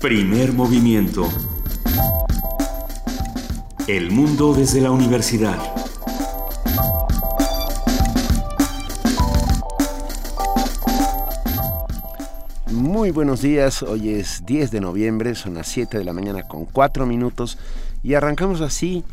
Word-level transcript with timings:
Primer 0.00 0.54
movimiento. 0.54 1.28
El 3.86 4.10
mundo 4.10 4.54
desde 4.54 4.80
la 4.80 4.90
universidad. 4.90 5.58
Muy 12.70 13.10
buenos 13.10 13.42
días, 13.42 13.82
hoy 13.82 14.14
es 14.14 14.46
10 14.46 14.70
de 14.70 14.80
noviembre, 14.80 15.34
son 15.34 15.52
las 15.52 15.68
7 15.68 15.98
de 15.98 16.04
la 16.04 16.14
mañana 16.14 16.48
con 16.48 16.64
4 16.64 17.04
minutos 17.04 17.58
y 18.02 18.14
arrancamos 18.14 18.62
así 18.62 19.04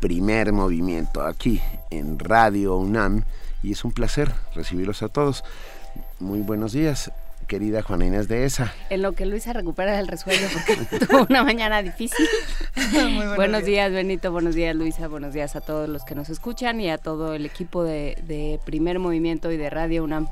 primer 0.00 0.52
movimiento 0.52 1.22
aquí 1.22 1.60
en 1.90 2.18
Radio 2.18 2.76
UNAM 2.78 3.22
y 3.62 3.70
es 3.70 3.84
un 3.84 3.92
placer 3.92 4.32
recibirlos 4.56 5.04
a 5.04 5.08
todos. 5.08 5.44
Muy 6.18 6.40
buenos 6.40 6.72
días, 6.72 7.12
querida 7.52 7.82
Juana 7.82 8.06
Inés 8.06 8.28
de 8.28 8.46
ESA. 8.46 8.72
En 8.88 9.02
lo 9.02 9.12
que 9.12 9.26
Luisa 9.26 9.52
recupera 9.52 10.00
el 10.00 10.08
resuello 10.08 10.46
porque 10.54 10.74
tuvo 11.06 11.26
una 11.28 11.44
mañana 11.44 11.82
difícil. 11.82 12.26
buenos, 12.94 13.36
buenos 13.36 13.64
días. 13.66 13.92
Benito, 13.92 14.32
buenos 14.32 14.54
días 14.54 14.74
Luisa, 14.74 15.06
buenos 15.06 15.34
días 15.34 15.54
a 15.54 15.60
todos 15.60 15.86
los 15.86 16.02
que 16.06 16.14
nos 16.14 16.30
escuchan 16.30 16.80
y 16.80 16.88
a 16.88 16.96
todo 16.96 17.34
el 17.34 17.44
equipo 17.44 17.84
de, 17.84 18.16
de 18.26 18.58
Primer 18.64 18.98
Movimiento 18.98 19.52
y 19.52 19.58
de 19.58 19.68
Radio 19.68 20.02
UNAM. 20.02 20.28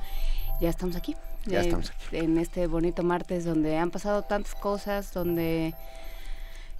Ya 0.63 0.71
estamos 0.71 0.97
aquí. 0.97 1.15
Ya 1.45 1.61
estamos 1.61 1.91
aquí. 1.91 2.17
En 2.17 2.39
este 2.39 2.67
bonito 2.67 3.03
martes 3.03 3.45
donde 3.45 3.77
han 3.77 3.91
pasado 3.91 4.23
tantas 4.23 4.55
cosas, 4.55 5.13
donde 5.13 5.75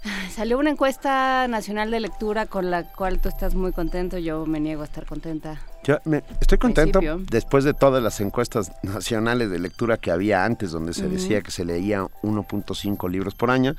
Salió 0.35 0.59
una 0.59 0.71
encuesta 0.71 1.47
nacional 1.49 1.91
de 1.91 2.01
lectura 2.01 2.47
con 2.47 2.71
la 2.71 2.85
cual 2.85 3.21
tú 3.21 3.29
estás 3.29 3.55
muy 3.55 3.73
contento, 3.73 4.19
yo 4.19 4.47
me 4.47 4.61
niego 4.61 4.83
a 4.83 4.85
estar 4.85 5.07
contenta. 5.07 5.61
Yo 5.85 5.99
me, 6.05 6.23
estoy 6.41 6.59
contento 6.59 7.01
después 7.31 7.65
de 7.65 7.75
todas 7.75 8.03
las 8.03 8.21
encuestas 8.21 8.73
nacionales 8.83 9.51
de 9.51 9.59
lectura 9.59 9.97
que 9.97 10.11
había 10.11 10.45
antes, 10.45 10.71
donde 10.71 10.93
se 10.93 11.09
decía 11.09 11.41
que 11.41 11.51
se 11.51 11.65
leía 11.65 12.03
1.5 12.23 13.11
libros 13.11 13.35
por 13.35 13.51
año. 13.51 13.75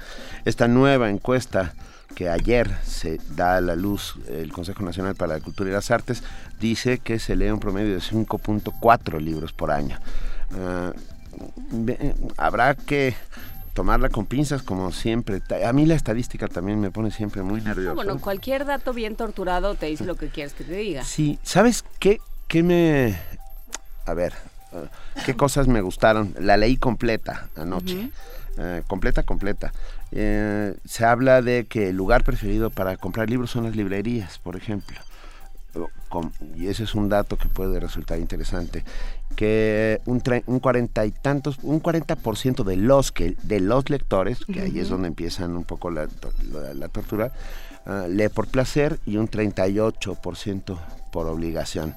Esta 0.45 0.67
nueva 0.67 1.09
encuesta 1.09 1.73
que 2.15 2.29
ayer 2.29 2.69
se 2.83 3.19
da 3.35 3.57
a 3.57 3.61
la 3.61 3.75
luz 3.75 4.15
el 4.27 4.51
Consejo 4.51 4.83
Nacional 4.83 5.15
para 5.15 5.35
la 5.35 5.39
Cultura 5.39 5.69
y 5.69 5.73
las 5.73 5.91
Artes, 5.91 6.23
dice 6.59 6.99
que 6.99 7.19
se 7.19 7.35
lee 7.35 7.49
un 7.49 7.59
promedio 7.59 7.93
de 7.93 8.01
5.4 8.01 9.19
libros 9.19 9.53
por 9.53 9.71
año. 9.71 9.97
Uh, 10.51 10.91
habrá 12.37 12.75
que 12.75 13.15
tomarla 13.73 14.09
con 14.09 14.25
pinzas 14.25 14.63
como 14.63 14.91
siempre. 14.91 15.41
A 15.65 15.73
mí 15.73 15.85
la 15.85 15.95
estadística 15.95 16.47
también 16.47 16.79
me 16.79 16.91
pone 16.91 17.11
siempre 17.11 17.41
muy 17.41 17.61
nervioso. 17.61 17.95
bueno, 17.95 18.19
cualquier 18.19 18.65
dato 18.65 18.93
bien 18.93 19.15
torturado 19.15 19.75
te 19.75 19.87
dice 19.87 20.05
lo 20.05 20.15
que 20.15 20.29
quieres 20.29 20.53
que 20.53 20.63
te 20.63 20.73
diga. 20.73 21.03
Sí, 21.03 21.39
¿sabes 21.43 21.83
qué, 21.99 22.19
qué 22.47 22.63
me... 22.63 23.17
A 24.05 24.13
ver, 24.13 24.33
uh, 24.73 24.85
qué 25.25 25.35
cosas 25.35 25.67
me 25.67 25.81
gustaron? 25.81 26.35
La 26.39 26.57
leí 26.57 26.77
completa 26.77 27.49
anoche. 27.55 28.09
Uh, 28.57 28.85
completa, 28.87 29.23
completa. 29.23 29.71
Eh, 30.11 30.75
se 30.83 31.05
habla 31.05 31.41
de 31.41 31.65
que 31.65 31.89
el 31.89 31.95
lugar 31.95 32.23
preferido 32.23 32.69
para 32.69 32.97
comprar 32.97 33.29
libros 33.29 33.51
son 33.51 33.63
las 33.63 33.75
librerías, 33.75 34.39
por 34.39 34.57
ejemplo 34.57 34.97
y 36.55 36.67
ese 36.67 36.83
es 36.83 36.95
un 36.95 37.09
dato 37.09 37.37
que 37.37 37.47
puede 37.47 37.79
resultar 37.79 38.19
interesante, 38.19 38.83
que 39.35 40.01
un, 40.05 40.21
un 40.45 40.59
40 40.59 41.05
y 41.05 41.11
tantos, 41.11 41.57
un 41.63 41.81
40% 41.81 42.63
de 42.63 42.77
los 42.77 43.11
que 43.11 43.35
de 43.43 43.59
los 43.59 43.89
lectores, 43.89 44.45
que 44.45 44.61
ahí 44.61 44.79
es 44.79 44.89
donde 44.89 45.07
empiezan 45.07 45.55
un 45.55 45.63
poco 45.63 45.89
la, 45.89 46.07
la, 46.73 46.87
tortura, 46.89 47.31
uh, 47.85 48.07
lee 48.07 48.29
por 48.29 48.47
placer 48.47 48.99
y 49.05 49.17
un 49.17 49.29
38% 49.29 50.77
por 51.11 51.27
obligación. 51.27 51.95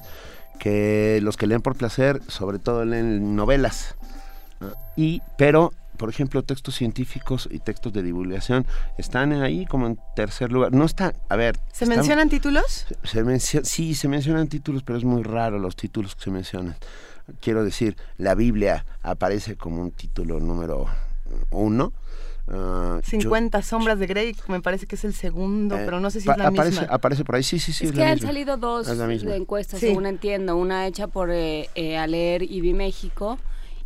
Que 0.59 1.19
los 1.21 1.35
que 1.35 1.47
leen 1.47 1.61
por 1.61 1.75
placer, 1.75 2.21
sobre 2.27 2.59
todo 2.59 2.85
leen 2.85 3.35
novelas. 3.35 3.95
Uh, 4.61 4.67
y, 4.95 5.21
pero 5.37 5.73
por 5.95 6.09
ejemplo, 6.09 6.43
textos 6.43 6.75
científicos 6.75 7.47
y 7.51 7.59
textos 7.59 7.93
de 7.93 8.03
divulgación 8.03 8.65
están 8.97 9.33
ahí 9.33 9.65
como 9.65 9.87
en 9.87 9.99
tercer 10.15 10.51
lugar. 10.51 10.73
No 10.73 10.85
está, 10.85 11.13
a 11.29 11.35
ver. 11.35 11.57
¿Se 11.71 11.85
mencionan 11.85 12.29
títulos? 12.29 12.85
Se, 13.03 13.63
sí, 13.63 13.95
se 13.95 14.07
mencionan 14.07 14.47
títulos, 14.47 14.83
pero 14.83 14.97
es 14.97 15.05
muy 15.05 15.23
raro 15.23 15.59
los 15.59 15.75
títulos 15.75 16.15
que 16.15 16.23
se 16.23 16.31
mencionan. 16.31 16.75
Quiero 17.39 17.63
decir, 17.63 17.97
la 18.17 18.35
Biblia 18.35 18.85
aparece 19.01 19.55
como 19.55 19.81
un 19.81 19.91
título 19.91 20.39
número 20.39 20.87
uno. 21.51 21.93
Uh, 22.47 23.01
50 23.01 23.63
sombras 23.63 23.97
de 23.97 24.05
Grey, 24.05 24.35
me 24.47 24.61
parece 24.61 24.85
que 24.85 24.95
es 24.95 25.03
el 25.03 25.15
segundo, 25.15 25.75
eh, 25.77 25.81
pero 25.83 25.99
no 25.99 26.11
sé 26.11 26.21
si 26.21 26.29
es 26.29 26.37
la 26.37 26.49
aparece, 26.49 26.81
misma. 26.81 26.93
Aparece 26.93 27.25
por 27.25 27.35
ahí, 27.35 27.41
sí, 27.41 27.57
sí, 27.57 27.73
sí. 27.73 27.85
Es, 27.85 27.91
que 27.91 28.03
han 28.03 28.19
salido 28.19 28.57
dos 28.57 28.87
encuestas, 28.87 29.79
según 29.79 30.05
entiendo. 30.05 30.55
Una 30.55 30.85
hecha 30.85 31.07
por 31.07 31.31
eh, 31.31 31.69
eh, 31.73 31.97
Aleer 31.97 32.43
y 32.43 32.61
Vi 32.61 32.73
México 32.73 33.39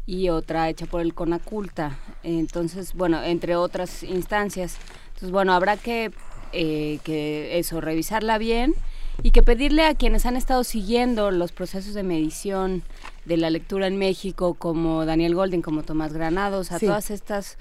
y 0.10 0.30
otra 0.30 0.70
hecha 0.70 0.88
por 0.88 1.02
el 1.02 1.14
Conaculta. 1.14 2.00
Entonces, 2.24 2.96
bueno, 2.96 3.24
entre 3.24 3.56
otras 3.56 4.02
instancias. 4.02 4.78
Entonces, 5.10 5.30
bueno, 5.30 5.54
habrá 5.54 5.78
que, 5.78 6.12
eh, 6.52 7.00
que 7.04 7.60
eso, 7.60 7.80
revisarla 7.80 8.40
bien 8.40 8.74
y 9.22 9.30
que 9.30 9.44
pedirle 9.44 9.86
a 9.86 9.94
quienes 9.94 10.26
han 10.26 10.36
estado 10.36 10.64
siguiendo 10.64 11.30
los 11.30 11.52
procesos 11.52 11.94
de 11.94 12.02
medición 12.02 12.82
de 13.26 13.38
la 13.38 13.50
lectura 13.50 13.88
en 13.88 13.98
México, 13.98 14.54
como 14.54 15.06
Daniel 15.06 15.36
Golden, 15.36 15.62
como 15.62 15.84
Tomás 15.84 16.14
Granados, 16.14 16.72
a 16.72 16.80
todas 16.80 17.12
estas 17.12 17.58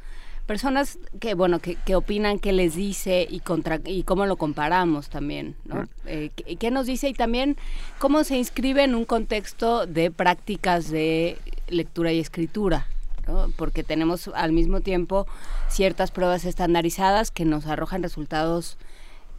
personas 0.49 0.99
que 1.21 1.35
bueno 1.35 1.61
que, 1.61 1.77
que, 1.77 1.95
opinan 1.95 2.39
qué 2.39 2.53
les 2.53 2.75
dice 2.75 3.27
y 3.29 3.41
contra 3.41 3.81
y 3.85 4.03
cómo 4.03 4.25
lo 4.25 4.37
comparamos 4.37 5.11
también 5.11 5.57
¿no? 5.67 5.87
Eh, 6.07 6.31
qué, 6.59 6.71
nos 6.71 6.87
dice 6.87 7.07
y 7.11 7.13
también 7.13 7.59
cómo 7.99 8.25
se 8.25 8.39
inscribe 8.39 8.83
en 8.83 8.95
un 8.95 9.05
contexto 9.05 9.85
de 9.85 10.11
prácticas 10.11 10.89
de 10.89 11.37
lectura 11.69 12.13
y 12.13 12.19
escritura 12.19 12.87
¿no? 13.27 13.53
porque 13.57 13.85
tenemos 13.85 14.29
al 14.35 14.53
mismo 14.53 14.81
tiempo 14.81 15.27
ciertas 15.69 16.11
pruebas 16.11 16.47
estandarizadas 16.47 17.31
que 17.31 17.45
nos 17.45 17.67
arrojan 17.67 18.03
resultados 18.03 18.79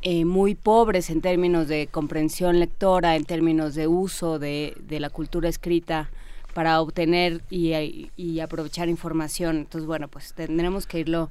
eh, 0.02 0.26
muy 0.26 0.56
pobres 0.56 1.10
en 1.10 1.22
términos 1.22 1.68
de 1.68 1.88
comprensión 1.88 2.60
lectora, 2.60 3.16
en 3.16 3.26
términos 3.26 3.76
de 3.76 3.88
uso 3.88 4.40
de, 4.40 4.76
de 4.88 5.00
la 5.00 5.10
cultura 5.10 5.50
escrita 5.50 6.10
para 6.54 6.82
obtener 6.82 7.42
y, 7.50 8.40
aprovechar 8.42 8.90
información. 8.90 9.58
Entonces, 9.58 9.88
bueno, 9.88 10.08
pues 10.08 10.34
tendremos 10.34 10.88
que 10.88 11.00
irlo 11.00 11.30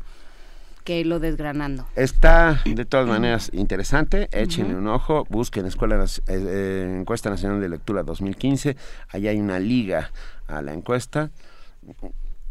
que 0.85 1.01
irlo 1.01 1.21
desgranando. 1.21 1.87
Está 1.97 2.63
de 2.65 2.87
todas 2.87 3.07
maneras 3.07 3.51
interesante, 3.53 4.29
échenle 4.33 4.75
un 4.75 4.87
ojo, 4.87 5.27
busquen 5.29 5.67
Escuela 5.67 6.03
eh, 6.03 6.09
eh, 6.29 6.97
Encuesta 7.01 7.29
Nacional 7.29 7.61
de 7.61 7.69
Lectura 7.69 8.03
2015, 8.05 8.75
ahí 9.11 9.29
hay 9.29 9.39
una 9.39 9.59
liga 9.59 10.11
a 10.47 10.63
la 10.63 10.73
encuesta. 10.73 11.31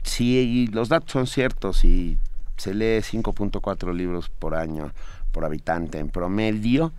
Si 0.04 0.68
los 0.68 0.88
datos 0.88 1.14
son 1.14 1.26
ciertos 1.26 1.84
y 1.84 2.20
se 2.58 2.76
lee 2.76 3.00
5.4 3.00 3.92
libros 3.92 4.30
por 4.30 4.54
año 4.54 4.92
por 5.38 5.46
habitante 5.46 6.00
en 6.00 6.10
promedio, 6.10 6.94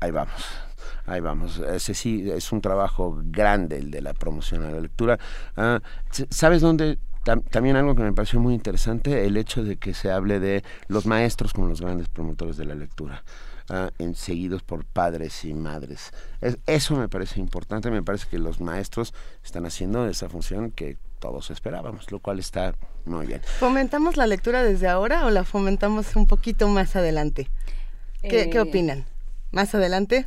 ahí 0.00 0.10
vamos. 0.10 0.42
Ahí 1.04 1.20
vamos, 1.20 1.58
ese 1.58 1.92
sí 1.92 2.30
es 2.30 2.52
un 2.52 2.62
trabajo 2.62 3.20
grande 3.22 3.76
el 3.76 3.90
de 3.90 4.00
la 4.00 4.14
promoción 4.14 4.62
a 4.62 4.70
la 4.70 4.80
lectura. 4.80 5.18
Ah, 5.54 5.78
¿Sabes 6.30 6.62
dónde 6.62 6.98
también 7.50 7.76
algo 7.76 7.94
que 7.94 8.02
me 8.02 8.14
pareció 8.14 8.40
muy 8.40 8.54
interesante, 8.54 9.26
el 9.26 9.36
hecho 9.36 9.62
de 9.62 9.76
que 9.76 9.92
se 9.92 10.10
hable 10.10 10.40
de 10.40 10.64
los 10.86 11.04
maestros 11.04 11.52
como 11.52 11.66
los 11.66 11.82
grandes 11.82 12.08
promotores 12.08 12.56
de 12.56 12.64
la 12.64 12.74
lectura. 12.74 13.22
Uh, 13.68 14.14
seguidos 14.14 14.62
por 14.62 14.86
padres 14.86 15.44
y 15.44 15.52
madres. 15.52 16.12
eso 16.64 16.96
me 16.96 17.10
parece 17.10 17.40
importante, 17.40 17.90
me 17.90 18.02
parece 18.02 18.26
que 18.30 18.38
los 18.38 18.62
maestros 18.62 19.12
están 19.44 19.66
haciendo 19.66 20.08
esa 20.08 20.30
función 20.30 20.70
que 20.70 20.96
todos 21.18 21.50
esperábamos, 21.50 22.10
lo 22.10 22.20
cual 22.20 22.38
está 22.38 22.74
muy 23.08 23.26
bien. 23.26 23.40
¿Fomentamos 23.58 24.16
la 24.16 24.26
lectura 24.26 24.62
desde 24.62 24.88
ahora 24.88 25.26
o 25.26 25.30
la 25.30 25.44
fomentamos 25.44 26.16
un 26.16 26.26
poquito 26.26 26.68
más 26.68 26.96
adelante? 26.96 27.48
¿Qué, 28.22 28.50
¿qué 28.50 28.58
eh, 28.58 28.60
opinan? 28.60 29.04
¿Más 29.50 29.74
adelante? 29.74 30.26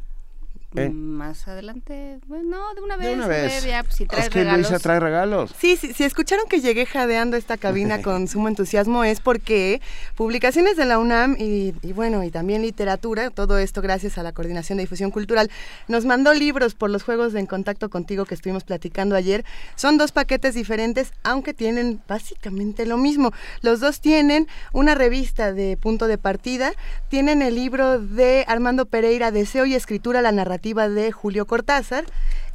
Eh, 0.74 0.90
más 0.90 1.50
adelante, 1.50 2.20
bueno, 2.28 2.74
de 2.74 2.82
una 2.82 2.96
vez. 2.96 3.08
De 3.09 3.14
una 3.16 3.28
vez. 3.28 3.62
pues, 3.62 3.94
si 3.94 4.06
trae 4.06 4.22
es 4.22 4.29
que 4.29 4.40
regalos. 4.40 4.70
Luisa 4.70 4.79
trae 4.79 5.02
regalos. 5.02 5.53
Sí, 5.59 5.76
sí, 5.76 5.94
si 5.94 6.06
escucharon 6.06 6.46
que 6.47 6.62
llegué 6.62 6.85
jadeando 6.85 7.35
esta 7.35 7.58
cabina 7.58 8.02
con 8.02 8.29
sumo 8.29 8.47
entusiasmo 8.47 9.03
es 9.03 9.20
porque 9.20 9.82
publicaciones 10.16 10.78
de 10.78 10.85
la 10.85 10.97
UNAM 10.97 11.35
y, 11.38 11.73
y, 11.82 11.91
bueno, 11.91 12.23
y 12.23 12.32
también 12.32 12.62
literatura, 12.62 13.32
todo 13.32 13.58
esto 13.58 13.82
gracias 13.82 14.18
a 14.18 14.23
la 14.23 14.32
Coordinación 14.32 14.78
de 14.78 14.84
Difusión 14.84 15.12
Cultural, 15.12 15.52
nos 15.90 16.06
mandó 16.06 16.34
libros 16.34 16.73
por 16.73 16.90
los 16.90 17.03
juegos 17.03 17.34
de 17.34 17.41
En 17.41 17.47
Contacto 17.47 17.90
Contigo 17.90 18.23
que 18.23 18.35
estuvimos 18.35 18.64
platicando 18.64 19.18
ayer. 19.18 19.44
Son 19.76 19.97
dos 19.97 20.14
paquetes 20.14 20.56
diferentes, 20.56 21.12
aunque 21.23 21.53
tienen 21.53 22.02
básicamente 22.08 22.85
lo 22.85 22.97
mismo. 22.97 23.34
Los 23.62 23.82
dos 23.82 24.00
tienen 24.00 24.47
una 24.72 24.96
revista 24.96 25.52
de 25.52 25.76
punto 25.76 26.08
de 26.08 26.18
partida, 26.18 26.72
tienen 27.09 27.41
el 27.41 27.56
libro 27.56 28.00
de 28.00 28.46
Armando 28.47 28.85
Pereira, 28.85 29.32
Deseo 29.32 29.66
y 29.66 29.76
Escritura, 29.76 30.22
la 30.22 30.32
narrativa 30.32 30.60
de 30.61 31.11
Julio 31.11 31.47
Cortázar. 31.47 32.05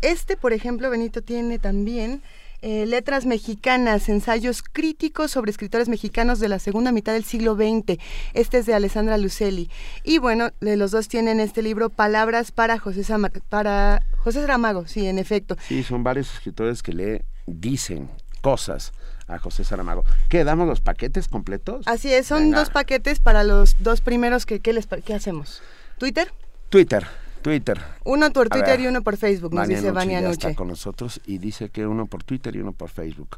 Este, 0.00 0.36
por 0.36 0.52
ejemplo, 0.52 0.90
Benito 0.90 1.22
tiene 1.22 1.58
también 1.58 2.22
eh, 2.62 2.86
Letras 2.86 3.26
Mexicanas, 3.26 4.08
ensayos 4.08 4.62
críticos 4.62 5.32
sobre 5.32 5.50
escritores 5.50 5.88
mexicanos 5.88 6.38
de 6.38 6.48
la 6.48 6.58
segunda 6.58 6.92
mitad 6.92 7.12
del 7.12 7.24
siglo 7.24 7.56
XX. 7.56 7.98
Este 8.32 8.58
es 8.58 8.66
de 8.66 8.74
Alessandra 8.74 9.18
Lucelli. 9.18 9.70
Y 10.04 10.18
bueno, 10.18 10.50
los 10.60 10.92
dos 10.92 11.08
tienen 11.08 11.40
este 11.40 11.62
libro, 11.62 11.90
Palabras 11.90 12.52
para 12.52 12.78
José, 12.78 13.02
para 13.48 14.02
José 14.18 14.40
Saramago, 14.40 14.86
sí, 14.86 15.06
en 15.06 15.18
efecto. 15.18 15.56
Sí, 15.66 15.82
son 15.82 16.04
varios 16.04 16.32
escritores 16.32 16.82
que 16.82 16.92
le 16.92 17.24
dicen 17.46 18.08
cosas 18.40 18.92
a 19.26 19.38
José 19.38 19.64
Saramago. 19.64 20.04
¿Qué, 20.28 20.44
damos 20.44 20.68
los 20.68 20.80
paquetes 20.80 21.26
completos? 21.26 21.86
Así 21.86 22.12
es, 22.12 22.28
son 22.28 22.52
dos 22.52 22.70
paquetes 22.70 23.18
para 23.18 23.42
los 23.42 23.76
dos 23.80 24.00
primeros 24.00 24.46
que 24.46 24.60
¿qué, 24.60 24.72
les, 24.72 24.86
qué 25.04 25.14
hacemos. 25.14 25.62
¿Twitter? 25.98 26.32
Twitter. 26.68 27.06
Twitter. 27.46 27.81
Uno 28.02 28.32
por 28.32 28.48
Twitter 28.48 28.81
y 28.81 28.88
uno 28.88 29.02
por 29.02 29.16
Facebook, 29.16 29.54
nos 29.54 29.69
dice 29.69 29.93
Vania 29.93 30.20
Noche. 30.20 30.48
está 30.48 30.54
con 30.56 30.66
nosotros 30.66 31.20
y 31.26 31.38
dice 31.38 31.69
que 31.69 31.87
uno 31.87 32.06
por 32.06 32.25
Twitter 32.25 32.56
y 32.56 32.58
uno 32.58 32.72
por 32.72 32.90
Facebook. 32.90 33.37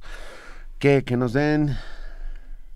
¿Qué? 0.78 1.04
Que 1.04 1.18
nos 1.18 1.34
den... 1.34 1.76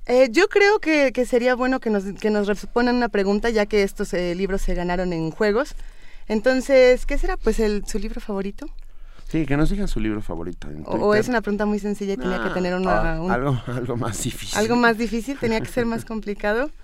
Eh, 0.04 0.28
yo 0.30 0.48
creo 0.48 0.78
que, 0.78 1.10
sería 1.24 1.54
bueno 1.54 1.80
que 1.80 1.88
nos, 1.88 2.04
que 2.20 2.28
nos 2.28 2.48
respondan 2.48 2.96
una 2.96 3.08
pregunta, 3.08 3.48
ya 3.48 3.64
que 3.64 3.82
estos 3.82 4.12
eh, 4.12 4.34
libros 4.34 4.60
se 4.60 4.74
ganaron 4.74 5.14
en 5.14 5.30
juegos. 5.30 5.74
Entonces, 6.28 7.06
¿qué 7.06 7.16
será? 7.16 7.38
Pues 7.38 7.60
el, 7.60 7.86
su 7.86 7.98
libro 7.98 8.20
favorito. 8.20 8.66
Sí, 9.28 9.46
que 9.46 9.56
nos 9.56 9.70
digan 9.70 9.88
su 9.88 10.00
libro 10.00 10.20
favorito. 10.20 10.68
o, 10.84 11.14
es 11.14 11.28
una 11.28 11.40
pregunta 11.40 11.64
muy 11.64 11.78
sencilla 11.78 12.12
y 12.12 12.16
tenía 12.18 12.42
que 12.42 12.50
ah, 12.50 12.54
tener 12.54 12.74
una, 12.74 13.14
ah, 13.14 13.32
algo, 13.32 13.58
algo 13.68 13.96
más 13.96 14.22
difícil. 14.22 14.58
Algo 14.58 14.76
más 14.76 14.98
difícil, 14.98 15.38
tenía 15.38 15.62
que 15.62 15.68
ser 15.68 15.86
más 15.86 16.04
complicado. 16.04 16.70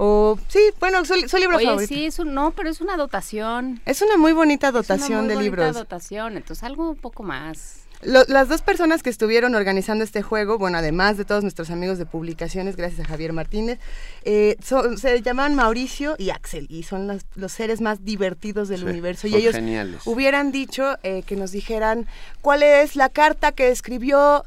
O 0.00 0.38
sí, 0.46 0.60
bueno, 0.78 1.04
su, 1.04 1.14
libro 1.14 1.56
Oye, 1.56 1.86
sí, 1.88 2.06
es 2.06 2.20
un, 2.20 2.32
no, 2.32 2.52
pero 2.52 2.70
es 2.70 2.80
una 2.80 2.96
dotación. 2.96 3.80
Es 3.84 4.00
una 4.00 4.16
muy 4.16 4.32
bonita 4.32 4.70
dotación 4.70 5.24
es 5.24 5.26
una 5.26 5.34
muy 5.34 5.48
bonita 5.48 5.72
dotación, 5.72 6.36
entonces 6.36 6.62
algo 6.62 6.90
un 6.90 6.96
poco 6.96 7.24
más. 7.24 7.80
las 8.02 8.48
dos 8.48 8.62
personas 8.62 9.02
que 9.02 9.10
estuvieron 9.10 9.56
organizando 9.56 10.04
este 10.04 10.22
juego, 10.22 10.56
bueno, 10.56 10.78
además 10.78 11.16
de 11.16 11.24
todos 11.24 11.42
nuestros 11.42 11.70
amigos 11.70 11.98
de 11.98 12.06
publicaciones, 12.06 12.76
gracias 12.76 13.00
a 13.00 13.08
Javier 13.08 13.32
Martínez, 13.32 13.80
eh, 14.22 14.56
se 14.62 15.20
llaman 15.20 15.56
Mauricio 15.56 16.14
y 16.16 16.30
Axel 16.30 16.68
y 16.70 16.84
son 16.84 17.08
los, 17.34 17.52
seres 17.52 17.80
más 17.80 18.04
divertidos 18.04 18.68
del 18.68 18.84
universo. 18.84 19.26
Y 19.26 19.34
ellos 19.34 19.56
hubieran 20.04 20.52
dicho 20.52 20.96
eh, 21.02 21.24
que 21.26 21.34
nos 21.34 21.50
dijeran 21.50 22.06
cuál 22.40 22.62
es 22.62 22.94
la 22.94 23.08
carta 23.08 23.50
que 23.50 23.70
escribió 23.70 24.44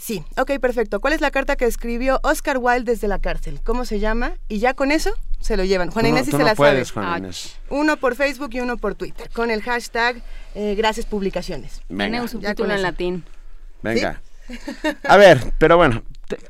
Sí, 0.00 0.24
ok, 0.38 0.52
perfecto. 0.60 0.98
¿Cuál 1.00 1.12
es 1.12 1.20
la 1.20 1.30
carta 1.30 1.56
que 1.56 1.66
escribió 1.66 2.20
Oscar 2.22 2.56
Wilde 2.58 2.90
desde 2.90 3.06
la 3.06 3.18
cárcel? 3.18 3.60
¿Cómo 3.62 3.84
se 3.84 4.00
llama? 4.00 4.32
Y 4.48 4.58
ya 4.58 4.72
con 4.72 4.92
eso 4.92 5.12
se 5.40 5.58
lo 5.58 5.64
llevan. 5.64 5.90
Juan 5.90 6.06
Inés 6.06 6.24
sí 6.24 6.30
se 6.30 6.38
la 6.38 6.54
sabe. 6.54 6.82
Uno 7.68 7.98
por 7.98 8.16
Facebook 8.16 8.48
y 8.52 8.60
uno 8.60 8.78
por 8.78 8.94
Twitter, 8.94 9.28
con 9.30 9.50
el 9.50 9.60
hashtag 9.62 10.22
eh, 10.54 10.74
Gracias 10.74 11.04
Publicaciones. 11.04 11.82
Tiene 11.86 12.22
un 12.22 12.28
subtítulo 12.28 12.74
en 12.74 12.80
latín. 12.80 13.24
Venga. 13.82 14.22
A 15.04 15.18
ver, 15.18 15.52
pero 15.58 15.76
bueno, 15.76 16.02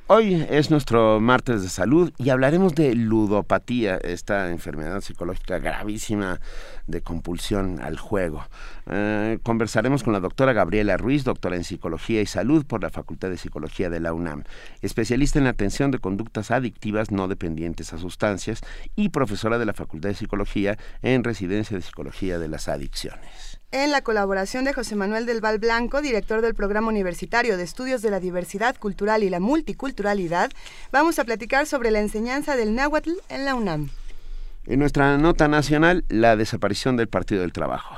Hoy 0.06 0.46
es 0.50 0.70
nuestro 0.70 1.20
martes 1.20 1.62
de 1.62 1.68
salud 1.68 2.12
y 2.18 2.30
hablaremos 2.30 2.74
de 2.74 2.94
ludopatía, 2.94 3.96
esta 3.96 4.50
enfermedad 4.50 5.00
psicológica 5.00 5.58
gravísima 5.58 6.40
de 6.86 7.00
compulsión 7.00 7.80
al 7.80 7.98
juego. 7.98 8.44
Eh, 8.90 9.38
conversaremos 9.42 10.02
con 10.02 10.12
la 10.12 10.20
doctora 10.20 10.52
Gabriela 10.52 10.96
Ruiz, 10.96 11.24
doctora 11.24 11.56
en 11.56 11.64
psicología 11.64 12.20
y 12.20 12.26
salud 12.26 12.66
por 12.66 12.82
la 12.82 12.90
Facultad 12.90 13.30
de 13.30 13.36
Psicología 13.36 13.88
de 13.88 14.00
la 14.00 14.12
UNAM, 14.12 14.44
especialista 14.82 15.38
en 15.38 15.46
atención 15.46 15.90
de 15.90 15.98
conductas 15.98 16.50
adictivas 16.50 17.10
no 17.10 17.28
dependientes 17.28 17.92
a 17.92 17.98
sustancias 17.98 18.60
y 18.96 19.10
profesora 19.10 19.58
de 19.58 19.66
la 19.66 19.74
Facultad 19.74 20.10
de 20.10 20.14
Psicología 20.14 20.78
en 21.02 21.24
residencia 21.24 21.76
de 21.76 21.82
psicología 21.82 22.38
de 22.38 22.48
las 22.48 22.68
adicciones 22.68 23.59
en 23.72 23.90
la 23.90 24.02
colaboración 24.02 24.64
de 24.64 24.72
José 24.72 24.96
Manuel 24.96 25.26
del 25.26 25.40
Val 25.40 25.58
Blanco, 25.58 26.02
director 26.02 26.40
del 26.40 26.54
Programa 26.54 26.88
Universitario 26.88 27.56
de 27.56 27.62
Estudios 27.62 28.02
de 28.02 28.10
la 28.10 28.20
Diversidad 28.20 28.76
Cultural 28.76 29.22
y 29.22 29.30
la 29.30 29.40
Multiculturalidad, 29.40 30.50
vamos 30.90 31.18
a 31.18 31.24
platicar 31.24 31.66
sobre 31.66 31.90
la 31.90 32.00
enseñanza 32.00 32.56
del 32.56 32.74
náhuatl 32.74 33.12
en 33.28 33.44
la 33.44 33.54
UNAM. 33.54 33.90
En 34.66 34.78
nuestra 34.78 35.16
nota 35.18 35.48
nacional, 35.48 36.04
la 36.08 36.36
desaparición 36.36 36.96
del 36.96 37.08
Partido 37.08 37.42
del 37.42 37.52
Trabajo. 37.52 37.96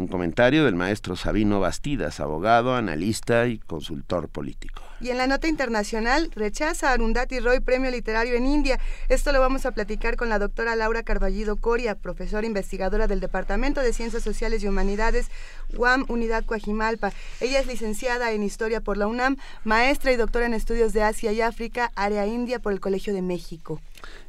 Un 0.00 0.08
comentario 0.08 0.64
del 0.64 0.76
maestro 0.76 1.14
Sabino 1.14 1.60
Bastidas, 1.60 2.20
abogado, 2.20 2.74
analista 2.74 3.46
y 3.48 3.58
consultor 3.58 4.30
político. 4.30 4.82
Y 4.98 5.10
en 5.10 5.18
la 5.18 5.26
nota 5.26 5.46
internacional, 5.46 6.30
rechaza 6.34 6.90
Arundhati 6.90 7.38
Roy 7.38 7.60
Premio 7.60 7.90
Literario 7.90 8.34
en 8.34 8.46
India. 8.46 8.80
Esto 9.10 9.30
lo 9.30 9.40
vamos 9.40 9.66
a 9.66 9.72
platicar 9.72 10.16
con 10.16 10.30
la 10.30 10.38
doctora 10.38 10.74
Laura 10.74 11.02
Carballido 11.02 11.56
Coria, 11.56 11.96
profesora 11.96 12.46
investigadora 12.46 13.08
del 13.08 13.20
Departamento 13.20 13.82
de 13.82 13.92
Ciencias 13.92 14.22
Sociales 14.22 14.62
y 14.62 14.68
Humanidades, 14.68 15.30
UAM 15.76 16.06
Unidad 16.08 16.46
Coajimalpa. 16.46 17.12
Ella 17.42 17.58
es 17.58 17.66
licenciada 17.66 18.32
en 18.32 18.42
Historia 18.42 18.80
por 18.80 18.96
la 18.96 19.06
UNAM, 19.06 19.36
maestra 19.64 20.12
y 20.12 20.16
doctora 20.16 20.46
en 20.46 20.54
Estudios 20.54 20.94
de 20.94 21.02
Asia 21.02 21.30
y 21.32 21.42
África, 21.42 21.92
área 21.94 22.26
India 22.26 22.58
por 22.58 22.72
el 22.72 22.80
Colegio 22.80 23.12
de 23.12 23.20
México. 23.20 23.82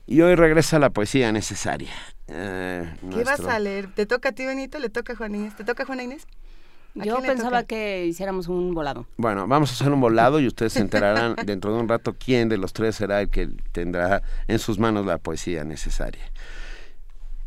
Y 0.05 0.21
hoy 0.21 0.35
regresa 0.35 0.79
la 0.79 0.89
poesía 0.89 1.31
necesaria. 1.31 1.91
Eh, 2.27 2.93
¿Qué 3.13 3.23
vas 3.23 3.39
a 3.41 3.59
leer? 3.59 3.93
¿Te 3.93 4.05
toca 4.05 4.29
a 4.29 4.31
ti, 4.31 4.45
Benito? 4.45 4.79
¿Le 4.79 4.89
toca 4.89 5.13
a 5.13 5.15
Juan 5.15 5.35
Inés? 5.35 5.55
¿Te 5.55 5.63
toca 5.63 5.83
a 5.83 5.85
Juana 5.85 6.03
Inés? 6.03 6.27
Yo 6.93 7.21
pensaba 7.21 7.63
que 7.63 8.05
hiciéramos 8.05 8.47
un 8.47 8.73
volado. 8.73 9.05
Bueno, 9.17 9.47
vamos 9.47 9.71
a 9.71 9.73
hacer 9.73 9.91
un 9.91 10.01
volado 10.01 10.39
y 10.39 10.47
ustedes 10.47 10.73
se 10.73 10.79
enterarán 10.79 11.35
dentro 11.45 11.73
de 11.73 11.79
un 11.79 11.87
rato 11.87 12.15
quién 12.17 12.49
de 12.49 12.57
los 12.57 12.73
tres 12.73 12.95
será 12.95 13.21
el 13.21 13.29
que 13.29 13.49
tendrá 13.71 14.23
en 14.47 14.59
sus 14.59 14.77
manos 14.77 15.05
la 15.05 15.17
poesía 15.17 15.63
necesaria. 15.63 16.23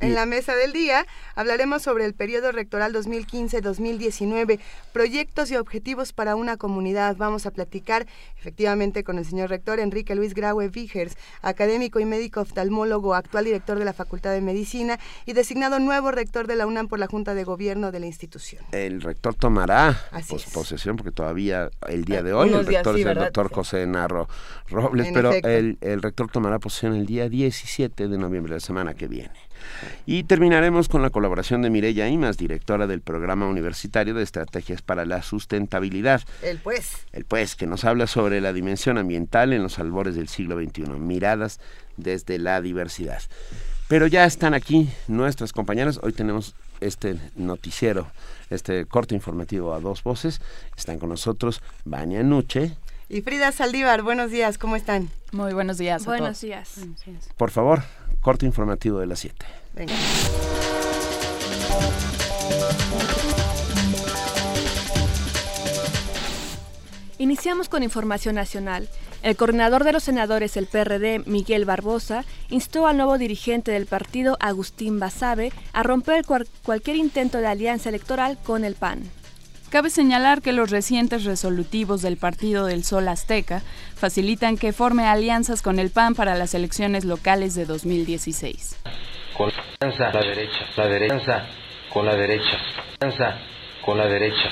En 0.00 0.14
la 0.14 0.26
mesa 0.26 0.55
del 0.55 0.73
día 0.73 1.06
hablaremos 1.35 1.82
sobre 1.82 2.05
el 2.05 2.14
periodo 2.14 2.52
rectoral 2.52 2.93
2015-2019, 2.94 4.58
proyectos 4.93 5.50
y 5.50 5.56
objetivos 5.56 6.12
para 6.12 6.37
una 6.37 6.56
comunidad. 6.56 7.17
Vamos 7.17 7.46
a 7.46 7.50
platicar 7.50 8.06
efectivamente 8.38 9.05
con 9.05 9.19
el 9.19 9.25
señor 9.25 9.50
rector 9.50 9.79
Enrique 9.81 10.14
Luis 10.14 10.35
Graue 10.35 10.69
Vigers, 10.69 11.17
académico 11.43 12.00
y 12.00 12.05
médico 12.05 12.41
oftalmólogo, 12.41 13.14
actual 13.14 13.44
director 13.44 13.79
de 13.79 13.85
la 13.85 13.93
Facultad 13.93 14.32
de 14.32 14.41
Medicina 14.41 14.99
y 15.26 15.32
designado 15.32 15.79
nuevo 15.79 16.11
rector 16.11 16.46
de 16.46 16.56
la 16.56 16.67
UNAM 16.67 16.88
por 16.88 16.99
la 16.99 17.06
Junta 17.06 17.35
de 17.35 17.44
Gobierno 17.44 17.93
de 17.93 18.00
la 18.00 18.06
institución. 18.06 18.64
El 18.73 19.00
rector 19.00 19.35
tomará 19.35 19.99
posesión, 20.52 20.96
porque 20.96 21.12
todavía 21.12 21.70
el 21.88 22.05
día 22.05 22.23
de 22.23 22.32
hoy 22.32 22.52
el 22.52 22.67
rector 22.67 22.99
es 22.99 23.06
el 23.06 23.14
doctor 23.14 23.52
José 23.52 23.87
Narro 23.87 24.29
Robles, 24.69 25.08
pero 25.14 25.32
el, 25.32 25.79
el 25.81 26.02
rector 26.02 26.31
tomará 26.31 26.58
posesión 26.58 26.94
el 26.94 27.06
día 27.06 27.29
17 27.29 28.08
de 28.08 28.19
noviembre 28.19 28.50
de 28.50 28.56
la 28.56 28.61
semana 28.61 28.94
que 28.94 29.08
viene. 29.08 29.44
Y 30.06 30.25
terminaremos 30.25 30.88
con 30.88 31.02
la 31.02 31.11
colaboración 31.11 31.62
de 31.62 31.70
Mireya 31.70 32.08
Imas, 32.08 32.37
directora 32.37 32.87
del 32.87 33.00
Programa 33.00 33.46
Universitario 33.46 34.14
de 34.14 34.22
Estrategias 34.22 34.82
para 34.82 35.05
la 35.05 35.22
Sustentabilidad. 35.22 36.22
El 36.43 36.58
pues. 36.58 37.06
El 37.12 37.25
pues, 37.25 37.56
que 37.56 37.66
nos 37.66 37.84
habla 37.84 38.06
sobre 38.06 38.40
la 38.40 38.52
dimensión 38.52 38.99
ambiental 38.99 39.52
en 39.52 39.62
los 39.62 39.78
albores 39.78 40.14
del 40.14 40.28
siglo 40.28 40.61
XXI, 40.62 40.84
miradas 40.99 41.61
desde 41.96 42.38
la 42.38 42.61
diversidad. 42.61 43.22
Pero 43.88 44.06
ya 44.06 44.25
están 44.25 44.55
aquí 44.55 44.88
nuestras 45.08 45.52
compañeras. 45.52 46.00
Hoy 46.02 46.12
tenemos 46.12 46.55
este 46.81 47.17
noticiero, 47.37 48.10
este 48.50 48.87
corte 48.87 49.14
informativo 49.14 49.75
a 49.75 49.81
dos 49.81 50.02
voces. 50.02 50.40
Están 50.76 50.99
con 50.99 51.10
nosotros 51.10 51.62
Vania 51.84 52.22
Nuche. 52.22 52.77
Y 53.08 53.20
Frida 53.20 53.53
Saldívar, 53.53 54.03
buenos 54.03 54.31
días, 54.31 54.56
¿cómo 54.56 54.77
están? 54.77 55.10
Muy 55.32 55.53
buenos 55.53 55.77
días. 55.77 56.06
buenos, 56.06 56.41
Días. 56.41 56.72
buenos 56.77 57.05
días. 57.05 57.29
Por 57.36 57.50
favor, 57.50 57.82
corte 58.24 58.46
informativo 58.46 58.98
de 58.98 59.06
las 59.06 59.19
7. 59.20 59.46
Iniciamos 67.19 67.69
con 67.69 67.82
información 67.82 68.34
nacional. 68.34 68.88
El 69.22 69.36
coordinador 69.36 69.84
de 69.84 69.93
los 69.93 70.02
senadores 70.02 70.54
del 70.54 70.66
PRD, 70.66 71.20
Miguel 71.26 71.66
Barbosa, 71.66 72.24
instó 72.48 72.86
al 72.86 72.96
nuevo 72.96 73.19
dirigente 73.19 73.72
del 73.72 73.86
partido, 73.86 74.38
Agustín 74.40 74.98
Basabe, 74.98 75.52
a 75.72 75.82
romper 75.82 76.24
cualquier 76.64 76.96
intento 76.96 77.38
de 77.38 77.46
alianza 77.46 77.90
electoral 77.90 78.38
con 78.43 78.64
el 78.64 78.74
PAN. 78.74 79.02
Cabe 79.74 79.90
señalar 79.90 80.40
que 80.40 80.52
los 80.52 80.70
recientes 80.70 81.24
resolutivos 81.24 82.00
del 82.00 82.16
Partido 82.16 82.66
del 82.66 82.84
Sol 82.84 83.08
Azteca 83.08 83.60
facilitan 83.96 84.56
que 84.56 84.72
forme 84.72 85.04
alianzas 85.04 85.62
con 85.62 85.81
el 85.81 85.90
PAN 85.90 86.14
para 86.14 86.36
las 86.36 86.54
elecciones 86.54 87.04
locales 87.04 87.56
de 87.56 87.64
2016. 87.66 88.76
Con 89.36 89.50
la 89.81 90.20
derecha, 90.20 90.60
la 90.76 90.86
derecha, 90.86 91.48
con 91.93 92.06
la 92.06 92.14
derecha, 92.14 92.56
con 93.84 93.98
la 93.98 94.06
derecha, 94.06 94.48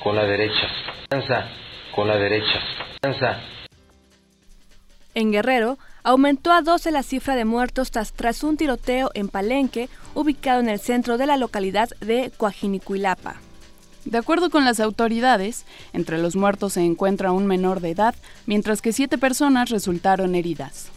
con 0.00 0.16
la 0.16 0.24
derecha, 0.24 1.50
con 1.94 2.08
la 2.08 2.16
derecha, 2.16 2.58
En 5.12 5.30
Guerrero, 5.30 5.76
aumentó 6.04 6.52
a 6.52 6.62
12 6.62 6.90
la 6.90 7.02
cifra 7.02 7.36
de 7.36 7.44
muertos 7.44 7.90
tras, 7.90 8.14
tras 8.14 8.44
un 8.44 8.56
tiroteo 8.56 9.10
en 9.12 9.28
Palenque, 9.28 9.90
ubicado 10.14 10.60
en 10.60 10.70
el 10.70 10.80
centro 10.80 11.18
de 11.18 11.26
la 11.26 11.36
localidad 11.36 11.90
de 12.00 12.32
Coajinicuilapa. 12.38 13.42
De 14.04 14.18
acuerdo 14.18 14.50
con 14.50 14.64
las 14.64 14.80
autoridades, 14.80 15.64
entre 15.92 16.18
los 16.18 16.36
muertos 16.36 16.74
se 16.74 16.80
encuentra 16.82 17.32
un 17.32 17.46
menor 17.46 17.80
de 17.80 17.90
edad, 17.90 18.14
mientras 18.46 18.80
que 18.82 18.92
siete 18.92 19.18
personas 19.18 19.70
resultaron 19.70 20.34
heridas. 20.34 20.88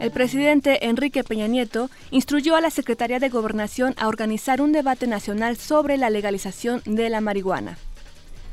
El 0.00 0.10
presidente 0.10 0.86
Enrique 0.88 1.22
Peña 1.22 1.46
Nieto 1.46 1.88
instruyó 2.10 2.56
a 2.56 2.60
la 2.60 2.70
Secretaría 2.70 3.20
de 3.20 3.28
Gobernación 3.28 3.94
a 3.96 4.08
organizar 4.08 4.60
un 4.60 4.72
debate 4.72 5.06
nacional 5.06 5.56
sobre 5.56 5.96
la 5.96 6.10
legalización 6.10 6.82
de 6.84 7.08
la 7.08 7.20
marihuana. 7.20 7.78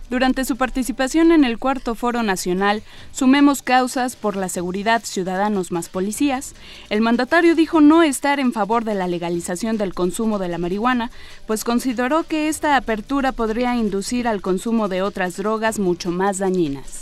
Durante 0.09 0.43
su 0.43 0.57
participación 0.57 1.31
en 1.31 1.43
el 1.43 1.59
cuarto 1.59 1.93
foro 1.93 2.23
nacional 2.23 2.81
Sumemos 3.11 3.61
causas 3.61 4.15
por 4.15 4.35
la 4.35 4.49
seguridad 4.49 5.03
ciudadanos 5.03 5.71
más 5.71 5.89
policías, 5.89 6.53
el 6.89 7.01
mandatario 7.01 7.55
dijo 7.55 7.81
no 7.81 8.01
estar 8.01 8.39
en 8.39 8.53
favor 8.53 8.85
de 8.85 8.95
la 8.95 9.07
legalización 9.07 9.77
del 9.77 9.93
consumo 9.93 10.39
de 10.39 10.47
la 10.47 10.57
marihuana, 10.57 11.11
pues 11.47 11.63
consideró 11.63 12.23
que 12.23 12.47
esta 12.47 12.75
apertura 12.75 13.31
podría 13.31 13.75
inducir 13.75 14.27
al 14.27 14.41
consumo 14.41 14.87
de 14.87 15.01
otras 15.01 15.37
drogas 15.37 15.79
mucho 15.79 16.11
más 16.11 16.37
dañinas. 16.37 16.99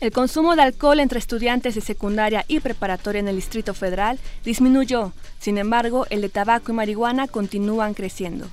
El 0.00 0.12
consumo 0.12 0.54
de 0.54 0.62
alcohol 0.62 1.00
entre 1.00 1.18
estudiantes 1.18 1.74
de 1.74 1.80
secundaria 1.80 2.44
y 2.46 2.60
preparatoria 2.60 3.18
en 3.18 3.28
el 3.28 3.36
Distrito 3.36 3.74
Federal 3.74 4.18
disminuyó, 4.44 5.12
sin 5.40 5.58
embargo, 5.58 6.06
el 6.10 6.20
de 6.20 6.28
tabaco 6.28 6.70
y 6.70 6.74
marihuana 6.74 7.26
continúan 7.26 7.94
creciendo. 7.94 8.46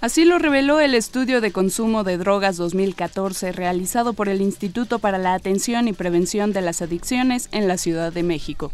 Así 0.00 0.24
lo 0.24 0.38
reveló 0.38 0.80
el 0.80 0.94
estudio 0.94 1.40
de 1.40 1.50
consumo 1.50 2.04
de 2.04 2.18
drogas 2.18 2.56
2014 2.56 3.52
realizado 3.52 4.12
por 4.12 4.28
el 4.28 4.42
Instituto 4.42 4.98
para 4.98 5.18
la 5.18 5.34
Atención 5.34 5.88
y 5.88 5.92
Prevención 5.92 6.52
de 6.52 6.60
las 6.60 6.82
Adicciones 6.82 7.48
en 7.52 7.68
la 7.68 7.78
Ciudad 7.78 8.12
de 8.12 8.22
México. 8.22 8.72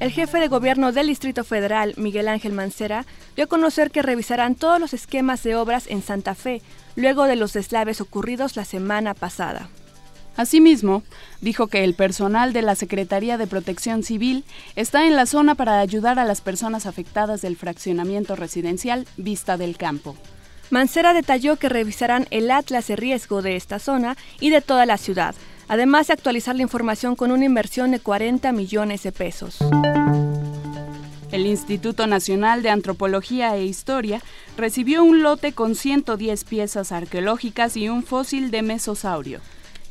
El 0.00 0.12
jefe 0.12 0.38
de 0.38 0.48
gobierno 0.48 0.92
del 0.92 1.08
Distrito 1.08 1.42
Federal, 1.42 1.94
Miguel 1.96 2.28
Ángel 2.28 2.52
Mancera, 2.52 3.04
dio 3.34 3.46
a 3.46 3.48
conocer 3.48 3.90
que 3.90 4.00
revisarán 4.00 4.54
todos 4.54 4.80
los 4.80 4.94
esquemas 4.94 5.42
de 5.42 5.56
obras 5.56 5.86
en 5.88 6.02
Santa 6.02 6.34
Fe, 6.34 6.62
luego 6.94 7.24
de 7.24 7.36
los 7.36 7.52
deslaves 7.52 8.00
ocurridos 8.00 8.56
la 8.56 8.64
semana 8.64 9.14
pasada. 9.14 9.68
Asimismo, 10.38 11.02
dijo 11.40 11.66
que 11.66 11.82
el 11.82 11.94
personal 11.94 12.52
de 12.52 12.62
la 12.62 12.76
Secretaría 12.76 13.38
de 13.38 13.48
Protección 13.48 14.04
Civil 14.04 14.44
está 14.76 15.04
en 15.04 15.16
la 15.16 15.26
zona 15.26 15.56
para 15.56 15.80
ayudar 15.80 16.20
a 16.20 16.24
las 16.24 16.42
personas 16.42 16.86
afectadas 16.86 17.42
del 17.42 17.56
fraccionamiento 17.56 18.36
residencial 18.36 19.04
Vista 19.16 19.56
del 19.56 19.76
Campo. 19.76 20.16
Mancera 20.70 21.12
detalló 21.12 21.56
que 21.56 21.68
revisarán 21.68 22.28
el 22.30 22.52
atlas 22.52 22.86
de 22.86 22.94
riesgo 22.94 23.42
de 23.42 23.56
esta 23.56 23.80
zona 23.80 24.16
y 24.38 24.50
de 24.50 24.60
toda 24.60 24.86
la 24.86 24.96
ciudad, 24.96 25.34
además 25.66 26.06
de 26.06 26.12
actualizar 26.12 26.54
la 26.54 26.62
información 26.62 27.16
con 27.16 27.32
una 27.32 27.44
inversión 27.44 27.90
de 27.90 27.98
40 27.98 28.52
millones 28.52 29.02
de 29.02 29.10
pesos. 29.10 29.58
El 31.32 31.46
Instituto 31.46 32.06
Nacional 32.06 32.62
de 32.62 32.70
Antropología 32.70 33.56
e 33.56 33.64
Historia 33.64 34.22
recibió 34.56 35.02
un 35.02 35.20
lote 35.20 35.52
con 35.52 35.74
110 35.74 36.44
piezas 36.44 36.92
arqueológicas 36.92 37.76
y 37.76 37.88
un 37.88 38.04
fósil 38.04 38.52
de 38.52 38.62
mesosaurio. 38.62 39.40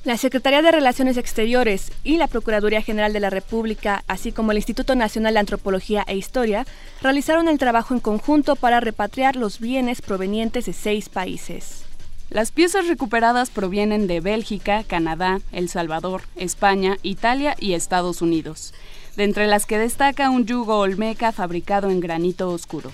La 0.07 0.15
Secretaría 0.15 0.61
de 0.61 0.71
Relaciones 0.71 1.17
Exteriores 1.17 1.91
y 2.05 2.15
la 2.15 2.27
Procuraduría 2.27 2.81
General 2.81 3.11
de 3.11 3.19
la 3.19 3.29
República, 3.29 4.05
así 4.07 4.31
como 4.31 4.51
el 4.51 4.57
Instituto 4.57 4.95
Nacional 4.95 5.33
de 5.33 5.41
Antropología 5.41 6.05
e 6.07 6.15
Historia, 6.15 6.65
realizaron 7.01 7.49
el 7.49 7.57
trabajo 7.57 7.93
en 7.93 7.99
conjunto 7.99 8.55
para 8.55 8.79
repatriar 8.79 9.35
los 9.35 9.59
bienes 9.59 10.01
provenientes 10.01 10.65
de 10.65 10.71
seis 10.71 11.09
países. 11.09 11.83
Las 12.29 12.53
piezas 12.53 12.87
recuperadas 12.87 13.49
provienen 13.49 14.07
de 14.07 14.21
Bélgica, 14.21 14.85
Canadá, 14.85 15.41
El 15.51 15.67
Salvador, 15.67 16.21
España, 16.37 16.95
Italia 17.03 17.57
y 17.59 17.73
Estados 17.73 18.21
Unidos, 18.21 18.73
de 19.17 19.25
entre 19.25 19.45
las 19.45 19.65
que 19.65 19.77
destaca 19.77 20.29
un 20.29 20.45
yugo 20.45 20.79
olmeca 20.79 21.33
fabricado 21.33 21.89
en 21.89 21.99
granito 21.99 22.49
oscuro. 22.49 22.93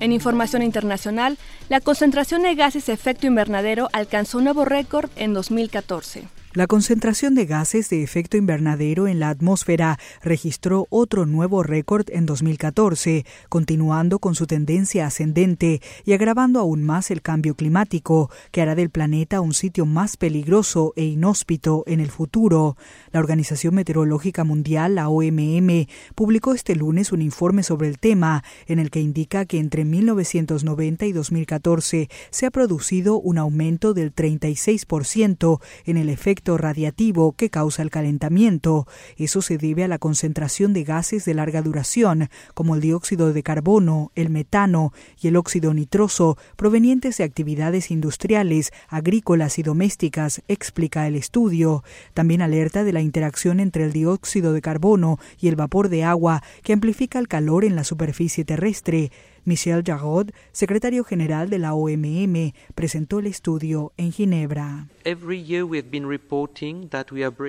En 0.00 0.12
información 0.12 0.62
internacional, 0.62 1.38
la 1.68 1.80
concentración 1.80 2.42
de 2.42 2.54
gases 2.54 2.86
de 2.86 2.94
efecto 2.94 3.26
invernadero 3.26 3.88
alcanzó 3.92 4.38
un 4.38 4.44
nuevo 4.44 4.64
récord 4.64 5.10
en 5.16 5.34
2014. 5.34 6.39
La 6.52 6.66
concentración 6.66 7.36
de 7.36 7.46
gases 7.46 7.90
de 7.90 8.02
efecto 8.02 8.36
invernadero 8.36 9.06
en 9.06 9.20
la 9.20 9.28
atmósfera 9.28 10.00
registró 10.20 10.88
otro 10.90 11.24
nuevo 11.24 11.62
récord 11.62 12.06
en 12.10 12.26
2014, 12.26 13.24
continuando 13.48 14.18
con 14.18 14.34
su 14.34 14.48
tendencia 14.48 15.06
ascendente 15.06 15.80
y 16.04 16.12
agravando 16.12 16.58
aún 16.58 16.82
más 16.82 17.12
el 17.12 17.22
cambio 17.22 17.54
climático, 17.54 18.32
que 18.50 18.62
hará 18.62 18.74
del 18.74 18.90
planeta 18.90 19.40
un 19.40 19.54
sitio 19.54 19.86
más 19.86 20.16
peligroso 20.16 20.92
e 20.96 21.04
inhóspito 21.04 21.84
en 21.86 22.00
el 22.00 22.10
futuro. 22.10 22.76
La 23.12 23.20
Organización 23.20 23.76
Meteorológica 23.76 24.42
Mundial, 24.42 24.96
la 24.96 25.08
OMM, 25.08 25.86
publicó 26.16 26.52
este 26.52 26.74
lunes 26.74 27.12
un 27.12 27.22
informe 27.22 27.62
sobre 27.62 27.86
el 27.86 28.00
tema, 28.00 28.42
en 28.66 28.80
el 28.80 28.90
que 28.90 29.00
indica 29.00 29.44
que 29.44 29.60
entre 29.60 29.84
1990 29.84 31.06
y 31.06 31.12
2014 31.12 32.08
se 32.30 32.46
ha 32.46 32.50
producido 32.50 33.20
un 33.20 33.38
aumento 33.38 33.94
del 33.94 34.12
36% 34.12 35.60
en 35.84 35.96
el 35.96 36.08
efecto 36.08 36.39
radiativo 36.44 37.32
que 37.32 37.50
causa 37.50 37.82
el 37.82 37.90
calentamiento. 37.90 38.86
Eso 39.16 39.42
se 39.42 39.58
debe 39.58 39.84
a 39.84 39.88
la 39.88 39.98
concentración 39.98 40.72
de 40.72 40.84
gases 40.84 41.24
de 41.24 41.34
larga 41.34 41.62
duración, 41.62 42.28
como 42.54 42.74
el 42.74 42.80
dióxido 42.80 43.32
de 43.32 43.42
carbono, 43.42 44.10
el 44.14 44.30
metano 44.30 44.92
y 45.20 45.28
el 45.28 45.36
óxido 45.36 45.74
nitroso, 45.74 46.38
provenientes 46.56 47.18
de 47.18 47.24
actividades 47.24 47.90
industriales, 47.90 48.72
agrícolas 48.88 49.58
y 49.58 49.62
domésticas, 49.62 50.42
explica 50.48 51.06
el 51.06 51.16
estudio. 51.16 51.84
También 52.14 52.42
alerta 52.42 52.84
de 52.84 52.92
la 52.92 53.00
interacción 53.00 53.60
entre 53.60 53.84
el 53.84 53.92
dióxido 53.92 54.52
de 54.52 54.62
carbono 54.62 55.18
y 55.38 55.48
el 55.48 55.56
vapor 55.56 55.88
de 55.88 56.04
agua 56.04 56.42
que 56.62 56.72
amplifica 56.72 57.18
el 57.18 57.28
calor 57.28 57.64
en 57.64 57.76
la 57.76 57.84
superficie 57.84 58.44
terrestre. 58.44 59.10
Michel 59.44 59.82
Jarod, 59.84 60.30
secretario 60.52 61.04
general 61.04 61.50
de 61.50 61.58
la 61.58 61.74
OMM, 61.74 62.52
presentó 62.74 63.18
el 63.18 63.26
estudio 63.26 63.92
en 63.96 64.12
Ginebra. 64.12 64.88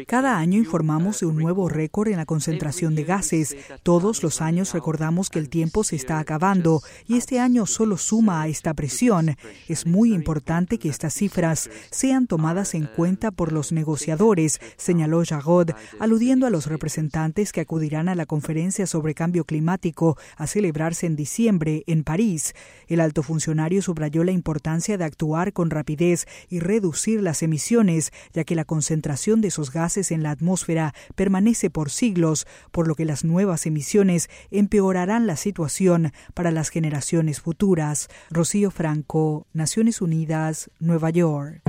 Cada 0.07 0.37
año 0.37 0.57
informamos 0.57 1.19
de 1.19 1.25
un 1.25 1.37
nuevo 1.37 1.69
récord 1.69 2.07
en 2.07 2.17
la 2.17 2.25
concentración 2.25 2.95
de 2.95 3.03
gases. 3.03 3.57
Todos 3.83 4.23
los 4.23 4.41
años 4.41 4.73
recordamos 4.73 5.29
que 5.29 5.39
el 5.39 5.49
tiempo 5.49 5.83
se 5.83 5.95
está 5.95 6.19
acabando 6.19 6.81
y 7.07 7.17
este 7.17 7.39
año 7.39 7.65
solo 7.65 7.97
suma 7.97 8.41
a 8.41 8.47
esta 8.47 8.73
presión. 8.73 9.35
Es 9.67 9.85
muy 9.85 10.13
importante 10.13 10.77
que 10.77 10.89
estas 10.89 11.13
cifras 11.13 11.69
sean 11.89 12.27
tomadas 12.27 12.73
en 12.73 12.85
cuenta 12.85 13.31
por 13.31 13.51
los 13.51 13.71
negociadores, 13.71 14.59
señaló 14.77 15.23
Jarod, 15.25 15.71
aludiendo 15.99 16.47
a 16.47 16.49
los 16.49 16.67
representantes 16.67 17.51
que 17.51 17.61
acudirán 17.61 18.09
a 18.09 18.15
la 18.15 18.25
conferencia 18.25 18.87
sobre 18.87 19.13
cambio 19.13 19.45
climático 19.45 20.17
a 20.37 20.47
celebrarse 20.47 21.05
en 21.05 21.15
diciembre 21.15 21.80
en 21.87 22.03
París. 22.03 22.53
El 22.87 22.99
alto 22.99 23.23
funcionario 23.23 23.81
subrayó 23.81 24.23
la 24.23 24.31
importancia 24.31 24.97
de 24.97 25.03
actuar 25.03 25.53
con 25.53 25.69
rapidez 25.69 26.27
y 26.49 26.59
reducir 26.59 27.21
las 27.21 27.43
emisiones, 27.43 28.11
ya 28.33 28.43
que 28.43 28.55
la 28.55 28.65
concentración 28.65 29.41
de 29.41 29.49
esos 29.49 29.71
gases 29.71 30.11
en 30.11 30.23
la 30.23 30.31
atmósfera 30.31 30.93
permanece 31.15 31.69
por 31.69 31.89
siglos, 31.89 32.47
por 32.71 32.87
lo 32.87 32.95
que 32.95 33.05
las 33.05 33.23
nuevas 33.23 33.65
emisiones 33.65 34.29
empeorarán 34.49 35.27
la 35.27 35.35
situación 35.35 36.11
para 36.33 36.51
las 36.51 36.69
generaciones 36.69 37.41
futuras. 37.41 38.07
Rocío 38.29 38.71
Franco, 38.71 39.47
Naciones 39.53 40.01
Unidas, 40.01 40.69
Nueva 40.79 41.09
York. 41.09 41.61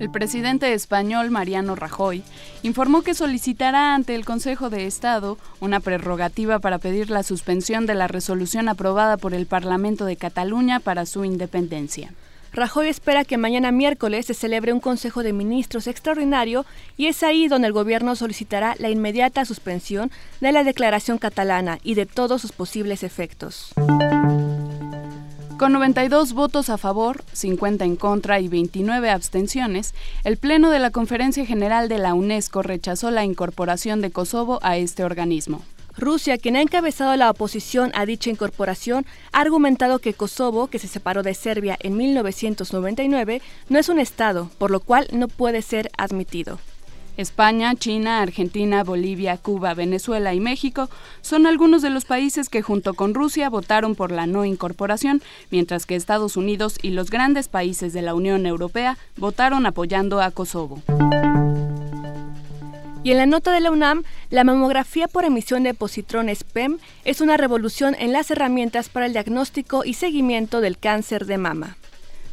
El 0.00 0.10
presidente 0.10 0.72
español 0.74 1.30
Mariano 1.30 1.76
Rajoy 1.76 2.22
informó 2.62 3.02
que 3.02 3.14
solicitará 3.14 3.94
ante 3.94 4.14
el 4.14 4.24
Consejo 4.24 4.68
de 4.68 4.86
Estado 4.86 5.38
una 5.60 5.78
prerrogativa 5.80 6.58
para 6.58 6.78
pedir 6.78 7.10
la 7.10 7.22
suspensión 7.22 7.86
de 7.86 7.94
la 7.94 8.08
resolución 8.08 8.68
aprobada 8.68 9.16
por 9.16 9.34
el 9.34 9.46
Parlamento 9.46 10.04
de 10.04 10.16
Cataluña 10.16 10.80
para 10.80 11.06
su 11.06 11.24
independencia. 11.24 12.12
Rajoy 12.52 12.88
espera 12.88 13.24
que 13.24 13.36
mañana 13.36 13.72
miércoles 13.72 14.26
se 14.26 14.34
celebre 14.34 14.72
un 14.72 14.80
Consejo 14.80 15.22
de 15.22 15.32
Ministros 15.32 15.86
extraordinario 15.86 16.64
y 16.96 17.06
es 17.06 17.22
ahí 17.22 17.48
donde 17.48 17.66
el 17.68 17.72
gobierno 17.72 18.14
solicitará 18.14 18.76
la 18.78 18.90
inmediata 18.90 19.44
suspensión 19.44 20.10
de 20.40 20.52
la 20.52 20.62
declaración 20.62 21.18
catalana 21.18 21.78
y 21.82 21.94
de 21.94 22.06
todos 22.06 22.42
sus 22.42 22.52
posibles 22.52 23.02
efectos. 23.02 23.72
Con 25.58 25.72
92 25.72 26.32
votos 26.32 26.68
a 26.68 26.78
favor, 26.78 27.22
50 27.32 27.84
en 27.84 27.94
contra 27.94 28.40
y 28.40 28.48
29 28.48 29.08
abstenciones, 29.08 29.94
el 30.24 30.36
Pleno 30.36 30.68
de 30.68 30.80
la 30.80 30.90
Conferencia 30.90 31.46
General 31.46 31.88
de 31.88 31.98
la 31.98 32.12
UNESCO 32.12 32.62
rechazó 32.62 33.12
la 33.12 33.24
incorporación 33.24 34.00
de 34.00 34.10
Kosovo 34.10 34.58
a 34.62 34.76
este 34.76 35.04
organismo. 35.04 35.62
Rusia, 35.96 36.38
quien 36.38 36.56
ha 36.56 36.60
encabezado 36.60 37.14
la 37.14 37.30
oposición 37.30 37.92
a 37.94 38.04
dicha 38.04 38.30
incorporación, 38.30 39.06
ha 39.30 39.42
argumentado 39.42 40.00
que 40.00 40.12
Kosovo, 40.12 40.66
que 40.66 40.80
se 40.80 40.88
separó 40.88 41.22
de 41.22 41.34
Serbia 41.34 41.76
en 41.78 41.96
1999, 41.96 43.40
no 43.68 43.78
es 43.78 43.88
un 43.88 44.00
Estado, 44.00 44.50
por 44.58 44.72
lo 44.72 44.80
cual 44.80 45.06
no 45.12 45.28
puede 45.28 45.62
ser 45.62 45.88
admitido. 45.96 46.58
España, 47.16 47.74
China, 47.74 48.20
Argentina, 48.20 48.82
Bolivia, 48.84 49.36
Cuba, 49.36 49.74
Venezuela 49.74 50.34
y 50.34 50.40
México 50.40 50.90
son 51.22 51.46
algunos 51.46 51.82
de 51.82 51.90
los 51.90 52.04
países 52.04 52.48
que 52.48 52.62
junto 52.62 52.94
con 52.94 53.14
Rusia 53.14 53.48
votaron 53.48 53.94
por 53.94 54.10
la 54.10 54.26
no 54.26 54.44
incorporación, 54.44 55.22
mientras 55.50 55.86
que 55.86 55.96
Estados 55.96 56.36
Unidos 56.36 56.78
y 56.82 56.90
los 56.90 57.10
grandes 57.10 57.48
países 57.48 57.92
de 57.92 58.02
la 58.02 58.14
Unión 58.14 58.46
Europea 58.46 58.98
votaron 59.16 59.66
apoyando 59.66 60.20
a 60.20 60.30
Kosovo. 60.30 60.82
Y 63.04 63.10
en 63.10 63.18
la 63.18 63.26
nota 63.26 63.52
de 63.52 63.60
la 63.60 63.70
UNAM, 63.70 64.02
la 64.30 64.44
mamografía 64.44 65.08
por 65.08 65.26
emisión 65.26 65.62
de 65.62 65.74
positrones 65.74 66.42
PEM 66.42 66.78
es 67.04 67.20
una 67.20 67.36
revolución 67.36 67.94
en 67.98 68.12
las 68.12 68.30
herramientas 68.30 68.88
para 68.88 69.04
el 69.04 69.12
diagnóstico 69.12 69.84
y 69.84 69.92
seguimiento 69.92 70.62
del 70.62 70.78
cáncer 70.78 71.26
de 71.26 71.36
mama. 71.36 71.76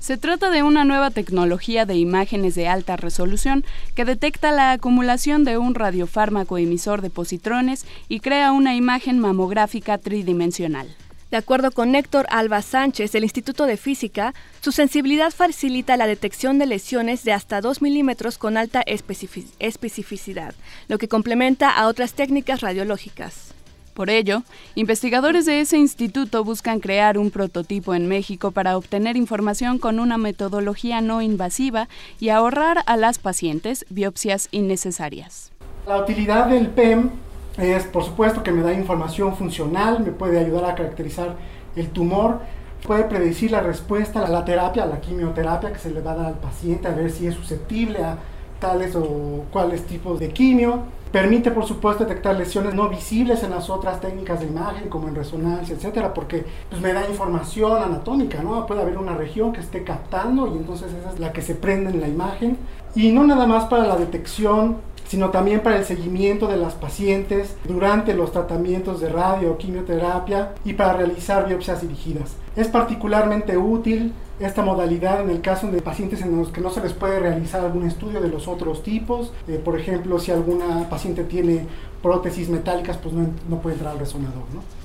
Se 0.01 0.17
trata 0.17 0.49
de 0.49 0.63
una 0.63 0.83
nueva 0.83 1.11
tecnología 1.11 1.85
de 1.85 1.95
imágenes 1.95 2.55
de 2.55 2.67
alta 2.67 2.97
resolución 2.97 3.63
que 3.93 4.03
detecta 4.03 4.51
la 4.51 4.71
acumulación 4.71 5.43
de 5.43 5.59
un 5.59 5.75
radiofármaco 5.75 6.57
emisor 6.57 7.03
de 7.03 7.11
positrones 7.11 7.85
y 8.09 8.19
crea 8.19 8.51
una 8.51 8.73
imagen 8.75 9.19
mamográfica 9.19 9.99
tridimensional. 9.99 10.87
De 11.29 11.37
acuerdo 11.37 11.69
con 11.69 11.93
Héctor 11.93 12.25
Alba 12.31 12.63
Sánchez 12.63 13.11
del 13.11 13.25
Instituto 13.25 13.67
de 13.67 13.77
Física, 13.77 14.33
su 14.59 14.71
sensibilidad 14.71 15.29
facilita 15.29 15.95
la 15.97 16.07
detección 16.07 16.57
de 16.57 16.65
lesiones 16.65 17.23
de 17.23 17.33
hasta 17.33 17.61
2 17.61 17.83
milímetros 17.83 18.39
con 18.39 18.57
alta 18.57 18.81
especificidad, 18.81 20.55
lo 20.87 20.97
que 20.97 21.09
complementa 21.09 21.69
a 21.69 21.85
otras 21.85 22.13
técnicas 22.13 22.61
radiológicas. 22.61 23.50
Por 23.93 24.09
ello, 24.09 24.43
investigadores 24.75 25.45
de 25.45 25.59
ese 25.59 25.77
instituto 25.77 26.43
buscan 26.43 26.79
crear 26.79 27.17
un 27.17 27.29
prototipo 27.29 27.93
en 27.93 28.07
México 28.07 28.51
para 28.51 28.77
obtener 28.77 29.17
información 29.17 29.79
con 29.79 29.99
una 29.99 30.17
metodología 30.17 31.01
no 31.01 31.21
invasiva 31.21 31.89
y 32.19 32.29
ahorrar 32.29 32.83
a 32.85 32.95
las 32.97 33.19
pacientes 33.19 33.85
biopsias 33.89 34.47
innecesarias. 34.51 35.51
La 35.87 35.97
utilidad 35.97 36.47
del 36.47 36.69
PEM 36.69 37.09
es, 37.57 37.83
por 37.83 38.03
supuesto, 38.03 38.43
que 38.43 38.51
me 38.51 38.61
da 38.61 38.73
información 38.73 39.35
funcional, 39.35 39.99
me 39.99 40.11
puede 40.11 40.39
ayudar 40.39 40.65
a 40.65 40.75
caracterizar 40.75 41.35
el 41.75 41.89
tumor, 41.89 42.39
puede 42.85 43.03
predecir 43.03 43.51
la 43.51 43.61
respuesta 43.61 44.25
a 44.25 44.29
la 44.29 44.45
terapia, 44.45 44.83
a 44.83 44.87
la 44.87 45.01
quimioterapia 45.01 45.73
que 45.73 45.79
se 45.79 45.91
le 45.91 46.01
va 46.01 46.11
a 46.11 46.15
dar 46.15 46.25
al 46.27 46.39
paciente, 46.39 46.87
a 46.87 46.91
ver 46.91 47.11
si 47.11 47.27
es 47.27 47.35
susceptible 47.35 47.99
a 47.99 48.17
tales 48.59 48.95
o 48.95 49.45
cuáles 49.51 49.85
tipos 49.85 50.19
de 50.19 50.29
quimio. 50.29 50.83
Permite, 51.11 51.51
por 51.51 51.65
supuesto, 51.65 52.05
detectar 52.05 52.35
lesiones 52.35 52.73
no 52.73 52.87
visibles 52.87 53.43
en 53.43 53.51
las 53.51 53.69
otras 53.69 53.99
técnicas 53.99 54.39
de 54.39 54.47
imagen, 54.47 54.89
como 54.89 55.07
en 55.07 55.15
resonancia, 55.15 55.75
etcétera, 55.75 56.13
porque 56.13 56.45
pues, 56.69 56.81
me 56.81 56.93
da 56.93 57.07
información 57.09 57.81
anatómica, 57.83 58.41
¿no? 58.41 58.65
Puede 58.65 58.81
haber 58.81 58.97
una 58.97 59.15
región 59.15 59.51
que 59.51 59.59
esté 59.59 59.83
captando 59.83 60.47
y 60.47 60.57
entonces 60.57 60.93
esa 60.93 61.11
es 61.11 61.19
la 61.19 61.33
que 61.33 61.41
se 61.41 61.55
prende 61.55 61.91
en 61.91 61.99
la 61.99 62.07
imagen. 62.07 62.57
Y 62.95 63.11
no 63.11 63.25
nada 63.25 63.45
más 63.45 63.65
para 63.65 63.85
la 63.85 63.97
detección 63.97 64.77
sino 65.11 65.29
también 65.29 65.59
para 65.59 65.75
el 65.75 65.83
seguimiento 65.83 66.47
de 66.47 66.55
las 66.55 66.73
pacientes 66.75 67.57
durante 67.65 68.13
los 68.13 68.31
tratamientos 68.31 69.01
de 69.01 69.09
radio 69.09 69.51
o 69.51 69.57
quimioterapia 69.57 70.53
y 70.63 70.71
para 70.71 70.93
realizar 70.93 71.49
biopsias 71.49 71.81
dirigidas. 71.81 72.37
Es 72.55 72.69
particularmente 72.69 73.57
útil 73.57 74.13
esta 74.47 74.61
modalidad 74.61 75.21
en 75.21 75.29
el 75.29 75.41
caso 75.41 75.67
de 75.67 75.81
pacientes 75.81 76.21
en 76.21 76.37
los 76.37 76.49
que 76.49 76.61
no 76.61 76.69
se 76.69 76.81
les 76.81 76.93
puede 76.93 77.19
realizar 77.19 77.63
algún 77.63 77.85
estudio 77.87 78.21
de 78.21 78.29
los 78.29 78.47
otros 78.47 78.83
tipos. 78.83 79.31
Eh, 79.47 79.61
por 79.63 79.79
ejemplo, 79.79 80.19
si 80.19 80.31
alguna 80.31 80.89
paciente 80.89 81.23
tiene 81.23 81.65
prótesis 82.01 82.49
metálicas, 82.49 82.97
pues 82.97 83.13
no, 83.13 83.27
no 83.49 83.59
puede 83.59 83.75
entrar 83.75 83.93
al 83.93 83.99
resonador. 83.99 84.43
¿no? 84.53 84.80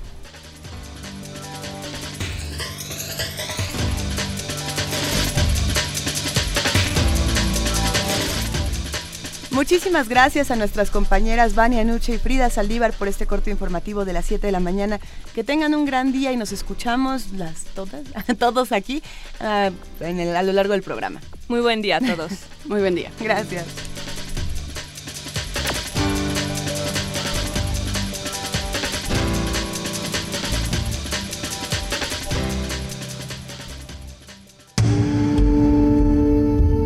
Muchísimas 9.57 10.11
gracias 10.11 10.51
a 10.51 10.57
nuestras 10.57 10.91
compañeras 10.91 11.55
Vania 11.55 11.83
Nuche 11.83 12.17
y 12.17 12.19
Frida 12.19 12.51
Saldívar 12.51 12.93
por 12.93 13.09
este 13.09 13.27
corto 13.27 13.49
informativo 13.49 14.05
de 14.05 14.13
las 14.13 14.27
7 14.27 14.47
de 14.47 14.53
la 14.53 14.61
mañana. 14.61 15.01
Que 15.35 15.45
tengan 15.45 15.75
un 15.75 15.87
gran 15.87 16.13
día 16.13 16.31
y 16.31 16.37
nos 16.37 16.53
escuchamos 16.53 17.33
las 17.33 17.65
todas, 17.75 18.03
todos 18.39 18.71
aquí 18.73 19.03
uh, 19.41 20.05
en 20.05 20.21
el, 20.21 20.37
a 20.37 20.43
lo 20.43 20.53
largo 20.53 20.75
del 20.75 20.83
programa. 20.83 21.23
Muy 21.49 21.61
buen 21.61 21.81
día 21.81 21.97
a 21.97 22.01
todos. 22.01 22.33
Muy 22.67 22.81
buen 22.81 22.95
día. 22.95 23.11
Gracias. 23.19 23.65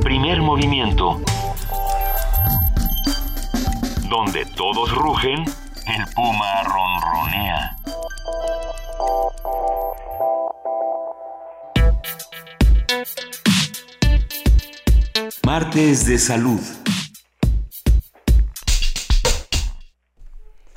Primer 0.05 0.41
movimiento 0.41 1.21
donde 4.33 4.47
todos 4.55 4.95
rugen, 4.95 5.45
el 5.87 6.15
puma 6.15 6.63
ronronea. 6.63 7.77
Martes 15.45 16.07
de 16.07 16.19
salud. 16.19 16.61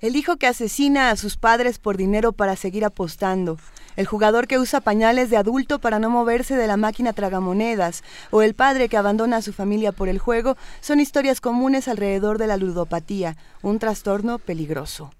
El 0.02 0.16
hijo 0.16 0.38
que 0.38 0.48
asesina 0.48 1.12
a 1.12 1.16
sus 1.16 1.38
padres 1.38 1.78
por 1.78 1.96
dinero 1.96 2.32
para 2.32 2.56
seguir 2.56 2.84
apostando 2.86 3.60
el 3.96 4.06
jugador 4.06 4.48
que 4.48 4.60
usa 4.60 4.82
pañales 4.82 5.30
de 5.30 5.38
adulto 5.38 5.80
para 5.80 6.00
no 6.00 6.10
moverse 6.10 6.56
de 6.56 6.68
la 6.68 6.78
máquina 6.78 7.14
tragamonedas, 7.14 8.04
o 8.32 8.42
el 8.42 8.54
padre 8.54 8.90
que 8.90 8.98
abandona 8.98 9.38
a 9.38 9.42
su 9.42 9.54
familia 9.54 9.92
por 9.92 10.10
el 10.10 10.20
juego, 10.20 10.58
son 10.82 11.00
historias 11.00 11.42
comunes 11.42 11.88
alrededor 11.88 12.38
de 12.38 12.48
la 12.48 12.58
ludopatía, 12.58 13.38
un 13.62 13.80
trastorno 13.80 14.40
peligroso. 14.40 15.12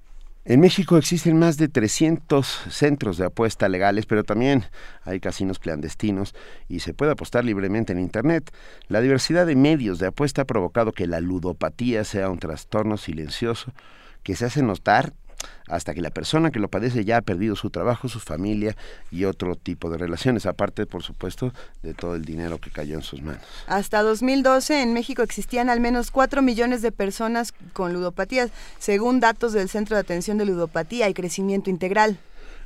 En 0.46 0.60
México 0.60 0.98
existen 0.98 1.40
más 1.40 1.56
de 1.56 1.70
300 1.70 2.46
centros 2.70 3.18
de 3.18 3.26
apuesta 3.26 3.70
legales, 3.70 4.06
pero 4.06 4.26
también 4.26 4.66
hay 5.06 5.22
casinos 5.22 5.58
clandestinos 5.58 6.36
y 6.68 6.82
se 6.82 6.94
puede 6.94 7.14
apostar 7.14 7.46
libremente 7.46 7.94
en 7.94 8.00
Internet. 8.00 8.52
La 8.90 9.00
diversidad 9.00 9.46
de 9.46 9.56
medios 9.56 10.00
de 10.00 10.08
apuesta 10.08 10.42
ha 10.42 10.46
provocado 10.46 10.92
que 10.92 11.08
la 11.08 11.22
ludopatía 11.22 12.04
sea 12.04 12.30
un 12.30 12.40
trastorno 12.40 12.98
silencioso 12.98 13.72
que 14.24 14.36
se 14.36 14.44
hace 14.44 14.62
notar 14.64 15.14
hasta 15.68 15.94
que 15.94 16.02
la 16.02 16.10
persona 16.10 16.52
que 16.52 16.60
lo 16.60 16.70
padece 16.70 17.06
ya 17.06 17.18
ha 17.18 17.22
perdido 17.22 17.56
su 17.56 17.70
trabajo, 17.70 18.08
su 18.08 18.20
familia 18.20 18.76
y 19.12 19.26
otro 19.26 19.56
tipo 19.56 19.90
de 19.90 19.98
relaciones, 19.98 20.46
aparte, 20.46 20.86
por 20.86 21.04
supuesto, 21.04 21.54
de 21.82 21.94
todo 21.94 22.16
el 22.16 22.26
dinero 22.26 22.58
que 22.60 22.72
cayó 22.72 22.96
en 22.96 23.02
sus 23.02 23.22
manos. 23.22 23.42
Hasta 23.68 24.02
2012 24.02 24.82
en 24.82 24.94
México 24.94 25.22
existían 25.22 25.70
al 25.70 25.80
menos 25.80 26.12
4 26.12 26.42
millones 26.42 26.82
de 26.82 26.92
personas 26.92 27.54
con 27.74 27.94
ludopatías, 27.94 28.52
según 28.80 29.20
datos 29.20 29.54
del 29.54 29.70
Centro 29.70 29.96
de 29.96 30.02
Atención 30.02 30.38
de 30.38 30.46
Ludopatía 30.46 31.10
y 31.10 31.14
Crecimiento 31.14 31.70
Integral. 31.70 32.18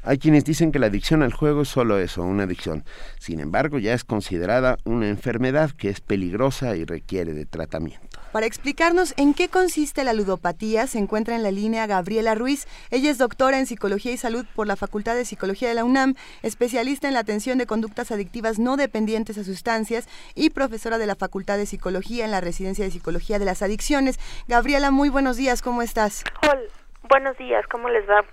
Hay 0.04 0.20
quienes 0.20 0.46
dicen 0.46 0.72
que 0.72 0.80
la 0.80 0.88
adicción 0.88 1.22
al 1.22 1.34
juego 1.34 1.64
es 1.64 1.70
solo 1.70 2.00
eso, 2.00 2.24
una 2.24 2.44
adicción. 2.44 2.86
Sin 3.20 3.40
embargo, 3.40 3.80
ya 3.80 3.94
es 3.94 4.04
considerada 4.04 4.78
una 4.86 5.10
enfermedad 5.10 5.72
que 5.72 5.90
es 5.90 6.02
peligrosa 6.02 6.76
y 6.78 6.86
requiere 6.86 7.34
de 7.34 7.46
tratamiento. 7.46 8.17
Para 8.32 8.46
explicarnos 8.46 9.14
en 9.18 9.34
qué 9.34 9.48
consiste 9.48 10.04
la 10.04 10.14
ludopatía, 10.14 10.86
se 10.88 11.00
encuentra 11.00 11.36
en 11.36 11.44
la 11.44 11.52
línea 11.52 11.88
Gabriela 11.88 12.36
Ruiz. 12.36 12.68
Ella 12.92 13.10
es 13.10 13.18
doctora 13.18 13.58
en 13.58 13.66
Psicología 13.66 14.12
y 14.12 14.18
Salud 14.18 14.46
por 14.54 14.68
la 14.68 14.76
Facultad 14.76 15.16
de 15.16 15.26
Psicología 15.26 15.70
de 15.70 15.76
la 15.76 15.86
UNAM, 15.86 16.16
especialista 16.44 17.08
en 17.08 17.14
la 17.14 17.22
atención 17.22 17.58
de 17.58 17.66
conductas 17.66 18.12
adictivas 18.12 18.60
no 18.60 18.76
dependientes 18.76 19.38
a 19.38 19.44
sustancias 19.44 20.10
y 20.36 20.50
profesora 20.50 20.98
de 20.98 21.08
la 21.08 21.16
Facultad 21.16 21.58
de 21.58 21.66
Psicología 21.66 22.26
en 22.26 22.32
la 22.32 22.42
Residencia 22.42 22.84
de 22.84 22.92
Psicología 22.92 23.40
de 23.40 23.46
las 23.46 23.62
Adicciones. 23.62 24.20
Gabriela, 24.48 24.92
muy 24.92 25.10
buenos 25.10 25.38
días, 25.38 25.62
¿cómo 25.62 25.82
estás? 25.82 26.24
Hola, 26.44 26.62
buenos 27.10 27.38
días, 27.38 27.66
¿cómo 27.72 27.88
les 27.90 28.08
va? 28.10 28.24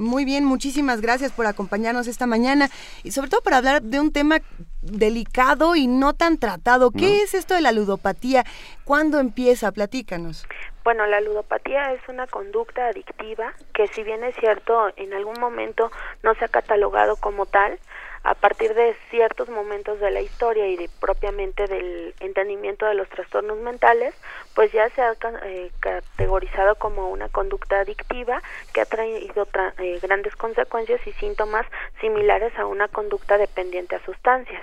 Muy 0.00 0.24
bien, 0.24 0.46
muchísimas 0.46 1.02
gracias 1.02 1.30
por 1.30 1.44
acompañarnos 1.44 2.06
esta 2.06 2.26
mañana 2.26 2.70
y 3.02 3.10
sobre 3.10 3.28
todo 3.28 3.42
para 3.42 3.58
hablar 3.58 3.82
de 3.82 4.00
un 4.00 4.14
tema 4.14 4.38
delicado 4.80 5.76
y 5.76 5.86
no 5.88 6.14
tan 6.14 6.38
tratado. 6.38 6.90
¿Qué 6.90 7.20
es 7.20 7.34
esto 7.34 7.52
de 7.52 7.60
la 7.60 7.70
ludopatía? 7.70 8.44
¿Cuándo 8.84 9.20
empieza? 9.20 9.70
Platícanos. 9.72 10.46
Bueno, 10.84 11.04
la 11.04 11.20
ludopatía 11.20 11.92
es 11.92 12.00
una 12.08 12.26
conducta 12.26 12.86
adictiva 12.86 13.52
que 13.74 13.88
si 13.88 14.02
bien 14.02 14.24
es 14.24 14.34
cierto, 14.36 14.90
en 14.96 15.12
algún 15.12 15.38
momento 15.38 15.90
no 16.22 16.34
se 16.34 16.46
ha 16.46 16.48
catalogado 16.48 17.16
como 17.16 17.44
tal, 17.44 17.78
a 18.22 18.34
partir 18.34 18.74
de 18.74 18.96
ciertos 19.10 19.48
momentos 19.48 19.98
de 20.00 20.10
la 20.10 20.20
historia 20.20 20.66
y 20.66 20.76
de 20.76 20.90
propiamente 21.00 21.66
del 21.66 22.14
entendimiento 22.20 22.86
de 22.86 22.94
los 22.94 23.08
trastornos 23.08 23.58
mentales, 23.58 24.14
pues 24.54 24.72
ya 24.72 24.88
se 24.90 25.02
ha 25.02 25.12
eh, 25.44 25.70
categorizado 25.80 26.74
como 26.76 27.10
una 27.10 27.28
conducta 27.28 27.80
adictiva 27.80 28.42
que 28.72 28.80
ha 28.80 28.86
traído 28.86 29.46
eh, 29.78 29.98
grandes 30.02 30.34
consecuencias 30.36 31.00
y 31.06 31.12
síntomas 31.12 31.66
similares 32.00 32.52
a 32.58 32.66
una 32.66 32.88
conducta 32.88 33.38
dependiente 33.38 33.96
a 33.96 34.04
sustancias. 34.04 34.62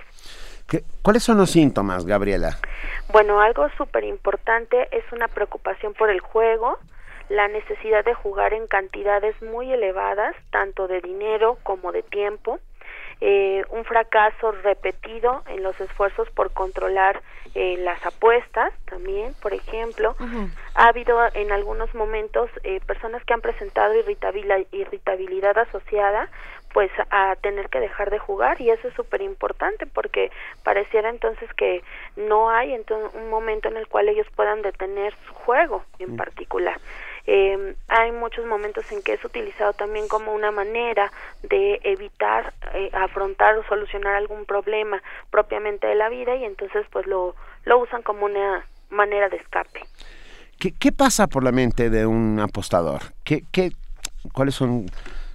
¿Cuáles 1.02 1.24
son 1.24 1.38
los 1.38 1.52
síntomas, 1.52 2.06
Gabriela? 2.06 2.58
Bueno, 3.10 3.40
algo 3.40 3.70
súper 3.78 4.04
importante 4.04 4.90
es 4.92 5.04
una 5.14 5.30
preocupación 5.30 5.94
por 5.94 6.10
el 6.10 6.20
juego, 6.20 6.78
la 7.30 7.48
necesidad 7.48 8.04
de 8.04 8.14
jugar 8.14 8.54
en 8.54 8.68
cantidades 8.68 9.42
muy 9.42 9.72
elevadas, 9.72 10.36
tanto 10.52 10.88
de 10.88 11.00
dinero 11.00 11.58
como 11.64 11.94
de 11.94 12.04
tiempo, 12.04 12.60
eh, 13.20 13.64
un 13.70 13.84
fracaso 13.86 14.52
repetido 14.52 15.44
en 15.48 15.64
los 15.64 15.80
esfuerzos 15.82 16.30
por 16.32 16.52
controlar 16.52 17.22
eh, 17.56 17.78
las 17.80 18.06
apuestas 18.06 18.72
también, 18.86 19.34
por 19.42 19.54
ejemplo. 19.54 20.16
Ha 20.76 20.88
habido 20.88 21.20
en 21.34 21.52
algunos 21.52 21.94
momentos 21.96 22.52
eh, 22.64 22.80
personas 22.86 23.24
que 23.24 23.34
han 23.34 23.42
presentado 23.42 23.96
irritabilidad 23.96 25.58
asociada 25.58 26.30
pues 26.74 26.92
a 27.10 27.36
tener 27.38 27.70
que 27.70 27.80
dejar 27.80 28.12
de 28.12 28.20
jugar 28.20 28.62
y 28.62 28.70
eso 28.70 28.88
es 28.88 28.94
súper 28.94 29.22
importante 29.22 29.88
porque 29.88 30.32
pareciera 30.64 31.10
entonces 31.10 31.52
que 31.56 31.82
no 32.16 32.52
hay 32.52 32.74
entonces 32.74 33.10
un 33.16 33.32
momento 33.32 33.68
en 33.68 33.78
el 33.78 33.88
cual 33.88 34.10
ellos 34.10 34.28
puedan 34.36 34.62
detener 34.62 35.16
su 35.26 35.34
juego 35.34 35.84
en 35.98 36.18
particular. 36.18 36.80
Eh, 37.30 37.76
hay 37.90 38.14
muchos 38.14 38.46
momentos 38.46 38.90
en 38.90 39.04
que 39.04 39.14
es 39.14 39.26
utilizado 39.26 39.74
también 39.74 40.08
como 40.08 40.34
una 40.34 40.50
manera 40.52 41.12
de 41.44 41.78
evitar 41.84 42.54
eh, 42.74 42.90
afrontar 42.94 43.58
o 43.58 43.66
solucionar 43.66 44.16
algún 44.16 44.46
problema 44.46 45.04
propiamente 45.30 45.88
de 45.88 45.96
la 45.96 46.08
vida 46.08 46.36
y 46.38 46.46
entonces 46.46 46.86
pues 46.90 47.06
lo, 47.06 47.36
lo 47.66 47.80
usan 47.80 48.02
como 48.02 48.26
una 48.26 48.66
manera 48.90 49.28
de 49.28 49.36
escape. 49.36 49.82
¿Qué, 50.58 50.72
qué 50.72 50.94
pasa 50.94 51.28
por 51.28 51.44
la 51.44 51.52
mente 51.52 51.90
de 51.90 52.06
un 52.06 52.40
apostador? 52.40 53.02
¿Qué, 53.26 53.44
qué, 53.52 53.72
¿Cuáles 54.32 54.56
son 54.56 54.86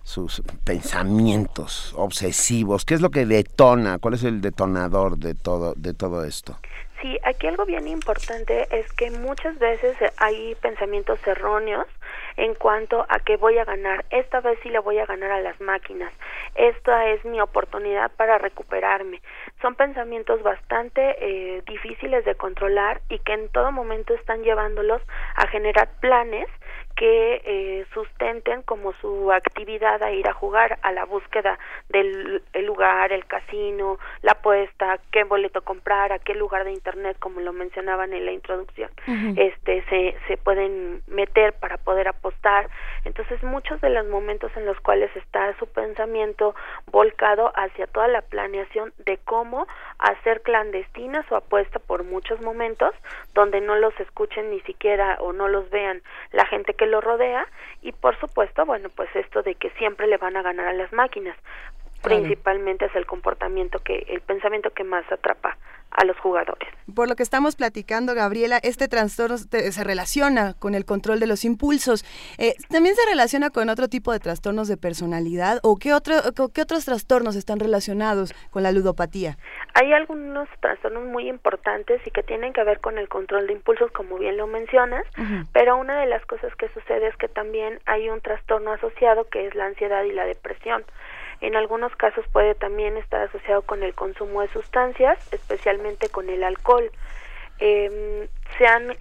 sus 0.03 0.43
pensamientos 0.65 1.93
obsesivos? 1.95 2.87
¿Qué 2.87 2.95
es 2.95 3.03
lo 3.03 3.11
que 3.11 3.27
detona? 3.27 3.99
¿Cuál 3.99 4.15
es 4.15 4.25
el 4.25 4.41
detonador 4.41 5.19
de 5.19 5.35
todo, 5.35 5.75
de 5.77 5.93
todo 5.93 6.25
esto? 6.25 6.59
Sí, 7.03 7.19
aquí 7.25 7.49
algo 7.49 7.67
bien 7.67 7.89
importante 7.89 8.69
es 8.71 8.91
que 8.93 9.11
muchas 9.11 9.59
veces 9.59 9.97
hay 10.19 10.55
pensamientos 10.55 11.19
erróneos 11.27 11.89
en 12.37 12.55
cuanto 12.55 13.05
a 13.09 13.19
que 13.19 13.37
voy 13.37 13.59
a 13.59 13.65
ganar. 13.65 14.05
Esta 14.11 14.41
vez 14.41 14.57
sí 14.63 14.69
le 14.69 14.79
voy 14.79 15.01
a 15.01 15.07
ganar 15.07 15.33
a 15.33 15.41
las 15.41 15.61
máquinas. 15.61 16.13
Esta 16.55 17.09
es 17.09 17.25
mi 17.25 17.41
oportunidad 17.41 18.13
para 18.13 18.39
recuperarme. 18.39 19.21
Son 19.61 19.75
pensamientos 19.75 20.45
bastante 20.45 21.17
eh, 21.19 21.63
difíciles 21.67 22.25
de 22.25 22.37
controlar 22.37 23.01
y 23.09 23.19
que 23.19 23.33
en 23.33 23.49
todo 23.49 23.73
momento 23.73 24.15
están 24.15 24.45
llevándolos 24.45 25.03
a 25.35 25.49
generar 25.49 25.89
planes 26.01 26.47
que 26.97 27.43
eh, 27.45 27.87
sustenten 27.93 28.63
como 28.63 28.93
su 28.95 29.33
actividad 29.33 30.03
a 30.03 30.13
ir 30.13 30.29
a 30.29 30.33
jugar 30.33 30.79
a 30.83 30.93
la 30.93 31.05
búsqueda 31.05 31.59
del 31.89 32.43
lugar, 32.65 33.13
el 33.13 33.27
casino, 33.27 33.99
la 34.23 34.33
apuesta, 34.33 34.99
qué 35.11 35.25
boleto 35.25 35.63
comprar, 35.63 36.13
a 36.13 36.19
qué 36.19 36.35
lugar 36.35 36.65
de 36.65 36.73
internet, 36.73 37.17
como 37.19 37.41
lo 37.41 37.53
mencionaban 37.53 38.13
en 38.13 38.25
la 38.25 38.33
introducción, 38.33 38.91
este 39.37 39.83
se, 39.89 40.17
se 40.27 40.37
pueden 40.37 41.03
meter 41.07 41.53
para 41.55 41.79
poder 41.79 42.09
apostar. 42.09 42.69
Entonces, 43.05 43.43
muchos 43.43 43.81
de 43.81 43.91
los 43.91 44.07
momentos 44.07 44.51
en 44.57 44.67
los 44.67 44.79
cuales 44.81 45.15
está 45.17 45.57
su 45.59 45.67
pensamiento 45.67 46.55
volcado 46.87 47.53
hacia 47.55 47.87
toda 47.87 48.09
la 48.09 48.23
planeación 48.23 48.93
de 48.99 49.19
cómo 49.19 49.67
hacer 49.99 50.43
clandestina 50.43 51.27
su 51.29 51.35
apuesta 51.35 51.79
por 51.79 52.05
muchos 52.05 52.41
momentos, 52.41 52.95
donde 53.35 53.61
no 53.61 53.77
los 53.77 53.99
escuchen 54.01 54.51
ni 54.51 54.61
siquiera 54.61 55.17
o 55.21 55.33
no 55.33 55.49
los 55.49 55.69
vean 55.71 56.03
la 56.31 56.47
gente 56.47 56.75
que 56.75 56.87
lo 56.87 57.01
rodea 57.01 57.47
y 57.81 57.93
por 57.93 58.19
supuesto, 58.21 58.65
bueno, 58.65 58.89
pues 58.95 59.09
esto 59.15 59.43
de 59.43 59.55
que 59.55 59.71
siempre 59.71 60.07
le 60.07 60.17
van 60.17 60.37
a 60.37 60.43
ganar 60.43 60.69
a 60.69 60.73
las 60.73 60.93
máquinas. 60.93 61.37
Principalmente 62.03 62.87
es 62.87 62.97
el 62.97 63.07
comportamiento 63.07 63.79
que, 63.81 64.07
el 64.09 64.21
pensamiento 64.21 64.71
que 64.71 64.85
más 64.85 65.05
atrapa 65.11 65.57
a 65.93 66.05
los 66.05 66.19
jugadores. 66.19 66.69
Por 66.95 67.09
lo 67.09 67.17
que 67.17 67.23
estamos 67.23 67.57
platicando, 67.57 68.15
Gabriela, 68.15 68.59
este 68.63 68.89
trastorno 68.89 69.37
se 69.37 69.85
relaciona 69.85 70.55
con 70.55 70.75
el 70.75 70.85
control 70.85 71.21
de 71.21 71.27
los 71.27 71.45
impulsos. 71.45 72.05
Eh, 72.39 72.55
¿También 72.71 72.95
se 72.95 73.07
relaciona 73.09 73.51
con 73.51 73.69
otro 73.69 73.89
tipo 73.89 74.13
de 74.13 74.19
trastornos 74.19 74.69
de 74.69 74.77
personalidad 74.77 75.59
o 75.63 75.79
qué, 75.79 75.93
otro, 75.93 76.15
qué 76.55 76.63
otros 76.63 76.85
trastornos 76.85 77.37
están 77.37 77.61
relacionados 77.61 78.35
con 78.51 78.63
la 78.63 78.73
ludopatía? 78.73 79.37
Hay 79.75 79.93
algunos 79.93 80.49
trastornos 80.61 81.05
muy 81.05 81.29
importantes 81.29 82.01
y 82.07 82.11
que 82.11 82.23
tienen 82.23 82.53
que 82.53 82.65
ver 82.65 82.81
con 82.81 82.99
el 82.99 83.09
control 83.09 83.47
de 83.47 83.55
impulsos, 83.55 83.91
como 83.93 84.19
bien 84.19 84.37
lo 84.37 84.47
mencionas, 84.47 85.05
pero 85.53 85.77
una 85.77 86.01
de 86.01 86.07
las 86.07 86.25
cosas 86.27 86.55
que 86.57 86.69
sucede 86.71 87.09
es 87.09 87.17
que 87.17 87.29
también 87.29 87.81
hay 87.87 88.09
un 88.11 88.21
trastorno 88.21 88.73
asociado 88.73 89.29
que 89.29 89.47
es 89.47 89.55
la 89.55 89.67
ansiedad 89.67 90.05
y 90.05 90.13
la 90.13 90.25
depresión. 90.25 90.85
En 91.43 91.57
algunos 91.57 91.95
casos 91.97 92.25
puede 92.33 92.55
también 92.55 92.97
estar 92.97 93.21
asociado 93.21 93.63
con 93.63 93.83
el 93.83 93.95
consumo 93.95 94.43
de 94.43 94.49
sustancias, 94.49 95.19
especialmente 95.33 96.09
con 96.09 96.31
el 96.31 96.45
alcohol. 96.45 96.89
Eh, 97.59 98.29
se, 98.57 98.67
han 98.67 98.93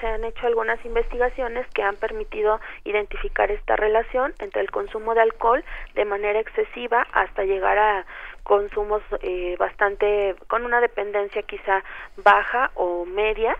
se 0.00 0.06
han 0.06 0.24
hecho 0.24 0.46
algunas 0.48 0.84
investigaciones 0.84 1.64
que 1.68 1.82
han 1.82 1.94
permitido 1.94 2.60
identificar 2.84 3.52
esta 3.52 3.76
relación 3.76 4.34
entre 4.40 4.62
el 4.62 4.70
consumo 4.70 5.14
de 5.14 5.22
alcohol 5.22 5.64
de 5.94 6.04
manera 6.04 6.40
excesiva 6.40 7.06
hasta 7.12 7.44
llegar 7.44 7.78
a 7.78 8.06
consumos 8.42 9.02
eh, 9.22 9.56
bastante 9.58 10.34
con 10.48 10.64
una 10.64 10.80
dependencia 10.80 11.42
quizá 11.42 11.82
baja 12.16 12.70
o 12.74 13.04
media 13.04 13.56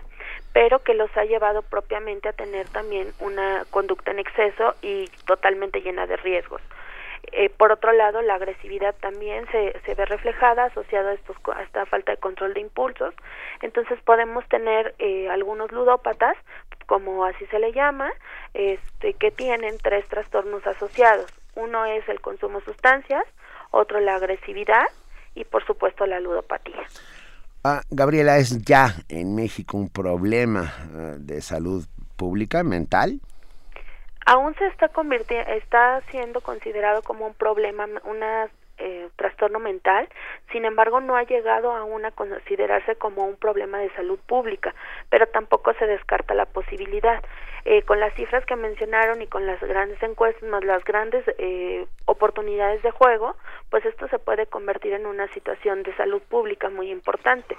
pero 0.53 0.79
que 0.79 0.93
los 0.93 1.15
ha 1.17 1.25
llevado 1.25 1.61
propiamente 1.61 2.29
a 2.29 2.33
tener 2.33 2.67
también 2.69 3.11
una 3.19 3.65
conducta 3.69 4.11
en 4.11 4.19
exceso 4.19 4.75
y 4.81 5.09
totalmente 5.25 5.81
llena 5.81 6.07
de 6.07 6.17
riesgos. 6.17 6.61
Eh, 7.33 7.49
por 7.49 7.71
otro 7.71 7.91
lado, 7.91 8.21
la 8.21 8.35
agresividad 8.35 8.95
también 9.01 9.45
se, 9.51 9.77
se 9.85 9.95
ve 9.95 10.05
reflejada 10.05 10.65
asociada 10.65 11.11
a, 11.11 11.13
estos, 11.13 11.35
a 11.53 11.61
esta 11.63 11.85
falta 11.85 12.13
de 12.13 12.17
control 12.17 12.53
de 12.53 12.61
impulsos. 12.61 13.13
Entonces 13.61 13.99
podemos 14.03 14.47
tener 14.47 14.95
eh, 14.99 15.29
algunos 15.29 15.71
ludópatas, 15.71 16.37
como 16.85 17.25
así 17.25 17.45
se 17.47 17.59
le 17.59 17.73
llama, 17.73 18.09
este, 18.53 19.13
que 19.13 19.31
tienen 19.31 19.77
tres 19.77 20.07
trastornos 20.07 20.65
asociados. 20.65 21.31
Uno 21.55 21.85
es 21.85 22.07
el 22.07 22.21
consumo 22.21 22.59
de 22.59 22.65
sustancias, 22.65 23.23
otro 23.71 23.99
la 23.99 24.15
agresividad 24.15 24.85
y 25.35 25.43
por 25.43 25.65
supuesto 25.65 26.05
la 26.05 26.19
ludopatía. 26.19 26.87
Ah, 27.63 27.81
Gabriela, 27.89 28.37
¿es 28.37 28.63
ya 28.63 28.95
en 29.09 29.35
México 29.35 29.77
un 29.77 29.89
problema 29.89 30.73
eh, 30.93 31.15
de 31.19 31.41
salud 31.41 31.85
pública 32.15 32.63
mental? 32.63 33.19
Aún 34.27 34.53
se 34.55 34.67
está 34.67 34.89
convirtiendo, 34.89 35.49
está 35.53 36.01
siendo 36.11 36.41
considerado 36.41 37.01
como 37.01 37.25
un 37.25 37.33
problema, 37.33 37.87
una 38.03 38.49
eh, 38.77 39.07
trastorno 39.15 39.57
mental, 39.57 40.07
sin 40.51 40.65
embargo 40.65 40.99
no 40.99 41.15
ha 41.15 41.23
llegado 41.23 41.71
aún 41.71 42.05
a 42.05 42.11
considerarse 42.11 42.97
como 42.97 43.25
un 43.25 43.37
problema 43.37 43.79
de 43.79 43.89
salud 43.95 44.19
pública, 44.27 44.75
pero 45.09 45.27
tampoco 45.27 45.73
se 45.75 45.87
descarta 45.87 46.33
la 46.33 46.45
posibilidad. 46.45 47.23
Eh, 47.69 47.81
con 47.81 47.99
las 47.99 48.13
cifras 48.13 48.45
que 48.45 48.55
mencionaron 48.55 49.21
y 49.21 49.27
con 49.27 49.45
las 49.45 49.59
grandes 49.59 50.01
encuestas 50.01 50.63
las 50.63 50.85
grandes 50.85 51.25
eh, 51.37 51.85
oportunidades 52.05 52.81
de 52.81 52.91
juego, 52.91 53.35
pues 53.69 53.83
esto 53.83 54.07
se 54.07 54.19
puede 54.19 54.45
convertir 54.45 54.93
en 54.93 55.05
una 55.05 55.27
situación 55.33 55.83
de 55.83 55.93
salud 55.97 56.21
pública 56.29 56.69
muy 56.69 56.89
importante. 56.89 57.57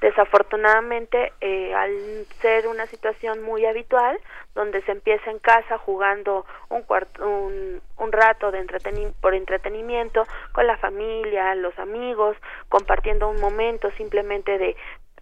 Desafortunadamente, 0.00 1.34
eh, 1.42 1.74
al 1.74 1.92
ser 2.40 2.68
una 2.68 2.86
situación 2.86 3.42
muy 3.42 3.66
habitual, 3.66 4.18
donde 4.54 4.80
se 4.80 4.92
empieza 4.92 5.30
en 5.30 5.38
casa 5.40 5.76
jugando 5.76 6.46
un, 6.70 6.80
cuarto, 6.80 7.28
un, 7.28 7.82
un 7.98 8.12
rato 8.12 8.50
de 8.50 8.66
por 9.20 9.34
entretenimiento 9.34 10.26
con 10.52 10.66
la 10.66 10.78
familia, 10.78 11.54
los 11.54 11.78
amigos, 11.78 12.34
compartiendo 12.70 13.28
un 13.28 13.38
momento 13.38 13.90
simplemente 13.98 14.56
de 14.56 14.74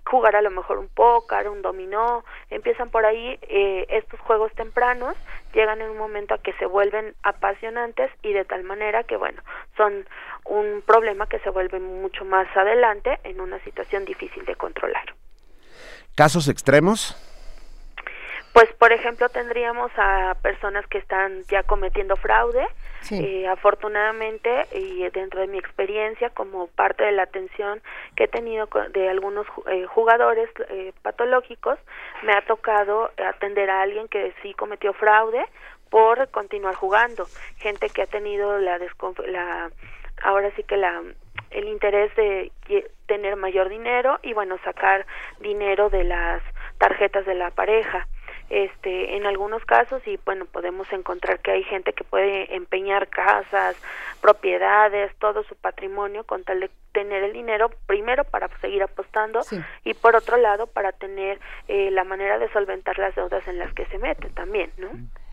jugar 0.08 0.36
a 0.36 0.42
lo 0.42 0.50
mejor 0.50 0.78
un 0.78 0.88
póker, 0.88 1.48
un 1.48 1.60
dominó, 1.60 2.24
empiezan 2.48 2.90
por 2.90 3.04
ahí 3.04 3.38
eh, 3.42 3.86
estos 3.90 4.18
juegos 4.20 4.50
tempranos, 4.54 5.14
llegan 5.52 5.82
en 5.82 5.90
un 5.90 5.98
momento 5.98 6.34
a 6.34 6.38
que 6.38 6.54
se 6.54 6.66
vuelven 6.66 7.14
apasionantes 7.22 8.10
y 8.22 8.32
de 8.32 8.44
tal 8.44 8.64
manera 8.64 9.04
que 9.04 9.16
bueno, 9.16 9.42
son 9.76 10.06
un 10.44 10.82
problema 10.86 11.26
que 11.26 11.38
se 11.40 11.50
vuelve 11.50 11.78
mucho 11.78 12.24
más 12.24 12.48
adelante 12.56 13.18
en 13.24 13.40
una 13.40 13.58
situación 13.64 14.04
difícil 14.06 14.44
de 14.46 14.56
controlar. 14.56 15.14
¿Casos 16.14 16.48
extremos? 16.48 17.14
Pues, 18.54 18.72
por 18.72 18.92
ejemplo, 18.92 19.28
tendríamos 19.28 19.92
a 19.96 20.34
personas 20.42 20.86
que 20.88 20.98
están 20.98 21.44
ya 21.48 21.62
cometiendo 21.62 22.16
fraude. 22.16 22.66
Eh, 23.10 23.46
afortunadamente, 23.46 24.66
y 24.72 25.08
dentro 25.10 25.40
de 25.40 25.46
mi 25.46 25.58
experiencia, 25.58 26.30
como 26.30 26.66
parte 26.66 27.04
de 27.04 27.12
la 27.12 27.22
atención 27.22 27.80
que 28.16 28.24
he 28.24 28.28
tenido 28.28 28.68
de 28.92 29.08
algunos 29.08 29.46
eh, 29.66 29.86
jugadores 29.86 30.50
eh, 30.68 30.92
patológicos, 31.02 31.78
me 32.22 32.32
ha 32.32 32.42
tocado 32.42 33.10
atender 33.16 33.70
a 33.70 33.82
alguien 33.82 34.08
que 34.08 34.34
sí 34.42 34.52
cometió 34.54 34.92
fraude 34.92 35.44
por 35.90 36.28
continuar 36.30 36.74
jugando. 36.74 37.26
Gente 37.58 37.88
que 37.88 38.02
ha 38.02 38.06
tenido 38.06 38.58
la, 38.58 38.78
la 39.26 39.70
ahora 40.22 40.50
sí 40.56 40.62
que 40.64 40.76
la 40.76 41.02
el 41.50 41.66
interés 41.66 42.14
de 42.16 42.52
tener 43.06 43.36
mayor 43.36 43.70
dinero 43.70 44.18
y 44.22 44.34
bueno 44.34 44.58
sacar 44.64 45.06
dinero 45.40 45.88
de 45.88 46.04
las 46.04 46.42
tarjetas 46.76 47.24
de 47.24 47.34
la 47.34 47.50
pareja 47.50 48.06
este 48.50 49.16
en 49.16 49.26
algunos 49.26 49.64
casos 49.64 50.00
y 50.06 50.18
bueno 50.24 50.44
podemos 50.46 50.90
encontrar 50.92 51.40
que 51.40 51.50
hay 51.50 51.64
gente 51.64 51.92
que 51.92 52.04
puede 52.04 52.54
empeñar 52.54 53.08
casas 53.08 53.76
propiedades 54.20 55.14
todo 55.16 55.42
su 55.44 55.54
patrimonio 55.56 56.24
con 56.24 56.44
tal 56.44 56.60
de 56.60 56.70
tener 56.92 57.22
el 57.22 57.32
dinero 57.32 57.70
primero 57.86 58.24
para 58.24 58.48
seguir 58.60 58.82
apostando 58.82 59.40
y 59.84 59.94
por 59.94 60.16
otro 60.16 60.36
lado 60.36 60.66
para 60.66 60.92
tener 60.92 61.38
eh, 61.68 61.90
la 61.90 62.04
manera 62.04 62.38
de 62.38 62.50
solventar 62.52 62.98
las 62.98 63.14
deudas 63.14 63.46
en 63.46 63.58
las 63.58 63.72
que 63.74 63.86
se 63.86 63.98
mete 63.98 64.30
también 64.30 64.72
no 64.78 64.88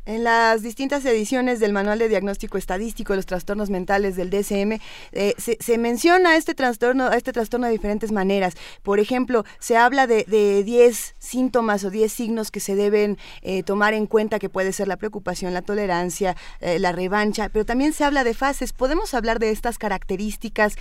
en 0.05 0.23
las 0.23 0.61
distintas 0.61 1.03
ediciones 1.05 1.59
del 1.59 1.73
Manual 1.73 1.99
de 1.99 2.09
Diagnóstico 2.09 2.57
Estadístico 2.57 3.13
de 3.13 3.17
los 3.17 3.25
Trastornos 3.25 3.69
Mentales 3.69 4.15
del 4.15 4.29
DSM, 4.29 4.79
eh, 5.11 5.33
se, 5.37 5.77
menciona 5.77 6.35
este 6.35 6.53
trastorno, 6.53 7.11
este 7.11 7.33
trastorno 7.33 7.65
de 7.67 7.73
diferentes 7.73 8.11
maneras. 8.11 8.53
Por 8.83 8.99
ejemplo, 8.99 9.45
se 9.59 9.77
habla 9.77 10.07
de 10.07 10.63
10 10.63 11.15
síntomas 11.17 11.83
o 11.83 11.89
10 11.89 12.11
signos 12.11 12.51
que 12.51 12.59
se 12.59 12.75
deben 12.75 13.17
eh, 13.41 13.63
tomar 13.63 13.93
en 13.93 14.05
cuenta, 14.05 14.39
que 14.39 14.49
puede 14.49 14.73
ser 14.73 14.87
la 14.87 14.97
preocupación, 14.97 15.53
la 15.53 15.61
tolerancia, 15.61 16.35
eh, 16.61 16.79
la 16.79 16.91
revancha, 16.91 17.49
pero 17.49 17.65
también 17.65 17.93
se 17.93 18.03
habla 18.03 18.23
de 18.23 18.33
fases. 18.33 18.73
¿Podemos 18.73 19.13
hablar 19.13 19.39
de 19.39 19.51
estas 19.51 19.77
características 19.77 20.75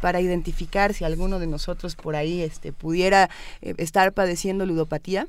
para 0.00 0.20
identificar 0.20 0.94
si 0.94 1.04
alguno 1.04 1.38
de 1.38 1.46
nosotros 1.46 1.96
por 1.96 2.16
ahí 2.16 2.42
este, 2.42 2.72
pudiera 2.72 3.30
estar 3.60 4.12
padeciendo 4.12 4.66
ludopatía? 4.66 5.26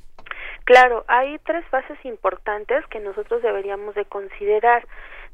Claro, 0.66 1.04
hay 1.08 1.40
tres 1.40 1.66
fases 1.68 1.98
importantes 2.04 2.86
que 2.88 3.00
nosotros 3.00 3.42
deberíamos 3.42 3.96
de 3.96 4.06
considerar. 4.06 4.86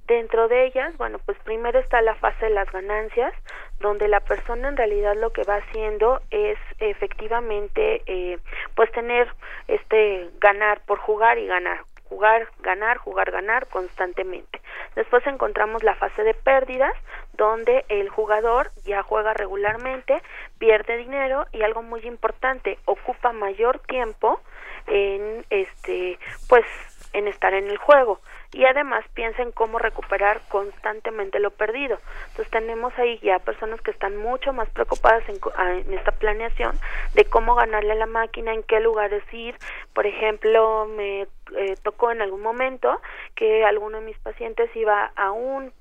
Dentro 0.07 0.47
de 0.47 0.67
ellas, 0.67 0.95
bueno, 0.97 1.17
pues 1.25 1.35
primero 1.39 1.79
está 1.79 1.99
la 2.03 2.13
fase 2.15 2.45
de 2.45 2.51
las 2.51 2.71
ganancias, 2.71 3.33
donde 3.79 4.07
la 4.07 4.19
persona 4.19 4.67
en 4.67 4.77
realidad 4.77 5.15
lo 5.15 5.33
que 5.33 5.43
va 5.43 5.55
haciendo 5.55 6.21
es 6.29 6.59
efectivamente, 6.77 8.03
eh, 8.05 8.37
pues 8.75 8.91
tener 8.91 9.27
este 9.67 10.29
ganar 10.39 10.81
por 10.85 10.99
jugar 10.99 11.39
y 11.39 11.47
ganar 11.47 11.79
jugar, 12.07 12.47
ganar, 12.61 12.97
jugar, 12.97 13.31
ganar 13.31 13.67
constantemente. 13.67 14.61
Después 14.95 15.25
encontramos 15.27 15.83
la 15.83 15.95
fase 15.95 16.23
de 16.23 16.33
pérdidas, 16.33 16.93
donde 17.33 17.83
el 17.89 18.09
jugador 18.09 18.71
ya 18.85 19.03
juega 19.03 19.33
regularmente, 19.33 20.21
pierde 20.57 20.97
dinero 20.97 21.45
y 21.51 21.63
algo 21.63 21.81
muy 21.81 22.01
importante, 22.01 22.79
ocupa 22.85 23.33
mayor 23.33 23.79
tiempo 23.79 24.39
en 24.87 25.45
este 25.49 26.19
pues 26.47 26.65
en 27.13 27.27
estar 27.27 27.53
en 27.53 27.69
el 27.69 27.77
juego 27.77 28.19
y 28.51 28.65
además 28.65 29.03
piensa 29.13 29.41
en 29.41 29.51
cómo 29.51 29.79
recuperar 29.79 30.41
constantemente 30.47 31.39
lo 31.39 31.51
perdido. 31.51 31.97
Entonces 32.27 32.49
tenemos 32.51 32.97
ahí 32.97 33.19
ya 33.19 33.39
personas 33.39 33.81
que 33.81 33.91
están 33.91 34.15
mucho 34.15 34.53
más 34.53 34.69
preocupadas 34.69 35.23
en, 35.27 35.39
en, 35.59 35.93
esta 35.93 36.11
planeación 36.13 36.79
de 37.13 37.25
cómo 37.25 37.55
ganarle 37.55 37.91
a 37.91 37.95
la 37.95 38.05
máquina, 38.05 38.53
en 38.53 38.63
qué 38.63 38.79
lugares 38.79 39.23
ir. 39.33 39.55
Por 39.93 40.05
ejemplo, 40.05 40.85
me 40.85 41.27
eh, 41.57 41.75
tocó 41.83 42.11
en 42.11 42.21
algún 42.21 42.41
momento 42.41 43.01
que 43.35 43.65
alguno 43.65 43.99
de 43.99 44.05
mis 44.05 44.17
pacientes 44.19 44.73
iba 44.75 45.11
a 45.15 45.31
un 45.31 45.73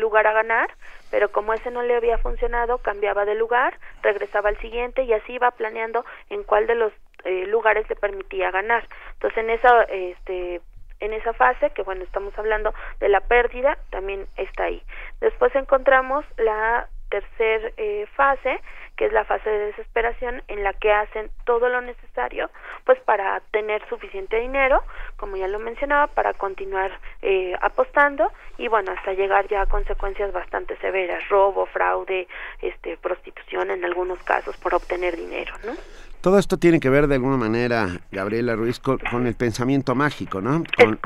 lugar 0.00 0.26
a 0.26 0.32
ganar, 0.32 0.68
pero 1.10 1.30
como 1.30 1.52
ese 1.52 1.70
no 1.70 1.82
le 1.82 1.94
había 1.94 2.18
funcionado, 2.18 2.78
cambiaba 2.78 3.24
de 3.24 3.34
lugar, 3.34 3.78
regresaba 4.02 4.48
al 4.48 4.58
siguiente 4.58 5.04
y 5.04 5.12
así 5.12 5.34
iba 5.34 5.50
planeando 5.52 6.04
en 6.28 6.42
cuál 6.42 6.66
de 6.66 6.74
los 6.74 6.92
eh, 7.24 7.46
lugares 7.46 7.88
le 7.88 7.96
permitía 7.96 8.50
ganar. 8.50 8.86
Entonces 9.14 9.38
en 9.38 9.50
esa 9.50 9.82
este 9.84 10.60
en 11.00 11.14
esa 11.14 11.32
fase, 11.32 11.70
que 11.70 11.82
bueno, 11.82 12.04
estamos 12.04 12.38
hablando 12.38 12.74
de 13.00 13.08
la 13.08 13.20
pérdida, 13.20 13.78
también 13.88 14.26
está 14.36 14.64
ahí. 14.64 14.82
Después 15.20 15.54
encontramos 15.54 16.24
la 16.36 16.88
tercer 17.10 17.74
eh, 17.76 18.06
fase, 18.14 18.60
que 18.96 19.06
es 19.06 19.12
la 19.12 19.24
fase 19.24 19.50
de 19.50 19.66
desesperación, 19.66 20.42
en 20.48 20.62
la 20.62 20.72
que 20.72 20.92
hacen 20.92 21.30
todo 21.44 21.68
lo 21.68 21.80
necesario, 21.80 22.50
pues 22.84 22.98
para 23.00 23.40
tener 23.50 23.86
suficiente 23.88 24.38
dinero, 24.38 24.82
como 25.16 25.36
ya 25.36 25.48
lo 25.48 25.58
mencionaba, 25.58 26.06
para 26.06 26.32
continuar 26.34 26.92
eh, 27.20 27.54
apostando 27.60 28.30
y 28.58 28.68
bueno, 28.68 28.92
hasta 28.92 29.12
llegar 29.12 29.48
ya 29.48 29.62
a 29.62 29.66
consecuencias 29.66 30.32
bastante 30.32 30.76
severas, 30.76 31.28
robo, 31.28 31.66
fraude, 31.66 32.28
este, 32.62 32.96
prostitución 32.96 33.70
en 33.70 33.84
algunos 33.84 34.22
casos 34.22 34.56
por 34.58 34.74
obtener 34.74 35.16
dinero, 35.16 35.54
¿no? 35.64 35.72
Todo 36.20 36.38
esto 36.38 36.58
tiene 36.58 36.80
que 36.80 36.90
ver 36.90 37.06
de 37.06 37.14
alguna 37.14 37.38
manera, 37.38 38.00
Gabriela 38.12 38.54
Ruiz, 38.54 38.78
con, 38.78 39.26
el 39.26 39.34
pensamiento 39.34 39.94
mágico, 39.94 40.42
¿no? 40.42 40.62
Con, 40.76 40.98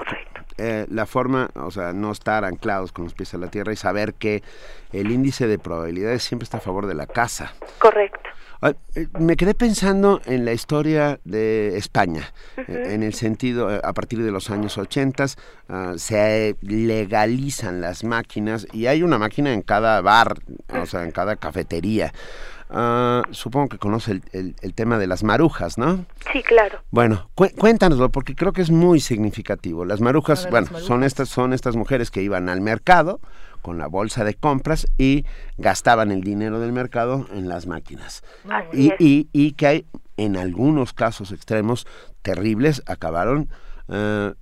eh, 0.59 0.87
la 0.89 1.07
forma, 1.07 1.51
o 1.55 1.71
sea, 1.71 1.93
no 1.93 2.11
estar 2.11 2.45
anclados 2.45 2.91
con 2.91 3.05
los 3.05 3.15
pies 3.15 3.33
a 3.35 3.39
la 3.39 3.49
tierra 3.49 3.73
y 3.73 3.77
saber 3.77 4.15
que 4.15 4.43
el 4.93 5.13
índice 5.13 5.47
de 5.47 5.59
probabilidades 5.59 6.23
siempre 6.25 6.45
está 6.45 6.59
a 6.59 6.61
favor 6.61 6.87
de 6.87 6.95
la 6.95 7.07
casa. 7.07 7.55
Correcto. 7.79 8.31
Ah, 8.61 8.73
eh, 8.95 9.09
me 9.19 9.37
quedé 9.37 9.55
pensando 9.55 10.21
en 10.25 10.45
la 10.45 10.53
historia 10.53 11.21
de 11.25 11.77
España, 11.77 12.33
eh, 12.57 12.95
en 12.95 13.03
el 13.03 13.15
sentido, 13.15 13.69
a 13.69 13.93
partir 13.93 14.23
de 14.23 14.31
los 14.31 14.49
años 14.49 14.79
80 14.79 15.27
ah, 15.69 15.93
se 15.97 16.57
legalizan 16.63 17.81
las 17.81 18.05
máquinas 18.05 18.67
y 18.73 18.87
hay 18.87 19.03
una 19.03 19.19
máquina 19.19 19.53
en 19.53 19.63
cada 19.63 20.01
bar, 20.01 20.39
o 20.69 20.87
sea, 20.87 21.05
en 21.05 21.11
cada 21.11 21.37
cafetería. 21.37 22.13
Ah, 22.71 23.23
supongo 23.31 23.69
que 23.69 23.79
conoce 23.79 24.21
el, 24.33 24.75
tema 24.75 24.99
de 24.99 25.07
las 25.07 25.23
marujas, 25.23 25.79
¿no? 25.79 26.07
Sí, 26.33 26.43
claro. 26.43 26.81
Bueno, 26.91 27.31
cuéntanoslo 27.35 28.11
porque 28.11 28.35
creo 28.35 28.53
que 28.53 28.63
es 28.63 28.71
muy 28.71 29.01
significativo. 29.01 29.85
Las 29.85 30.01
marujas, 30.01 30.49
bueno, 30.51 30.67
son 30.79 31.05
estas 31.05 31.29
son 31.29 31.53
estas 31.53 31.77
mujeres 31.77 32.11
que 32.11 32.23
iban 32.23 32.49
al 32.49 32.61
mercado 32.61 33.21
con 33.63 33.79
la 33.79 33.87
bolsa 33.87 34.25
de 34.25 34.35
compras 34.35 34.87
y 34.99 35.25
gastaban 35.57 36.11
el 36.11 36.23
dinero 36.23 36.61
del 36.61 36.73
mercado 36.73 37.27
en 37.33 37.49
las 37.49 37.67
máquinas. 37.67 38.23
Y, 38.73 38.93
y, 38.99 39.29
y, 39.33 39.53
que 39.53 39.67
hay, 39.67 39.87
en 40.17 40.37
algunos 40.37 40.93
casos 40.93 41.33
extremos 41.33 41.87
terribles 42.23 42.83
acabaron 42.87 43.49
eh, 43.89 44.35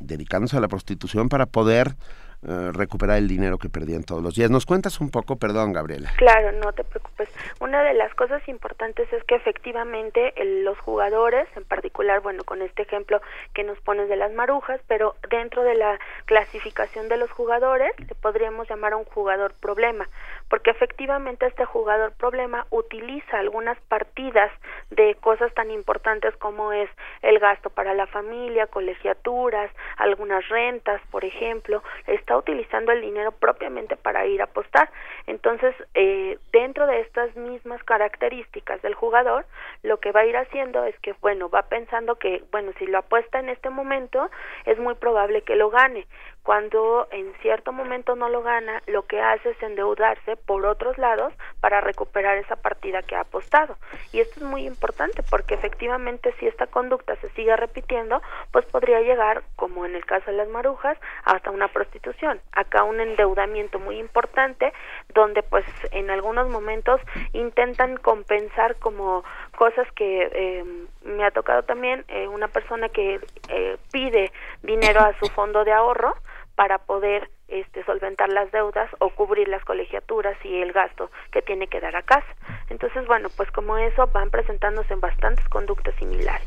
dedicándose 0.00 0.56
a 0.56 0.60
la 0.60 0.68
prostitución 0.68 1.28
para 1.28 1.46
poder 1.46 1.96
eh, 2.46 2.70
recuperar 2.72 3.18
el 3.18 3.28
dinero 3.28 3.58
que 3.58 3.68
perdían 3.68 4.02
todos 4.02 4.22
los 4.22 4.34
días. 4.34 4.50
¿Nos 4.50 4.66
cuentas 4.66 5.00
un 5.00 5.10
poco? 5.10 5.36
Perdón, 5.36 5.72
Gabriela. 5.72 6.10
Claro, 6.16 6.52
no 6.52 6.72
te 6.72 6.84
preocupes. 6.84 7.28
Una 7.60 7.82
de 7.82 7.94
las 7.94 8.14
cosas 8.14 8.46
importantes 8.48 9.10
es 9.12 9.24
que 9.24 9.34
efectivamente 9.34 10.34
los 10.62 10.78
jugadores, 10.78 11.48
en 11.56 11.64
particular, 11.64 12.20
bueno, 12.20 12.44
con 12.44 12.62
este 12.62 12.82
ejemplo 12.82 13.20
que 13.54 13.64
nos 13.64 13.78
pones 13.80 14.08
de 14.08 14.16
las 14.16 14.32
marujas, 14.32 14.80
pero 14.88 15.16
dentro 15.30 15.62
de 15.62 15.74
la 15.74 15.98
clasificación 16.26 17.08
de 17.08 17.16
los 17.16 17.30
jugadores, 17.30 17.92
le 17.98 18.14
podríamos 18.14 18.68
llamar 18.68 18.92
a 18.92 18.96
un 18.96 19.04
jugador 19.04 19.54
problema, 19.54 20.08
porque 20.48 20.70
efectivamente 20.70 21.46
este 21.46 21.64
jugador 21.64 22.12
problema 22.12 22.66
utiliza 22.70 23.38
algunas 23.38 23.78
partidas 23.88 24.52
de 24.90 25.14
cosas 25.16 25.52
tan 25.54 25.70
importantes 25.70 26.36
como 26.36 26.72
es 26.72 26.88
el 27.22 27.38
gasto 27.38 27.70
para 27.70 27.94
la 27.94 28.06
familia, 28.06 28.66
colegiaturas, 28.66 29.70
algunas 29.96 30.48
rentas, 30.48 31.00
por 31.10 31.24
ejemplo, 31.24 31.82
está 32.06 32.36
utilizando 32.36 32.92
el 32.92 33.00
dinero 33.00 33.32
propiamente 33.32 33.96
para 33.96 34.26
ir 34.26 34.40
a 34.40 34.44
apostar. 34.44 34.90
Entonces, 35.26 35.74
eh, 35.94 36.38
dentro 36.52 36.86
de 36.86 37.00
estas 37.00 37.34
mismas 37.36 37.82
características 37.84 38.82
del 38.82 38.94
jugador, 38.94 39.46
lo 39.82 39.98
que 39.98 40.12
va 40.12 40.20
a 40.20 40.26
ir 40.26 40.36
haciendo 40.36 40.84
es 40.84 40.98
que, 41.00 41.14
bueno, 41.20 41.48
va 41.48 41.62
pensando 41.62 42.16
que, 42.16 42.44
bueno, 42.50 42.72
si 42.78 42.86
lo 42.86 42.98
apuesta 42.98 43.38
en 43.38 43.48
este 43.48 43.70
momento, 43.70 44.30
es 44.66 44.78
muy 44.78 44.94
probable 44.94 45.42
que 45.42 45.56
lo 45.56 45.70
gane 45.70 46.06
cuando 46.44 47.08
en 47.10 47.32
cierto 47.40 47.72
momento 47.72 48.16
no 48.16 48.28
lo 48.28 48.42
gana, 48.42 48.82
lo 48.86 49.06
que 49.06 49.18
hace 49.18 49.50
es 49.50 49.62
endeudarse 49.62 50.36
por 50.36 50.66
otros 50.66 50.98
lados 50.98 51.32
para 51.60 51.80
recuperar 51.80 52.36
esa 52.36 52.56
partida 52.56 53.00
que 53.00 53.16
ha 53.16 53.20
apostado. 53.20 53.78
Y 54.12 54.20
esto 54.20 54.40
es 54.40 54.46
muy 54.46 54.66
importante 54.66 55.22
porque 55.30 55.54
efectivamente 55.54 56.34
si 56.38 56.46
esta 56.46 56.66
conducta 56.66 57.16
se 57.16 57.30
sigue 57.30 57.56
repitiendo, 57.56 58.20
pues 58.52 58.66
podría 58.66 59.00
llegar, 59.00 59.42
como 59.56 59.86
en 59.86 59.94
el 59.94 60.04
caso 60.04 60.30
de 60.30 60.36
las 60.36 60.48
marujas, 60.48 60.98
hasta 61.24 61.50
una 61.50 61.68
prostitución. 61.68 62.38
Acá 62.52 62.84
un 62.84 63.00
endeudamiento 63.00 63.78
muy 63.78 63.98
importante 63.98 64.74
donde 65.14 65.42
pues 65.42 65.64
en 65.92 66.10
algunos 66.10 66.50
momentos 66.50 67.00
intentan 67.32 67.96
compensar 67.96 68.76
como 68.76 69.24
cosas 69.56 69.90
que 69.92 70.28
eh, 70.30 70.64
me 71.04 71.24
ha 71.24 71.30
tocado 71.30 71.62
también 71.62 72.04
eh, 72.08 72.28
una 72.28 72.48
persona 72.48 72.90
que 72.90 73.18
eh, 73.48 73.78
pide 73.90 74.30
dinero 74.62 75.00
a 75.00 75.18
su 75.18 75.26
fondo 75.28 75.64
de 75.64 75.72
ahorro 75.72 76.14
para 76.56 76.78
poder 76.78 77.30
este, 77.48 77.84
solventar 77.84 78.30
las 78.30 78.50
deudas 78.52 78.88
o 79.00 79.10
cubrir 79.10 79.48
las 79.48 79.64
colegiaturas 79.64 80.36
y 80.44 80.56
el 80.60 80.72
gasto 80.72 81.10
que 81.32 81.42
tiene 81.42 81.66
que 81.66 81.80
dar 81.80 81.96
a 81.96 82.02
casa. 82.02 82.26
Entonces, 82.70 83.06
bueno, 83.06 83.28
pues 83.36 83.50
como 83.50 83.76
eso 83.76 84.06
van 84.08 84.30
presentándose 84.30 84.94
en 84.94 85.00
bastantes 85.00 85.46
conductas 85.48 85.94
similares. 85.96 86.46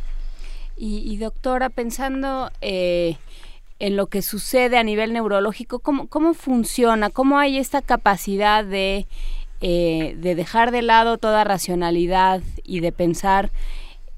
Y, 0.80 1.18
doctora, 1.18 1.70
pensando 1.70 2.52
eh, 2.62 3.16
en 3.80 3.98
lo 3.98 4.08
que 4.08 4.22
sucede 4.22 4.78
a 4.78 4.84
nivel 4.84 5.12
neurológico, 5.12 5.80
¿cómo, 5.80 6.08
cómo 6.08 6.36
funciona? 6.36 7.10
¿Cómo 7.10 7.40
hay 7.40 7.58
esta 7.58 7.82
capacidad 7.82 8.64
de, 8.64 9.08
eh, 9.62 10.14
de 10.18 10.36
dejar 10.36 10.70
de 10.70 10.84
lado 10.84 11.18
toda 11.18 11.44
racionalidad 11.44 12.42
y 12.64 12.82
de 12.82 12.92
pensar 12.92 13.50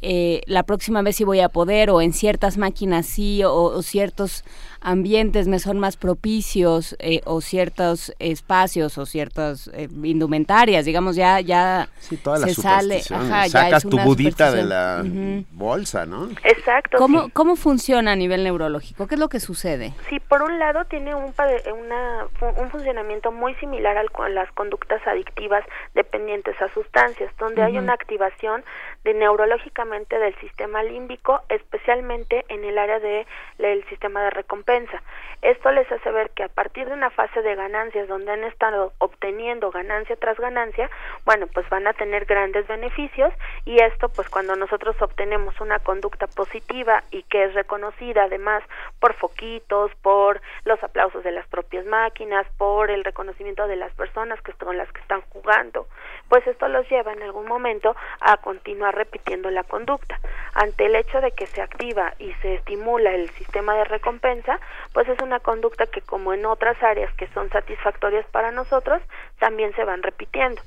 eh, 0.02 0.42
la 0.48 0.64
próxima 0.64 1.02
vez 1.02 1.16
si 1.16 1.24
voy 1.24 1.40
a 1.40 1.48
poder 1.48 1.90
o 1.92 2.02
en 2.02 2.12
ciertas 2.12 2.58
máquinas 2.58 3.06
sí 3.06 3.42
o 3.46 3.82
ciertos 3.82 4.44
ambientes 4.82 5.48
me 5.48 5.60
son 5.60 5.80
más 5.80 5.98
propicios 5.98 6.96
eh, 7.00 7.22
o 7.26 7.42
ciertos 7.42 8.14
espacios 8.20 8.98
o 8.98 9.06
ciertas 9.06 9.70
eh, 9.74 9.88
indumentarias, 10.04 10.86
digamos, 10.86 11.16
ya 11.16 11.40
ya 11.40 11.90
se 12.00 12.54
sale, 12.54 13.02
sacas 13.02 13.84
tu 13.84 13.98
budita 14.00 14.52
de 14.52 14.64
la 14.64 15.04
bolsa, 15.52 16.06
¿no? 16.06 16.30
Exacto. 16.44 16.98
¿Cómo, 16.98 17.30
¿Cómo 17.34 17.56
funciona 17.56 18.14
a 18.14 18.16
nivel 18.16 18.44
neurológico? 18.44 19.08
¿Qué 19.08 19.16
es 19.16 19.20
lo 19.20 19.30
que 19.30 19.40
sucede? 19.40 19.94
Sí, 20.10 20.20
por 20.20 20.42
un 20.42 20.60
lado 20.60 20.86
tiene 20.86 21.16
un, 21.16 21.34
una, 21.34 22.28
un 22.58 22.70
funcionamiento 22.70 23.32
muy 23.32 23.56
similar 23.56 23.98
al, 23.98 24.08
a 24.14 24.30
las 24.30 24.52
conductas 24.54 25.06
adictivas 25.08 25.64
dependientes 25.96 26.56
a 26.62 26.74
sustancias, 26.74 27.32
donde 27.40 27.62
hay 27.62 27.78
una 27.78 27.94
activación 27.94 28.64
de 29.04 29.14
neurológicamente 29.14 30.20
del 30.20 30.36
sistema 30.40 30.84
límbico, 30.84 31.42
especialmente 31.50 32.46
en 32.50 32.64
el 32.64 32.78
área 32.78 33.00
de, 33.00 33.26
del 33.58 33.84
sistema 33.86 34.24
de 34.24 34.30
recompensa. 34.30 35.02
Esto 35.42 35.72
les 35.72 35.90
hace 35.92 36.12
ver 36.12 36.32
que 36.32 36.44
a 36.44 36.50
partir 36.50 36.88
de 36.88 36.94
una 36.94 37.10
fase 37.10 37.42
de 37.42 37.56
ganancias 37.56 38.08
donde 38.08 38.32
han 38.32 38.44
estado 38.44 38.92
obteniendo 38.98 39.72
ganancia 39.72 40.18
tras 40.18 40.38
ganancia, 40.38 40.90
bueno, 41.26 41.48
pues 41.48 41.68
van 41.70 41.88
a 41.88 41.94
tener 41.94 42.26
grandes 42.26 42.68
beneficios 42.68 43.34
y 43.66 43.82
esto 43.82 44.10
pues 44.10 44.30
cuando 44.30 44.56
nosotros 44.56 45.02
obtenemos 45.02 45.60
una 45.62 45.80
conducta 45.80 46.28
positiva 46.28 47.04
y 47.12 47.24
que 47.24 47.46
es 47.46 47.54
reconocida 47.54 48.24
además 48.24 48.64
por 49.00 49.14
foquitos, 49.14 49.92
por 50.02 50.42
los 50.66 50.82
aplausos 50.84 51.24
de 51.24 51.32
las 51.32 51.48
propias 51.48 51.86
máquinas, 51.86 52.46
por 52.58 52.92
el 52.92 53.04
reconocimiento 53.04 53.68
de 53.68 53.76
las 53.78 53.94
personas 53.94 54.42
que 54.42 54.54
son 54.54 54.78
las 54.78 54.92
que 54.92 55.02
están 55.02 55.22
jugando, 55.30 55.88
pues 56.30 56.46
esto 56.48 56.68
los 56.68 56.90
lleva 56.90 57.14
en 57.14 57.24
algún 57.24 57.48
momento 57.48 57.96
a 58.22 58.38
continuar 58.38 58.96
repitiendo 58.96 59.50
la 59.50 59.64
conducta. 59.64 60.20
Ante 60.54 60.86
el 60.86 60.96
hecho 60.96 61.20
de 61.22 61.32
que 61.32 61.48
se 61.48 61.62
activa 61.62 62.14
y 62.20 62.32
se 62.42 62.56
estimula 62.56 63.14
el 63.14 63.30
sistema 63.32 63.76
de 63.76 63.86
recompensa, 63.86 64.60
pues 64.94 65.08
es 65.10 65.20
una 65.22 65.40
conducta 65.40 65.88
que 65.88 66.02
como 66.02 66.34
en 66.34 66.46
otras 66.46 66.82
áreas 66.82 67.14
que 67.16 67.28
son 67.28 67.50
satisfactorias 67.50 68.26
para 68.28 68.52
nosotros, 68.52 69.02
también 69.40 69.74
se 69.76 69.84
van 69.84 70.04
repitiendo. 70.04 70.62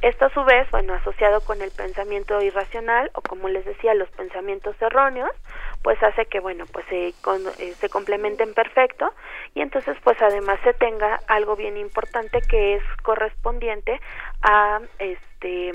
Esto 0.00 0.26
a 0.26 0.30
su 0.30 0.44
vez, 0.44 0.70
bueno, 0.70 0.94
asociado 0.94 1.40
con 1.40 1.60
el 1.62 1.70
pensamiento 1.70 2.40
irracional 2.40 3.10
o 3.14 3.20
como 3.20 3.48
les 3.48 3.64
decía, 3.64 3.94
los 3.94 4.08
pensamientos 4.10 4.80
erróneos, 4.80 5.30
pues 5.82 6.02
hace 6.02 6.26
que 6.26 6.40
bueno 6.40 6.64
pues 6.72 6.86
se, 6.86 7.08
eh, 7.08 7.74
se 7.78 7.88
complementen 7.88 8.54
perfecto 8.54 9.12
y 9.54 9.60
entonces 9.60 9.96
pues 10.02 10.20
además 10.22 10.58
se 10.64 10.74
tenga 10.74 11.20
algo 11.26 11.56
bien 11.56 11.76
importante 11.76 12.40
que 12.42 12.76
es 12.76 12.82
correspondiente 13.02 14.00
a 14.42 14.80
este 14.98 15.72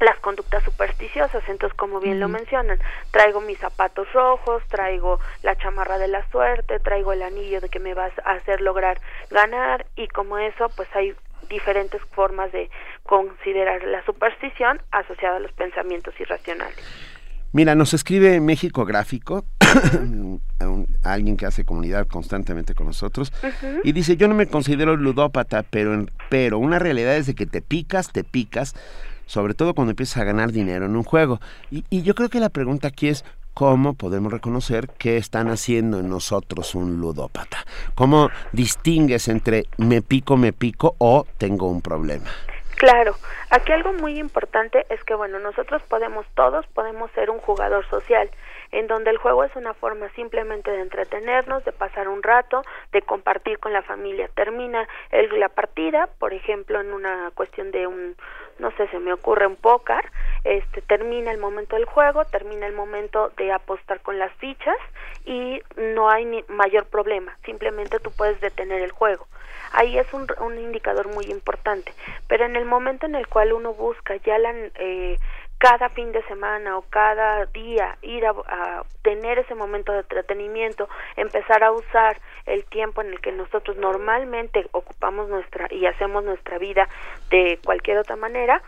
las 0.00 0.18
conductas 0.18 0.62
supersticiosas. 0.64 1.42
Entonces, 1.48 1.76
como 1.76 2.00
bien 2.00 2.20
lo 2.20 2.28
mencionan, 2.28 2.78
traigo 3.10 3.40
mis 3.40 3.58
zapatos 3.58 4.12
rojos, 4.12 4.62
traigo 4.68 5.20
la 5.42 5.56
chamarra 5.56 5.98
de 5.98 6.08
la 6.08 6.28
suerte, 6.30 6.78
traigo 6.80 7.12
el 7.12 7.22
anillo 7.22 7.60
de 7.60 7.68
que 7.68 7.78
me 7.78 7.94
vas 7.94 8.12
a 8.24 8.32
hacer 8.32 8.60
lograr 8.60 9.00
ganar 9.30 9.86
y 9.96 10.08
como 10.08 10.38
eso, 10.38 10.68
pues 10.76 10.88
hay 10.94 11.14
diferentes 11.48 12.02
formas 12.12 12.52
de 12.52 12.70
considerar 13.04 13.84
la 13.84 14.04
superstición 14.04 14.82
asociada 14.90 15.36
a 15.36 15.40
los 15.40 15.52
pensamientos 15.52 16.18
irracionales. 16.20 17.15
Mira, 17.52 17.74
nos 17.74 17.94
escribe 17.94 18.40
México 18.40 18.84
Gráfico, 18.84 19.46
alguien 21.02 21.36
que 21.36 21.46
hace 21.46 21.64
comunidad 21.64 22.06
constantemente 22.06 22.74
con 22.74 22.86
nosotros, 22.86 23.32
y 23.84 23.92
dice, 23.92 24.16
yo 24.16 24.28
no 24.28 24.34
me 24.34 24.46
considero 24.46 24.96
ludópata, 24.96 25.62
pero, 25.62 26.06
pero 26.28 26.58
una 26.58 26.78
realidad 26.78 27.16
es 27.16 27.26
de 27.26 27.34
que 27.34 27.46
te 27.46 27.62
picas, 27.62 28.12
te 28.12 28.24
picas, 28.24 28.74
sobre 29.26 29.54
todo 29.54 29.74
cuando 29.74 29.90
empiezas 29.90 30.18
a 30.18 30.24
ganar 30.24 30.52
dinero 30.52 30.86
en 30.86 30.96
un 30.96 31.02
juego. 31.02 31.40
Y, 31.70 31.84
y 31.90 32.02
yo 32.02 32.14
creo 32.14 32.28
que 32.28 32.40
la 32.40 32.48
pregunta 32.50 32.88
aquí 32.88 33.08
es, 33.08 33.24
¿cómo 33.54 33.94
podemos 33.94 34.30
reconocer 34.32 34.88
que 34.98 35.16
están 35.16 35.48
haciendo 35.48 35.98
en 35.98 36.10
nosotros 36.10 36.74
un 36.74 37.00
ludópata? 37.00 37.64
¿Cómo 37.94 38.28
distingues 38.52 39.28
entre 39.28 39.64
me 39.78 40.02
pico, 40.02 40.36
me 40.36 40.52
pico 40.52 40.94
o 40.98 41.26
tengo 41.38 41.68
un 41.68 41.80
problema? 41.80 42.26
Claro, 42.76 43.16
aquí 43.48 43.72
algo 43.72 43.94
muy 43.94 44.18
importante 44.18 44.84
es 44.90 45.02
que, 45.04 45.14
bueno, 45.14 45.38
nosotros 45.38 45.82
podemos, 45.88 46.26
todos 46.34 46.66
podemos 46.68 47.10
ser 47.12 47.30
un 47.30 47.38
jugador 47.38 47.88
social 47.88 48.30
en 48.70 48.86
donde 48.86 49.10
el 49.10 49.16
juego 49.16 49.44
es 49.44 49.56
una 49.56 49.72
forma 49.72 50.10
simplemente 50.10 50.70
de 50.70 50.82
entretenernos, 50.82 51.64
de 51.64 51.72
pasar 51.72 52.06
un 52.08 52.22
rato, 52.22 52.62
de 52.92 53.00
compartir 53.00 53.58
con 53.58 53.72
la 53.72 53.80
familia. 53.80 54.28
Termina 54.34 54.86
el, 55.10 55.40
la 55.40 55.48
partida, 55.48 56.08
por 56.18 56.34
ejemplo, 56.34 56.78
en 56.80 56.92
una 56.92 57.30
cuestión 57.34 57.70
de 57.70 57.86
un, 57.86 58.14
no 58.58 58.70
sé, 58.72 58.88
se 58.88 58.98
me 58.98 59.12
ocurre 59.12 59.46
un 59.46 59.56
póker, 59.56 60.04
este, 60.44 60.82
termina 60.82 61.30
el 61.30 61.38
momento 61.38 61.76
del 61.76 61.84
juego, 61.84 62.24
termina 62.24 62.66
el 62.66 62.72
momento 62.72 63.30
de 63.36 63.52
apostar 63.52 64.00
con 64.00 64.18
las 64.18 64.32
fichas 64.34 64.76
y 65.24 65.60
no 65.76 66.08
hay 66.08 66.24
ni 66.24 66.44
mayor 66.48 66.86
problema, 66.86 67.36
simplemente 67.44 68.00
tú 68.00 68.10
puedes 68.12 68.40
detener 68.40 68.82
el 68.82 68.92
juego. 68.92 69.26
Ahí 69.72 69.98
es 69.98 70.12
un, 70.14 70.26
un 70.40 70.58
indicador 70.58 71.08
muy 71.08 71.26
importante, 71.26 71.92
pero 72.28 72.44
en 72.44 72.56
el 72.56 72.64
momento 72.64 73.06
en 73.06 73.14
el 73.14 73.26
cual 73.26 73.52
uno 73.52 73.74
busca 73.74 74.16
ya 74.16 74.38
la... 74.38 74.54
Eh, 74.76 75.18
cada 75.58 75.88
fin 75.88 76.12
de 76.12 76.22
semana 76.24 76.76
o 76.76 76.82
cada 76.82 77.46
día 77.46 77.96
ir 78.02 78.26
a, 78.26 78.84
tener 79.02 79.38
ese 79.38 79.54
momento 79.54 79.92
de 79.92 80.00
entretenimiento, 80.00 80.88
empezar 81.16 81.62
a 81.64 81.72
usar 81.72 82.18
el 82.44 82.64
tiempo 82.64 83.00
en 83.00 83.08
el 83.08 83.20
que 83.20 83.32
nosotros 83.32 83.76
normalmente 83.76 84.66
ocupamos 84.72 85.28
nuestra 85.28 85.68
y 85.70 85.86
hacemos 85.86 86.24
nuestra 86.24 86.58
vida 86.58 86.88
de 87.30 87.58
cualquier 87.64 87.98
otra 87.98 88.16
manera, 88.16 88.62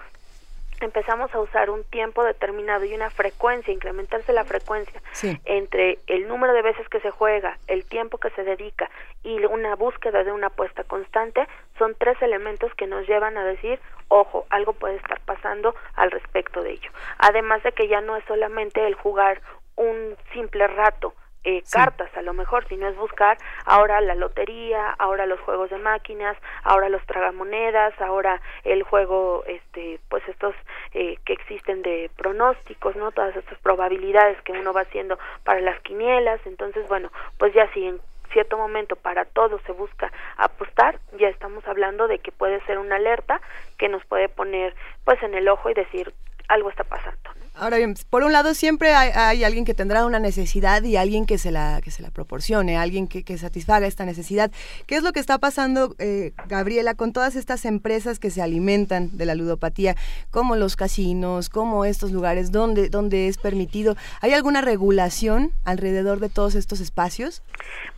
empezamos 0.81 1.35
a 1.35 1.40
usar 1.40 1.70
un 1.70 1.85
tiempo 1.85 2.24
determinado 2.24 2.85
y 2.85 2.94
una 2.94 3.11
frecuencia, 3.11 3.72
incrementarse 3.72 4.33
la 4.33 4.44
frecuencia 4.44 5.03
entre 5.44 5.98
el 6.07 6.29
número 6.29 6.53
de 6.53 6.62
veces 6.62 6.88
que 6.88 7.01
se 7.01 7.11
juega, 7.11 7.59
el 7.66 7.85
tiempo 7.85 8.18
que 8.18 8.31
se 8.31 8.44
dedica 8.44 8.88
y 9.24 9.44
una 9.44 9.74
búsqueda 9.74 10.24
de 10.24 10.33
una 10.33 10.48
apuesta 10.48 10.85
constante, 10.85 11.46
son 11.79 11.94
tres 11.98 12.20
elementos 12.22 12.72
que 12.74 12.87
nos 12.87 13.07
llevan 13.07 13.37
a 13.37 13.44
decir, 13.44 13.81
ojo, 14.09 14.47
algo 14.51 14.73
puede 14.73 14.97
estar 14.97 15.21
pasando 15.21 15.75
al 15.94 16.11
respecto 16.11 16.62
de 16.62 16.73
ello. 16.73 16.90
Además 17.18 17.62
de 17.62 17.73
que 17.73 17.88
ya 17.88 18.01
no 18.01 18.16
es 18.16 18.25
solamente 18.25 18.87
el 18.87 18.94
jugar 18.94 19.40
un 19.77 20.16
simple 20.33 20.66
rato, 20.66 21.14
eh, 21.44 21.62
cartas 21.71 22.14
a 22.16 22.23
lo 22.23 22.35
mejor, 22.35 22.66
sino 22.68 22.88
es 22.88 22.97
buscar 22.97 23.38
ahora 23.64 24.01
la 24.01 24.14
lotería, 24.14 24.90
ahora 24.99 25.25
los 25.25 25.40
juegos 25.40 25.71
de 25.71 25.79
máquinas, 25.79 26.37
ahora 26.64 26.88
los 26.88 27.05
tragamonedas, 27.07 27.99
ahora 28.01 28.40
el 28.64 28.83
juego, 28.83 29.44
este, 29.47 30.01
pues 30.11 30.27
estos 30.29 30.55
eh, 30.94 31.16
que 31.25 31.33
existen 31.33 31.83
de 31.83 32.11
pronósticos, 32.16 32.97
¿no? 32.97 33.12
Todas 33.12 33.37
estas 33.37 33.59
probabilidades 33.61 34.40
que 34.42 34.53
uno 34.53 34.73
va 34.73 34.83
haciendo 34.83 35.18
para 35.44 35.61
las 35.61 35.81
quinielas, 35.81 36.40
entonces 36.44 36.87
bueno, 36.88 37.11
pues 37.38 37.55
ya 37.55 37.73
si 37.73 37.87
en 37.87 38.01
cierto 38.32 38.56
momento 38.56 38.96
para 38.96 39.24
todos 39.24 39.60
se 39.62 39.72
busca 39.72 40.12
apostar, 40.36 40.98
ya 41.18 41.28
estamos 41.28 41.66
hablando 41.66 42.08
de 42.08 42.18
que 42.18 42.32
puede 42.32 42.60
ser 42.66 42.78
una 42.78 42.96
alerta 42.96 43.40
que 43.76 43.88
nos 43.88 44.04
puede 44.06 44.28
poner 44.28 44.74
pues 45.04 45.22
en 45.22 45.34
el 45.34 45.48
ojo 45.48 45.70
y 45.70 45.74
decir 45.74 46.12
algo 46.48 46.70
está 46.70 46.84
pasando. 46.84 47.30
Ahora 47.61 47.77
bien, 47.79 47.94
por 48.09 48.23
un 48.23 48.33
lado 48.33 48.55
siempre 48.55 48.94
hay, 48.94 49.42
alguien 49.42 49.64
que 49.64 49.75
tendrá 49.75 50.07
una 50.07 50.21
necesidad 50.21 50.83
y 50.85 50.97
alguien 50.97 51.27
que 51.27 51.38
se 51.38 51.51
la, 51.51 51.81
que 51.83 51.90
se 51.90 52.03
la 52.03 52.11
proporcione, 52.11 52.77
alguien 52.77 53.09
que, 53.09 53.25
que 53.25 53.37
satisfaga 53.37 53.87
esta 53.88 54.05
necesidad. 54.05 54.53
¿Qué 54.87 54.94
es 54.94 55.03
lo 55.03 55.12
que 55.12 55.18
está 55.18 55.38
pasando, 55.38 55.97
eh, 55.99 56.33
Gabriela, 56.47 56.94
con 56.94 57.12
todas 57.12 57.35
estas 57.35 57.64
empresas 57.64 58.21
que 58.21 58.31
se 58.31 58.42
alimentan 58.42 59.16
de 59.16 59.27
la 59.27 59.35
ludopatía, 59.35 59.97
como 60.31 60.55
los 60.55 60.77
casinos, 60.77 61.49
como 61.49 61.85
estos 61.85 62.12
lugares 62.12 62.53
donde, 62.53 62.90
donde 62.90 63.27
es 63.27 63.38
permitido? 63.38 63.97
¿Hay 64.21 64.35
alguna 64.35 64.61
regulación 64.61 65.51
alrededor 65.64 66.21
de 66.21 66.29
todos 66.29 66.55
estos 66.55 66.81
espacios? 66.81 67.42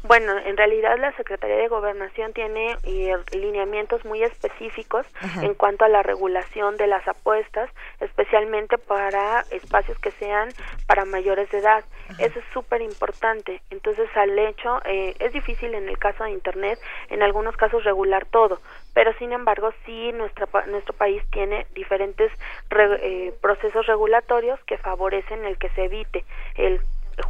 Bueno, 0.04 0.32
en 0.38 0.56
realidad 0.56 0.96
la 0.98 1.14
Secretaría 1.16 1.56
de 1.56 1.68
Gobernación 1.68 2.32
tiene 2.32 2.76
eh, 2.84 3.14
lineamientos 3.32 4.02
muy 4.06 4.22
específicos 4.22 5.06
en 5.42 5.52
cuanto 5.54 5.84
a 5.84 5.88
la 5.88 6.02
regulación 6.02 6.78
de 6.78 6.86
las 6.86 7.06
apuestas, 7.06 7.68
especialmente 8.00 8.78
para 8.78 9.44
espacios 9.50 9.98
que 9.98 10.10
sean 10.12 10.48
para 10.86 11.04
mayores 11.04 11.50
de 11.50 11.58
edad. 11.58 11.84
Eso 12.18 12.38
es 12.38 12.44
súper 12.52 12.82
importante. 12.82 13.62
Entonces, 13.70 14.08
al 14.16 14.38
hecho, 14.38 14.80
eh, 14.84 15.14
es 15.18 15.32
difícil 15.32 15.74
en 15.74 15.88
el 15.88 15.98
caso 15.98 16.24
de 16.24 16.30
Internet, 16.30 16.78
en 17.08 17.22
algunos 17.22 17.56
casos 17.56 17.84
regular 17.84 18.26
todo, 18.26 18.60
pero 18.94 19.12
sin 19.14 19.32
embargo, 19.32 19.72
sí 19.84 20.12
nuestra, 20.12 20.46
nuestro 20.66 20.94
país 20.94 21.22
tiene 21.30 21.66
diferentes 21.74 22.32
eh, 22.70 23.34
procesos 23.40 23.86
regulatorios 23.86 24.58
que 24.64 24.78
favorecen 24.78 25.44
el 25.44 25.58
que 25.58 25.70
se 25.70 25.84
evite 25.84 26.24
el 26.56 26.80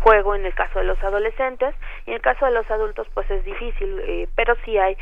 juego 0.03 0.35
en 0.35 0.47
el 0.47 0.55
caso 0.55 0.79
de 0.79 0.85
los 0.85 1.03
adolescentes 1.03 1.75
y 2.07 2.11
en 2.11 2.17
el 2.17 2.23
caso 2.23 2.45
de 2.45 2.53
los 2.53 2.71
adultos 2.71 3.09
pues 3.13 3.29
es 3.31 3.45
difícil 3.45 3.99
eh, 4.07 4.29
pero 4.37 4.55
sí 4.65 4.79
hay 4.79 4.97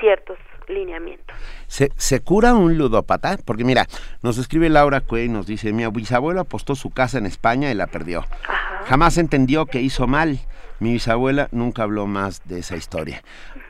ciertos 0.00 0.38
lineamientos. 0.68 1.36
¿Se, 1.66 1.92
¿Se 1.96 2.20
cura 2.20 2.54
un 2.54 2.78
ludópata? 2.78 3.38
Porque 3.44 3.64
mira, 3.64 3.86
nos 4.22 4.38
escribe 4.38 4.68
Laura 4.68 5.00
Cue 5.00 5.24
y 5.24 5.28
nos 5.28 5.46
dice, 5.46 5.72
mi 5.72 5.86
bisabuelo 5.86 6.40
apostó 6.40 6.74
su 6.74 6.90
casa 6.90 7.18
en 7.18 7.26
España 7.26 7.70
y 7.70 7.74
la 7.74 7.86
perdió. 7.86 8.24
Jamás 8.86 9.18
entendió 9.18 9.66
que 9.66 9.82
hizo 9.82 10.06
mal. 10.06 10.40
Mi 10.80 10.92
bisabuela 10.92 11.48
nunca 11.50 11.82
habló 11.82 12.06
más 12.06 12.42
de 12.44 12.60
esa 12.60 12.76
historia. 12.76 13.22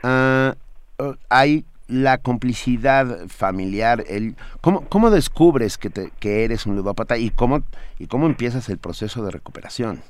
Ah, 0.03 0.55
oh, 0.97 1.15
hay 1.29 1.65
la 1.89 2.19
complicidad 2.19 3.27
familiar, 3.27 4.03
el, 4.07 4.35
¿cómo, 4.61 4.81
¿cómo 4.87 5.09
descubres 5.09 5.79
que, 5.79 5.89
te, 5.89 6.11
que 6.19 6.43
eres 6.45 6.67
un 6.67 6.75
ludópata 6.75 7.17
y 7.17 7.31
cómo, 7.31 7.63
y 7.97 8.05
cómo 8.05 8.27
empiezas 8.27 8.69
el 8.69 8.77
proceso 8.77 9.23
de 9.23 9.31
recuperación? 9.31 10.03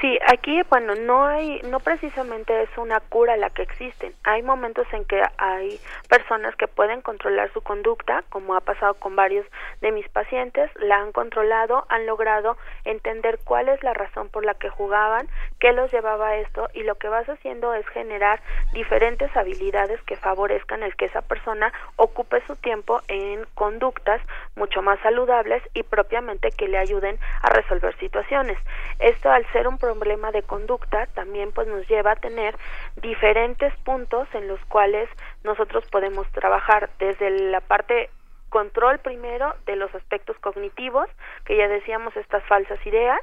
Sí, 0.00 0.18
aquí, 0.26 0.62
bueno, 0.70 0.94
no 0.94 1.26
hay, 1.26 1.60
no 1.64 1.78
precisamente 1.80 2.62
es 2.62 2.70
una 2.78 3.00
cura 3.00 3.36
la 3.36 3.50
que 3.50 3.62
existen. 3.62 4.14
Hay 4.24 4.42
momentos 4.42 4.86
en 4.92 5.04
que 5.04 5.22
hay 5.36 5.78
personas 6.08 6.56
que 6.56 6.68
pueden 6.68 7.02
controlar 7.02 7.52
su 7.52 7.60
conducta, 7.60 8.24
como 8.30 8.54
ha 8.54 8.60
pasado 8.60 8.94
con 8.94 9.14
varios 9.14 9.46
de 9.82 9.92
mis 9.92 10.08
pacientes, 10.08 10.70
la 10.76 10.96
han 10.96 11.12
controlado, 11.12 11.84
han 11.90 12.06
logrado 12.06 12.56
entender 12.84 13.40
cuál 13.44 13.68
es 13.68 13.82
la 13.82 13.92
razón 13.92 14.30
por 14.30 14.44
la 14.44 14.54
que 14.54 14.70
jugaban, 14.70 15.28
qué 15.60 15.72
los 15.72 15.92
llevaba 15.92 16.28
a 16.28 16.36
esto, 16.36 16.68
y 16.74 16.82
lo 16.82 16.96
que 16.96 17.08
vas 17.08 17.28
haciendo 17.28 17.74
es 17.74 17.86
generar 17.88 18.40
diferentes 18.72 19.34
habilidades 19.36 20.00
que 20.02 20.16
favorezcan 20.16 20.82
el 20.82 20.96
que 20.96 21.04
esa 21.04 21.22
persona 21.22 21.72
ocupe 21.96 22.42
su 22.46 22.56
tiempo 22.56 23.00
en 23.08 23.46
conductas 23.54 24.20
mucho 24.56 24.82
más 24.82 24.98
saludables 25.00 25.62
y 25.74 25.82
propiamente 25.82 26.50
que 26.50 26.68
le 26.68 26.78
ayuden 26.78 27.18
a 27.42 27.50
resolver 27.50 27.96
situaciones. 27.98 28.58
Esto 28.98 29.30
al 29.30 29.46
ser 29.52 29.68
un 29.68 29.78
problema 29.78 30.32
de 30.32 30.42
conducta 30.42 31.06
también 31.14 31.52
pues 31.52 31.68
nos 31.68 31.86
lleva 31.88 32.12
a 32.12 32.16
tener 32.16 32.56
diferentes 32.96 33.74
puntos 33.84 34.28
en 34.34 34.48
los 34.48 34.60
cuales 34.66 35.08
nosotros 35.44 35.84
podemos 35.90 36.26
trabajar 36.32 36.90
desde 36.98 37.30
la 37.30 37.60
parte 37.60 38.10
control 38.48 38.98
primero 38.98 39.54
de 39.66 39.76
los 39.76 39.94
aspectos 39.94 40.36
cognitivos, 40.38 41.08
que 41.44 41.56
ya 41.56 41.68
decíamos 41.68 42.16
estas 42.16 42.42
falsas 42.44 42.84
ideas, 42.84 43.20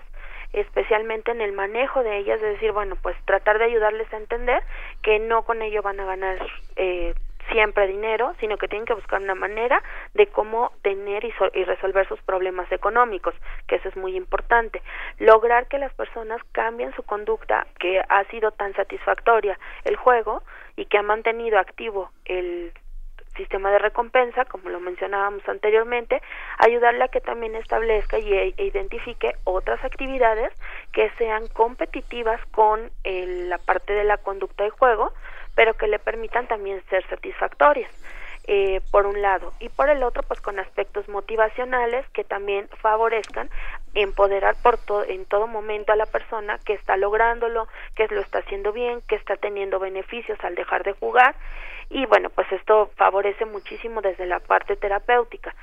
especialmente 0.53 1.31
en 1.31 1.41
el 1.41 1.53
manejo 1.53 2.03
de 2.03 2.17
ellas, 2.17 2.41
es 2.41 2.53
decir, 2.53 2.71
bueno, 2.71 2.95
pues 3.01 3.15
tratar 3.25 3.59
de 3.59 3.65
ayudarles 3.65 4.11
a 4.13 4.17
entender 4.17 4.63
que 5.01 5.19
no 5.19 5.43
con 5.43 5.61
ello 5.61 5.81
van 5.81 5.99
a 5.99 6.05
ganar 6.05 6.39
eh, 6.75 7.13
siempre 7.51 7.87
dinero, 7.87 8.33
sino 8.39 8.57
que 8.57 8.67
tienen 8.67 8.85
que 8.85 8.93
buscar 8.93 9.21
una 9.21 9.35
manera 9.35 9.81
de 10.13 10.27
cómo 10.27 10.71
tener 10.81 11.23
y, 11.23 11.33
y, 11.53 11.63
resolver 11.63 12.07
sus 12.07 12.21
problemas 12.21 12.71
económicos, 12.71 13.33
que 13.67 13.75
eso 13.75 13.89
es 13.89 13.95
muy 13.95 14.15
importante. 14.15 14.81
Lograr 15.19 15.67
que 15.67 15.79
las 15.79 15.93
personas 15.93 16.41
cambien 16.51 16.93
su 16.93 17.03
conducta, 17.03 17.67
que 17.79 18.01
ha 18.07 18.23
sido 18.25 18.51
tan 18.51 18.73
satisfactoria 18.73 19.57
el 19.85 19.95
juego 19.95 20.43
y 20.75 20.85
que 20.85 20.97
ha 20.97 21.03
mantenido 21.03 21.59
activo 21.59 22.11
el 22.25 22.73
sistema 23.37 23.71
de 23.71 23.79
recompensa, 23.79 24.45
como 24.45 24.69
lo 24.69 24.79
mencionábamos 24.79 25.47
anteriormente, 25.47 26.21
ayudarle 26.57 27.03
a 27.03 27.07
que 27.07 27.21
también 27.21 27.55
establezca 27.55 28.19
y, 28.19 28.33
e, 28.33 28.53
identifique 28.57 29.35
otras 29.43 29.83
actividades 29.83 30.51
que 30.91 31.09
sean 31.17 31.47
competitivas 31.47 32.41
con 32.51 32.91
la 33.03 33.57
parte 33.59 33.93
de 33.93 34.03
la 34.03 34.17
conducta 34.17 34.63
de 34.63 34.69
juego, 34.71 35.13
pero 35.55 35.75
que 35.75 35.87
le 35.87 35.99
permitan 35.99 36.47
también 36.47 36.83
ser 36.89 37.07
satisfactorias. 37.07 37.91
Eh, 38.49 38.79
por 38.91 39.05
un 39.07 39.21
lado 39.21 39.51
y 39.59 39.67
por 39.67 39.89
el 39.89 40.03
otro 40.03 40.23
pues 40.23 40.39
con 40.39 40.57
aspectos 40.57 41.09
motivacionales 41.09 42.07
que 42.13 42.23
también 42.23 42.69
favorezcan 42.81 43.49
empoderar 43.93 44.55
por 44.63 44.79
en 45.09 45.25
todo 45.25 45.47
momento 45.47 45.91
a 45.91 45.97
la 45.97 46.05
persona 46.05 46.57
que 46.59 46.71
está 46.71 46.95
lográndolo, 46.95 47.67
que 47.93 48.07
lo 48.07 48.21
está 48.21 48.39
haciendo 48.39 48.71
bien, 48.71 49.01
que 49.01 49.15
está 49.15 49.35
teniendo 49.35 49.79
beneficios 49.79 50.39
al 50.45 50.55
dejar 50.55 50.85
de 50.85 50.93
jugar 50.93 51.35
y 51.89 52.05
bueno 52.05 52.29
pues 52.29 52.51
esto 52.51 52.91
favorece 52.95 53.45
muchísimo 53.45 54.01
desde 54.01 54.25
la 54.25 54.39
parte 54.39 54.75
terapéutica 54.75 55.53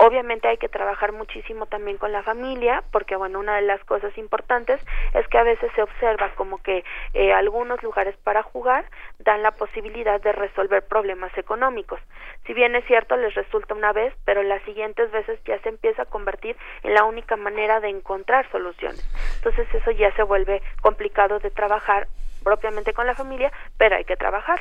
Obviamente 0.00 0.46
hay 0.46 0.58
que 0.58 0.68
trabajar 0.68 1.10
muchísimo 1.10 1.66
también 1.66 1.96
con 1.96 2.12
la 2.12 2.22
familia, 2.22 2.84
porque 2.92 3.16
bueno, 3.16 3.40
una 3.40 3.56
de 3.56 3.62
las 3.62 3.82
cosas 3.82 4.16
importantes 4.16 4.80
es 5.12 5.26
que 5.26 5.38
a 5.38 5.42
veces 5.42 5.72
se 5.74 5.82
observa 5.82 6.30
como 6.36 6.62
que 6.62 6.84
eh, 7.14 7.32
algunos 7.32 7.82
lugares 7.82 8.16
para 8.18 8.44
jugar 8.44 8.84
dan 9.18 9.42
la 9.42 9.50
posibilidad 9.50 10.20
de 10.20 10.30
resolver 10.30 10.86
problemas 10.86 11.36
económicos. 11.36 11.98
Si 12.46 12.54
bien 12.54 12.76
es 12.76 12.84
cierto, 12.84 13.16
les 13.16 13.34
resulta 13.34 13.74
una 13.74 13.92
vez, 13.92 14.14
pero 14.24 14.44
las 14.44 14.62
siguientes 14.62 15.10
veces 15.10 15.40
ya 15.44 15.58
se 15.62 15.68
empieza 15.68 16.02
a 16.02 16.06
convertir 16.06 16.56
en 16.84 16.94
la 16.94 17.02
única 17.02 17.34
manera 17.34 17.80
de 17.80 17.88
encontrar 17.88 18.48
soluciones. 18.52 19.04
Entonces 19.38 19.66
eso 19.74 19.90
ya 19.90 20.12
se 20.12 20.22
vuelve 20.22 20.62
complicado 20.80 21.40
de 21.40 21.50
trabajar 21.50 22.06
propiamente 22.44 22.94
con 22.94 23.08
la 23.08 23.16
familia, 23.16 23.50
pero 23.76 23.96
hay 23.96 24.04
que 24.04 24.16
trabajar. 24.16 24.60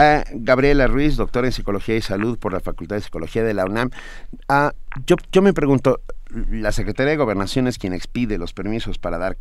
Ah, 0.00 0.22
Gabriela 0.32 0.86
Ruiz, 0.86 1.16
doctora 1.16 1.48
en 1.48 1.52
Psicología 1.52 1.96
y 1.96 2.02
Salud 2.02 2.38
por 2.38 2.52
la 2.52 2.60
Facultad 2.60 2.94
de 2.94 3.02
Psicología 3.02 3.42
de 3.42 3.52
la 3.52 3.64
UNAM. 3.64 3.90
Ah, 4.48 4.72
yo, 5.06 5.16
yo 5.32 5.42
me 5.42 5.52
pregunto, 5.52 6.02
la 6.30 6.70
Secretaría 6.70 7.10
de 7.10 7.16
Gobernación 7.16 7.66
es 7.66 7.78
quien 7.78 7.92
expide 7.92 8.38
los 8.38 8.52
permisos 8.52 8.96
para 8.98 9.18
dar 9.18 9.38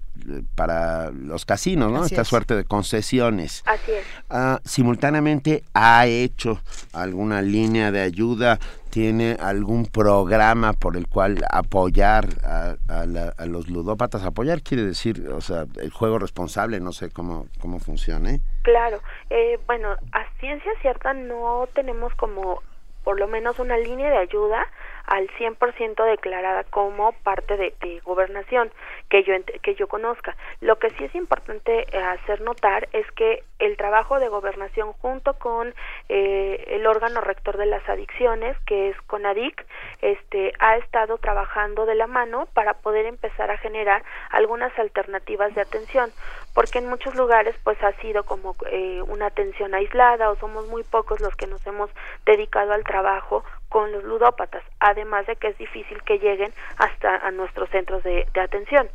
para 0.56 1.12
los 1.12 1.46
casinos, 1.46 1.92
¿no? 1.92 2.04
Esta 2.06 2.24
suerte 2.24 2.56
de 2.56 2.64
concesiones. 2.64 3.62
Así 3.68 3.92
es. 3.92 4.04
Ah, 4.32 4.60
simultáneamente 4.66 5.64
ha 5.76 6.08
hecho 6.08 6.60
alguna 6.92 7.44
línea 7.44 7.92
de 7.92 8.02
ayuda, 8.02 8.58
tiene 8.90 9.38
algún 9.40 9.86
programa 9.86 10.74
por 10.74 10.98
el 10.98 11.08
cual 11.08 11.44
apoyar 11.52 12.30
a, 12.44 13.06
los 13.46 13.70
ludópatas. 13.70 14.24
Apoyar 14.24 14.64
quiere 14.64 14.84
decir, 14.84 15.30
o 15.30 15.42
sea, 15.42 15.68
el 15.80 15.92
juego 15.92 16.18
responsable, 16.18 16.80
no 16.80 16.94
sé 16.94 17.10
cómo 17.10 17.46
cómo 17.60 17.80
funcione. 17.80 18.42
Claro, 18.68 19.00
eh, 19.30 19.58
bueno, 19.66 19.96
a 20.12 20.26
ciencia 20.42 20.70
cierta 20.82 21.14
no 21.14 21.70
tenemos 21.74 22.14
como 22.16 22.62
por 23.06 23.18
lo 23.18 23.26
menos 23.30 23.60
una 23.60 23.78
línea 23.78 24.10
de 24.10 24.18
ayuda 24.18 24.68
al 25.06 25.30
100% 25.38 26.04
declarada 26.04 26.66
como 26.66 27.14
parte 27.24 27.56
de, 27.56 28.02
gobernación 28.04 28.70
que 29.10 29.24
yo 29.24 29.34
que 29.62 29.76
yo 29.76 29.88
conozca. 29.88 30.36
Lo 30.62 30.78
que 30.80 30.90
sí 30.92 31.06
es 31.06 31.16
importante 31.16 31.88
eh, 31.92 31.98
hacer 31.98 32.42
notar 32.42 32.90
es 32.94 33.10
que 33.12 33.44
el 33.60 33.78
trabajo 33.78 34.20
de 34.20 34.28
gobernación 34.28 34.94
junto 34.94 35.34
con 35.34 35.74
eh, 36.10 36.66
el 36.68 36.86
órgano 36.86 37.22
rector 37.22 37.58
de 37.58 37.66
las 37.66 37.88
adicciones, 37.90 38.58
que 38.66 38.90
es 38.90 39.02
CONADIC, 39.04 39.66
este 40.02 40.54
ha 40.60 40.78
estado 40.78 41.18
trabajando 41.18 41.86
de 41.86 41.96
la 41.96 42.08
mano 42.08 42.48
para 42.54 42.76
poder 42.76 43.06
empezar 43.06 43.50
a 43.52 43.58
generar 43.58 44.04
algunas 44.30 44.78
alternativas 44.78 45.54
de 45.56 45.62
atención, 45.62 46.12
porque 46.54 46.80
en 46.80 46.90
muchos 46.90 47.16
lugares 47.16 47.56
pues 47.64 47.82
ha 47.84 47.94
sido 47.94 48.24
como 48.24 48.56
eh, 48.72 49.02
una 49.08 49.28
atención 49.28 49.74
aislada 49.74 50.30
o 50.30 50.36
somos 50.36 50.68
muy 50.68 50.84
pocos 50.84 51.20
los 51.22 51.36
que 51.36 51.48
nos 51.48 51.66
hemos 51.66 51.90
dedicado 52.26 52.74
al 52.74 52.84
trabajo 52.84 53.44
con 53.78 53.92
los 53.92 54.04
ludópatas, 54.06 54.64
además 54.80 55.28
de 55.28 55.36
que 55.36 55.50
es 55.50 55.58
difícil 55.60 56.02
que 56.02 56.18
lleguen 56.18 56.52
hasta 56.80 57.18
a 57.18 57.30
nuestros 57.30 57.70
centros 57.70 58.02
de, 58.02 58.26
atención. 58.34 58.90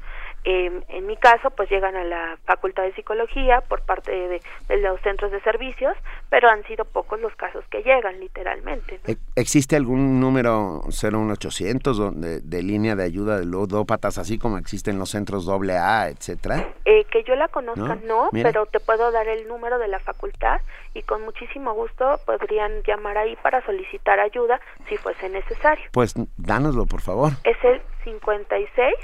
En 0.44 1.06
mi 1.06 1.16
caso, 1.16 1.50
pues 1.50 1.70
llegan 1.70 1.94
a 1.96 2.04
la 2.04 2.38
Facultad 2.44 2.82
de 2.82 2.94
Psicología 2.94 3.60
por 3.68 3.82
parte 3.82 4.10
de, 4.10 4.40
los 4.78 5.00
centros 5.02 5.30
de 5.30 5.40
servicios, 5.42 5.96
pero 6.30 6.48
han 6.48 6.64
sido 6.64 6.84
pocos 6.84 7.20
los 7.20 7.34
casos 7.36 7.64
que 7.70 7.82
llegan, 7.82 8.18
literalmente. 8.18 9.00
¿Existe 9.36 9.76
algún 9.76 10.20
número 10.20 10.82
01800 10.86 11.96
donde, 11.96 12.40
de 12.40 12.62
línea 12.62 12.96
de 12.96 13.04
ayuda 13.04 13.38
de 13.38 13.46
ludópatas, 13.46 14.18
así 14.18 14.38
como 14.38 14.58
existen 14.58 14.98
los 14.98 15.10
centros 15.10 15.48
AA, 15.48 16.08
etcétera? 16.08 16.72
Eh, 16.84 17.04
que 17.10 17.22
yo 17.24 17.36
la 17.36 17.48
conozca, 17.48 17.98
no, 18.04 18.30
pero 18.32 18.66
te 18.66 18.80
puedo 18.80 19.12
dar 19.12 19.28
el 19.28 19.46
número 19.46 19.78
de 19.78 19.88
la 19.88 20.00
facultad 20.00 20.60
y 20.94 21.02
con 21.02 21.22
muchísimo 21.24 21.72
gusto 21.74 22.18
podrían 22.26 22.82
llamar 22.82 23.18
ahí 23.18 23.36
para 23.42 23.64
solicitar 23.64 24.18
ayuda 24.18 24.60
si 24.88 24.96
fuese 24.96 25.28
necesario. 25.28 25.84
Pues 25.92 26.14
dánoslo, 26.36 26.86
por 26.86 27.00
favor. 27.00 27.32
Es 27.44 27.56
el 27.64 27.80
56 28.04 28.94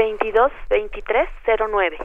22 0.00 0.50
23 0.70 1.28
09. 1.70 1.98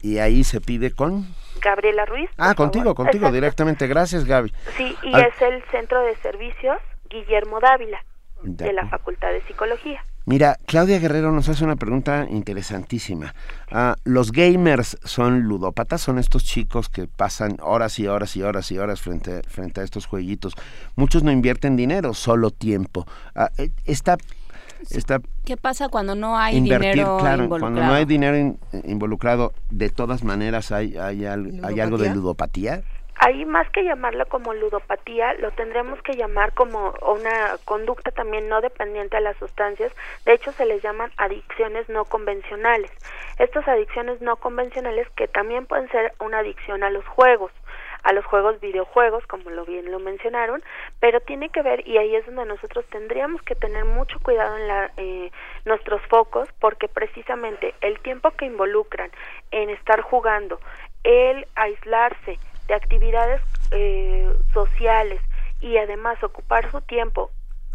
Y 0.00 0.18
ahí 0.18 0.42
se 0.42 0.60
pide 0.60 0.90
con 0.90 1.24
Gabriela 1.62 2.04
Ruiz. 2.06 2.28
Ah, 2.36 2.54
contigo, 2.56 2.92
contigo 2.96 3.30
directamente. 3.30 3.86
Gracias, 3.86 4.24
Gaby. 4.24 4.52
Sí, 4.76 4.96
y 5.04 5.16
es 5.16 5.40
el 5.40 5.62
Centro 5.70 6.02
de 6.02 6.16
Servicios 6.16 6.78
Guillermo 7.08 7.60
Dávila 7.60 8.04
de 8.42 8.72
la 8.72 8.88
Facultad 8.88 9.30
de 9.30 9.42
Psicología. 9.42 10.02
Mira, 10.26 10.58
Claudia 10.66 10.98
Guerrero 10.98 11.30
nos 11.30 11.48
hace 11.48 11.64
una 11.64 11.76
pregunta 11.76 12.26
interesantísima. 12.28 13.32
Ah, 13.70 13.94
¿Los 14.04 14.32
gamers 14.32 14.98
son 15.04 15.42
ludópatas? 15.42 16.00
¿Son 16.00 16.18
estos 16.18 16.44
chicos 16.44 16.88
que 16.88 17.06
pasan 17.06 17.58
horas 17.60 17.98
y 17.98 18.08
horas 18.08 18.34
y 18.36 18.42
horas 18.42 18.72
y 18.72 18.78
horas 18.78 19.00
frente, 19.00 19.42
frente 19.42 19.82
a 19.82 19.84
estos 19.84 20.06
jueguitos? 20.06 20.54
Muchos 20.96 21.22
no 21.22 21.30
invierten 21.30 21.76
dinero, 21.76 22.12
solo 22.12 22.50
tiempo. 22.50 23.06
Esta, 23.84 24.16
esta 24.90 25.20
¿Qué 25.44 25.56
pasa 25.56 25.88
cuando 25.88 26.14
no 26.14 26.38
hay 26.38 26.60
dinero 26.60 27.18
claro, 27.18 27.48
Cuando 27.48 27.82
no 27.82 27.92
hay 27.92 28.04
dinero 28.04 28.56
involucrado, 28.84 29.52
de 29.70 29.90
todas 29.90 30.24
maneras 30.24 30.72
hay, 30.72 30.96
hay, 30.96 31.26
hay 31.26 31.80
algo 31.80 31.98
de 31.98 32.14
ludopatía. 32.14 32.82
Ahí 33.16 33.44
más 33.44 33.70
que 33.70 33.84
llamarlo 33.84 34.26
como 34.26 34.54
ludopatía, 34.54 35.34
lo 35.34 35.50
tendremos 35.52 36.02
que 36.02 36.14
llamar 36.16 36.52
como 36.52 36.94
una 37.06 37.56
conducta 37.64 38.10
también 38.10 38.48
no 38.48 38.60
dependiente 38.60 39.16
a 39.16 39.20
las 39.20 39.36
sustancias. 39.36 39.92
De 40.24 40.34
hecho, 40.34 40.50
se 40.52 40.66
les 40.66 40.82
llaman 40.82 41.12
adicciones 41.16 41.88
no 41.88 42.04
convencionales. 42.06 42.90
Estas 43.38 43.68
adicciones 43.68 44.20
no 44.20 44.36
convencionales 44.36 45.06
que 45.16 45.28
también 45.28 45.66
pueden 45.66 45.88
ser 45.90 46.12
una 46.18 46.40
adicción 46.40 46.82
a 46.82 46.90
los 46.90 47.06
juegos 47.06 47.52
a 48.04 48.12
los 48.12 48.24
juegos 48.24 48.60
videojuegos, 48.60 49.26
como 49.26 49.50
lo 49.50 49.64
bien 49.64 49.90
lo 49.90 49.98
mencionaron, 49.98 50.62
pero 51.00 51.20
tiene 51.20 51.48
que 51.48 51.62
ver, 51.62 51.86
y 51.88 51.98
ahí 51.98 52.14
es 52.14 52.24
donde 52.26 52.44
nosotros 52.44 52.84
tendríamos 52.90 53.42
que 53.42 53.54
tener 53.54 53.84
mucho 53.84 54.20
cuidado 54.20 54.56
en 54.56 54.68
la, 54.68 54.92
eh, 54.96 55.32
nuestros 55.64 56.00
focos, 56.02 56.48
porque 56.60 56.86
precisamente 56.86 57.74
el 57.80 57.98
tiempo 58.00 58.30
que 58.32 58.44
involucran 58.44 59.10
en 59.50 59.70
estar 59.70 60.02
jugando, 60.02 60.60
el 61.02 61.46
aislarse, 61.56 62.38
de 62.66 62.74
actividades 62.74 63.42
eh, 63.72 64.32
sociales 64.52 65.20
y 65.60 65.76
además 65.76 66.22
ocupar 66.22 66.70
su 66.70 66.80
tiempo 66.80 67.30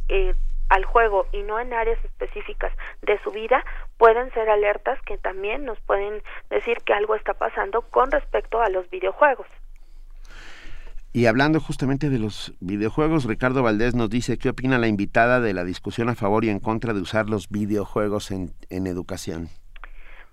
eh, 0.08 0.34
al 0.70 0.86
juego 0.86 1.28
y 1.32 1.44
no 1.44 1.60
en 1.60 1.74
áreas 1.74 2.04
específicas 2.06 2.72
de 3.02 3.20
su 3.24 3.32
vida 3.32 3.64
pueden 3.98 4.32
ser 4.34 4.50
alertas 4.50 5.02
que 5.04 5.18
también 5.18 5.66
nos 5.66 5.80
pueden 5.82 6.22
decir 6.50 6.78
que 6.86 6.94
algo 6.94 7.16
está 7.16 7.34
pasando 7.34 7.82
con 7.82 8.12
respecto 8.12 8.62
a 8.62 8.70
los 8.70 8.90
videojuegos. 8.90 9.48
Y 11.12 11.26
hablando 11.26 11.60
justamente 11.60 12.10
de 12.10 12.20
los 12.20 12.54
videojuegos, 12.60 13.26
Ricardo 13.26 13.64
Valdés 13.64 13.96
nos 13.96 14.12
dice 14.12 14.38
qué 14.38 14.50
opina 14.50 14.78
la 14.78 14.88
invitada 14.88 15.42
de 15.42 15.54
la 15.54 15.64
discusión 15.64 16.08
a 16.10 16.16
favor 16.16 16.46
y 16.46 16.50
en 16.50 16.60
contra 16.60 16.94
de 16.94 17.02
usar 17.02 17.30
los 17.30 17.50
videojuegos 17.50 18.30
en, 18.30 18.54
en 18.70 18.86
educación. 18.86 19.50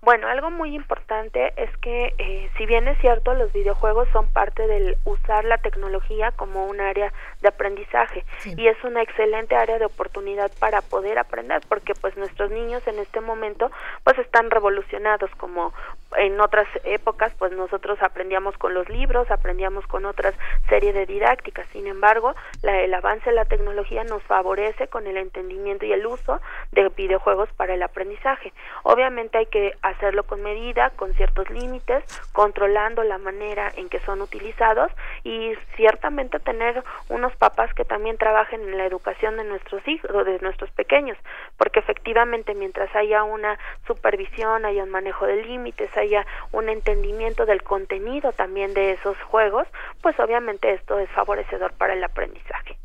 Bueno, 0.01 0.27
algo 0.27 0.51
muy 0.51 0.75
importante 0.75 1.53
es 1.57 1.75
que 1.77 2.13
eh, 2.19 2.49
si 2.55 2.67
bien 2.67 2.87
es 2.87 2.99
cierto, 2.99 3.33
los 3.33 3.51
videojuegos 3.51 4.07
son 4.13 4.27
parte 4.27 4.67
del 4.67 4.95
usar 5.05 5.43
la 5.43 5.57
tecnología 5.57 6.31
como 6.31 6.67
un 6.67 6.79
área 6.79 7.11
de 7.41 7.47
aprendizaje 7.47 8.23
y 8.45 8.67
es 8.67 8.81
una 8.83 9.01
excelente 9.01 9.55
área 9.55 9.79
de 9.79 9.85
oportunidad 9.85 10.51
para 10.59 10.81
poder 10.81 11.17
aprender 11.17 11.61
porque 11.67 11.93
pues 11.99 12.15
nuestros 12.15 12.51
niños 12.51 12.87
en 12.87 12.99
este 12.99 13.21
momento 13.21 13.71
pues 14.03 14.19
están 14.19 14.51
revolucionados 14.51 15.31
como 15.37 15.73
en 16.15 16.39
otras 16.39 16.67
épocas 16.83 17.33
pues 17.39 17.51
nosotros 17.51 17.97
aprendíamos 18.01 18.55
con 18.57 18.75
los 18.75 18.87
libros, 18.89 19.29
aprendíamos 19.31 19.85
con 19.87 20.05
otras 20.05 20.35
serie 20.69 20.93
de 20.93 21.05
didácticas. 21.05 21.65
Sin 21.73 21.87
embargo, 21.87 22.35
la, 22.61 22.81
el 22.81 22.93
avance 22.93 23.29
de 23.29 23.35
la 23.35 23.45
tecnología 23.45 24.03
nos 24.03 24.21
favorece 24.23 24.87
con 24.87 25.07
el 25.07 25.17
entendimiento 25.17 25.85
y 25.85 25.91
el 25.91 26.05
uso 26.05 26.39
de 26.71 26.87
videojuegos 26.89 27.49
para 27.53 27.73
el 27.73 27.83
aprendizaje. 27.83 28.53
Obviamente 28.83 29.39
hay 29.39 29.47
que 29.47 29.73
hacerlo 29.89 30.23
con 30.23 30.41
medida, 30.41 30.91
con 30.91 31.13
ciertos 31.13 31.49
límites, 31.49 32.03
controlando 32.33 33.03
la 33.03 33.17
manera 33.17 33.71
en 33.75 33.89
que 33.89 33.99
son 34.01 34.21
utilizados 34.21 34.91
y 35.23 35.53
ciertamente 35.75 36.39
tener 36.39 36.83
unos 37.09 37.35
papás 37.35 37.73
que 37.73 37.85
también 37.85 38.17
trabajen 38.17 38.61
en 38.61 38.77
la 38.77 38.85
educación 38.85 39.37
de 39.37 39.43
nuestros 39.43 39.87
hijos 39.87 40.25
de 40.25 40.39
nuestros 40.39 40.71
pequeños, 40.71 41.17
porque 41.57 41.79
efectivamente 41.79 42.53
mientras 42.53 42.93
haya 42.95 43.23
una 43.23 43.57
supervisión, 43.85 44.65
haya 44.65 44.83
un 44.83 44.89
manejo 44.89 45.25
de 45.25 45.43
límites, 45.43 45.95
haya 45.97 46.25
un 46.51 46.69
entendimiento 46.69 47.45
del 47.45 47.63
contenido 47.63 48.31
también 48.33 48.73
de 48.73 48.91
esos 48.91 49.17
juegos, 49.23 49.67
pues 50.01 50.19
obviamente 50.19 50.73
esto 50.73 50.99
es 50.99 51.09
favorecedor 51.11 51.73
para 51.73 51.93
el 51.93 52.03
aprendizaje. 52.03 52.77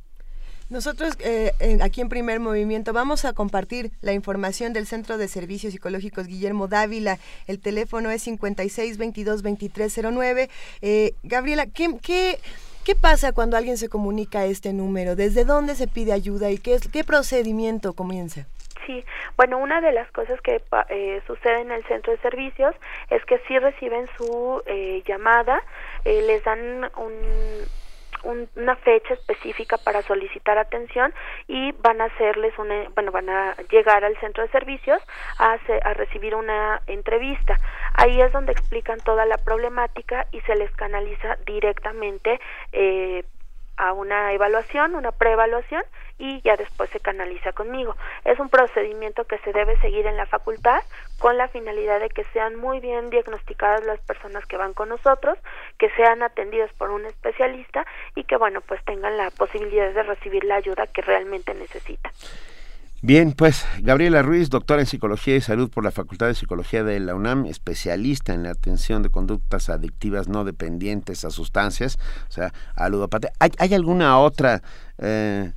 Nosotros 0.73 1.19
eh, 1.21 1.53
aquí 1.83 2.01
en 2.01 2.09
Primer 2.09 2.41
Movimiento 2.41 2.95
vamos 2.95 3.27
a 3.27 3.35
compartir 3.35 3.91
la 4.01 4.15
información 4.15 4.73
del 4.73 4.87
Centro 4.87 5.19
de 5.19 5.29
Servicios 5.29 5.75
Psicológicos 5.75 6.27
Guillermo 6.27 6.67
Dávila. 6.67 7.19
El 7.47 7.61
teléfono 7.61 8.09
es 8.09 8.23
56 8.23 8.97
22 8.97 9.43
2309. 9.43 10.49
Eh, 10.81 11.13
Gabriela, 11.25 11.67
¿qué, 11.67 11.99
qué, 12.01 12.95
pasa 12.95 13.33
cuando 13.33 13.59
alguien 13.59 13.77
se 13.77 13.91
comunica 13.91 14.41
a 14.41 14.45
este 14.47 14.73
número? 14.73 15.15
¿Desde 15.15 15.45
dónde 15.45 15.75
se 15.75 15.89
pide 15.89 16.15
ayuda 16.15 16.51
y 16.51 16.57
qué, 16.57 16.79
qué 16.91 17.05
procedimiento 17.05 17.93
comienza? 17.93 18.47
Sí, 18.87 19.05
bueno, 19.37 19.59
una 19.59 19.83
de 19.83 19.93
las 19.93 20.11
cosas 20.11 20.41
que 20.41 20.63
eh, 20.89 21.21
sucede 21.27 21.61
en 21.61 21.71
el 21.71 21.85
centro 21.85 22.13
de 22.13 22.19
servicios 22.21 22.75
es 23.11 23.23
que 23.27 23.39
si 23.47 23.59
reciben 23.59 24.09
su 24.17 24.63
eh, 24.65 25.03
llamada, 25.07 25.63
eh, 26.07 26.23
les 26.27 26.43
dan 26.45 26.91
un 26.97 27.13
una 28.25 28.77
fecha 28.77 29.15
específica 29.15 29.79
para 29.79 30.03
solicitar 30.03 30.59
atención 30.59 31.13
y 31.49 31.73
van 31.73 32.01
a 32.01 32.05
hacerles 32.05 32.57
una, 32.59 32.89
bueno, 32.95 33.13
van 33.13 33.29
a 33.29 33.55
llegar 33.71 34.05
al 34.05 34.17
centro 34.19 34.43
de 34.43 34.51
servicios 34.51 35.03
a, 35.39 35.59
a 35.83 35.95
recibir 35.95 36.35
una 36.35 36.81
entrevista. 36.87 37.59
Ahí 37.95 38.21
es 38.21 38.33
donde 38.33 38.53
explican 38.53 38.99
toda 39.01 39.27
la 39.27 39.39
problemática 39.39 40.27
y 40.33 40.41
se 40.43 40.55
les 40.57 40.71
canaliza 40.73 41.37
directamente 41.47 42.41
eh, 42.73 43.25
a 43.77 43.93
una 43.93 44.33
evaluación, 44.33 44.95
una 44.95 45.13
preevaluación 45.13 45.83
y 46.19 46.41
ya 46.43 46.57
después 46.57 46.91
se 46.91 47.01
canaliza 47.01 47.53
conmigo. 47.53 47.97
Es 48.25 48.39
un 48.39 48.49
procedimiento 48.49 49.25
que 49.25 49.39
se 49.39 49.53
debe 49.53 49.77
seguir 49.81 50.07
en 50.07 50.17
la 50.17 50.27
facultad 50.27 50.81
con 51.23 51.39
la 51.39 51.47
finalidad 51.47 52.01
de 52.01 52.09
que 52.09 52.25
sean 52.33 52.57
muy 52.57 52.81
bien 52.81 53.09
diagnosticadas 53.09 53.85
las 53.85 54.01
personas 54.01 54.45
que 54.47 54.57
van 54.57 54.75
con 54.75 54.89
nosotros, 54.89 55.39
que 55.79 55.89
sean 55.91 56.21
atendidas 56.21 56.73
por 56.73 56.91
un 56.91 57.07
especialista 57.07 57.87
y 58.17 58.25
que 58.25 58.37
bueno, 58.37 58.61
pues 58.61 58.85
tengan 58.85 59.17
la 59.17 59.31
posibilidad 59.31 59.95
de 59.95 60.03
recibir 60.03 60.43
la 60.43 60.57
ayuda 60.57 60.89
que 60.89 61.01
realmente 61.01 61.55
necesitan. 61.55 62.11
Bien, 63.03 63.35
pues 63.35 63.65
Gabriela 63.79 64.23
Ruiz, 64.23 64.51
doctora 64.51 64.81
en 64.81 64.87
Psicología 64.89 65.37
y 65.37 65.41
Salud 65.41 65.71
por 65.71 65.85
la 65.85 65.93
Facultad 65.93 66.27
de 66.27 66.35
Psicología 66.35 66.83
de 66.83 66.99
la 66.99 67.15
UNAM, 67.15 67.47
especialista 67.47 68.35
en 68.35 68.43
la 68.43 68.51
atención 68.51 69.05
de 69.05 69.11
conductas 69.11 69.69
adictivas 69.69 70.27
no 70.27 70.43
dependientes 70.43 71.25
a 71.25 71.31
sustancias, 71.31 72.01
o 72.29 72.33
sea, 72.33 72.53
a 72.75 72.89
ludopatía. 72.89 73.31
¿Hay, 73.39 73.51
hay 73.59 73.75
alguna 73.75 74.19
otra, 74.19 74.61
eh, 74.99 75.53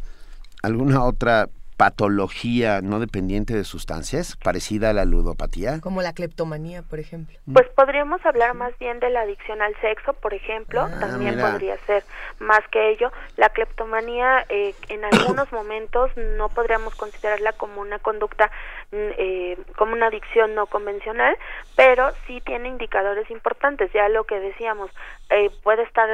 alguna 0.62 1.04
otra 1.04 1.50
patología 1.78 2.82
no 2.82 3.00
dependiente 3.00 3.54
de 3.54 3.64
sustancias, 3.64 4.38
parecida 4.38 4.92
a 4.92 4.94
la 4.94 5.06
ludopatía? 5.06 5.82
Como 5.82 6.02
la 6.02 6.14
cleptomanía, 6.14 6.84
por 6.84 7.00
ejemplo. 7.00 7.38
Mm. 7.46 7.54
Pues 7.54 7.68
podríamos 7.70 8.26
hablar 8.26 8.54
más 8.54 8.78
bien 8.80 9.00
de 9.00 9.10
la 9.10 9.22
adicción 9.22 9.62
al 9.62 9.76
sexo, 9.82 10.14
por 10.14 10.34
ejemplo, 10.34 10.82
ah, 10.82 11.00
también 11.00 11.40
podría 11.40 11.78
ser 11.86 12.04
más 12.40 12.62
que 12.72 12.92
ello. 12.92 13.12
La 13.38 13.50
cleptomanía 13.50 14.46
eh, 14.50 14.74
en 14.90 15.04
algunos 15.06 15.52
momentos 15.52 16.12
no 16.16 16.50
podríamos 16.50 16.96
considerarla 16.96 17.54
como 17.54 17.82
una 17.82 18.00
conducta, 18.00 18.52
mm, 18.92 18.96
eh, 19.18 19.58
como 19.78 19.94
una 19.94 20.08
adicción 20.08 20.56
no 20.56 20.68
convencional, 20.68 21.38
pero 21.76 22.12
sí 22.26 22.42
tiene 22.46 22.70
indicadores 22.70 23.30
importantes, 23.30 23.92
ya 23.94 24.08
lo 24.10 24.24
que 24.24 24.40
decíamos, 24.40 24.90
eh, 25.30 25.50
puede 25.64 25.84
estar 25.84 26.08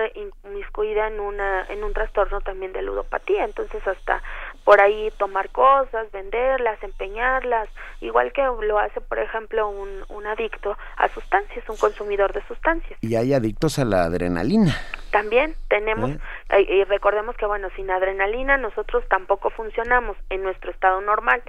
inmiscuida 0.44 1.08
en, 1.08 1.20
una, 1.20 1.66
en 1.70 1.84
un 1.84 1.94
trastorno 1.94 2.42
también 2.42 2.74
de 2.74 2.82
ludopatía, 2.82 3.46
entonces 3.46 3.86
hasta 3.88 4.22
por 4.64 4.82
ahí 4.82 5.12
tomar 5.18 5.50
cosas, 5.50 6.12
venderlas, 6.12 6.82
empeñarlas, 6.84 7.70
igual 8.00 8.32
que 8.34 8.42
lo 8.42 8.80
hace, 8.80 9.02
por 9.02 9.20
ejemplo, 9.20 9.70
un, 9.70 10.06
un 10.10 10.28
adicto 10.28 10.78
a 10.98 11.08
sustancias, 11.10 11.68
un 11.70 11.78
consumidor 11.78 12.34
de 12.34 12.46
sustancias. 12.48 12.98
Y 13.02 13.16
hay 13.16 13.34
adictos 13.34 13.80
a 13.80 13.86
la 13.86 14.04
adrenalina. 14.04 14.76
También 15.12 15.56
tenemos, 15.68 16.12
¿Eh? 16.50 16.68
y 16.70 16.84
recordemos 16.86 17.36
que, 17.36 17.46
bueno, 17.46 17.70
sin 17.76 17.90
adrenalina 17.92 18.58
nosotros 18.58 19.04
tampoco 19.10 19.50
funcionamos 19.50 20.16
en 20.30 20.44
nuestro 20.44 20.72
estado 20.72 21.02
normal 21.02 21.42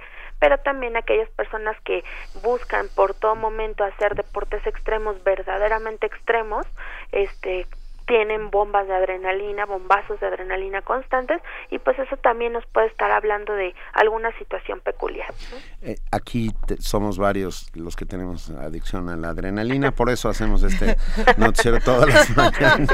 pero 0.43 0.57
también 0.57 0.97
aquellas 0.97 1.29
personas 1.29 1.77
que 1.85 2.03
buscan 2.43 2.87
por 2.95 3.13
todo 3.13 3.33
momento 3.33 3.85
hacer 3.85 4.13
deportes 4.13 4.67
extremos 4.67 5.23
verdaderamente 5.23 6.05
extremos, 6.05 6.65
este 7.13 7.65
tienen 8.05 8.49
bombas 8.49 8.87
de 8.87 8.93
adrenalina, 8.93 9.65
bombazos 9.65 10.19
de 10.19 10.27
adrenalina 10.27 10.81
constantes 10.81 11.41
y 11.69 11.79
pues 11.79 11.97
eso 11.99 12.17
también 12.17 12.53
nos 12.53 12.65
puede 12.67 12.87
estar 12.87 13.11
hablando 13.11 13.53
de 13.53 13.73
alguna 13.93 14.31
situación 14.37 14.79
peculiar. 14.81 15.33
Eh, 15.81 15.95
aquí 16.11 16.51
somos 16.79 17.17
varios 17.17 17.69
los 17.75 17.95
que 17.95 18.05
tenemos 18.05 18.49
adicción 18.49 19.09
a 19.09 19.15
la 19.15 19.29
adrenalina, 19.29 19.91
por 19.91 20.09
eso 20.09 20.29
hacemos 20.29 20.63
este 20.63 20.97
noticiero 21.37 21.79
todas 21.79 22.07
las 22.07 22.29
mañanas. 22.35 22.89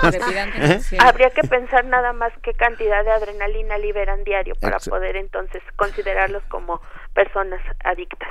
¿Eh? 0.91 0.97
Habría 0.99 1.29
que 1.31 1.41
pensar 1.47 1.85
nada 1.85 2.13
más 2.13 2.31
qué 2.41 2.53
cantidad 2.53 3.03
de 3.03 3.11
adrenalina 3.11 3.77
liberan 3.77 4.23
diario 4.23 4.55
para 4.61 4.77
poder 4.79 5.15
entonces 5.15 5.61
considerarlos 5.75 6.43
como 6.49 6.81
personas 7.13 7.61
adictas 7.83 8.29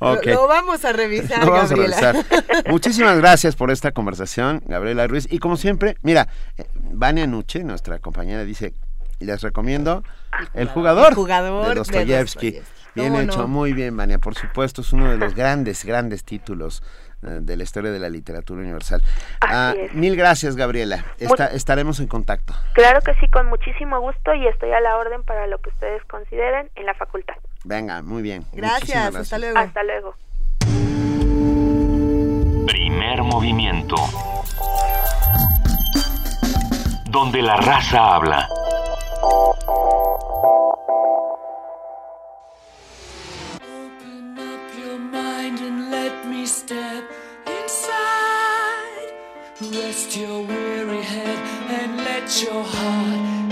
a. 0.00 0.14
Lo, 0.24 0.48
vamos 0.48 0.84
a 0.84 0.92
revisar, 0.92 1.44
Gabriela. 1.44 2.14
Muchísimas 2.70 3.18
gracias 3.18 3.56
por 3.56 3.70
esta 3.70 3.92
conversación, 3.92 4.62
Gabriela 4.66 5.06
Ruiz. 5.06 5.26
Y 5.30 5.38
como 5.38 5.56
siempre, 5.56 5.96
mira, 6.02 6.28
eh, 6.56 6.64
Vania 6.74 7.26
Nuche, 7.26 7.64
nuestra 7.64 7.98
compañera, 7.98 8.44
dice, 8.44 8.74
les 9.18 9.42
recomiendo 9.42 10.02
El 10.54 10.68
jugador, 10.68 11.14
jugador 11.14 11.68
de 11.68 11.74
Dostoyevsky. 11.74 12.60
Bien 12.94 13.14
hecho, 13.16 13.46
muy 13.46 13.74
bien, 13.74 13.94
Vania. 13.96 14.18
Por 14.18 14.34
supuesto, 14.34 14.80
es 14.80 14.92
uno 14.92 15.10
de 15.10 15.18
los 15.18 15.34
grandes, 15.34 15.84
grandes 15.84 16.24
títulos 16.24 16.82
de 17.22 17.56
la 17.56 17.62
historia 17.62 17.90
de 17.90 17.98
la 17.98 18.08
literatura 18.08 18.60
universal. 18.60 19.02
Ah, 19.40 19.74
mil 19.92 20.16
gracias, 20.16 20.56
Gabriela. 20.56 21.04
estaremos 21.52 22.00
en 22.00 22.06
contacto. 22.06 22.54
Claro 22.74 23.00
que 23.00 23.14
sí, 23.14 23.28
con 23.28 23.46
muchísimo 23.46 24.00
gusto 24.00 24.34
y 24.34 24.46
estoy 24.46 24.72
a 24.72 24.80
la 24.80 24.96
orden 24.96 25.22
para 25.22 25.46
lo 25.46 25.58
que 25.58 25.70
ustedes 25.70 26.02
consideren 26.04 26.70
en 26.74 26.86
la 26.86 26.94
facultad. 26.94 27.34
Venga, 27.64 28.02
muy 28.02 28.22
bien. 28.22 28.44
Gracias, 28.52 29.14
hasta 29.14 29.38
luego. 29.38 29.58
Hasta 29.58 29.82
luego. 29.82 30.14
Primer 32.66 33.22
movimiento. 33.22 33.96
Donde 37.10 37.42
la 37.42 37.56
raza 37.56 38.16
habla. 38.16 38.48
Mind 45.46 45.60
and 45.60 45.90
let 45.90 46.26
me 46.26 46.44
step 46.46 47.04
inside. 47.46 49.12
Rest 49.60 50.16
your 50.16 50.42
weary 50.42 51.02
head 51.02 51.38
and 51.70 51.96
let 51.98 52.42
your 52.42 52.64
heart 52.64 53.45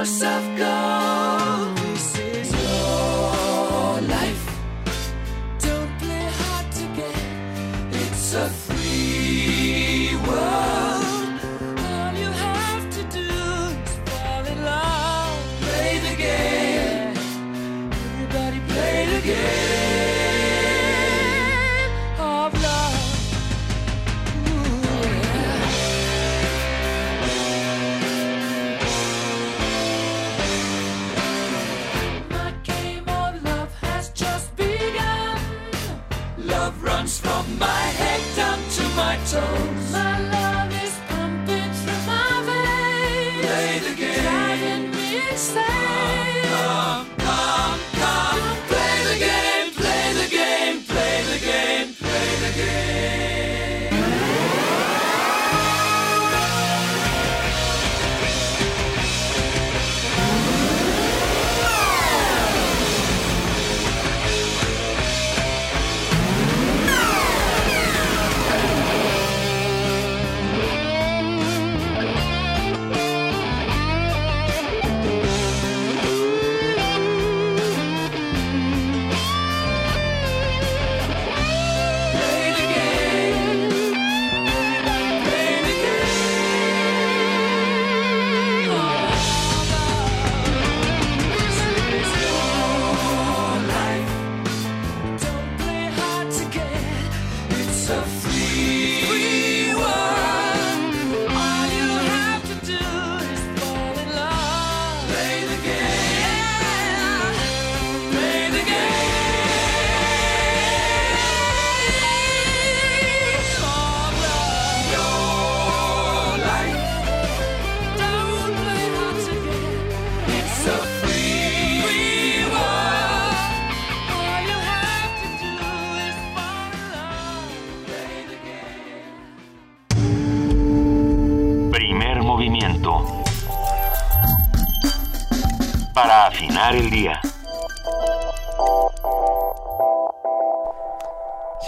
yourself 0.00 0.56
go. 0.56 0.99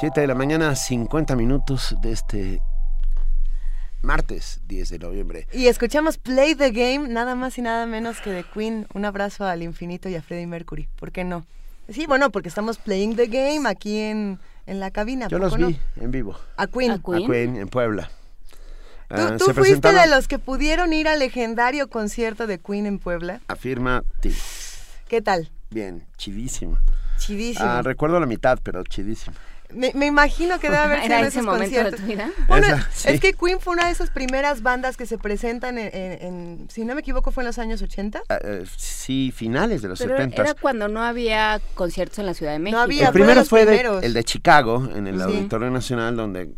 7 0.02 0.20
de 0.20 0.26
la 0.26 0.34
mañana, 0.34 0.74
50 0.74 1.36
minutos 1.36 1.94
de 2.02 2.10
este 2.10 2.60
martes 4.02 4.60
10 4.66 4.88
de 4.88 4.98
noviembre. 4.98 5.46
Y 5.52 5.68
escuchamos 5.68 6.18
Play 6.18 6.56
the 6.56 6.72
Game, 6.72 7.06
nada 7.08 7.36
más 7.36 7.56
y 7.56 7.62
nada 7.62 7.86
menos 7.86 8.20
que 8.20 8.30
de 8.30 8.42
Queen. 8.42 8.88
Un 8.94 9.04
abrazo 9.04 9.46
al 9.46 9.62
infinito 9.62 10.08
y 10.08 10.16
a 10.16 10.22
Freddie 10.22 10.48
Mercury. 10.48 10.88
¿Por 10.98 11.12
qué 11.12 11.22
no? 11.22 11.46
Sí, 11.88 12.06
bueno, 12.06 12.30
porque 12.30 12.48
estamos 12.48 12.78
playing 12.78 13.14
the 13.14 13.28
game 13.28 13.68
aquí 13.68 13.96
en, 14.00 14.40
en 14.66 14.80
la 14.80 14.90
cabina. 14.90 15.28
Yo 15.28 15.38
los 15.38 15.56
vi 15.56 15.78
en 15.94 16.10
vivo. 16.10 16.36
¿A 16.56 16.66
Queen? 16.66 16.90
A 16.90 16.98
Queen, 17.00 17.54
en 17.54 17.68
Puebla. 17.68 18.10
¿Tú, 19.06 19.14
ah, 19.20 19.36
tú 19.38 19.54
fuiste 19.54 19.92
de 19.92 20.08
los 20.08 20.26
que 20.26 20.40
pudieron 20.40 20.92
ir 20.92 21.06
al 21.06 21.20
legendario 21.20 21.88
concierto 21.88 22.48
de 22.48 22.58
Queen 22.58 22.86
en 22.86 22.98
Puebla? 22.98 23.40
Afirma 23.46 24.02
ti. 24.18 24.34
¿Qué 25.06 25.22
tal? 25.22 25.52
Bien, 25.70 26.04
chidísimo. 26.16 26.76
Chidísimo. 27.18 27.64
Ah, 27.64 27.82
recuerdo 27.82 28.18
la 28.18 28.26
mitad, 28.26 28.58
pero 28.64 28.82
chidísimo. 28.82 29.36
Me, 29.74 30.06
imagino 30.06 30.58
que 30.58 30.68
debe 30.68 30.78
haber 30.78 31.02
sido 31.04 31.18
ese 31.18 31.42
momento 31.42 31.84
De 31.84 31.92
tu 31.92 32.02
vida? 32.02 32.30
Bueno, 32.48 32.66
es 33.04 33.20
que 33.20 33.32
Queen 33.32 33.60
fue 33.60 33.74
una 33.74 33.86
de 33.86 33.92
esas 33.92 34.10
primeras 34.10 34.62
bandas 34.62 34.96
que 34.96 35.06
se 35.06 35.18
presentan 35.18 35.78
en, 35.78 36.66
si 36.70 36.84
no 36.84 36.94
me 36.94 37.00
equivoco, 37.00 37.30
fue 37.30 37.42
en 37.42 37.46
los 37.46 37.58
años 37.58 37.82
80. 37.82 38.22
Ah, 38.28 38.38
eh, 38.42 38.64
sí, 38.76 39.32
finales 39.34 39.82
de 39.82 39.88
los 39.88 39.98
Pero 39.98 40.16
70. 40.16 40.42
Era 40.42 40.54
cuando 40.54 40.88
no 40.88 41.02
había 41.02 41.60
conciertos 41.74 42.18
en 42.18 42.26
la 42.26 42.34
Ciudad 42.34 42.52
de 42.52 42.58
México. 42.58 42.76
No 42.76 42.82
había, 42.82 43.06
el 43.06 43.12
primero 43.12 43.44
fue 43.44 43.62
el 44.02 44.12
de 44.12 44.24
Chicago, 44.24 44.88
en 44.94 45.06
el 45.06 45.20
Auditorio 45.20 45.70
Nacional, 45.70 46.16
donde 46.16 46.50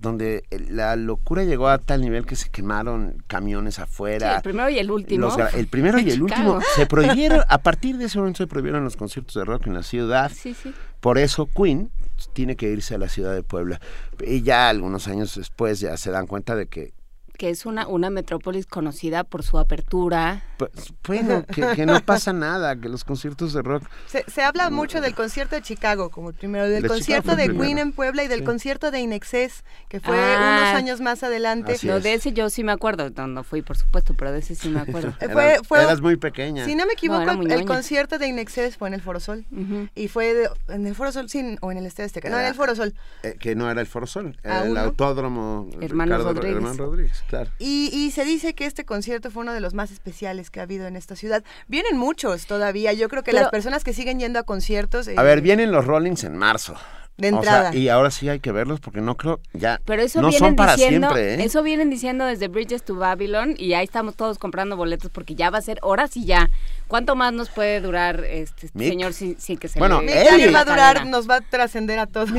donde 0.00 0.44
la 0.70 0.96
locura 0.96 1.44
llegó 1.44 1.68
a 1.68 1.78
tal 1.78 2.00
nivel 2.00 2.24
que 2.24 2.34
se 2.34 2.48
quemaron 2.48 3.22
camiones 3.26 3.78
afuera. 3.78 4.36
el 4.36 4.42
primero 4.42 4.70
y 4.70 4.78
el 4.78 4.90
último. 4.90 5.36
el 5.54 5.66
primero 5.66 5.98
y 6.00 6.10
el 6.10 6.22
último. 6.22 6.60
Se 6.74 6.86
prohibieron, 6.86 7.42
a 7.48 7.58
partir 7.58 7.98
de 7.98 8.06
ese 8.06 8.18
momento 8.18 8.38
se 8.38 8.46
prohibieron 8.46 8.82
los 8.82 8.96
conciertos 8.96 9.34
de 9.34 9.44
rock 9.44 9.66
en 9.66 9.74
la 9.74 9.82
ciudad. 9.82 10.32
Sí, 10.34 10.54
sí. 10.54 10.72
Por 11.00 11.18
eso 11.18 11.46
Queen 11.46 11.90
tiene 12.32 12.56
que 12.56 12.70
irse 12.70 12.94
a 12.94 12.98
la 12.98 13.08
ciudad 13.08 13.34
de 13.34 13.42
Puebla. 13.42 13.80
Y 14.24 14.42
ya 14.42 14.68
algunos 14.68 15.08
años 15.08 15.34
después 15.36 15.80
ya 15.80 15.96
se 15.96 16.10
dan 16.10 16.26
cuenta 16.26 16.54
de 16.54 16.66
que 16.66 16.92
que 17.40 17.48
es 17.48 17.64
una, 17.64 17.88
una 17.88 18.10
metrópolis 18.10 18.66
conocida 18.66 19.24
por 19.24 19.42
su 19.42 19.58
apertura. 19.58 20.42
Pues, 20.58 20.70
bueno, 21.08 21.42
que, 21.46 21.86
no 21.86 21.98
pasa 22.00 22.34
nada, 22.34 22.76
que 22.76 22.90
los 22.90 23.02
conciertos 23.02 23.54
de 23.54 23.62
rock... 23.62 23.82
Se, 24.06 24.42
habla 24.42 24.68
mucho 24.68 25.00
del 25.00 25.14
concierto 25.14 25.56
de 25.56 25.62
Chicago 25.62 26.10
como 26.10 26.28
el 26.28 26.34
primero, 26.34 26.68
del 26.68 26.86
concierto 26.86 27.36
de 27.36 27.48
Queen 27.48 27.78
en 27.78 27.92
Puebla 27.92 28.24
y 28.24 28.28
del 28.28 28.44
concierto 28.44 28.90
de 28.90 29.00
Inexcess, 29.00 29.64
que 29.88 30.00
fue 30.00 30.18
ah. 30.18 30.58
unos 30.58 30.74
años 30.74 31.00
más 31.00 31.22
adelante. 31.22 31.78
no, 31.84 31.98
de 31.98 32.12
ese 32.12 32.34
yo 32.34 32.50
sí 32.50 32.62
me 32.62 32.72
acuerdo, 32.72 33.08
no, 33.08 33.26
no 33.26 33.42
fui 33.42 33.62
por 33.62 33.78
supuesto, 33.78 34.12
pero 34.12 34.32
de 34.32 34.40
ese 34.40 34.54
sí 34.54 34.68
me 34.68 34.80
acuerdo. 34.86 35.14
fue, 35.32 35.60
fue, 35.66 35.82
eras 35.82 36.02
muy 36.02 36.16
pequeña. 36.16 36.66
Si 36.66 36.74
no 36.74 36.84
me 36.84 36.92
equivoco, 36.92 37.30
el, 37.30 37.64
concierto 37.64 38.18
de 38.18 38.26
Inexcess 38.26 38.76
fue 38.76 38.88
en 38.88 38.94
el 38.94 39.00
Forosol. 39.00 39.46
Y 39.94 40.08
fue 40.08 40.50
en 40.68 40.86
el 40.86 40.94
Forosol, 40.94 41.30
sí, 41.30 41.56
o 41.62 41.72
en 41.72 41.78
el 41.78 41.86
Estadio 41.86 42.04
Azteca, 42.04 42.28
no, 42.28 42.38
en 42.38 42.44
el 42.44 42.54
Forosol. 42.54 42.92
Eh, 43.22 43.36
que 43.40 43.54
no 43.54 43.70
era 43.70 43.80
el 43.80 43.86
Forosol, 43.86 44.36
era 44.44 44.66
el 44.66 44.76
autódromo 44.76 45.70
Hermanos 45.80 46.22
Rodríguez. 46.22 46.76
Rodríguez. 46.76 47.24
Y, 47.58 48.10
se 48.10 48.24
dice 48.24 48.54
que 48.54 48.66
este 48.66 48.84
concierto 48.84 49.30
fue 49.30 49.42
uno 49.42 49.52
de 49.52 49.60
los 49.60 49.74
más 49.74 49.90
especiales 49.90 50.50
que 50.50 50.60
ha 50.60 50.64
habido 50.64 50.86
en 50.86 50.96
esta 50.96 51.16
ciudad. 51.16 51.44
Vienen 51.68 51.96
muchos 51.96 52.46
todavía. 52.46 52.92
Yo 52.92 53.08
creo 53.08 53.22
que 53.22 53.32
las 53.32 53.50
personas 53.50 53.84
que 53.84 53.92
siguen 53.92 54.18
yendo 54.18 54.38
a 54.38 54.42
conciertos. 54.42 55.08
a 55.08 55.22
ver, 55.22 55.38
eh, 55.38 55.40
vienen 55.40 55.72
los 55.72 55.86
Rollings 55.86 56.24
en 56.24 56.36
marzo. 56.36 56.76
De 57.20 57.28
entrada. 57.28 57.74
y 57.74 57.88
ahora 57.88 58.10
sí 58.10 58.28
hay 58.28 58.40
que 58.40 58.52
verlos 58.52 58.80
porque 58.80 59.00
no 59.00 59.16
creo 59.16 59.40
ya 59.52 59.80
Pero 59.84 60.02
eso 60.02 60.22
no 60.22 60.32
son 60.32 60.56
para 60.56 60.76
siempre. 60.76 61.34
¿eh? 61.34 61.44
Eso 61.44 61.62
vienen 61.62 61.90
diciendo 61.90 62.24
desde 62.24 62.48
Bridges 62.48 62.82
to 62.82 62.94
Babylon 62.94 63.54
y 63.58 63.74
ahí 63.74 63.84
estamos 63.84 64.16
todos 64.16 64.38
comprando 64.38 64.76
boletos 64.76 65.10
porque 65.10 65.34
ya 65.34 65.50
va 65.50 65.58
a 65.58 65.62
ser 65.62 65.78
horas 65.82 66.16
y 66.16 66.24
ya. 66.24 66.50
¿Cuánto 66.88 67.14
más 67.14 67.32
nos 67.32 67.50
puede 67.50 67.80
durar 67.80 68.24
este 68.24 68.68
señor 68.68 69.12
sin, 69.12 69.36
que 69.58 69.68
se 69.68 69.78
bueno, 69.78 70.02
le 70.02 70.50
va 70.50 70.60
a 70.60 70.64
durar, 70.64 71.06
nos 71.06 71.28
va 71.28 71.36
a 71.36 71.40
trascender 71.40 71.98
a 71.98 72.06
todos. 72.06 72.30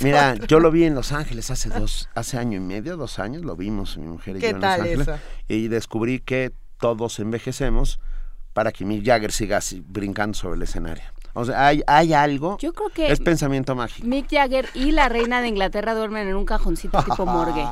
Mira, 0.00 0.34
yo 0.48 0.58
lo 0.58 0.70
vi 0.70 0.84
en 0.84 0.94
Los 0.94 1.12
Ángeles 1.12 1.50
hace 1.50 1.68
dos, 1.68 2.08
hace 2.14 2.38
año 2.38 2.56
y 2.56 2.60
medio, 2.60 2.96
dos 2.96 3.18
años, 3.18 3.42
lo 3.42 3.54
vimos 3.54 3.96
mi 3.98 4.06
mujer 4.06 4.36
y 4.36 4.40
yo 4.40 4.48
en 4.48 4.60
Los 4.60 4.64
Ángeles 4.64 5.08
y 5.48 5.68
descubrí 5.68 6.20
que 6.20 6.52
todos 6.80 7.18
envejecemos 7.20 8.00
para 8.52 8.72
que 8.72 8.84
Mick 8.84 9.04
Jagger 9.04 9.32
siga 9.32 9.58
así, 9.58 9.82
brincando 9.86 10.36
sobre 10.36 10.56
el 10.56 10.62
escenario. 10.62 11.04
O 11.34 11.44
sea, 11.44 11.66
hay, 11.66 11.82
hay 11.86 12.12
algo. 12.12 12.58
Yo 12.58 12.72
creo 12.72 12.90
que. 12.90 13.10
Es 13.10 13.20
pensamiento 13.20 13.74
mágico. 13.74 14.06
Mick 14.06 14.28
Jagger 14.30 14.68
y 14.74 14.92
la 14.92 15.08
reina 15.08 15.40
de 15.40 15.48
Inglaterra 15.48 15.94
duermen 15.94 16.28
en 16.28 16.36
un 16.36 16.44
cajoncito 16.44 17.02
tipo 17.02 17.26
morgue. 17.26 17.66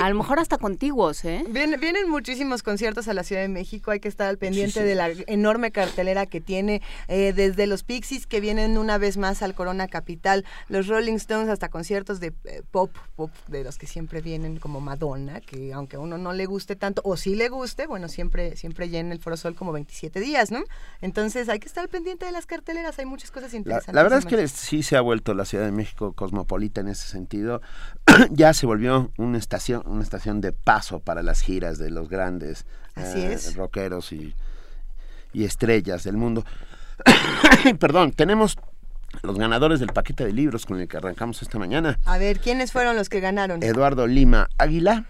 A 0.00 0.08
lo 0.08 0.16
mejor 0.16 0.38
hasta 0.38 0.58
contiguos, 0.58 1.24
¿eh? 1.24 1.44
Vienen, 1.48 1.80
vienen, 1.80 2.08
muchísimos 2.08 2.62
conciertos 2.62 3.08
a 3.08 3.14
la 3.14 3.22
Ciudad 3.22 3.42
de 3.42 3.48
México, 3.48 3.90
hay 3.90 4.00
que 4.00 4.08
estar 4.08 4.28
al 4.28 4.38
pendiente 4.38 4.82
de 4.82 4.94
la 4.94 5.10
enorme 5.26 5.70
cartelera 5.70 6.26
que 6.26 6.40
tiene, 6.40 6.82
eh, 7.08 7.32
desde 7.34 7.66
los 7.66 7.82
Pixies 7.82 8.26
que 8.26 8.40
vienen 8.40 8.78
una 8.78 8.98
vez 8.98 9.16
más 9.16 9.42
al 9.42 9.54
Corona 9.54 9.88
Capital, 9.88 10.44
los 10.68 10.86
Rolling 10.86 11.14
Stones 11.14 11.48
hasta 11.48 11.68
conciertos 11.68 12.20
de 12.20 12.32
eh, 12.44 12.62
pop, 12.70 12.90
pop, 13.14 13.30
de 13.48 13.64
los 13.64 13.78
que 13.78 13.86
siempre 13.86 14.20
vienen 14.20 14.58
como 14.58 14.80
Madonna, 14.80 15.40
que 15.40 15.72
aunque 15.72 15.96
a 15.96 16.00
uno 16.00 16.18
no 16.18 16.32
le 16.32 16.46
guste 16.46 16.76
tanto, 16.76 17.02
o 17.04 17.16
sí 17.16 17.34
le 17.34 17.48
guste, 17.48 17.86
bueno, 17.86 18.08
siempre, 18.08 18.56
siempre 18.56 18.88
llena 18.88 19.12
el 19.12 19.20
Foro 19.20 19.36
Sol 19.36 19.54
como 19.54 19.72
27 19.72 20.20
días, 20.20 20.50
¿no? 20.50 20.62
Entonces 21.00 21.48
hay 21.48 21.58
que 21.58 21.68
estar 21.68 21.82
al 21.82 21.88
pendiente 21.88 22.26
de 22.26 22.32
las 22.32 22.46
carteleras, 22.46 22.98
hay 22.98 23.06
muchas 23.06 23.30
cosas 23.30 23.54
interesantes. 23.54 23.94
La, 23.94 24.02
verdad 24.02 24.18
es 24.18 24.26
que 24.26 24.48
sí 24.48 24.82
se 24.82 24.96
ha 24.96 25.00
vuelto 25.00 25.34
la 25.34 25.44
Ciudad 25.44 25.64
de 25.64 25.72
México 25.72 26.12
cosmopolita 26.12 26.80
en 26.80 26.88
ese 26.88 27.08
sentido, 27.08 27.60
ya 28.30 28.54
se 28.54 28.66
volvió 28.66 29.12
una 29.18 29.38
estación 29.38 29.82
una 29.86 30.02
estación 30.02 30.40
de 30.40 30.52
paso 30.52 31.00
para 31.00 31.22
las 31.22 31.40
giras 31.40 31.78
de 31.78 31.90
los 31.90 32.08
grandes 32.08 32.66
eh, 32.96 33.38
rockeros 33.54 34.12
y, 34.12 34.34
estrellas 35.32 36.04
del 36.04 36.16
mundo. 36.16 36.44
Perdón, 37.78 38.12
tenemos 38.12 38.56
los 39.22 39.38
ganadores 39.38 39.80
del 39.80 39.90
paquete 39.90 40.24
de 40.24 40.32
libros 40.32 40.64
con 40.64 40.80
el 40.80 40.88
que 40.88 40.96
arrancamos 40.96 41.42
esta 41.42 41.58
mañana. 41.58 41.98
A 42.06 42.16
ver, 42.16 42.40
¿quiénes 42.40 42.72
fueron 42.72 42.96
los 42.96 43.10
que 43.10 43.20
ganaron? 43.20 43.62
Eduardo 43.62 44.06
Lima 44.06 44.48
Águila 44.56 45.04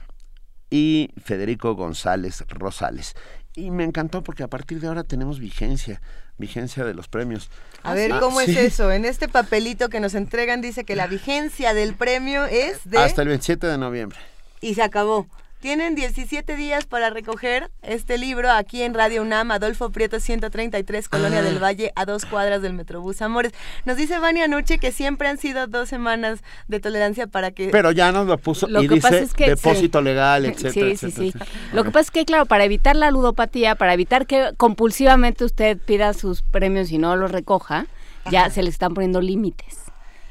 y 0.68 1.10
Federico 1.22 1.74
González 1.76 2.44
Rosales. 2.48 3.14
Y 3.54 3.70
me 3.70 3.84
encantó 3.84 4.22
porque 4.22 4.42
a 4.42 4.48
partir 4.48 4.80
de 4.80 4.88
ahora 4.88 5.04
tenemos 5.04 5.38
vigencia, 5.38 6.02
vigencia 6.38 6.84
de 6.84 6.92
los 6.92 7.06
premios. 7.06 7.48
A 7.84 7.94
ver, 7.94 8.12
ah, 8.12 8.20
¿cómo 8.20 8.40
es 8.40 8.48
eso? 8.48 8.90
En 8.90 9.04
este 9.04 9.28
papelito 9.28 9.88
que 9.88 10.00
nos 10.00 10.14
entregan 10.14 10.60
dice 10.60 10.84
que 10.84 10.96
la 10.96 11.06
vigencia 11.06 11.72
del 11.72 11.94
premio 11.94 12.44
es 12.46 12.80
de... 12.84 12.98
Hasta 12.98 13.22
el 13.22 13.28
27 13.28 13.66
de 13.66 13.78
noviembre 13.78 14.18
y 14.60 14.74
se 14.74 14.82
acabó. 14.82 15.26
Tienen 15.60 15.94
17 15.94 16.54
días 16.54 16.84
para 16.84 17.08
recoger 17.08 17.70
este 17.82 18.18
libro 18.18 18.52
aquí 18.52 18.82
en 18.82 18.92
Radio 18.92 19.22
UNAM, 19.22 19.50
Adolfo 19.50 19.90
Prieto 19.90 20.20
133, 20.20 21.08
Colonia 21.08 21.42
del 21.42 21.56
ah. 21.56 21.60
Valle, 21.60 21.92
a 21.96 22.04
dos 22.04 22.26
cuadras 22.26 22.60
del 22.60 22.74
Metrobús 22.74 23.22
Amores. 23.22 23.52
Nos 23.86 23.96
dice 23.96 24.18
Vania 24.18 24.44
Anuche 24.44 24.78
que 24.78 24.92
siempre 24.92 25.28
han 25.28 25.38
sido 25.38 25.66
dos 25.66 25.88
semanas 25.88 26.44
de 26.68 26.78
tolerancia 26.78 27.26
para 27.26 27.52
que... 27.52 27.70
Pero 27.70 27.90
ya 27.90 28.12
nos 28.12 28.26
lo 28.26 28.36
puso 28.36 28.68
y 28.68 28.86
dice 28.86 29.26
depósito 29.38 30.02
legal, 30.02 30.44
etcétera, 30.44 30.96
sí, 30.96 31.10
sí, 31.10 31.32
sí. 31.32 31.32
Lo 31.72 31.84
que 31.84 31.90
pasa 31.90 32.02
es 32.02 32.10
que, 32.10 32.24
claro, 32.26 32.44
para 32.44 32.64
evitar 32.64 32.94
la 32.94 33.10
ludopatía, 33.10 33.76
para 33.76 33.94
evitar 33.94 34.26
que 34.26 34.50
compulsivamente 34.58 35.44
usted 35.44 35.78
pida 35.78 36.12
sus 36.12 36.42
premios 36.42 36.92
y 36.92 36.98
no 36.98 37.16
los 37.16 37.32
recoja, 37.32 37.86
ya 38.30 38.50
se 38.50 38.62
le 38.62 38.68
están 38.68 38.92
poniendo 38.92 39.22
límites. 39.22 39.86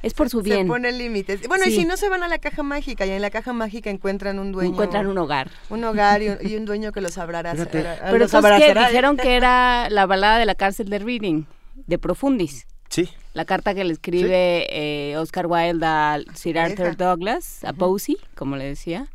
Es 0.05 0.13
por 0.13 0.29
su 0.29 0.43
bien. 0.43 0.59
Se 0.59 0.65
ponen 0.67 0.99
límites. 0.99 1.47
Bueno, 1.47 1.65
y 1.65 1.71
si 1.71 1.83
no 1.83 1.97
se 1.97 2.09
van 2.09 2.21
a 2.21 2.27
la 2.27 2.37
caja 2.37 2.61
mágica 2.61 3.07
y 3.07 3.09
en 3.09 3.23
la 3.23 3.31
caja 3.31 3.53
mágica 3.53 3.89
encuentran 3.89 4.37
un 4.37 4.51
dueño. 4.51 4.69
Encuentran 4.69 5.07
un 5.07 5.17
hogar. 5.17 5.49
Un 5.71 5.83
hogar 5.83 6.21
y, 6.21 6.55
un 6.55 6.65
dueño 6.65 6.91
que 6.91 7.01
los 7.01 7.17
abrazará. 7.17 7.65
Pero 7.71 8.19
los 8.19 8.31
que 8.31 8.75
dijeron 8.75 9.17
que 9.17 9.35
era 9.35 9.89
la 9.89 10.05
balada 10.05 10.37
de 10.37 10.45
la 10.45 10.53
cárcel 10.53 10.89
de 10.89 10.99
Reading, 10.99 11.45
de 11.87 11.97
Profundis. 11.97 12.67
Sí. 12.89 13.09
La 13.33 13.45
carta 13.45 13.73
que 13.73 13.83
le 13.83 13.93
escribe 13.93 14.67
eh, 14.69 15.17
Oscar 15.17 15.47
Wilde 15.47 15.83
a 15.83 16.19
Sir 16.35 16.59
Arthur 16.59 16.95
Douglas, 16.95 17.63
a 17.63 17.73
Posey, 17.73 18.17
como 18.35 18.57
le 18.57 18.65
decía. 18.65 19.07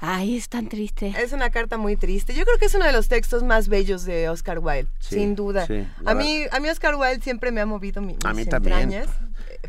Ay, 0.00 0.36
es 0.36 0.48
tan 0.48 0.68
triste. 0.68 1.14
Es 1.16 1.32
una 1.32 1.50
carta 1.50 1.78
muy 1.78 1.96
triste. 1.96 2.34
Yo 2.34 2.44
creo 2.44 2.58
que 2.58 2.66
es 2.66 2.74
uno 2.74 2.84
de 2.84 2.92
los 2.92 3.08
textos 3.08 3.42
más 3.42 3.68
bellos 3.68 4.04
de 4.04 4.28
Oscar 4.28 4.58
Wilde, 4.58 4.88
sin 4.98 5.36
duda. 5.36 5.68
a 6.04 6.14
mí, 6.14 6.42
a 6.50 6.58
mí 6.58 6.68
Oscar 6.68 6.96
Wilde 6.96 7.22
siempre 7.22 7.52
me 7.52 7.60
ha 7.60 7.66
movido 7.66 8.02
mi, 8.02 8.14
mis 8.14 8.24
a 8.24 8.34
mí 8.34 8.42
entrañas, 8.42 9.08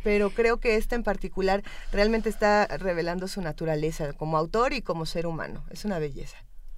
pero 0.06 0.30
creo 0.30 0.60
que 0.60 0.76
este 0.76 0.94
en 0.94 1.02
particular 1.02 1.64
realmente 1.92 2.30
está 2.30 2.68
revelando 2.68 3.28
su 3.28 3.42
naturaleza 3.42 4.14
como 4.14 4.38
autor 4.38 4.72
y 4.74 4.84
como 4.84 5.08
ser 5.08 5.26
humano. 5.26 5.64
Es 5.72 5.84
una 5.84 5.98
belleza. 5.98 6.38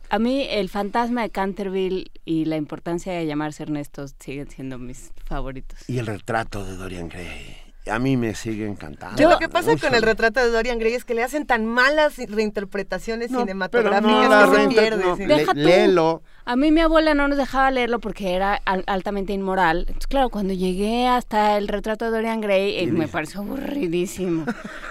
A 0.09 0.17
mí 0.17 0.47
el 0.49 0.69
fantasma 0.69 1.23
de 1.23 1.29
Canterville 1.29 2.09
y 2.23 2.45
la 2.45 2.55
importancia 2.55 3.11
de 3.11 3.25
llamarse 3.25 3.63
Ernesto 3.63 4.05
siguen 4.07 4.49
siendo 4.49 4.79
mis 4.79 5.11
favoritos. 5.25 5.89
Y 5.89 5.97
el 5.97 6.07
retrato 6.07 6.63
de 6.63 6.77
Dorian 6.77 7.09
Gray 7.09 7.66
a 7.89 7.99
mí 7.99 8.17
me 8.17 8.35
sigue 8.35 8.67
encantando. 8.67 9.29
lo 9.29 9.37
que 9.39 9.49
pasa 9.49 9.75
con 9.77 9.93
el 9.95 10.01
retrato 10.01 10.39
de 10.39 10.49
Dorian 10.49 10.79
Gray 10.79 10.93
es 10.93 11.05
que 11.05 11.13
le 11.13 11.23
hacen 11.23 11.45
tan 11.45 11.65
malas 11.65 12.17
reinterpretaciones 12.17 13.31
cinematográficas 13.31 14.49
que 14.49 14.61
se 14.61 14.67
pierde. 14.67 15.53
léelo. 15.55 16.21
A 16.45 16.55
mí 16.55 16.71
mi 16.71 16.79
abuela 16.79 17.13
no 17.13 17.27
nos 17.27 17.37
dejaba 17.37 17.69
leerlo 17.71 17.99
porque 17.99 18.33
era 18.33 18.53
altamente 18.63 19.33
inmoral. 19.33 19.79
Entonces, 19.79 20.07
claro, 20.07 20.29
cuando 20.29 20.53
llegué 20.53 21.05
hasta 21.05 21.57
el 21.57 21.67
retrato 21.67 22.05
de 22.05 22.11
Dorian 22.11 22.39
Gray, 22.39 22.79
eh, 22.79 22.87
me 22.87 23.09
pareció 23.09 23.41
aburridísimo. 23.41 24.45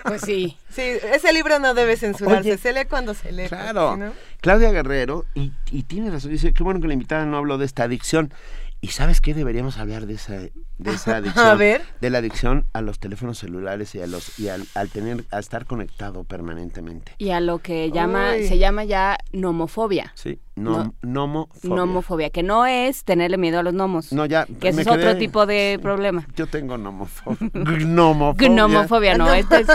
pues 0.04 0.22
sí. 0.22 0.56
Sí, 0.76 0.82
ese 0.82 1.32
libro 1.32 1.58
no 1.58 1.72
debe 1.72 1.96
censurarse, 1.96 2.58
se 2.58 2.74
lee 2.74 2.84
cuando 2.86 3.14
se 3.14 3.32
lee. 3.32 3.48
Claro. 3.48 3.98
Claudia 4.42 4.70
Guerrero, 4.72 5.24
y, 5.34 5.50
y 5.70 5.84
tiene 5.84 6.10
razón, 6.10 6.32
dice, 6.32 6.52
qué 6.52 6.62
bueno 6.62 6.82
que 6.82 6.86
la 6.86 6.92
invitada 6.92 7.24
no 7.24 7.38
habló 7.38 7.56
de 7.56 7.64
esta 7.64 7.84
adicción 7.84 8.30
¿Y 8.86 8.90
sabes 8.90 9.20
qué? 9.20 9.34
Deberíamos 9.34 9.78
hablar 9.78 10.06
de 10.06 10.14
esa, 10.14 10.34
de 10.34 10.90
esa 10.92 11.16
adicción. 11.16 11.44
A 11.44 11.56
ver. 11.56 11.82
De 12.00 12.08
la 12.08 12.18
adicción 12.18 12.66
a 12.72 12.82
los 12.82 13.00
teléfonos 13.00 13.36
celulares 13.36 13.96
y 13.96 14.00
a 14.00 14.06
los 14.06 14.38
y 14.38 14.46
al, 14.46 14.64
al, 14.76 14.90
tener 14.90 15.24
a 15.32 15.40
estar 15.40 15.66
conectado 15.66 16.22
permanentemente. 16.22 17.10
Y 17.18 17.30
a 17.30 17.40
lo 17.40 17.58
que 17.58 17.90
llama 17.90 18.34
se 18.46 18.58
llama 18.58 18.84
ya 18.84 19.18
nomofobia. 19.32 20.12
Sí, 20.14 20.38
nomofobia. 20.54 21.48
Nomofobia, 21.64 22.30
que 22.30 22.44
no 22.44 22.64
es 22.64 23.02
tenerle 23.02 23.38
miedo 23.38 23.58
a 23.58 23.64
los 23.64 23.74
gnomos. 23.74 24.12
No, 24.12 24.24
ya 24.24 24.46
que 24.46 24.68
ese 24.68 24.82
es 24.82 24.86
otro 24.86 25.16
tipo 25.16 25.46
de 25.46 25.80
problema. 25.82 26.24
Yo 26.36 26.46
tengo 26.46 26.78
nomofobia. 26.78 27.38
Gnomofobia. 27.54 28.48
Gnomofobia, 28.48 29.18
no, 29.18 29.34
esto 29.34 29.56
es 29.56 29.66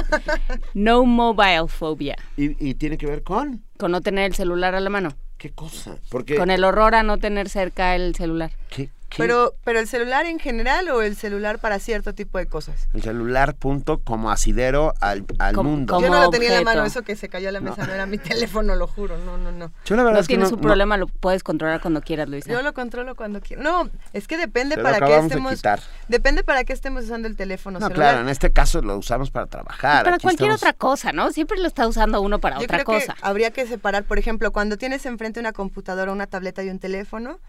no 0.73 1.03
mobile 1.03 1.67
phobia. 1.67 2.15
¿Y, 2.37 2.65
¿Y 2.65 2.75
tiene 2.75 2.97
que 2.97 3.07
ver 3.07 3.23
con? 3.23 3.61
Con 3.77 3.91
no 3.91 3.99
tener 3.99 4.27
el 4.27 4.35
celular 4.35 4.73
a 4.73 4.79
la 4.79 4.89
mano. 4.89 5.09
¿Qué 5.37 5.49
cosa? 5.49 5.97
Porque... 6.09 6.35
Con 6.37 6.49
el 6.51 6.63
horror 6.63 6.93
a 6.93 7.01
no 7.03 7.17
tener 7.17 7.49
cerca 7.49 7.95
el 7.95 8.13
celular. 8.13 8.51
¿Qué, 8.69 8.91
pero, 9.17 9.53
pero 9.63 9.79
el 9.79 9.87
celular 9.87 10.25
en 10.25 10.39
general 10.39 10.89
o 10.89 11.01
el 11.01 11.15
celular 11.15 11.59
para 11.59 11.79
cierto 11.79 12.13
tipo 12.13 12.37
de 12.37 12.45
cosas. 12.45 12.87
El 12.93 13.01
celular 13.01 13.55
punto 13.55 13.99
como 13.99 14.31
asidero 14.31 14.93
al, 15.01 15.25
al 15.39 15.55
mundo. 15.55 15.99
Yo 15.99 16.09
no 16.09 16.21
lo 16.21 16.29
tenía 16.29 16.49
en 16.49 16.55
la 16.55 16.61
mano, 16.61 16.85
eso 16.85 17.01
que 17.03 17.15
se 17.15 17.29
cayó 17.29 17.49
a 17.49 17.51
la 17.51 17.61
mesa, 17.61 17.85
no, 17.85 17.93
era 17.93 18.05
mi 18.05 18.17
teléfono, 18.19 18.75
lo 18.75 18.87
juro, 18.87 19.17
no, 19.17 19.37
no, 19.37 19.51
no. 19.51 19.71
Yo 19.85 19.95
la 19.95 20.03
verdad 20.03 20.17
no 20.17 20.21
es 20.21 20.27
que 20.27 20.33
tienes 20.33 20.51
no, 20.51 20.57
un 20.57 20.61
problema, 20.61 20.97
lo 20.97 21.07
puedes 21.07 21.43
controlar 21.43 21.81
cuando 21.81 22.01
quieras, 22.01 22.29
Luisa. 22.29 22.51
Yo 22.51 22.61
lo 22.61 22.73
controlo 22.73 23.15
cuando 23.15 23.41
quiero. 23.41 23.63
No, 23.63 23.89
es 24.13 24.27
que 24.27 24.37
depende 24.37 24.77
para 24.77 24.99
qué 24.99 25.17
estemos. 25.17 25.61
depende 26.07 26.43
para 26.43 26.63
qué 26.63 26.73
estemos 26.73 27.05
usando 27.05 27.27
el 27.27 27.35
teléfono. 27.35 27.79
No, 27.79 27.89
claro, 27.89 28.21
en 28.21 28.29
este 28.29 28.51
caso 28.51 28.81
lo 28.81 28.97
usamos 28.97 29.31
para 29.31 29.47
trabajar. 29.47 30.03
Para 30.03 30.19
cualquier 30.19 30.51
otra 30.51 30.73
cosa, 30.73 31.11
¿no? 31.11 31.31
Siempre 31.31 31.57
lo 31.59 31.67
está 31.67 31.87
usando 31.87 32.21
uno 32.21 32.39
para 32.39 32.59
otra 32.59 32.83
cosa. 32.83 33.15
habría 33.21 33.51
que 33.51 33.65
separar, 33.67 34.03
por 34.03 34.17
ejemplo, 34.17 34.51
cuando 34.51 34.77
tienes 34.77 35.05
enfrente 35.05 35.39
una 35.39 35.53
computadora, 35.53 36.11
una 36.11 36.27
tableta 36.27 36.63
y 36.63 36.69
un 36.69 36.79
teléfono 36.79 37.39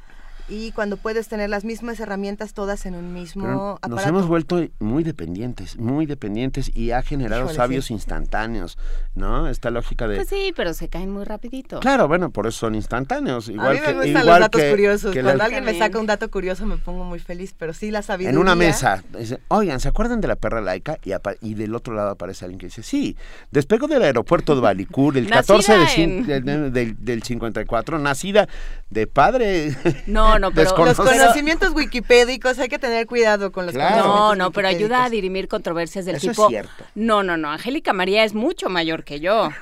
y 0.48 0.72
cuando 0.72 0.96
puedes 0.96 1.28
tener 1.28 1.50
las 1.50 1.64
mismas 1.64 2.00
herramientas 2.00 2.52
todas 2.54 2.86
en 2.86 2.94
un 2.94 3.12
mismo 3.12 3.72
aparato. 3.72 3.88
Nos 3.88 4.06
hemos 4.06 4.26
vuelto 4.26 4.64
muy 4.80 5.04
dependientes, 5.04 5.78
muy 5.78 6.06
dependientes 6.06 6.70
y 6.74 6.90
ha 6.90 7.02
generado 7.02 7.48
sabios 7.48 7.90
instantáneos, 7.90 8.78
¿no? 9.14 9.48
Esta 9.48 9.70
lógica 9.70 10.08
de 10.08 10.16
Pues 10.16 10.28
sí, 10.28 10.52
pero 10.56 10.74
se 10.74 10.88
caen 10.88 11.10
muy 11.10 11.24
rapidito. 11.24 11.80
Claro, 11.80 12.08
bueno, 12.08 12.30
por 12.30 12.46
eso 12.46 12.58
son 12.60 12.74
instantáneos, 12.74 13.48
igual 13.48 13.68
A 13.68 13.72
mí 13.72 13.80
me 13.80 13.86
que 13.86 13.92
gustan 13.94 14.08
igual 14.08 14.26
los 14.26 14.38
datos 14.40 14.60
que, 14.60 14.70
curiosos. 14.70 15.12
que 15.12 15.22
Cuando 15.22 15.38
la... 15.38 15.44
alguien 15.44 15.64
me 15.64 15.78
saca 15.78 15.98
un 15.98 16.06
dato 16.06 16.30
curioso 16.30 16.66
me 16.66 16.76
pongo 16.76 17.04
muy 17.04 17.18
feliz, 17.18 17.54
pero 17.56 17.72
sí 17.72 17.90
la 17.90 18.02
sabiduría. 18.02 18.30
En 18.30 18.38
una 18.38 18.54
mesa, 18.54 19.02
dice, 19.18 19.40
"Oigan, 19.48 19.80
¿se 19.80 19.88
acuerdan 19.88 20.20
de 20.20 20.28
la 20.28 20.36
perra 20.36 20.60
laica?" 20.60 20.98
Y, 21.04 21.12
y 21.40 21.54
del 21.54 21.74
otro 21.74 21.94
lado 21.94 22.10
aparece 22.10 22.44
alguien 22.44 22.58
que 22.58 22.66
dice, 22.66 22.82
"Sí, 22.82 23.16
despegó 23.50 23.86
del 23.86 24.02
aeropuerto 24.02 24.54
de 24.54 24.60
Balicur 24.60 25.16
el 25.16 25.28
14 25.30 25.78
de 25.78 26.02
en... 26.02 26.26
del, 26.26 26.72
del, 26.72 26.96
del 27.04 27.22
54, 27.22 27.98
nacida 27.98 28.48
de 28.90 29.06
padre 29.06 29.76
No, 30.06 30.31
no, 30.38 30.50
pero 30.52 30.76
los 30.84 30.96
conocimientos 30.96 31.72
wikipédicos 31.72 32.58
hay 32.58 32.68
que 32.68 32.78
tener 32.78 33.06
cuidado 33.06 33.52
con 33.52 33.66
los 33.66 33.74
claro. 33.74 34.04
No, 34.04 34.34
no, 34.34 34.50
pero 34.50 34.68
ayuda 34.68 35.04
a 35.04 35.10
dirimir 35.10 35.48
controversias 35.48 36.04
del 36.04 36.16
Eso 36.16 36.30
tipo. 36.30 36.44
Es 36.44 36.48
cierto. 36.48 36.84
No, 36.94 37.22
no, 37.22 37.36
no, 37.36 37.50
Angélica 37.50 37.92
María 37.92 38.24
es 38.24 38.34
mucho 38.34 38.68
mayor 38.68 39.04
que 39.04 39.20
yo. 39.20 39.50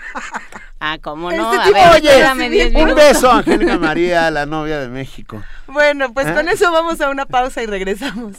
Ah, 0.82 0.96
¿cómo 0.98 1.30
no? 1.30 1.52
Este 1.52 1.60
a 1.60 1.64
tipo, 1.64 1.74
ver, 1.74 1.88
oye, 1.90 2.08
espérame 2.08 2.44
sí, 2.44 2.48
10 2.48 2.74
Un 2.74 2.94
beso, 2.94 3.30
Angélica 3.30 3.78
María, 3.78 4.30
la 4.30 4.46
novia 4.46 4.80
de 4.80 4.88
México. 4.88 5.42
Bueno, 5.66 6.14
pues 6.14 6.26
¿Eh? 6.26 6.32
con 6.32 6.48
eso 6.48 6.72
vamos 6.72 7.02
a 7.02 7.10
una 7.10 7.26
pausa 7.26 7.62
y 7.62 7.66
regresamos. 7.66 8.36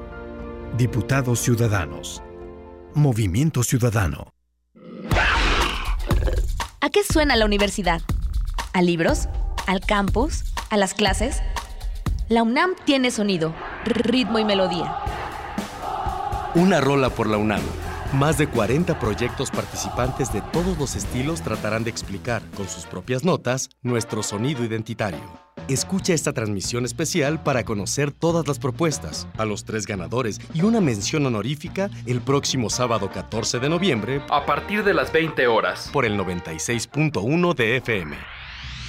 Diputados 0.78 1.39
Ciudadanos. 1.39 2.22
Movimiento 2.93 3.63
Ciudadano. 3.63 4.34
¿A 6.82 6.89
qué 6.89 7.05
suena 7.09 7.38
la 7.38 7.45
universidad? 7.45 8.01
¿A 8.74 8.82
libros? 8.82 9.30
¿Al 9.65 9.80
campus? 9.80 10.43
¿A 10.70 10.76
las 10.76 10.93
clases? 10.93 11.41
La 12.28 12.43
UNAM 12.43 12.72
tiene 12.84 13.09
sonido, 13.09 13.53
ritmo 13.86 14.38
y 14.38 14.43
melodía. 14.43 14.97
Una 16.55 16.82
rola 16.82 17.09
por 17.09 17.28
la 17.28 17.38
UNAM. 17.38 17.61
Más 18.11 18.38
de 18.38 18.47
40 18.47 18.99
proyectos 18.99 19.49
participantes 19.49 20.34
de 20.34 20.41
todos 20.41 20.78
los 20.78 20.95
estilos 20.95 21.41
tratarán 21.41 21.86
de 21.86 21.89
explicar, 21.89 22.41
con 22.57 22.68
sus 22.68 22.86
propias 22.86 23.24
notas, 23.24 23.70
nuestro 23.82 24.24
sonido 24.24 24.65
identitario. 24.65 25.22
Escucha 25.70 26.13
esta 26.13 26.34
transmisión 26.34 26.84
especial 26.84 27.41
para 27.41 27.63
conocer 27.63 28.11
todas 28.11 28.45
las 28.47 28.59
propuestas, 28.59 29.26
a 29.38 29.45
los 29.45 29.63
tres 29.63 29.86
ganadores 29.86 30.39
y 30.53 30.63
una 30.63 30.82
mención 30.82 31.26
honorífica 31.26 31.89
el 32.05 32.20
próximo 32.20 32.70
sábado 32.70 33.09
14 33.09 33.59
de 33.59 33.70
noviembre 33.70 34.22
a 34.30 34.45
partir 34.45 34.84
de 34.84 34.93
las 34.93 35.13
20 35.13 35.47
horas 35.47 35.89
por 35.93 36.05
el 36.05 36.18
96.1 36.18 37.55
de 37.55 37.78
FM. 37.78 38.18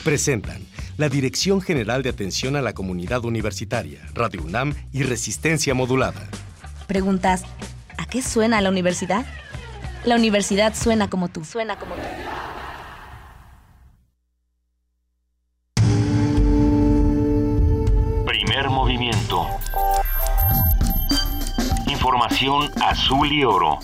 Presentan 0.08 0.64
la 0.96 1.10
Dirección 1.10 1.60
General 1.60 2.02
de 2.02 2.08
Atención 2.08 2.56
a 2.56 2.62
la 2.62 2.72
Comunidad 2.72 3.26
Universitaria, 3.26 4.00
Radio 4.14 4.42
UNAM 4.42 4.74
y 4.90 5.02
Resistencia 5.02 5.74
Modulada. 5.74 6.30
Preguntas, 6.86 7.42
¿a 7.98 8.06
qué 8.06 8.22
suena 8.22 8.62
la 8.62 8.70
universidad? 8.70 9.26
La 10.06 10.16
universidad 10.16 10.74
suena 10.74 11.10
como 11.10 11.28
tú. 11.28 11.44
Suena 11.44 11.78
como 11.78 11.94
tú. 11.94 12.00
Primer 18.24 18.70
movimiento. 18.70 19.46
Información 21.86 22.70
azul 22.80 23.30
y 23.30 23.44
oro. 23.44 23.78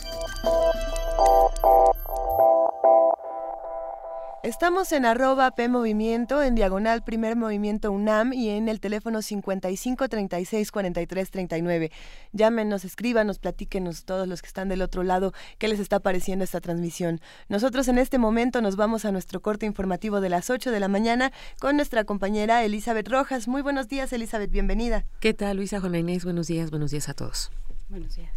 Estamos 4.44 4.92
en 4.92 5.06
arroba 5.06 5.50
P 5.52 5.70
Movimiento, 5.70 6.42
en 6.42 6.54
diagonal 6.54 7.02
Primer 7.02 7.34
Movimiento 7.34 7.90
UNAM 7.90 8.34
y 8.34 8.50
en 8.50 8.68
el 8.68 8.78
teléfono 8.78 9.22
55 9.22 10.06
36 10.06 10.70
43 10.70 11.30
39. 11.30 11.90
Llámenos, 12.32 12.84
escríbanos, 12.84 13.38
platíquenos 13.38 14.04
todos 14.04 14.28
los 14.28 14.42
que 14.42 14.48
están 14.48 14.68
del 14.68 14.82
otro 14.82 15.02
lado 15.02 15.32
qué 15.56 15.66
les 15.66 15.80
está 15.80 15.98
pareciendo 15.98 16.44
esta 16.44 16.60
transmisión. 16.60 17.22
Nosotros 17.48 17.88
en 17.88 17.96
este 17.96 18.18
momento 18.18 18.60
nos 18.60 18.76
vamos 18.76 19.06
a 19.06 19.12
nuestro 19.12 19.40
corte 19.40 19.64
informativo 19.64 20.20
de 20.20 20.28
las 20.28 20.50
8 20.50 20.70
de 20.70 20.78
la 20.78 20.88
mañana 20.88 21.32
con 21.58 21.76
nuestra 21.76 22.04
compañera 22.04 22.64
Elizabeth 22.64 23.08
Rojas. 23.08 23.48
Muy 23.48 23.62
buenos 23.62 23.88
días, 23.88 24.12
Elizabeth, 24.12 24.50
bienvenida. 24.50 25.06
¿Qué 25.20 25.32
tal, 25.32 25.56
Luisa 25.56 25.80
Juana 25.80 26.00
Inés? 26.00 26.24
Buenos 26.24 26.48
días, 26.48 26.70
buenos 26.70 26.90
días 26.90 27.08
a 27.08 27.14
todos. 27.14 27.50
Buenos 27.88 28.14
días. 28.14 28.30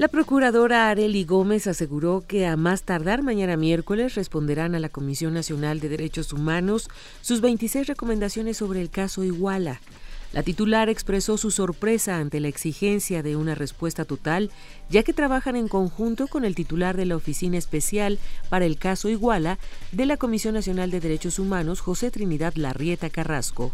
La 0.00 0.08
procuradora 0.08 0.88
Areli 0.88 1.26
Gómez 1.26 1.66
aseguró 1.66 2.24
que 2.26 2.46
a 2.46 2.56
más 2.56 2.84
tardar 2.84 3.22
mañana 3.22 3.58
miércoles 3.58 4.14
responderán 4.14 4.74
a 4.74 4.78
la 4.78 4.88
Comisión 4.88 5.34
Nacional 5.34 5.78
de 5.78 5.90
Derechos 5.90 6.32
Humanos 6.32 6.88
sus 7.20 7.42
26 7.42 7.86
recomendaciones 7.86 8.56
sobre 8.56 8.80
el 8.80 8.88
caso 8.88 9.24
Iguala. 9.24 9.82
La 10.32 10.42
titular 10.42 10.88
expresó 10.88 11.36
su 11.36 11.50
sorpresa 11.50 12.16
ante 12.16 12.40
la 12.40 12.48
exigencia 12.48 13.22
de 13.22 13.36
una 13.36 13.54
respuesta 13.54 14.06
total, 14.06 14.50
ya 14.88 15.02
que 15.02 15.12
trabajan 15.12 15.54
en 15.54 15.68
conjunto 15.68 16.28
con 16.28 16.46
el 16.46 16.54
titular 16.54 16.96
de 16.96 17.04
la 17.04 17.16
Oficina 17.16 17.58
Especial 17.58 18.18
para 18.48 18.64
el 18.64 18.78
caso 18.78 19.10
Iguala 19.10 19.58
de 19.92 20.06
la 20.06 20.16
Comisión 20.16 20.54
Nacional 20.54 20.90
de 20.90 21.00
Derechos 21.00 21.38
Humanos, 21.38 21.80
José 21.80 22.10
Trinidad 22.10 22.54
Larrieta 22.54 23.10
Carrasco. 23.10 23.70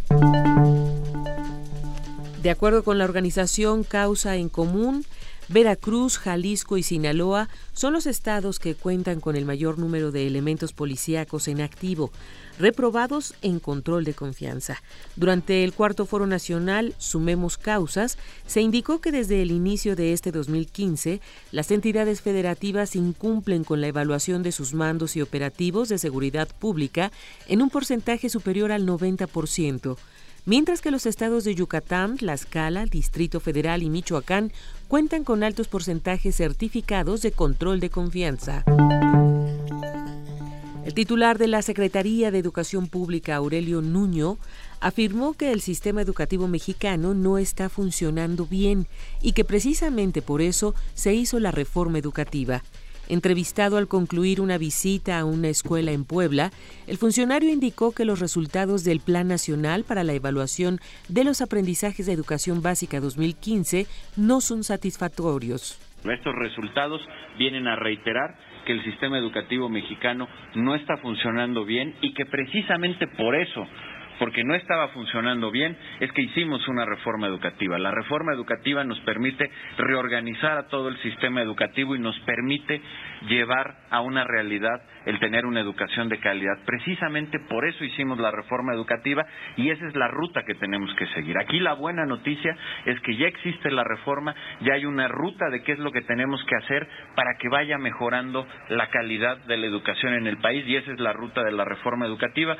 De 2.43 2.51
acuerdo 2.51 2.83
con 2.83 2.99
la 2.99 3.05
organización 3.05 3.85
Causa 3.85 4.35
en 4.35 4.49
Común, 4.49 5.05
Veracruz, 5.49 6.18
Jalisco 6.18 6.76
y 6.76 6.82
Sinaloa 6.82 7.49
son 7.72 7.92
los 7.92 8.07
estados 8.07 8.59
que 8.59 8.74
cuentan 8.74 9.20
con 9.20 9.36
el 9.36 9.44
mayor 9.44 9.78
número 9.78 10.11
de 10.11 10.26
elementos 10.26 10.72
policíacos 10.72 11.47
en 11.47 11.61
activo, 11.61 12.11
reprobados 12.59 13.34
en 13.42 13.61
control 13.61 14.05
de 14.05 14.14
confianza. 14.14 14.82
Durante 15.14 15.62
el 15.62 15.72
cuarto 15.72 16.05
foro 16.05 16.26
nacional 16.26 16.94
Sumemos 16.99 17.59
Causas, 17.59 18.18
se 18.47 18.61
indicó 18.61 19.01
que 19.01 19.12
desde 19.12 19.40
el 19.40 19.53
inicio 19.53 19.94
de 19.94 20.12
este 20.12 20.32
2015, 20.32 21.20
las 21.53 21.70
entidades 21.70 22.22
federativas 22.22 22.97
incumplen 22.97 23.62
con 23.62 23.80
la 23.80 23.86
evaluación 23.86 24.42
de 24.42 24.51
sus 24.51 24.74
mandos 24.74 25.14
y 25.14 25.22
operativos 25.22 25.88
de 25.88 25.99
seguridad 25.99 26.49
pública 26.59 27.12
en 27.47 27.62
un 27.62 27.70
porcentaje 27.70 28.28
superior 28.30 28.72
al 28.72 28.84
90% 28.84 29.97
mientras 30.47 30.80
que 30.80 30.90
los 30.90 31.05
estados 31.05 31.44
de 31.44 31.55
Yucatán, 31.55 32.16
Tlaxcala, 32.16 32.86
Distrito 32.86 33.40
Federal 33.40 33.82
y 33.82 33.90
Michoacán 33.90 34.53
cuentan 34.89 35.24
con 35.24 35.43
altos 35.43 35.68
porcentajes 35.68 36.37
certificados 36.37 37.22
de 37.22 37.32
control 37.32 37.80
de 37.80 37.91
confianza. 37.91 38.64
El 40.84 40.95
titular 40.95 41.37
de 41.37 41.49
la 41.49 41.62
Secretaría 41.62 42.30
de 42.30 42.39
Educación 42.39 42.87
Pública, 42.87 43.34
Aurelio 43.34 43.82
Nuño, 43.82 44.39
afirmó 44.80 45.34
que 45.34 45.51
el 45.51 45.61
sistema 45.61 46.01
educativo 46.01 46.47
mexicano 46.47 47.12
no 47.12 47.39
está 47.39 47.68
funcionando 47.68 48.47
bien 48.47 48.87
y 49.20 49.32
que 49.32 49.45
precisamente 49.45 50.22
por 50.22 50.41
eso 50.41 50.74
se 50.95 51.14
hizo 51.14 51.41
la 51.41 51.51
reforma 51.51 51.99
educativa. 51.99 52.62
Entrevistado 53.09 53.78
al 53.78 53.86
concluir 53.86 54.40
una 54.40 54.59
visita 54.59 55.18
a 55.18 55.24
una 55.24 55.48
escuela 55.48 55.92
en 55.92 56.04
Puebla, 56.04 56.50
el 56.88 56.96
funcionario 56.96 57.50
indicó 57.50 57.94
que 57.94 58.04
los 58.04 58.18
resultados 58.18 58.82
del 58.82 59.00
Plan 59.00 59.28
Nacional 59.28 59.84
para 59.84 60.02
la 60.02 60.12
Evaluación 60.12 60.80
de 61.09 61.22
los 61.22 61.40
Aprendizajes 61.40 62.07
de 62.07 62.12
Educación 62.12 62.62
Básica 62.62 62.98
2015 62.98 63.86
no 64.16 64.40
son 64.40 64.64
satisfactorios. 64.64 65.78
Estos 66.04 66.34
resultados 66.34 67.00
vienen 67.38 67.66
a 67.68 67.76
reiterar 67.76 68.36
que 68.64 68.72
el 68.72 68.84
sistema 68.84 69.18
educativo 69.18 69.68
mexicano 69.68 70.28
no 70.54 70.74
está 70.74 70.96
funcionando 70.98 71.64
bien 71.64 71.94
y 72.00 72.12
que 72.12 72.26
precisamente 72.26 73.07
por 73.07 73.36
eso 73.36 73.66
porque 74.19 74.45
no 74.45 74.55
estaba 74.55 74.89
funcionando 74.89 75.51
bien, 75.51 75.77
es 76.01 76.11
que 76.12 76.23
hicimos 76.23 76.67
una 76.69 76.85
reforma 76.85 77.27
educativa. 77.27 77.79
La 77.79 77.91
reforma 77.91 78.33
educativa 78.33 78.85
nos 78.85 78.99
permite 79.01 79.51
reorganizar 79.79 80.59
a 80.59 80.69
todo 80.69 80.89
el 80.89 80.97
sistema 80.99 81.43
educativo 81.43 81.95
y 81.95 81.99
nos 81.99 82.19
permite 82.21 82.81
llevar 83.29 83.77
a 83.91 84.01
una 84.01 84.25
realidad 84.25 84.83
el 85.07 85.19
tener 85.21 85.47
una 85.47 85.61
educación 85.61 86.09
de 86.09 86.19
calidad. 86.19 86.59
Precisamente 86.64 87.39
por 87.49 87.67
eso 87.67 87.85
hicimos 87.85 88.19
la 88.19 88.31
reforma 88.31 88.75
educativa 88.75 89.25
y 89.57 89.71
esa 89.71 89.87
es 89.87 89.95
la 89.95 90.09
ruta 90.09 90.43
que 90.47 90.55
tenemos 90.55 90.93
que 90.95 91.07
seguir. 91.09 91.39
Aquí 91.39 91.61
la 91.61 91.75
buena 91.75 92.05
noticia 92.05 92.57
es 92.85 93.01
que 93.01 93.17
ya 93.17 93.27
existe 93.27 93.71
la 93.71 93.85
reforma, 93.85 94.35
ya 94.61 94.75
hay 94.75 94.85
una 94.85 95.09
ruta 95.09 95.49
de 95.51 95.62
qué 95.62 95.73
es 95.73 95.79
lo 95.79 95.93
que 95.93 96.03
tenemos 96.03 96.45
que 96.45 96.57
hacer 96.57 96.89
para 97.14 97.35
que 97.39 97.49
vaya 97.49 97.79
mejorando 97.79 98.47
la 98.69 98.89
calidad 98.89 99.39
de 99.47 99.57
la 99.57 99.67
educación 99.67 100.14
en 100.14 100.27
el 100.27 100.39
país 100.39 100.67
y 100.67 100.77
esa 100.77 100.93
es 100.93 101.01
la 101.01 101.12
ruta 101.12 101.43
de 101.45 101.53
la 101.53 101.64
reforma 101.64 102.07
educativa. 102.07 102.57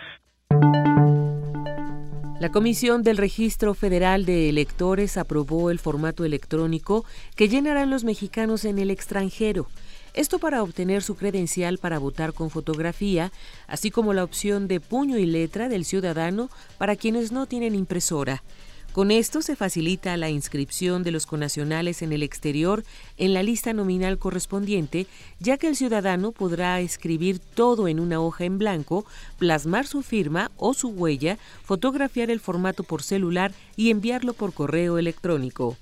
La 2.39 2.51
Comisión 2.51 3.03
del 3.03 3.17
Registro 3.17 3.73
Federal 3.73 4.27
de 4.27 4.51
Electores 4.51 5.17
aprobó 5.17 5.71
el 5.71 5.79
formato 5.79 6.23
electrónico 6.23 7.07
que 7.35 7.49
llenarán 7.49 7.89
los 7.89 8.05
mexicanos 8.05 8.67
en 8.67 8.79
el 8.79 8.91
extranjero. 8.91 9.69
Esto 10.13 10.39
para 10.39 10.63
obtener 10.63 11.03
su 11.03 11.17
credencial 11.17 11.79
para 11.79 11.99
votar 11.99 12.35
con 12.35 12.51
fotografía, 12.51 13.33
así 13.67 13.91
como 13.91 14.13
la 14.13 14.23
opción 14.23 14.69
de 14.69 14.81
puño 14.81 15.17
y 15.17 15.25
letra 15.25 15.71
del 15.71 15.87
ciudadano 15.87 16.51
para 16.77 16.95
quienes 16.95 17.33
no 17.33 17.47
tienen 17.47 17.75
impresora. 17.75 18.43
Con 18.97 19.11
esto 19.11 19.43
se 19.43 19.57
facilita 19.57 20.17
la 20.17 20.31
inscripción 20.31 21.03
de 21.03 21.11
los 21.11 21.27
conacionales 21.27 22.01
en 22.01 22.15
el 22.15 22.23
exterior 22.23 22.83
en 23.19 23.35
la 23.35 23.43
lista 23.43 23.75
nominal 23.75 24.17
correspondiente, 24.17 25.07
ya 25.39 25.59
que 25.59 25.69
el 25.69 25.77
ciudadano 25.77 26.33
podrá 26.33 26.81
escribir 26.81 27.39
todo 27.39 27.89
en 27.89 28.01
una 28.01 28.23
hoja 28.23 28.47
en 28.47 28.57
blanco, 28.57 29.05
plasmar 29.39 29.87
su 29.87 30.01
firma 30.01 30.51
o 30.57 30.73
su 30.73 30.89
huella, 30.89 31.37
fotografiar 31.63 32.31
el 32.31 32.41
formato 32.41 32.85
por 32.85 33.03
celular 33.03 33.53
y 33.77 33.91
enviarlo 33.91 34.33
por 34.33 34.55
correo 34.55 34.97
electrónico. 34.97 35.77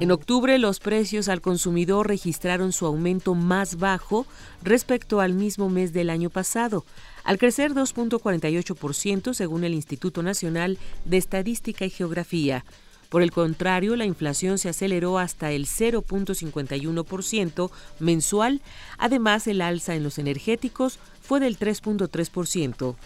En 0.00 0.10
octubre 0.12 0.58
los 0.58 0.80
precios 0.80 1.28
al 1.28 1.42
consumidor 1.42 2.08
registraron 2.08 2.72
su 2.72 2.86
aumento 2.86 3.34
más 3.34 3.76
bajo 3.76 4.26
respecto 4.62 5.20
al 5.20 5.34
mismo 5.34 5.68
mes 5.68 5.92
del 5.92 6.08
año 6.08 6.30
pasado, 6.30 6.86
al 7.22 7.36
crecer 7.36 7.74
2.48% 7.74 9.34
según 9.34 9.62
el 9.62 9.74
Instituto 9.74 10.22
Nacional 10.22 10.78
de 11.04 11.18
Estadística 11.18 11.84
y 11.84 11.90
Geografía. 11.90 12.64
Por 13.10 13.20
el 13.20 13.30
contrario, 13.30 13.94
la 13.94 14.06
inflación 14.06 14.56
se 14.56 14.70
aceleró 14.70 15.18
hasta 15.18 15.52
el 15.52 15.66
0.51% 15.66 17.70
mensual. 17.98 18.62
Además, 18.96 19.46
el 19.48 19.60
alza 19.60 19.96
en 19.96 20.02
los 20.02 20.18
energéticos 20.18 20.98
fue 21.20 21.40
del 21.40 21.58
3.3%. 21.58 22.96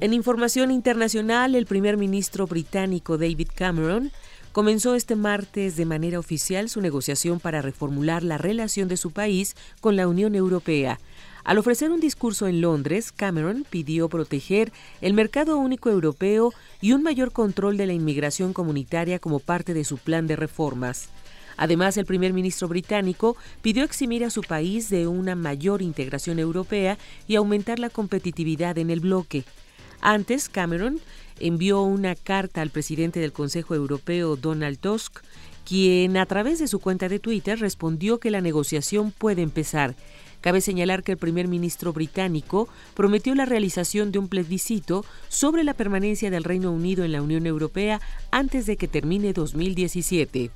En 0.00 0.12
información 0.12 0.70
internacional, 0.70 1.54
el 1.54 1.66
primer 1.66 1.96
ministro 1.96 2.46
británico 2.46 3.16
David 3.16 3.48
Cameron 3.54 4.12
comenzó 4.52 4.94
este 4.94 5.16
martes 5.16 5.76
de 5.76 5.84
manera 5.84 6.18
oficial 6.18 6.68
su 6.68 6.80
negociación 6.80 7.40
para 7.40 7.62
reformular 7.62 8.22
la 8.22 8.38
relación 8.38 8.88
de 8.88 8.96
su 8.96 9.10
país 9.10 9.56
con 9.80 9.96
la 9.96 10.08
Unión 10.08 10.34
Europea. 10.34 10.98
Al 11.44 11.58
ofrecer 11.58 11.90
un 11.90 12.00
discurso 12.00 12.46
en 12.46 12.60
Londres, 12.60 13.10
Cameron 13.10 13.64
pidió 13.68 14.08
proteger 14.08 14.70
el 15.00 15.14
mercado 15.14 15.56
único 15.56 15.88
europeo 15.88 16.52
y 16.80 16.92
un 16.92 17.02
mayor 17.02 17.32
control 17.32 17.76
de 17.76 17.86
la 17.86 17.94
inmigración 17.94 18.52
comunitaria 18.52 19.18
como 19.18 19.38
parte 19.38 19.72
de 19.72 19.84
su 19.84 19.96
plan 19.96 20.26
de 20.26 20.36
reformas. 20.36 21.08
Además, 21.56 21.96
el 21.96 22.06
primer 22.06 22.32
ministro 22.32 22.68
británico 22.68 23.36
pidió 23.62 23.82
eximir 23.82 24.24
a 24.24 24.30
su 24.30 24.42
país 24.42 24.90
de 24.90 25.08
una 25.08 25.34
mayor 25.34 25.82
integración 25.82 26.38
europea 26.38 26.98
y 27.26 27.36
aumentar 27.36 27.78
la 27.78 27.90
competitividad 27.90 28.78
en 28.78 28.90
el 28.90 29.00
bloque. 29.00 29.44
Antes, 30.00 30.48
Cameron 30.48 31.00
envió 31.40 31.82
una 31.82 32.14
carta 32.14 32.62
al 32.62 32.70
presidente 32.70 33.20
del 33.20 33.32
Consejo 33.32 33.74
Europeo, 33.74 34.36
Donald 34.36 34.78
Tusk, 34.78 35.20
quien 35.64 36.16
a 36.16 36.26
través 36.26 36.58
de 36.58 36.68
su 36.68 36.80
cuenta 36.80 37.08
de 37.08 37.18
Twitter 37.18 37.58
respondió 37.58 38.18
que 38.18 38.30
la 38.30 38.40
negociación 38.40 39.12
puede 39.12 39.42
empezar 39.42 39.94
Cabe 40.40 40.60
señalar 40.60 41.02
que 41.02 41.12
el 41.12 41.18
primer 41.18 41.48
ministro 41.48 41.92
británico 41.92 42.68
prometió 42.94 43.34
la 43.34 43.44
realización 43.44 44.12
de 44.12 44.20
un 44.20 44.28
plebiscito 44.28 45.04
sobre 45.28 45.64
la 45.64 45.74
permanencia 45.74 46.30
del 46.30 46.44
Reino 46.44 46.70
Unido 46.70 47.04
en 47.04 47.12
la 47.12 47.22
Unión 47.22 47.46
Europea 47.46 48.00
antes 48.30 48.66
de 48.66 48.76
que 48.76 48.86
termine 48.86 49.32
2017. 49.32 50.50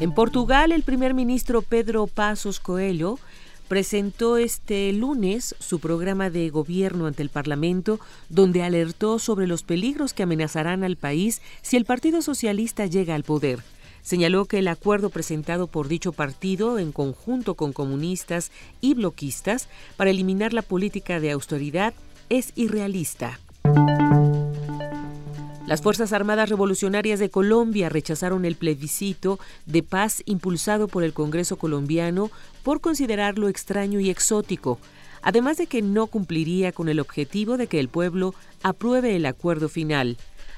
En 0.00 0.14
Portugal, 0.14 0.72
el 0.72 0.82
primer 0.82 1.12
ministro 1.12 1.60
Pedro 1.60 2.06
Passos 2.06 2.58
Coelho 2.58 3.18
presentó 3.70 4.36
este 4.36 4.92
lunes 4.92 5.54
su 5.60 5.78
programa 5.78 6.28
de 6.28 6.50
gobierno 6.50 7.06
ante 7.06 7.22
el 7.22 7.28
Parlamento, 7.28 8.00
donde 8.28 8.64
alertó 8.64 9.20
sobre 9.20 9.46
los 9.46 9.62
peligros 9.62 10.12
que 10.12 10.24
amenazarán 10.24 10.82
al 10.82 10.96
país 10.96 11.40
si 11.62 11.76
el 11.76 11.84
Partido 11.84 12.20
Socialista 12.20 12.86
llega 12.86 13.14
al 13.14 13.22
poder. 13.22 13.60
Señaló 14.02 14.46
que 14.46 14.58
el 14.58 14.66
acuerdo 14.66 15.08
presentado 15.08 15.68
por 15.68 15.86
dicho 15.86 16.10
partido, 16.10 16.80
en 16.80 16.90
conjunto 16.90 17.54
con 17.54 17.72
comunistas 17.72 18.50
y 18.80 18.94
bloquistas, 18.94 19.68
para 19.96 20.10
eliminar 20.10 20.52
la 20.52 20.62
política 20.62 21.20
de 21.20 21.30
austeridad 21.30 21.94
es 22.28 22.50
irrealista. 22.56 23.38
Las 25.70 25.82
Fuerzas 25.82 26.12
Armadas 26.12 26.48
Revolucionarias 26.48 27.20
de 27.20 27.30
Colombia 27.30 27.88
rechazaron 27.88 28.44
el 28.44 28.56
plebiscito 28.56 29.38
de 29.66 29.84
paz 29.84 30.20
impulsado 30.26 30.88
por 30.88 31.04
el 31.04 31.12
Congreso 31.12 31.58
colombiano 31.58 32.28
por 32.64 32.80
considerarlo 32.80 33.46
extraño 33.46 34.00
y 34.00 34.10
exótico, 34.10 34.80
además 35.22 35.58
de 35.58 35.68
que 35.68 35.80
no 35.80 36.08
cumpliría 36.08 36.72
con 36.72 36.88
el 36.88 36.98
objetivo 36.98 37.56
de 37.56 37.68
que 37.68 37.78
el 37.78 37.88
pueblo 37.88 38.34
apruebe 38.64 39.14
el 39.14 39.24
acuerdo 39.26 39.68
final 39.68 40.16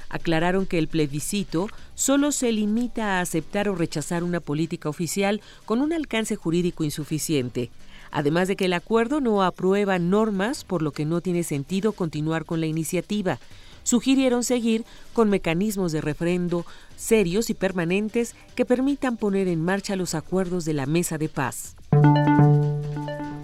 aclararon 0.09 0.67
que 0.67 0.79
el 0.79 0.89
plebiscito 0.89 1.69
solo 1.95 2.33
se 2.33 2.53
limita 2.53 3.19
a 3.19 3.21
aceptar 3.21 3.69
o 3.69 3.75
rechazar 3.75 4.23
una 4.23 4.41
política 4.41 4.89
oficial 4.89 5.41
con 5.65 5.81
un 5.81 5.93
alcance 5.93 6.37
jurídico 6.37 6.85
insuficiente, 6.85 7.71
además 8.11 8.47
de 8.47 8.57
que 8.57 8.67
el 8.67 8.75
acuerdo 8.75 9.21
no 9.21 9.43
aprueba 9.43 9.99
normas 9.99 10.65
por 10.65 10.83
lo 10.83 10.93
que 10.93 11.07
no 11.07 11.23
tiene 11.23 11.43
sentido 11.43 11.93
continuar 11.93 12.45
con 12.45 12.61
la 12.61 12.67
iniciativa. 12.67 13.39
Sugirieron 13.83 14.45
seguir 14.45 14.85
con 15.13 15.31
mecanismos 15.31 15.93
de 15.93 16.01
referendo 16.01 16.65
serios 16.97 17.51
y 17.51 17.55
permanentes 17.55 18.35
que 18.55 18.65
permitan 18.65 19.17
poner 19.17 19.49
en 19.49 19.65
marcha 19.65 19.97
los 19.97 20.15
acuerdos 20.15 20.65
de 20.65 20.75
la 20.75 20.87
mesa 20.87 21.19
de 21.19 21.29
paz. 21.29 21.77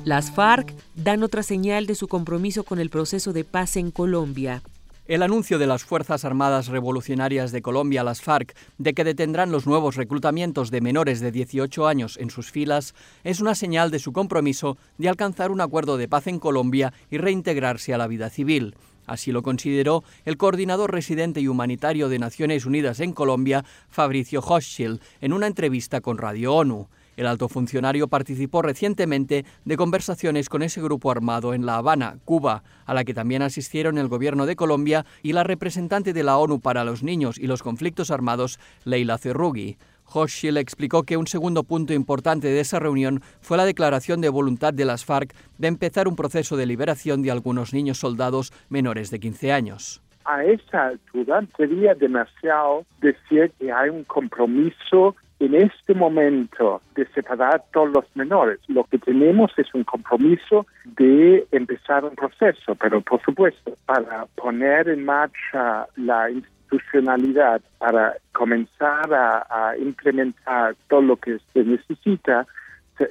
Las 0.04 0.30
FARC 0.30 0.74
dan 0.94 1.22
otra 1.22 1.42
señal 1.42 1.86
de 1.86 1.94
su 1.94 2.08
compromiso 2.08 2.64
con 2.64 2.78
el 2.78 2.88
proceso 2.88 3.32
de 3.32 3.44
paz 3.44 3.76
en 3.76 3.90
Colombia. 3.90 4.62
El 5.08 5.22
anuncio 5.22 5.58
de 5.58 5.66
las 5.66 5.84
Fuerzas 5.84 6.26
Armadas 6.26 6.68
Revolucionarias 6.68 7.50
de 7.50 7.62
Colombia, 7.62 8.04
las 8.04 8.20
FARC, 8.20 8.54
de 8.76 8.92
que 8.92 9.04
detendrán 9.04 9.50
los 9.50 9.66
nuevos 9.66 9.96
reclutamientos 9.96 10.70
de 10.70 10.82
menores 10.82 11.20
de 11.20 11.32
18 11.32 11.86
años 11.86 12.18
en 12.18 12.28
sus 12.28 12.50
filas, 12.50 12.94
es 13.24 13.40
una 13.40 13.54
señal 13.54 13.90
de 13.90 14.00
su 14.00 14.12
compromiso 14.12 14.76
de 14.98 15.08
alcanzar 15.08 15.50
un 15.50 15.62
acuerdo 15.62 15.96
de 15.96 16.08
paz 16.08 16.26
en 16.26 16.38
Colombia 16.38 16.92
y 17.10 17.16
reintegrarse 17.16 17.94
a 17.94 17.98
la 17.98 18.06
vida 18.06 18.28
civil. 18.28 18.74
Así 19.08 19.32
lo 19.32 19.42
consideró 19.42 20.04
el 20.26 20.36
coordinador 20.36 20.92
residente 20.92 21.40
y 21.40 21.48
humanitario 21.48 22.08
de 22.08 22.18
Naciones 22.18 22.66
Unidas 22.66 23.00
en 23.00 23.12
Colombia, 23.12 23.64
Fabricio 23.88 24.40
Hochschild, 24.40 25.00
en 25.20 25.32
una 25.32 25.46
entrevista 25.46 26.00
con 26.00 26.18
Radio 26.18 26.54
ONU. 26.54 26.88
El 27.16 27.26
alto 27.26 27.48
funcionario 27.48 28.06
participó 28.06 28.62
recientemente 28.62 29.44
de 29.64 29.76
conversaciones 29.76 30.48
con 30.48 30.62
ese 30.62 30.80
grupo 30.80 31.10
armado 31.10 31.52
en 31.52 31.66
La 31.66 31.76
Habana, 31.76 32.18
Cuba, 32.24 32.62
a 32.86 32.94
la 32.94 33.02
que 33.02 33.12
también 33.12 33.42
asistieron 33.42 33.98
el 33.98 34.06
gobierno 34.06 34.46
de 34.46 34.54
Colombia 34.54 35.04
y 35.22 35.32
la 35.32 35.42
representante 35.42 36.12
de 36.12 36.22
la 36.22 36.38
ONU 36.38 36.60
para 36.60 36.84
los 36.84 37.02
niños 37.02 37.36
y 37.38 37.48
los 37.48 37.64
conflictos 37.64 38.12
armados, 38.12 38.60
Leila 38.84 39.18
Cerrugui. 39.18 39.78
Hochschild 40.12 40.58
explicó 40.58 41.02
que 41.02 41.16
un 41.16 41.26
segundo 41.26 41.64
punto 41.64 41.92
importante 41.92 42.48
de 42.48 42.60
esa 42.60 42.78
reunión 42.78 43.20
fue 43.40 43.56
la 43.56 43.64
declaración 43.64 44.20
de 44.20 44.28
voluntad 44.28 44.72
de 44.72 44.84
las 44.84 45.04
FARC 45.04 45.34
de 45.58 45.68
empezar 45.68 46.08
un 46.08 46.16
proceso 46.16 46.56
de 46.56 46.66
liberación 46.66 47.22
de 47.22 47.30
algunos 47.30 47.74
niños 47.74 47.98
soldados 47.98 48.52
menores 48.68 49.10
de 49.10 49.20
15 49.20 49.52
años. 49.52 50.02
A 50.24 50.44
esa 50.44 50.88
altura 50.88 51.42
sería 51.56 51.94
demasiado 51.94 52.84
decir 53.00 53.50
que 53.58 53.72
hay 53.72 53.88
un 53.88 54.04
compromiso 54.04 55.16
en 55.40 55.54
este 55.54 55.94
momento 55.94 56.82
de 56.94 57.06
separar 57.14 57.64
todos 57.72 57.90
los 57.90 58.04
menores. 58.14 58.58
Lo 58.68 58.84
que 58.84 58.98
tenemos 58.98 59.52
es 59.56 59.72
un 59.72 59.84
compromiso 59.84 60.66
de 60.84 61.46
empezar 61.52 62.04
un 62.04 62.14
proceso, 62.14 62.74
pero 62.74 63.00
por 63.00 63.22
supuesto, 63.22 63.74
para 63.86 64.26
poner 64.34 64.88
en 64.88 65.04
marcha 65.04 65.86
la 65.96 66.30
institucionalidad, 66.70 67.60
para 67.78 68.16
comenzar 68.32 69.12
a, 69.12 69.46
a 69.50 69.76
implementar 69.78 70.76
todo 70.88 71.02
lo 71.02 71.16
que 71.16 71.38
se 71.52 71.64
necesita, 71.64 72.46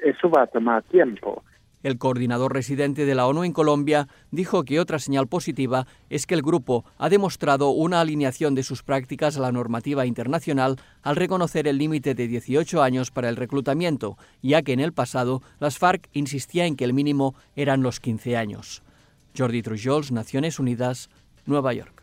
eso 0.04 0.30
va 0.30 0.44
a 0.44 0.48
tomar 0.48 0.84
tiempo. 0.84 1.44
El 1.84 2.00
coordinador 2.00 2.54
residente 2.54 3.06
de 3.06 3.16
la 3.16 3.28
ONU 3.28 3.44
en 3.44 3.54
Colombia 3.54 4.08
dijo 4.32 4.66
que 4.66 4.80
otra 4.80 5.00
señal 5.00 5.28
positiva 5.28 5.86
es 6.10 6.26
que 6.26 6.34
el 6.34 6.42
grupo 6.42 6.86
ha 6.98 7.08
demostrado 7.08 7.70
una 7.70 8.02
alineación 8.02 8.56
de 8.56 8.64
sus 8.64 8.84
prácticas 8.84 9.38
a 9.38 9.42
la 9.42 9.52
normativa 9.52 10.06
internacional 10.06 10.78
al 11.04 11.16
reconocer 11.16 11.68
el 11.68 11.78
límite 11.78 12.16
de 12.16 12.28
18 12.28 12.82
años 12.82 13.12
para 13.12 13.30
el 13.30 13.36
reclutamiento, 13.36 14.18
ya 14.42 14.64
que 14.64 14.74
en 14.74 14.80
el 14.80 14.92
pasado 14.92 15.42
las 15.60 15.78
FARC 15.78 16.10
insistía 16.14 16.66
en 16.66 16.76
que 16.76 16.84
el 16.84 16.94
mínimo 16.94 17.36
eran 17.56 17.84
los 17.84 18.00
15 18.00 18.36
años. 18.36 18.84
Jordi 19.38 19.62
Trujols, 19.62 20.12
Naciones 20.12 20.60
Unidas, 20.60 21.10
Nueva 21.46 21.74
York. 21.74 22.02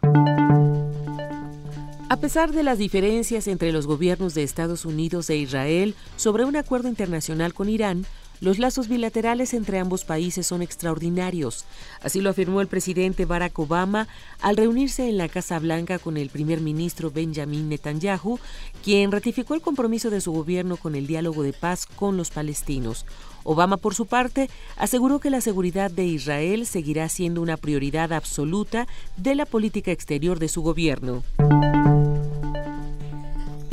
A 2.10 2.18
pesar 2.18 2.52
de 2.52 2.62
las 2.62 2.76
diferencias 2.76 3.48
entre 3.48 3.72
los 3.72 3.86
gobiernos 3.86 4.34
de 4.34 4.42
Estados 4.42 4.84
Unidos 4.84 5.30
e 5.30 5.36
Israel 5.36 5.94
sobre 6.16 6.44
un 6.44 6.54
acuerdo 6.54 6.88
internacional 6.88 7.54
con 7.54 7.70
Irán, 7.70 8.04
los 8.40 8.58
lazos 8.58 8.88
bilaterales 8.88 9.54
entre 9.54 9.78
ambos 9.78 10.04
países 10.04 10.46
son 10.46 10.62
extraordinarios. 10.62 11.64
Así 12.02 12.20
lo 12.20 12.30
afirmó 12.30 12.60
el 12.60 12.66
presidente 12.66 13.24
Barack 13.24 13.58
Obama 13.58 14.08
al 14.40 14.56
reunirse 14.56 15.08
en 15.08 15.18
la 15.18 15.28
Casa 15.28 15.58
Blanca 15.58 15.98
con 15.98 16.16
el 16.16 16.30
primer 16.30 16.60
ministro 16.60 17.10
Benjamin 17.10 17.68
Netanyahu, 17.68 18.38
quien 18.82 19.12
ratificó 19.12 19.54
el 19.54 19.60
compromiso 19.60 20.10
de 20.10 20.20
su 20.20 20.32
gobierno 20.32 20.76
con 20.76 20.94
el 20.94 21.06
diálogo 21.06 21.42
de 21.42 21.52
paz 21.52 21.86
con 21.86 22.16
los 22.16 22.30
palestinos. 22.30 23.06
Obama, 23.44 23.76
por 23.76 23.94
su 23.94 24.06
parte, 24.06 24.48
aseguró 24.76 25.20
que 25.20 25.30
la 25.30 25.40
seguridad 25.40 25.90
de 25.90 26.06
Israel 26.06 26.66
seguirá 26.66 27.08
siendo 27.08 27.42
una 27.42 27.56
prioridad 27.56 28.12
absoluta 28.12 28.88
de 29.16 29.34
la 29.34 29.46
política 29.46 29.92
exterior 29.92 30.38
de 30.38 30.48
su 30.48 30.62
gobierno. 30.62 31.22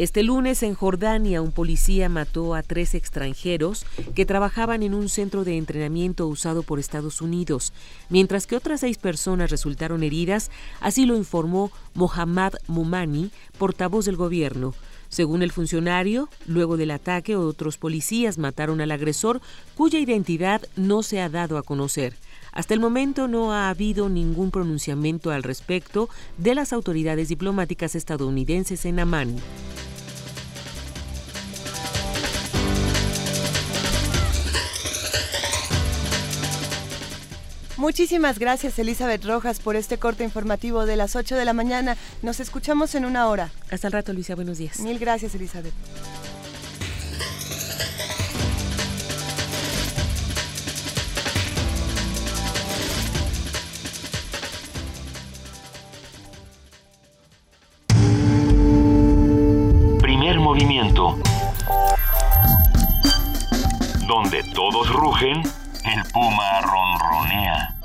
Este 0.02 0.24
lunes 0.24 0.64
en 0.64 0.74
Jordania 0.74 1.44
un 1.44 1.52
policía 1.52 2.10
mató 2.10 2.56
a 2.56 2.64
tres 2.64 2.96
extranjeros 2.96 3.86
que 4.16 4.26
trabajaban 4.26 4.82
en 4.82 4.96
un 4.96 5.10
centro 5.10 5.44
de 5.44 5.58
entrenamiento 5.58 6.26
usado 6.26 6.64
por 6.64 6.80
Estados 6.80 7.22
Unidos, 7.22 7.72
mientras 8.10 8.48
que 8.48 8.56
otras 8.56 8.80
seis 8.80 8.98
personas 8.98 9.52
resultaron 9.52 10.02
heridas, 10.02 10.50
así 10.80 11.06
lo 11.06 11.16
informó 11.16 11.72
Mohammad 11.94 12.54
Mumani, 12.66 13.30
portavoz 13.60 14.06
del 14.06 14.16
gobierno. 14.16 14.74
Según 15.10 15.44
el 15.44 15.52
funcionario, 15.52 16.30
luego 16.48 16.78
del 16.78 16.90
ataque 16.90 17.36
otros 17.36 17.78
policías 17.78 18.40
mataron 18.40 18.82
al 18.82 18.90
agresor 18.90 19.40
cuya 19.76 20.00
identidad 20.00 20.64
no 20.76 21.04
se 21.04 21.22
ha 21.22 21.30
dado 21.30 21.60
a 21.60 21.64
conocer. 21.64 22.16
Hasta 22.52 22.74
el 22.74 22.80
momento 22.80 23.28
no 23.28 23.54
ha 23.54 23.70
habido 23.70 24.10
ningún 24.10 24.52
pronunciamiento 24.52 25.32
al 25.32 25.44
respecto 25.44 26.10
de 26.38 26.56
las 26.56 26.74
autoridades 26.74 27.30
diplomáticas 27.30 27.96
estadounidenses 27.96 28.86
en 28.86 29.00
Amán. 29.00 29.36
Muchísimas 37.82 38.38
gracias 38.38 38.78
Elizabeth 38.78 39.26
Rojas 39.26 39.60
por 39.60 39.76
este 39.76 39.98
corte 39.98 40.24
informativo 40.24 40.86
de 40.86 40.96
las 40.96 41.16
8 41.16 41.36
de 41.36 41.46
la 41.46 41.54
mañana. 41.54 41.98
Nos 42.22 42.40
escuchamos 42.40 42.94
en 42.94 43.06
una 43.06 43.28
hora. 43.28 43.50
Hasta 43.72 43.88
el 43.88 43.94
rato, 43.94 44.14
Luisa. 44.14 44.36
Buenos 44.36 44.60
días. 44.60 44.80
Mil 44.82 45.00
gracias, 45.00 45.34
Elizabeth. 45.34 45.74
Primer 60.32 60.48
movimiento. 60.48 61.18
Donde 64.08 64.42
todos 64.56 64.90
rugen, 64.94 65.40
el 65.40 66.12
puma 66.14 66.62
ronronea. 66.62 67.76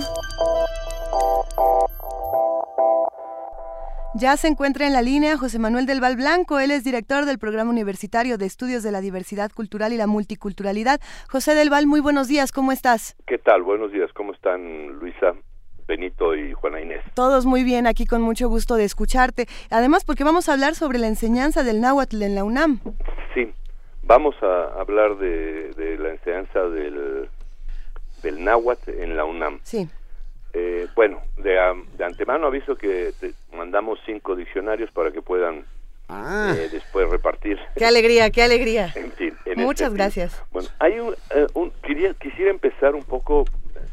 Ya 4.14 4.36
se 4.36 4.47
encuentra 4.47 4.86
en 4.86 4.92
la 4.92 5.03
línea 5.03 5.36
José 5.36 5.59
Manuel 5.59 5.86
del 5.86 6.01
Val 6.01 6.14
Blanco, 6.14 6.61
él 6.61 6.70
es 6.70 6.84
director 6.84 7.24
del 7.24 7.40
Programa 7.40 7.72
Universitario 7.72 8.38
de 8.38 8.47
Estudios 8.47 8.84
de 8.84 8.92
la 8.92 9.01
Diversidad 9.01 9.51
Cultural 9.51 9.92
y 9.92 9.97
la 9.97 10.07
Multiculturalidad. 10.07 11.01
José 11.28 11.57
del 11.57 11.68
Val, 11.68 11.88
muy 11.88 11.99
buenos 11.99 12.28
días, 12.28 12.53
¿cómo 12.53 12.70
estás? 12.70 13.16
¿Qué 13.26 13.38
tal? 13.38 13.64
Buenos 13.64 13.90
días, 13.90 14.12
¿cómo 14.12 14.32
están 14.32 14.86
Luisa? 15.01 15.34
Benito 15.87 16.34
y 16.34 16.53
Juana 16.53 16.80
Inés. 16.80 17.03
Todos 17.14 17.47
muy 17.47 17.62
bien, 17.62 17.87
aquí 17.87 18.07
con 18.07 18.22
mucho 18.22 18.49
gusto 18.49 18.76
de 18.76 18.84
escucharte. 18.84 19.47
Además, 19.70 20.05
porque 20.05 20.24
vamos 20.24 20.49
a 20.49 20.53
hablar 20.53 20.74
sobre 20.74 20.99
la 20.99 21.07
enseñanza 21.07 21.62
del 21.62 21.80
náhuatl 21.80 22.22
en 22.22 22.34
la 22.34 22.45
UNAM. 22.45 22.80
Sí, 23.34 23.53
vamos 24.03 24.34
a 24.43 24.80
hablar 24.80 25.16
de, 25.18 25.72
de 25.74 25.99
la 25.99 26.11
enseñanza 26.11 26.61
del, 26.68 27.28
del 28.22 28.45
náhuatl 28.45 28.91
en 28.91 29.16
la 29.16 29.24
UNAM. 29.24 29.61
Sí. 29.62 29.89
Eh, 30.53 30.87
bueno, 30.95 31.20
de, 31.37 31.59
de, 31.99 32.05
antemano 32.05 32.47
aviso 32.47 32.76
que 32.76 33.12
mandamos 33.53 33.99
cinco 34.07 34.34
diccionarios 34.34 34.91
para 34.91 35.12
que 35.12 35.20
puedan 35.20 35.66
ah. 36.09 36.55
eh, 36.57 36.68
después 36.72 37.11
repartir. 37.11 37.59
Qué 37.76 37.84
alegría, 37.84 38.30
qué 38.30 38.43
alegría. 38.43 38.93
En 38.97 39.12
fin. 39.12 39.34
En 39.45 39.61
Muchas 39.61 39.89
este 39.89 39.99
gracias. 39.99 40.34
Fin. 40.34 40.45
Bueno, 40.53 40.68
hay 40.78 40.99
un, 40.99 41.14
eh, 41.34 41.47
un 41.55 41.70
quería, 41.82 42.14
quisiera 42.14 42.51
empezar 42.51 42.95
un 42.95 43.05
poco 43.05 43.45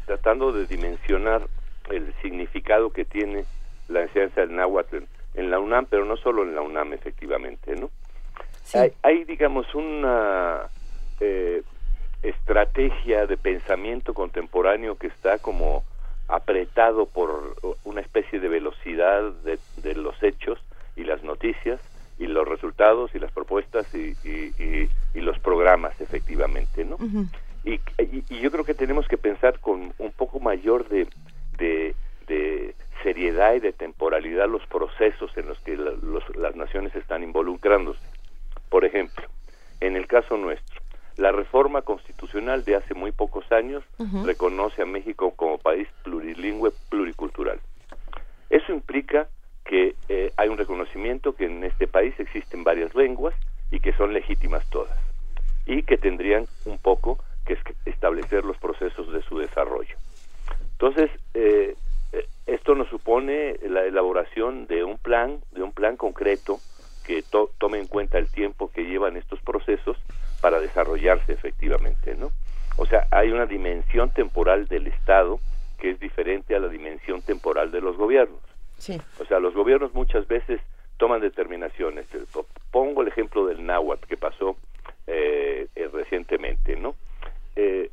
tratando 0.06 0.52
de 0.52 0.66
dimensionar 0.66 1.46
el 1.90 2.12
significado 2.22 2.90
que 2.90 3.04
tiene 3.04 3.44
la 3.88 4.02
enseñanza 4.02 4.40
del 4.42 4.54
náhuatl 4.54 4.98
en, 5.34 5.50
la 5.50 5.58
UNAM, 5.58 5.86
pero 5.86 6.04
no 6.04 6.16
solo 6.16 6.42
en 6.42 6.54
la 6.54 6.62
UNAM, 6.62 6.92
efectivamente, 6.92 7.76
¿no? 7.76 7.90
Sí. 8.62 8.78
Hay, 8.78 8.92
hay, 9.02 9.24
digamos, 9.24 9.74
una 9.74 10.68
eh, 11.20 11.62
estrategia 12.22 13.26
de 13.26 13.36
pensamiento 13.36 14.14
contemporáneo 14.14 14.96
que 14.96 15.08
está 15.08 15.38
como 15.38 15.84
apretado 16.28 17.06
por 17.06 17.56
una 17.84 18.00
especie 18.00 18.40
de 18.40 18.48
velocidad 18.48 19.30
de, 19.44 19.58
de 19.82 19.94
los 19.94 20.20
hechos 20.22 20.58
y 20.96 21.04
las 21.04 21.22
noticias 21.22 21.80
y 22.18 22.26
los 22.26 22.48
resultados 22.48 23.14
y 23.14 23.18
las 23.18 23.32
propuestas 23.32 23.92
y, 23.94 24.16
y, 24.24 24.52
y, 24.62 24.90
y 25.14 25.20
los 25.20 25.38
programas 25.40 26.00
efectivamente 26.00 26.84
no 26.84 26.96
uh 26.96 26.98
-huh. 26.98 27.28
y, 27.64 28.40
yo 28.40 28.50
creo 28.50 28.64
que 28.64 28.74
tenemos 28.74 29.06
que 29.08 29.18
pensar 29.18 29.58
con 29.58 29.92
un 29.98 30.12
poco 30.12 30.38
mayor 30.40 30.88
de, 30.88 31.06
de, 31.58 31.94
de 32.26 32.74
seriedad 33.02 33.54
y 33.54 33.60
de 33.60 33.72
temporalidad 33.72 34.48
los 34.48 34.66
procesos 34.66 35.36
en 35.36 35.48
los 35.48 35.58
que 35.60 35.76
la, 35.76 35.90
los, 36.02 36.24
las 36.36 36.56
naciones 36.56 36.94
están 36.94 37.22
involucrándose 37.22 38.00
por 38.68 38.84
ejemplo 38.84 39.26
en 39.80 39.96
el 39.96 40.06
caso 40.06 40.36
nuestro 40.36 40.80
la 41.16 41.30
reforma 41.30 41.82
constitucional 41.82 42.64
de 42.64 42.76
hace 42.76 42.94
muy 42.94 43.12
pocos 43.12 43.50
años 43.52 43.84
uh 43.98 44.04
-huh. 44.04 44.24
reconoce 44.26 44.82
a 44.82 44.86
México 44.86 45.32
como 45.36 45.58
país 45.58 45.86
plurilingüe 46.02 46.72
pluricultural. 46.90 47.60
Eso 48.50 48.72
implica 48.72 49.28
que 49.64 49.94
reconocimiento 50.64 51.34
que 51.34 51.46
en 51.46 51.64
este 51.64 51.86
país 51.86 52.14
existen 52.18 52.64
varias 52.64 52.94
lenguas 52.94 53.34
y 53.70 53.80
que 53.80 53.92
son 53.92 54.12
legítimas 54.12 54.68
todas 54.70 54.96
y 55.66 55.82
que 55.82 55.96
tendrían 55.96 56.46
un 56.64 56.78
poco 56.78 57.18
que 57.46 57.56
establecer 57.86 58.44
los 58.44 58.56
procesos 58.58 59.12
de 59.12 59.22
su 59.22 59.38
desarrollo. 59.38 59.96
Entonces, 60.84 61.18
eh, 61.32 61.76
esto 62.44 62.74
nos 62.74 62.90
supone 62.90 63.56
la 63.66 63.86
elaboración 63.86 64.66
de 64.66 64.84
un 64.84 64.98
plan, 64.98 65.40
de 65.52 65.62
un 65.62 65.72
plan 65.72 65.96
concreto 65.96 66.60
que 67.06 67.24
tome 67.56 67.78
en 67.78 67.86
cuenta 67.86 68.18
el 68.18 68.30
tiempo 68.30 68.70
que 68.70 68.84
llevan 68.84 69.16
estos 69.16 69.40
procesos 69.40 69.96
para 70.42 70.60
desarrollarse 70.60 71.32
efectivamente, 71.32 72.14
¿no? 72.16 72.32
O 72.76 72.84
sea, 72.84 73.06
hay 73.10 73.30
una 73.30 73.46
dimensión 73.46 74.10
temporal 74.10 74.68
del 74.68 74.88
Estado 74.88 75.40
que 75.78 75.92
es 75.92 76.00
diferente 76.00 76.54
a 76.54 76.60
la 76.60 76.68
dimensión 76.68 77.22
temporal 77.22 77.70
de 77.70 77.80
los 77.80 77.96
gobiernos. 77.96 78.40
Sí. 78.76 79.00
O 79.18 79.24
sea, 79.24 79.40
los 79.40 79.54
gobiernos 79.54 79.94
muchas 79.94 80.28
veces 80.28 80.60
toman 80.98 81.22
determinaciones. 81.22 82.06
Pongo 82.70 83.00
el 83.00 83.08
ejemplo 83.08 83.46
del 83.46 83.64
náhuatl 83.64 84.06
que 84.06 84.18
pasó 84.18 84.58
eh, 85.06 85.66
eh, 85.76 85.88
recientemente, 85.90 86.76
¿no? 86.76 86.94
Eh, 87.56 87.90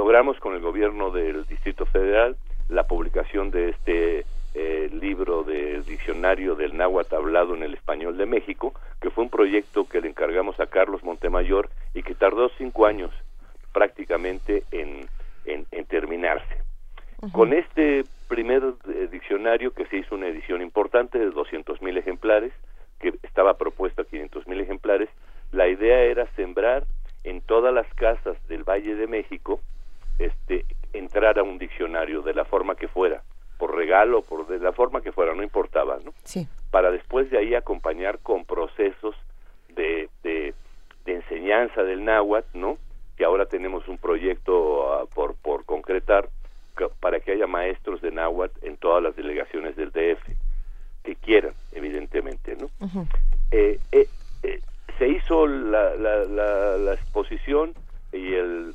logramos 0.00 0.38
con 0.38 0.54
el 0.54 0.62
gobierno 0.62 1.10
del 1.10 1.44
Distrito 1.44 1.84
Federal 1.84 2.34
la 2.70 2.84
publicación 2.84 3.50
de 3.50 3.68
este 3.68 4.24
libro 4.92 5.42
de 5.42 5.82
diccionario 5.82 6.54
del 6.54 6.74
náhuatl 6.74 7.16
hablado 7.16 7.54
en 7.54 7.62
el 7.62 7.74
español 7.74 8.16
de 8.16 8.24
México, 8.24 8.72
que 8.98 9.10
fue 9.10 9.24
un 9.24 9.30
proyecto 9.30 9.86
que 9.86 10.00
le 10.00 10.08
encargamos 10.08 10.58
a 10.58 10.68
Carlos 10.68 11.04
Montemayor 11.04 11.68
y 11.92 12.02
que 12.02 12.14
tardó 12.14 12.48
cinco 12.56 12.86
años 12.86 13.10
prácticamente 13.74 14.64
en, 14.72 15.06
en, 15.44 15.84
terminarse. 15.84 16.62
Con 17.32 17.52
este 17.52 18.04
primer 18.26 18.62
diccionario, 19.10 19.74
que 19.74 19.84
se 19.84 19.98
hizo 19.98 20.14
una 20.14 20.28
edición 20.28 20.62
importante 20.62 21.18
de 21.18 21.28
200 21.28 21.82
mil 21.82 21.98
ejemplares, 21.98 22.54
que 23.00 23.12
estaba 23.22 23.58
propuesta 23.58 24.00
a 24.00 24.06
500 24.06 24.46
mil 24.46 24.60
ejemplares, 24.62 25.10
la 25.52 25.68
idea 25.68 26.00
era 26.04 26.26
sembrar 26.36 26.84
en 27.22 27.42
todas 27.42 27.74
las 27.74 27.86
casas 27.94 28.38
del 28.48 28.64
Valle 28.64 28.94
de 28.94 29.06
México 29.06 29.60
este 30.20 30.64
entrar 30.92 31.38
a 31.38 31.42
un 31.42 31.58
diccionario 31.58 32.22
de 32.22 32.34
la 32.34 32.44
forma 32.44 32.74
que 32.74 32.88
fuera 32.88 33.22
por 33.58 33.74
regalo 33.74 34.22
por 34.22 34.46
de 34.46 34.58
la 34.58 34.72
forma 34.72 35.00
que 35.00 35.12
fuera 35.12 35.34
no 35.34 35.42
importaba 35.42 35.98
no 36.04 36.12
sí. 36.24 36.48
para 36.70 36.90
después 36.90 37.30
de 37.30 37.38
ahí 37.38 37.54
acompañar 37.54 38.18
con 38.20 38.44
procesos 38.44 39.14
de, 39.74 40.08
de, 40.22 40.54
enseñanza 41.06 41.82
del 41.82 42.04
náhuatl 42.04 42.58
no 42.58 42.78
que 43.16 43.24
ahora 43.24 43.46
tenemos 43.46 43.88
un 43.88 43.98
proyecto 43.98 44.92
ah, 44.92 45.06
por 45.12 45.34
por 45.34 45.64
concretar 45.64 46.28
para 47.00 47.20
que 47.20 47.32
haya 47.32 47.46
maestros 47.46 48.00
de 48.00 48.12
náhuatl 48.12 48.64
en 48.64 48.76
todas 48.76 49.02
las 49.02 49.16
delegaciones 49.16 49.74
del 49.76 49.90
DF 49.90 50.22
que 51.02 51.16
quieran 51.16 51.54
evidentemente 51.72 52.56
no 52.56 52.70
eh, 53.50 53.80
eh, 53.90 54.08
eh, 54.42 54.60
se 54.98 55.08
hizo 55.08 55.46
la, 55.46 55.96
la, 55.96 56.24
la, 56.24 56.94
exposición 56.94 57.74
y 58.12 58.34
el, 58.34 58.74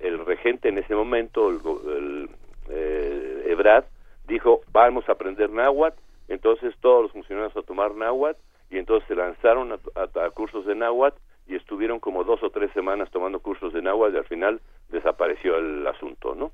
el, 0.00 0.24
regente 0.24 0.68
en 0.68 0.78
ese 0.78 0.94
momento, 0.94 1.50
el, 1.50 2.30
eh, 2.70 3.44
Ebrad, 3.48 3.84
dijo, 4.26 4.62
vamos 4.72 5.08
a 5.08 5.12
aprender 5.12 5.50
náhuatl, 5.50 5.98
entonces 6.28 6.74
todos 6.80 7.02
los 7.02 7.12
funcionarios 7.12 7.56
a 7.56 7.62
tomar 7.62 7.94
náhuatl, 7.94 8.40
y 8.70 8.78
entonces 8.78 9.06
se 9.06 9.14
lanzaron 9.14 9.72
a, 9.72 10.30
cursos 10.30 10.64
de 10.66 10.74
náhuatl 10.74 11.18
y 11.46 11.56
estuvieron 11.56 12.00
como 12.00 12.24
dos 12.24 12.42
o 12.42 12.50
tres 12.50 12.72
semanas 12.72 13.10
tomando 13.10 13.40
cursos 13.40 13.72
de 13.72 13.82
náhuatl 13.82 14.14
y 14.14 14.18
al 14.18 14.24
final 14.24 14.60
desapareció 14.88 15.56
el 15.58 15.86
asunto, 15.86 16.34
¿no? 16.34 16.50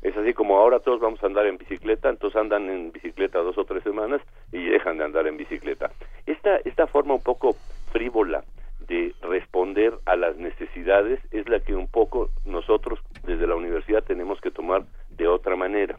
Es 0.00 0.16
así 0.16 0.32
como 0.32 0.58
ahora 0.58 0.78
todos 0.78 1.00
vamos 1.00 1.20
a 1.22 1.26
andar 1.26 1.46
en 1.46 1.58
bicicleta, 1.58 2.08
entonces 2.08 2.40
andan 2.40 2.70
en 2.70 2.92
bicicleta 2.92 3.40
dos 3.40 3.58
o 3.58 3.64
tres 3.64 3.82
semanas 3.82 4.20
y 4.52 4.64
dejan 4.64 4.96
de 4.98 5.04
andar 5.04 5.26
en 5.26 5.36
bicicleta. 5.36 5.90
Esta, 6.24 6.58
esta 6.58 6.86
forma 6.86 7.14
un 7.14 7.22
poco 7.22 7.56
frívola 7.90 8.44
de 8.88 9.14
responder 9.22 9.94
a 10.06 10.16
las 10.16 10.36
necesidades 10.36 11.20
es 11.30 11.48
la 11.48 11.60
que 11.60 11.74
un 11.74 11.88
poco 11.88 12.30
nosotros 12.44 12.98
desde 13.24 13.46
la 13.46 13.54
universidad 13.54 14.02
tenemos 14.02 14.40
que 14.40 14.50
tomar 14.50 14.84
de 15.10 15.28
otra 15.28 15.56
manera. 15.56 15.98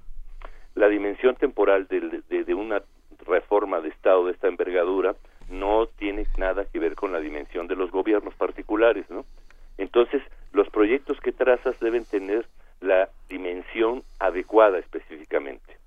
La 0.76 0.88
dimensión 0.88 1.36
temporal 1.36 1.88
de, 1.88 2.22
de, 2.30 2.54
una 2.54 2.82
reforma 3.26 3.80
de 3.82 3.90
Estado 3.90 4.26
de 4.26 4.32
esta 4.32 4.48
envergadura 4.48 5.16
no 5.50 5.88
tiene 5.88 6.26
nada 6.38 6.66
que 6.66 6.80
ver 6.80 6.96
con 6.96 7.12
la 7.12 7.20
dimensión 7.20 7.68
de 7.68 7.76
los 7.76 7.92
gobiernos 7.92 8.34
particulares, 8.36 9.10
¿no? 9.10 9.26
Entonces, 9.78 10.22
los 10.52 10.70
proyectos 10.70 11.20
que 11.22 11.32
trazas 11.32 11.80
deben 11.80 12.06
tener 12.06 12.46
la 12.82 13.10
dimensión 13.30 14.04
adecuada 14.20 14.80
específicamente. 14.80 15.78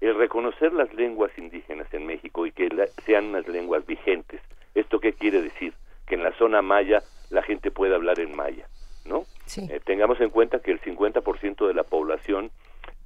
El 0.00 0.16
reconocer 0.16 0.72
las 0.72 0.92
lenguas 0.94 1.36
indígenas 1.36 1.92
en 1.92 2.06
México 2.06 2.46
y 2.46 2.52
que 2.52 2.68
sean 3.04 3.26
unas 3.26 3.48
lenguas 3.48 3.86
vigentes, 3.86 4.40
¿Esto 4.78 5.00
qué 5.00 5.12
quiere 5.12 5.42
decir? 5.42 5.74
Que 6.08 6.14
en 6.14 6.22
la 6.22 6.32
zona 6.32 6.62
maya 6.62 7.02
la 7.30 7.42
gente 7.42 7.70
puede 7.70 7.94
hablar 7.94 8.18
en 8.20 8.34
maya, 8.34 8.66
¿no? 9.04 9.26
Eh, 9.56 9.80
tengamos 9.84 10.20
en 10.20 10.30
cuenta 10.30 10.60
que 10.60 10.70
el 10.70 10.80
50% 10.80 11.66
de 11.66 11.74
la 11.74 11.84
población 11.84 12.50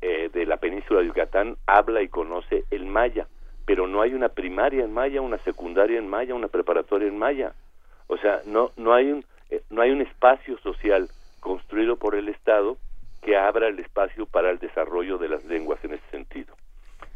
eh, 0.01 0.31
de 0.33 0.47
la 0.47 0.57
península 0.57 1.01
de 1.01 1.07
Yucatán 1.07 1.57
habla 1.67 2.03
y 2.03 2.09
conoce 2.09 2.65
el 2.71 2.87
maya, 2.87 3.27
pero 3.67 3.87
no 3.87 4.03
hay 4.03 4.15
una 4.15 4.29
primaria 4.29 4.85
en 4.85 4.93
maya, 4.93 5.21
una 5.21 5.39
secundaria 5.39 5.99
en 5.99 6.09
maya, 6.09 6.35
una 6.35 6.49
preparatoria 6.49 7.09
en 7.09 7.19
maya. 7.19 7.55
O 8.09 8.17
sea, 8.17 8.43
no 8.47 8.73
no 8.77 8.95
hay 8.95 9.11
un 9.13 9.25
eh, 9.51 9.63
no 9.71 9.83
hay 9.83 9.91
un 9.91 10.03
espacio 10.03 10.59
social 10.59 11.09
construido 11.41 11.97
por 11.97 12.15
el 12.15 12.29
Estado 12.29 12.77
que 13.23 13.37
abra 13.37 13.69
el 13.69 13.79
espacio 13.79 14.27
para 14.27 14.51
el 14.51 14.59
desarrollo 14.59 15.19
de 15.19 15.29
las 15.29 15.45
lenguas 15.45 15.83
en 15.85 15.95
ese 15.95 16.11
sentido. 16.11 16.55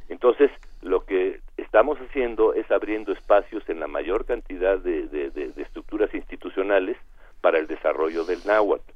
Entonces, 0.08 0.50
lo 0.82 1.04
que 1.04 1.40
estamos 1.56 1.98
haciendo 1.98 2.54
es 2.54 2.70
abriendo 2.70 3.12
espacios 3.12 3.68
en 3.68 3.80
la 3.80 3.86
mayor 3.86 4.24
cantidad 4.24 4.78
de, 4.78 5.52
estructuras 5.56 6.12
institucionales 6.14 6.96
para 7.40 7.58
el 7.58 7.66
desarrollo 7.66 8.24
del 8.24 8.40
náhuatl. 8.46 8.90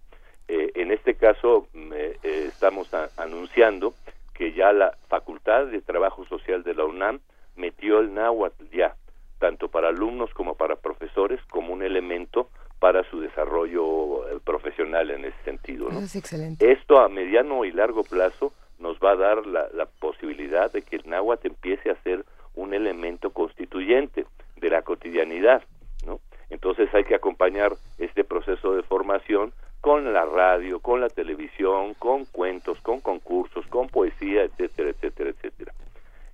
Eh, 0.48 0.72
en 0.74 0.90
este 0.90 1.14
caso, 1.14 1.68
eh, 1.74 2.18
estamos 2.22 2.92
anunciando 3.16 3.94
que 4.34 4.52
ya 4.52 4.72
la 4.72 4.96
Facultad 5.08 5.66
de 5.66 5.82
Trabajo 5.82 6.24
Social 6.26 6.62
de 6.62 6.74
la 6.74 6.84
UNAM 6.84 7.20
metió 7.56 8.00
el 8.00 8.14
náhuatl 8.14 8.64
ya, 8.72 8.96
tanto 9.38 9.68
para 9.68 9.88
alumnos 9.88 10.32
como 10.32 10.54
para 10.54 10.76
profesores, 10.76 11.40
como 11.50 11.72
un 11.72 11.82
elemento 11.82 12.48
para 12.78 13.04
su 13.10 13.20
desarrollo 13.20 14.26
eh, 14.28 14.40
profesional 14.42 15.10
en 15.10 15.26
ese 15.26 15.36
sentido. 15.44 15.90
¿no? 15.90 16.00
es 16.00 16.16
excelente. 16.16 16.72
Esto 16.72 16.98
a 16.98 17.08
mediano 17.08 17.64
y 17.64 17.72
largo 17.72 18.02
plazo 18.02 18.54
nos 18.80 18.98
va 18.98 19.12
a 19.12 19.16
dar 19.16 19.46
la, 19.46 19.68
la 19.72 19.86
posibilidad 19.86 20.72
de 20.72 20.82
que 20.82 20.96
el 20.96 21.08
náhuatl 21.08 21.46
empiece 21.48 21.90
a 21.90 22.02
ser 22.02 22.24
un 22.54 22.74
elemento 22.74 23.30
constituyente 23.30 24.26
de 24.56 24.70
la 24.70 24.82
cotidianidad, 24.82 25.62
¿no? 26.06 26.20
Entonces 26.48 26.92
hay 26.92 27.04
que 27.04 27.14
acompañar 27.14 27.72
este 27.98 28.24
proceso 28.24 28.74
de 28.74 28.82
formación 28.82 29.52
con 29.80 30.12
la 30.12 30.24
radio, 30.24 30.80
con 30.80 31.00
la 31.00 31.08
televisión, 31.08 31.94
con 31.94 32.24
cuentos, 32.26 32.80
con 32.80 33.00
concursos, 33.00 33.66
con 33.68 33.88
poesía, 33.88 34.42
etcétera, 34.42 34.90
etcétera, 34.90 35.30
etcétera. 35.30 35.72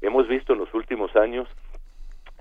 Hemos 0.00 0.26
visto 0.26 0.52
en 0.52 0.60
los 0.60 0.72
últimos 0.74 1.14
años 1.16 1.48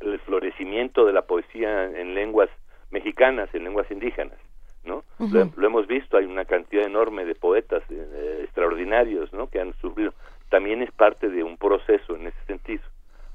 el 0.02 0.20
florecimiento 0.20 1.06
de 1.06 1.14
la 1.14 1.24
poesía 1.24 1.86
en 1.86 2.16
lenguas 2.16 2.50
mexicanas, 2.90 3.54
en 3.54 3.64
lenguas 3.64 3.90
indígenas, 3.92 4.38
¿no? 4.86 5.04
lo, 5.20 5.68
hemos 5.68 5.88
visto, 5.88 6.18
hay 6.18 6.26
una 6.26 6.46
cantidad 6.46 6.86
enorme 6.86 7.26
de 7.26 7.36
poetas 7.36 7.84
eh, 7.90 8.42
extraordinarios, 8.44 9.32
¿no? 9.34 9.50
Que 9.50 9.60
han 9.60 9.74
sufrido. 9.82 10.14
También 10.50 10.82
es 10.82 10.92
parte 10.92 11.30
de 11.30 11.44
un 11.44 11.58
proceso 11.58 12.16
en 12.16 12.28
ese 12.28 12.46
sentido. 12.46 12.84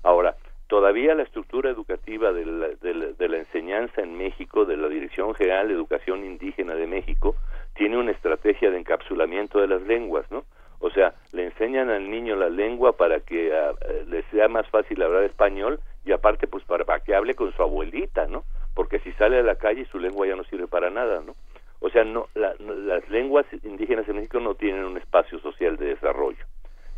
Ahora, 0.03 0.37
todavía 0.69 1.15
la 1.15 1.25
estructura 1.25 1.69
educativa 1.69 2.33
de 2.33 2.47
la, 2.47 2.69
de, 2.69 3.29
la, 3.29 3.37
enseñanza 3.39 4.03
en 4.03 4.17
México, 4.17 4.65
de 4.65 4.77
la 4.77 4.89
Dirección 4.89 5.35
General 5.35 5.67
de 5.67 5.75
Educación 5.75 6.25
Indígena 6.25 6.75
de 6.75 6.87
México, 6.87 7.35
tiene 7.75 7.99
una 7.99 8.13
estrategia 8.13 8.71
de 8.71 8.79
encapsulamiento 8.79 9.61
de 9.61 9.67
las 9.67 9.83
lenguas, 9.83 10.31
¿no? 10.31 10.45
O 10.79 10.91
sea, 10.91 11.15
le 11.33 11.45
enseñan 11.45 11.91
al 11.91 12.11
niño 12.11 12.37
la 12.37 12.49
lengua 12.49 12.93
para 12.93 13.21
que 13.21 13.51
uh, 13.51 14.09
le 14.09 14.23
sea 14.31 14.49
más 14.49 14.67
fácil 14.69 15.03
hablar 15.03 15.25
español 15.25 15.81
y 16.05 16.13
aparte 16.13 16.47
pues 16.47 16.65
para, 16.65 17.01
que 17.01 17.15
hable 17.15 17.35
con 17.35 17.53
su 17.53 17.63
abuelita, 17.63 18.27
¿no? 18.27 18.45
Porque 18.75 18.99
si 19.01 19.13
sale 19.13 19.39
a 19.39 19.43
la 19.43 19.57
calle 19.57 19.87
su 19.87 19.99
lengua 19.99 20.27
ya 20.27 20.37
no 20.37 20.45
sirve 20.45 20.67
para 20.67 20.91
nada, 20.91 21.21
¿no? 21.21 21.35
O 21.81 21.89
sea, 21.89 22.05
no, 22.05 22.29
las 22.35 23.09
lenguas 23.09 23.47
indígenas 23.65 24.07
en 24.09 24.17
México 24.17 24.39
no 24.39 24.55
tienen 24.55 24.85
un 24.85 24.99
espacio 24.99 25.39
social 25.41 25.77
de 25.77 25.87
desarrollo. 25.87 26.45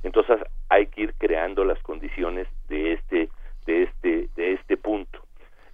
Entonces 0.03 0.41
hay 0.69 0.87
que 0.87 1.03
ir 1.03 1.15
creando 1.15 1.65
las 1.65 1.81
condiciones 1.83 2.49
de 2.69 2.95
este, 2.95 3.29
de 3.67 3.85
este, 3.85 4.29
de 4.35 4.53
este 4.55 4.77
punto. 4.77 5.21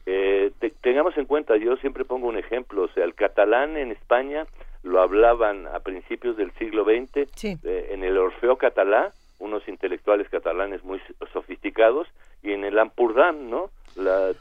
Eh, 0.04 0.52
tengamos 0.80 1.16
en 1.16 1.26
cuenta, 1.26 1.56
yo 1.56 1.76
siempre 1.76 2.04
pongo 2.04 2.28
un 2.28 2.38
ejemplo, 2.38 2.82
o 2.82 2.88
sea, 2.88 3.04
el 3.04 3.14
catalán 3.14 3.76
en 3.76 3.92
España 3.92 4.46
lo 4.82 5.00
hablaban 5.00 5.66
a 5.66 5.80
principios 5.80 6.36
del 6.36 6.52
siglo 6.52 6.84
XX 6.84 7.28
eh, 7.44 7.88
en 7.90 8.04
el 8.04 8.16
Orfeo 8.16 8.56
catalá, 8.56 9.12
unos 9.38 9.66
intelectuales 9.68 10.28
catalanes 10.28 10.82
muy 10.82 11.00
sofisticados, 11.32 12.08
y 12.42 12.52
en 12.52 12.64
el 12.64 12.78
Ampurdán, 12.78 13.50
¿no? 13.50 13.70
La, 13.98 14.32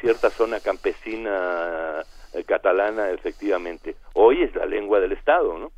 cierta 0.00 0.30
zona 0.30 0.60
campesina 0.60 2.02
eh, 2.32 2.44
catalana, 2.44 3.10
efectivamente. 3.10 3.96
Hoy 4.14 4.42
es 4.42 4.54
la 4.54 4.66
lengua 4.66 5.00
del 5.00 5.12
Estado, 5.12 5.58
¿no? 5.58 5.72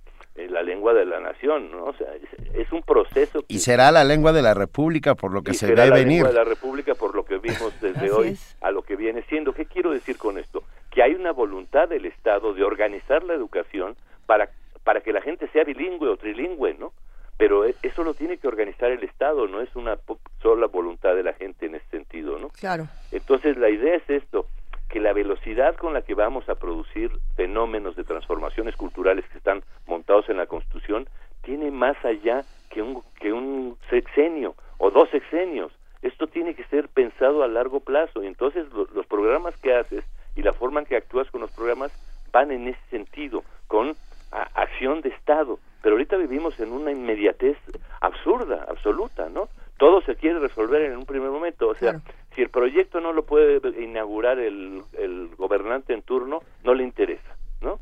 la 0.50 0.62
lengua 0.62 0.94
de 0.94 1.04
la 1.04 1.18
nación, 1.18 1.68
¿no? 1.72 1.86
O 1.86 1.94
sea, 1.94 2.06
es, 2.54 2.70
un 2.70 2.80
proceso. 2.82 3.44
y 3.48 3.58
será 3.58 3.90
la 3.90 4.04
lengua 4.04 4.32
de 4.32 4.40
la 4.40 4.54
República 4.54 5.16
por 5.16 5.32
lo 5.32 5.42
que 5.42 5.52
se 5.52 5.66
ve 5.66 5.74
venir. 5.74 5.88
La 5.90 5.96
lengua 5.96 6.28
de 6.28 6.34
la 6.34 6.44
República 6.44 6.94
por 6.94 7.12
lo 7.12 7.24
que 7.24 7.28
que 7.28 7.38
vimos 7.38 7.72
desde 7.80 8.10
hoy 8.10 8.36
a 8.60 8.70
lo 8.70 8.82
que 8.82 8.96
viene 8.96 9.22
siendo. 9.28 9.52
¿Qué 9.52 9.66
quiero 9.66 9.92
decir 9.92 10.16
con 10.16 10.38
esto? 10.38 10.64
Que 10.90 11.02
hay 11.02 11.14
una 11.14 11.32
voluntad 11.32 11.88
del 11.88 12.06
Estado 12.06 12.54
de 12.54 12.64
organizar 12.64 13.22
la 13.22 13.34
educación 13.34 13.96
para, 14.26 14.50
para 14.82 15.00
que 15.00 15.12
la 15.12 15.20
gente 15.20 15.48
sea 15.48 15.64
bilingüe 15.64 16.08
o 16.08 16.16
trilingüe, 16.16 16.74
¿no? 16.74 16.92
Pero 17.38 17.64
e, 17.64 17.74
eso 17.82 18.04
lo 18.04 18.12
tiene 18.12 18.36
que 18.36 18.48
organizar 18.48 18.90
el 18.90 19.02
Estado, 19.04 19.46
no 19.46 19.62
es 19.62 19.74
una 19.74 19.96
sola 20.42 20.66
voluntad 20.66 21.14
de 21.14 21.22
la 21.22 21.32
gente 21.32 21.66
en 21.66 21.76
ese 21.76 21.88
sentido, 21.88 22.38
¿no? 22.38 22.50
Claro. 22.50 22.88
Entonces 23.10 23.56
la 23.56 23.70
idea 23.70 23.94
es 23.94 24.10
esto, 24.10 24.46
que 24.88 25.00
la 25.00 25.12
velocidad 25.12 25.76
con 25.76 25.94
la 25.94 26.02
que 26.02 26.14
vamos 26.14 26.48
a 26.48 26.56
producir 26.56 27.10
fenómenos 27.36 27.94
de 27.96 28.04
transformaciones 28.04 28.74
culturales 28.76 29.24
que 29.30 29.38
están 29.38 29.62
montados 29.86 30.28
en 30.28 30.38
la 30.38 30.46
Constitución 30.46 31.08
tiene 31.42 31.70
más 31.70 31.96
allá 32.04 32.44
que 32.70 32.82
un, 32.82 33.02
que 33.20 33.32
un 33.32 33.78
sexenio 33.88 34.54
o 34.78 34.90
dos 34.90 35.08
sexenios. 35.10 35.72
Esto 36.02 36.26
tiene 36.26 36.54
que 36.54 36.64
ser 36.64 36.88
pensado 36.88 37.42
a 37.42 37.48
largo 37.48 37.80
plazo 37.80 38.22
y 38.22 38.26
entonces 38.26 38.66
los 38.72 39.06
programas 39.06 39.56
que 39.56 39.74
haces 39.74 40.04
y 40.36 40.42
la 40.42 40.52
forma 40.52 40.80
en 40.80 40.86
que 40.86 40.96
actúas 40.96 41.30
con 41.30 41.40
los 41.40 41.50
programas 41.50 41.92
van 42.32 42.50
en 42.50 42.68
ese 42.68 42.80
sentido, 42.90 43.42
con 43.66 43.96
acción 44.30 45.00
de 45.00 45.10
Estado. 45.10 45.58
Pero 45.82 45.94
ahorita 45.94 46.16
vivimos 46.16 46.58
en 46.60 46.72
una 46.72 46.90
inmediatez 46.90 47.56
absurda, 48.00 48.66
absoluta, 48.68 49.28
¿no? 49.28 49.48
Todo 49.76 50.00
se 50.02 50.16
quiere 50.16 50.40
resolver 50.40 50.82
en 50.82 50.96
un 50.96 51.06
primer 51.06 51.30
momento. 51.30 51.68
O 51.68 51.74
sea, 51.74 52.00
si 52.34 52.42
el 52.42 52.50
proyecto 52.50 53.00
no 53.00 53.12
lo 53.12 53.24
puede 53.24 53.60
inaugurar 53.80 54.38
el, 54.38 54.82
el 54.94 55.30
gobernante 55.36 55.94
en 55.94 56.02
turno, 56.02 56.42
no 56.64 56.74
le 56.74 56.82
interesa, 56.82 57.36
¿no? 57.60 57.78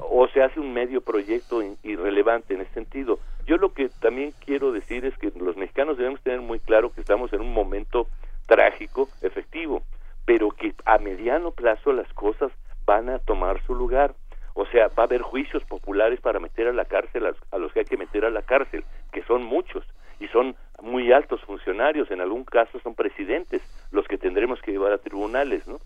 O 0.00 0.26
se 0.28 0.42
hace 0.42 0.58
un 0.58 0.72
medio 0.72 1.02
proyecto 1.02 1.62
irrelevante 1.82 2.54
en 2.54 2.62
ese 2.62 2.72
sentido. 2.72 3.18
Yo 3.46 3.58
lo 3.58 3.72
que 3.72 3.90
también 4.00 4.32
quiero 4.44 4.72
decir 4.72 5.04
es 5.04 5.16
que 5.18 5.30
los 5.38 5.56
mexicanos 5.56 5.98
debemos 5.98 6.20
tener 6.22 6.40
muy 6.40 6.58
claro 6.58 6.92
que 6.92 7.00
estamos 7.00 7.32
en 7.32 7.42
un 7.42 7.52
momento 7.52 8.08
trágico, 8.46 9.08
efectivo, 9.22 9.82
pero 10.24 10.50
que 10.50 10.74
a 10.84 10.98
mediano 10.98 11.50
plazo 11.50 11.92
las 11.92 12.10
cosas 12.14 12.50
van 12.86 13.08
a 13.10 13.18
tomar 13.18 13.62
su 13.66 13.74
lugar. 13.74 14.14
O 14.56 14.64
sea, 14.66 14.88
va 14.88 15.02
a 15.02 15.06
haber 15.06 15.20
juicios 15.20 15.62
populares 15.64 16.18
para 16.20 16.40
meter 16.40 16.66
a 16.66 16.72
la 16.72 16.86
cárcel 16.86 17.26
a, 17.26 17.58
los 17.58 17.72
que 17.72 17.80
hay 17.80 17.84
que 17.84 17.98
meter 17.98 18.24
a 18.24 18.30
la 18.30 18.40
cárcel, 18.40 18.84
que 19.12 19.22
son 19.22 19.44
muchos 19.44 19.84
y 20.18 20.28
son 20.28 20.56
muy 20.82 21.12
altos 21.12 21.42
funcionarios, 21.42 22.10
en 22.10 22.22
algún 22.22 22.44
caso 22.44 22.80
son 22.80 22.94
presidentes 22.94 23.60
los 23.92 24.08
que 24.08 24.16
tendremos 24.16 24.62
que 24.62 24.72
llevar 24.72 24.92
a 24.92 24.98
tribunales, 24.98 25.68
¿no? 25.68 25.78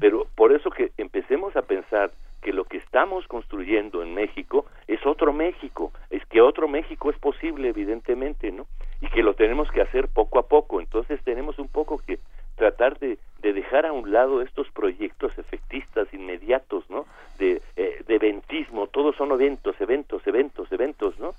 Pero 0.00 0.26
por 0.34 0.52
eso 0.52 0.70
que 0.70 0.90
empecemos 0.98 1.54
a 1.54 1.62
pensar 1.62 2.10
que 2.42 2.52
lo 2.52 2.64
que 2.64 2.78
estamos 2.78 3.28
construyendo 3.28 4.02
en 4.02 4.12
México 4.12 4.66
es 4.88 5.06
otro 5.06 5.32
México, 5.32 5.92
es 6.10 6.26
que 6.26 6.40
otro 6.40 6.66
México 6.66 7.10
es 7.10 7.18
posible 7.18 7.68
evidentemente, 7.68 8.50
¿no? 8.50 8.66
Y 9.00 9.08
que 9.08 9.22
lo 9.22 9.34
tenemos 9.34 9.70
que 9.70 9.82
hacer 9.82 10.08
poco 10.08 10.40
a 10.40 10.48
poco, 10.48 10.80
entonces 10.80 11.20
tenemos 11.22 11.60
un 11.60 11.68
poco 11.68 11.98
que 11.98 12.18
tratar 12.56 12.98
de, 12.98 13.18
de 13.42 13.52
dejar 13.52 13.86
a 13.86 13.92
un 13.92 14.12
lado 14.12 14.42
estos 14.42 14.68
proyectos 14.70 15.32
efectistas 15.38 16.08
inmediatos, 16.12 16.88
¿no? 16.90 17.06
De, 17.38 17.62
eh, 17.76 18.02
de 18.06 18.14
eventismo, 18.14 18.86
todos 18.88 19.14
son 19.16 19.30
eventos, 19.30 19.80
eventos, 19.80 20.26
eventos, 20.26 20.72
eventos, 20.72 21.18
¿no? 21.18 21.34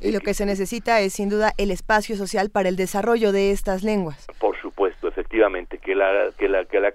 Y 0.00 0.12
lo 0.12 0.20
que 0.20 0.32
se 0.32 0.46
necesita 0.46 1.00
es 1.00 1.12
sin 1.12 1.28
duda 1.28 1.52
el 1.58 1.70
espacio 1.70 2.16
social 2.16 2.48
para 2.48 2.70
el 2.70 2.76
desarrollo 2.76 3.32
de 3.32 3.50
estas 3.50 3.82
lenguas. 3.82 4.26
Por 4.38 4.56
supuesto, 4.58 5.08
efectivamente, 5.08 5.76
que 5.76 5.94
la 5.94 6.30
que 6.38 6.48
la 6.48 6.64
que 6.64 6.80
la 6.80 6.92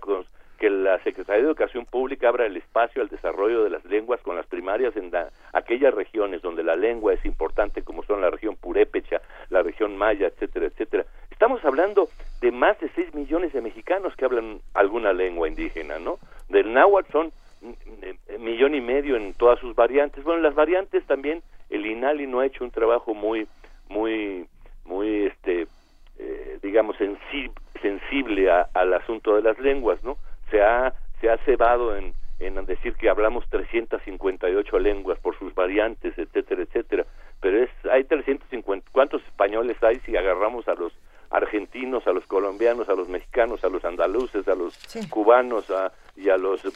que 0.57 0.69
la 0.69 0.97
Secretaría 1.03 1.43
de 1.43 1.49
Educación 1.49 1.85
Pública 1.85 2.30
abra 2.30 2.45
el 2.45 2.57
espacio 2.57 3.02
al 3.02 3.10
desarrollo 3.10 3.64
de 3.64 3.69
las 3.69 3.85
lenguas 3.85 4.22
con 4.22 4.35
las 4.35 4.47
primarias 4.47 4.95
en 4.95 5.11
aquellas 5.53 5.93
regiones 5.93 6.41
donde 6.41 6.64
la 6.64 6.76
lengua 6.76 7.14
es 7.14 7.23
importante, 7.26 7.84
como 7.84 8.03
son 8.03 8.22
la 8.22 8.30
región 8.30 8.56
purépecha, 8.56 9.22
la 9.49 9.61
región 9.61 9.97
maya, 9.97 10.27
etcétera, 10.27 10.68
etcétera. 10.68 11.06
Estamos 11.36 11.66
hablando 11.66 12.07
de 12.40 12.49
más 12.53 12.80
de 12.80 12.90
6 12.95 13.14
millones 13.14 13.52
de 13.52 13.60
mexicanos 13.60 14.16
que 14.16 14.24
hablan 14.24 14.62
alguna 14.74 15.12
lengua 15.12 15.49
indígena, 15.49 15.99
¿no? 15.99 16.18
Del 16.48 16.72
náhuatl 16.72 17.12
son 17.12 17.34
millón 18.40 18.74
y 18.74 18.80
medio 18.80 19.18
en 19.18 19.34
todas 19.34 19.60
sus 19.60 19.76
variantes. 19.76 20.24
Bueno, 20.24 20.41
las 20.41 20.56
variantes 20.56 21.03
también 21.07 21.44
el 21.70 21.86
INALI 21.86 22.26
no 22.26 22.40
ha 22.40 22.45
hecho 22.45 22.64
un 22.64 22.72
trabajo 22.72 23.14
muy, 23.14 23.49
muy, 23.90 24.48
muy, 24.86 25.26
este, 25.26 25.68
eh, 26.20 26.57
digamos, 26.64 26.95
sensible 27.82 28.49
al 28.49 28.94
asunto 28.94 29.36
de 29.36 29.41
las 29.41 29.60
lenguas, 29.60 30.02
¿no? 30.06 30.16
se 30.49 30.62
ha, 30.62 30.94
se 31.20 31.30
ha 31.30 31.36
cebado 31.40 31.98
en, 31.98 32.14
en 32.40 32.66
decir 32.66 32.94
que 32.94 33.10
hablamos 33.10 33.44
358 33.49 34.80
lenguas 34.80 35.20
por 35.20 35.38
sus 35.38 35.53
variantes, 35.53 36.18
etcétera, 36.18 36.62
etcétera. 36.62 37.06
Pero 37.41 37.62
es, 37.62 37.70
hay 37.91 38.06
350, 38.06 38.88
¿cuántos 38.94 39.22
españoles 39.26 39.76
hay 39.84 39.99
si 40.06 40.16
agarramos 40.16 40.66
a 40.70 40.76
los 40.76 40.94
argentinos, 41.30 42.06
a 42.07 42.14
los 42.14 42.26
colombianos, 42.26 42.89
a 42.89 42.93
los 42.93 43.10
mexicanos, 43.10 43.64
a 43.64 43.69
los 43.69 43.84
andaluces, 43.85 44.47
a 44.47 44.56
los 44.56 44.77
cubanos 45.10 45.69
a, 45.69 45.91
y 46.15 46.30
a 46.30 46.38
los 46.38 46.64
eh, 46.65 46.72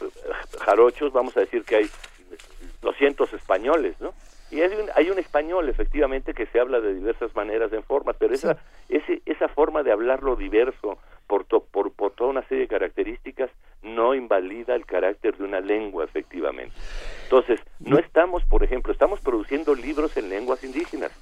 jarochos? 0.60 1.12
Vamos 1.12 1.36
a 1.36 1.40
decir 1.40 1.64
que 1.64 1.76
hay 1.76 1.90
200 2.82 3.32
españoles, 3.32 3.96
¿no? 4.00 4.12
Y 4.50 4.60
hay 4.62 4.72
un, 4.72 4.90
hay 4.96 5.10
un 5.10 5.18
español, 5.18 5.68
efectivamente, 5.68 6.34
que 6.34 6.46
se 6.46 6.58
habla 6.58 6.80
de 6.80 6.94
diversas 6.94 7.34
maneras 7.36 7.72
en 7.72 7.84
forma, 7.84 8.12
pero 8.14 8.34
esa, 8.34 8.58
ese, 8.88 9.22
esa 9.24 9.48
forma 9.48 9.84
de 9.84 9.92
hablarlo 9.92 10.34
diverso 10.34 10.98
por, 11.28 11.46
por, 11.46 11.92
por 11.92 12.10
toda 12.12 12.30
una 12.30 12.42
serie 12.48 12.62
de 12.62 12.68
características 12.68 13.50
no 13.82 14.14
invalida 14.14 14.74
el 14.74 14.86
carácter 14.86 15.36
de 15.36 15.44
una 15.44 15.60
lengua, 15.60 16.04
efectivamente. 16.04 16.74
Entonces, 17.24 17.60
no 17.78 17.98
estamos, 17.98 18.42
por 18.44 18.64
ejemplo, 18.64 18.92
estamos 18.92 19.20
produciendo 19.20 19.74
libros 19.76 20.16
en 20.16 20.28
lenguas 20.28 20.64
indígenas, 20.64 21.12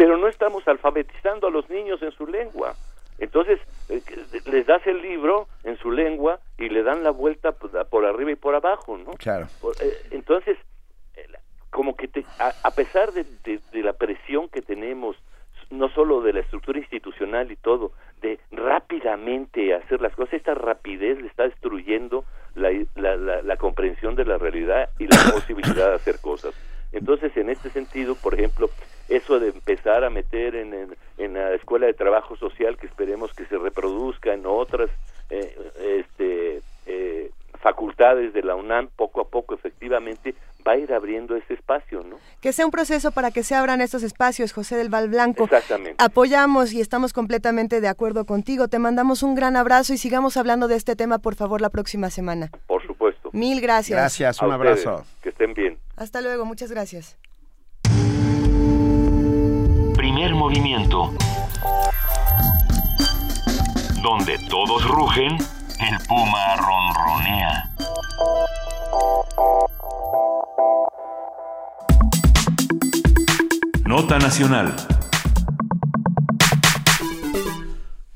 pero 0.00 0.16
no 0.16 0.28
estamos 0.28 0.66
alfabetizando 0.66 1.48
a 1.48 1.50
los 1.50 1.68
niños 1.68 2.00
en 2.00 2.10
su 2.12 2.26
lengua. 2.26 2.74
Entonces, 3.18 3.60
eh, 3.90 4.00
les 4.46 4.64
das 4.64 4.80
el 4.86 5.02
libro 5.02 5.46
en 5.62 5.76
su 5.76 5.90
lengua 5.90 6.40
y 6.56 6.70
le 6.70 6.82
dan 6.82 7.04
la 7.04 7.10
vuelta 7.10 7.52
por 7.52 8.06
arriba 8.06 8.30
y 8.30 8.34
por 8.34 8.54
abajo, 8.54 8.96
¿no? 8.96 9.10
Claro. 9.18 9.46
Eh, 9.78 9.92
entonces, 10.12 10.56
como 11.68 11.96
que 11.96 12.08
te, 12.08 12.24
a, 12.38 12.70
pesar 12.70 13.12
de, 13.12 13.26
la 13.74 13.92
presión 13.92 14.48
que 14.48 14.62
tenemos, 14.62 15.16
no 15.68 15.90
solo 15.90 16.22
de 16.22 16.32
la 16.32 16.40
estructura 16.40 16.78
institucional 16.78 17.52
y 17.52 17.56
todo, 17.56 17.92
de 18.22 18.40
rápidamente 18.52 19.74
hacer 19.74 20.00
las 20.00 20.14
cosas, 20.14 20.32
esta 20.32 20.54
rapidez 20.54 21.20
le 21.20 21.26
está 21.26 21.42
destruyendo 21.42 22.24
la, 22.54 22.70
la, 23.42 23.56
comprensión 23.58 24.14
de 24.14 24.24
la 24.24 24.38
realidad 24.38 24.88
y 24.98 25.06
la 25.08 25.18
posibilidad 25.34 25.90
de 25.90 25.94
hacer 25.96 26.20
cosas. 26.22 26.54
Entonces, 26.92 27.36
en 27.36 27.50
este 27.50 27.70
sentido, 27.70 28.14
por 28.14 28.34
ejemplo, 28.34 28.68
eso 29.08 29.38
de 29.38 29.48
empezar 29.48 30.04
a 30.04 30.10
meter 30.10 30.54
en, 30.54 30.96
en, 31.18 31.34
la 31.34 31.54
escuela 31.54 31.86
de 31.86 31.94
trabajo 31.94 32.36
social, 32.36 32.76
que 32.76 32.86
esperemos 32.86 33.32
que 33.34 33.44
se 33.46 33.58
reproduzca 33.58 34.32
en 34.32 34.46
otras 34.46 34.90
eh, 35.30 35.56
este, 35.98 36.62
eh, 36.86 37.30
facultades 37.60 38.32
de 38.32 38.42
la 38.42 38.54
UNAM, 38.54 38.88
poco 38.96 39.20
a 39.20 39.28
poco, 39.28 39.54
efectivamente, 39.54 40.34
va 40.66 40.72
a 40.72 40.76
ir 40.76 40.92
abriendo 40.92 41.36
ese 41.36 41.54
espacio, 41.54 42.02
¿no? 42.02 42.16
Que 42.40 42.52
sea 42.52 42.64
un 42.64 42.70
proceso 42.70 43.12
para 43.12 43.30
que 43.30 43.42
se 43.42 43.54
abran 43.54 43.80
estos 43.80 44.02
espacios, 44.02 44.52
José 44.52 44.76
del 44.76 44.88
Val 44.88 45.08
Blanco. 45.08 45.44
Exactamente. 45.44 45.96
Apoyamos 45.98 46.72
y 46.72 46.80
estamos 46.80 47.12
completamente 47.12 47.80
de 47.80 47.88
acuerdo 47.88 48.24
contigo. 48.24 48.68
Te 48.68 48.78
mandamos 48.78 49.22
un 49.22 49.34
gran 49.34 49.56
abrazo 49.56 49.92
y 49.92 49.98
sigamos 49.98 50.36
hablando 50.36 50.68
de 50.68 50.76
este 50.76 50.96
tema, 50.96 51.18
por 51.18 51.34
favor, 51.34 51.60
la 51.60 51.70
próxima 51.70 52.10
semana. 52.10 52.50
Por 52.66 52.84
supuesto. 52.86 53.30
Mil 53.32 53.60
gracias. 53.60 53.98
Gracias, 53.98 54.42
un 54.42 54.52
abrazo. 54.52 55.04
Que 55.22 55.30
estén 55.30 55.54
bien. 55.54 55.78
Hasta 56.00 56.22
luego, 56.22 56.46
muchas 56.46 56.70
gracias. 56.70 57.18
Primer 59.94 60.34
movimiento. 60.34 61.12
Donde 64.02 64.38
todos 64.48 64.88
rugen, 64.88 65.36
el 65.78 65.98
puma 66.08 66.56
ronronea. 66.56 67.70
Nota 73.84 74.18
Nacional. 74.18 74.74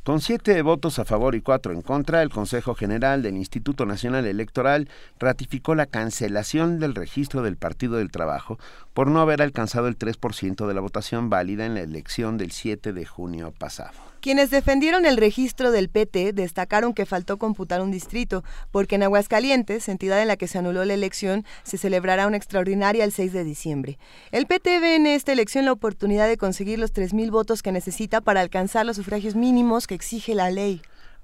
Con 0.05 0.21
siete 0.21 0.61
votos 0.61 0.99
a 0.99 1.07
favor 1.07 1.35
y 1.35 1.41
cuatro 1.41 1.73
en 1.73 1.81
contra, 1.81 2.21
el 2.21 2.29
Consejo 2.29 2.75
General 2.75 3.23
del 3.23 3.39
Instituto 3.39 3.87
Nacional 3.87 4.27
Electoral 4.27 4.91
ratificó 5.19 5.75
la 5.75 5.87
cancelación 5.87 6.79
del 6.79 6.95
registro 6.95 7.41
del 7.41 7.57
Partido 7.57 7.97
del 7.97 8.11
Trabajo 8.11 8.59
por 8.93 9.07
no 9.07 9.23
haber 9.23 9.41
alcanzado 9.41 9.89
el 9.89 9.97
3% 9.97 10.67
de 10.67 10.75
la 10.75 10.83
votación 10.83 11.31
válida 11.31 11.65
en 11.65 11.73
la 11.73 11.81
elección 11.81 12.37
del 12.37 12.51
7 12.51 12.93
de 12.93 13.07
junio 13.07 13.55
pasado. 13.59 14.14
Quienes 14.25 14.49
defendieron 14.49 15.05
el 15.05 15.19
registro 15.19 15.71
del 15.71 15.91
PT 15.91 16.33
destacaron 16.33 16.95
que 16.95 17.05
faltó 17.05 17.37
computar 17.37 17.83
un 17.83 17.91
distrito, 17.91 18.43
porque 18.71 18.95
en 18.95 19.03
Aguascalientes, 19.03 19.87
entidad 19.87 20.23
en 20.23 20.29
la 20.29 20.39
que 20.39 20.49
se 20.49 20.57
anuló 20.57 20.83
la 20.87 20.95
elección, 20.95 21.45
se 21.63 21.77
celebrará 21.77 22.27
una 22.27 22.39
extraordinaria 22.39 23.05
el 23.05 23.13
6 23.13 23.35
de 23.35 23.45
diciembre. 23.45 23.99
El 24.33 24.47
PT 24.47 24.81
ve 24.81 24.95
en 24.97 25.07
esta 25.07 25.33
elección 25.33 25.67
la 25.67 25.73
oportunidad 25.73 26.27
de 26.27 26.39
conseguir 26.39 26.79
los 26.79 26.95
3.000 26.95 27.31
votos 27.31 27.63
que 27.63 27.71
necesita 27.71 28.23
para 28.23 28.41
alcanzar 28.41 28.87
los 28.87 28.97
sufragios 28.97 29.35
mínimos 29.35 29.87
que 29.87 29.95
exige 29.95 30.35
la 30.35 30.51
ley. 30.51 30.81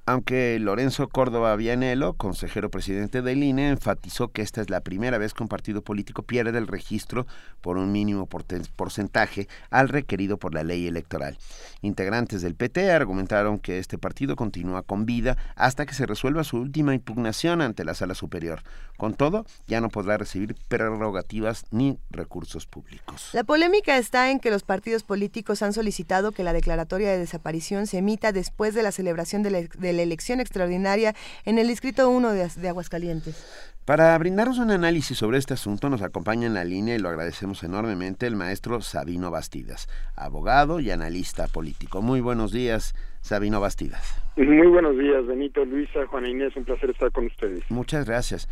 Aunque 0.07 0.59
Lorenzo 0.61 1.09
Córdoba 1.09 1.55
Vianelo, 1.57 2.15
consejero 2.15 2.71
presidente 2.71 3.23
del 3.23 3.43
INE, 3.43 3.71
enfatizó 3.71 4.29
que 4.29 4.43
esta 4.43 4.61
es 4.61 4.71
la 4.71 4.81
primera 4.81 5.19
vez 5.19 5.35
que 5.35 5.43
un 5.43 5.49
partido 5.49 5.83
político 5.83 6.23
pierde 6.23 6.59
el 6.59 6.67
registro 6.67 7.27
por 7.61 7.77
un 7.77 7.93
mínimo 7.93 8.27
porcentaje 8.27 9.49
al 9.71 9.89
requerido 9.89 10.39
por 10.39 10.55
la 10.55 10.65
ley 10.65 10.87
electoral. 10.87 11.39
Integrantes 11.83 12.43
del 12.43 12.55
PT 12.55 12.91
argumentaron 12.91 13.59
que 13.59 13.79
este 13.79 13.99
partido 13.99 14.37
continúa 14.37 14.83
con 14.83 15.07
vida 15.07 15.37
hasta 15.57 15.87
que 15.87 15.95
se 15.95 16.07
resuelva 16.07 16.45
su 16.45 16.59
última 16.59 16.95
impugnación 16.95 17.61
ante 17.61 17.85
la 17.85 17.95
Sala 17.95 18.15
Superior. 18.15 18.63
Con 18.97 19.15
todo, 19.15 19.47
ya 19.67 19.81
no 19.81 19.89
podrá 19.89 20.19
recibir 20.19 20.55
prerrogativas 20.69 21.65
ni 21.71 21.99
recursos 22.11 22.67
públicos. 22.67 23.31
La 23.33 23.45
polémica 23.45 23.97
está 23.97 24.31
en 24.31 24.41
que 24.41 24.51
los 24.51 24.63
partidos 24.63 25.05
políticos 25.05 25.63
han 25.63 25.73
solicitado 25.73 26.33
que 26.33 26.45
la 26.45 26.53
declaratoria 26.53 27.11
de 27.11 27.19
desaparición 27.19 27.87
se 27.87 27.99
emita 27.99 28.33
después 28.33 28.75
de 28.75 28.83
la 28.83 28.93
celebración 28.93 29.43
de 29.43 29.51
la, 29.51 29.90
elección 29.99 30.41
extraordinaria 30.41 31.15
en 31.45 31.59
el 31.59 31.67
Distrito 31.67 32.09
1 32.09 32.33
de, 32.33 32.69
Aguascalientes. 32.69 33.75
Para 33.85 34.17
brindarnos 34.19 34.59
un 34.59 34.71
análisis 34.71 35.19
sobre 35.19 35.39
este 35.39 35.55
asunto 35.55 35.89
nos 35.89 36.03
acompaña 36.03 36.47
en 36.47 36.55
la 36.55 36.65
línea 36.65 36.95
y 36.95 36.99
lo 36.99 37.09
agradecemos 37.09 37.65
enormemente 37.65 38.27
el 38.27 38.37
maestro 38.37 38.81
Sabino 38.83 39.31
Bastidas, 39.31 39.89
abogado 40.15 40.79
y 40.79 40.91
analista 40.91 41.49
político. 41.49 42.03
Muy 42.03 42.21
buenos 42.21 42.53
días, 42.53 42.95
Sabino 43.21 43.61
Bastidas. 43.61 44.23
Muy 44.37 44.69
buenos 44.69 44.97
días, 44.97 45.27
Benito, 45.27 45.65
Luisa, 45.65 46.07
Juana 46.07 46.29
Inés, 46.29 46.55
un 46.55 46.65
placer 46.65 46.91
estar 46.91 47.11
con 47.11 47.27
ustedes. 47.27 47.65
Muchas 47.69 48.07
gracias. 48.07 48.49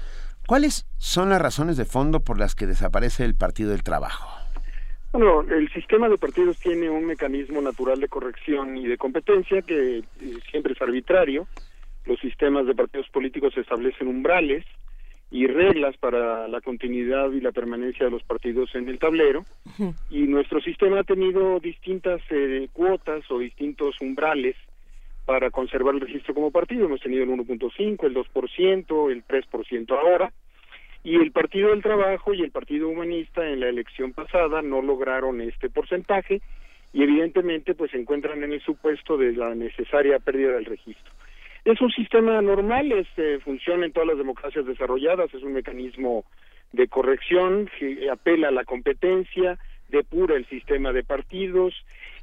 ¿Cuáles 0.49 0.87
son 0.97 1.29
las 1.29 1.43
razones 1.43 1.77
de 1.77 1.85
fondo 1.85 2.21
por 2.21 2.39
las 2.39 2.55
que 2.55 2.67
desaparece 2.67 3.25
el 3.25 3.35
Partido 3.35 3.71
del 3.71 3.83
Trabajo? 3.83 4.38
Bueno, 5.13 5.41
el 5.41 5.71
sistema 5.71 6.09
de 6.09 6.19
partidos 6.19 6.59
tiene 6.59 6.91
un 6.91 7.07
mecanismo 7.07 7.63
natural 7.63 7.99
de 7.99 8.09
corrección 8.09 8.77
y 8.77 8.87
de 8.87 8.99
competencia 8.99 9.63
que 9.63 9.99
eh, 9.99 10.05
siempre 10.51 10.75
es 10.75 10.83
arbitrario. 10.83 11.47
Los 12.05 12.21
sistemas 12.21 12.67
de 12.67 12.75
partidos 12.75 13.09
políticos 13.09 13.57
establecen 13.57 14.09
umbrales 14.09 14.65
y 15.31 15.47
reglas 15.47 15.97
para 15.97 16.47
la 16.49 16.61
continuidad 16.61 17.31
y 17.33 17.41
la 17.41 17.53
permanencia 17.53 18.07
de 18.07 18.13
los 18.13 18.23
partidos 18.23 18.75
en 18.75 18.89
el 18.89 18.99
tablero. 18.99 19.45
Y 20.11 20.23
nuestro 20.23 20.61
sistema 20.61 21.01
ha 21.01 21.05
tenido 21.05 21.59
distintas 21.59 22.21
eh, 22.31 22.69
cuotas 22.73 23.31
o 23.31 23.39
distintos 23.39 24.01
umbrales 24.01 24.57
para 25.25 25.51
conservar 25.51 25.95
el 25.95 26.01
registro 26.01 26.35
como 26.35 26.51
partido. 26.51 26.87
Hemos 26.87 27.01
tenido 27.01 27.25
el 27.25 27.31
1.5, 27.31 28.05
el 28.05 28.15
2%, 28.15 29.11
el 29.11 29.25
3% 29.25 29.91
ahora 29.91 30.33
y 31.09 31.17
el 31.17 31.33
Partido 31.33 31.71
del 31.71 31.83
Trabajo 31.83 32.35
y 32.35 32.43
el 32.43 32.51
Partido 32.51 32.87
Humanista 32.87 33.49
en 33.49 33.61
la 33.61 33.71
elección 33.71 34.13
pasada 34.13 34.61
no 34.61 34.83
lograron 34.83 35.41
este 35.41 35.71
porcentaje 35.71 36.43
y 36.93 37.03
evidentemente 37.03 37.75
pues 37.75 37.93
se 37.93 37.97
encuentran 37.99 38.43
en 38.43 38.53
el 38.53 38.61
supuesto 38.61 39.17
de 39.17 39.33
la 39.33 39.55
necesaria 39.55 40.19
pérdida 40.19 40.53
del 40.53 40.67
registro. 40.67 41.11
Es 41.65 41.81
un 41.81 41.91
sistema 41.93 42.43
normal, 42.43 42.93
este, 42.93 43.39
funciona 43.39 43.87
en 43.87 43.93
todas 43.93 44.09
las 44.09 44.19
democracias 44.19 44.67
desarrolladas, 44.67 45.33
es 45.33 45.43
un 45.43 45.55
mecanismo 45.55 46.27
de 46.73 46.89
corrección 46.89 47.71
que 47.79 48.11
apela 48.11 48.49
a 48.49 48.53
la 48.53 48.65
competencia, 48.65 49.59
depura 49.89 50.37
el 50.37 50.45
sistema 50.49 50.93
de 50.93 51.05
partidos 51.05 51.73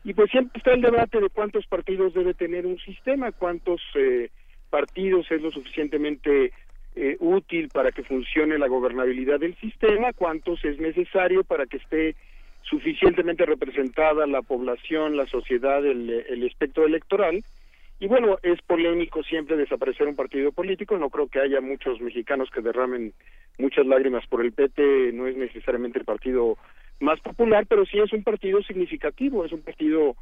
y 0.04 0.14
pues 0.14 0.30
siempre 0.30 0.60
está 0.60 0.74
el 0.74 0.82
debate 0.82 1.20
de 1.20 1.30
cuántos 1.30 1.66
partidos 1.66 2.14
debe 2.14 2.36
tener 2.36 2.68
un 2.68 2.78
sistema, 2.78 3.32
cuántos 3.32 3.82
eh, 3.96 4.30
partidos 4.70 5.26
es 5.32 5.42
lo 5.42 5.50
suficientemente 5.50 6.54
eh, 6.96 7.18
útil 7.20 7.70
para 7.70 7.92
que 7.92 8.04
funcione 8.04 8.58
la 8.58 8.68
gobernabilidad 8.68 9.40
del 9.40 9.56
sistema, 9.58 10.14
cuántos 10.14 10.64
es 10.64 10.80
necesario 10.80 11.44
para 11.44 11.66
que 11.66 11.78
esté 11.78 12.16
suficientemente 12.64 13.46
representada 13.46 14.26
la 14.26 14.42
población, 14.42 15.18
la 15.18 15.28
sociedad, 15.28 15.86
el, 15.86 16.10
el 16.10 16.44
espectro 16.44 16.86
electoral. 16.86 17.44
Y 18.00 18.08
bueno, 18.08 18.38
es 18.44 18.62
polémico 18.62 19.24
siempre 19.24 19.56
desaparecer 19.56 20.08
un 20.08 20.16
partido 20.16 20.52
político, 20.52 20.98
no 20.98 21.10
creo 21.10 21.28
que 21.28 21.40
haya 21.40 21.62
muchos 21.62 22.02
mexicanos 22.02 22.50
que 22.50 22.62
derramen 22.62 23.14
muchas 23.58 23.86
lágrimas 23.86 24.26
por 24.28 24.42
el 24.44 24.52
PT, 24.52 25.12
no 25.14 25.28
es 25.28 25.38
necesariamente 25.38 26.00
el 26.00 26.06
partido 26.06 26.58
más 27.00 27.20
popular, 27.22 27.66
pero 27.68 27.86
sí 27.86 28.00
es 28.00 28.12
un 28.14 28.24
partido 28.24 28.62
significativo, 28.64 29.46
es 29.46 29.52
un 29.52 29.62
partido 29.62 30.16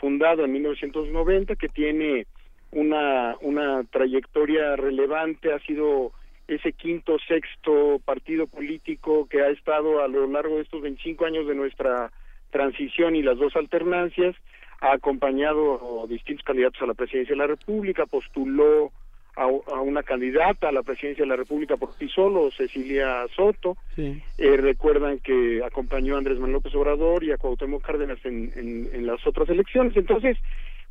fundado 0.00 0.44
en 0.44 0.52
1990 0.52 1.56
que 1.56 1.68
tiene 1.68 2.26
una, 2.72 3.36
una 3.40 3.84
trayectoria 3.84 4.76
relevante, 4.76 5.52
ha 5.52 5.58
sido 5.60 6.12
ese 6.54 6.72
quinto, 6.72 7.16
sexto 7.26 8.00
partido 8.04 8.46
político 8.46 9.26
que 9.28 9.42
ha 9.42 9.50
estado 9.50 10.02
a 10.02 10.08
lo 10.08 10.26
largo 10.26 10.56
de 10.56 10.62
estos 10.62 10.82
25 10.82 11.24
años 11.24 11.46
de 11.46 11.54
nuestra 11.54 12.10
transición 12.50 13.14
y 13.14 13.22
las 13.22 13.38
dos 13.38 13.54
alternancias, 13.56 14.34
ha 14.80 14.92
acompañado 14.92 16.04
a 16.04 16.06
distintos 16.06 16.44
candidatos 16.44 16.82
a 16.82 16.86
la 16.86 16.94
presidencia 16.94 17.34
de 17.34 17.38
la 17.38 17.46
República, 17.46 18.06
postuló 18.06 18.90
a, 19.36 19.46
una 19.46 20.02
candidata 20.02 20.68
a 20.68 20.72
la 20.72 20.82
presidencia 20.82 21.24
de 21.24 21.28
la 21.28 21.36
República 21.36 21.76
por 21.76 21.94
sí 21.98 22.08
solo, 22.08 22.50
Cecilia 22.50 23.26
Soto. 23.36 23.76
Eh, 23.96 24.56
recuerdan 24.56 25.18
que 25.20 25.62
acompañó 25.64 26.16
a 26.16 26.18
Andrés 26.18 26.38
Manuel 26.38 26.54
López 26.54 26.74
Obrador 26.74 27.22
y 27.24 27.30
a 27.30 27.38
Cuauhtémoc 27.38 27.82
Cárdenas 27.82 28.18
en, 28.24 28.52
en 28.56 29.06
las 29.06 29.24
otras 29.26 29.48
elecciones. 29.48 29.96
Entonces, 29.96 30.36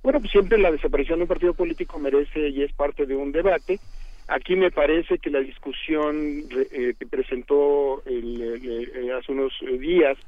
bueno, 0.02 0.20
pues 0.20 0.32
siempre 0.32 0.58
la 0.58 0.72
desaparición 0.72 1.20
de 1.20 1.24
un 1.24 1.30
partido 1.30 1.54
político 1.54 2.00
merece 2.00 2.50
y 2.50 2.64
es 2.64 2.72
parte 2.72 3.06
de 3.06 3.16
un 3.16 3.32
debate 3.32 3.80
Aquí 4.30 4.56
me 4.56 4.70
parece 4.70 5.18
que 5.18 5.32
la 5.32 5.40
discusión 5.40 6.44
eh, 6.72 6.94
que 7.00 7.08
presentó 7.08 8.04
el, 8.06 9.12
hace 9.18 9.32
unos 9.32 9.52
días 9.80 10.20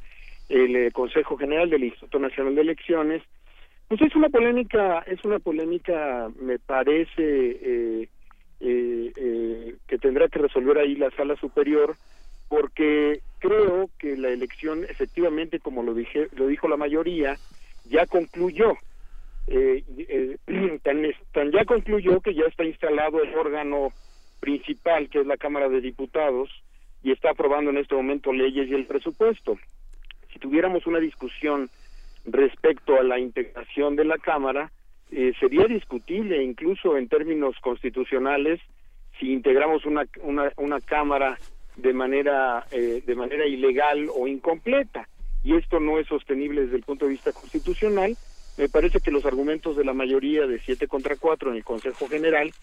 el 0.49 0.76
eh, 0.76 0.91
Consejo 0.91 1.38
General 1.38 1.69
del 1.69 1.84
Instituto 1.84 2.18
Nacional 2.18 2.56
de 2.56 2.61
Elecciones, 2.61 3.22
pues 3.88 4.02
es 4.02 4.15
una 4.15 4.30
polémica, 4.30 5.03
es 5.06 5.23
una 5.23 5.38
polémica, 5.38 6.32
me 6.40 6.57
parece, 6.57 7.14
eh, 7.19 8.07
que 8.60 9.98
tendrá 9.99 10.28
que 10.30 10.40
resolver 10.40 10.80
ahí 10.80 10.95
la 10.95 11.11
Sala 11.11 11.36
Superior, 11.36 11.95
porque 12.49 13.22
creo 13.38 13.88
que 13.99 14.18
la 14.18 14.30
elección, 14.30 14.84
efectivamente, 14.84 15.60
como 15.60 15.84
lo 15.84 15.94
dije, 15.94 16.28
lo 16.36 16.48
dijo 16.48 16.68
la 16.68 16.78
mayoría, 16.78 17.38
ya 17.86 18.07
concluyó 18.07 18.78
eh, 19.47 19.84
eh 19.97 20.38
tan, 20.84 21.51
ya 21.51 21.65
concluyó 21.65 22.22
que 22.22 22.34
ya 22.34 22.45
está 22.45 22.63
instalado 22.63 23.22
el 23.22 23.34
órgano 23.35 23.93
principal, 24.39 25.09
que 25.09 25.22
es 25.22 25.27
la 25.27 25.38
Cámara 25.38 25.69
de 25.69 25.81
Diputados, 25.81 26.49
y 27.03 27.11
está 27.11 27.31
aprobando 27.31 27.72
en 27.72 27.77
este 27.77 27.95
momento 27.95 28.34
leyes 28.34 28.69
y 28.69 28.73
el 28.73 28.85
presupuesto. 28.85 29.57
Si 30.31 30.39
tuviéramos 30.39 30.85
una 30.88 30.99
discusión 30.99 31.69
respecto 32.26 32.95
a 32.95 33.03
la 33.03 33.19
integración 33.19 33.95
de 33.95 34.05
la 34.05 34.18
Cámara, 34.18 34.72
eh, 35.11 35.34
sería 35.39 35.65
discutible 35.65 36.43
incluso 36.43 36.97
en 36.97 37.09
términos 37.09 37.55
constitucionales 37.61 38.59
si 39.19 39.34
integramos 39.34 39.85
una, 39.85 40.05
una, 40.22 40.51
una 40.57 40.80
Cámara 40.80 41.38
de 41.76 41.93
manera, 41.93 42.65
eh, 42.72 43.03
de 43.05 43.15
manera 43.15 43.45
ilegal 43.45 44.09
o 44.15 44.27
incompleta. 44.27 45.07
Y 45.43 45.55
esto 45.55 45.80
no 45.80 45.97
es 45.97 46.07
sostenible 46.07 46.61
desde 46.61 46.77
el 46.77 46.84
punto 46.84 47.05
de 47.05 47.11
vista 47.11 47.31
constitucional 47.31 48.15
me 48.62 48.70
parece 48.70 49.00
que 49.00 49.10
los 49.10 49.26
argumentos 49.26 49.76
de 49.76 49.84
la 49.84 49.94
mayoría 49.94 50.46
de 50.46 50.60
siete 50.60 50.88
contra 50.88 51.16
cuatro 51.16 51.50
en 51.50 51.58
el 51.58 51.64
Consejo 51.64 52.08
General 52.08 52.54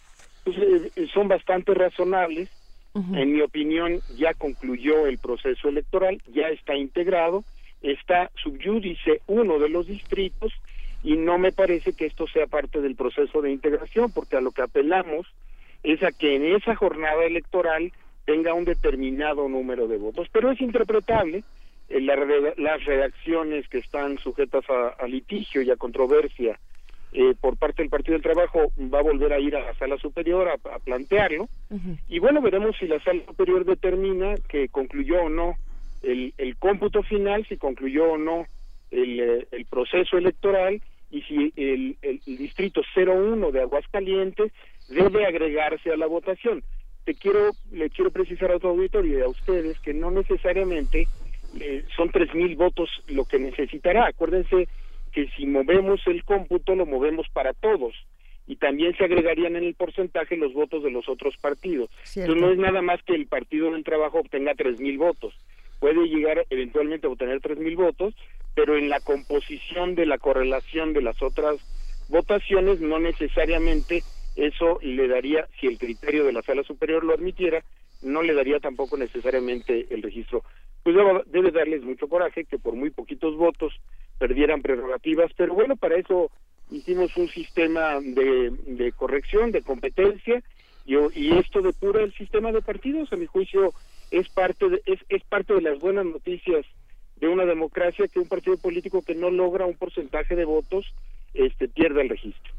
pues, 0.44 0.56
eh, 0.56 0.92
eh, 0.94 1.08
son 1.12 1.26
bastante 1.26 1.74
razonables. 1.74 2.48
En 2.94 3.32
mi 3.32 3.42
opinión, 3.42 4.00
ya 4.16 4.34
concluyó 4.34 5.06
el 5.06 5.18
proceso 5.18 5.68
electoral, 5.68 6.20
ya 6.32 6.48
está 6.48 6.74
integrado, 6.74 7.44
está 7.80 8.28
subyúdice 8.42 9.20
uno 9.28 9.60
de 9.60 9.68
los 9.68 9.86
distritos 9.86 10.52
y 11.04 11.16
no 11.16 11.38
me 11.38 11.52
parece 11.52 11.92
que 11.92 12.06
esto 12.06 12.26
sea 12.26 12.48
parte 12.48 12.80
del 12.80 12.96
proceso 12.96 13.40
de 13.40 13.52
integración, 13.52 14.10
porque 14.10 14.36
a 14.36 14.40
lo 14.40 14.50
que 14.50 14.62
apelamos 14.62 15.28
es 15.84 16.02
a 16.02 16.10
que 16.10 16.34
en 16.34 16.56
esa 16.56 16.74
jornada 16.74 17.24
electoral 17.24 17.92
tenga 18.24 18.52
un 18.52 18.64
determinado 18.64 19.48
número 19.48 19.86
de 19.86 19.98
votos, 19.98 20.26
pero 20.32 20.50
es 20.50 20.60
interpretable 20.60 21.44
eh, 21.88 22.00
las 22.00 22.84
redacciones 22.84 23.68
que 23.68 23.78
están 23.78 24.18
sujetas 24.18 24.64
a, 24.68 25.06
litigio 25.06 25.62
y 25.62 25.70
a 25.70 25.76
controversia 25.76 26.58
eh, 27.12 27.34
por 27.40 27.56
parte 27.56 27.82
del 27.82 27.90
Partido 27.90 28.12
del 28.12 28.22
Trabajo 28.22 28.72
va 28.92 28.98
a 28.98 29.02
volver 29.02 29.32
a 29.32 29.38
ir 29.38 29.56
a 29.56 29.60
la 29.60 29.74
sala 29.74 29.96
superior 29.96 30.48
a, 30.48 30.78
plantearlo. 30.78 31.48
Y 32.08 32.18
bueno 32.18 32.42
veremos 32.42 32.76
si 32.78 32.86
la 32.86 33.00
sala 33.00 33.24
superior 33.26 33.64
determina 33.64 34.34
que 34.48 34.68
concluyó 34.68 35.22
o 35.22 35.28
no 35.28 35.56
el, 36.02 36.34
el 36.38 36.56
cómputo 36.56 37.02
final 37.02 37.46
si 37.46 37.56
concluyó 37.56 38.12
o 38.12 38.18
no 38.18 38.46
el, 38.90 39.20
eh, 39.20 39.46
el 39.50 39.64
proceso 39.66 40.16
electoral 40.16 40.80
y 41.10 41.22
si 41.22 41.52
el, 41.56 41.96
el, 42.02 42.20
distrito 42.24 42.82
01 42.94 43.50
de 43.50 43.62
Aguascalientes 43.62 44.52
debe 44.88 45.24
agregarse 45.24 45.90
a 45.90 45.96
la 45.96 46.06
votación. 46.06 46.62
Te 47.04 47.14
quiero 47.14 47.52
le 47.72 47.88
quiero 47.88 48.10
precisar 48.10 48.52
a 48.52 48.58
tu 48.58 48.68
auditorio 48.68 49.18
y 49.18 49.22
a 49.22 49.28
ustedes 49.28 49.78
que 49.80 49.94
no 49.94 50.10
necesariamente 50.10 51.08
eh, 51.60 51.84
son 51.96 52.10
tres 52.10 52.34
mil 52.34 52.56
votos 52.56 52.88
lo 53.08 53.24
que 53.24 53.38
necesitará. 53.38 54.06
Acuérdense 54.06 54.68
que 55.12 55.28
si 55.36 55.46
movemos 55.46 56.00
el 56.06 56.24
cómputo 56.24 56.74
lo 56.74 56.86
movemos 56.86 57.26
para 57.32 57.52
todos 57.54 57.94
y 58.46 58.56
también 58.56 58.96
se 58.96 59.04
agregarían 59.04 59.56
en 59.56 59.64
el 59.64 59.74
porcentaje 59.74 60.36
los 60.36 60.52
votos 60.54 60.82
de 60.82 60.90
los 60.90 61.08
otros 61.08 61.36
partidos. 61.36 61.90
Entonces 62.16 62.40
no 62.42 62.50
es 62.50 62.58
nada 62.58 62.82
más 62.82 63.02
que 63.02 63.14
el 63.14 63.26
partido 63.26 63.70
del 63.70 63.84
trabajo 63.84 64.20
obtenga 64.20 64.54
tres 64.54 64.80
mil 64.80 64.98
votos. 64.98 65.34
Puede 65.80 66.08
llegar 66.08 66.44
eventualmente 66.50 67.06
a 67.06 67.10
obtener 67.10 67.40
tres 67.40 67.58
mil 67.58 67.76
votos, 67.76 68.14
pero 68.54 68.76
en 68.76 68.88
la 68.88 69.00
composición 69.00 69.94
de 69.94 70.06
la 70.06 70.18
correlación 70.18 70.92
de 70.92 71.02
las 71.02 71.22
otras 71.22 71.56
votaciones 72.08 72.80
no 72.80 72.98
necesariamente 72.98 74.02
eso 74.36 74.78
le 74.82 75.08
daría, 75.08 75.48
si 75.60 75.66
el 75.66 75.78
criterio 75.78 76.24
de 76.24 76.32
la 76.32 76.42
sala 76.42 76.62
superior 76.62 77.04
lo 77.04 77.12
admitiera, 77.12 77.62
no 78.02 78.22
le 78.22 78.34
daría 78.34 78.60
tampoco 78.60 78.96
necesariamente 78.96 79.88
el 79.90 80.02
registro. 80.02 80.44
Pues 80.88 81.26
debe 81.26 81.50
darles 81.50 81.82
mucho 81.82 82.08
coraje 82.08 82.46
que 82.46 82.58
por 82.58 82.74
muy 82.74 82.88
poquitos 82.88 83.36
votos 83.36 83.74
perdieran 84.18 84.62
prerrogativas, 84.62 85.30
pero 85.36 85.52
bueno, 85.52 85.76
para 85.76 85.96
eso 85.96 86.30
hicimos 86.70 87.14
un 87.18 87.28
sistema 87.28 88.00
de, 88.00 88.50
de 88.66 88.92
corrección, 88.92 89.52
de 89.52 89.60
competencia, 89.60 90.42
y, 90.86 90.94
y 91.14 91.36
esto 91.36 91.60
depura 91.60 92.02
el 92.02 92.14
sistema 92.14 92.52
de 92.52 92.62
partidos, 92.62 93.12
a 93.12 93.16
mi 93.16 93.26
juicio, 93.26 93.74
es 94.10 94.30
parte 94.30 94.66
de, 94.66 94.82
es, 94.86 94.98
es 95.10 95.22
parte 95.24 95.52
de 95.52 95.60
las 95.60 95.78
buenas 95.78 96.06
noticias 96.06 96.64
de 97.16 97.28
una 97.28 97.44
democracia 97.44 98.08
que 98.08 98.20
un 98.20 98.28
partido 98.28 98.56
político 98.56 99.02
que 99.02 99.14
no 99.14 99.30
logra 99.30 99.66
un 99.66 99.76
porcentaje 99.76 100.36
de 100.36 100.46
votos 100.46 100.86
este 101.34 101.68
pierda 101.68 102.00
el 102.00 102.08
registro. 102.08 102.54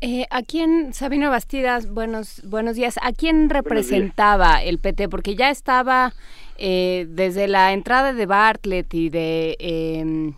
Eh, 0.00 0.26
¿A 0.30 0.44
quién, 0.44 0.94
Sabino 0.94 1.28
Bastidas, 1.28 1.92
buenos, 1.92 2.48
buenos 2.48 2.76
días, 2.76 3.00
¿a 3.02 3.12
quién 3.12 3.50
representaba 3.50 4.62
el 4.62 4.78
PT? 4.78 5.08
Porque 5.08 5.34
ya 5.34 5.50
estaba 5.50 6.12
eh, 6.58 7.06
desde 7.08 7.48
la 7.48 7.72
entrada 7.72 8.12
de 8.12 8.26
Bartlett 8.26 8.92
y 8.92 9.08
de 9.08 9.56
eh, 9.58 10.32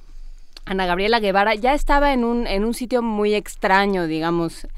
Ana 0.67 0.87
Gabriela 0.87 1.19
Guevara, 1.19 1.55
ya 1.55 1.75
estaba 1.75 2.13
en 2.13 2.25
un, 2.25 2.47
en 2.47 2.65
un 2.65 2.75
sitio 2.75 3.03
muy 3.03 3.35
extraño, 3.35 4.07
digamos, 4.07 4.69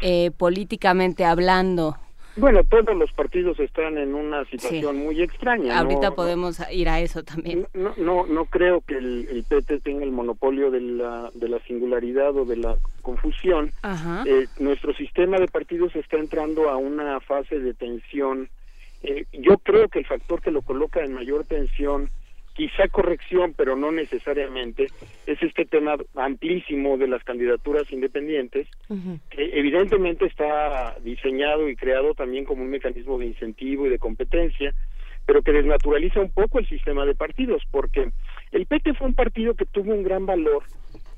eh, 0.00 0.30
políticamente 0.36 1.24
hablando. 1.24 1.96
Bueno, 2.36 2.62
todos 2.64 2.96
los 2.96 3.12
partidos 3.12 3.60
están 3.60 3.98
en 3.98 4.14
una 4.14 4.44
situación 4.46 4.96
muy 4.96 5.20
extraña. 5.20 5.78
Ahorita 5.78 6.12
podemos 6.12 6.58
ir 6.70 6.88
a 6.88 7.00
eso 7.00 7.22
también. 7.22 7.66
No, 7.74 7.92
no, 7.98 8.26
no 8.26 8.46
creo 8.46 8.80
que 8.80 8.96
el, 8.96 9.28
el, 9.30 9.44
PT 9.44 9.80
tenga 9.80 10.04
el 10.04 10.12
monopolio 10.12 10.70
de 10.70 10.80
la, 10.80 11.30
de 11.34 11.48
la 11.48 11.58
singularidad 11.66 12.34
o 12.34 12.46
de 12.46 12.56
la 12.56 12.76
confusión. 13.02 13.72
Eh, 14.24 14.46
nuestro 14.58 14.94
sistema 14.94 15.38
de 15.38 15.48
partidos 15.48 15.94
está 15.94 16.16
entrando 16.16 16.70
a 16.70 16.76
una 16.78 17.20
fase 17.20 17.58
de 17.58 17.74
tensión. 17.74 18.48
Eh, 19.02 19.26
yo 19.32 19.58
creo 19.58 19.88
que 19.88 19.98
el 19.98 20.06
factor 20.06 20.40
que 20.40 20.50
lo 20.50 20.62
coloca 20.62 21.04
en 21.04 21.12
mayor 21.12 21.44
tensión 21.44 22.08
quizá 22.54 22.88
corrección, 22.88 23.54
pero 23.56 23.76
no 23.76 23.90
necesariamente, 23.92 24.88
es 25.26 25.42
este 25.42 25.64
tema 25.64 25.96
amplísimo 26.14 26.98
de 26.98 27.08
las 27.08 27.24
candidaturas 27.24 27.90
independientes, 27.90 28.68
que 29.30 29.58
evidentemente 29.58 30.26
está 30.26 30.96
diseñado 31.02 31.68
y 31.68 31.76
creado 31.76 32.14
también 32.14 32.44
como 32.44 32.62
un 32.62 32.70
mecanismo 32.70 33.18
de 33.18 33.26
incentivo 33.26 33.86
y 33.86 33.90
de 33.90 33.98
competencia, 33.98 34.74
pero 35.24 35.42
que 35.42 35.52
desnaturaliza 35.52 36.20
un 36.20 36.30
poco 36.30 36.58
el 36.58 36.68
sistema 36.68 37.06
de 37.06 37.14
partidos, 37.14 37.62
porque 37.70 38.10
el 38.50 38.66
PT 38.66 38.94
fue 38.94 39.06
un 39.06 39.14
partido 39.14 39.54
que 39.54 39.64
tuvo 39.64 39.94
un 39.94 40.02
gran 40.02 40.26
valor, 40.26 40.64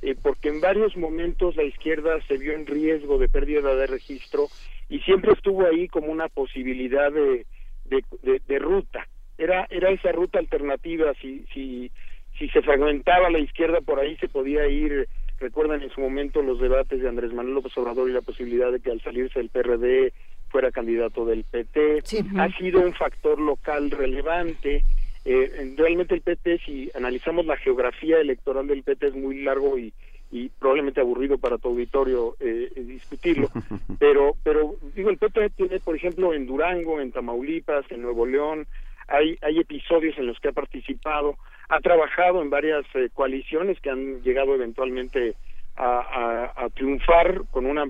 eh, 0.02 0.15
porque 0.20 0.51
en 0.51 0.61
varios 0.61 0.97
momentos 0.97 1.56
la 1.56 1.65
izquierda 1.65 2.20
se 2.28 2.36
vio 2.36 2.52
en 2.52 2.66
riesgo 2.66 3.19
de 3.19 3.28
pérdida 3.28 3.74
de 3.74 3.86
registro 3.86 4.47
y 4.89 5.01
siempre 5.01 5.32
estuvo 5.32 5.66
ahí 5.66 5.89
como 5.89 6.12
una 6.12 6.28
posibilidad 6.28 7.11
de, 7.11 7.47
de 7.85 8.59
ruta. 8.59 9.06
Era 9.36 9.66
era 9.70 9.90
esa 9.90 10.12
ruta 10.12 10.39
alternativa. 10.39 11.12
Si 11.20 11.44
si 11.52 11.90
si 12.39 12.48
se 12.48 12.62
fragmentaba 12.62 13.31
la 13.31 13.39
izquierda 13.39 13.81
por 13.81 14.01
ahí 14.01 14.16
se 14.16 14.28
podía 14.28 14.66
ir 14.69 15.09
recuerdan 15.39 15.82
en 15.82 15.90
su 15.90 16.01
momento 16.01 16.43
los 16.43 16.61
debates 16.61 17.01
de 17.01 17.09
Andrés 17.09 17.32
Manuel 17.32 17.56
López 17.56 17.77
Obrador 17.77 18.09
y 18.09 18.12
la 18.12 18.23
posibilidad 18.23 18.70
de 18.70 18.81
que 18.81 18.90
al 18.90 19.01
salirse 19.01 19.39
del 19.39 19.51
PRD 19.51 20.12
fuera 20.48 20.70
candidato 20.70 21.24
del 21.24 21.44
PT 21.44 22.02
ha 22.39 22.48
sido 22.56 22.81
un 22.81 22.94
factor 22.94 23.40
local 23.40 23.90
relevante. 23.90 24.85
Eh, 25.24 25.74
realmente 25.77 26.15
el 26.15 26.20
PT 26.20 26.61
si 26.65 26.90
analizamos 26.94 27.47
la 27.47 27.56
geografía 27.56 28.20
electoral 28.20 28.66
del 28.66 28.82
PT 28.82 29.09
es 29.09 29.15
muy 29.15 29.43
largo 29.43 29.78
y 29.78 29.93
y 30.35 30.48
probablemente 30.48 31.01
aburrido 31.01 31.39
para 31.39 31.59
tu 31.59 31.69
auditorio 31.69 32.35
eh, 32.40 32.69
eh 32.74 32.82
discutirlo, 32.82 33.48
pero 34.01 34.35
pero 34.43 34.74
digo 34.97 35.09
el 35.09 35.16
PT 35.16 35.51
tiene 35.51 35.78
por 35.78 35.94
ejemplo 35.94 36.35
en 36.35 36.44
Durango, 36.44 37.01
en 37.01 37.12
Tamaulipas, 37.12 37.85
en 37.93 38.02
Nuevo 38.02 38.27
León, 38.27 38.66
hay, 39.06 39.39
hay 39.43 39.61
episodios 39.61 40.19
en 40.19 40.27
los 40.27 40.40
que 40.40 40.48
ha 40.48 40.52
participado, 40.52 41.36
ha 41.69 41.78
trabajado 41.78 42.43
en 42.43 42.51
varias 42.51 42.85
eh, 42.94 43.11
coaliciones 43.15 43.81
que 43.81 43.90
han 43.90 44.23
llegado 44.23 44.56
eventualmente 44.56 45.36
a, 45.77 46.52
a, 46.56 46.69
triunfar 46.70 47.43
con 47.51 47.66
una 47.66 47.85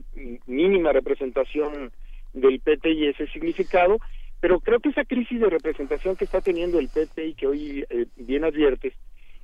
mínima 0.46 0.92
representación 0.92 1.92
del 2.32 2.60
PT 2.60 2.90
y 2.90 3.06
ese 3.08 3.26
significado, 3.28 3.98
pero 4.40 4.60
creo 4.60 4.80
que 4.80 4.88
esa 4.88 5.04
crisis 5.04 5.40
de 5.40 5.50
representación 5.50 6.16
que 6.16 6.24
está 6.24 6.40
teniendo 6.40 6.78
el 6.78 6.88
PT 6.88 7.26
y 7.26 7.34
que 7.34 7.46
hoy 7.46 7.84
eh, 7.88 8.06
bien 8.16 8.44
adviertes, 8.44 8.94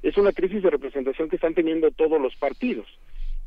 es 0.02 0.16
una 0.16 0.32
crisis 0.32 0.62
de 0.62 0.70
representación 0.70 1.28
que 1.28 1.36
están 1.36 1.54
teniendo 1.54 1.90
todos 1.90 2.20
los 2.20 2.34
partidos. 2.36 2.86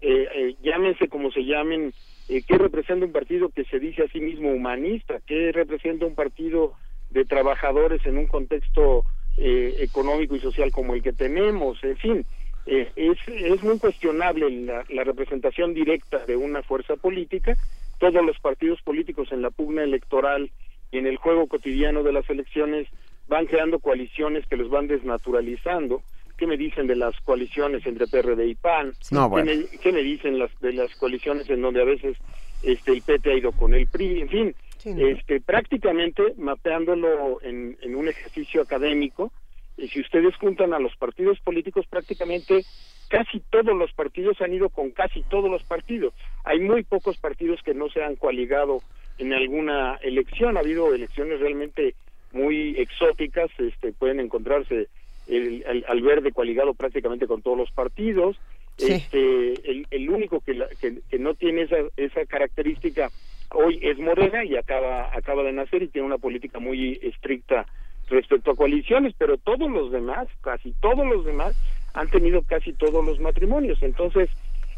Eh, 0.02 0.28
eh, 0.36 0.56
llámense 0.62 1.08
como 1.08 1.32
se 1.32 1.46
llamen, 1.46 1.94
eh, 2.30 2.42
¿qué 2.48 2.58
representa 2.58 3.06
un 3.06 3.12
partido 3.12 3.50
que 3.50 3.64
se 3.66 3.80
dice 3.80 4.04
a 4.04 4.08
sí 4.10 4.20
mismo 4.20 4.52
humanista? 4.52 5.20
¿Qué 5.26 5.52
representa 5.52 6.06
un 6.06 6.16
partido 6.16 6.74
de 7.10 7.26
trabajadores 7.26 8.06
en 8.06 8.18
un 8.18 8.28
contexto 8.28 9.06
eh, 9.38 9.78
económico 9.80 10.36
y 10.36 10.40
social 10.40 10.72
como 10.72 10.94
el 10.94 11.02
que 11.02 11.12
tenemos, 11.12 11.84
en 11.84 11.98
fin, 11.98 12.26
eh, 12.68 12.92
es, 12.96 13.64
muy 13.64 13.80
cuestionable 13.80 14.48
la, 14.50 14.86
la, 14.90 15.04
representación 15.04 15.74
directa 15.74 16.26
de 16.26 16.36
una 16.36 16.62
fuerza 16.62 16.96
política. 16.98 17.56
Todos 18.00 18.24
los 18.24 18.40
partidos 18.40 18.82
políticos 18.84 19.30
en 19.32 19.42
la 19.42 19.50
pugna 19.50 19.84
electoral 19.84 20.52
y 20.92 21.00
en 21.00 21.08
el 21.08 21.18
juego 21.18 21.48
cotidiano 21.48 22.04
de 22.04 22.14
las 22.14 22.30
elecciones 22.30 22.88
van 23.28 23.48
creando 23.48 23.80
coaliciones 23.80 24.46
que 24.46 24.56
los 24.56 24.70
van 24.70 24.88
desnaturalizando. 24.88 26.04
¿Qué 26.44 26.48
me 26.48 26.58
dicen 26.58 26.88
de 26.88 26.98
las 26.98 27.18
coaliciones 27.22 27.86
entre 27.86 28.06
PRD 28.06 28.46
y 28.46 28.56
PAN? 28.56 28.92
¿Qué, 29.10 29.16
me, 29.16 29.66
¿Qué, 29.82 29.94
me, 29.94 30.04
dicen 30.04 30.38
las, 30.38 30.52
de 30.60 30.74
las 30.74 30.94
coaliciones 30.96 31.50
en 31.50 31.62
donde 31.62 31.82
a 31.82 31.86
veces 31.86 32.18
este, 32.64 32.92
el 32.92 33.02
PT 33.02 33.32
ha 33.32 33.38
ido 33.38 33.54
con 33.54 33.74
el 33.74 33.88
PRI? 33.88 34.20
En 34.20 34.28
fin, 34.28 34.56
este, 34.84 35.40
prácticamente 35.40 36.22
mapeándolo 36.36 37.42
en, 37.44 37.78
en 37.82 37.96
un 37.96 38.10
ejercicio 38.10 38.62
académico, 38.62 39.32
y 39.78 39.88
si 39.88 40.02
ustedes 40.02 40.36
juntan 40.36 40.74
a 40.74 40.80
los 40.80 40.94
partidos 40.98 41.40
políticos, 41.40 41.86
prácticamente 41.90 42.66
casi 43.08 43.40
todos 43.50 43.74
los 43.74 43.94
partidos 43.94 44.42
han 44.42 44.54
ido 44.54 44.68
con 44.68 44.92
casi 44.92 45.24
todos 45.30 45.50
los 45.50 45.64
partidos. 45.64 46.14
Hay 46.44 46.60
muy 46.60 46.84
pocos 46.84 47.18
partidos 47.20 47.62
que 47.64 47.74
no 47.74 47.88
se 47.88 48.04
han 48.04 48.18
coaligado 48.18 48.82
en 49.18 49.32
alguna 49.32 49.96
elección. 50.02 50.58
Ha 50.58 50.60
habido 50.60 50.94
elecciones 50.94 51.40
realmente 51.40 51.96
muy 52.34 52.76
exóticas, 52.78 53.50
este, 53.60 53.94
pueden 53.94 54.20
encontrarse 54.20 54.90
el, 55.28 55.64
el, 55.68 55.86
al 55.88 56.02
verde 56.02 56.32
coaligado 56.32 56.74
prácticamente 56.74 57.28
con 57.28 57.42
todos 57.42 57.58
los 57.58 57.72
partidos. 57.72 58.38
Este, 58.78 59.54
el, 59.70 59.86
el 59.92 60.10
único 60.10 60.40
que, 60.40 60.60
que, 60.82 60.98
que, 61.08 61.20
no 61.20 61.36
tiene 61.36 61.62
esa, 61.64 61.76
esa 61.96 62.26
característica 62.26 63.12
hoy 63.52 63.80
es 63.84 64.00
Morena 64.00 64.44
y 64.44 64.56
acaba 64.56 65.16
acaba 65.16 65.44
de 65.44 65.52
nacer 65.52 65.84
y 65.84 65.88
tiene 65.88 66.08
una 66.08 66.18
política 66.18 66.60
muy 66.60 67.00
estricta 67.04 67.68
respecto 68.10 68.52
a 68.52 68.56
coaliciones, 68.56 69.14
pero 69.18 69.38
todos 69.38 69.70
los 69.70 69.92
demás, 69.92 70.28
casi 70.42 70.74
todos 70.82 71.06
los 71.06 71.24
demás 71.24 71.56
han 71.94 72.10
tenido 72.10 72.42
casi 72.42 72.74
todos 72.74 73.06
los 73.06 73.20
matrimonios, 73.20 73.82
entonces 73.82 74.30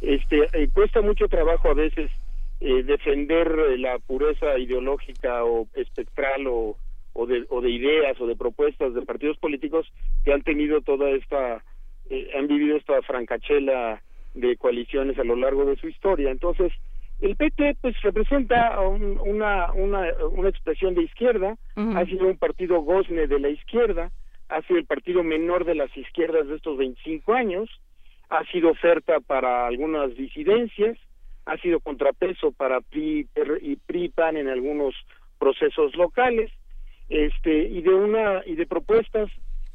este 0.01 0.49
eh, 0.53 0.69
cuesta 0.73 1.01
mucho 1.01 1.27
trabajo 1.27 1.69
a 1.69 1.73
veces 1.73 2.11
eh, 2.59 2.84
defender 2.84 3.80
la 3.80 3.97
pureza 3.99 4.57
ideológica 4.57 5.43
o 5.43 5.67
espectral 5.73 6.47
o, 6.47 6.77
o 7.15 7.25
de, 7.25 7.45
o 7.49 7.61
de 7.61 7.69
ideas 7.69 8.19
o 8.19 8.27
de 8.27 8.35
propuestas 8.35 8.93
de 8.93 9.01
partidos 9.01 9.37
políticos 9.37 9.91
que 10.23 10.33
han 10.33 10.43
tenido 10.43 10.81
toda 10.81 11.09
esta 11.09 11.63
eh, 12.09 12.29
han 12.37 12.47
vivido 12.47 12.75
esta 12.75 13.01
francachela 13.01 14.01
de 14.33 14.57
coaliciones 14.57 15.17
a 15.17 15.23
lo 15.23 15.35
largo 15.35 15.65
de 15.65 15.77
su 15.77 15.87
historia. 15.87 16.29
Entonces 16.29 16.73
el 17.21 17.37
PT 17.37 17.77
pues 17.81 17.99
representa 18.01 18.77
una, 18.81 19.71
una, 19.71 20.13
una 20.13 20.49
expresión 20.49 20.93
de 20.93 21.03
izquierda, 21.03 21.55
ha 21.75 22.05
sido 22.05 22.27
un 22.27 22.37
partido 22.37 22.81
gozne 22.81 23.27
de 23.27 23.39
la 23.39 23.47
izquierda, 23.49 24.11
ha 24.49 24.61
sido 24.63 24.77
el 24.77 24.85
partido 24.85 25.23
menor 25.23 25.63
de 25.63 25.75
las 25.75 25.95
izquierdas 25.95 26.47
de 26.47 26.57
estos 26.57 26.77
25 26.77 27.33
años, 27.33 27.69
ha 28.29 28.43
sido 28.51 28.71
oferta 28.71 29.21
para 29.21 29.65
algunas 29.65 30.13
disidencias, 30.15 30.97
ha 31.45 31.57
sido 31.57 31.79
contrapeso 31.79 32.51
para 32.51 32.81
PRI 32.81 33.29
y 33.61 33.75
PRI 33.77 34.09
PAN 34.09 34.35
en 34.35 34.49
algunos 34.49 34.93
procesos 35.39 35.95
locales, 35.95 36.51
este 37.10 37.68
y 37.68 37.82
de 37.82 37.94
una 37.94 38.41
y 38.45 38.56
de 38.56 38.65
propuestas, 38.65 39.30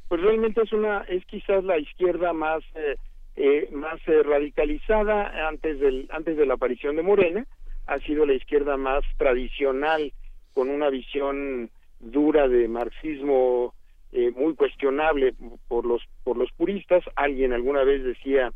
pues 0.09 0.21
realmente 0.21 0.63
es 0.63 0.73
una 0.73 1.03
es 1.03 1.25
quizás 1.27 1.65
la 1.65 1.79
izquierda 1.79 2.33
más 2.33 2.63
eh, 2.75 2.97
eh, 3.37 3.69
más 3.73 4.01
eh, 4.07 4.23
radicalizada 4.23 5.49
antes 5.49 5.79
del 5.81 6.09
antes 6.11 6.37
de 6.37 6.47
la 6.47 6.55
aparición 6.55 6.97
de 6.97 7.03
Morena. 7.03 7.47
Ha 7.87 7.99
sido 7.99 8.27
la 8.27 8.35
izquierda 8.35 8.77
más 8.77 9.03
tradicional 9.17 10.13
con 10.53 10.69
una 10.69 10.91
visión 10.91 11.71
dura 12.01 12.49
de 12.49 12.69
marxismo 12.69 13.75
eh, 14.13 14.33
muy 14.33 14.55
cuestionable 14.55 15.35
por 15.69 15.87
los 15.87 16.03
por 16.25 16.37
los 16.37 16.51
puristas. 16.53 17.05
Alguien 17.15 17.53
alguna 17.53 17.85
vez 17.85 18.03
decía 18.03 18.53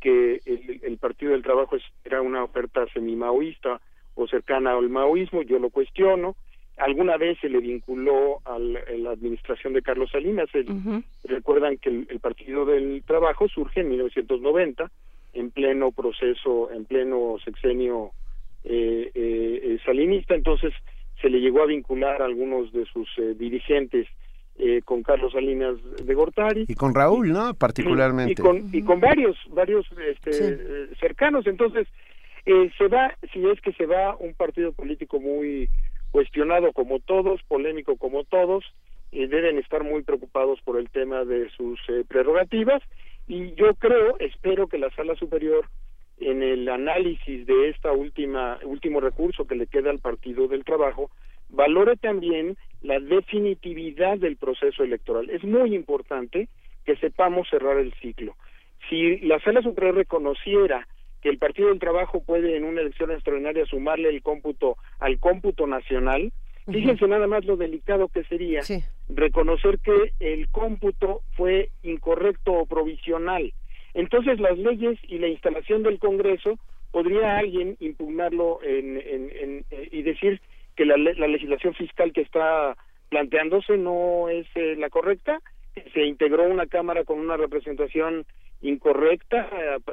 que 0.00 0.40
el, 0.46 0.80
el 0.82 0.98
partido 0.98 1.32
del 1.32 1.42
trabajo 1.42 1.76
era 2.04 2.22
una 2.22 2.44
oferta 2.44 2.86
semi-maoísta 2.92 3.80
o 4.14 4.26
cercana 4.26 4.72
al 4.72 4.88
maoísmo. 4.88 5.42
Yo 5.42 5.58
lo 5.58 5.70
cuestiono 5.70 6.36
alguna 6.76 7.16
vez 7.16 7.38
se 7.40 7.48
le 7.48 7.60
vinculó 7.60 8.40
a 8.44 8.58
la, 8.58 9.10
administración 9.10 9.72
de 9.72 9.82
Carlos 9.82 10.10
Salinas. 10.10 10.48
Recuerdan 11.24 11.78
que 11.78 11.90
el, 11.90 12.20
Partido 12.20 12.64
del 12.64 13.02
Trabajo 13.06 13.48
surge 13.48 13.80
en 13.80 13.90
1990, 13.90 14.90
en 15.34 15.50
pleno 15.50 15.92
proceso, 15.92 16.70
en 16.72 16.84
pleno 16.84 17.36
sexenio 17.44 18.10
eh, 18.64 19.10
eh, 19.14 19.78
salinista, 19.84 20.34
entonces 20.34 20.72
se 21.20 21.28
le 21.28 21.40
llegó 21.40 21.62
a 21.62 21.66
vincular 21.66 22.22
a 22.22 22.24
algunos 22.24 22.72
de 22.72 22.84
sus 22.86 23.08
dirigentes 23.38 24.06
con 24.84 25.02
Carlos 25.02 25.32
Salinas 25.32 25.76
de 26.04 26.14
Gortari. 26.14 26.64
Y 26.68 26.74
con 26.74 26.94
Raúl, 26.94 27.32
¿no? 27.32 27.54
Particularmente. 27.54 28.32
Y 28.32 28.36
con, 28.36 28.70
y 28.72 28.82
con 28.82 29.00
varios, 29.00 29.36
varios 29.50 29.84
este, 29.98 30.94
cercanos. 30.96 31.46
Entonces, 31.46 31.88
se 32.44 32.88
va, 32.88 33.16
si 33.32 33.44
es 33.48 33.60
que 33.60 33.72
se 33.72 33.86
va 33.86 34.16
un 34.16 34.34
partido 34.34 34.72
político 34.72 35.18
muy 35.18 35.68
cuestionado 36.14 36.72
como 36.72 37.00
todos, 37.00 37.42
polémico 37.48 37.96
como 37.96 38.22
todos, 38.22 38.64
deben 39.10 39.58
estar 39.58 39.82
muy 39.82 40.04
preocupados 40.04 40.60
por 40.62 40.78
el 40.78 40.88
tema 40.88 41.24
de 41.24 41.50
sus 41.56 41.80
prerrogativas 42.06 42.80
y 43.26 43.52
yo 43.54 43.74
creo, 43.74 44.16
espero 44.20 44.68
que 44.68 44.78
la 44.78 44.94
sala 44.94 45.16
superior 45.16 45.68
en 46.18 46.44
el 46.44 46.68
análisis 46.68 47.44
de 47.48 47.68
esta 47.68 47.90
última 47.90 48.60
último 48.62 49.00
recurso 49.00 49.48
que 49.48 49.56
le 49.56 49.66
queda 49.66 49.90
al 49.90 49.98
Partido 49.98 50.46
del 50.46 50.64
Trabajo 50.64 51.10
valore 51.48 51.96
también 51.96 52.56
la 52.80 53.00
definitividad 53.00 54.16
del 54.16 54.36
proceso 54.36 54.84
electoral. 54.84 55.28
Es 55.30 55.42
muy 55.42 55.74
importante 55.74 56.48
que 56.84 56.94
sepamos 56.94 57.48
cerrar 57.50 57.78
el 57.78 57.92
ciclo. 57.94 58.36
Si 58.88 59.18
la 59.18 59.40
sala 59.40 59.62
superior 59.62 59.96
reconociera 59.96 60.86
que 61.24 61.30
el 61.30 61.38
Partido 61.38 61.70
del 61.70 61.80
Trabajo 61.80 62.22
puede 62.22 62.54
en 62.54 62.64
una 62.64 62.82
elección 62.82 63.10
extraordinaria 63.10 63.64
sumarle 63.64 64.10
el 64.10 64.22
cómputo 64.22 64.76
al 65.00 65.18
cómputo 65.18 65.66
nacional, 65.66 66.30
Fíjense 66.66 67.06
nada 67.06 67.26
más 67.26 67.44
lo 67.44 67.58
delicado 67.58 68.08
que 68.08 68.24
sería 68.24 68.62
reconocer 69.10 69.78
que 69.80 70.12
el 70.18 70.48
cómputo 70.48 71.20
fue 71.36 71.68
incorrecto 71.82 72.54
o 72.54 72.66
provisional. 72.66 73.52
Entonces 73.92 74.40
las 74.40 74.56
leyes 74.58 74.98
y 75.02 75.18
la 75.18 75.28
instalación 75.28 75.82
del 75.82 75.98
Congreso 75.98 76.58
podría 76.90 77.36
alguien 77.36 77.76
impugnarlo 77.80 78.60
en, 78.62 78.96
en, 78.96 79.64
y 79.92 80.02
decir 80.02 80.40
que 80.74 80.86
la, 80.86 80.96
la, 80.96 81.28
legislación 81.28 81.74
fiscal 81.74 82.14
que 82.14 82.22
está 82.22 82.76
planteándose 83.10 83.76
no 83.76 84.30
es 84.30 84.46
eh, 84.54 84.74
la 84.76 84.88
correcta, 84.88 85.40
se 85.92 86.04
integró 86.06 86.44
una 86.44 86.66
Cámara 86.66 87.04
con 87.04 87.18
una 87.18 87.36
representación 87.36 88.24
incorrecta 88.64 89.48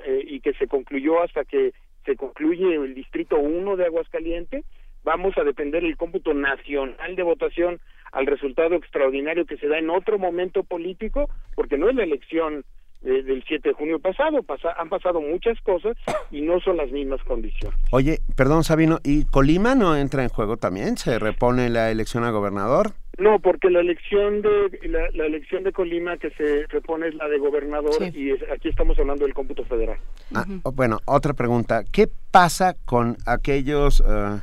eh, 0.05 0.23
y 0.25 0.39
que 0.39 0.53
se 0.53 0.67
concluyó 0.67 1.21
hasta 1.21 1.45
que 1.45 1.73
se 2.05 2.15
concluye 2.15 2.75
el 2.75 2.95
Distrito 2.95 3.37
1 3.37 3.75
de 3.75 3.85
Aguascalientes 3.85 4.65
vamos 5.03 5.37
a 5.37 5.43
depender 5.43 5.83
el 5.83 5.97
cómputo 5.97 6.33
nacional 6.33 7.15
de 7.15 7.23
votación 7.23 7.79
al 8.11 8.25
resultado 8.25 8.75
extraordinario 8.75 9.45
que 9.45 9.57
se 9.57 9.67
da 9.67 9.77
en 9.77 9.89
otro 9.89 10.19
momento 10.19 10.63
político, 10.63 11.29
porque 11.55 11.77
no 11.77 11.89
es 11.89 11.95
la 11.95 12.03
elección 12.03 12.65
eh, 13.03 13.23
del 13.23 13.43
7 13.47 13.69
de 13.69 13.73
junio 13.73 13.99
pasado, 13.99 14.45
han 14.77 14.89
pasado 14.89 15.21
muchas 15.21 15.59
cosas 15.61 15.97
y 16.29 16.41
no 16.41 16.59
son 16.59 16.77
las 16.77 16.91
mismas 16.91 17.23
condiciones. 17.23 17.79
Oye, 17.91 18.19
perdón 18.35 18.63
Sabino, 18.63 18.99
¿y 19.03 19.25
Colima 19.25 19.75
no 19.75 19.95
entra 19.95 20.23
en 20.23 20.29
juego 20.29 20.57
también? 20.57 20.97
¿Se 20.97 21.17
repone 21.17 21.69
la 21.69 21.89
elección 21.89 22.23
a 22.23 22.31
gobernador? 22.31 22.91
No, 23.17 23.39
porque 23.39 23.69
la 23.69 23.81
elección 23.81 24.41
de 24.41 24.79
la, 24.87 25.25
elección 25.25 25.63
de 25.63 25.71
Colima 25.73 26.17
que 26.17 26.29
se 26.31 26.65
repone 26.67 27.09
es 27.09 27.15
la 27.15 27.27
de 27.27 27.37
gobernador 27.37 28.01
y 28.13 28.31
aquí 28.51 28.69
estamos 28.69 28.97
hablando 28.97 29.25
del 29.25 29.33
cómputo 29.33 29.65
federal. 29.65 29.97
Ah, 30.33 30.45
bueno, 30.73 30.99
otra 31.05 31.33
pregunta, 31.33 31.83
¿qué 31.91 32.07
pasa 32.31 32.75
con 32.85 33.17
aquellos 33.25 34.01
eh, 34.07 34.39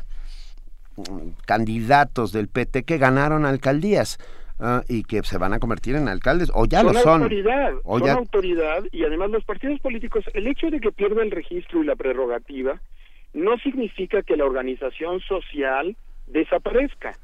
candidatos 1.46 2.32
del 2.32 2.48
PT 2.48 2.84
que 2.84 2.98
ganaron 2.98 3.46
alcaldías. 3.46 4.18
Ah, 4.60 4.82
y 4.88 5.04
que 5.04 5.22
se 5.22 5.38
van 5.38 5.52
a 5.52 5.60
convertir 5.60 5.94
en 5.94 6.08
alcaldes 6.08 6.50
o 6.52 6.66
ya 6.66 6.82
lo 6.82 6.92
son. 6.92 7.22
Autoridad, 7.22 7.74
son 7.84 8.08
autoridad 8.08 8.82
y 8.90 9.04
además 9.04 9.30
los 9.30 9.44
partidos 9.44 9.78
políticos, 9.78 10.24
el 10.34 10.48
hecho 10.48 10.68
de 10.68 10.80
que 10.80 10.90
pierda 10.90 11.22
el 11.22 11.30
registro 11.30 11.80
y 11.80 11.86
la 11.86 11.94
prerrogativa 11.94 12.80
no 13.34 13.56
significa 13.58 14.22
que 14.22 14.36
la 14.36 14.44
organización 14.44 15.20
social 15.20 15.96
desaparezca. 16.26 17.16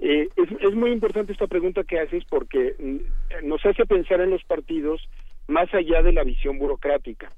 Eh, 0.00 0.28
es, 0.36 0.48
es 0.60 0.74
muy 0.74 0.90
importante 0.90 1.32
esta 1.32 1.46
pregunta 1.46 1.82
que 1.84 1.98
haces 1.98 2.24
porque 2.28 2.74
mm, 2.78 3.48
nos 3.48 3.64
hace 3.66 3.84
pensar 3.86 4.20
en 4.20 4.30
los 4.30 4.44
partidos 4.44 5.08
más 5.48 5.72
allá 5.74 6.02
de 6.02 6.12
la 6.12 6.24
visión 6.24 6.58
burocrática. 6.58 7.30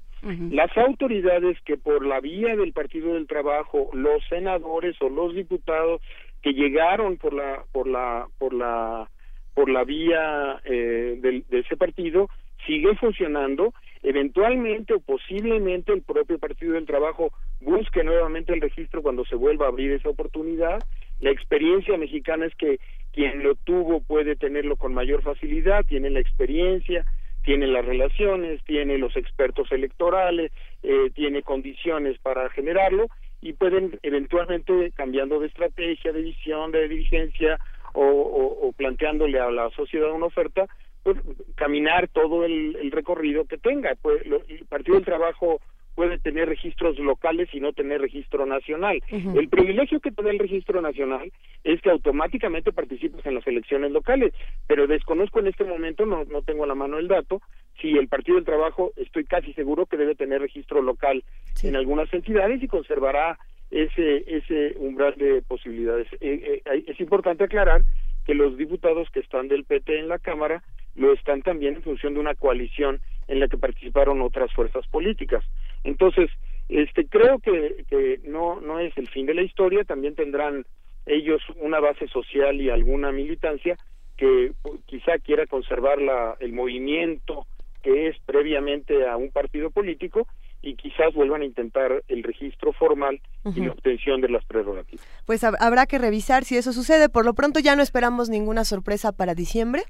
Las 0.51 0.77
autoridades 0.77 1.59
que 1.61 1.77
por 1.77 2.05
la 2.05 2.19
vía 2.19 2.55
del 2.55 2.73
Partido 2.73 3.15
del 3.15 3.25
Trabajo, 3.25 3.89
los 3.91 4.23
senadores 4.29 4.95
o 5.01 5.09
los 5.09 5.33
diputados 5.33 5.99
que 6.43 6.53
llegaron 6.53 7.17
por 7.17 7.33
la 7.33 7.63
por 7.71 7.87
la 7.87 8.27
por 8.37 8.53
la 8.53 9.09
por 9.55 9.67
la 9.67 9.83
vía 9.83 10.61
eh, 10.63 11.17
de 11.19 11.59
ese 11.59 11.75
partido 11.75 12.29
siguen 12.67 12.97
funcionando 12.97 13.73
eventualmente 14.03 14.93
o 14.93 14.99
posiblemente 14.99 15.91
el 15.91 16.03
propio 16.03 16.37
Partido 16.37 16.73
del 16.73 16.85
Trabajo 16.85 17.31
busque 17.59 18.03
nuevamente 18.03 18.53
el 18.53 18.61
registro 18.61 19.01
cuando 19.01 19.25
se 19.25 19.35
vuelva 19.35 19.65
a 19.65 19.69
abrir 19.69 19.91
esa 19.91 20.09
oportunidad. 20.09 20.83
La 21.21 21.31
experiencia 21.31 21.97
mexicana 21.97 22.45
es 22.47 22.55
que 22.55 22.79
quien 23.13 23.43
lo 23.43 23.55
tuvo 23.55 24.01
puede 24.01 24.35
tenerlo 24.35 24.75
con 24.75 24.93
mayor 24.93 25.21
facilidad, 25.21 25.85
tiene 25.85 26.09
la 26.09 26.19
experiencia, 26.19 27.05
tiene 27.43 27.67
las 27.67 27.85
relaciones, 27.85 28.63
tiene 28.63 28.97
los 28.97 29.15
expertos 29.15 29.71
electorales, 29.71 30.51
eh, 30.83 31.11
tiene 31.13 31.43
condiciones 31.43 32.17
para 32.19 32.49
generarlo 32.49 33.07
y 33.41 33.53
pueden 33.53 33.99
eventualmente 34.03 34.91
cambiando 34.95 35.39
de 35.39 35.47
estrategia, 35.47 36.11
de 36.11 36.21
visión, 36.21 36.71
de 36.71 36.87
dirigencia 36.87 37.59
o, 37.93 38.73
planteándole 38.77 39.39
a 39.39 39.51
la 39.51 39.69
sociedad 39.71 40.11
una 40.11 40.27
oferta, 40.27 40.65
pues, 41.03 41.17
caminar 41.55 42.07
todo 42.07 42.45
el, 42.45 42.89
recorrido 42.91 43.45
que 43.45 43.57
tenga. 43.57 43.95
Pues, 44.01 44.23
el 44.25 44.65
Partido 44.69 44.95
del 44.95 45.05
Trabajo 45.05 45.59
puede 45.95 46.19
tener 46.19 46.47
registros 46.47 46.97
locales 46.99 47.49
y 47.53 47.59
no 47.59 47.73
tener 47.73 48.01
registro 48.01 48.45
nacional. 48.45 49.01
El 49.09 49.49
privilegio 49.49 49.99
que 49.99 50.11
te 50.11 50.23
da 50.23 50.31
el 50.31 50.39
registro 50.39 50.81
nacional 50.81 51.31
es 51.63 51.81
que 51.81 51.89
automáticamente 51.89 52.71
participas 52.71 53.25
en 53.25 53.35
las 53.35 53.45
elecciones 53.47 53.91
locales, 53.91 54.33
pero 54.67 54.87
desconozco 54.87 55.39
en 55.39 55.47
este 55.47 55.63
momento, 55.63 56.05
no, 56.05 56.23
no 56.25 56.41
tengo 56.41 56.63
a 56.63 56.67
la 56.67 56.75
mano 56.75 56.97
el 56.97 57.07
dato, 57.07 57.41
si 57.79 57.97
el 57.97 58.07
Partido 58.07 58.35
del 58.35 58.45
Trabajo, 58.45 58.93
estoy 58.95 59.25
casi 59.25 59.53
seguro 59.53 59.85
que 59.85 59.97
debe 59.97 60.15
tener 60.15 60.41
registro 60.41 60.81
local 60.81 61.23
en 61.63 61.75
algunas 61.75 62.13
entidades 62.13 62.61
y 62.61 62.67
conservará 62.67 63.37
ese, 63.71 64.23
ese 64.27 64.75
umbral 64.77 65.15
de 65.15 65.41
posibilidades. 65.41 66.07
Eh, 66.19 66.61
eh, 66.65 66.83
es 66.87 66.99
importante 66.99 67.45
aclarar 67.45 67.81
que 68.25 68.35
los 68.35 68.57
diputados 68.57 69.09
que 69.11 69.21
están 69.21 69.47
del 69.47 69.63
PT 69.63 69.99
en 69.99 70.07
la 70.07 70.19
Cámara 70.19 70.63
lo 70.95 71.13
están 71.13 71.41
también 71.41 71.75
en 71.75 71.83
función 71.83 72.13
de 72.13 72.19
una 72.19 72.35
coalición 72.35 73.01
en 73.27 73.39
la 73.39 73.47
que 73.47 73.57
participaron 73.57 74.21
otras 74.21 74.51
fuerzas 74.53 74.85
políticas. 74.87 75.43
Entonces, 75.83 76.29
este 76.69 77.05
creo 77.07 77.39
que, 77.39 77.85
que 77.89 78.19
no 78.23 78.61
no 78.61 78.79
es 78.79 78.97
el 78.97 79.09
fin 79.09 79.25
de 79.25 79.33
la 79.33 79.41
historia, 79.41 79.83
también 79.83 80.15
tendrán 80.15 80.65
ellos 81.05 81.41
una 81.57 81.79
base 81.79 82.07
social 82.07 82.61
y 82.61 82.69
alguna 82.69 83.11
militancia 83.11 83.77
que 84.17 84.51
quizá 84.85 85.17
quiera 85.17 85.47
conservar 85.47 85.99
la, 86.01 86.37
el 86.39 86.53
movimiento 86.53 87.47
que 87.81 88.07
es 88.07 88.15
previamente 88.25 89.07
a 89.07 89.17
un 89.17 89.31
partido 89.31 89.71
político 89.71 90.27
y 90.61 90.75
quizás 90.75 91.13
vuelvan 91.15 91.41
a 91.41 91.45
intentar 91.45 92.03
el 92.07 92.21
registro 92.23 92.71
formal 92.73 93.19
y 93.55 93.61
la 93.61 93.71
obtención 93.71 94.21
de 94.21 94.29
las 94.29 94.45
prerrogativas. 94.45 95.05
Pues 95.25 95.43
habrá 95.43 95.87
que 95.87 95.97
revisar 95.97 96.43
si 96.43 96.55
eso 96.55 96.71
sucede. 96.71 97.09
Por 97.09 97.25
lo 97.25 97.33
pronto 97.33 97.59
ya 97.59 97.75
no 97.75 97.81
esperamos 97.81 98.29
ninguna 98.29 98.63
sorpresa 98.63 99.11
para 99.11 99.33
diciembre. 99.33 99.83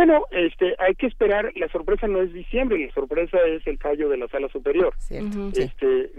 Bueno, 0.00 0.24
este, 0.30 0.74
hay 0.78 0.94
que 0.94 1.08
esperar. 1.08 1.52
La 1.56 1.68
sorpresa 1.68 2.06
no 2.06 2.22
es 2.22 2.32
diciembre, 2.32 2.86
la 2.86 2.90
sorpresa 2.94 3.36
es 3.46 3.66
el 3.66 3.76
fallo 3.76 4.08
de 4.08 4.16
la 4.16 4.28
sala 4.28 4.48
superior. 4.48 4.94
Este, 5.54 6.10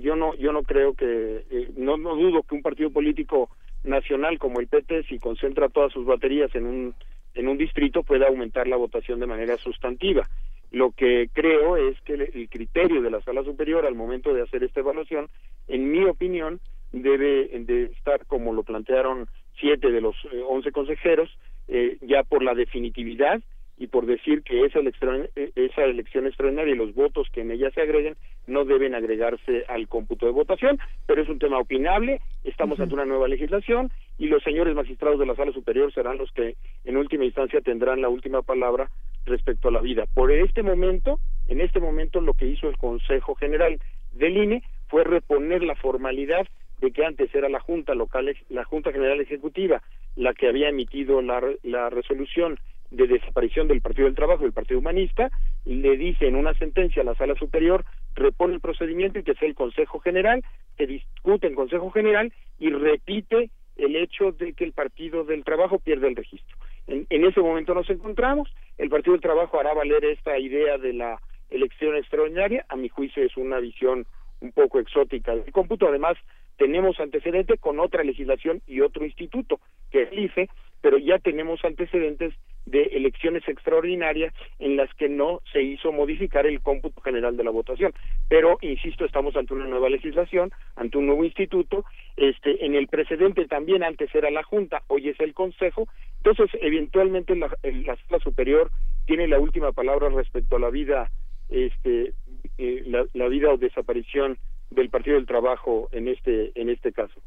yo 0.00 0.16
no, 0.16 0.34
yo 0.36 0.52
no 0.52 0.62
creo 0.62 0.94
que, 0.94 1.44
eh, 1.50 1.68
no, 1.76 1.98
no 1.98 2.16
dudo 2.16 2.42
que 2.44 2.54
un 2.54 2.62
partido 2.62 2.88
político 2.88 3.50
nacional 3.84 4.38
como 4.38 4.58
el 4.58 4.68
PT, 4.68 5.02
si 5.02 5.18
concentra 5.18 5.68
todas 5.68 5.92
sus 5.92 6.06
baterías 6.06 6.54
en 6.54 6.64
un 6.64 6.94
en 7.34 7.48
un 7.48 7.58
distrito, 7.58 8.04
pueda 8.04 8.26
aumentar 8.26 8.66
la 8.66 8.76
votación 8.76 9.20
de 9.20 9.26
manera 9.26 9.58
sustantiva. 9.58 10.26
Lo 10.70 10.92
que 10.92 11.28
creo 11.34 11.76
es 11.76 12.00
que 12.00 12.14
el, 12.14 12.48
criterio 12.48 13.02
de 13.02 13.10
la 13.10 13.20
sala 13.20 13.44
superior 13.44 13.84
al 13.84 13.96
momento 13.96 14.32
de 14.32 14.44
hacer 14.44 14.64
esta 14.64 14.80
evaluación, 14.80 15.28
en 15.68 15.92
mi 15.92 16.04
opinión, 16.04 16.58
debe 16.90 17.48
de 17.48 17.84
estar 17.84 18.24
como 18.24 18.54
lo 18.54 18.62
plantearon 18.62 19.28
siete 19.60 19.90
de 19.90 20.00
los 20.00 20.16
eh, 20.32 20.42
once 20.48 20.72
consejeros, 20.72 21.28
eh, 21.70 21.98
ya 22.02 22.24
por 22.24 22.42
la 22.42 22.54
definitividad 22.54 23.40
y 23.78 23.86
por 23.86 24.04
decir 24.04 24.42
que 24.42 24.66
esa 24.66 24.80
elección, 24.80 25.28
eh, 25.36 25.52
esa 25.54 25.84
elección 25.84 26.26
extraordinaria 26.26 26.74
y 26.74 26.76
los 26.76 26.94
votos 26.94 27.28
que 27.32 27.40
en 27.40 27.50
ella 27.50 27.70
se 27.70 27.80
agreguen 27.80 28.16
no 28.46 28.64
deben 28.64 28.94
agregarse 28.94 29.64
al 29.68 29.88
cómputo 29.88 30.26
de 30.26 30.32
votación, 30.32 30.78
pero 31.06 31.22
es 31.22 31.28
un 31.28 31.38
tema 31.38 31.58
opinable, 31.58 32.20
estamos 32.44 32.78
ante 32.80 32.94
una 32.94 33.06
nueva 33.06 33.28
legislación 33.28 33.90
y 34.18 34.26
los 34.26 34.42
señores 34.42 34.74
magistrados 34.74 35.18
de 35.18 35.26
la 35.26 35.36
sala 35.36 35.52
superior 35.52 35.92
serán 35.94 36.18
los 36.18 36.30
que 36.32 36.56
en 36.84 36.96
última 36.96 37.24
instancia 37.24 37.60
tendrán 37.60 38.02
la 38.02 38.08
última 38.08 38.42
palabra 38.42 38.90
respecto 39.24 39.68
a 39.68 39.72
la 39.72 39.80
vida. 39.80 40.04
Por 40.12 40.30
este 40.32 40.62
momento, 40.62 41.20
en 41.48 41.60
este 41.60 41.80
momento 41.80 42.20
lo 42.20 42.34
que 42.34 42.46
hizo 42.46 42.68
el 42.68 42.76
Consejo 42.76 43.34
General 43.36 43.78
del 44.12 44.36
INE 44.36 44.62
fue 44.88 45.04
reponer 45.04 45.62
la 45.62 45.76
formalidad 45.76 46.46
de 46.80 46.90
que 46.90 47.04
antes 47.04 47.34
era 47.34 47.48
la 47.48 47.60
Junta 47.60 47.94
local, 47.94 48.34
la 48.48 48.64
Junta 48.64 48.92
General 48.92 49.20
Ejecutiva, 49.20 49.82
la 50.16 50.34
que 50.34 50.48
había 50.48 50.68
emitido 50.68 51.22
la, 51.22 51.42
la 51.62 51.90
resolución 51.90 52.58
de 52.90 53.06
desaparición 53.06 53.68
del 53.68 53.80
Partido 53.80 54.06
del 54.06 54.16
Trabajo 54.16 54.42
y 54.42 54.46
del 54.46 54.52
Partido 54.52 54.80
Humanista, 54.80 55.30
le 55.64 55.96
dice 55.96 56.26
en 56.26 56.36
una 56.36 56.54
sentencia 56.54 57.02
a 57.02 57.04
la 57.04 57.14
Sala 57.14 57.34
Superior 57.36 57.84
repone 58.14 58.54
el 58.54 58.60
procedimiento 58.60 59.18
y 59.18 59.22
que 59.22 59.34
sea 59.34 59.48
el 59.48 59.54
Consejo 59.54 60.00
General, 60.00 60.42
que 60.76 60.86
discute 60.86 61.46
en 61.46 61.54
Consejo 61.54 61.90
General 61.90 62.32
y 62.58 62.70
repite 62.70 63.50
el 63.76 63.96
hecho 63.96 64.32
de 64.32 64.52
que 64.52 64.64
el 64.64 64.72
Partido 64.72 65.24
del 65.24 65.44
Trabajo 65.44 65.78
pierde 65.78 66.08
el 66.08 66.16
registro. 66.16 66.56
En, 66.86 67.06
en, 67.08 67.24
ese 67.24 67.40
momento 67.40 67.74
nos 67.74 67.88
encontramos, 67.88 68.52
el 68.78 68.90
Partido 68.90 69.12
del 69.12 69.22
Trabajo 69.22 69.58
hará 69.58 69.72
valer 69.72 70.04
esta 70.04 70.38
idea 70.38 70.76
de 70.76 70.92
la 70.92 71.20
elección 71.48 71.96
extraordinaria, 71.96 72.64
a 72.68 72.76
mi 72.76 72.88
juicio 72.88 73.22
es 73.22 73.36
una 73.36 73.58
visión 73.58 74.06
un 74.40 74.52
poco 74.52 74.78
exótica 74.78 75.34
del 75.34 75.52
cómputo, 75.52 75.88
además 75.88 76.16
tenemos 76.56 77.00
antecedente 77.00 77.56
con 77.56 77.80
otra 77.80 78.04
legislación 78.04 78.60
y 78.66 78.82
otro 78.82 79.04
instituto, 79.04 79.60
que 79.90 80.02
es 80.02 80.12
el 80.12 80.18
IFE, 80.24 80.48
pero 80.82 80.98
ya 80.98 81.18
tenemos 81.18 81.64
antecedentes 81.64 82.34
de 82.66 82.82
elecciones 82.82 83.46
extraordinarias 83.48 84.34
en 84.58 84.76
las 84.76 84.92
que 84.94 85.08
no 85.08 85.40
se 85.52 85.62
hizo 85.62 85.90
modificar 85.90 86.46
el 86.46 86.60
cómputo 86.60 87.00
general 87.00 87.36
de 87.36 87.44
la 87.44 87.50
votación. 87.50 87.92
Pero, 88.28 88.58
insisto, 88.60 89.06
estamos 89.06 89.34
ante 89.36 89.54
una 89.54 89.66
nueva 89.66 89.88
legislación, 89.88 90.50
ante 90.76 90.98
un 90.98 91.06
nuevo 91.06 91.24
instituto, 91.24 91.84
este, 92.16 92.64
en 92.64 92.74
el 92.74 92.88
precedente 92.88 93.46
también 93.46 93.82
antes 93.82 94.14
era 94.14 94.30
la 94.30 94.42
Junta, 94.42 94.82
hoy 94.88 95.08
es 95.08 95.18
el 95.20 95.32
Consejo, 95.34 95.88
entonces 96.18 96.50
eventualmente 96.60 97.34
la, 97.36 97.48
la 97.62 97.96
sala 97.96 98.18
superior 98.22 98.70
tiene 99.06 99.28
la 99.28 99.40
última 99.40 99.72
palabra 99.72 100.10
respecto 100.10 100.56
a 100.56 100.60
la 100.60 100.70
vida, 100.70 101.10
este, 101.48 102.12
eh, 102.60 102.82
la, 102.86 103.06
la 103.14 103.28
vida 103.28 103.50
o 103.50 103.56
desaparición 103.56 104.38
del 104.70 104.90
Partido 104.90 105.16
del 105.16 105.26
Trabajo 105.26 105.88
en 105.92 106.08
este, 106.08 106.52
en 106.60 106.68
este 106.68 106.92
caso. 106.92 107.20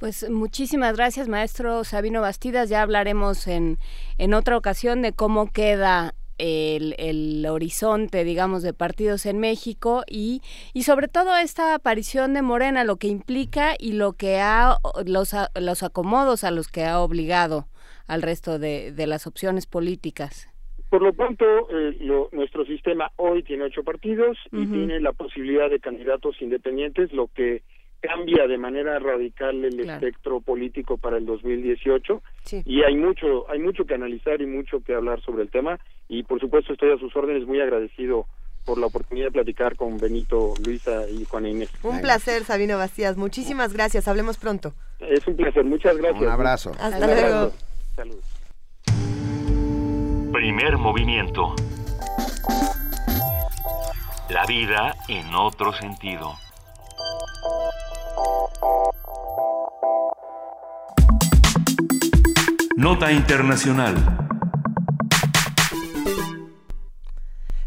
Pues 0.00 0.28
muchísimas 0.28 0.96
gracias, 0.96 1.28
maestro 1.28 1.84
Sabino 1.84 2.20
Bastidas. 2.20 2.68
Ya 2.68 2.82
hablaremos 2.82 3.46
en, 3.46 3.78
en 4.18 4.34
otra 4.34 4.56
ocasión 4.56 5.02
de 5.02 5.12
cómo 5.12 5.50
queda 5.52 6.14
el, 6.38 6.94
el, 6.98 7.46
horizonte, 7.46 8.24
digamos, 8.24 8.62
de 8.62 8.74
partidos 8.74 9.26
en 9.26 9.38
México 9.38 10.04
y, 10.06 10.42
y 10.74 10.82
sobre 10.82 11.08
todo 11.08 11.36
esta 11.36 11.74
aparición 11.74 12.34
de 12.34 12.42
Morena, 12.42 12.84
lo 12.84 12.96
que 12.96 13.08
implica 13.08 13.74
y 13.78 13.92
lo 13.92 14.12
que 14.14 14.40
ha, 14.40 14.78
los, 15.06 15.34
los 15.54 15.82
acomodos 15.82 16.44
a 16.44 16.50
los 16.50 16.68
que 16.68 16.84
ha 16.84 17.00
obligado 17.00 17.68
al 18.06 18.22
resto 18.22 18.58
de, 18.58 18.92
de 18.92 19.06
las 19.06 19.26
opciones 19.26 19.66
políticas. 19.66 20.48
Por 20.90 21.02
lo 21.02 21.12
tanto, 21.12 21.44
eh, 21.70 21.96
lo, 22.00 22.28
nuestro 22.32 22.64
sistema 22.64 23.10
hoy 23.16 23.42
tiene 23.42 23.64
ocho 23.64 23.82
partidos 23.82 24.38
y 24.52 24.56
uh 24.56 24.60
-huh. 24.60 24.72
tiene 24.72 25.00
la 25.00 25.12
posibilidad 25.12 25.68
de 25.68 25.80
candidatos 25.80 26.40
independientes, 26.40 27.12
lo 27.12 27.28
que 27.28 27.62
cambia 28.00 28.46
de 28.46 28.58
manera 28.58 28.98
radical 28.98 29.64
el 29.64 29.76
claro. 29.76 29.92
espectro 29.94 30.40
político 30.40 30.96
para 30.98 31.16
el 31.16 31.26
2018 31.26 32.22
sí. 32.44 32.62
y 32.64 32.82
hay 32.82 32.94
mucho 32.94 33.50
hay 33.50 33.58
mucho 33.58 33.84
que 33.84 33.94
analizar 33.94 34.40
y 34.40 34.46
mucho 34.46 34.80
que 34.80 34.94
hablar 34.94 35.20
sobre 35.22 35.42
el 35.42 35.50
tema 35.50 35.80
y 36.06 36.22
por 36.22 36.38
supuesto 36.38 36.74
estoy 36.74 36.92
a 36.92 36.98
sus 36.98 37.16
órdenes 37.16 37.46
muy 37.46 37.60
agradecido 37.60 38.26
por 38.66 38.78
la 38.78 38.86
oportunidad 38.86 39.26
de 39.26 39.32
platicar 39.32 39.76
con 39.76 39.96
Benito, 39.96 40.52
Luisa 40.64 41.08
y 41.08 41.24
Juan 41.24 41.46
Inés. 41.46 41.70
Un 41.84 42.00
placer, 42.00 42.42
Sabino 42.42 42.76
Bastías. 42.76 43.16
Muchísimas 43.16 43.72
gracias. 43.72 44.08
Hablemos 44.08 44.36
pronto. 44.38 44.74
Es 44.98 45.24
un 45.26 45.36
placer. 45.36 45.64
Muchas 45.64 45.96
gracias. 45.96 46.22
Un 46.22 46.28
abrazo. 46.28 46.72
Hasta 46.72 46.98
un 46.98 47.06
luego. 47.06 47.36
Abrazo. 47.36 47.56
Salud. 47.94 48.35
Primer 50.32 50.76
movimiento. 50.76 51.54
La 54.28 54.44
vida 54.46 54.94
en 55.08 55.34
otro 55.34 55.72
sentido. 55.72 56.34
Nota 62.76 63.12
Internacional. 63.12 63.94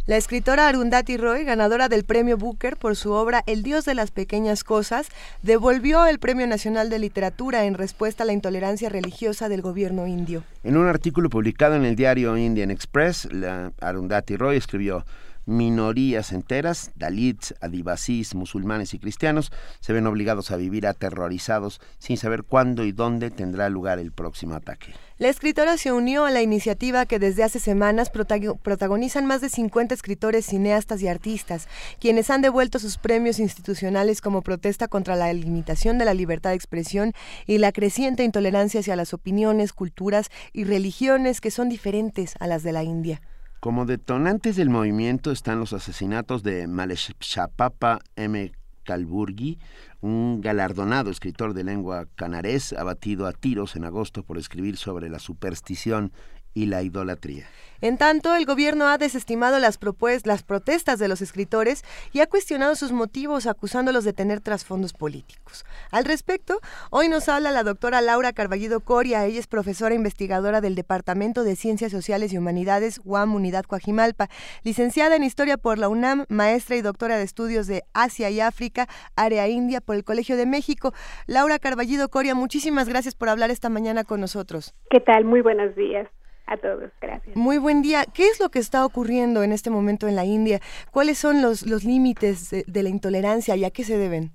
La 0.10 0.18
escritora 0.18 0.68
Arundhati 0.68 1.18
Roy, 1.18 1.44
ganadora 1.44 1.88
del 1.88 2.04
premio 2.04 2.36
Booker 2.36 2.78
por 2.78 2.96
su 2.96 3.12
obra 3.12 3.44
El 3.46 3.62
Dios 3.62 3.86
de 3.86 3.94
las 3.94 4.10
Pequeñas 4.10 4.64
Cosas, 4.64 5.08
devolvió 5.44 6.08
el 6.08 6.18
Premio 6.18 6.48
Nacional 6.48 6.90
de 6.90 6.98
Literatura 6.98 7.66
en 7.66 7.76
respuesta 7.76 8.24
a 8.24 8.26
la 8.26 8.34
intolerancia 8.34 8.90
religiosa 8.90 9.50
del 9.50 9.62
gobierno 9.62 10.08
indio. 10.08 10.44
En 10.64 10.78
un 10.78 10.88
artículo 10.88 11.30
publicado 11.30 11.76
en 11.76 11.86
el 11.86 11.96
diario 11.96 12.36
Indian 12.36 12.72
Express, 12.72 13.32
la 13.32 13.72
Arundhati 13.82 14.36
Roy 14.36 14.58
escribió 14.58 15.06
minorías 15.50 16.32
enteras, 16.32 16.92
dalits, 16.96 17.56
adivasis, 17.60 18.36
musulmanes 18.36 18.94
y 18.94 19.00
cristianos, 19.00 19.52
se 19.80 19.94
ven 19.94 20.08
obligados 20.08 20.52
a 20.52 20.58
vivir 20.58 20.88
aterrorizados 20.88 21.82
sin 21.98 22.18
saber 22.18 22.44
cuándo 22.44 22.86
y 22.86 22.92
dónde 22.92 23.32
tendrá 23.32 23.68
lugar 23.70 24.00
el 24.00 24.12
próximo 24.12 24.56
ataque. 24.56 24.94
La 25.18 25.28
escritora 25.28 25.76
se 25.78 25.92
unió 25.92 26.24
a 26.24 26.32
la 26.32 26.42
iniciativa 26.42 27.06
que 27.06 27.20
desde 27.20 27.44
hace 27.44 27.60
semanas 27.60 28.10
protagonizan 28.10 29.26
más 29.26 29.42
de 29.42 29.50
50 29.50 29.94
escritores, 29.94 30.46
cineastas 30.46 31.02
y 31.02 31.10
artistas, 31.10 31.68
quienes 32.00 32.30
han 32.30 32.42
devuelto 32.42 32.80
sus 32.80 32.98
premios 32.98 33.40
institucionales 33.40 34.22
como 34.22 34.44
protesta 34.44 34.88
contra 34.88 35.18
la 35.18 35.34
limitación 35.34 35.98
de 35.98 36.06
la 36.06 36.14
libertad 36.14 36.52
de 36.52 36.56
expresión 36.56 37.12
y 37.48 37.58
la 37.58 37.74
creciente 37.74 38.24
intolerancia 38.24 38.80
hacia 38.80 38.96
las 38.96 39.14
opiniones, 39.14 39.74
culturas 39.74 40.30
y 40.54 40.64
religiones 40.64 41.42
que 41.42 41.52
son 41.52 41.68
diferentes 41.68 42.36
a 42.40 42.48
las 42.48 42.64
de 42.64 42.72
la 42.72 42.84
India. 42.84 43.22
Como 43.60 43.86
detonantes 43.86 44.56
del 44.56 44.70
movimiento 44.70 45.32
están 45.32 45.60
los 45.60 45.74
asesinatos 45.74 46.44
de 46.44 46.66
Maleshapapa 46.68 48.00
M. 48.16 48.54
Kalburgi, 48.84 49.60
un 50.00 50.40
galardonado 50.40 51.12
escritor 51.12 51.54
de 51.54 51.66
lengua 51.66 52.08
canarés 52.16 52.72
abatido 52.72 53.28
a 53.28 53.34
tiros 53.34 53.76
en 53.76 53.84
agosto 53.84 54.24
por 54.24 54.38
escribir 54.38 54.78
sobre 54.78 55.10
la 55.10 55.20
superstición 55.20 56.14
y 56.54 56.66
la 56.66 56.82
idolatría. 56.82 57.48
En 57.82 57.98
tanto, 57.98 58.36
el 58.36 58.46
gobierno 58.46 58.88
ha 58.88 58.98
desestimado 58.98 59.58
las, 59.58 59.80
las 60.26 60.44
protestas 60.44 61.00
de 61.00 61.08
los 61.08 61.22
escritores 61.22 61.86
y 62.12 62.20
ha 62.20 62.28
cuestionado 62.28 62.76
sus 62.76 62.92
motivos 62.92 63.48
acusándolos 63.48 64.04
de 64.04 64.12
tener 64.12 64.42
trasfondos 64.42 64.92
políticos. 64.92 65.66
Al 65.90 66.04
respecto, 66.04 66.60
hoy 66.90 67.08
nos 67.08 67.30
habla 67.30 67.52
la 67.52 67.64
doctora 67.64 68.02
Laura 68.02 68.34
Carballido 68.34 68.82
Coria. 68.82 69.26
Ella 69.26 69.40
es 69.40 69.48
profesora 69.48 69.96
investigadora 69.96 70.60
del 70.60 70.76
Departamento 70.76 71.46
de 71.46 71.56
Ciencias 71.56 71.94
Sociales 71.94 72.34
y 72.34 72.38
Humanidades 72.38 73.00
UAM 73.06 73.34
Unidad 73.34 73.64
Coajimalpa, 73.64 74.28
licenciada 74.64 75.16
en 75.16 75.24
Historia 75.24 75.56
por 75.56 75.78
la 75.78 75.88
UNAM, 75.88 76.26
maestra 76.28 76.76
y 76.76 76.82
doctora 76.82 77.18
de 77.18 77.24
estudios 77.24 77.68
de 77.68 77.84
Asia 77.94 78.30
y 78.30 78.42
África, 78.42 78.88
área 79.16 79.48
India 79.48 79.80
por 79.80 79.96
el 79.96 80.04
Colegio 80.04 80.36
de 80.36 80.46
México. 80.46 80.94
Laura 81.28 81.60
Carballido 81.60 82.10
Coria, 82.10 82.36
muchísimas 82.36 82.90
gracias 82.90 83.16
por 83.16 83.30
hablar 83.30 83.52
esta 83.52 83.70
mañana 83.70 84.04
con 84.04 84.20
nosotros. 84.20 84.76
¿Qué 84.90 85.00
tal? 85.00 85.24
Muy 85.24 85.40
buenos 85.40 85.74
días 85.78 86.10
a 86.50 86.58
todos. 86.58 86.92
Gracias. 87.00 87.36
Muy 87.36 87.58
buen 87.58 87.82
día. 87.82 88.06
¿Qué 88.14 88.28
es 88.28 88.40
lo 88.40 88.50
que 88.50 88.60
está 88.60 88.86
ocurriendo 88.86 89.44
en 89.44 89.52
este 89.52 89.70
momento 89.70 90.08
en 90.08 90.16
la 90.16 90.26
India? 90.26 90.60
¿Cuáles 90.92 91.18
son 91.18 91.42
los, 91.42 91.66
los 91.66 91.84
límites 91.84 92.50
de, 92.50 92.64
de 92.68 92.84
la 92.84 92.90
intolerancia 92.90 93.56
y 93.56 93.64
a 93.66 93.72
qué 93.72 93.84
se 93.84 93.98
deben? 93.98 94.32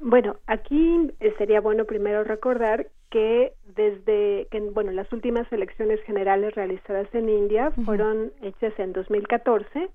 Bueno, 0.00 0.36
aquí 0.46 1.12
sería 1.38 1.60
bueno 1.60 1.84
primero 1.84 2.24
recordar 2.24 2.88
que 3.10 3.52
desde 3.76 4.46
que 4.50 4.60
bueno 4.72 4.92
las 4.92 5.12
últimas 5.12 5.50
elecciones 5.52 6.00
generales 6.02 6.54
realizadas 6.54 7.08
en 7.12 7.28
India 7.28 7.68
uh 7.68 7.80
-huh. 7.80 7.84
fueron 7.84 8.32
hechas 8.40 8.72
en 8.78 8.92
2014 8.92 9.90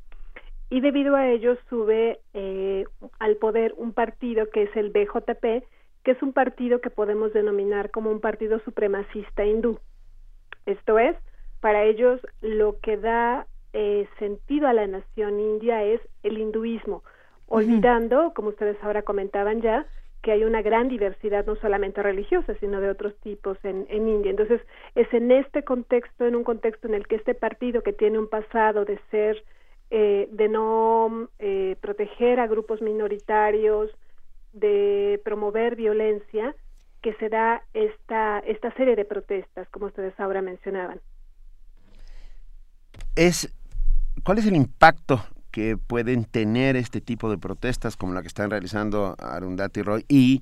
y 0.69 0.81
debido 0.81 1.15
a 1.15 1.27
ello 1.29 1.57
sube 1.69 2.19
eh, 2.33 2.85
al 3.19 3.37
poder 3.37 3.73
un 3.77 3.93
partido 3.93 4.49
que 4.51 4.63
es 4.63 4.75
el 4.75 4.89
BJP 4.91 5.63
que 6.03 6.11
es 6.11 6.21
un 6.21 6.33
partido 6.33 6.81
que 6.81 6.91
podemos 6.91 7.33
denominar 7.33 7.89
como 7.89 8.11
un 8.11 8.19
partido 8.19 8.59
supremacista 8.59 9.43
hindú. 9.43 9.79
Esto 10.65 10.99
es, 10.99 11.15
para 11.59 11.83
ellos 11.83 12.19
lo 12.41 12.79
que 12.79 12.97
da 12.97 13.47
eh, 13.73 14.07
sentido 14.19 14.67
a 14.67 14.73
la 14.73 14.87
nación 14.87 15.39
india 15.39 15.83
es 15.83 16.01
el 16.23 16.37
hinduismo, 16.37 17.03
olvidando, 17.47 18.15
uh 18.15 18.29
-huh. 18.29 18.33
como 18.33 18.49
ustedes 18.49 18.77
ahora 18.81 19.01
comentaban 19.01 19.61
ya, 19.61 19.85
que 20.25 20.31
hay 20.31 20.43
una 20.43 20.63
gran 20.63 20.87
diversidad 20.87 21.45
no 21.45 21.55
solamente 21.57 22.01
religiosa, 22.01 22.55
sino 22.59 22.81
de 22.81 22.89
otros 22.89 23.13
tipos 23.17 23.57
en, 23.63 23.85
en 23.89 24.07
India. 24.07 24.31
Entonces, 24.31 24.59
es 24.95 25.13
en 25.13 25.29
este 25.29 25.63
contexto, 25.63 26.25
en 26.25 26.35
un 26.35 26.43
contexto 26.43 26.87
en 26.87 26.95
el 26.95 27.05
que 27.05 27.17
este 27.17 27.35
partido 27.35 27.83
que 27.83 27.93
tiene 27.93 28.17
un 28.17 28.27
pasado 28.27 28.85
de 28.85 28.97
ser, 29.11 29.43
eh, 29.91 30.27
de 30.31 30.47
no 30.47 31.29
eh, 31.37 31.75
proteger 31.79 32.39
a 32.39 32.47
grupos 32.47 32.81
minoritarios, 32.81 33.91
de 34.53 35.21
promover 35.23 35.75
violencia, 35.75 36.55
que 37.05 37.13
se 37.13 37.29
da 37.29 37.61
esta, 37.75 38.39
esta 38.39 38.73
serie 38.73 38.95
de 38.95 39.05
protestas, 39.05 39.69
como 39.69 39.85
ustedes 39.85 40.19
ahora 40.19 40.41
mencionaban. 40.41 40.99
Es, 43.15 43.53
¿Cuál 44.23 44.39
es 44.39 44.47
el 44.47 44.55
impacto 44.55 45.21
que 45.51 45.77
pueden 45.77 46.25
tener 46.25 46.75
este 46.75 47.01
tipo 47.01 47.29
de 47.29 47.37
protestas 47.37 47.95
como 47.95 48.15
la 48.15 48.23
que 48.23 48.27
están 48.27 48.49
realizando 48.49 49.15
Arundhati 49.19 49.83
Roy 49.83 50.03
y, 50.07 50.41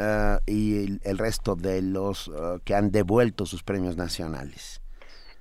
uh, 0.00 0.42
y 0.46 0.84
el, 0.84 1.00
el, 1.04 1.16
resto 1.16 1.54
de 1.54 1.80
los 1.80 2.26
uh, 2.26 2.58
que 2.64 2.74
han 2.74 2.90
devuelto 2.90 3.46
sus 3.46 3.62
premios 3.62 3.96
nacionales? 3.96 4.82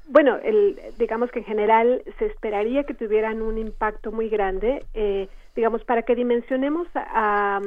Bueno, 0.05 0.37
el, 0.43 0.79
digamos 0.99 1.31
que 1.31 1.39
en 1.39 1.45
general 1.45 2.03
se 2.19 2.27
esperaría 2.27 2.83
que 2.83 2.93
tuvieran 2.93 3.41
un 3.41 3.57
impacto 3.57 4.11
muy 4.11 4.29
grande, 4.29 4.85
eh, 4.93 5.29
digamos, 5.55 5.83
para 5.83 6.03
que 6.03 6.13
dimensionemos 6.13 6.87
a, 6.93 7.57
a 7.57 7.61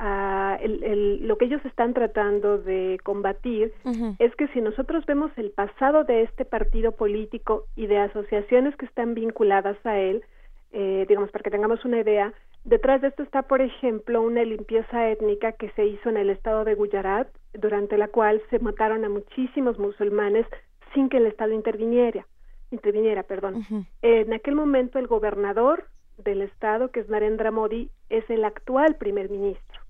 Uh, 0.00 0.54
el, 0.60 0.84
el, 0.84 1.26
lo 1.26 1.36
que 1.38 1.46
ellos 1.46 1.64
están 1.64 1.92
tratando 1.92 2.58
de 2.58 3.00
combatir 3.02 3.72
uh 3.84 3.90
-huh. 3.90 4.16
es 4.20 4.32
que 4.36 4.46
si 4.48 4.60
nosotros 4.60 5.04
vemos 5.06 5.32
el 5.36 5.50
pasado 5.50 6.04
de 6.04 6.22
este 6.22 6.44
partido 6.44 6.92
político 6.92 7.64
y 7.74 7.88
de 7.88 7.98
asociaciones 7.98 8.76
que 8.76 8.86
están 8.86 9.14
vinculadas 9.14 9.76
a 9.84 9.98
él, 9.98 10.22
eh, 10.70 11.04
digamos, 11.08 11.30
para 11.32 11.42
que 11.42 11.50
tengamos 11.50 11.84
una 11.84 11.98
idea, 11.98 12.32
detrás 12.64 13.00
de 13.00 13.08
esto 13.08 13.22
está, 13.24 13.42
por 13.42 13.60
ejemplo, 13.60 14.22
una 14.22 14.44
limpieza 14.44 15.08
étnica 15.08 15.52
que 15.52 15.70
se 15.70 15.86
hizo 15.86 16.10
en 16.10 16.16
el 16.16 16.30
estado 16.30 16.64
de 16.64 16.74
Gujarat, 16.74 17.28
durante 17.54 17.96
la 17.98 18.06
cual 18.06 18.40
se 18.50 18.58
mataron 18.60 19.04
a 19.04 19.08
muchísimos 19.08 19.78
musulmanes 19.78 20.46
sin 20.94 21.08
que 21.08 21.16
el 21.16 21.26
Estado 21.26 21.52
interviniera. 21.52 22.26
interviniera 22.70 23.22
perdón. 23.22 23.64
En 24.02 24.32
aquel 24.32 24.54
momento 24.54 24.98
el 24.98 25.06
gobernador 25.06 25.86
del 26.18 26.42
Estado, 26.42 26.90
que 26.90 27.00
es 27.00 27.08
Narendra 27.08 27.50
Modi, 27.50 27.90
es 28.10 28.28
el 28.28 28.44
actual 28.44 28.96
primer 28.96 29.30
ministro. 29.30 29.87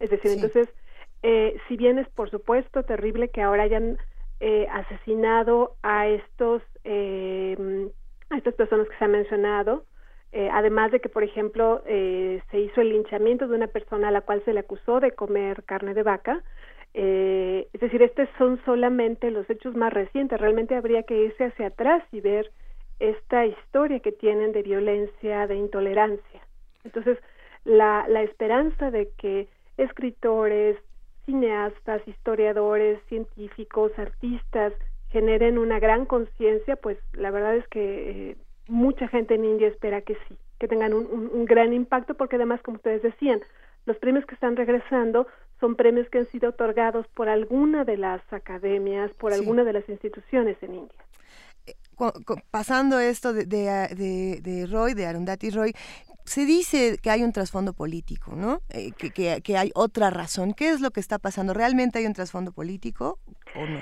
Es 0.00 0.10
decir, 0.10 0.32
entonces, 0.32 0.68
eh, 1.22 1.56
si 1.68 1.76
bien 1.76 1.98
es 1.98 2.08
por 2.10 2.30
supuesto 2.30 2.82
terrible 2.82 3.28
que 3.28 3.42
ahora 3.42 3.62
hayan 3.64 3.98
eh, 4.40 4.66
asesinado 4.70 5.76
a 5.82 6.06
estos 6.08 6.62
eh, 6.84 7.88
a 8.30 8.36
estas 8.36 8.54
personas 8.54 8.88
que 8.88 8.96
se 8.96 9.04
han 9.04 9.12
mencionado, 9.12 9.84
eh, 10.32 10.50
además 10.52 10.90
de 10.90 11.00
que, 11.00 11.08
por 11.08 11.22
ejemplo, 11.22 11.82
eh, 11.86 12.42
se 12.50 12.58
hizo 12.60 12.80
el 12.80 12.90
linchamiento 12.90 13.46
de 13.48 13.54
una 13.54 13.68
persona 13.68 14.08
a 14.08 14.10
la 14.10 14.20
cual 14.20 14.42
se 14.44 14.52
le 14.52 14.60
acusó 14.60 15.00
de 15.00 15.12
comer 15.12 15.64
carne 15.64 15.94
de 15.94 16.02
vaca. 16.02 16.42
Eh, 16.94 17.68
es 17.72 17.80
decir, 17.80 18.02
estos 18.02 18.28
son 18.36 18.60
solamente 18.64 19.30
los 19.30 19.48
hechos 19.48 19.74
más 19.76 19.92
recientes. 19.92 20.40
Realmente 20.40 20.74
habría 20.74 21.04
que 21.04 21.16
irse 21.24 21.44
hacia 21.44 21.68
atrás 21.68 22.02
y 22.12 22.20
ver 22.20 22.50
esta 22.98 23.46
historia 23.46 24.00
que 24.00 24.12
tienen 24.12 24.52
de 24.52 24.62
violencia, 24.62 25.46
de 25.46 25.54
intolerancia. 25.54 26.40
Entonces, 26.84 27.18
la, 27.64 28.06
la 28.08 28.22
esperanza 28.22 28.90
de 28.90 29.10
que 29.16 29.48
escritores, 29.76 30.78
cineastas, 31.24 32.06
historiadores, 32.06 33.00
científicos, 33.08 33.92
artistas 33.98 34.72
generen 35.10 35.58
una 35.58 35.78
gran 35.78 36.06
conciencia, 36.06 36.76
pues 36.76 36.98
la 37.12 37.30
verdad 37.30 37.56
es 37.56 37.66
que 37.68 38.36
mucha 38.68 39.08
gente 39.08 39.34
en 39.34 39.44
India 39.44 39.68
espera 39.68 40.02
que 40.02 40.14
sí, 40.28 40.36
que 40.58 40.68
tengan 40.68 40.92
un, 40.92 41.44
gran 41.44 41.72
impacto, 41.72 42.14
porque 42.14 42.36
además, 42.36 42.60
como 42.62 42.76
ustedes 42.76 43.02
decían, 43.02 43.40
los 43.84 43.96
premios 43.98 44.26
que 44.26 44.34
están 44.34 44.56
regresando 44.56 45.26
son 45.60 45.76
premios 45.76 46.08
que 46.10 46.18
han 46.18 46.30
sido 46.30 46.50
otorgados 46.50 47.06
por 47.08 47.28
alguna 47.28 47.84
de 47.84 47.96
las 47.96 48.20
academias, 48.32 49.10
por 49.14 49.32
alguna 49.32 49.64
de 49.64 49.72
las 49.72 49.88
instituciones 49.88 50.56
en 50.62 50.74
India. 50.74 51.05
Pasando 52.50 52.98
esto 52.98 53.32
de, 53.32 53.46
de, 53.46 54.40
de, 54.42 54.66
Roy, 54.66 54.94
de 54.94 55.06
Arundhati 55.06 55.50
Roy, 55.50 55.72
se 56.24 56.44
dice 56.44 56.98
que 57.02 57.10
hay 57.10 57.22
un 57.22 57.32
trasfondo 57.32 57.72
político, 57.72 58.32
¿no? 58.34 58.60
Eh, 58.70 58.92
que, 58.92 59.40
que, 59.40 59.56
hay 59.56 59.70
otra 59.74 60.10
razón. 60.10 60.54
¿Qué 60.54 60.70
es 60.70 60.80
lo 60.80 60.90
que 60.90 61.00
está 61.00 61.18
pasando? 61.18 61.54
¿Realmente 61.54 61.98
hay 61.98 62.06
un 62.06 62.12
trasfondo 62.12 62.52
político 62.52 63.18
o 63.54 63.66
no? 63.66 63.80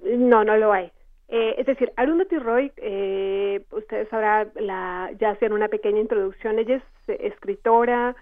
No, 0.00 0.44
no 0.44 0.56
lo 0.56 0.72
hay. 0.72 0.92
Eh, 1.28 1.56
es 1.58 1.66
decir, 1.66 1.92
Arundhati 1.96 2.38
Roy, 2.38 2.72
eh, 2.76 3.64
ustedes 3.72 4.08
sabrán, 4.08 4.52
la, 4.54 5.10
ya 5.18 5.30
hacían 5.30 5.52
una 5.52 5.68
pequeña 5.68 6.00
introducción, 6.00 6.58
ella 6.58 6.76
es 6.76 7.20
escritora, 7.20 8.14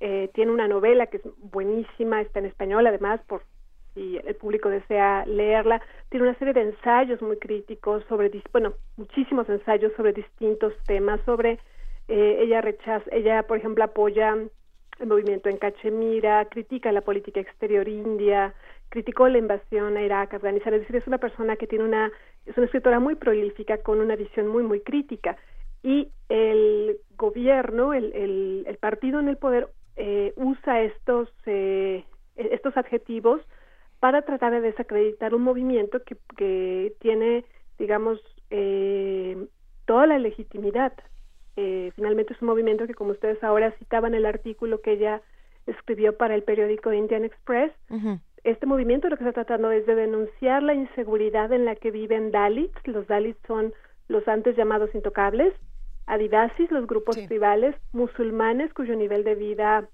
eh, 0.00 0.30
tiene 0.34 0.52
una 0.52 0.68
novela 0.68 1.06
que 1.06 1.18
es 1.18 1.22
buenísima, 1.38 2.22
está 2.22 2.38
en 2.38 2.46
español 2.46 2.86
además, 2.86 3.20
por 3.26 3.42
si 3.96 4.20
el 4.24 4.34
público 4.36 4.68
desea 4.68 5.24
leerla, 5.26 5.80
tiene 6.10 6.28
una 6.28 6.38
serie 6.38 6.52
de 6.52 6.60
ensayos 6.60 7.20
muy 7.22 7.38
críticos 7.38 8.04
sobre, 8.08 8.30
bueno, 8.52 8.74
muchísimos 8.96 9.48
ensayos 9.48 9.92
sobre 9.96 10.12
distintos 10.12 10.74
temas, 10.86 11.18
sobre, 11.24 11.58
eh, 12.08 12.38
ella 12.40 12.60
rechaza, 12.60 13.08
ella 13.10 13.42
por 13.44 13.56
ejemplo 13.56 13.82
apoya 13.82 14.36
el 15.00 15.06
movimiento 15.06 15.48
en 15.48 15.56
Cachemira, 15.56 16.44
critica 16.44 16.92
la 16.92 17.00
política 17.00 17.40
exterior 17.40 17.88
india, 17.88 18.54
criticó 18.90 19.28
la 19.28 19.38
invasión 19.38 19.96
a 19.96 20.02
Irak, 20.02 20.34
Afganistán, 20.34 20.74
es 20.74 20.80
decir, 20.80 20.96
es 20.96 21.06
una 21.06 21.18
persona 21.18 21.56
que 21.56 21.66
tiene 21.66 21.84
una, 21.84 22.12
es 22.44 22.56
una 22.56 22.66
escritora 22.66 23.00
muy 23.00 23.14
prolífica 23.14 23.78
con 23.78 24.00
una 24.00 24.14
visión 24.14 24.46
muy, 24.46 24.62
muy 24.62 24.80
crítica. 24.80 25.36
Y 25.82 26.10
el 26.28 26.98
gobierno, 27.16 27.92
el, 27.94 28.12
el, 28.12 28.64
el 28.66 28.76
partido 28.78 29.20
en 29.20 29.28
el 29.28 29.36
poder, 29.36 29.68
eh, 29.96 30.32
usa 30.36 30.82
estos, 30.82 31.28
eh, 31.46 32.04
estos 32.36 32.76
adjetivos 32.76 33.40
para 34.06 34.22
tratar 34.22 34.52
de 34.52 34.60
desacreditar 34.60 35.34
un 35.34 35.42
movimiento 35.42 36.00
que, 36.04 36.16
que 36.36 36.94
tiene, 37.00 37.44
digamos, 37.76 38.20
eh, 38.50 39.48
toda 39.84 40.06
la 40.06 40.20
legitimidad. 40.20 40.92
Eh, 41.56 41.90
finalmente 41.96 42.32
es 42.32 42.40
un 42.40 42.46
movimiento 42.46 42.86
que, 42.86 42.94
como 42.94 43.10
ustedes 43.10 43.42
ahora 43.42 43.72
citaban 43.80 44.14
el 44.14 44.24
artículo 44.24 44.80
que 44.80 44.92
ella 44.92 45.22
escribió 45.66 46.16
para 46.16 46.36
el 46.36 46.44
periódico 46.44 46.92
Indian 46.92 47.24
Express, 47.24 47.72
este 48.44 48.64
movimiento 48.64 49.08
lo 49.08 49.16
que 49.16 49.24
está 49.24 49.42
tratando 49.42 49.72
es 49.72 49.84
de 49.86 49.96
denunciar 49.96 50.62
la 50.62 50.74
inseguridad 50.74 51.52
en 51.52 51.64
la 51.64 51.74
que 51.74 51.90
viven 51.90 52.30
Dalits. 52.30 52.78
Los 52.86 53.08
Dalits 53.08 53.40
son 53.48 53.74
los 54.06 54.28
antes 54.28 54.56
llamados 54.56 54.94
intocables, 54.94 55.52
Adivasis, 56.06 56.70
los 56.70 56.86
grupos 56.86 57.16
tribales, 57.26 57.74
musulmanes 57.90 58.72
cuyo 58.72 58.94
nivel 58.94 59.24
de 59.24 59.34
vida 59.34 59.88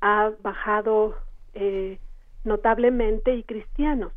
ha 0.00 0.32
bajado 0.40 1.14
eh, 1.52 1.98
notablemente 2.44 3.34
y 3.34 3.42
cristianos. 3.42 4.12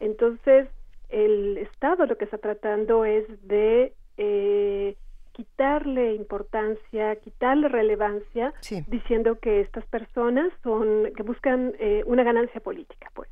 Entonces, 0.00 0.68
el 1.08 1.58
Estado 1.58 2.06
lo 2.06 2.18
que 2.18 2.24
está 2.24 2.38
tratando 2.38 3.04
es 3.04 3.24
de 3.46 3.94
eh, 4.16 4.96
quitarle 5.32 6.14
importancia, 6.14 7.16
quitarle 7.16 7.68
relevancia, 7.68 8.52
diciendo 8.86 9.38
que 9.40 9.60
estas 9.60 9.84
personas 9.86 10.52
son 10.62 11.12
que 11.16 11.22
buscan 11.22 11.74
eh, 11.78 12.02
una 12.06 12.22
ganancia 12.22 12.60
política, 12.60 13.10
pues. 13.14 13.28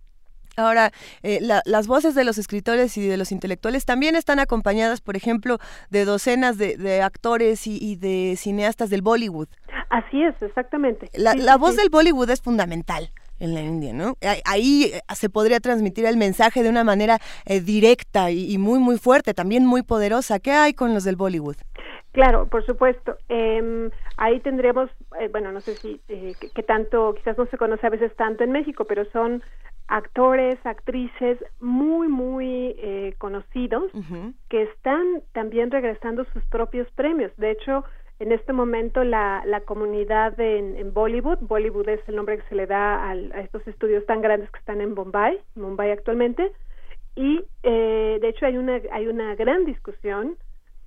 Ahora, 0.56 0.90
eh, 1.22 1.38
las 1.40 1.86
voces 1.86 2.14
de 2.14 2.24
los 2.24 2.36
escritores 2.36 2.98
y 2.98 3.06
de 3.06 3.16
los 3.16 3.32
intelectuales 3.32 3.86
también 3.86 4.16
están 4.16 4.38
acompañadas, 4.38 5.00
por 5.00 5.16
ejemplo, 5.16 5.58
de 5.88 6.04
docenas 6.04 6.58
de, 6.58 7.00
actores 7.02 7.66
y, 7.66 7.96
de 7.96 8.34
cineastas 8.36 8.90
del 8.90 9.00
Bollywood. 9.00 9.48
Así 9.88 10.22
es, 10.22 10.34
exactamente. 10.42 11.08
La, 11.14 11.56
voz 11.56 11.76
del 11.76 11.88
Bollywood 11.88 12.28
es 12.28 12.42
fundamental 12.42 13.10
en 13.42 13.54
la 13.54 13.60
India, 13.60 13.92
¿no? 13.92 14.14
Ahí 14.44 14.92
eh, 14.92 15.00
se 15.14 15.28
podría 15.28 15.60
transmitir 15.60 16.06
el 16.06 16.16
mensaje 16.16 16.62
de 16.62 16.68
una 16.68 16.84
manera 16.84 17.18
directa 17.46 18.30
y, 18.30 18.52
y, 18.52 18.58
muy, 18.58 18.78
muy 18.78 18.98
fuerte, 18.98 19.34
también 19.34 19.66
muy 19.66 19.82
poderosa. 19.82 20.38
¿Qué 20.38 20.52
hay 20.52 20.74
con 20.74 20.94
los 20.94 21.04
del 21.04 21.16
Bollywood? 21.16 21.56
Claro, 22.12 22.46
por 22.46 22.64
supuesto. 22.66 23.16
Eh, 23.28 23.90
ahí 24.18 24.40
tendremos, 24.40 24.90
eh, 25.18 25.28
bueno, 25.28 25.50
no 25.50 25.60
sé 25.60 25.74
si, 25.76 26.00
eh, 26.08 26.34
que, 26.54 26.62
tanto, 26.62 27.14
quizás 27.14 27.38
no 27.38 27.46
se 27.46 27.56
conoce 27.56 27.86
a 27.86 27.90
veces 27.90 28.14
tanto 28.16 28.44
en 28.44 28.52
México, 28.52 28.84
pero 28.84 29.04
son 29.12 29.42
actores, 29.88 30.58
actrices 30.64 31.38
muy, 31.60 32.08
muy 32.08 32.76
eh, 32.78 33.14
conocidos 33.18 33.90
que 34.48 34.62
están 34.62 35.22
también 35.32 35.70
regresando 35.70 36.24
sus 36.32 36.44
propios 36.46 36.88
premios. 36.92 37.32
De 37.36 37.50
hecho, 37.50 37.84
en 38.22 38.32
este 38.32 38.52
momento 38.52 39.02
la, 39.04 39.42
la 39.46 39.60
comunidad 39.62 40.38
en, 40.38 40.76
en 40.76 40.94
Bollywood, 40.94 41.38
Bollywood 41.40 41.88
es 41.88 42.00
el 42.08 42.16
nombre 42.16 42.38
que 42.38 42.48
se 42.48 42.54
le 42.54 42.66
da 42.66 43.10
a 43.10 43.40
estos 43.40 43.66
estudios 43.66 44.06
tan 44.06 44.22
grandes 44.22 44.50
que 44.50 44.58
están 44.58 44.80
en 44.80 44.94
Bombay, 44.94 45.40
Mumbai 45.56 45.90
actualmente, 45.90 46.52
y 47.16 47.44
eh, 47.62 48.18
de 48.20 48.28
hecho 48.28 48.46
hay 48.46 48.56
una, 48.56 48.80
hay 48.92 49.08
una 49.08 49.34
gran 49.34 49.64
discusión 49.64 50.36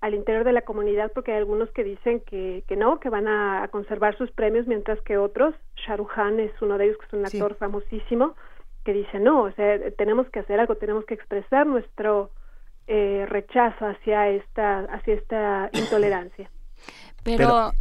al 0.01 0.13
interior 0.13 0.45
de 0.45 0.53
la 0.53 0.61
comunidad 0.61 1.11
porque 1.13 1.31
hay 1.31 1.37
algunos 1.39 1.69
que 1.71 1.83
dicen 1.83 2.21
que, 2.21 2.63
que 2.67 2.75
no, 2.75 2.99
que 2.99 3.09
van 3.09 3.27
a, 3.27 3.67
conservar 3.69 4.17
sus 4.17 4.31
premios, 4.31 4.65
mientras 4.65 5.01
que 5.01 5.17
otros, 5.17 5.55
Shahrukh 5.75 6.17
es 6.39 6.61
uno 6.61 6.77
de 6.77 6.85
ellos, 6.85 6.97
que 6.97 7.05
es 7.05 7.13
un 7.13 7.25
actor 7.25 7.55
famosísimo, 7.55 8.35
que 8.83 8.93
dice 8.93 9.19
no, 9.19 9.43
o 9.43 9.51
sea, 9.51 9.79
tenemos 9.97 10.29
que 10.29 10.39
hacer 10.39 10.59
algo, 10.59 10.75
tenemos 10.75 11.05
que 11.05 11.15
expresar 11.15 11.67
nuestro 11.67 12.29
eh, 12.87 13.25
rechazo 13.27 13.87
hacia 13.87 14.29
esta, 14.29 14.81
hacia 14.85 15.15
esta 15.15 15.69
intolerancia. 15.73 16.49
Pero, 17.25 17.73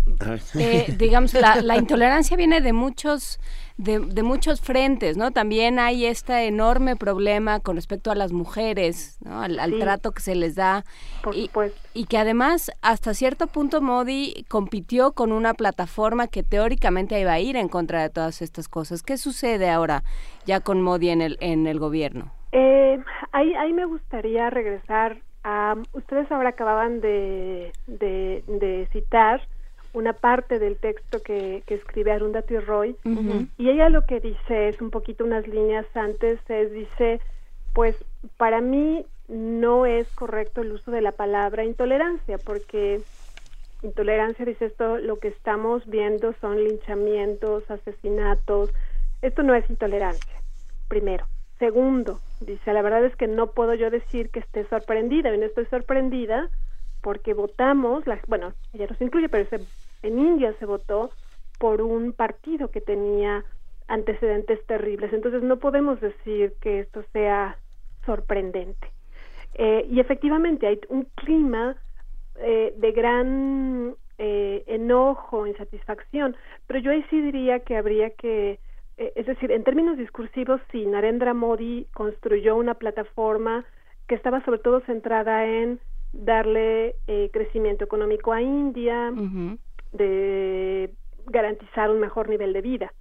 eh, 0.58 0.86
digamos, 0.98 1.34
la, 1.34 1.60
la, 1.60 1.76
intolerancia 1.76 2.34
viene 2.34 2.62
de 2.62 2.72
muchos, 2.72 3.38
de, 3.76 3.98
de, 3.98 4.22
muchos 4.22 4.62
frentes, 4.62 5.18
¿no? 5.18 5.32
También 5.32 5.78
hay 5.78 6.06
este 6.06 6.46
enorme 6.46 6.96
problema 6.96 7.60
con 7.60 7.76
respecto 7.76 8.10
a 8.10 8.14
las 8.14 8.32
mujeres, 8.32 9.18
¿no? 9.22 9.42
Al, 9.42 9.78
trato 9.78 10.12
que 10.12 10.22
se 10.22 10.34
les 10.34 10.54
da. 10.54 10.86
y, 11.34 11.50
y, 11.92 12.06
que 12.06 12.16
además, 12.16 12.72
hasta 12.80 13.12
cierto 13.12 13.46
punto, 13.46 13.82
Modi 13.82 14.46
compitió 14.48 15.12
con 15.12 15.30
una 15.30 15.52
plataforma 15.52 16.26
que 16.26 16.42
teóricamente 16.42 17.20
iba 17.20 17.32
a 17.32 17.38
ir 17.38 17.56
en 17.56 17.68
contra 17.68 18.00
de 18.00 18.08
todas 18.08 18.40
estas 18.40 18.66
cosas. 18.66 19.02
¿Qué 19.02 19.18
sucede 19.18 19.68
ahora 19.68 20.04
ya 20.46 20.60
con 20.60 20.80
Modi 20.80 21.10
en 21.10 21.20
el, 21.20 21.36
en 21.40 21.66
el 21.66 21.78
gobierno? 21.78 22.32
Eh, 22.52 22.98
ahí, 23.32 23.54
ahí 23.56 23.74
me 23.74 23.84
gustaría 23.84 24.48
regresar 24.48 25.18
ustedes 25.92 26.30
ahora 26.32 26.50
acababan 26.50 27.00
de, 27.00 27.72
de, 27.86 28.88
citar 28.92 29.42
una 29.92 30.12
parte 30.12 30.58
del 30.58 30.76
texto 30.76 31.22
que, 31.22 31.62
que 31.66 31.74
escribe 31.74 32.12
Arundhati 32.12 32.58
Roy 32.58 32.96
y 33.58 33.70
ella 33.70 33.88
lo 33.90 34.06
que 34.06 34.20
dice 34.20 34.68
es 34.68 34.80
un 34.80 34.90
poquito 34.90 35.24
unas 35.24 35.46
líneas 35.46 35.86
antes 35.94 36.40
es 36.48 36.72
dice 36.72 37.20
pues 37.74 37.96
para 38.36 38.60
mí 38.60 39.04
no 39.28 39.86
es 39.86 40.08
correcto 40.14 40.62
el 40.62 40.72
uso 40.72 40.90
de 40.90 41.00
la 41.00 41.12
palabra 41.12 41.64
intolerancia 41.64 42.38
porque 42.38 43.02
intolerancia 43.82 44.44
dice 44.44 44.66
esto 44.66 44.98
lo 44.98 45.18
que 45.18 45.28
estamos 45.28 45.86
viendo 45.86 46.34
son 46.40 46.62
linchamientos 46.64 47.70
asesinatos. 47.70 48.70
Esto 49.22 49.42
no 49.42 49.54
es 49.54 49.68
intolerancia 49.70 50.40
primero 50.88 51.26
Segundo, 51.58 52.20
dice, 52.40 52.72
la 52.72 52.82
verdad 52.82 53.04
es 53.04 53.14
que 53.16 53.26
no 53.26 53.52
puedo 53.52 53.74
yo 53.74 53.90
decir 53.90 54.30
que 54.30 54.40
esté 54.40 54.66
sorprendida, 54.68 55.34
no 55.36 55.44
estoy 55.44 55.66
sorprendida 55.66 56.50
porque 57.00 57.34
votamos, 57.34 58.06
la, 58.06 58.20
bueno, 58.26 58.54
ella 58.72 58.86
nos 58.88 59.00
incluye, 59.00 59.28
pero 59.28 59.48
en 60.02 60.18
India 60.18 60.54
se 60.58 60.66
votó 60.66 61.12
por 61.58 61.82
un 61.82 62.12
partido 62.12 62.70
que 62.70 62.80
tenía 62.80 63.44
antecedentes 63.88 64.64
terribles. 64.66 65.12
Entonces 65.12 65.42
no 65.42 65.58
podemos 65.58 66.00
decir 66.00 66.54
que 66.60 66.80
esto 66.80 67.04
sea 67.12 67.58
sorprendente. 68.04 68.88
Eh, 69.54 69.86
y 69.88 70.00
efectivamente 70.00 70.66
hay 70.66 70.80
un 70.88 71.04
clima 71.14 71.76
eh, 72.36 72.74
de 72.76 72.92
gran 72.92 73.96
eh, 74.18 74.64
enojo, 74.66 75.46
insatisfacción, 75.46 76.36
pero 76.66 76.80
yo 76.80 76.90
ahí 76.90 77.04
sí 77.10 77.20
diría 77.20 77.60
que 77.60 77.76
habría 77.76 78.10
que, 78.10 78.60
es 78.96 79.26
decir, 79.26 79.50
en 79.50 79.64
términos 79.64 79.98
discursivos, 79.98 80.60
sí, 80.70 80.86
Narendra 80.86 81.34
Modi 81.34 81.86
construyó 81.94 82.56
una 82.56 82.74
plataforma 82.74 83.64
que 84.06 84.14
estaba 84.14 84.44
sobre 84.44 84.60
todo 84.60 84.80
centrada 84.80 85.46
en 85.46 85.80
darle 86.12 86.94
crecimiento 87.32 87.84
económico 87.84 88.32
a 88.32 88.40
India, 88.40 89.12
de 89.92 90.90
garantizar 91.26 91.90
un 91.90 92.00
mejor 92.00 92.28
nivel 92.28 92.52
de 92.52 92.60
vida. 92.60 92.92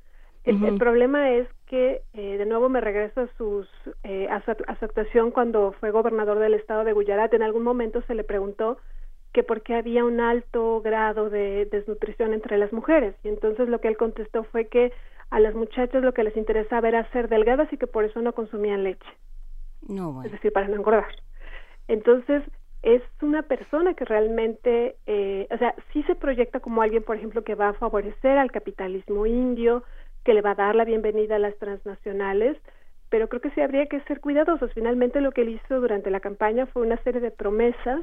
el, 0.45 0.78
problema 0.78 1.32
es 1.32 1.48
que, 1.68 2.02
eh, 2.14 2.38
de 2.38 2.45
nuevo 2.45 2.70
me 2.70 2.82
regreso 2.82 3.22
a, 3.22 3.28
sus, 3.38 3.68
eh, 4.03 4.28
a, 4.30 4.41
su, 4.44 4.52
actuación 4.52 5.32
cuando 5.32 5.74
fue 5.80 5.91
gobernador 5.91 6.40
del 6.40 6.53
estado 6.53 6.84
de 6.84 6.94
Gujarat. 6.94 7.34
En 7.34 7.44
algún 7.44 7.64
momento 7.64 8.02
se 8.07 8.15
le 8.15 8.24
preguntó 8.24 8.78
que 9.32 9.44
por 9.44 9.61
qué 9.61 9.76
había 9.76 10.06
un 10.06 10.20
alto 10.20 10.82
grado 10.82 11.30
de 11.30 11.65
desnutrición 11.72 12.34
entre 12.34 12.57
las 12.57 12.72
mujeres. 12.74 13.15
Y 13.24 13.30
entonces 13.30 13.70
lo 13.70 13.80
que 13.80 13.88
él 13.88 13.98
contestó 13.98 14.44
fue 14.44 14.68
que 14.68 14.91
a 15.34 15.39
las 15.39 15.55
muchachas 15.55 16.03
lo 16.03 16.14
que 16.14 16.23
les 16.23 16.38
interesaba 16.38 16.88
era 16.88 17.10
ser 17.10 17.27
delgadas 17.27 17.73
y 17.73 17.77
que 17.77 17.88
por 17.88 18.03
eso 18.03 18.22
no 18.22 18.34
consumían 18.34 18.84
leche. 18.84 19.10
No, 19.81 20.23
Es 20.23 20.31
decir, 20.31 20.53
para 20.53 20.68
no 20.68 20.76
engordar. 20.76 21.07
Entonces, 21.88 22.43
es 22.84 23.01
una 23.19 23.41
persona 23.41 23.95
que 23.95 24.05
realmente, 24.05 24.95
eh, 25.07 25.47
o 25.49 25.57
sea, 25.57 25.73
sí 25.91 26.03
se 26.03 26.14
proyecta 26.14 26.60
como 26.60 26.84
alguien, 26.84 27.01
por 27.01 27.18
ejemplo, 27.18 27.43
que 27.43 27.55
va 27.55 27.69
a 27.69 27.73
favorecer 27.73 28.38
al 28.38 28.51
capitalismo 28.51 29.26
indio, 29.26 29.84
que 30.23 30.35
le 30.35 30.41
va 30.41 30.51
a 30.51 30.55
dar 30.55 30.76
la 30.76 30.85
bienvenida 30.85 31.38
a 31.38 31.39
las 31.39 31.57
transnacionales, 31.57 32.55
pero 33.10 33.27
creo 33.27 33.41
que 33.41 33.49
sí 33.51 33.61
habría 33.61 33.88
que 33.88 34.01
ser 34.01 34.22
cuidadosos. 34.22 34.72
Finalmente 34.73 35.19
lo 35.19 35.31
que 35.31 35.41
él 35.41 35.49
hizo 35.49 35.81
durante 35.81 36.11
la 36.11 36.19
campaña 36.19 36.68
fue 36.68 36.84
una 36.84 36.97
serie 36.97 37.22
de 37.22 37.31
promesas 37.31 38.01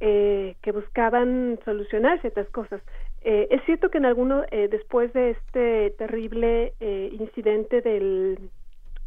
eh, 0.00 0.56
que 0.62 0.72
buscaban 0.72 1.60
solucionar 1.64 2.20
ciertas 2.20 2.48
cosas. 2.50 2.82
Eh, 3.22 3.48
es 3.50 3.62
cierto 3.64 3.90
que 3.90 3.98
en 3.98 4.06
alguno, 4.06 4.44
eh, 4.50 4.68
después 4.70 5.12
de 5.12 5.30
este 5.30 5.90
terrible 5.98 6.74
eh, 6.80 7.10
incidente 7.18 7.80
del 7.80 8.38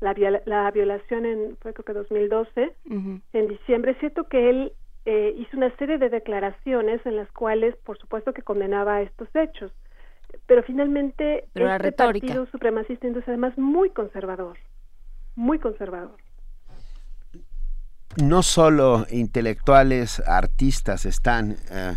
la, 0.02 0.14
la, 0.46 0.72
violación 0.72 1.26
en 1.26 1.58
fue 1.62 1.74
creo 1.74 1.86
que 1.86 1.94
2012 1.94 2.74
en 2.90 3.48
diciembre 3.48 3.92
es 3.92 4.00
cierto 4.00 4.24
que 4.24 4.50
él 4.50 4.74
eh, 5.06 5.34
hizo 5.38 5.58
una 5.58 5.76
serie 5.78 5.98
de 5.98 6.10
declaraciones 6.10 7.04
en 7.06 7.16
las 7.16 7.32
cuales 7.32 7.76
por 7.86 7.98
supuesto 7.98 8.34
que 8.34 8.44
condenaba 8.44 9.02
estos 9.02 9.28
hechos. 9.36 9.72
Pero 10.48 10.64
finalmente 10.64 11.46
pero 11.54 11.72
este 11.72 11.92
partido 11.92 12.46
supremacista 12.52 13.08
es 13.08 13.28
además 13.28 13.58
muy 13.58 13.90
conservador, 13.90 14.58
muy 15.36 15.60
conservador. 15.60 16.18
No 18.22 18.44
solo 18.44 19.06
intelectuales, 19.10 20.22
artistas 20.28 21.06
están 21.06 21.56
eh, 21.72 21.96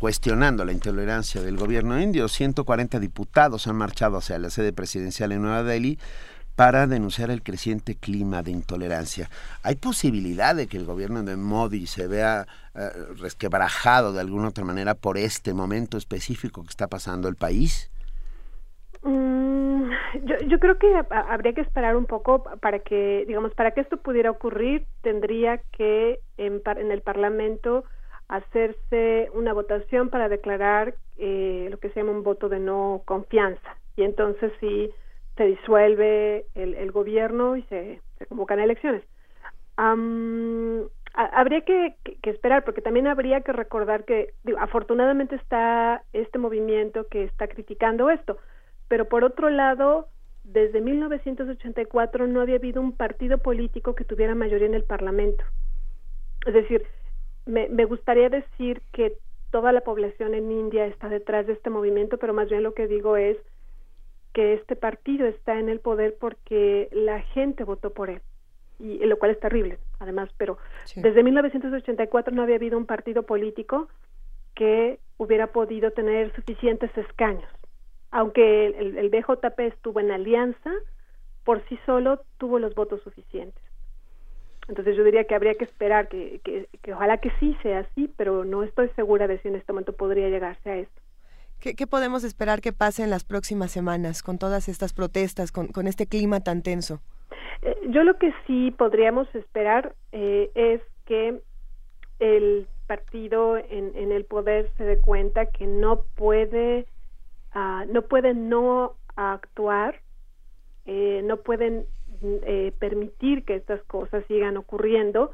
cuestionando 0.00 0.64
la 0.64 0.72
intolerancia 0.72 1.42
del 1.42 1.58
gobierno 1.58 2.00
indio. 2.00 2.26
140 2.26 2.98
diputados 2.98 3.66
han 3.66 3.76
marchado 3.76 4.16
hacia 4.16 4.38
la 4.38 4.48
sede 4.48 4.72
presidencial 4.72 5.30
en 5.30 5.42
Nueva 5.42 5.62
Delhi 5.62 5.98
para 6.56 6.86
denunciar 6.86 7.30
el 7.30 7.42
creciente 7.42 7.94
clima 7.94 8.42
de 8.42 8.50
intolerancia. 8.50 9.28
¿Hay 9.62 9.76
posibilidad 9.76 10.56
de 10.56 10.66
que 10.68 10.78
el 10.78 10.86
gobierno 10.86 11.22
de 11.22 11.36
Modi 11.36 11.86
se 11.86 12.06
vea 12.06 12.46
eh, 12.74 12.88
resquebrajado 13.20 14.14
de 14.14 14.20
alguna 14.20 14.48
otra 14.48 14.64
manera 14.64 14.94
por 14.94 15.18
este 15.18 15.52
momento 15.52 15.98
específico 15.98 16.62
que 16.62 16.70
está 16.70 16.88
pasando 16.88 17.28
el 17.28 17.36
país? 17.36 17.90
Mm, 19.02 19.90
yo, 20.48 20.58
creo 20.58 20.78
que 20.78 20.86
habría 21.10 21.52
que 21.52 21.60
esperar 21.60 21.94
un 21.94 22.06
poco 22.06 22.42
para 22.60 22.78
que, 22.78 23.24
digamos, 23.26 23.52
para 23.54 23.72
que 23.72 23.82
esto 23.82 23.98
pudiera 23.98 24.30
ocurrir, 24.30 24.86
tendría 25.02 25.58
que 25.72 26.20
en, 26.38 26.62
en 26.64 26.90
el 26.90 27.02
Parlamento 27.02 27.84
hacerse 28.30 29.28
una 29.34 29.52
votación 29.52 30.08
para 30.08 30.28
declarar 30.28 30.94
eh, 31.18 31.66
lo 31.68 31.78
que 31.78 31.90
se 31.90 32.00
llama 32.00 32.12
un 32.12 32.22
voto 32.22 32.48
de 32.48 32.60
no 32.60 33.02
confianza. 33.04 33.76
Y 33.96 34.04
entonces 34.04 34.52
sí 34.60 34.90
se 35.36 35.44
disuelve 35.46 36.46
el, 36.54 36.92
gobierno 36.92 37.56
y 37.56 37.62
se, 37.64 38.00
convocan 38.28 38.60
elecciones. 38.60 39.02
habría 39.76 41.62
que, 41.62 41.96
esperar, 42.22 42.64
porque 42.64 42.82
también 42.82 43.08
habría 43.08 43.40
que 43.40 43.52
recordar 43.52 44.04
que, 44.04 44.32
afortunadamente 44.58 45.34
está 45.34 46.04
este 46.12 46.38
movimiento 46.38 47.08
que 47.08 47.24
está 47.24 47.48
criticando 47.48 48.10
esto, 48.10 48.38
pero 48.86 49.06
por 49.06 49.24
otro 49.24 49.50
lado, 49.50 50.06
desde 50.44 50.80
1984 50.80 52.28
no 52.28 52.42
había 52.42 52.56
habido 52.56 52.80
un 52.80 52.92
partido 52.92 53.38
político 53.38 53.96
que 53.96 54.04
tuviera 54.04 54.36
mayoría 54.36 54.68
en 54.68 54.74
el 54.74 54.84
Parlamento. 54.84 55.44
Es 56.46 56.54
decir, 56.54 56.86
me, 57.50 57.68
me 57.68 57.84
gustaría 57.84 58.28
decir 58.28 58.82
que 58.92 59.16
toda 59.50 59.72
la 59.72 59.80
población 59.80 60.34
en 60.34 60.50
India 60.50 60.86
está 60.86 61.08
detrás 61.08 61.46
de 61.46 61.54
este 61.54 61.70
movimiento, 61.70 62.18
pero 62.18 62.32
más 62.32 62.48
bien 62.48 62.62
lo 62.62 62.74
que 62.74 62.86
digo 62.86 63.16
es 63.16 63.36
que 64.32 64.54
este 64.54 64.76
partido 64.76 65.26
está 65.26 65.58
en 65.58 65.68
el 65.68 65.80
poder 65.80 66.16
porque 66.18 66.88
la 66.92 67.20
gente 67.20 67.64
votó 67.64 67.90
por 67.90 68.10
él 68.10 68.22
y 68.78 69.04
lo 69.04 69.18
cual 69.18 69.32
es 69.32 69.40
terrible 69.40 69.78
además 69.98 70.30
pero 70.38 70.56
desde 70.96 71.22
1984 71.22 72.34
no 72.34 72.42
había 72.42 72.56
habido 72.56 72.78
un 72.78 72.86
partido 72.86 73.24
político 73.24 73.88
que 74.54 75.00
hubiera 75.18 75.48
podido 75.48 75.90
tener 75.90 76.34
suficientes 76.34 76.96
escaños 76.96 77.50
aunque 78.10 78.66
el, 78.66 78.96
el 78.96 79.10
BJP 79.10 79.58
estuvo 79.60 80.00
en 80.00 80.10
alianza 80.12 80.72
por 81.44 81.62
sí 81.68 81.78
solo 81.84 82.22
tuvo 82.38 82.58
los 82.58 82.74
votos 82.74 83.02
suficientes 83.02 83.62
entonces 84.70 84.96
yo 84.96 85.04
diría 85.04 85.24
que 85.24 85.34
habría 85.34 85.54
que 85.54 85.64
esperar 85.64 86.08
que, 86.08 86.40
que, 86.42 86.66
que 86.80 86.94
ojalá 86.94 87.18
que 87.18 87.30
sí 87.38 87.56
sea 87.62 87.80
así 87.80 88.10
pero 88.16 88.44
no 88.44 88.62
estoy 88.62 88.88
segura 88.96 89.26
de 89.26 89.38
si 89.40 89.48
en 89.48 89.56
este 89.56 89.72
momento 89.72 89.92
podría 89.92 90.30
llegarse 90.30 90.70
a 90.70 90.76
esto 90.76 91.00
¿Qué, 91.60 91.86
podemos 91.86 92.24
esperar 92.24 92.62
que 92.62 92.72
pase 92.72 93.02
en 93.04 93.10
las 93.10 93.24
próximas 93.24 93.70
semanas 93.70 94.22
con 94.22 94.38
todas 94.38 94.66
estas 94.66 94.94
protestas, 94.94 95.52
con, 95.52 95.86
este 95.86 96.06
clima 96.06 96.40
tan 96.40 96.62
tenso? 96.62 97.02
Eh, 97.60 97.76
yo 97.90 98.02
lo 98.02 98.16
que 98.16 98.32
sí 98.46 98.70
podríamos 98.70 99.28
esperar 99.34 99.94
eh, 100.12 100.50
es 100.54 100.80
que 101.04 101.38
el 102.18 102.66
partido 102.86 103.58
en, 103.58 103.92
en, 103.94 104.10
el 104.10 104.24
poder 104.24 104.70
se 104.78 104.84
dé 104.84 104.98
cuenta 105.00 105.46
que 105.46 105.66
no 105.66 106.02
puede 106.16 106.86
uh, 107.54 107.84
no 107.92 108.02
puede 108.02 108.32
no 108.34 108.94
actuar 109.16 110.00
eh, 110.86 111.20
no 111.24 111.36
pueden 111.36 111.86
eh, 112.22 112.72
permitir 112.78 113.44
que 113.44 113.56
estas 113.56 113.82
cosas 113.84 114.24
sigan 114.28 114.56
ocurriendo 114.56 115.32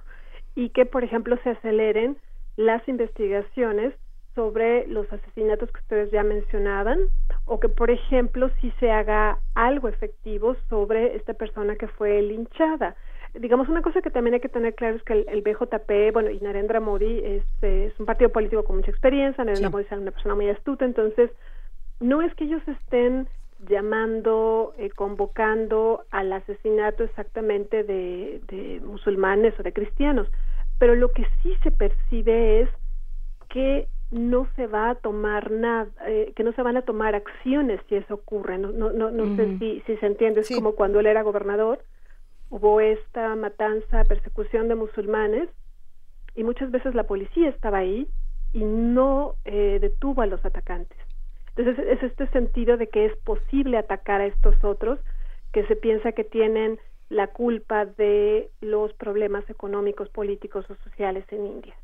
y 0.54 0.70
que 0.70 0.86
por 0.86 1.04
ejemplo 1.04 1.36
se 1.42 1.50
aceleren 1.50 2.16
las 2.56 2.86
investigaciones 2.88 3.94
sobre 4.36 4.86
los 4.86 5.10
asesinatos 5.12 5.70
que 5.72 5.80
ustedes 5.80 6.10
ya 6.10 6.22
mencionaban 6.22 7.00
o 7.46 7.58
que, 7.58 7.68
por 7.68 7.90
ejemplo, 7.90 8.50
si 8.60 8.70
se 8.72 8.90
haga 8.90 9.38
algo 9.54 9.88
efectivo 9.88 10.56
sobre 10.68 11.16
esta 11.16 11.32
persona 11.32 11.74
que 11.76 11.88
fue 11.88 12.20
linchada. 12.22 12.96
Digamos, 13.34 13.68
una 13.68 13.82
cosa 13.82 14.02
que 14.02 14.10
también 14.10 14.34
hay 14.34 14.40
que 14.40 14.50
tener 14.50 14.74
claro 14.74 14.96
es 14.96 15.02
que 15.04 15.24
el, 15.26 15.42
BJP, 15.42 16.12
bueno, 16.12 16.30
y 16.30 16.38
Narendra 16.40 16.80
Modi 16.80 17.18
es, 17.24 17.44
es, 17.62 17.98
un 17.98 18.06
partido 18.06 18.30
político 18.30 18.62
con 18.64 18.76
mucha 18.76 18.90
experiencia, 18.90 19.42
Narendra 19.42 19.70
Modi 19.70 19.84
es 19.84 19.92
una 19.92 20.10
persona 20.10 20.34
muy 20.34 20.50
astuta, 20.50 20.84
entonces 20.84 21.30
no 22.00 22.20
es 22.20 22.34
que 22.34 22.44
ellos 22.44 22.62
estén 22.66 23.28
llamando, 23.68 24.74
eh, 24.78 24.90
convocando 24.90 26.04
al 26.10 26.32
asesinato 26.32 27.04
exactamente 27.04 27.84
de, 27.84 28.40
de 28.48 28.80
musulmanes 28.84 29.58
o 29.58 29.62
de 29.62 29.72
cristianos, 29.72 30.28
pero 30.78 30.94
lo 30.94 31.10
que 31.12 31.26
sí 31.42 31.54
se 31.62 31.70
percibe 31.70 32.60
es 32.60 32.68
que 33.48 33.88
no 34.10 34.46
se 34.54 34.66
va 34.66 34.90
a 34.90 34.94
tomar 34.94 35.50
nada, 35.50 35.88
eh, 36.06 36.32
que 36.36 36.44
no 36.44 36.52
se 36.52 36.62
van 36.62 36.76
a 36.76 36.82
tomar 36.82 37.14
acciones 37.14 37.80
si 37.88 37.96
eso 37.96 38.14
ocurre. 38.14 38.58
No, 38.58 38.70
no, 38.70 38.92
no, 38.92 39.10
no 39.10 39.36
sé 39.36 39.58
si, 39.58 39.80
si 39.86 39.96
se 39.96 40.06
entiende, 40.06 40.40
es 40.40 40.54
como 40.54 40.72
cuando 40.72 41.00
él 41.00 41.06
era 41.06 41.22
gobernador, 41.22 41.80
hubo 42.50 42.80
esta 42.80 43.34
matanza, 43.34 44.04
persecución 44.04 44.68
de 44.68 44.76
musulmanes, 44.76 45.48
y 46.34 46.44
muchas 46.44 46.70
veces 46.70 46.94
la 46.94 47.04
policía 47.04 47.48
estaba 47.48 47.78
ahí 47.78 48.06
y 48.52 48.62
no 48.64 49.34
eh, 49.44 49.78
detuvo 49.80 50.22
a 50.22 50.26
los 50.26 50.44
atacantes. 50.44 50.98
Entonces 51.56 51.86
es 51.88 52.02
este 52.02 52.28
sentido 52.28 52.76
de 52.76 52.88
que 52.88 53.06
es 53.06 53.16
posible 53.18 53.78
atacar 53.78 54.20
a 54.20 54.26
estos 54.26 54.62
otros 54.62 54.98
que 55.52 55.66
se 55.66 55.76
piensa 55.76 56.12
que 56.12 56.24
tienen 56.24 56.78
la 57.08 57.28
culpa 57.28 57.86
de 57.86 58.50
los 58.60 58.92
problemas 58.94 59.48
económicos, 59.48 60.08
políticos 60.10 60.66
o 60.68 60.74
sociales 60.84 61.24
en 61.30 61.46
India. 61.46 61.74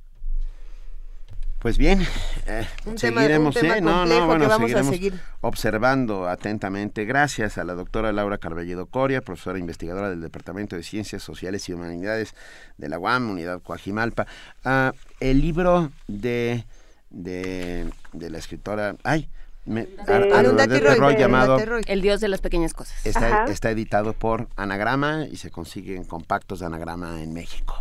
Pues 1.63 1.79
bien, 1.79 2.03
eh, 2.49 2.67
seguiremos, 2.97 3.55
¿eh? 3.63 3.81
no, 3.81 4.05
no, 4.05 4.27
bueno, 4.27 4.51
seguiremos 4.51 4.97
observando 5.43 6.27
atentamente. 6.27 7.05
Gracias 7.05 7.57
a 7.57 7.63
la 7.63 7.75
doctora 7.75 8.11
Laura 8.11 8.39
Carballedo 8.39 8.87
Coria, 8.87 9.21
profesora 9.21 9.61
investigadora 9.61 10.11
del 10.11 10.21
Departamento 10.21 10.75
de 10.75 10.83
Ciencias 10.83 11.23
Sociales 11.23 11.69
y 11.69 11.73
Humanidades 11.73 12.35
de 12.79 12.89
la 12.89 12.99
UAM, 12.99 13.31
Unidad 13.31 13.63
Coajimalpa. 13.63 14.27
Ah, 14.65 14.93
el 15.21 15.41
libro 15.41 15.93
de, 16.09 16.65
de, 17.11 17.93
la 18.13 18.39
escritora, 18.39 18.97
ay, 19.05 19.29
me, 19.65 19.89
llamado 21.19 21.59
El 21.87 22.01
Dios 22.03 22.21
de 22.21 22.29
las 22.29 22.41
Pequeñas 22.41 22.75
Cosas. 22.75 23.07
Está, 23.07 23.45
está 23.45 23.71
editado 23.71 24.13
por 24.13 24.49
Anagrama 24.57 25.27
y 25.31 25.37
se 25.37 25.51
consiguen 25.51 26.05
compactos 26.05 26.61
de 26.61 26.67
Anagrama 26.67 27.23
en 27.23 27.33
México. 27.33 27.77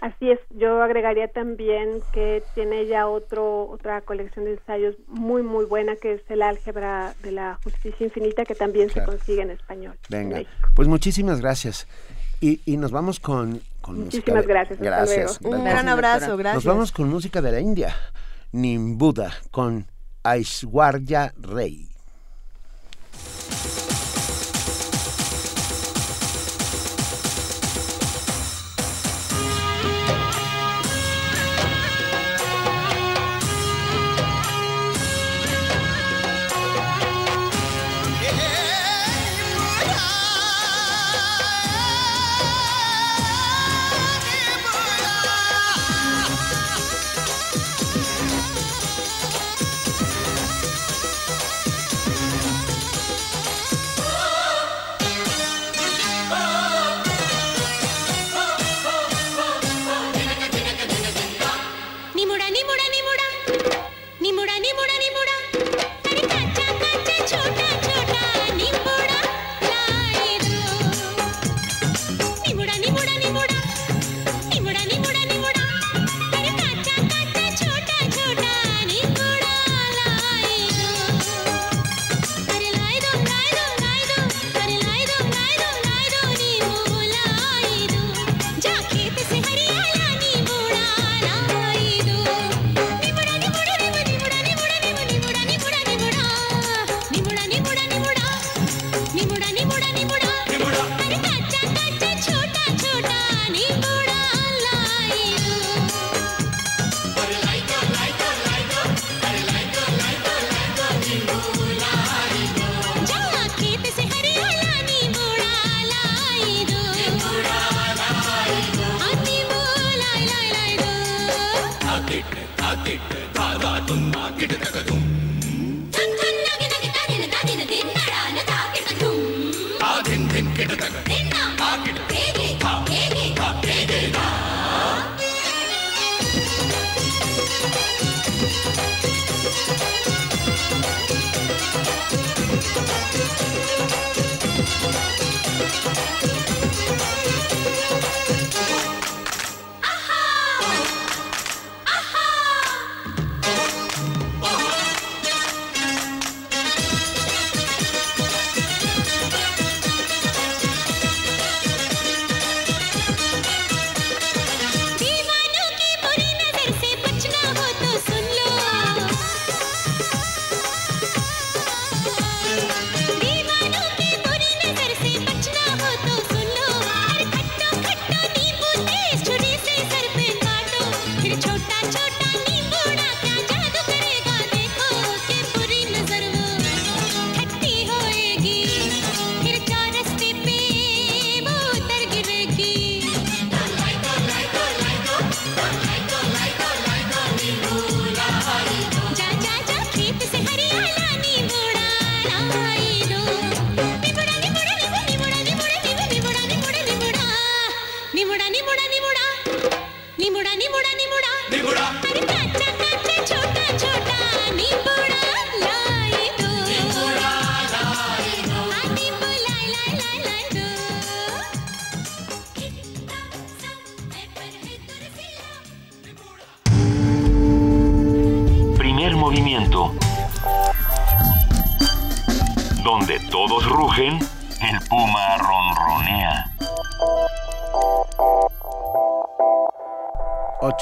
Así 0.00 0.30
es, 0.30 0.38
yo 0.50 0.82
agregaría 0.82 1.28
también 1.28 2.02
que 2.12 2.42
tiene 2.54 2.86
ya 2.86 3.08
otro, 3.08 3.70
otra 3.70 4.02
colección 4.02 4.44
de 4.44 4.52
ensayos 4.52 4.96
muy, 5.06 5.42
muy 5.42 5.64
buena, 5.64 5.96
que 5.96 6.12
es 6.12 6.20
el 6.28 6.42
álgebra 6.42 7.14
de 7.22 7.32
la 7.32 7.58
justicia 7.64 8.04
infinita, 8.04 8.44
que 8.44 8.54
también 8.54 8.90
se 8.90 9.02
consigue 9.02 9.40
en 9.40 9.50
español. 9.50 9.96
Venga, 10.10 10.42
pues 10.74 10.88
muchísimas 10.88 11.40
gracias. 11.40 11.88
Y, 12.42 12.60
y 12.66 12.76
nos 12.76 12.90
vamos 12.90 13.18
con, 13.18 13.62
con 13.80 14.00
Muchísimas 14.00 14.46
gracias. 14.46 14.78
Gracias. 14.78 15.40
Un 15.40 15.64
gran 15.64 15.88
abrazo, 15.88 16.36
gracias. 16.36 16.64
Nos 16.64 16.74
vamos 16.74 16.92
con 16.92 17.08
música 17.08 17.40
de 17.40 17.52
la 17.52 17.60
India, 17.60 17.96
Nimbuda, 18.52 19.32
con 19.50 19.86
Aishwarya 20.24 21.32
Rey. 21.54 21.88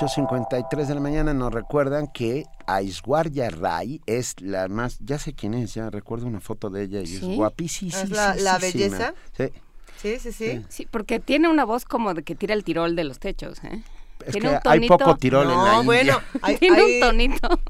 De 0.02 0.94
la 0.94 1.00
mañana 1.00 1.32
nos 1.32 1.52
recuerdan 1.52 2.08
que 2.08 2.46
Aishwarya 2.66 3.50
Rai 3.50 4.00
es 4.06 4.34
la 4.40 4.66
más, 4.66 4.98
ya 4.98 5.18
sé 5.18 5.32
quién 5.32 5.54
es, 5.54 5.74
ya 5.74 5.90
recuerdo 5.90 6.26
una 6.26 6.40
foto 6.40 6.70
de 6.70 6.84
ella 6.84 7.00
y 7.02 7.14
es 7.14 7.22
guapísima. 7.22 8.00
¿Es 8.00 8.10
la, 8.10 8.58
belleza? 8.58 9.14
Sí. 9.36 9.44
Sí, 10.00 10.18
sí, 10.18 10.32
sí. 10.32 10.64
Sí, 10.68 10.88
porque 10.90 11.20
tiene 11.20 11.48
una 11.48 11.64
voz 11.64 11.84
como 11.84 12.14
de 12.14 12.24
que 12.24 12.34
tira 12.34 12.54
el 12.54 12.64
tirol 12.64 12.96
de 12.96 13.04
los 13.04 13.20
techos, 13.20 13.62
¿eh? 13.62 13.82
Es 14.26 14.34
que 14.34 14.58
hay 14.64 14.88
poco 14.88 15.16
tirol 15.16 15.48
en 15.50 15.56
la 15.56 15.80
bueno, 15.82 16.20
hay, 16.42 16.56
tiene 16.56 16.82
un 16.82 17.00
tonito. 17.00 17.60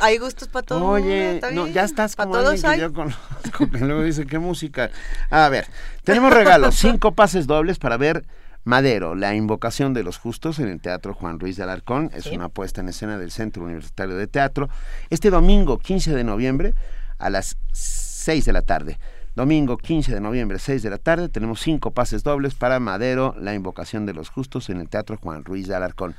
hay 0.00 0.16
gustos 0.16 0.48
para 0.48 0.64
todos. 0.64 0.82
Oye, 0.82 1.42
no, 1.52 1.66
ya 1.66 1.84
estás 1.84 2.16
como 2.16 2.36
alguien 2.36 2.62
que 2.62 2.78
yo 2.78 2.92
conozco, 2.94 3.70
que 3.70 3.78
luego 3.78 4.02
dice, 4.02 4.26
¿qué 4.26 4.38
música? 4.38 4.90
A 5.28 5.50
ver, 5.50 5.66
tenemos 6.04 6.32
regalos, 6.32 6.74
cinco 6.78 7.12
pases 7.12 7.46
dobles 7.46 7.78
para 7.78 7.98
ver 7.98 8.24
Madero, 8.66 9.14
la 9.14 9.32
invocación 9.32 9.94
de 9.94 10.02
los 10.02 10.18
justos 10.18 10.58
en 10.58 10.66
el 10.66 10.80
Teatro 10.80 11.14
Juan 11.14 11.38
Ruiz 11.38 11.56
de 11.56 11.62
Alarcón. 11.62 12.10
Es 12.12 12.26
una 12.26 12.48
puesta 12.48 12.80
en 12.80 12.88
escena 12.88 13.16
del 13.16 13.30
Centro 13.30 13.62
Universitario 13.62 14.16
de 14.16 14.26
Teatro. 14.26 14.68
Este 15.08 15.30
domingo 15.30 15.78
15 15.78 16.12
de 16.12 16.24
noviembre 16.24 16.74
a 17.18 17.30
las 17.30 17.56
6 17.70 18.44
de 18.44 18.52
la 18.52 18.62
tarde. 18.62 18.98
Domingo 19.36 19.76
15 19.76 20.12
de 20.12 20.20
noviembre, 20.20 20.58
6 20.58 20.82
de 20.82 20.90
la 20.90 20.98
tarde, 20.98 21.28
tenemos 21.28 21.60
cinco 21.60 21.92
pases 21.92 22.24
dobles 22.24 22.56
para 22.56 22.80
Madero, 22.80 23.36
la 23.38 23.54
invocación 23.54 24.04
de 24.04 24.14
los 24.14 24.30
justos 24.30 24.68
en 24.68 24.80
el 24.80 24.88
Teatro 24.88 25.16
Juan 25.16 25.44
Ruiz 25.44 25.68
de 25.68 25.76
Alarcón. 25.76 26.16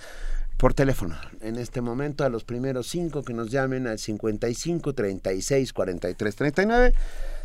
Por 0.56 0.74
teléfono, 0.74 1.18
en 1.42 1.58
este 1.58 1.82
momento 1.82 2.24
a 2.24 2.30
los 2.30 2.46
primeros 2.46 2.88
cinco 2.88 3.24
que 3.24 3.34
nos 3.34 3.52
llamen 3.52 3.88
al 3.88 4.00
55 4.00 4.94
36 4.94 5.74
43 5.74 6.36
39 6.36 6.94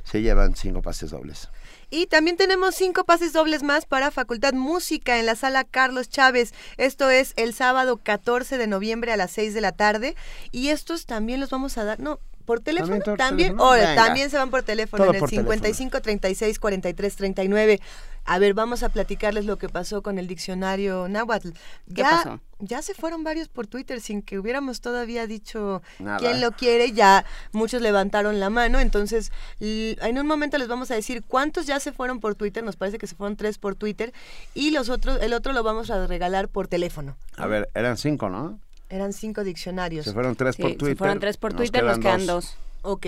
se 0.05 0.23
llevan 0.23 0.55
cinco 0.55 0.81
pases 0.81 1.11
dobles. 1.11 1.49
Y 1.94 2.06
también 2.06 2.39
tenemos 2.39 2.74
cinco 2.74 3.05
pases 3.05 3.35
dobles 3.35 3.62
más 3.62 3.85
para 3.85 4.10
Facultad 4.10 4.55
Música 4.55 5.19
en 5.19 5.27
la 5.27 5.36
sala 5.36 5.62
Carlos 5.62 6.09
Chávez. 6.09 6.55
Esto 6.78 7.10
es 7.10 7.35
el 7.36 7.52
sábado 7.52 7.98
14 7.98 8.56
de 8.56 8.66
noviembre 8.66 9.12
a 9.12 9.19
las 9.19 9.31
6 9.32 9.52
de 9.52 9.60
la 9.60 9.73
tarde. 9.73 10.16
Y 10.52 10.69
estos 10.69 11.05
también 11.05 11.39
los 11.39 11.51
vamos 11.51 11.77
a 11.77 11.85
dar. 11.85 12.01
No, 12.01 12.19
¿Por 12.44 12.60
teléfono? 12.60 12.98
También, 13.16 13.56
también 13.56 14.31
se 14.31 14.36
van 14.36 14.51
por 14.51 14.62
teléfono 14.62 15.05
en 15.05 15.14
el 15.14 15.28
55 15.28 16.01
36 16.01 16.59
43 16.59 17.16
39. 17.16 17.81
A 18.24 18.39
ver, 18.39 18.55
vamos 18.55 18.85
a 18.85 18.89
platicarles 18.89 19.47
lo 19.47 19.59
que 19.59 19.69
pasó 19.69 20.01
con 20.02 20.16
el 20.19 20.28
diccionario 20.28 21.09
náhuatl. 21.09 21.51
¿Qué 21.93 22.02
pasó? 22.02 22.40
Ya 22.60 22.81
se 22.81 22.94
fueron 22.94 23.24
varios 23.24 23.48
por 23.48 23.66
Twitter 23.66 24.01
sin 24.01 24.23
que 24.23 24.39
hubiéramos 24.39 24.81
todavía 24.81 25.27
dicho 25.27 25.82
quién 26.19 26.40
lo 26.40 26.52
quiere. 26.52 26.93
Ya 26.93 27.24
muchos 27.51 27.82
levantaron 27.82 28.39
la 28.39 28.48
mano. 28.48 28.78
Entonces, 28.78 29.32
en 29.59 30.19
un 30.19 30.27
momento 30.28 30.56
les 30.59 30.69
vamos 30.69 30.93
a 30.93 30.94
decir 30.94 31.24
cuántos 31.27 31.66
ya 31.66 31.81
se 31.81 31.93
fueron 31.93 32.20
por 32.20 32.36
Twitter. 32.36 32.62
Nos 32.62 32.77
parece 32.77 32.98
que 32.98 33.09
se 33.09 33.16
fueron 33.16 33.36
tres 33.36 33.59
por 33.59 33.74
Twitter. 33.74 34.12
Y 34.55 34.70
los 34.70 34.89
otros, 34.89 35.20
el 35.20 35.32
otro 35.32 35.52
lo 35.52 35.64
vamos 35.64 35.90
a 35.90 36.06
regalar 36.06 36.48
por 36.48 36.69
teléfono. 36.69 37.16
A 37.36 37.48
ver, 37.48 37.69
eran 37.74 37.97
cinco, 37.97 38.28
¿no? 38.28 38.60
Eran 38.93 39.14
cinco 39.14 39.43
diccionarios. 39.43 40.05
Se 40.05 40.12
fueron 40.12 40.36
tres 40.36 40.55
por 40.56 40.73
Twitter. 40.73 40.89
Se 40.89 40.97
fueron 40.97 41.19
tres 41.19 41.39
por 41.39 41.55
Twitter, 41.55 41.82
nos 41.82 41.98
quedan, 41.98 42.27
dos. 42.27 42.56
Ok. 42.82 43.06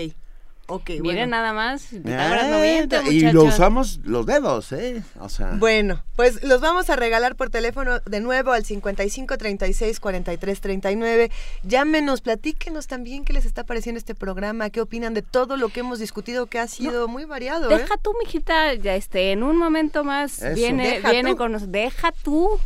Ok, 0.67 0.89
Miren 0.99 1.29
nada 1.29 1.53
más, 1.53 1.93
eh, 1.93 2.87
Y 3.11 3.31
lo 3.31 3.43
usamos 3.43 3.99
los 4.03 4.25
dedos, 4.25 4.71
¿eh? 4.71 5.03
O 5.19 5.29
sea. 5.29 5.51
Bueno, 5.59 6.01
pues 6.15 6.41
los 6.43 6.59
vamos 6.59 6.89
a 6.89 6.95
regalar 6.95 7.35
por 7.35 7.51
teléfono 7.51 7.99
de 7.99 8.19
nuevo 8.19 8.51
al 8.51 8.65
55 8.65 9.37
36 9.37 9.99
43 9.99 10.61
39. 10.61 11.31
Llámenos, 11.61 12.21
platíquenos 12.21 12.87
también 12.87 13.25
qué 13.25 13.33
les 13.33 13.45
está 13.45 13.63
pareciendo 13.63 13.99
este 13.99 14.15
programa, 14.15 14.71
qué 14.71 14.81
opinan 14.81 15.13
de 15.13 15.21
todo 15.21 15.55
lo 15.55 15.69
que 15.69 15.81
hemos 15.81 15.99
discutido, 15.99 16.47
que 16.47 16.57
ha 16.57 16.67
sido 16.67 17.07
muy 17.07 17.25
variado. 17.25 17.69
Deja 17.69 17.93
¿eh? 17.93 17.99
tú, 18.01 18.15
mijita, 18.23 18.73
ya 18.73 18.95
este, 18.95 19.33
en 19.33 19.43
un 19.43 19.57
momento 19.57 20.03
más 20.03 20.41
viene, 20.55 20.99
viene 21.11 21.35
con 21.35 21.51
nosotros. 21.51 21.71
Deja 21.71 22.11
tú 22.23 22.59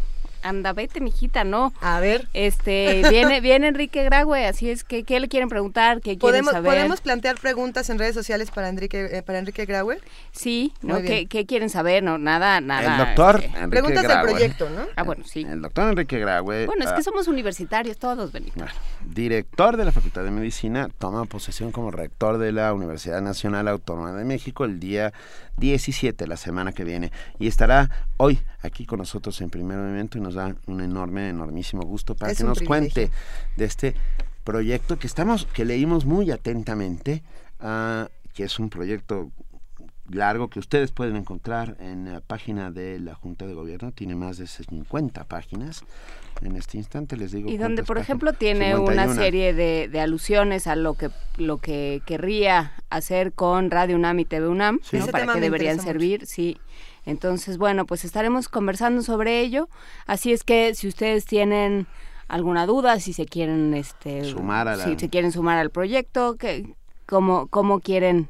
anda, 0.44 0.74
vete, 0.74 1.02
mijita, 1.02 1.44
no. 1.44 1.74
A 1.82 2.00
ver. 2.00 2.28
Este, 2.34 3.04
viene, 3.10 3.42
viene 3.42 3.68
Enrique 3.68 4.04
Graue, 4.04 4.46
así 4.46 4.70
es 4.70 4.84
que, 4.84 5.04
¿qué 5.04 5.20
le 5.20 5.28
quieren 5.28 5.50
preguntar? 5.50 6.02
¿Qué 6.02 6.18
quieren 6.18 6.46
saber? 6.46 6.64
¿Podemos 6.64 7.02
plantear 7.02 7.38
preguntas 7.40 7.90
en 7.90 8.00
redes 8.00 8.14
sociales 8.14 8.52
para 8.52 8.70
Enrique, 8.70 9.10
eh, 9.12 9.22
para 9.22 9.40
Enrique 9.40 9.66
Graue? 9.66 10.00
Sí, 10.32 10.74
¿no? 10.82 11.02
¿Qué, 11.02 11.28
¿Qué, 11.28 11.46
quieren 11.46 11.70
saber? 11.70 12.04
No, 12.04 12.18
nada, 12.18 12.62
nada. 12.62 12.94
El 12.94 13.06
doctor 13.06 13.42
este, 13.44 13.58
Enrique 13.58 13.70
Preguntas 13.70 14.08
del 14.08 14.22
proyecto, 14.22 14.70
¿no? 14.70 14.82
Ah, 14.96 15.04
bueno, 15.04 15.24
sí. 15.26 15.42
El 15.42 15.62
doctor 15.62 15.90
Enrique 15.90 16.20
Graue. 16.20 16.66
Bueno, 16.66 16.86
es 16.86 16.92
que 16.92 17.00
ah, 17.00 17.04
somos 17.04 17.28
universitarios 17.28 17.98
todos, 17.98 18.32
Benito. 18.32 18.66
director 19.06 19.78
de 19.78 19.86
la 19.86 19.92
Facultad 19.92 20.24
de 20.24 20.32
Medicina, 20.32 20.90
toma 20.98 21.26
posesión 21.26 21.72
como 21.72 21.92
rector 21.92 22.38
de 22.38 22.52
la 22.52 22.74
Universidad 22.74 23.22
Nacional 23.22 23.68
Autónoma 23.68 24.14
de 24.14 24.26
México 24.26 24.66
el 24.66 24.80
día 24.80 25.14
17, 25.58 26.28
la 26.28 26.38
semana 26.38 26.72
que 26.72 26.84
viene. 26.84 27.12
Y 27.40 27.48
estará 27.48 27.90
hoy 28.18 28.40
aquí 28.62 28.86
con 28.86 29.00
nosotros 29.00 29.40
en 29.42 29.50
primer 29.50 29.78
momento 29.78 30.18
y 30.18 30.22
nos 30.22 30.36
da 30.36 30.56
un 30.68 30.82
enorme, 30.82 31.30
enormísimo 31.30 31.84
gusto 31.84 32.16
para 32.16 32.34
que 32.36 32.44
nos 32.44 32.62
cuente 32.62 33.10
de 33.58 33.66
este 33.66 33.96
proyecto 34.44 34.98
que 34.98 35.08
estamos, 35.08 35.46
que 35.46 35.66
leímos 35.66 36.06
muy 36.06 36.32
atentamente, 36.32 37.24
uh, 37.62 38.06
que 38.34 38.44
es 38.44 38.60
un 38.60 38.70
proyecto 38.70 39.32
largo 40.12 40.50
que 40.50 40.60
ustedes 40.60 40.92
pueden 40.92 41.16
encontrar 41.16 41.78
en 41.80 42.12
la 42.12 42.22
página 42.22 42.72
de 42.72 43.00
la 43.00 43.14
Junta 43.14 43.46
de 43.46 43.54
Gobierno, 43.54 43.92
tiene 43.92 44.16
más 44.16 44.38
de 44.38 44.48
50 44.48 45.24
páginas. 45.26 45.84
En 46.42 46.56
este 46.56 46.78
instante 46.78 47.18
les 47.18 47.32
digo. 47.32 47.50
Y 47.50 47.58
donde, 47.58 47.84
por 47.84 47.98
ejemplo, 47.98 48.34
tiene 48.34 48.78
una 48.78 49.14
serie 49.14 49.54
de, 49.54 49.90
de, 49.90 50.00
alusiones 50.00 50.68
a 50.68 50.76
lo 50.76 50.94
que 50.94 51.10
lo 51.38 51.58
que 51.58 52.02
querría 52.06 52.74
hacer 52.90 53.34
con 53.34 53.70
Radio 53.70 53.98
UNAM 53.98 54.20
y 54.20 54.26
TV 54.26 54.48
UNAM, 54.48 54.80
¿no? 54.94 55.08
para 55.08 55.34
que 55.34 55.42
deberían 55.42 55.80
servir, 55.82 56.26
sí. 56.26 56.58
Entonces, 57.06 57.58
bueno, 57.58 57.86
pues 57.86 58.06
estaremos 58.06 58.50
conversando 58.50 59.02
sobre 59.02 59.42
ello. 59.42 59.70
Así 60.06 60.32
es 60.34 60.44
que 60.44 60.76
si 60.76 60.88
ustedes 60.88 61.26
tienen 61.26 61.88
alguna 62.28 62.66
duda, 62.66 63.00
si 63.00 63.14
se 63.14 63.26
quieren 63.26 63.74
este 63.74 64.24
sumar 64.26 64.68
a 64.68 64.78
si 64.78 64.98
se 64.98 65.10
quieren 65.10 65.32
sumar 65.32 65.58
al 65.58 65.72
proyecto, 65.72 66.36
que 66.38 66.76
cómo 67.06 67.48
cómo 67.48 67.80
quieren 67.80 68.30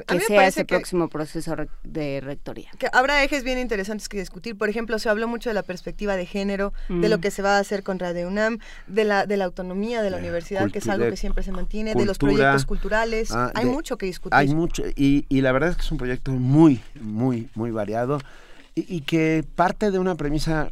que 0.00 0.20
sea 0.20 0.46
ese 0.46 0.64
próximo 0.64 1.08
proceso 1.08 1.54
de 1.82 2.20
rectoría. 2.20 2.70
Que 2.78 2.88
habrá 2.92 3.22
ejes 3.24 3.44
bien 3.44 3.58
interesantes 3.58 4.08
que 4.08 4.18
discutir. 4.18 4.56
Por 4.56 4.68
ejemplo, 4.68 4.98
se 4.98 5.08
habló 5.08 5.28
mucho 5.28 5.50
de 5.50 5.54
la 5.54 5.62
perspectiva 5.62 6.16
de 6.16 6.26
género, 6.26 6.72
de 6.88 7.08
lo 7.08 7.18
mm. 7.18 7.20
que 7.20 7.30
se 7.30 7.42
va 7.42 7.56
a 7.56 7.60
hacer 7.60 7.82
con 7.82 7.98
Radio 7.98 8.28
UNAM, 8.28 8.58
de 8.86 9.04
la, 9.04 9.26
de 9.26 9.36
la 9.36 9.44
autonomía 9.44 10.02
de 10.02 10.10
la 10.10 10.16
universidad, 10.18 10.70
que 10.70 10.78
es 10.78 10.88
algo 10.88 11.08
que 11.08 11.16
siempre 11.16 11.42
se 11.42 11.52
mantiene, 11.52 11.94
de 11.94 12.04
los 12.04 12.18
proyectos 12.18 12.66
culturales. 12.66 13.30
Ah, 13.32 13.50
hay 13.54 13.66
mucho 13.66 13.96
que 13.98 14.06
discutir. 14.06 14.36
Hay 14.36 14.54
mucho, 14.54 14.82
y, 14.94 15.26
y 15.28 15.40
la 15.40 15.52
verdad 15.52 15.70
es 15.70 15.76
que 15.76 15.82
es 15.82 15.92
un 15.92 15.98
proyecto 15.98 16.32
muy, 16.32 16.80
muy, 17.00 17.48
muy 17.54 17.70
variado 17.70 18.20
y, 18.76 19.00
que 19.00 19.42
parte 19.54 19.90
de 19.90 19.98
una 19.98 20.16
premisa 20.16 20.68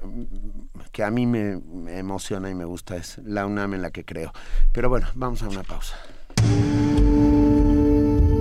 que 0.93 1.03
a 1.03 1.11
mí 1.11 1.27
me, 1.27 1.57
me 1.57 1.99
emociona 1.99 2.51
y 2.51 2.55
me 2.55 2.67
gusta, 2.67 2.97
es 2.97 3.19
la 3.25 3.47
UNAM 3.47 3.75
en 3.75 3.83
la 3.83 3.91
que 3.91 4.05
creo. 4.05 4.33
Pero 4.73 4.91
bueno, 4.91 5.09
vamos 5.15 5.43
a 5.43 5.49
una 5.49 5.63
pausa. 5.63 5.97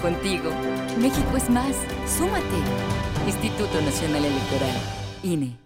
Contigo, 0.01 0.53
México 1.01 1.37
es 1.37 1.51
más. 1.51 1.75
Súmate. 2.17 2.47
Instituto 3.27 3.81
Nacional 3.81 4.25
Electoral, 4.25 4.77
INE. 5.25 5.66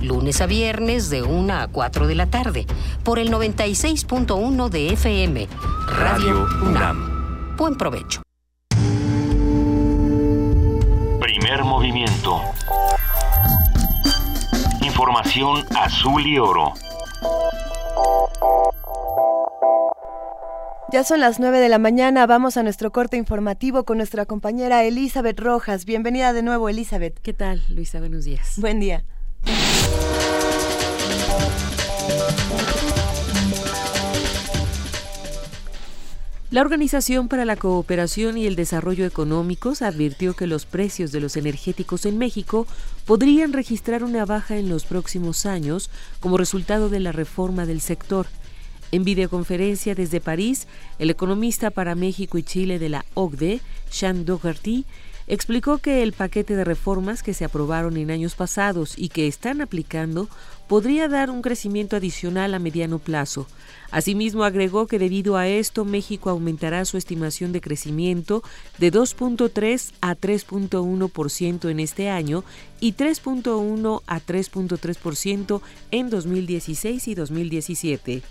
Lunes 0.00 0.40
a 0.40 0.46
viernes 0.46 1.10
de 1.10 1.22
1 1.22 1.54
a 1.54 1.68
4 1.68 2.06
de 2.06 2.14
la 2.14 2.26
tarde 2.26 2.66
por 3.02 3.18
el 3.18 3.30
96.1 3.30 4.68
de 4.68 4.92
FM. 4.92 5.48
Radio, 5.88 6.46
UNAM. 6.62 7.56
Buen 7.56 7.76
provecho. 7.76 8.22
Primer 11.20 11.64
movimiento. 11.64 12.40
Información 14.82 15.64
azul 15.76 16.26
y 16.26 16.38
oro. 16.38 16.74
Ya 20.90 21.04
son 21.04 21.20
las 21.20 21.38
9 21.38 21.58
de 21.58 21.68
la 21.68 21.78
mañana, 21.78 22.26
vamos 22.26 22.56
a 22.56 22.62
nuestro 22.62 22.92
corte 22.92 23.18
informativo 23.18 23.84
con 23.84 23.98
nuestra 23.98 24.24
compañera 24.24 24.84
Elizabeth 24.84 25.38
Rojas. 25.38 25.84
Bienvenida 25.84 26.32
de 26.32 26.42
nuevo, 26.42 26.70
Elizabeth. 26.70 27.18
¿Qué 27.20 27.34
tal, 27.34 27.62
Luisa? 27.68 27.98
Buenos 27.98 28.24
días. 28.24 28.54
Buen 28.56 28.80
día. 28.80 29.04
La 36.50 36.62
Organización 36.62 37.28
para 37.28 37.44
la 37.44 37.56
Cooperación 37.56 38.38
y 38.38 38.46
el 38.46 38.56
Desarrollo 38.56 39.04
Económicos 39.04 39.80
advirtió 39.82 40.34
que 40.34 40.46
los 40.46 40.64
precios 40.64 41.12
de 41.12 41.20
los 41.20 41.36
energéticos 41.36 42.06
en 42.06 42.16
México 42.16 42.66
podrían 43.04 43.52
registrar 43.52 44.02
una 44.02 44.24
baja 44.24 44.56
en 44.56 44.70
los 44.70 44.84
próximos 44.84 45.44
años 45.44 45.90
como 46.20 46.38
resultado 46.38 46.88
de 46.88 47.00
la 47.00 47.12
reforma 47.12 47.66
del 47.66 47.82
sector. 47.82 48.26
En 48.92 49.04
videoconferencia 49.04 49.94
desde 49.94 50.22
París, 50.22 50.66
el 50.98 51.10
economista 51.10 51.70
para 51.70 51.94
México 51.94 52.38
y 52.38 52.42
Chile 52.42 52.78
de 52.78 52.88
la 52.88 53.04
OCDE, 53.12 53.60
Sean 53.90 54.24
Dougherty, 54.24 54.86
explicó 55.28 55.78
que 55.78 56.02
el 56.02 56.12
paquete 56.12 56.56
de 56.56 56.64
reformas 56.64 57.22
que 57.22 57.34
se 57.34 57.44
aprobaron 57.44 57.96
en 57.96 58.10
años 58.10 58.34
pasados 58.34 58.94
y 58.96 59.10
que 59.10 59.26
están 59.26 59.60
aplicando 59.60 60.28
podría 60.66 61.08
dar 61.08 61.30
un 61.30 61.42
crecimiento 61.42 61.96
adicional 61.96 62.54
a 62.54 62.58
mediano 62.58 62.98
plazo. 62.98 63.46
Asimismo, 63.90 64.44
agregó 64.44 64.86
que 64.86 64.98
debido 64.98 65.36
a 65.36 65.48
esto 65.48 65.84
México 65.84 66.28
aumentará 66.28 66.84
su 66.84 66.98
estimación 66.98 67.52
de 67.52 67.60
crecimiento 67.60 68.42
de 68.78 68.92
2.3 68.92 69.92
a 70.00 70.14
3.1% 70.14 71.70
en 71.70 71.80
este 71.80 72.10
año 72.10 72.44
y 72.80 72.94
3.1 72.94 74.02
a 74.06 74.20
3.3% 74.20 75.60
en 75.90 76.10
2016 76.10 77.08
y 77.08 77.14
2017. 77.14 78.22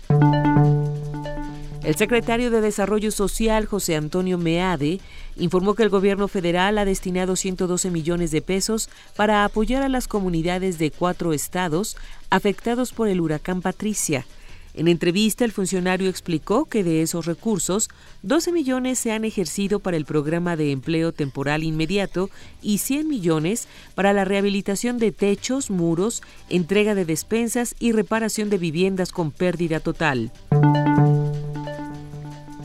El 1.88 1.96
secretario 1.96 2.50
de 2.50 2.60
Desarrollo 2.60 3.10
Social, 3.10 3.64
José 3.64 3.96
Antonio 3.96 4.36
Meade, 4.36 5.00
informó 5.38 5.74
que 5.74 5.82
el 5.82 5.88
gobierno 5.88 6.28
federal 6.28 6.78
ha 6.78 6.84
destinado 6.84 7.36
112 7.36 7.90
millones 7.90 8.30
de 8.30 8.42
pesos 8.42 8.88
para 9.16 9.44
apoyar 9.44 9.82
a 9.82 9.88
las 9.88 10.08
comunidades 10.08 10.78
de 10.78 10.90
cuatro 10.90 11.32
estados 11.32 11.96
afectados 12.30 12.92
por 12.92 13.08
el 13.08 13.20
huracán 13.20 13.62
Patricia. 13.62 14.26
En 14.74 14.86
entrevista, 14.86 15.44
el 15.44 15.50
funcionario 15.50 16.08
explicó 16.08 16.66
que 16.66 16.84
de 16.84 17.02
esos 17.02 17.26
recursos, 17.26 17.88
12 18.22 18.52
millones 18.52 19.00
se 19.00 19.10
han 19.10 19.24
ejercido 19.24 19.80
para 19.80 19.96
el 19.96 20.04
programa 20.04 20.56
de 20.56 20.70
empleo 20.70 21.10
temporal 21.12 21.64
inmediato 21.64 22.30
y 22.62 22.78
100 22.78 23.08
millones 23.08 23.66
para 23.96 24.12
la 24.12 24.24
rehabilitación 24.24 24.98
de 24.98 25.10
techos, 25.10 25.70
muros, 25.70 26.22
entrega 26.48 26.94
de 26.94 27.04
despensas 27.04 27.74
y 27.80 27.90
reparación 27.90 28.50
de 28.50 28.58
viviendas 28.58 29.10
con 29.10 29.32
pérdida 29.32 29.80
total. 29.80 30.30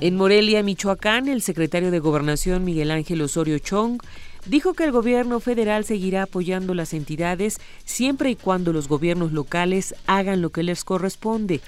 En 0.03 0.17
Morelia, 0.17 0.63
Michoacán, 0.63 1.30
el 1.30 1.41
secretario 1.41 1.89
de 1.89 1.99
Gobernación 1.99 2.65
Miguel 2.65 2.91
Ángel 2.91 3.21
Osorio 3.21 3.57
Chong 3.59 4.01
dijo 4.45 4.73
que 4.73 4.84
el 4.84 4.91
gobierno 4.91 5.39
federal 5.39 5.85
seguirá 5.85 6.23
apoyando 6.23 6.73
las 6.73 6.93
entidades 6.93 7.61
siempre 7.85 8.30
y 8.30 8.35
cuando 8.35 8.73
los 8.73 8.89
gobiernos 8.89 9.31
locales 9.31 9.95
hagan 10.05 10.41
lo 10.41 10.49
que 10.49 10.61
les 10.61 10.84
corresponde. 10.84 11.61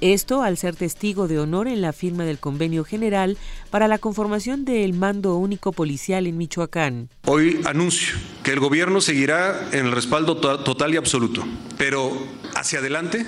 Esto 0.00 0.42
al 0.42 0.56
ser 0.56 0.74
testigo 0.74 1.28
de 1.28 1.38
honor 1.38 1.68
en 1.68 1.80
la 1.80 1.92
firma 1.92 2.24
del 2.24 2.40
convenio 2.40 2.82
general 2.82 3.38
para 3.70 3.86
la 3.86 3.98
conformación 3.98 4.64
del 4.64 4.92
mando 4.92 5.36
único 5.36 5.70
policial 5.70 6.26
en 6.26 6.38
Michoacán. 6.38 7.08
Hoy 7.26 7.60
anuncio 7.66 8.16
que 8.42 8.50
el 8.50 8.58
gobierno 8.58 9.00
seguirá 9.00 9.68
en 9.70 9.86
el 9.86 9.92
respaldo 9.92 10.38
to- 10.38 10.58
total 10.64 10.92
y 10.92 10.96
absoluto, 10.96 11.44
pero 11.78 12.10
hacia 12.56 12.80
adelante, 12.80 13.24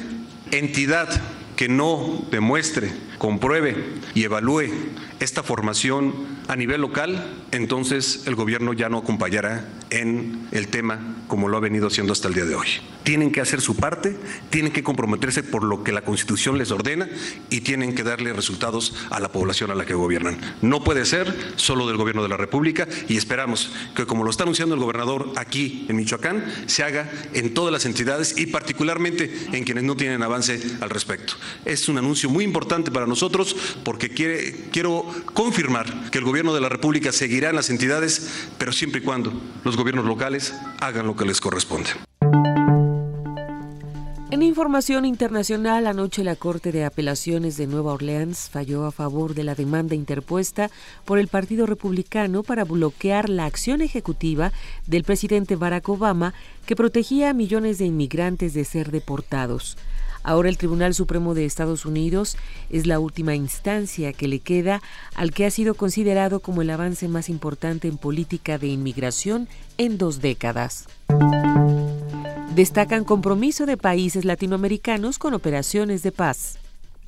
entidad 0.51 1.09
que 1.59 1.68
no 1.68 2.24
demuestre, 2.30 2.89
compruebe 3.18 3.74
y 4.14 4.22
evalúe 4.22 4.70
esta 5.20 5.43
formación 5.43 6.15
a 6.49 6.57
nivel 6.57 6.81
local, 6.81 7.24
entonces 7.51 8.23
el 8.27 8.35
gobierno 8.35 8.73
ya 8.73 8.89
no 8.89 8.99
acompañará 8.99 9.69
en 9.90 10.49
el 10.53 10.69
tema 10.69 11.16
como 11.28 11.49
lo 11.49 11.57
ha 11.57 11.61
venido 11.61 11.89
haciendo 11.89 12.12
hasta 12.12 12.28
el 12.28 12.35
día 12.35 12.45
de 12.45 12.55
hoy. 12.55 12.69
Tienen 13.03 13.32
que 13.32 13.40
hacer 13.40 13.61
su 13.61 13.74
parte, 13.74 14.16
tienen 14.51 14.70
que 14.70 14.82
comprometerse 14.82 15.43
por 15.43 15.65
lo 15.65 15.82
que 15.82 15.93
la 15.93 16.03
Constitución 16.03 16.59
les 16.59 16.70
ordena 16.70 17.09
y 17.49 17.62
tienen 17.62 17.95
que 17.95 18.03
darle 18.03 18.32
resultados 18.32 18.95
a 19.11 19.19
la 19.19 19.32
población 19.32 19.70
a 19.70 19.74
la 19.74 19.86
que 19.86 19.95
gobiernan. 19.95 20.39
No 20.61 20.85
puede 20.85 21.07
ser 21.07 21.35
solo 21.57 21.86
del 21.86 21.97
gobierno 21.97 22.23
de 22.23 22.28
la 22.28 22.36
República 22.36 22.86
y 23.09 23.16
esperamos 23.16 23.73
que 23.95 24.05
como 24.05 24.24
lo 24.24 24.31
está 24.31 24.43
anunciando 24.43 24.74
el 24.74 24.81
gobernador 24.81 25.32
aquí 25.36 25.86
en 25.89 25.97
Michoacán, 25.97 26.45
se 26.66 26.82
haga 26.85 27.11
en 27.32 27.55
todas 27.55 27.73
las 27.73 27.86
entidades 27.86 28.36
y 28.36 28.47
particularmente 28.47 29.35
en 29.53 29.65
quienes 29.65 29.85
no 29.85 29.97
tienen 29.97 30.23
avance 30.23 30.61
al 30.81 30.90
respecto. 30.90 31.35
Es 31.65 31.89
un 31.89 31.97
anuncio 31.97 32.28
muy 32.28 32.45
importante 32.45 32.90
para 32.90 33.07
nosotros 33.07 33.57
porque 33.85 34.11
quiere, 34.11 34.66
quiero 34.70 35.07
confirmar 35.35 36.10
que 36.10 36.18
el 36.18 36.24
gobierno 36.24 36.55
de 36.55 36.60
la 36.60 36.68
República 36.68 37.12
seguirá 37.12 37.51
en 37.51 37.56
las 37.56 37.70
entidades, 37.70 38.48
pero 38.59 38.72
siempre 38.72 39.01
y 39.01 39.05
cuando 39.05 39.32
los 39.64 39.76
gobiernos 39.76 40.05
locales 40.05 40.55
hagan 40.80 41.06
lo 41.06 41.16
que 41.16 41.24
les 41.24 41.40
corresponde. 41.40 41.90
En 44.30 44.43
información 44.43 45.05
internacional, 45.06 45.86
anoche 45.86 46.22
la 46.22 46.36
Corte 46.36 46.70
de 46.70 46.85
Apelaciones 46.85 47.56
de 47.56 47.66
Nueva 47.66 47.94
Orleans 47.94 48.51
falló 48.52 48.85
a 48.85 48.93
favor 48.93 49.35
de 49.35 49.43
la 49.43 49.55
demanda 49.55 49.94
interpuesta 49.94 50.70
por 51.06 51.18
el 51.18 51.28
Partido 51.28 51.64
Republicano 51.64 52.43
para 52.43 52.64
bloquear 52.64 53.30
la 53.30 53.47
acción 53.47 53.80
ejecutiva 53.80 54.52
del 54.86 55.02
presidente 55.02 55.56
Barack 55.56 55.89
Obama 55.89 56.35
que 56.66 56.76
protegía 56.76 57.30
a 57.30 57.32
millones 57.32 57.78
de 57.78 57.86
inmigrantes 57.86 58.52
de 58.52 58.66
ser 58.66 58.90
deportados. 58.90 59.78
Ahora 60.28 60.50
el 60.50 60.59
Tribunal 60.59 60.92
Supremo 60.92 61.32
de 61.32 61.46
Estados 61.46 61.86
Unidos 61.86 62.36
es 62.68 62.86
la 62.86 63.00
última 63.00 63.34
instancia 63.34 64.12
que 64.12 64.28
le 64.28 64.40
queda 64.40 64.82
al 65.14 65.30
que 65.30 65.46
ha 65.46 65.50
sido 65.50 65.72
considerado 65.72 66.40
como 66.40 66.60
el 66.60 66.68
avance 66.68 67.09
más 67.09 67.30
importante 67.30 67.88
en 67.88 67.96
política 67.96 68.59
de 68.59 68.66
inmigración 68.66 69.48
en 69.78 69.96
dos 69.96 70.20
décadas. 70.20 70.84
Destacan 72.55 73.05
compromiso 73.05 73.64
de 73.64 73.78
países 73.78 74.26
latinoamericanos 74.26 75.18
con 75.18 75.32
operaciones 75.32 76.02
de 76.02 76.12
paz. 76.12 76.59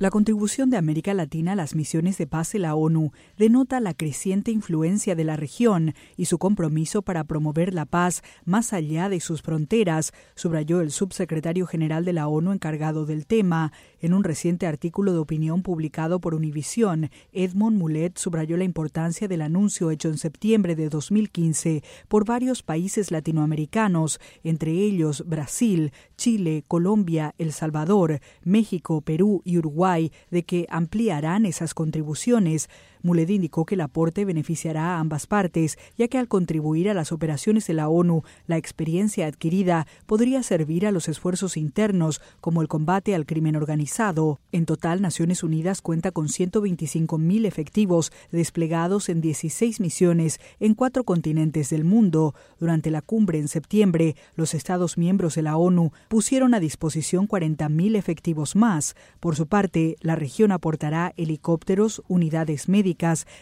La 0.01 0.09
contribución 0.09 0.71
de 0.71 0.77
América 0.77 1.13
Latina 1.13 1.51
a 1.51 1.55
las 1.55 1.75
misiones 1.75 2.17
de 2.17 2.25
paz 2.25 2.53
de 2.53 2.57
la 2.57 2.73
ONU 2.73 3.11
denota 3.37 3.79
la 3.79 3.93
creciente 3.93 4.49
influencia 4.49 5.13
de 5.13 5.23
la 5.23 5.35
región 5.35 5.93
y 6.17 6.25
su 6.25 6.39
compromiso 6.39 7.03
para 7.03 7.25
promover 7.25 7.71
la 7.75 7.85
paz 7.85 8.23
más 8.43 8.73
allá 8.73 9.09
de 9.09 9.19
sus 9.19 9.43
fronteras, 9.43 10.11
subrayó 10.33 10.81
el 10.81 10.89
subsecretario 10.89 11.67
general 11.67 12.03
de 12.03 12.13
la 12.13 12.27
ONU 12.27 12.51
encargado 12.51 13.05
del 13.05 13.27
tema. 13.27 13.73
En 14.01 14.15
un 14.15 14.23
reciente 14.23 14.65
artículo 14.65 15.13
de 15.13 15.19
opinión 15.19 15.61
publicado 15.61 16.19
por 16.19 16.33
Univisión, 16.33 17.11
Edmond 17.33 17.77
Mulet 17.77 18.17
subrayó 18.17 18.57
la 18.57 18.63
importancia 18.63 19.27
del 19.27 19.43
anuncio 19.43 19.91
hecho 19.91 20.09
en 20.09 20.17
septiembre 20.17 20.75
de 20.75 20.89
2015 20.89 21.83
por 22.07 22.25
varios 22.25 22.63
países 22.63 23.11
latinoamericanos, 23.11 24.19
entre 24.43 24.71
ellos 24.71 25.23
Brasil, 25.27 25.93
Chile, 26.17 26.63
Colombia, 26.67 27.35
El 27.37 27.51
Salvador, 27.53 28.21
México, 28.43 29.01
Perú 29.01 29.43
y 29.45 29.59
Uruguay 29.59 30.11
de 30.31 30.43
que 30.45 30.65
ampliarán 30.69 31.45
esas 31.45 31.75
contribuciones. 31.75 32.69
Mulet 33.03 33.29
indicó 33.29 33.65
que 33.65 33.75
el 33.75 33.81
aporte 33.81 34.25
beneficiará 34.25 34.95
a 34.95 34.99
ambas 34.99 35.27
partes, 35.27 35.77
ya 35.97 36.07
que 36.07 36.17
al 36.17 36.27
contribuir 36.27 36.89
a 36.89 36.93
las 36.93 37.11
operaciones 37.11 37.67
de 37.67 37.73
la 37.73 37.89
ONU, 37.89 38.23
la 38.47 38.57
experiencia 38.57 39.27
adquirida 39.27 39.87
podría 40.05 40.43
servir 40.43 40.85
a 40.85 40.91
los 40.91 41.07
esfuerzos 41.07 41.57
internos, 41.57 42.21
como 42.39 42.61
el 42.61 42.67
combate 42.67 43.15
al 43.15 43.25
crimen 43.25 43.55
organizado. 43.55 44.39
En 44.51 44.65
total, 44.65 45.01
Naciones 45.01 45.43
Unidas 45.43 45.81
cuenta 45.81 46.11
con 46.11 46.29
125 46.29 47.17
mil 47.17 47.45
efectivos 47.45 48.11
desplegados 48.31 49.09
en 49.09 49.21
16 49.21 49.79
misiones 49.79 50.39
en 50.59 50.75
cuatro 50.75 51.03
continentes 51.03 51.69
del 51.69 51.83
mundo. 51.83 52.35
Durante 52.59 52.91
la 52.91 53.01
cumbre 53.01 53.39
en 53.39 53.47
septiembre, 53.47 54.15
los 54.35 54.53
Estados 54.53 54.97
miembros 54.97 55.35
de 55.35 55.41
la 55.41 55.57
ONU 55.57 55.91
pusieron 56.07 56.53
a 56.53 56.59
disposición 56.59 57.27
40 57.27 57.69
mil 57.69 57.95
efectivos 57.95 58.55
más. 58.55 58.95
Por 59.19 59.35
su 59.35 59.47
parte, 59.47 59.95
la 60.01 60.15
región 60.15 60.51
aportará 60.51 61.13
helicópteros, 61.17 62.01
unidades 62.07 62.69
médicas, 62.69 62.90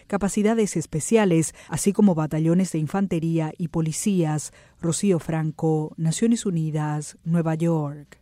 capacidades 0.07 0.75
especiales, 0.75 1.53
así 1.67 1.93
como 1.93 2.15
batallones 2.15 2.71
de 2.71 2.79
infantería 2.79 3.53
y 3.57 3.69
policías. 3.69 4.51
Rocío 4.81 5.19
Franco, 5.19 5.93
Naciones 5.97 6.45
Unidas, 6.45 7.17
Nueva 7.23 7.55
York. 7.55 8.19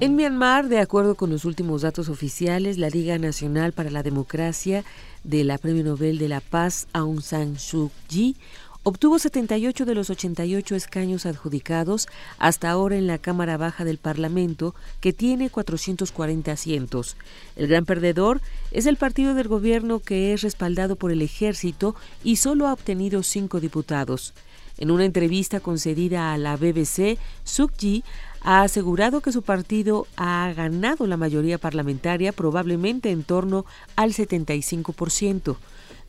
En 0.00 0.16
Myanmar, 0.16 0.68
de 0.68 0.78
acuerdo 0.78 1.14
con 1.14 1.28
los 1.28 1.44
últimos 1.44 1.82
datos 1.82 2.08
oficiales, 2.08 2.78
la 2.78 2.88
Liga 2.88 3.18
Nacional 3.18 3.72
para 3.72 3.90
la 3.90 4.02
Democracia 4.02 4.82
de 5.24 5.44
la 5.44 5.58
Premio 5.58 5.84
Nobel 5.84 6.16
de 6.16 6.28
la 6.28 6.40
Paz 6.40 6.86
Aung 6.94 7.20
San 7.20 7.58
Suu 7.58 7.90
Kyi 8.06 8.34
Obtuvo 8.82 9.18
78 9.18 9.84
de 9.84 9.94
los 9.94 10.08
88 10.08 10.74
escaños 10.74 11.26
adjudicados 11.26 12.08
hasta 12.38 12.70
ahora 12.70 12.96
en 12.96 13.06
la 13.06 13.18
Cámara 13.18 13.58
Baja 13.58 13.84
del 13.84 13.98
Parlamento, 13.98 14.74
que 15.02 15.12
tiene 15.12 15.50
440 15.50 16.50
asientos. 16.50 17.18
El 17.56 17.68
gran 17.68 17.84
perdedor 17.84 18.40
es 18.70 18.86
el 18.86 18.96
partido 18.96 19.34
del 19.34 19.48
gobierno 19.48 20.00
que 20.00 20.32
es 20.32 20.40
respaldado 20.40 20.96
por 20.96 21.12
el 21.12 21.20
ejército 21.20 21.94
y 22.24 22.36
solo 22.36 22.68
ha 22.68 22.72
obtenido 22.72 23.22
cinco 23.22 23.60
diputados. 23.60 24.32
En 24.78 24.90
una 24.90 25.04
entrevista 25.04 25.60
concedida 25.60 26.32
a 26.32 26.38
la 26.38 26.56
BBC, 26.56 27.18
Suk-ji 27.44 28.02
ha 28.40 28.62
asegurado 28.62 29.20
que 29.20 29.30
su 29.30 29.42
partido 29.42 30.06
ha 30.16 30.50
ganado 30.56 31.06
la 31.06 31.18
mayoría 31.18 31.58
parlamentaria 31.58 32.32
probablemente 32.32 33.10
en 33.10 33.24
torno 33.24 33.66
al 33.94 34.14
75%. 34.14 35.56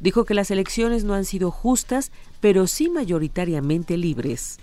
Dijo 0.01 0.25
que 0.25 0.33
las 0.33 0.49
elecciones 0.49 1.03
no 1.03 1.13
han 1.13 1.25
sido 1.25 1.51
justas, 1.51 2.11
pero 2.39 2.65
sí 2.65 2.89
mayoritariamente 2.89 3.97
libres. 3.97 4.57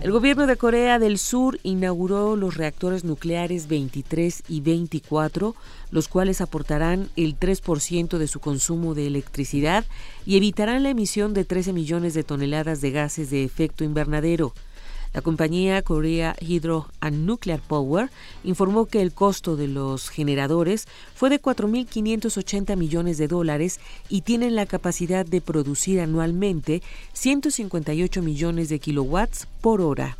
El 0.00 0.10
gobierno 0.10 0.46
de 0.46 0.56
Corea 0.56 0.98
del 0.98 1.16
Sur 1.16 1.60
inauguró 1.62 2.34
los 2.34 2.56
reactores 2.56 3.04
nucleares 3.04 3.68
23 3.68 4.42
y 4.48 4.60
24, 4.60 5.54
los 5.92 6.08
cuales 6.08 6.40
aportarán 6.40 7.08
el 7.16 7.38
3% 7.38 8.18
de 8.18 8.26
su 8.26 8.40
consumo 8.40 8.94
de 8.94 9.06
electricidad 9.06 9.84
y 10.26 10.36
evitarán 10.36 10.82
la 10.82 10.90
emisión 10.90 11.34
de 11.34 11.44
13 11.44 11.72
millones 11.72 12.14
de 12.14 12.24
toneladas 12.24 12.80
de 12.80 12.90
gases 12.90 13.30
de 13.30 13.44
efecto 13.44 13.84
invernadero. 13.84 14.52
La 15.14 15.22
compañía 15.22 15.80
Korea 15.82 16.34
Hydro 16.40 16.88
and 17.00 17.24
Nuclear 17.24 17.60
Power 17.60 18.10
informó 18.42 18.86
que 18.86 19.00
el 19.00 19.12
costo 19.12 19.54
de 19.54 19.68
los 19.68 20.10
generadores 20.10 20.88
fue 21.14 21.30
de 21.30 21.40
4.580 21.40 22.76
millones 22.76 23.16
de 23.16 23.28
dólares 23.28 23.78
y 24.08 24.22
tienen 24.22 24.56
la 24.56 24.66
capacidad 24.66 25.24
de 25.24 25.40
producir 25.40 26.00
anualmente 26.00 26.82
158 27.12 28.22
millones 28.22 28.68
de 28.68 28.80
kilowatts 28.80 29.46
por 29.60 29.80
hora. 29.80 30.18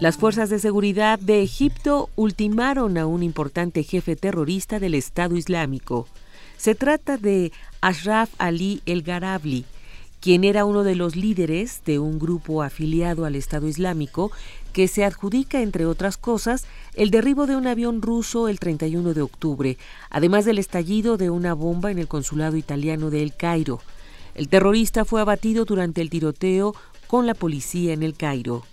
Las 0.00 0.16
fuerzas 0.16 0.48
de 0.48 0.58
seguridad 0.58 1.18
de 1.18 1.42
Egipto 1.42 2.08
ultimaron 2.16 2.96
a 2.96 3.06
un 3.06 3.22
importante 3.22 3.82
jefe 3.82 4.16
terrorista 4.16 4.78
del 4.78 4.94
Estado 4.94 5.36
Islámico. 5.36 6.08
Se 6.56 6.74
trata 6.74 7.18
de 7.18 7.52
Ashraf 7.82 8.30
Ali 8.38 8.80
El 8.86 9.02
Garabli, 9.02 9.66
quien 10.20 10.44
era 10.44 10.64
uno 10.64 10.82
de 10.82 10.94
los 10.94 11.16
líderes 11.16 11.82
de 11.84 11.98
un 11.98 12.18
grupo 12.18 12.62
afiliado 12.62 13.24
al 13.24 13.36
Estado 13.36 13.68
Islámico 13.68 14.32
que 14.72 14.88
se 14.88 15.04
adjudica, 15.04 15.62
entre 15.62 15.86
otras 15.86 16.16
cosas, 16.16 16.66
el 16.94 17.10
derribo 17.10 17.46
de 17.46 17.56
un 17.56 17.66
avión 17.66 18.02
ruso 18.02 18.48
el 18.48 18.58
31 18.58 19.14
de 19.14 19.22
octubre, 19.22 19.78
además 20.10 20.44
del 20.44 20.58
estallido 20.58 21.16
de 21.16 21.30
una 21.30 21.54
bomba 21.54 21.90
en 21.90 21.98
el 21.98 22.08
consulado 22.08 22.56
italiano 22.56 23.10
de 23.10 23.22
El 23.22 23.34
Cairo. 23.34 23.80
El 24.34 24.48
terrorista 24.48 25.04
fue 25.06 25.22
abatido 25.22 25.64
durante 25.64 26.02
el 26.02 26.10
tiroteo 26.10 26.74
con 27.06 27.26
la 27.26 27.34
policía 27.34 27.94
en 27.94 28.02
El 28.02 28.14
Cairo. 28.14 28.64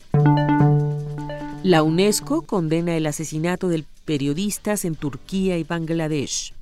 La 1.64 1.84
UNESCO 1.84 2.42
condena 2.42 2.98
el 2.98 3.06
asesinato 3.06 3.70
de 3.70 3.86
periodistas 4.04 4.84
en 4.84 4.96
Turquía 4.96 5.58
y 5.58 5.64
Bangladesh. 5.64 6.54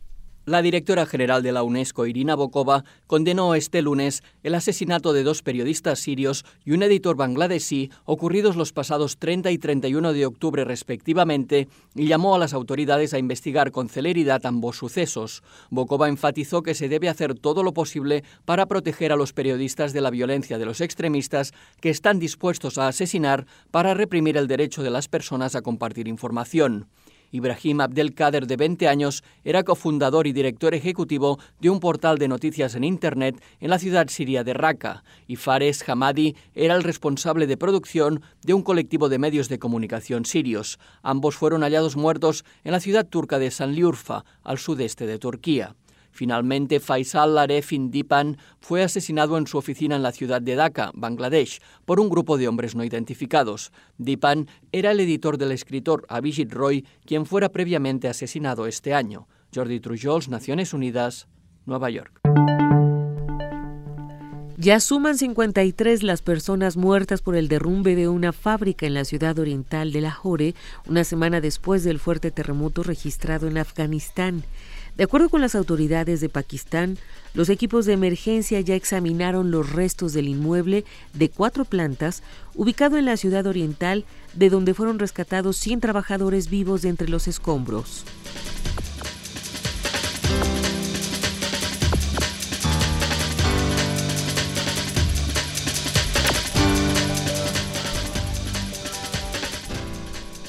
La 0.46 0.64
directora 0.64 1.06
general 1.06 1.44
de 1.44 1.52
la 1.52 1.62
UNESCO, 1.62 2.08
Irina 2.08 2.34
Bokova, 2.34 2.84
condenó 3.06 3.54
este 3.54 3.84
lunes 3.84 4.24
el 4.42 4.56
asesinato 4.56 5.14
de 5.14 5.22
dos 5.22 5.44
periodistas 5.44 6.00
sirios 6.00 6.46
y 6.66 6.72
un 6.72 6.82
editor 6.82 7.16
bangladesí 7.16 7.92
ocurridos 8.06 8.56
los 8.56 8.74
pasados 8.74 9.18
30 9.20 9.52
y 9.52 9.60
31 9.60 10.14
de 10.14 10.26
octubre 10.26 10.66
respectivamente 10.66 11.68
y 11.94 12.08
llamó 12.08 12.34
a 12.34 12.40
las 12.40 12.54
autoridades 12.54 13.14
a 13.14 13.20
investigar 13.20 13.72
con 13.72 13.88
celeridad 13.88 14.44
ambos 14.48 14.78
sucesos. 14.78 15.44
Bokova 15.70 16.10
enfatizó 16.10 16.64
que 16.64 16.74
se 16.74 16.90
debe 16.90 17.08
hacer 17.08 17.36
todo 17.36 17.62
lo 17.62 17.76
posible 17.76 18.24
para 18.44 18.66
proteger 18.66 19.12
a 19.12 19.18
los 19.18 19.34
periodistas 19.34 19.94
de 19.94 20.02
la 20.02 20.10
violencia 20.10 20.58
de 20.58 20.66
los 20.66 20.82
extremistas 20.82 21.54
que 21.80 21.92
están 21.92 22.18
dispuestos 22.18 22.80
a 22.80 22.88
asesinar 22.88 23.46
para 23.70 23.94
reprimir 23.94 24.38
el 24.38 24.48
derecho 24.48 24.82
de 24.82 24.90
las 24.90 25.08
personas 25.08 25.56
a 25.56 25.62
compartir 25.62 26.08
información. 26.08 26.88
Ibrahim 27.32 27.82
Abdelkader, 27.82 28.48
de 28.48 28.58
20 28.58 28.88
años, 28.88 29.24
era 29.44 29.64
cofundador 29.64 30.28
y 30.28 30.34
director 30.34 30.74
ejecutivo 30.74 31.40
de 31.60 31.70
un 31.70 31.80
portal 31.80 32.18
de 32.18 32.28
noticias 32.28 32.76
en 32.76 32.84
Internet 32.84 33.42
en 33.60 33.70
la 33.70 33.80
ciudad 33.80 34.08
siria 34.10 34.44
de 34.44 34.54
Raqqa, 34.54 35.04
y 35.28 35.38
Fares 35.38 35.88
Hamadi 35.88 36.36
era 36.54 36.76
el 36.76 36.84
responsable 36.84 37.48
de 37.48 37.58
producción 37.58 38.22
de 38.44 38.54
un 38.54 38.64
colectivo 38.64 39.10
de 39.10 39.20
medios 39.20 39.50
de 39.50 39.60
comunicación 39.60 40.26
sirios. 40.26 40.80
Ambos 41.02 41.36
fueron 41.36 41.62
hallados 41.62 41.96
muertos 41.96 42.46
en 42.64 42.72
la 42.72 42.80
ciudad 42.80 43.08
turca 43.08 43.40
de 43.40 43.52
Sanliurfa, 43.52 44.26
al 44.44 44.58
sudeste 44.58 45.08
de 45.08 45.20
Turquía. 45.20 45.76
Finalmente, 46.12 46.80
Faisal 46.80 47.38
Aref 47.38 47.74
Indipan 47.74 48.38
fue 48.60 48.84
asesinado 48.84 49.38
en 49.38 49.48
su 49.48 49.58
oficina 49.58 49.96
en 49.96 50.04
la 50.04 50.12
ciudad 50.12 50.42
de 50.42 50.56
Dhaka, 50.56 50.92
Bangladesh, 50.94 51.62
por 51.86 52.00
un 52.00 52.10
grupo 52.10 52.38
de 52.38 52.48
hombres 52.48 52.76
no 52.76 52.84
identificados. 52.84 53.72
Dipan 53.98 54.48
era 54.72 54.92
el 54.92 55.00
editor 55.00 55.38
del 55.38 55.52
escritor 55.52 56.06
Abhijit 56.10 56.52
Roy, 56.52 56.86
quien 57.06 57.26
fuera 57.26 57.50
previamente 57.50 58.08
asesinado 58.08 58.68
este 58.68 58.94
año. 58.94 59.28
Jordi 59.54 59.80
Trujols, 59.80 60.30
Naciones 60.30 60.74
Unidas, 60.74 61.28
Nueva 61.66 61.90
York. 61.90 62.22
Ya 64.62 64.80
suman 64.80 65.18
53 65.18 66.04
las 66.04 66.22
personas 66.22 66.78
muertas 66.78 67.24
por 67.24 67.36
el 67.36 67.48
derrumbe 67.48 67.96
de 67.96 68.08
una 68.08 68.32
fábrica 68.32 68.86
en 68.86 68.94
la 68.94 69.06
ciudad 69.06 69.40
oriental 69.40 69.92
de 69.92 70.02
Lahore, 70.02 70.54
una 70.88 71.04
semana 71.04 71.42
después 71.42 71.84
del 71.84 71.98
fuerte 71.98 72.30
terremoto 72.30 72.84
registrado 72.84 73.48
en 73.48 73.58
Afganistán. 73.58 74.44
De 74.98 75.06
acuerdo 75.06 75.30
con 75.30 75.42
las 75.42 75.56
autoridades 75.56 76.22
de 76.22 76.30
Pakistán, 76.30 76.98
los 77.34 77.50
equipos 77.50 77.86
de 77.86 77.94
emergencia 77.94 78.60
ya 78.60 78.76
examinaron 78.76 79.50
los 79.50 79.72
restos 79.72 80.14
del 80.14 80.28
inmueble 80.28 80.84
de 81.14 81.30
cuatro 81.30 81.66
plantas 81.66 82.24
ubicado 82.56 82.98
en 82.98 83.06
la 83.06 83.18
ciudad 83.18 83.48
oriental, 83.48 84.06
de 84.34 84.50
donde 84.50 84.74
fueron 84.74 85.00
rescatados 85.00 85.58
100 85.58 85.80
trabajadores 85.80 86.50
vivos 86.50 86.82
de 86.82 86.90
entre 86.90 87.10
los 87.10 87.28
escombros. 87.28 88.06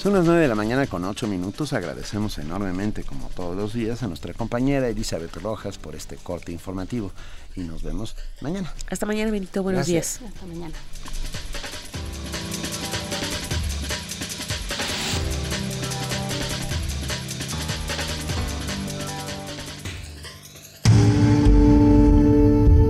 Son 0.02 0.14
las 0.14 0.24
9 0.24 0.40
de 0.40 0.48
la 0.48 0.56
mañana 0.56 0.88
con 0.88 1.04
8 1.04 1.28
minutos. 1.28 1.72
Agradecemos 1.72 2.36
enormemente, 2.38 3.04
como 3.04 3.28
todos 3.28 3.54
los 3.54 3.72
días, 3.72 4.02
a 4.02 4.08
nuestra 4.08 4.34
compañera 4.34 4.88
Elizabeth 4.88 5.36
Rojas 5.36 5.78
por 5.78 5.94
este 5.94 6.16
corte 6.16 6.50
informativo. 6.50 7.12
Y 7.54 7.60
nos 7.60 7.84
vemos 7.84 8.16
mañana. 8.40 8.74
Hasta 8.90 9.06
mañana, 9.06 9.30
Benito. 9.30 9.62
Buenos 9.62 9.86
días. 9.86 10.18
Hasta 10.26 10.44
mañana. 10.46 10.74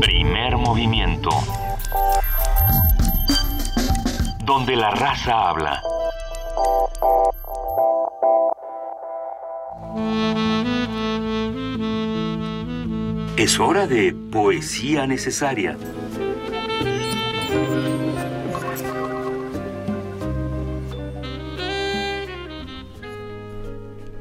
Primer 0.00 0.56
movimiento. 0.56 1.28
Donde 4.46 4.76
la 4.76 4.92
raza 4.92 5.50
habla. 5.50 5.82
Es 13.36 13.58
hora 13.58 13.88
de 13.88 14.14
poesía 14.30 15.06
necesaria. 15.06 15.76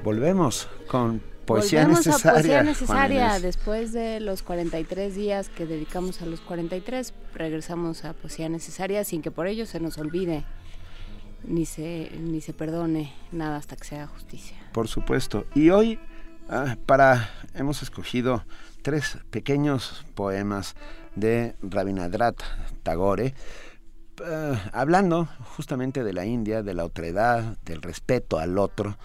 Volvemos 0.04 0.68
con 0.88 1.22
poesía 1.46 1.82
Volvemos 1.82 2.08
necesaria. 2.08 2.32
a 2.32 2.34
poesía 2.34 2.64
necesaria. 2.64 3.40
Después 3.40 3.94
de 3.94 4.20
los 4.20 4.42
43 4.42 5.16
días 5.16 5.50
que 5.50 5.66
dedicamos 5.66 6.22
a 6.22 6.26
los 6.26 6.42
43, 6.42 7.14
regresamos 7.36 8.04
a 8.06 8.14
poesía 8.14 8.50
necesaria 8.50 9.04
sin 9.04 9.22
que 9.22 9.30
por 9.30 9.48
ello 9.48 9.66
se 9.66 9.80
nos 9.80 9.98
olvide 9.98 10.44
ni 11.44 11.66
se, 11.66 12.12
ni 12.20 12.42
se 12.42 12.54
perdone 12.54 13.14
nada 13.32 13.58
hasta 13.58 13.76
que 13.76 13.86
se 13.86 13.96
haga 13.96 14.08
justicia. 14.08 14.58
Por 14.74 14.88
supuesto. 14.88 15.46
Y 15.56 15.70
hoy, 15.70 16.00
ah, 16.50 16.78
para, 16.86 17.30
hemos 17.54 17.82
escogido 17.82 18.44
tres 18.82 19.18
pequeños 19.30 20.06
poemas 20.16 20.76
de 21.16 21.56
Rabindranath 21.62 22.42
Tagore, 22.84 23.34
eh, 24.24 24.60
hablando 24.74 25.28
justamente 25.56 26.04
de 26.04 26.14
la 26.14 26.26
India, 26.26 26.64
de 26.64 26.74
la 26.74 26.86
otredad, 26.86 27.58
del 27.64 27.82
respeto 27.82 28.40
al 28.40 28.58
otro, 28.58 28.98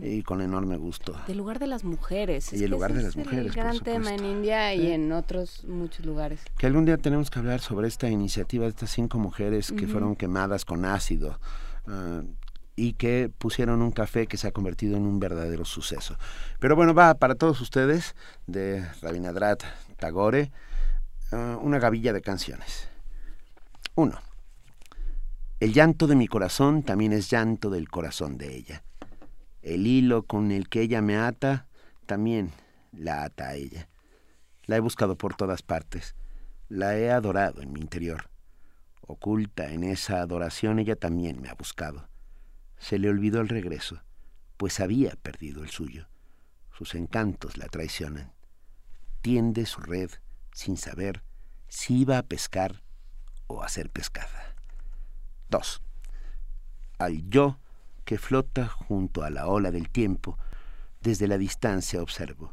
y 0.00 0.22
con 0.22 0.40
enorme 0.40 0.76
gusto. 0.76 1.14
Del 1.26 1.36
lugar 1.36 1.58
de 1.58 1.66
las 1.66 1.84
mujeres. 1.84 2.52
Y 2.52 2.64
el 2.64 2.70
lugar 2.70 2.94
de 2.94 3.02
las 3.02 3.14
mujeres. 3.14 3.46
Es 3.50 3.56
un 3.56 3.62
gran 3.62 3.78
tema 3.80 4.14
en 4.14 4.24
India 4.24 4.74
y 4.74 4.90
en 4.90 5.12
otros 5.12 5.64
muchos 5.64 6.06
lugares. 6.06 6.40
Que 6.56 6.66
algún 6.66 6.86
día 6.86 6.96
tenemos 6.96 7.30
que 7.30 7.38
hablar 7.38 7.60
sobre 7.60 7.88
esta 7.88 8.08
iniciativa 8.08 8.64
de 8.64 8.70
estas 8.70 8.90
cinco 8.90 9.18
mujeres 9.18 9.72
que 9.72 9.86
fueron 9.86 10.16
quemadas 10.16 10.64
con 10.64 10.84
ácido. 10.84 11.38
Eh, 11.88 12.22
y 12.76 12.92
que 12.92 13.30
pusieron 13.38 13.80
un 13.80 13.90
café 13.90 14.26
que 14.26 14.36
se 14.36 14.46
ha 14.46 14.52
convertido 14.52 14.98
en 14.98 15.04
un 15.04 15.18
verdadero 15.18 15.64
suceso. 15.64 16.16
Pero 16.60 16.76
bueno, 16.76 16.92
va 16.92 17.14
para 17.14 17.34
todos 17.34 17.60
ustedes 17.62 18.14
de 18.46 18.86
Rabindranath 19.00 19.64
Tagore 19.98 20.52
eh, 21.32 21.56
una 21.60 21.78
gavilla 21.78 22.12
de 22.12 22.20
canciones. 22.20 22.88
Uno. 23.94 24.20
El 25.58 25.72
llanto 25.72 26.06
de 26.06 26.16
mi 26.16 26.28
corazón 26.28 26.82
también 26.82 27.12
es 27.12 27.30
llanto 27.30 27.70
del 27.70 27.88
corazón 27.88 28.36
de 28.36 28.54
ella. 28.54 28.82
El 29.62 29.86
hilo 29.86 30.24
con 30.24 30.52
el 30.52 30.68
que 30.68 30.82
ella 30.82 31.00
me 31.00 31.16
ata 31.16 31.66
también 32.04 32.52
la 32.92 33.24
ata 33.24 33.48
a 33.48 33.54
ella. 33.54 33.88
La 34.66 34.76
he 34.76 34.80
buscado 34.80 35.16
por 35.16 35.34
todas 35.34 35.62
partes. 35.62 36.14
La 36.68 36.96
he 36.96 37.10
adorado 37.10 37.62
en 37.62 37.72
mi 37.72 37.80
interior. 37.80 38.28
Oculta 39.06 39.72
en 39.72 39.84
esa 39.84 40.20
adoración 40.20 40.78
ella 40.78 40.96
también 40.96 41.40
me 41.40 41.48
ha 41.48 41.54
buscado. 41.54 42.08
Se 42.76 42.98
le 42.98 43.08
olvidó 43.08 43.40
el 43.40 43.48
regreso, 43.48 44.02
pues 44.56 44.80
había 44.80 45.12
perdido 45.16 45.62
el 45.62 45.70
suyo. 45.70 46.08
Sus 46.76 46.94
encantos 46.94 47.56
la 47.56 47.68
traicionan. 47.68 48.32
Tiende 49.22 49.64
su 49.66 49.80
red 49.80 50.10
sin 50.52 50.76
saber 50.76 51.22
si 51.68 52.00
iba 52.00 52.18
a 52.18 52.22
pescar 52.22 52.82
o 53.46 53.62
a 53.62 53.68
ser 53.68 53.90
pescada. 53.90 54.54
2. 55.50 55.82
Al 56.98 57.28
yo 57.30 57.58
que 58.04 58.18
flota 58.18 58.66
junto 58.66 59.22
a 59.22 59.30
la 59.30 59.46
ola 59.46 59.70
del 59.70 59.90
tiempo, 59.90 60.38
desde 61.00 61.28
la 61.28 61.38
distancia 61.38 62.02
observo, 62.02 62.52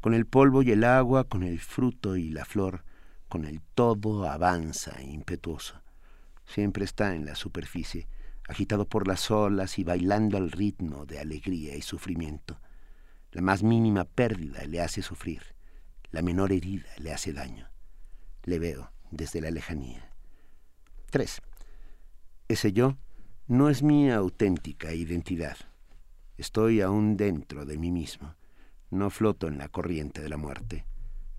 con 0.00 0.14
el 0.14 0.26
polvo 0.26 0.62
y 0.62 0.70
el 0.70 0.84
agua, 0.84 1.24
con 1.24 1.42
el 1.42 1.60
fruto 1.60 2.16
y 2.16 2.30
la 2.30 2.44
flor, 2.44 2.84
con 3.28 3.44
el 3.44 3.60
todo 3.74 4.28
avanza 4.28 5.00
impetuoso. 5.02 5.81
Siempre 6.46 6.84
está 6.84 7.14
en 7.14 7.24
la 7.24 7.34
superficie, 7.34 8.08
agitado 8.48 8.88
por 8.88 9.08
las 9.08 9.30
olas 9.30 9.78
y 9.78 9.84
bailando 9.84 10.36
al 10.36 10.50
ritmo 10.50 11.06
de 11.06 11.18
alegría 11.18 11.76
y 11.76 11.82
sufrimiento. 11.82 12.60
La 13.30 13.42
más 13.42 13.62
mínima 13.62 14.04
pérdida 14.04 14.64
le 14.66 14.80
hace 14.80 15.02
sufrir, 15.02 15.42
la 16.10 16.22
menor 16.22 16.52
herida 16.52 16.90
le 16.98 17.12
hace 17.12 17.32
daño. 17.32 17.68
Le 18.44 18.58
veo 18.58 18.92
desde 19.10 19.40
la 19.40 19.50
lejanía. 19.50 20.10
3. 21.10 21.40
Ese 22.48 22.72
yo 22.72 22.98
no 23.46 23.70
es 23.70 23.82
mi 23.82 24.10
auténtica 24.10 24.92
identidad. 24.92 25.56
Estoy 26.36 26.80
aún 26.80 27.16
dentro 27.16 27.64
de 27.64 27.78
mí 27.78 27.90
mismo. 27.90 28.34
No 28.90 29.10
floto 29.10 29.46
en 29.46 29.58
la 29.58 29.68
corriente 29.68 30.20
de 30.20 30.28
la 30.28 30.36
muerte. 30.36 30.84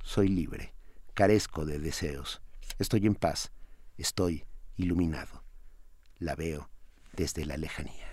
Soy 0.03 0.27
libre, 0.27 0.73
carezco 1.13 1.65
de 1.65 1.79
deseos. 1.79 2.41
Estoy 2.79 3.05
en 3.05 3.15
paz, 3.15 3.51
estoy 3.97 4.45
iluminado. 4.77 5.43
La 6.19 6.35
veo 6.35 6.69
desde 7.13 7.45
la 7.45 7.57
lejanía. 7.57 8.07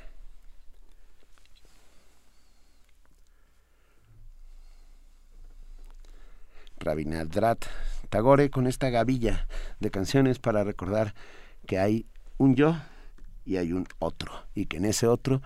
Rabindranath 6.79 7.67
Tagore 8.09 8.51
con 8.51 8.67
esta 8.67 8.91
gavilla 8.91 9.47
de 9.79 9.91
canciones 9.91 10.39
para 10.39 10.65
recordar 10.65 11.15
que 11.67 11.79
hay 11.79 12.07
un 12.39 12.57
yo 12.57 12.77
y 13.45 13.57
hay 13.57 13.73
un 13.73 13.87
otro, 13.99 14.33
y 14.55 14.67
que 14.67 14.79
en 14.79 14.85
ese 14.85 15.07
otro, 15.07 15.43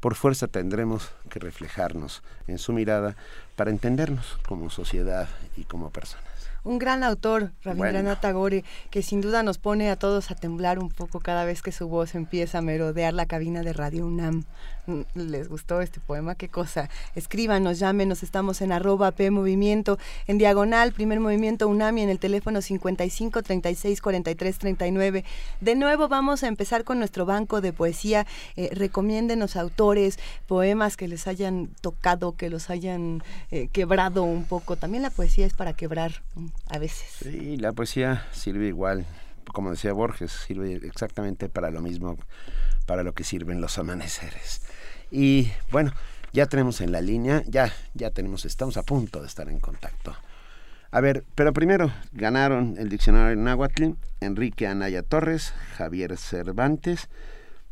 por 0.00 0.14
fuerza, 0.14 0.48
tendremos 0.48 1.12
que 1.30 1.38
reflejarnos 1.38 2.22
en 2.46 2.58
su 2.58 2.72
mirada 2.72 3.16
para 3.56 3.70
entendernos 3.70 4.38
como 4.46 4.70
sociedad 4.70 5.28
y 5.56 5.64
como 5.64 5.90
personas. 5.90 6.27
Un 6.64 6.78
gran 6.78 7.04
autor, 7.04 7.52
Rabindranath 7.62 8.20
Tagore, 8.20 8.64
que 8.90 9.02
sin 9.02 9.20
duda 9.20 9.42
nos 9.42 9.58
pone 9.58 9.90
a 9.90 9.96
todos 9.96 10.30
a 10.30 10.34
temblar 10.34 10.78
un 10.78 10.90
poco 10.90 11.20
cada 11.20 11.44
vez 11.44 11.62
que 11.62 11.72
su 11.72 11.88
voz 11.88 12.14
empieza 12.14 12.58
a 12.58 12.62
merodear 12.62 13.14
la 13.14 13.26
cabina 13.26 13.62
de 13.62 13.72
Radio 13.72 14.06
UNAM. 14.06 14.44
Mm, 14.88 15.02
¿Les 15.14 15.48
gustó 15.48 15.82
este 15.82 16.00
poema? 16.00 16.34
¿Qué 16.34 16.48
cosa? 16.48 16.88
Escríbanos, 17.14 17.78
llámenos, 17.78 18.22
estamos 18.22 18.62
en 18.62 18.72
arroba 18.72 19.12
P 19.12 19.30
Movimiento, 19.30 19.98
en 20.26 20.38
diagonal, 20.38 20.92
primer 20.92 21.20
movimiento 21.20 21.68
UNAMI, 21.68 22.02
en 22.02 22.08
el 22.08 22.18
teléfono 22.18 22.62
55 22.62 23.42
36 23.42 24.00
43 24.00 24.58
39. 24.58 25.24
De 25.60 25.74
nuevo 25.74 26.08
vamos 26.08 26.42
a 26.42 26.48
empezar 26.48 26.84
con 26.84 26.98
nuestro 26.98 27.26
banco 27.26 27.60
de 27.60 27.72
poesía. 27.72 28.26
Eh, 28.56 28.70
recomiéndenos 28.72 29.56
autores, 29.56 30.18
poemas 30.46 30.96
que 30.96 31.06
les 31.06 31.26
hayan 31.28 31.68
tocado, 31.82 32.32
que 32.36 32.50
los 32.50 32.70
hayan 32.70 33.22
eh, 33.50 33.68
quebrado 33.72 34.22
un 34.22 34.44
poco. 34.44 34.76
También 34.76 35.02
la 35.02 35.10
poesía 35.10 35.46
es 35.46 35.52
para 35.52 35.74
quebrar 35.74 36.22
mm, 36.34 36.46
a 36.68 36.78
veces. 36.78 37.08
Sí, 37.22 37.56
la 37.56 37.72
poesía 37.72 38.26
sirve 38.32 38.68
igual 38.68 39.06
como 39.52 39.70
decía 39.70 39.92
Borges, 39.92 40.32
sirve 40.32 40.80
exactamente 40.84 41.48
para 41.48 41.70
lo 41.70 41.80
mismo, 41.80 42.18
para 42.86 43.02
lo 43.02 43.12
que 43.12 43.24
sirven 43.24 43.60
los 43.60 43.78
amaneceres. 43.78 44.62
Y 45.10 45.50
bueno, 45.70 45.92
ya 46.32 46.46
tenemos 46.46 46.80
en 46.80 46.92
la 46.92 47.00
línea, 47.00 47.42
ya, 47.46 47.72
ya 47.94 48.10
tenemos, 48.10 48.44
estamos 48.44 48.76
a 48.76 48.82
punto 48.82 49.20
de 49.20 49.26
estar 49.26 49.48
en 49.48 49.60
contacto. 49.60 50.14
A 50.90 51.00
ver, 51.00 51.24
pero 51.34 51.52
primero 51.52 51.92
ganaron 52.12 52.76
el 52.78 52.88
diccionario 52.88 53.32
en 53.32 53.44
náhuatl 53.44 53.90
Enrique 54.20 54.66
Anaya 54.66 55.02
Torres, 55.02 55.52
Javier 55.76 56.16
Cervantes, 56.16 57.08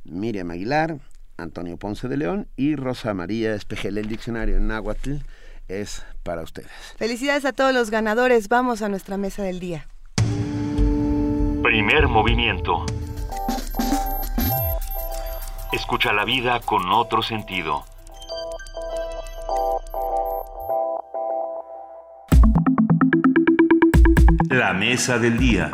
Miriam 0.05 0.51
Aguilar, 0.51 0.99
Antonio 1.39 1.77
Ponce 1.79 2.09
de 2.09 2.17
León 2.17 2.49
y 2.57 2.77
Rosa 2.77 3.15
María 3.15 3.55
Espejel. 3.55 3.99
El 3.99 4.09
diccionario 4.09 4.57
en 4.57 4.69
náhuatl 4.69 5.17
es 5.69 6.05
para 6.23 6.43
ustedes. 6.43 6.71
Felicidades 6.97 7.45
a 7.45 7.53
todos 7.53 7.73
los 7.73 7.91
ganadores. 7.91 8.49
Vamos 8.49 8.83
a 8.83 8.89
nuestra 8.89 9.17
mesa 9.17 9.43
del 9.43 9.61
día. 9.61 9.87
Primer 11.63 12.09
movimiento. 12.09 12.87
Escucha 15.73 16.13
la 16.13 16.25
vida 16.25 16.61
con 16.61 16.91
otro 16.91 17.23
sentido. 17.23 17.85
La 24.49 24.73
mesa 24.73 25.19
del 25.19 25.39
día. 25.39 25.71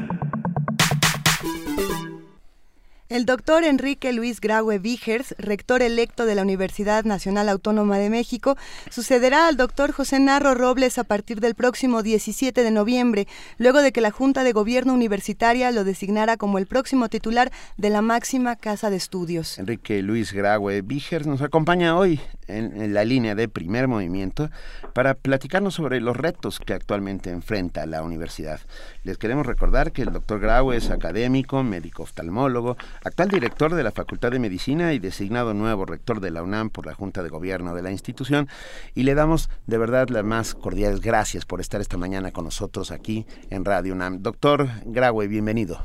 El 3.12 3.26
doctor 3.26 3.62
Enrique 3.62 4.10
Luis 4.14 4.40
Graue 4.40 4.78
Vigers, 4.78 5.34
rector 5.36 5.82
electo 5.82 6.24
de 6.24 6.34
la 6.34 6.40
Universidad 6.40 7.04
Nacional 7.04 7.50
Autónoma 7.50 7.98
de 7.98 8.08
México, 8.08 8.56
sucederá 8.88 9.48
al 9.48 9.58
doctor 9.58 9.92
José 9.92 10.18
Narro 10.18 10.54
Robles 10.54 10.96
a 10.96 11.04
partir 11.04 11.40
del 11.40 11.54
próximo 11.54 12.02
17 12.02 12.62
de 12.62 12.70
noviembre, 12.70 13.28
luego 13.58 13.82
de 13.82 13.92
que 13.92 14.00
la 14.00 14.12
Junta 14.12 14.44
de 14.44 14.52
Gobierno 14.52 14.94
Universitaria 14.94 15.70
lo 15.72 15.84
designara 15.84 16.38
como 16.38 16.56
el 16.56 16.66
próximo 16.66 17.10
titular 17.10 17.52
de 17.76 17.90
la 17.90 18.00
máxima 18.00 18.56
casa 18.56 18.88
de 18.88 18.96
estudios. 18.96 19.58
Enrique 19.58 20.00
Luis 20.00 20.32
Graue 20.32 20.80
Vigers 20.80 21.26
nos 21.26 21.42
acompaña 21.42 21.98
hoy 21.98 22.18
en, 22.48 22.94
la 22.94 23.04
línea 23.04 23.34
de 23.34 23.46
primer 23.46 23.88
movimiento 23.88 24.48
para 24.94 25.12
platicarnos 25.12 25.74
sobre 25.74 26.00
los 26.00 26.16
retos 26.16 26.58
que 26.58 26.72
actualmente 26.72 27.28
enfrenta 27.28 27.84
la 27.84 28.02
universidad. 28.02 28.60
Les 29.04 29.18
queremos 29.18 29.46
recordar 29.46 29.90
que 29.90 30.02
el 30.02 30.12
doctor 30.12 30.38
Graue 30.38 30.76
es 30.76 30.92
académico, 30.92 31.64
médico 31.64 32.04
oftalmólogo, 32.04 32.76
actual 33.02 33.30
director 33.30 33.74
de 33.74 33.82
la 33.82 33.90
Facultad 33.90 34.30
de 34.30 34.38
Medicina 34.38 34.92
y 34.92 35.00
designado 35.00 35.54
nuevo 35.54 35.84
rector 35.84 36.20
de 36.20 36.30
la 36.30 36.44
UNAM 36.44 36.70
por 36.70 36.86
la 36.86 36.94
Junta 36.94 37.24
de 37.24 37.28
Gobierno 37.28 37.74
de 37.74 37.82
la 37.82 37.90
institución. 37.90 38.46
Y 38.94 39.02
le 39.02 39.16
damos 39.16 39.50
de 39.66 39.76
verdad 39.76 40.08
las 40.08 40.22
más 40.22 40.54
cordiales 40.54 41.00
gracias 41.00 41.44
por 41.44 41.60
estar 41.60 41.80
esta 41.80 41.96
mañana 41.96 42.30
con 42.30 42.44
nosotros 42.44 42.92
aquí 42.92 43.26
en 43.50 43.64
Radio 43.64 43.92
UNAM. 43.92 44.22
Doctor 44.22 44.68
Graue, 44.86 45.26
bienvenido. 45.26 45.84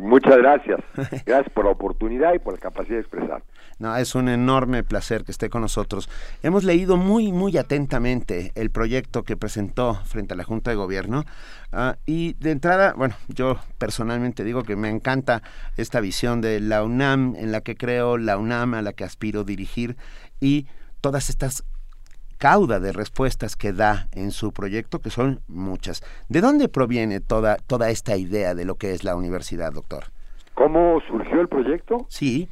muchas 0.00 0.36
gracias. 0.36 0.78
Gracias 1.26 1.52
por 1.52 1.64
la 1.64 1.72
oportunidad 1.72 2.34
y 2.34 2.38
por 2.38 2.52
la 2.52 2.60
capacidad 2.60 2.94
de 2.94 3.00
expresar. 3.00 3.42
No, 3.78 3.96
es 3.96 4.14
un 4.14 4.28
enorme 4.28 4.84
placer 4.84 5.24
que 5.24 5.32
esté 5.32 5.50
con 5.50 5.62
nosotros. 5.62 6.08
Hemos 6.44 6.62
leído 6.62 6.96
muy, 6.96 7.32
muy 7.32 7.58
atentamente 7.58 8.52
el 8.54 8.70
proyecto 8.70 9.24
que 9.24 9.36
presentó 9.36 9.94
frente 10.04 10.34
a 10.34 10.36
la 10.36 10.44
Junta 10.44 10.70
de 10.70 10.76
Gobierno 10.76 11.24
Ah, 11.76 11.96
y 12.06 12.34
de 12.34 12.52
entrada, 12.52 12.94
bueno, 12.96 13.16
yo 13.26 13.56
personalmente 13.78 14.44
digo 14.44 14.62
que 14.62 14.76
me 14.76 14.88
encanta 14.88 15.42
esta 15.76 15.98
visión 15.98 16.40
de 16.40 16.60
la 16.60 16.84
UNAM 16.84 17.34
en 17.36 17.50
la 17.50 17.62
que 17.62 17.74
creo, 17.74 18.16
la 18.16 18.38
UNAM 18.38 18.74
a 18.74 18.82
la 18.82 18.92
que 18.92 19.02
aspiro 19.02 19.42
dirigir 19.42 19.96
y 20.40 20.68
todas 21.00 21.30
estas 21.30 21.64
cauda 22.38 22.78
de 22.78 22.92
respuestas 22.92 23.56
que 23.56 23.72
da 23.72 24.06
en 24.12 24.30
su 24.30 24.52
proyecto, 24.52 25.00
que 25.00 25.10
son 25.10 25.40
muchas. 25.48 26.04
¿De 26.28 26.40
dónde 26.40 26.68
proviene 26.68 27.20
toda, 27.20 27.56
toda 27.56 27.90
esta 27.90 28.16
idea 28.16 28.54
de 28.54 28.64
lo 28.64 28.76
que 28.76 28.92
es 28.92 29.02
la 29.02 29.16
universidad, 29.16 29.72
doctor? 29.72 30.04
¿Cómo 30.54 31.00
surgió 31.08 31.40
el 31.40 31.48
proyecto? 31.48 32.06
Sí. 32.08 32.48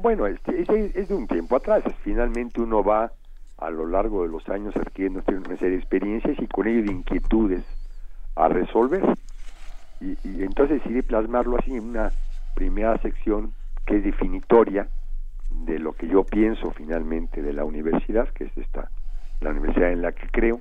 Bueno, 0.00 0.28
es, 0.28 0.38
es, 0.46 1.08
de 1.08 1.14
un 1.14 1.26
tiempo 1.26 1.56
atrás. 1.56 1.82
Finalmente 2.04 2.60
uno 2.60 2.84
va 2.84 3.10
a 3.56 3.70
lo 3.70 3.86
largo 3.86 4.22
de 4.22 4.28
los 4.28 4.48
años 4.48 4.76
adquiriendo 4.76 5.24
una 5.26 5.56
serie 5.56 5.70
de 5.70 5.78
experiencias 5.78 6.36
y 6.38 6.46
con 6.46 6.68
ello 6.68 6.84
de 6.84 6.92
inquietudes 6.92 7.77
a 8.38 8.48
resolver. 8.48 9.02
Y, 10.00 10.16
y 10.24 10.42
entonces 10.42 10.82
decidí 10.82 11.02
plasmarlo 11.02 11.58
así 11.58 11.74
en 11.74 11.88
una 11.88 12.12
primera 12.54 12.96
sección 12.98 13.52
que 13.84 13.96
es 13.96 14.04
definitoria 14.04 14.88
de 15.50 15.78
lo 15.78 15.92
que 15.92 16.08
yo 16.08 16.24
pienso 16.24 16.70
finalmente 16.70 17.42
de 17.42 17.52
la 17.52 17.64
universidad, 17.64 18.28
que 18.28 18.44
es 18.44 18.56
esta, 18.56 18.90
la 19.40 19.50
universidad 19.50 19.92
en 19.92 20.02
la 20.02 20.12
que 20.12 20.28
creo, 20.28 20.60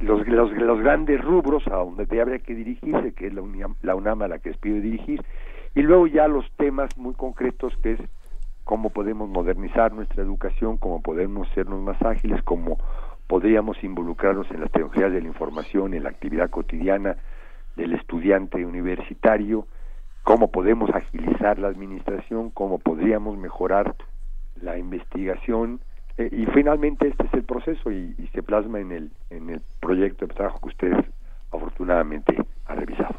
los, 0.00 0.26
los, 0.26 0.52
los 0.52 0.80
grandes 0.80 1.20
rubros 1.22 1.66
a 1.68 1.76
donde 1.76 2.20
habría 2.20 2.38
que 2.38 2.54
dirigirse, 2.54 3.12
que 3.12 3.28
es 3.28 3.34
la 3.34 3.42
UNAM, 3.42 3.74
la 3.82 3.94
UNAM 3.94 4.22
a 4.22 4.28
la 4.28 4.38
que 4.38 4.50
despido 4.50 4.80
dirigir, 4.80 5.24
y 5.74 5.82
luego 5.82 6.06
ya 6.06 6.28
los 6.28 6.50
temas 6.56 6.96
muy 6.96 7.14
concretos 7.14 7.74
que 7.82 7.92
es 7.92 8.00
cómo 8.64 8.90
podemos 8.90 9.28
modernizar 9.28 9.92
nuestra 9.92 10.22
educación, 10.22 10.76
cómo 10.76 11.00
podemos 11.02 11.48
sernos 11.54 11.80
más 11.80 12.00
ágiles, 12.02 12.42
cómo 12.42 12.78
podríamos 13.32 13.82
involucrarnos 13.82 14.50
en 14.50 14.60
las 14.60 14.70
tecnologías 14.70 15.10
de 15.10 15.22
la 15.22 15.26
información, 15.26 15.94
en 15.94 16.02
la 16.02 16.10
actividad 16.10 16.50
cotidiana 16.50 17.16
del 17.76 17.94
estudiante 17.94 18.62
universitario, 18.62 19.66
cómo 20.22 20.50
podemos 20.50 20.90
agilizar 20.90 21.58
la 21.58 21.68
administración, 21.68 22.50
cómo 22.50 22.78
podríamos 22.78 23.38
mejorar 23.38 23.94
la 24.60 24.76
investigación 24.76 25.80
eh, 26.18 26.28
y 26.30 26.44
finalmente 26.52 27.08
este 27.08 27.24
es 27.24 27.32
el 27.32 27.44
proceso 27.44 27.90
y, 27.90 28.14
y, 28.18 28.26
se 28.34 28.42
plasma 28.42 28.80
en 28.80 28.92
el 28.92 29.10
en 29.30 29.48
el 29.48 29.62
proyecto 29.80 30.26
de 30.26 30.34
trabajo 30.34 30.60
que 30.60 30.68
ustedes 30.68 31.06
afortunadamente 31.50 32.36
han 32.66 32.76
revisado. 32.76 33.16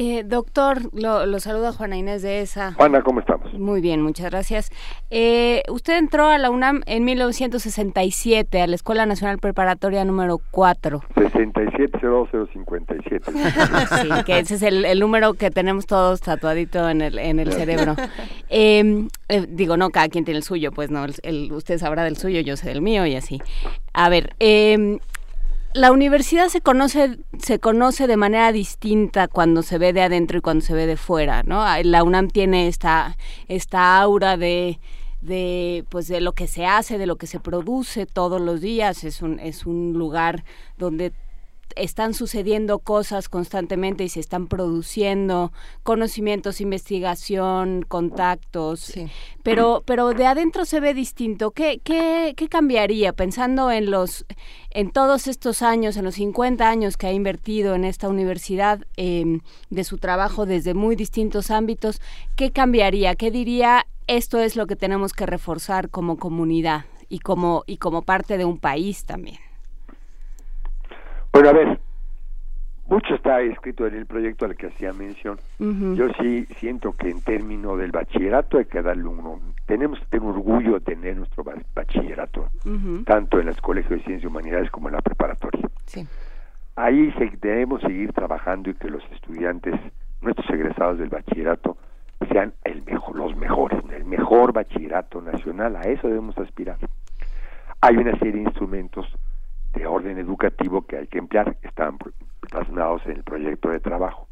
Eh, 0.00 0.22
doctor, 0.24 0.94
lo, 0.94 1.26
lo, 1.26 1.40
saluda 1.40 1.72
Juana 1.72 1.96
Inés 1.96 2.22
de 2.22 2.40
ESA. 2.40 2.72
Juana, 2.74 3.02
¿cómo 3.02 3.18
estamos? 3.18 3.52
Muy 3.54 3.80
bien, 3.80 4.00
muchas 4.00 4.30
gracias. 4.30 4.70
Eh, 5.10 5.64
usted 5.68 5.98
entró 5.98 6.28
a 6.28 6.38
la 6.38 6.50
UNAM 6.50 6.82
en 6.86 7.04
1967, 7.04 8.62
a 8.62 8.68
la 8.68 8.76
Escuela 8.76 9.06
Nacional 9.06 9.38
Preparatoria 9.38 10.04
número 10.04 10.40
4. 10.52 11.00
670057. 11.16 13.32
sí, 14.02 14.08
que 14.24 14.38
ese 14.38 14.54
es 14.54 14.62
el, 14.62 15.00
número 15.00 15.34
que 15.34 15.50
tenemos 15.50 15.86
todos 15.86 16.20
tatuadito 16.20 16.88
en 16.88 17.00
el, 17.00 17.18
en 17.18 17.40
el 17.40 17.52
cerebro. 17.52 17.96
Em, 18.50 19.08
eh, 19.28 19.46
digo, 19.48 19.76
no, 19.76 19.90
cada 19.90 20.08
quien 20.08 20.24
tiene 20.24 20.38
el 20.38 20.44
suyo, 20.44 20.70
pues 20.70 20.92
no, 20.92 21.04
el, 21.22 21.52
usted 21.52 21.78
sabrá 21.78 22.04
del 22.04 22.16
suyo, 22.16 22.38
yo 22.40 22.56
sé 22.56 22.68
del 22.68 22.82
mío 22.82 23.04
y 23.04 23.16
así. 23.16 23.42
A 23.92 24.08
ver, 24.08 24.36
eh, 24.38 25.00
la 25.78 25.92
universidad 25.92 26.48
se 26.48 26.60
conoce 26.60 27.18
se 27.38 27.60
conoce 27.60 28.06
de 28.06 28.16
manera 28.16 28.50
distinta 28.52 29.28
cuando 29.28 29.62
se 29.62 29.78
ve 29.78 29.92
de 29.92 30.02
adentro 30.02 30.38
y 30.38 30.40
cuando 30.40 30.64
se 30.64 30.74
ve 30.74 30.86
de 30.86 30.96
fuera, 30.96 31.44
¿no? 31.44 31.64
La 31.84 32.02
UNAM 32.02 32.28
tiene 32.28 32.66
esta 32.66 33.16
esta 33.46 34.00
aura 34.00 34.36
de 34.36 34.80
de 35.20 35.84
pues 35.88 36.08
de 36.08 36.20
lo 36.20 36.32
que 36.32 36.46
se 36.46 36.66
hace, 36.66 36.98
de 36.98 37.06
lo 37.06 37.16
que 37.16 37.26
se 37.26 37.40
produce 37.40 38.06
todos 38.06 38.40
los 38.40 38.60
días, 38.60 39.04
es 39.04 39.22
un 39.22 39.38
es 39.38 39.66
un 39.66 39.92
lugar 39.94 40.44
donde 40.78 41.12
están 41.78 42.14
sucediendo 42.14 42.78
cosas 42.80 43.28
constantemente 43.28 44.04
y 44.04 44.08
se 44.08 44.20
están 44.20 44.46
produciendo 44.46 45.52
conocimientos, 45.82 46.60
investigación, 46.60 47.84
contactos, 47.86 48.92
pero 49.42 49.82
pero 49.86 50.12
de 50.12 50.26
adentro 50.26 50.64
se 50.64 50.80
ve 50.80 50.94
distinto. 50.94 51.52
¿Qué, 51.52 51.80
qué, 51.82 52.34
qué 52.36 52.48
cambiaría 52.48 53.12
pensando 53.12 53.70
en 53.70 53.90
los 53.90 54.26
en 54.70 54.90
todos 54.90 55.26
estos 55.26 55.62
años, 55.62 55.96
en 55.96 56.04
los 56.04 56.16
50 56.16 56.68
años 56.68 56.96
que 56.96 57.06
ha 57.06 57.12
invertido 57.12 57.74
en 57.74 57.84
esta 57.84 58.08
universidad 58.08 58.80
em, 58.96 59.40
de 59.70 59.84
su 59.84 59.98
trabajo 59.98 60.46
desde 60.46 60.74
muy 60.74 60.96
distintos 60.96 61.50
ámbitos? 61.50 62.00
¿Qué 62.36 62.50
cambiaría? 62.50 63.14
¿Qué 63.14 63.30
diría? 63.30 63.86
Esto 64.06 64.38
es 64.38 64.56
lo 64.56 64.66
que 64.66 64.76
tenemos 64.76 65.12
que 65.12 65.26
reforzar 65.26 65.90
como 65.90 66.16
comunidad 66.16 66.86
y 67.08 67.18
como 67.18 67.64
y 67.66 67.76
como 67.76 68.02
parte 68.02 68.38
de 68.38 68.44
un 68.44 68.58
país 68.58 69.04
también. 69.04 69.47
Bueno, 71.32 71.48
a 71.50 71.52
ver, 71.52 71.80
mucho 72.88 73.14
está 73.14 73.42
escrito 73.42 73.86
en 73.86 73.94
el 73.94 74.06
proyecto 74.06 74.46
al 74.46 74.56
que 74.56 74.68
hacía 74.68 74.92
mención. 74.92 75.38
Yo 75.58 76.08
sí 76.20 76.46
siento 76.58 76.92
que 76.92 77.10
en 77.10 77.20
términos 77.20 77.78
del 77.78 77.92
bachillerato 77.92 78.58
hay 78.58 78.64
que 78.64 78.80
darle 78.80 79.04
uno. 79.04 79.38
Tenemos 79.66 79.98
que 80.00 80.06
tener 80.06 80.28
orgullo 80.28 80.74
de 80.74 80.80
tener 80.80 81.16
nuestro 81.16 81.44
bachillerato, 81.74 82.48
tanto 83.04 83.40
en 83.40 83.46
los 83.46 83.60
colegios 83.60 83.98
de 83.98 84.04
ciencias 84.04 84.24
y 84.24 84.26
humanidades 84.26 84.70
como 84.70 84.88
en 84.88 84.94
la 84.94 85.02
preparatoria. 85.02 85.68
Sí. 85.84 86.08
Ahí 86.76 87.12
debemos 87.40 87.82
seguir 87.82 88.12
trabajando 88.12 88.70
y 88.70 88.74
que 88.74 88.88
los 88.88 89.02
estudiantes, 89.12 89.74
nuestros 90.22 90.48
egresados 90.48 90.98
del 90.98 91.08
bachillerato, 91.08 91.76
sean 92.32 92.54
el 92.64 92.82
mejor, 92.84 93.16
los 93.16 93.36
mejores, 93.36 93.82
el 93.94 94.04
mejor 94.04 94.52
bachillerato 94.52 95.20
nacional. 95.20 95.76
A 95.76 95.82
eso 95.82 96.08
debemos 96.08 96.38
aspirar. 96.38 96.78
Hay 97.80 97.96
una 97.96 98.18
serie 98.18 98.34
de 98.34 98.42
instrumentos 98.42 99.06
de 99.74 99.86
orden 99.86 100.18
educativo 100.18 100.82
que 100.82 100.96
hay 100.96 101.06
que 101.06 101.18
emplear 101.18 101.56
están 101.62 101.98
plasmados 102.40 103.02
en 103.06 103.12
el 103.12 103.22
proyecto 103.22 103.70
de 103.70 103.80
trabajo. 103.80 104.28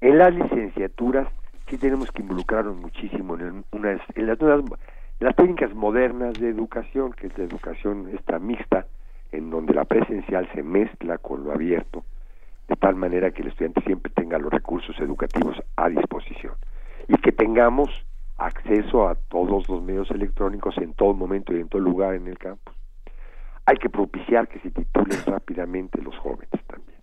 En 0.00 0.18
las 0.18 0.34
licenciaturas 0.34 1.28
sí 1.68 1.78
tenemos 1.78 2.10
que 2.10 2.22
involucrarnos 2.22 2.76
muchísimo 2.76 3.36
en, 3.36 3.64
unas, 3.72 4.00
en 4.14 4.26
las, 4.26 4.38
las 5.20 5.36
técnicas 5.36 5.74
modernas 5.74 6.34
de 6.34 6.48
educación, 6.48 7.12
que 7.12 7.26
es 7.26 7.38
la 7.38 7.44
educación 7.44 8.08
esta 8.12 8.38
mixta, 8.38 8.86
en 9.32 9.50
donde 9.50 9.74
la 9.74 9.84
presencial 9.84 10.48
se 10.54 10.62
mezcla 10.62 11.18
con 11.18 11.44
lo 11.44 11.52
abierto, 11.52 12.04
de 12.68 12.76
tal 12.76 12.96
manera 12.96 13.30
que 13.30 13.42
el 13.42 13.48
estudiante 13.48 13.80
siempre 13.82 14.12
tenga 14.14 14.38
los 14.38 14.52
recursos 14.52 14.98
educativos 15.00 15.56
a 15.76 15.88
disposición. 15.88 16.54
Y 17.08 17.16
que 17.18 17.32
tengamos 17.32 17.90
acceso 18.38 19.08
a 19.08 19.14
todos 19.14 19.68
los 19.68 19.82
medios 19.82 20.10
electrónicos 20.10 20.76
en 20.78 20.92
todo 20.94 21.14
momento 21.14 21.54
y 21.54 21.60
en 21.60 21.68
todo 21.68 21.80
lugar 21.80 22.14
en 22.14 22.26
el 22.26 22.38
campus 22.38 22.75
hay 23.66 23.76
que 23.76 23.90
propiciar 23.90 24.46
que 24.48 24.60
se 24.60 24.70
titulen 24.70 25.18
rápidamente 25.26 26.00
los 26.00 26.16
jóvenes 26.18 26.48
también. 26.68 27.00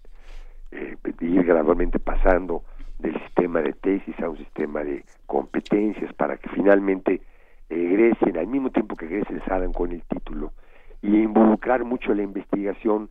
Eh, 0.72 0.98
ir 1.20 1.44
gradualmente 1.44 2.00
pasando 2.00 2.64
del 3.00 3.20
sistema 3.24 3.62
de 3.62 3.74
tesis 3.74 4.18
a 4.22 4.30
un 4.30 4.38
sistema 4.38 4.84
de 4.84 5.04
competencias 5.26 6.14
para 6.14 6.38
que 6.38 6.50
finalmente 6.50 7.22
egresen, 7.70 8.38
al 8.38 8.48
mismo 8.48 8.70
tiempo 8.72 8.96
que 8.96 9.06
egresen, 9.06 9.42
salgan 9.46 9.74
con 9.74 9.92
el 9.92 10.02
título 10.04 10.54
y 11.02 11.18
involucrar 11.18 11.84
mucho 11.84 12.14
la 12.14 12.24
investigación 12.24 13.10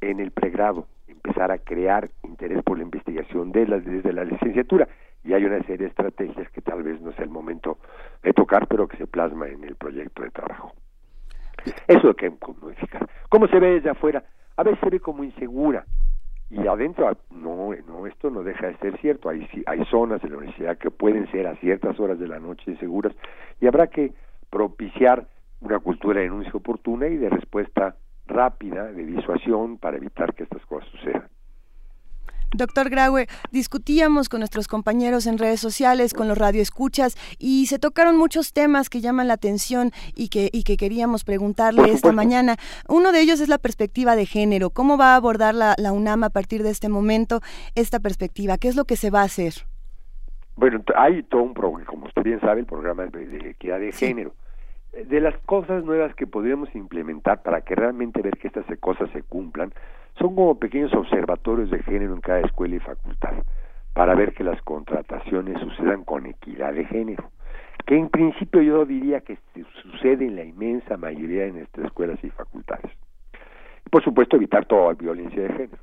en 0.00 0.18
el 0.18 0.32
pregrado, 0.32 0.86
empezar 1.06 1.52
a 1.52 1.58
crear 1.58 2.10
interés 2.24 2.62
por 2.64 2.78
la 2.78 2.84
investigación 2.84 3.52
de 3.52 3.64
desde 3.64 4.12
la 4.12 4.24
licenciatura. 4.24 4.88
Y 5.24 5.34
hay 5.34 5.44
una 5.44 5.58
serie 5.60 5.78
de 5.78 5.86
estrategias 5.86 6.50
que 6.50 6.62
tal 6.62 6.82
vez 6.82 7.00
no 7.00 7.12
sea 7.12 7.24
el 7.24 7.30
momento 7.30 7.78
de 8.22 8.32
tocar, 8.32 8.66
pero 8.66 8.88
que 8.88 8.96
se 8.96 9.06
plasma 9.06 9.48
en 9.48 9.64
el 9.64 9.76
proyecto 9.76 10.22
de 10.22 10.30
trabajo. 10.30 10.72
Eso 11.86 12.10
es 12.10 12.16
que 12.16 12.30
modificar. 12.30 13.08
¿Cómo 13.28 13.46
se 13.48 13.58
ve 13.58 13.74
desde 13.74 13.90
afuera? 13.90 14.24
A 14.56 14.62
veces 14.62 14.80
se 14.80 14.90
ve 14.90 15.00
como 15.00 15.24
insegura. 15.24 15.84
Y 16.50 16.66
adentro, 16.66 17.14
no, 17.30 17.70
no, 17.86 18.06
esto 18.06 18.30
no 18.30 18.42
deja 18.42 18.68
de 18.68 18.76
ser 18.78 18.98
cierto. 19.00 19.28
Hay, 19.28 19.46
hay 19.66 19.84
zonas 19.86 20.22
de 20.22 20.30
la 20.30 20.38
universidad 20.38 20.78
que 20.78 20.90
pueden 20.90 21.30
ser 21.30 21.46
a 21.46 21.56
ciertas 21.56 22.00
horas 22.00 22.18
de 22.18 22.26
la 22.26 22.38
noche 22.38 22.70
inseguras 22.70 23.14
y 23.60 23.66
habrá 23.66 23.88
que 23.88 24.12
propiciar 24.48 25.26
una 25.60 25.78
cultura 25.78 26.20
de 26.20 26.24
denuncia 26.24 26.52
oportuna 26.54 27.06
y 27.08 27.16
de 27.16 27.28
respuesta 27.28 27.96
rápida, 28.26 28.84
de 28.92 29.04
disuasión, 29.04 29.78
para 29.78 29.96
evitar 29.96 30.34
que 30.34 30.44
estas 30.44 30.64
cosas 30.66 30.88
sucedan. 30.90 31.28
Doctor 32.54 32.88
Graue, 32.88 33.26
discutíamos 33.50 34.28
con 34.28 34.40
nuestros 34.40 34.68
compañeros 34.68 35.26
en 35.26 35.36
redes 35.36 35.60
sociales, 35.60 36.14
con 36.14 36.28
los 36.28 36.38
radioescuchas, 36.38 37.16
y 37.38 37.66
se 37.66 37.78
tocaron 37.78 38.16
muchos 38.16 38.52
temas 38.54 38.88
que 38.88 39.00
llaman 39.00 39.28
la 39.28 39.34
atención 39.34 39.90
y 40.14 40.28
que, 40.28 40.48
y 40.52 40.62
que 40.62 40.78
queríamos 40.78 41.24
preguntarle 41.24 41.90
esta 41.90 42.12
mañana. 42.12 42.56
Uno 42.88 43.12
de 43.12 43.20
ellos 43.20 43.40
es 43.40 43.48
la 43.48 43.58
perspectiva 43.58 44.16
de 44.16 44.24
género. 44.24 44.70
¿Cómo 44.70 44.96
va 44.96 45.12
a 45.12 45.16
abordar 45.16 45.54
la, 45.54 45.92
UNAM 45.92 46.24
a 46.24 46.30
partir 46.30 46.62
de 46.62 46.70
este 46.70 46.88
momento 46.88 47.40
esta 47.74 48.00
perspectiva? 48.00 48.56
¿Qué 48.56 48.68
es 48.68 48.76
lo 48.76 48.84
que 48.84 48.96
se 48.96 49.10
va 49.10 49.20
a 49.20 49.24
hacer? 49.24 49.52
Bueno, 50.56 50.82
hay 50.96 51.22
todo 51.24 51.42
un 51.42 51.54
programa, 51.54 51.84
como 51.84 52.06
usted 52.06 52.22
bien 52.22 52.40
sabe, 52.40 52.60
el 52.60 52.66
programa 52.66 53.04
de 53.06 53.50
equidad 53.50 53.78
de 53.78 53.92
género. 53.92 54.32
De 54.92 55.20
las 55.20 55.36
cosas 55.40 55.84
nuevas 55.84 56.14
que 56.14 56.26
podríamos 56.26 56.74
implementar 56.74 57.42
para 57.42 57.60
que 57.60 57.74
realmente 57.74 58.22
ver 58.22 58.38
que 58.38 58.48
estas 58.48 58.66
cosas 58.80 59.10
se 59.12 59.22
cumplan, 59.22 59.72
son 60.18 60.34
como 60.34 60.58
pequeños 60.58 60.92
observatorios 60.94 61.70
de 61.70 61.82
género 61.82 62.14
en 62.14 62.20
cada 62.20 62.40
escuela 62.40 62.76
y 62.76 62.80
facultad 62.80 63.34
para 63.98 64.14
ver 64.14 64.32
que 64.32 64.44
las 64.44 64.62
contrataciones 64.62 65.60
sucedan 65.60 66.04
con 66.04 66.26
equidad 66.26 66.72
de 66.72 66.84
género, 66.84 67.30
que 67.84 67.96
en 67.96 68.08
principio 68.08 68.62
yo 68.62 68.84
diría 68.84 69.22
que 69.22 69.38
sucede 69.82 70.26
en 70.26 70.36
la 70.36 70.44
inmensa 70.44 70.96
mayoría 70.96 71.44
de 71.44 71.52
nuestras 71.52 71.86
escuelas 71.86 72.22
y 72.22 72.30
facultades. 72.30 72.92
Y 73.84 73.88
por 73.90 74.04
supuesto 74.04 74.36
evitar 74.36 74.66
toda 74.66 74.94
violencia 74.94 75.42
de 75.42 75.48
género. 75.48 75.82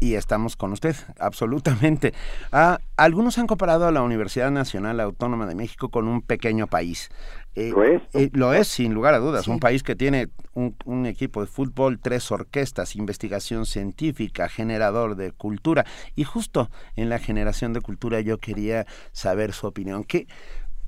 Y 0.00 0.14
estamos 0.14 0.56
con 0.56 0.72
usted, 0.72 0.96
absolutamente. 1.18 2.12
Ah, 2.52 2.78
algunos 2.96 3.38
han 3.38 3.46
comparado 3.46 3.86
a 3.86 3.92
la 3.92 4.02
Universidad 4.02 4.50
Nacional 4.50 5.00
Autónoma 5.00 5.46
de 5.46 5.54
México 5.54 5.88
con 5.88 6.08
un 6.08 6.22
pequeño 6.22 6.66
país. 6.66 7.10
Eh, 7.54 7.70
¿Lo 7.70 7.82
es? 7.82 8.02
Eh, 8.14 8.30
lo 8.32 8.52
es, 8.54 8.68
sin 8.68 8.94
lugar 8.94 9.14
a 9.14 9.18
dudas. 9.18 9.48
Un 9.48 9.58
país 9.58 9.82
que 9.82 9.96
tiene 9.96 10.28
un, 10.54 11.06
equipo 11.06 11.40
de 11.40 11.46
fútbol, 11.46 11.98
tres 11.98 12.30
orquestas, 12.30 12.94
investigación 12.94 13.66
científica, 13.66 14.48
generador 14.48 15.16
de 15.16 15.32
cultura. 15.32 15.84
Y 16.14 16.24
justo 16.24 16.70
en 16.94 17.08
la 17.08 17.18
generación 17.18 17.72
de 17.72 17.80
cultura 17.80 18.20
yo 18.20 18.38
quería 18.38 18.86
saber 19.12 19.52
su 19.52 19.66
opinión. 19.66 20.04
¿Qué, 20.04 20.28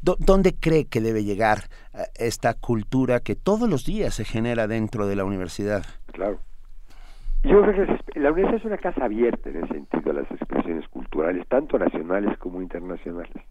¿Dónde 0.01 0.55
cree 0.55 0.87
que 0.87 1.01
debe 1.01 1.25
llegar 1.25 1.69
eh, 1.93 2.05
esta 2.15 2.55
cultura 2.55 3.21
que 3.21 3.35
todos 3.35 3.69
los 3.69 3.85
días 3.85 4.15
se 4.15 4.25
genera 4.25 4.69
dentro 4.69 5.07
de 5.07 5.17
la 5.17 5.25
universidad? 5.25 5.85
Claro. 6.13 6.41
Yo 7.43 7.63
creo 7.63 7.87
que 7.87 8.21
la 8.21 8.33
universidad 8.33 8.61
es 8.61 8.65
una 8.67 8.77
casa 8.77 9.05
abierta 9.07 9.49
en 9.49 9.57
el 9.57 9.69
sentido 9.69 10.13
de 10.13 10.21
las 10.21 10.31
expresiones 10.31 10.87
culturales, 10.89 11.47
tanto 11.49 11.79
nacionales 11.79 12.37
como 12.39 12.61
internacionales. 12.61 13.43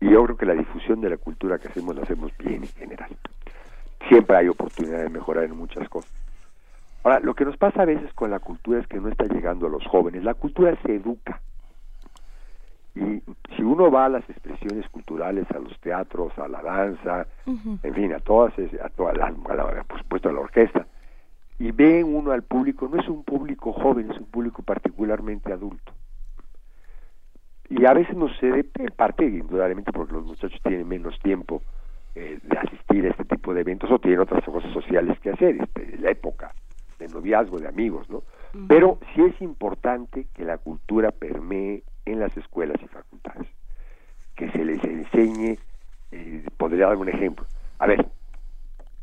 Y 0.00 0.10
yo 0.10 0.24
creo 0.24 0.36
que 0.36 0.46
la 0.46 0.54
difusión 0.54 1.00
de 1.00 1.10
la 1.10 1.16
cultura 1.16 1.58
que 1.58 1.68
hacemos 1.68 1.96
la 1.96 2.02
hacemos 2.02 2.36
bien 2.36 2.64
en 2.64 2.68
general. 2.68 3.10
Siempre 4.08 4.36
hay 4.36 4.48
oportunidad 4.48 5.02
de 5.02 5.08
mejorar 5.08 5.44
en 5.44 5.56
muchas 5.56 5.88
cosas. 5.88 6.12
Ahora, 7.02 7.20
lo 7.20 7.34
que 7.34 7.46
nos 7.46 7.56
pasa 7.56 7.82
a 7.82 7.86
veces 7.86 8.12
con 8.12 8.30
la 8.30 8.40
cultura 8.40 8.80
es 8.80 8.86
que 8.86 9.00
no 9.00 9.08
está 9.08 9.24
llegando 9.24 9.66
a 9.66 9.70
los 9.70 9.86
jóvenes. 9.86 10.22
La 10.22 10.34
cultura 10.34 10.76
se 10.82 10.96
educa. 10.96 11.40
Y 12.94 13.22
si 13.56 13.62
uno 13.62 13.90
va 13.90 14.06
a 14.06 14.08
las 14.08 14.28
expresiones 14.28 14.88
culturales, 14.90 15.46
a 15.50 15.58
los 15.58 15.78
teatros, 15.80 16.36
a 16.38 16.48
la 16.48 16.60
danza, 16.62 17.26
en 17.46 17.94
fin, 17.94 18.12
a 18.12 18.18
todas, 18.18 18.52
a 18.82 18.88
toda 18.90 19.14
la, 19.14 19.32
por 19.84 19.98
supuesto 19.98 20.28
a 20.28 20.32
la 20.32 20.40
orquesta, 20.40 20.86
y 21.58 21.72
ve 21.72 22.04
uno 22.04 22.32
al 22.32 22.42
público, 22.42 22.88
no 22.88 23.00
es 23.00 23.08
un 23.08 23.24
público 23.24 23.72
joven, 23.72 24.10
es 24.10 24.18
un 24.18 24.26
público 24.26 24.62
particularmente 24.62 25.52
adulto. 25.52 25.92
Y 27.68 27.84
a 27.84 27.92
veces 27.92 28.16
no 28.16 28.28
se 28.34 28.48
en 28.48 28.92
parte, 28.96 29.26
indudablemente, 29.26 29.92
porque 29.92 30.14
los 30.14 30.24
muchachos 30.24 30.58
tienen 30.62 30.88
menos 30.88 31.18
tiempo 31.20 31.62
eh, 32.14 32.38
de 32.42 32.58
asistir 32.58 33.04
a 33.06 33.10
este 33.10 33.24
tipo 33.24 33.52
de 33.52 33.60
eventos 33.60 33.90
o 33.90 33.98
tienen 33.98 34.20
otras 34.20 34.44
cosas 34.44 34.72
sociales 34.72 35.18
que 35.20 35.30
hacer, 35.30 35.56
este, 35.60 35.98
la 35.98 36.10
época 36.10 36.54
de 36.98 37.08
noviazgo, 37.08 37.58
de 37.58 37.68
amigos, 37.68 38.08
¿no? 38.08 38.22
Pero 38.66 38.98
sí 39.14 39.22
es 39.22 39.40
importante 39.42 40.26
que 40.34 40.44
la 40.44 40.58
cultura 40.58 41.10
permee 41.10 41.82
en 42.06 42.20
las 42.20 42.34
escuelas 42.36 42.80
y 42.82 42.88
facultades, 42.88 43.46
que 44.34 44.50
se 44.50 44.64
les 44.64 44.82
enseñe, 44.82 45.58
eh, 46.12 46.44
podría 46.56 46.86
dar 46.86 46.96
un 46.96 47.08
ejemplo. 47.08 47.46
A 47.78 47.86
ver, 47.86 48.06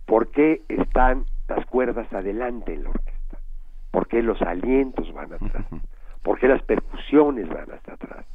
¿por 0.06 0.30
qué 0.32 0.61
están 0.68 1.26
las 1.48 1.66
cuerdas 1.68 2.12
adelante 2.14 2.74
en 2.74 2.84
la 2.84 2.90
orquesta? 2.90 3.40
¿Por 3.92 4.08
qué 4.08 4.22
los 4.22 4.42
alientos 4.42 5.12
van 5.14 5.34
atrás? 5.34 5.66
¿Por 6.24 6.40
qué 6.40 6.48
las 6.48 6.62
percusiones 6.64 7.48
van 7.48 7.72
hasta 7.72 7.94
atrás? 7.94 8.26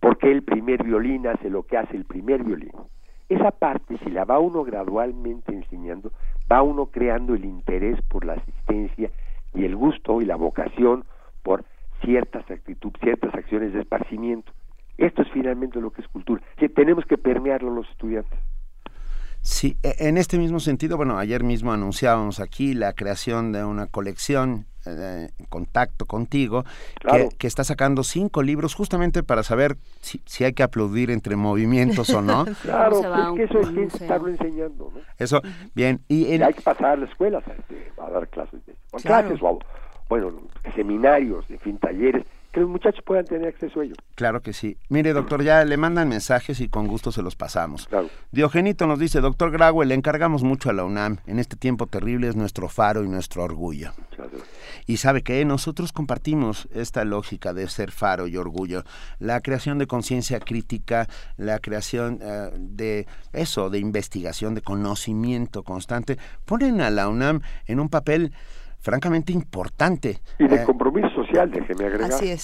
¿Por 0.00 0.18
qué 0.18 0.30
el 0.30 0.42
primer 0.42 0.82
violín 0.82 1.26
hace 1.26 1.50
lo 1.50 1.64
que 1.64 1.76
hace 1.76 1.96
el 1.96 2.04
primer 2.04 2.42
violín? 2.42 2.72
Esa 3.28 3.50
parte, 3.50 3.98
si 4.04 4.10
la 4.10 4.24
va 4.24 4.38
uno 4.38 4.62
gradualmente 4.62 5.52
enseñando, 5.52 6.12
va 6.50 6.62
uno 6.62 6.86
creando 6.86 7.34
el 7.34 7.44
interés 7.44 8.00
por 8.02 8.24
la 8.24 8.34
asistencia 8.34 9.10
y 9.52 9.64
el 9.64 9.74
gusto 9.74 10.20
y 10.22 10.24
la 10.24 10.36
vocación 10.36 11.04
por 11.42 11.64
ciertas 12.04 12.48
actitudes, 12.50 13.00
ciertas 13.00 13.34
acciones 13.34 13.72
de 13.72 13.80
esparcimiento. 13.80 14.52
Esto 14.96 15.22
es 15.22 15.28
finalmente 15.30 15.80
lo 15.80 15.90
que 15.90 16.02
es 16.02 16.08
cultura, 16.08 16.42
que 16.56 16.68
tenemos 16.68 17.04
que 17.04 17.18
permearlo 17.18 17.70
los 17.70 17.88
estudiantes. 17.90 18.38
Sí, 19.46 19.76
e, 19.84 20.08
en 20.08 20.18
este 20.18 20.38
mismo 20.38 20.58
sentido, 20.58 20.96
bueno, 20.96 21.18
ayer 21.18 21.44
mismo 21.44 21.72
anunciábamos 21.72 22.40
aquí 22.40 22.74
la 22.74 22.92
creación 22.94 23.52
de 23.52 23.64
una 23.64 23.86
colección 23.86 24.66
eh, 24.84 25.28
en 25.38 25.46
contacto 25.46 26.04
contigo, 26.04 26.64
que, 27.38 27.46
está 27.46 27.62
sacando 27.62 28.02
cinco 28.02 28.42
libros 28.42 28.74
justamente 28.74 29.22
para 29.22 29.44
saber 29.44 29.76
si, 30.00 30.44
hay 30.44 30.52
que 30.52 30.64
aplaudir 30.64 31.12
entre 31.12 31.36
movimientos 31.36 32.10
o 32.10 32.22
no. 32.22 32.44
claro, 32.62 32.98
es 32.98 33.36
que 33.36 33.44
eso 33.44 33.60
es 33.60 33.68
que 33.68 33.82
estarlo 33.84 34.28
enseñando, 34.28 34.90
¿no? 34.92 35.00
Eso, 35.16 35.40
bien. 35.76 36.00
Y, 36.08 36.26
hay 36.42 36.52
que 36.52 36.62
pasar 36.62 36.86
a 36.86 36.96
las 36.96 37.10
escuelas 37.10 37.44
este, 37.46 37.92
a, 38.02 38.10
dar 38.10 38.26
clases, 38.26 38.66
de, 38.66 38.74
clases 39.04 39.38
o, 39.42 39.60
bueno, 40.08 40.32
seminarios, 40.74 41.48
en 41.50 41.60
fin, 41.60 41.78
talleres, 41.78 42.24
que 42.56 42.60
los 42.60 42.70
muchachos 42.70 43.04
puedan 43.04 43.26
tener 43.26 43.48
acceso 43.48 43.80
a 43.80 43.84
ello. 43.84 43.94
Claro 44.14 44.40
que 44.40 44.54
sí. 44.54 44.78
Mire, 44.88 45.12
doctor, 45.12 45.42
ya 45.42 45.62
le 45.66 45.76
mandan 45.76 46.08
mensajes 46.08 46.58
y 46.60 46.70
con 46.70 46.86
gusto 46.86 47.12
se 47.12 47.20
los 47.20 47.36
pasamos. 47.36 47.86
Claro. 47.86 48.08
Diogenito 48.32 48.86
nos 48.86 48.98
dice, 48.98 49.20
doctor 49.20 49.50
Graue, 49.50 49.84
le 49.84 49.94
encargamos 49.94 50.42
mucho 50.42 50.70
a 50.70 50.72
la 50.72 50.84
UNAM. 50.84 51.18
En 51.26 51.38
este 51.38 51.56
tiempo 51.56 51.86
terrible 51.86 52.28
es 52.28 52.34
nuestro 52.34 52.70
faro 52.70 53.04
y 53.04 53.08
nuestro 53.08 53.44
orgullo. 53.44 53.92
Y 54.86 54.96
sabe 54.96 55.22
que 55.22 55.44
nosotros 55.44 55.92
compartimos 55.92 56.66
esta 56.72 57.04
lógica 57.04 57.52
de 57.52 57.68
ser 57.68 57.90
faro 57.90 58.26
y 58.26 58.38
orgullo. 58.38 58.84
La 59.18 59.42
creación 59.42 59.76
de 59.76 59.86
conciencia 59.86 60.40
crítica, 60.40 61.08
la 61.36 61.58
creación 61.58 62.20
eh, 62.22 62.52
de 62.58 63.06
eso, 63.34 63.68
de 63.68 63.80
investigación, 63.80 64.54
de 64.54 64.62
conocimiento 64.62 65.62
constante, 65.62 66.16
ponen 66.46 66.80
a 66.80 66.88
la 66.88 67.10
UNAM 67.10 67.42
en 67.66 67.80
un 67.80 67.90
papel 67.90 68.32
francamente 68.86 69.32
importante. 69.32 70.20
Y 70.38 70.46
de 70.46 70.62
eh, 70.62 70.64
compromiso 70.64 71.15
social, 71.44 71.50
déjeme 71.50 71.84
agregar. 71.86 72.12
Así 72.12 72.28
es. 72.28 72.42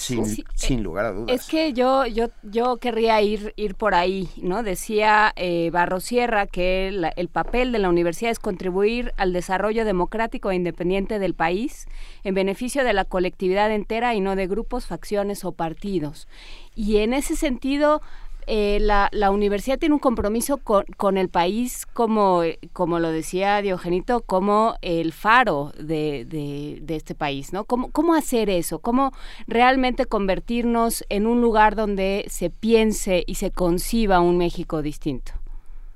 Sin, 0.55 0.83
lugar 0.83 1.05
a 1.05 1.11
dudas. 1.11 1.35
Es 1.35 1.47
que 1.47 1.73
yo, 1.73 2.05
yo, 2.05 2.27
yo 2.43 2.77
querría 2.77 3.21
ir, 3.21 3.53
ir 3.55 3.75
por 3.75 3.95
ahí, 3.95 4.29
¿no? 4.37 4.63
Decía 4.63 5.33
eh, 5.35 5.69
Barro 5.71 5.99
Sierra 5.99 6.47
que 6.47 6.87
el 6.87 7.27
papel 7.29 7.71
de 7.71 7.79
la 7.79 7.89
universidad 7.89 8.31
es 8.31 8.39
contribuir 8.39 9.13
al 9.17 9.33
desarrollo 9.33 9.85
democrático 9.85 10.51
e 10.51 10.55
independiente 10.55 11.19
del 11.19 11.33
país 11.33 11.87
en 12.23 12.35
beneficio 12.35 12.83
de 12.83 12.93
la 12.93 13.05
colectividad 13.05 13.71
entera 13.71 14.15
y 14.15 14.21
no 14.21 14.35
de 14.35 14.47
grupos, 14.47 14.85
facciones 14.85 15.45
o 15.45 15.51
partidos. 15.51 16.27
Y 16.75 16.97
en 16.97 17.13
ese 17.13 17.35
sentido, 17.35 18.01
eh, 18.47 18.79
la, 18.79 19.09
la, 19.11 19.31
universidad 19.31 19.79
tiene 19.79 19.95
un 19.95 19.99
compromiso 19.99 20.57
con, 20.57 20.85
con, 20.97 21.17
el 21.17 21.29
país, 21.29 21.85
como, 21.85 22.41
como 22.71 22.99
lo 22.99 23.09
decía 23.09 23.61
Diogenito, 23.61 24.21
como 24.21 24.75
el 24.81 25.13
faro 25.13 25.71
de, 25.77 26.25
de, 26.25 26.95
este 26.95 27.15
país, 27.15 27.53
¿no? 27.53 27.65
¿Cómo, 27.65 27.91
¿Cómo 27.91 28.13
hacer 28.13 28.49
eso? 28.49 28.79
¿Cómo 28.79 29.11
realmente 29.47 30.05
convertirnos 30.05 31.05
en 31.09 31.27
un 31.27 31.41
lugar 31.41 31.75
donde 31.75 32.25
se 32.27 32.49
piense 32.49 33.23
y 33.25 33.35
se 33.35 33.51
conciba 33.51 34.19
un 34.19 34.37
México 34.37 34.81
distinto? 34.81 35.33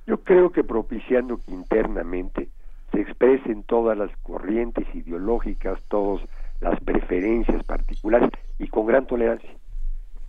Yo 0.05 0.17
creo 0.23 0.51
que 0.51 0.63
propiciando 0.63 1.37
que 1.37 1.51
internamente 1.51 2.49
se 2.91 3.01
expresen 3.01 3.63
todas 3.63 3.97
las 3.97 4.15
corrientes 4.23 4.87
ideológicas, 4.95 5.81
todas 5.89 6.21
las 6.61 6.79
preferencias 6.79 7.63
particulares 7.63 8.29
y 8.57 8.67
con 8.67 8.85
gran 8.87 9.05
tolerancia. 9.05 9.49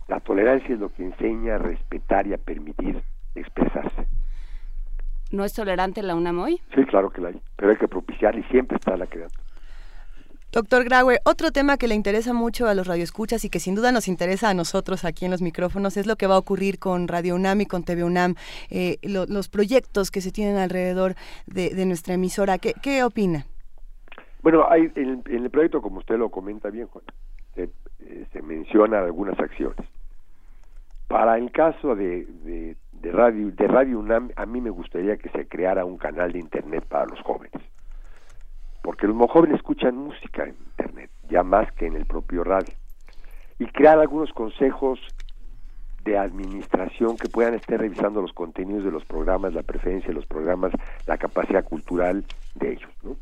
La 0.09 0.19
tolerancia 0.19 0.73
es 0.73 0.79
lo 0.79 0.89
que 0.89 1.03
enseña 1.03 1.55
a 1.55 1.57
respetar 1.59 2.25
y 2.25 2.33
a 2.33 2.39
permitir 2.39 3.01
expresarse. 3.35 4.07
¿No 5.31 5.45
es 5.45 5.53
tolerante 5.53 6.01
la 6.01 6.15
UNAM 6.15 6.39
hoy? 6.39 6.59
Sí, 6.73 6.83
claro 6.85 7.11
que 7.11 7.21
la 7.21 7.29
hay, 7.29 7.39
pero 7.55 7.71
hay 7.71 7.77
que 7.77 7.87
propiciar 7.87 8.35
y 8.35 8.41
siempre 8.45 8.77
está 8.77 8.97
la 8.97 9.05
creando. 9.05 9.35
Doctor 10.51 10.83
Graue, 10.83 11.19
otro 11.25 11.51
tema 11.51 11.77
que 11.77 11.87
le 11.87 11.93
interesa 11.93 12.33
mucho 12.33 12.67
a 12.67 12.73
los 12.73 12.87
radioescuchas 12.87 13.45
y 13.45 13.51
que 13.51 13.59
sin 13.59 13.75
duda 13.75 13.91
nos 13.91 14.07
interesa 14.07 14.49
a 14.49 14.55
nosotros 14.55 15.05
aquí 15.05 15.25
en 15.25 15.31
los 15.31 15.43
micrófonos 15.43 15.95
es 15.95 16.07
lo 16.07 16.15
que 16.15 16.25
va 16.25 16.33
a 16.33 16.39
ocurrir 16.39 16.79
con 16.79 17.07
Radio 17.07 17.35
UNAM 17.35 17.61
y 17.61 17.65
con 17.67 17.83
TV 17.83 18.03
UNAM, 18.03 18.33
eh, 18.71 18.97
los 19.03 19.47
proyectos 19.47 20.09
que 20.09 20.21
se 20.21 20.31
tienen 20.31 20.57
alrededor 20.57 21.13
de, 21.45 21.85
nuestra 21.85 22.15
emisora. 22.15 22.57
¿Qué, 22.57 22.73
¿Qué, 22.81 23.03
opina? 23.03 23.45
Bueno, 24.41 24.65
hay, 24.67 24.91
en, 24.95 25.21
el 25.27 25.51
proyecto, 25.51 25.83
como 25.83 25.99
usted 25.99 26.17
lo 26.17 26.29
comenta 26.29 26.71
bien, 26.71 26.87
Juan, 26.87 27.05
se, 27.53 27.69
eh, 27.99 28.25
se 28.33 28.41
mencionan 28.41 29.03
algunas 29.03 29.39
acciones. 29.39 29.85
Para 31.09 31.39
el 31.39 31.51
caso 31.51 31.95
de, 31.95 32.27
de, 32.43 33.11
radio 33.11 33.49
de 33.49 33.67
Radio 33.67 33.97
UNAM, 33.97 34.29
a 34.35 34.45
mí 34.45 34.61
me 34.61 34.69
gustaría 34.69 35.17
que 35.17 35.29
se 35.29 35.47
creara 35.47 35.83
un 35.83 35.97
canal 35.97 36.31
de 36.31 36.37
internet 36.37 36.85
para 36.87 37.07
los 37.07 37.19
jóvenes, 37.21 37.59
porque 38.83 39.07
los 39.07 39.17
jóvenes 39.31 39.55
escuchan 39.55 39.97
música 39.97 40.43
en 40.43 40.55
internet, 40.67 41.09
ya 41.27 41.41
más 41.41 41.71
que 41.71 41.87
en 41.87 41.95
el 41.95 42.05
propio 42.05 42.43
radio, 42.43 42.71
y 43.57 43.65
crear 43.65 43.97
algunos 43.97 44.31
consejos 44.33 44.99
de 46.03 46.15
administración 46.15 47.17
que 47.17 47.27
puedan 47.27 47.55
estar 47.55 47.79
revisando 47.79 48.21
los 48.21 48.33
contenidos 48.33 48.83
de 48.83 48.91
los 48.91 49.03
programas, 49.03 49.55
la 49.55 49.63
preferencia 49.63 50.09
de 50.09 50.13
los 50.13 50.27
programas, 50.27 50.71
la 51.07 51.17
capacidad 51.17 51.63
cultural 51.63 52.23
de 52.53 52.73
ellos, 52.73 52.91
¿no? 53.01 53.15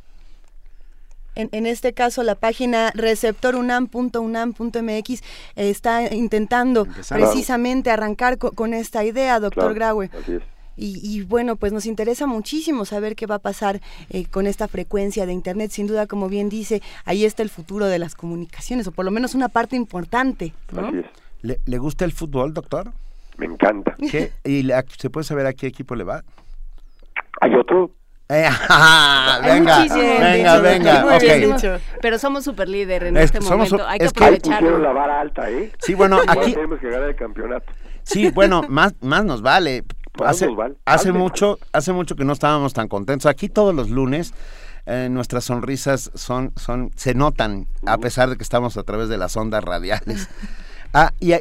En, 1.37 1.65
este 1.65 1.93
caso 1.93 2.23
la 2.23 2.35
página 2.35 2.91
receptorunam.unam.mx 2.95 5.11
eh, 5.11 5.21
está 5.55 6.13
intentando 6.13 6.85
precisamente 7.09 7.91
arrancar 7.91 8.37
con, 8.37 8.73
esta 8.73 9.03
idea, 9.03 9.39
doctor 9.39 9.73
Graue. 9.73 10.09
Y, 10.79 11.23
bueno, 11.23 11.55
pues 11.55 11.73
nos 11.73 11.87
interesa 11.87 12.27
muchísimo 12.27 12.85
saber 12.85 13.15
qué 13.15 13.25
va 13.25 13.33
a 13.35 13.39
pasar 13.39 13.81
eh, 14.09 14.25
con 14.25 14.45
esta 14.45 14.67
frecuencia 14.67 15.25
de 15.25 15.33
Internet. 15.33 15.71
Sin 15.71 15.87
duda, 15.87 16.05
como 16.05 16.29
bien 16.29 16.49
dice, 16.49 16.83
ahí 17.03 17.25
está 17.25 17.41
el 17.41 17.49
futuro 17.49 17.87
de 17.87 17.97
las 17.97 18.13
comunicaciones, 18.13 18.85
o 18.85 18.91
por 18.91 19.03
lo 19.03 19.09
menos 19.09 19.33
una 19.33 19.49
parte 19.49 19.75
importante. 19.75 20.53
¿Le, 21.41 21.59
¿Le, 21.65 21.77
gusta 21.79 22.05
el 22.05 22.11
fútbol, 22.11 22.53
doctor? 22.53 22.91
Me 23.37 23.47
encanta. 23.47 23.95
¿Y 24.43 24.69
se 24.97 25.09
puede 25.09 25.23
saber 25.23 25.47
a 25.47 25.53
qué 25.53 25.65
equipo 25.65 25.95
le 25.95 26.03
va? 26.03 26.23
Hay 27.41 27.55
otro 27.55 27.89
Eh, 28.29 28.49
venga, 29.43 29.85
venga, 29.87 30.59
venga, 30.59 31.79
Pero 32.01 32.19
somos 32.19 32.43
super 32.43 32.67
líder 32.67 33.05
en 33.05 33.17
este 33.17 33.39
momento. 33.39 33.87
Hay 33.87 33.99
que 33.99 34.07
aprovecharlo. 34.07 34.79
la 34.79 34.91
vara 34.91 35.21
alta, 35.21 35.49
¿eh? 35.49 35.71
Sí, 35.79 35.93
bueno, 35.93 36.19
aquí 36.27 36.53
tenemos 36.53 36.79
que 36.79 36.89
ganar 36.89 37.09
el 37.09 37.15
campeonato. 37.15 37.71
Sí, 38.03 38.29
bueno, 38.31 38.63
más, 38.67 38.95
más 39.01 39.23
nos 39.23 39.41
vale. 39.41 39.83
Hace, 40.25 40.47
hace 40.85 41.11
mucho, 41.11 41.59
hace 41.71 41.93
mucho 41.93 42.15
que 42.15 42.25
no 42.25 42.33
estábamos 42.33 42.73
tan 42.73 42.87
contentos. 42.87 43.27
Aquí 43.27 43.49
todos 43.49 43.75
los 43.75 43.89
lunes 43.89 44.33
eh, 44.87 45.09
nuestras 45.11 45.43
sonrisas 45.43 46.11
son, 46.15 46.53
son, 46.55 46.91
se 46.95 47.13
notan 47.13 47.67
a 47.85 47.97
pesar 47.97 48.29
de 48.29 48.37
que 48.37 48.43
estamos 48.43 48.77
a 48.77 48.83
través 48.83 49.09
de 49.09 49.17
las 49.17 49.35
ondas 49.35 49.63
radiales. 49.63 50.29
Ah, 50.93 51.11
y, 51.19 51.33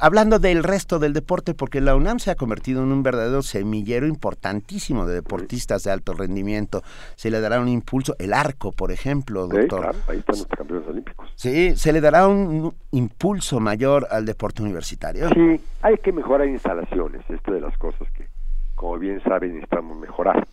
hablando 0.00 0.38
del 0.38 0.64
resto 0.64 0.98
del 0.98 1.12
deporte, 1.12 1.54
porque 1.54 1.80
la 1.80 1.94
UNAM 1.94 2.18
se 2.18 2.30
ha 2.30 2.34
convertido 2.34 2.82
en 2.82 2.92
un 2.92 3.02
verdadero 3.02 3.42
semillero 3.42 4.06
importantísimo 4.06 5.06
de 5.06 5.14
deportistas 5.14 5.84
de 5.84 5.90
alto 5.92 6.14
rendimiento. 6.14 6.82
Se 7.16 7.30
le 7.30 7.40
dará 7.40 7.60
un 7.60 7.68
impulso, 7.68 8.16
el 8.18 8.32
arco, 8.32 8.72
por 8.72 8.92
ejemplo, 8.92 9.46
doctor. 9.46 9.94
Sí, 9.94 10.00
ahí 10.08 10.18
están 10.18 10.38
los 10.38 10.46
campeones 10.46 10.88
olímpicos. 10.88 11.32
Sí, 11.36 11.76
se 11.76 11.92
le 11.92 12.00
dará 12.00 12.28
un 12.28 12.74
impulso 12.92 13.60
mayor 13.60 14.06
al 14.10 14.24
deporte 14.24 14.62
universitario. 14.62 15.28
Sí, 15.30 15.60
hay 15.82 15.98
que 15.98 16.12
mejorar 16.12 16.48
instalaciones, 16.48 17.22
esto 17.28 17.52
de 17.52 17.60
las 17.60 17.76
cosas 17.78 18.10
que, 18.12 18.26
como 18.74 18.98
bien 18.98 19.22
saben, 19.22 19.54
necesitamos 19.54 19.98
mejorar. 19.98 20.46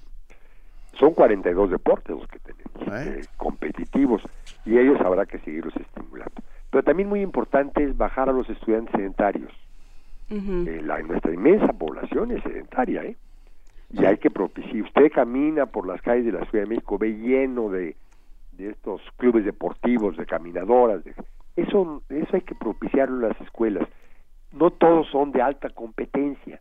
Son 1.00 1.14
42 1.14 1.72
deportes 1.72 2.16
los 2.16 2.28
que 2.28 2.40
tenemos, 2.40 3.08
eh, 3.08 3.26
competitivos, 3.38 4.22
y 4.66 4.78
ellos 4.78 5.00
habrá 5.02 5.26
que 5.26 5.40
seguirlos 5.40 5.76
estimulando. 5.76 6.42
Pero 6.74 6.84
también 6.84 7.08
muy 7.08 7.22
importante 7.22 7.84
es 7.84 7.96
bajar 7.96 8.30
a 8.30 8.34
los 8.34 8.50
estudiantes 8.50 8.96
sedentarios. 8.96 9.52
Eh, 10.32 10.82
la, 10.84 11.00
nuestra 11.04 11.32
inmensa 11.32 11.72
población 11.72 12.32
es 12.32 12.42
sedentaria, 12.42 13.04
¿eh? 13.04 13.16
Y 13.92 14.04
hay 14.06 14.18
que 14.18 14.32
propiciar. 14.32 14.82
Usted 14.82 15.12
camina 15.12 15.68
por 15.68 15.86
las 15.86 16.02
calles 16.02 16.26
de 16.26 16.32
la 16.32 16.44
Ciudad 16.46 16.64
de 16.64 16.70
México, 16.70 16.98
ve 16.98 17.16
lleno 17.16 17.70
de, 17.70 17.96
de 18.54 18.72
estos 18.72 19.04
clubes 19.18 19.46
deportivos, 19.46 20.18
de 20.18 20.26
caminadoras. 20.26 21.04
De, 21.04 21.14
eso, 21.56 22.02
eso 22.10 22.36
hay 22.36 22.42
que 22.42 22.56
propiciarlo 22.56 23.18
en 23.18 23.30
las 23.30 23.42
escuelas. 23.42 23.88
No 24.52 24.72
todos 24.72 25.06
son 25.12 25.32
de 25.32 25.44
alta 25.44 25.70
competencia. 25.70 26.60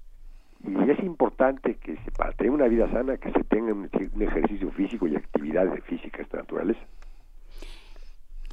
Y 0.62 0.90
es 0.90 0.98
importante 0.98 1.76
que 1.76 1.96
se, 1.96 2.10
para 2.10 2.32
tener 2.32 2.52
una 2.52 2.68
vida 2.68 2.86
sana, 2.90 3.16
que 3.16 3.32
se 3.32 3.44
tenga 3.44 3.72
un, 3.72 3.88
ejercicio 4.20 4.70
físico 4.72 5.06
y 5.06 5.16
actividades 5.16 5.82
físicas 5.84 6.30
naturales. 6.34 6.76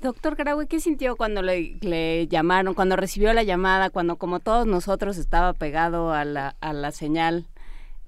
Doctor 0.01 0.35
Graue, 0.35 0.67
¿qué 0.67 0.79
sintió 0.79 1.17
cuando 1.17 1.41
le, 1.41 2.27
llamaron, 2.27 2.73
cuando 2.73 2.95
recibió 2.95 3.33
la 3.33 3.43
llamada, 3.43 3.89
cuando 3.89 4.15
como 4.15 4.39
todos 4.39 4.65
nosotros 4.65 5.17
estaba 5.17 5.53
pegado 5.53 6.13
a 6.13 6.23
la, 6.23 6.55
a 6.61 6.71
la 6.71 6.91
señal, 6.91 7.45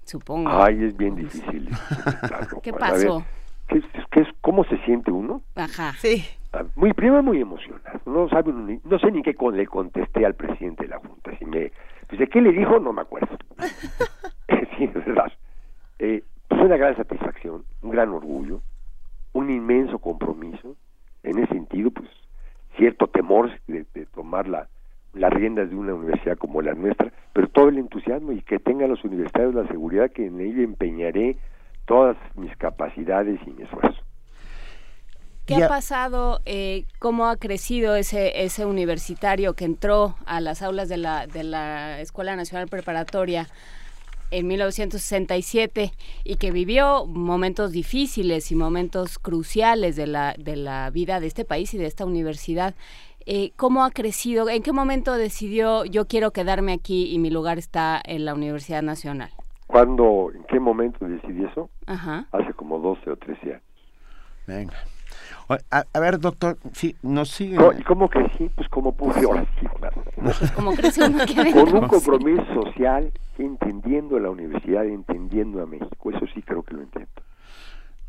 supongo? 0.05 0.49
Ay, 0.49 0.85
es 0.85 0.95
bien 0.95 1.15
difícil. 1.15 1.69
¿Qué 2.63 2.71
pasó? 2.71 3.25
¿qué, 3.67 3.81
qué, 4.11 4.25
cómo 4.39 4.63
se 4.65 4.77
siente 4.85 5.11
uno? 5.11 5.41
Ajá. 5.55 5.93
Sí. 5.99 6.23
Ah, 6.53 6.63
muy 6.75 6.93
primero 6.93 7.23
muy 7.23 7.41
emocionado. 7.41 7.99
No 8.05 8.29
sabe, 8.29 8.53
no 8.53 8.99
sé 8.99 9.11
ni 9.11 9.21
qué 9.21 9.35
le 9.53 9.67
contesté 9.67 10.25
al 10.25 10.35
presidente 10.35 10.83
de 10.83 10.89
la 10.89 10.99
Junta. 10.99 11.37
Si 11.37 11.45
me, 11.45 11.71
pues 12.07 12.19
de 12.19 12.27
qué 12.27 12.41
le 12.41 12.51
dijo 12.51 12.79
no 12.79 12.93
me 12.93 13.01
acuerdo. 13.01 13.37
sí, 14.77 14.85
es 14.85 14.93
verdad. 14.93 15.31
Eh, 15.99 16.23
pues 16.47 16.61
una 16.61 16.77
gran 16.77 16.95
satisfacción, 16.95 17.63
un 17.81 17.91
gran 17.91 18.09
orgullo, 18.09 18.61
un 19.33 19.49
inmenso 19.49 19.99
compromiso 19.99 20.75
en 21.23 21.39
ese 21.39 21.53
sentido, 21.53 21.91
pues 21.91 22.09
cierto 22.77 23.07
temor 23.07 23.51
de, 23.67 23.85
tomar 24.13 24.47
la, 24.47 24.67
las 25.13 25.31
riendas 25.31 25.69
de 25.69 25.75
una 25.75 25.93
universidad 25.93 26.37
como 26.37 26.61
la 26.61 26.73
nuestra, 26.73 27.11
pero 27.33 27.47
todo 27.49 27.69
el 27.69 27.77
entusiasmo 27.77 28.31
y 28.31 28.41
que 28.41 28.59
tengan 28.59 28.89
los 28.89 29.03
universitarios 29.03 29.53
la 29.53 29.67
seguridad 29.67 30.11
que 30.11 30.27
en 30.27 30.39
ella 30.39 30.63
empeñaré 30.63 31.37
todas 31.85 32.17
mis 32.35 32.55
capacidades 32.57 33.39
y 33.45 33.51
mi 33.51 33.63
esfuerzo. 33.63 34.01
¿Qué 35.45 35.63
ha 35.63 35.67
pasado? 35.67 36.39
Eh, 36.45 36.85
¿Cómo 36.99 37.27
ha 37.27 37.35
crecido 37.35 37.95
ese, 37.95 38.43
ese 38.43 38.65
universitario 38.65 39.53
que 39.53 39.65
entró 39.65 40.15
a 40.25 40.39
las 40.39 40.61
aulas 40.61 40.87
de 40.87 40.97
la, 40.97 41.27
de 41.27 41.43
la 41.43 41.99
Escuela 41.99 42.35
Nacional 42.35 42.67
Preparatoria? 42.67 43.47
En 44.31 44.47
1967 44.47 45.91
y 46.23 46.35
que 46.37 46.51
vivió 46.51 47.05
momentos 47.05 47.71
difíciles 47.71 48.51
y 48.51 48.55
momentos 48.55 49.19
cruciales 49.19 49.95
de 49.95 50.07
la, 50.07 50.33
de 50.37 50.55
la 50.55 50.89
vida 50.89 51.19
de 51.19 51.27
este 51.27 51.45
país 51.45 51.73
y 51.73 51.77
de 51.77 51.85
esta 51.85 52.05
universidad. 52.05 52.75
Eh, 53.25 53.51
¿Cómo 53.55 53.83
ha 53.83 53.91
crecido? 53.91 54.49
¿En 54.49 54.63
qué 54.63 54.71
momento 54.71 55.13
decidió 55.13 55.85
yo 55.85 56.07
quiero 56.07 56.31
quedarme 56.31 56.73
aquí 56.73 57.13
y 57.13 57.19
mi 57.19 57.29
lugar 57.29 57.59
está 57.59 58.01
en 58.03 58.25
la 58.25 58.33
Universidad 58.33 58.81
Nacional? 58.81 59.29
¿Cuándo, 59.67 60.31
en 60.33 60.43
qué 60.45 60.59
momento 60.59 61.05
decidí 61.05 61.45
eso? 61.45 61.69
Hace 61.85 62.53
como 62.53 62.79
12 62.79 63.11
o 63.11 63.15
13 63.15 63.51
años. 63.51 63.61
Venga. 64.47 64.73
A, 65.69 65.99
ver, 65.99 66.19
doctor, 66.19 66.57
sí, 66.73 66.95
nos 67.01 67.29
sigue. 67.29 67.57
¿Y 67.77 67.83
cómo 67.83 68.09
crecí? 68.09 68.49
Pues 68.55 68.69
como 68.69 68.93
puse 68.93 69.25
ahora 69.25 69.45
sí, 69.59 69.67
claro. 69.77 70.03
Pues 70.15 70.51
como 70.51 70.73
creció 70.73 71.05
Con 71.53 71.75
un 71.75 71.87
compromiso 71.87 72.45
social, 72.53 73.11
entendiendo 73.37 74.19
la 74.19 74.29
universidad, 74.29 74.85
entendiendo 74.85 75.61
a 75.61 75.65
México. 75.65 76.11
Eso 76.11 76.25
sí 76.33 76.41
creo 76.41 76.63
que 76.63 76.75
lo 76.75 76.81
entiendo. 76.81 77.11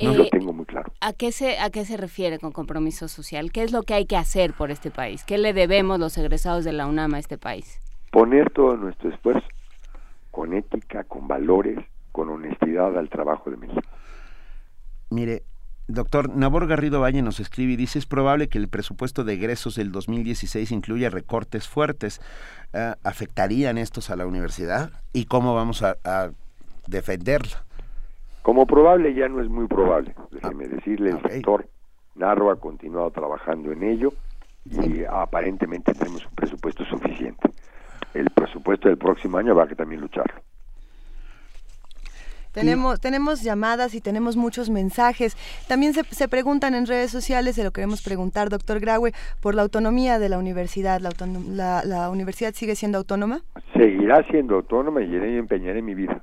No 0.00 0.14
lo 0.14 0.24
eh, 0.24 0.28
tengo 0.30 0.52
muy 0.52 0.64
claro. 0.66 0.92
¿a 1.00 1.12
qué, 1.12 1.32
se, 1.32 1.58
¿A 1.58 1.70
qué 1.70 1.84
se 1.84 1.96
refiere 1.96 2.38
con 2.38 2.52
compromiso 2.52 3.08
social? 3.08 3.52
¿Qué 3.52 3.62
es 3.62 3.72
lo 3.72 3.82
que 3.82 3.94
hay 3.94 4.06
que 4.06 4.16
hacer 4.16 4.52
por 4.52 4.70
este 4.70 4.90
país? 4.90 5.24
¿Qué 5.24 5.38
le 5.38 5.52
debemos 5.52 5.98
los 6.00 6.18
egresados 6.18 6.64
de 6.64 6.72
la 6.72 6.86
UNAM 6.86 7.14
a 7.14 7.18
este 7.18 7.38
país? 7.38 7.80
Poner 8.10 8.50
todo 8.50 8.76
nuestro 8.76 9.10
esfuerzo 9.10 9.46
con 10.30 10.54
ética, 10.54 11.04
con 11.04 11.28
valores, 11.28 11.78
con 12.10 12.30
honestidad 12.30 12.98
al 12.98 13.08
trabajo 13.08 13.50
de 13.50 13.56
México. 13.58 13.82
Mire, 15.10 15.42
Doctor 15.88 16.34
Nabor 16.34 16.66
Garrido 16.66 17.00
Valle 17.00 17.22
nos 17.22 17.40
escribe 17.40 17.72
y 17.72 17.76
dice, 17.76 17.98
es 17.98 18.06
probable 18.06 18.48
que 18.48 18.58
el 18.58 18.68
presupuesto 18.68 19.24
de 19.24 19.34
egresos 19.34 19.74
del 19.74 19.90
2016 19.92 20.70
incluya 20.72 21.10
recortes 21.10 21.68
fuertes. 21.68 22.20
Eh, 22.72 22.94
¿Afectarían 23.02 23.78
estos 23.78 24.10
a 24.10 24.16
la 24.16 24.26
universidad? 24.26 24.90
¿Y 25.12 25.26
cómo 25.26 25.54
vamos 25.54 25.82
a, 25.82 25.96
a 26.04 26.30
defenderla? 26.86 27.64
Como 28.42 28.66
probable 28.66 29.14
ya 29.14 29.28
no 29.28 29.40
es 29.40 29.48
muy 29.48 29.66
probable. 29.66 30.14
Déjeme 30.30 30.68
decirle, 30.68 31.10
el 31.10 31.22
sector 31.22 31.68
Narro 32.14 32.50
ha 32.50 32.56
continuado 32.56 33.10
trabajando 33.10 33.72
en 33.72 33.82
ello 33.82 34.12
y 34.64 35.04
aparentemente 35.04 35.94
tenemos 35.94 36.24
un 36.26 36.34
presupuesto 36.34 36.84
suficiente. 36.84 37.50
El 38.14 38.30
presupuesto 38.30 38.88
del 38.88 38.98
próximo 38.98 39.38
año 39.38 39.54
va 39.54 39.64
a 39.64 39.68
que 39.68 39.74
también 39.74 40.00
lucharlo. 40.00 40.40
Tenemos, 42.52 43.00
tenemos 43.00 43.42
llamadas 43.42 43.94
y 43.94 44.00
tenemos 44.00 44.36
muchos 44.36 44.68
mensajes. 44.68 45.36
También 45.68 45.94
se, 45.94 46.04
se, 46.04 46.28
preguntan 46.28 46.74
en 46.74 46.86
redes 46.86 47.10
sociales, 47.10 47.56
se 47.56 47.64
lo 47.64 47.70
queremos 47.70 48.02
preguntar, 48.02 48.50
doctor 48.50 48.78
Graue, 48.78 49.12
por 49.40 49.54
la 49.54 49.62
autonomía 49.62 50.18
de 50.18 50.28
la 50.28 50.38
universidad. 50.38 51.00
¿La, 51.00 51.82
la, 51.84 52.10
universidad 52.10 52.52
sigue 52.54 52.76
siendo 52.76 52.98
autónoma? 52.98 53.40
Seguirá 53.74 54.22
siendo 54.28 54.56
autónoma 54.56 55.02
y 55.02 55.14
en 55.16 55.38
empeñaré 55.38 55.82
mi 55.82 55.94
vida. 55.94 56.22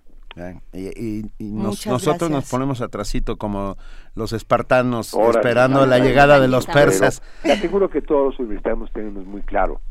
y, 0.73 1.23
nosotros 1.39 2.29
nos 2.29 2.49
ponemos 2.49 2.81
atrasito 2.81 3.37
como 3.37 3.77
los 4.15 4.31
espartanos 4.33 5.13
esperando 5.13 5.85
la 5.85 5.99
llegada 5.99 6.39
de 6.39 6.47
los 6.47 6.67
persas. 6.67 7.21
te 7.41 7.51
aseguro 7.51 7.89
que 7.89 8.01
todos 8.01 8.27
los 8.27 8.39
universitarios 8.39 8.91
tenemos 8.93 9.25
muy 9.25 9.41
claro 9.41 9.81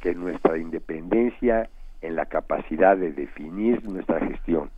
que 0.00 0.14
nuestra 0.14 0.58
independencia 0.58 1.70
en 2.00 2.16
la 2.16 2.26
capacidad 2.26 2.96
de 2.96 3.12
definir 3.12 3.82
nuestra 3.84 4.20
gestión 4.20 4.70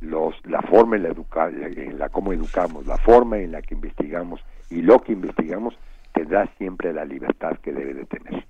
los, 0.00 0.34
la 0.44 0.62
forma 0.62 0.96
en 0.96 1.02
la, 1.04 1.08
educa, 1.10 1.48
en 1.48 1.98
la 1.98 2.08
cómo 2.08 2.32
educamos, 2.32 2.86
la 2.86 2.98
forma 2.98 3.38
en 3.38 3.52
la 3.52 3.62
que 3.62 3.74
investigamos 3.74 4.40
y 4.70 4.82
lo 4.82 5.02
que 5.02 5.12
investigamos 5.12 5.74
tendrá 6.12 6.46
siempre 6.56 6.92
la 6.92 7.04
libertad 7.04 7.58
que 7.62 7.72
debe 7.72 7.94
de 7.94 8.04
tener. 8.04 8.46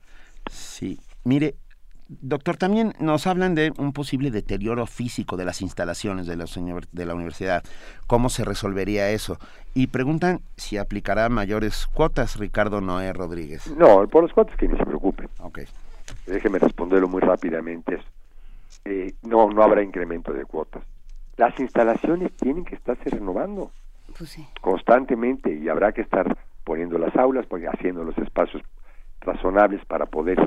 Sí, 0.51 1.01
mire, 1.25 1.55
doctor, 2.09 2.57
también 2.57 2.93
nos 3.01 3.27
hablan 3.27 3.55
de 3.55 3.73
un 3.78 3.93
posible 3.93 4.31
deterioro 4.31 4.86
físico 4.86 5.36
de 5.36 5.44
las 5.44 5.62
instalaciones 5.62 6.27
de 6.27 6.36
la, 6.36 6.44
de 6.93 7.07
la 7.07 7.15
universidad. 7.15 7.62
¿Cómo 8.07 8.28
se 8.28 8.44
resolvería 8.44 9.10
eso? 9.10 9.39
Y 9.75 9.89
preguntan 9.89 10.41
si 10.57 10.77
aplicará 10.77 11.28
mayores 11.28 11.86
cuotas 11.86 12.39
Ricardo 12.39 12.81
Noé 12.81 13.12
Rodríguez. 13.12 13.70
No, 13.77 14.07
por 14.09 14.25
las 14.25 14.33
cuotas 14.33 14.57
que 14.57 14.68
ni 14.68 14.77
se 14.77 14.85
preocupen. 14.85 15.28
Ok. 15.41 15.60
Déjeme 16.27 16.59
responderlo 16.59 17.09
muy 17.09 17.20
rápidamente. 17.20 17.99
Eh, 18.85 19.12
no, 19.23 19.51
no 19.51 19.62
habrá 19.62 19.83
incremento 19.83 20.33
de 20.33 20.44
cuotas 20.44 20.83
las 21.39 21.58
instalaciones 21.58 22.33
tienen 22.36 22.65
que 22.65 22.75
estarse 22.75 23.08
renovando 23.08 23.70
pues 24.17 24.36
constantemente 24.60 25.55
y 25.55 25.68
habrá 25.68 25.92
que 25.92 26.02
estar 26.02 26.36
poniendo 26.65 26.99
las 26.99 27.17
aulas, 27.17 27.47
pues, 27.47 27.65
haciendo 27.65 28.05
los 28.05 28.18
espacios 28.18 28.62
razonables 29.20 29.84
para 29.86 30.07
poder 30.07 30.39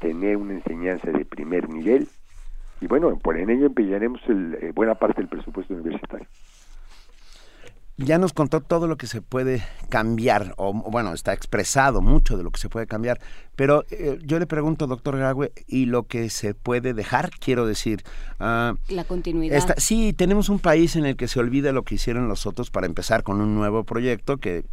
tener 0.00 0.36
una 0.36 0.54
enseñanza 0.54 1.10
de 1.10 1.24
primer 1.24 1.68
nivel 1.68 2.08
y 2.80 2.86
bueno, 2.86 3.18
por 3.18 3.38
en 3.38 3.50
ello 3.50 3.66
empeñaremos 3.66 4.20
el, 4.28 4.58
eh, 4.60 4.72
buena 4.74 4.94
parte 4.94 5.20
del 5.22 5.28
presupuesto 5.28 5.74
universitario. 5.74 6.26
Ya 7.98 8.18
nos 8.18 8.32
contó 8.32 8.60
todo 8.60 8.86
lo 8.86 8.96
que 8.96 9.06
se 9.06 9.22
puede 9.22 9.62
cambiar, 9.88 10.52
o 10.56 10.72
bueno, 10.72 11.14
está 11.14 11.32
expresado 11.32 12.02
mucho 12.02 12.36
de 12.36 12.42
lo 12.42 12.50
que 12.50 12.60
se 12.60 12.68
puede 12.68 12.86
cambiar, 12.86 13.18
pero 13.56 13.84
eh, 13.90 14.18
yo 14.22 14.38
le 14.38 14.46
pregunto, 14.46 14.86
doctor 14.86 15.16
Graue, 15.16 15.52
¿y 15.66 15.86
lo 15.86 16.02
que 16.02 16.28
se 16.28 16.54
puede 16.54 16.92
dejar? 16.92 17.30
Quiero 17.30 17.66
decir... 17.66 18.02
Ah, 18.38 18.74
la 18.88 19.04
continuidad. 19.04 19.74
sí, 19.78 20.12
tenemos 20.12 20.50
un 20.50 20.58
país 20.58 20.96
en 20.96 21.06
el 21.06 21.16
que 21.16 21.26
se 21.26 21.40
olvida 21.40 21.72
lo 21.72 21.84
que 21.84 21.94
hicieron 21.94 22.28
los 22.28 22.46
otros 22.46 22.70
para 22.70 22.86
empezar 22.86 23.22
con 23.22 23.40
un 23.40 23.54
nuevo 23.54 23.84
proyecto 23.84 24.36
que 24.36 24.64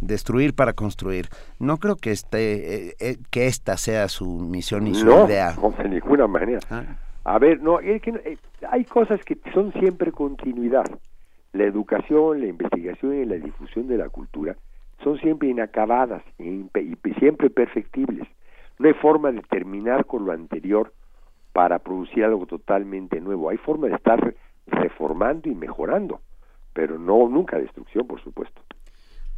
destruir 0.00 0.54
para 0.54 0.72
construir. 0.72 1.28
No 1.58 1.76
creo 1.76 1.96
que 1.96 2.10
este 2.10 2.88
eh, 2.88 2.96
eh, 3.00 3.18
que 3.30 3.46
esta 3.46 3.76
sea 3.76 4.08
su 4.08 4.26
misión 4.26 4.86
y 4.86 4.94
su 4.94 5.06
idea. 5.26 5.54
No, 5.60 5.70
de 5.70 5.88
ninguna 5.90 6.26
manera. 6.26 6.60
Ah. 6.70 6.84
A 7.24 7.38
ver, 7.38 7.60
no, 7.60 7.78
hay 8.70 8.84
cosas 8.86 9.20
que 9.26 9.38
son 9.52 9.74
siempre 9.74 10.10
continuidad 10.10 10.86
la 11.52 11.64
educación, 11.64 12.40
la 12.40 12.46
investigación 12.46 13.14
y 13.14 13.24
la 13.24 13.36
difusión 13.36 13.88
de 13.88 13.96
la 13.96 14.08
cultura 14.08 14.56
son 15.02 15.18
siempre 15.18 15.48
inacabadas 15.48 16.22
y, 16.38 16.66
siempre 17.18 17.50
perfectibles. 17.50 18.28
No 18.78 18.88
hay 18.88 18.94
forma 18.94 19.32
de 19.32 19.42
terminar 19.42 20.06
con 20.06 20.24
lo 20.24 20.32
anterior 20.32 20.92
para 21.52 21.78
producir 21.78 22.24
algo 22.24 22.46
totalmente 22.46 23.20
nuevo. 23.20 23.50
Hay 23.50 23.56
forma 23.58 23.88
de 23.88 23.94
estar 23.94 24.34
reformando 24.66 25.48
y 25.48 25.54
mejorando, 25.54 26.20
pero 26.72 26.98
no 26.98 27.28
nunca 27.28 27.58
destrucción, 27.58 28.06
por 28.06 28.20
supuesto. 28.22 28.60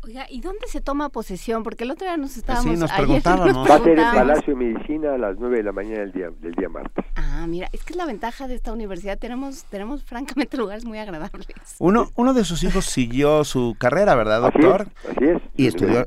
Oiga, 0.05 0.27
¿y 0.29 0.41
dónde 0.41 0.67
se 0.67 0.81
toma 0.81 1.11
posesión? 1.11 1.63
Porque 1.63 1.85
el 1.85 1.93
otro 1.93 2.05
día 2.05 2.17
nos 2.17 2.37
estábamos... 2.37 2.75
Sí, 2.75 2.81
nos 2.81 2.91
preguntábamos. 2.91 3.69
Va 3.71 3.77
a 3.77 3.79
ser 3.79 3.99
el 4.01 4.05
Palacio 4.05 4.57
de 4.57 4.65
Medicina 4.65 5.15
a 5.15 5.19
las 5.19 5.39
9 5.39 5.59
de 5.59 5.63
la 5.63 5.71
mañana 5.71 6.01
del 6.01 6.13
día, 6.13 6.31
del 6.41 6.53
día 6.55 6.69
martes. 6.69 7.05
Ah, 7.15 7.47
mira, 7.47 7.69
es 7.73 7.85
que 7.85 7.93
es 7.93 7.97
la 7.97 8.05
ventaja 8.05 8.49
de 8.49 8.57
esta 8.57 8.73
universidad. 8.73 9.17
Tenemos, 9.17 9.65
tenemos 9.67 10.03
francamente 10.03 10.57
lugares 10.59 10.85
muy 10.85 10.99
agradables. 10.99 11.47
Uno, 11.79 12.11
uno 12.17 12.35
de 12.35 12.45
sus 12.45 12.65
hijos 12.65 12.85
siguió 12.87 13.45
su 13.45 13.77
carrera, 13.79 14.17
¿verdad, 14.17 14.41
doctor? 14.41 14.89
Así 15.09 15.25
es. 15.25 15.43
Y 15.57 15.69
estudió, 15.69 16.05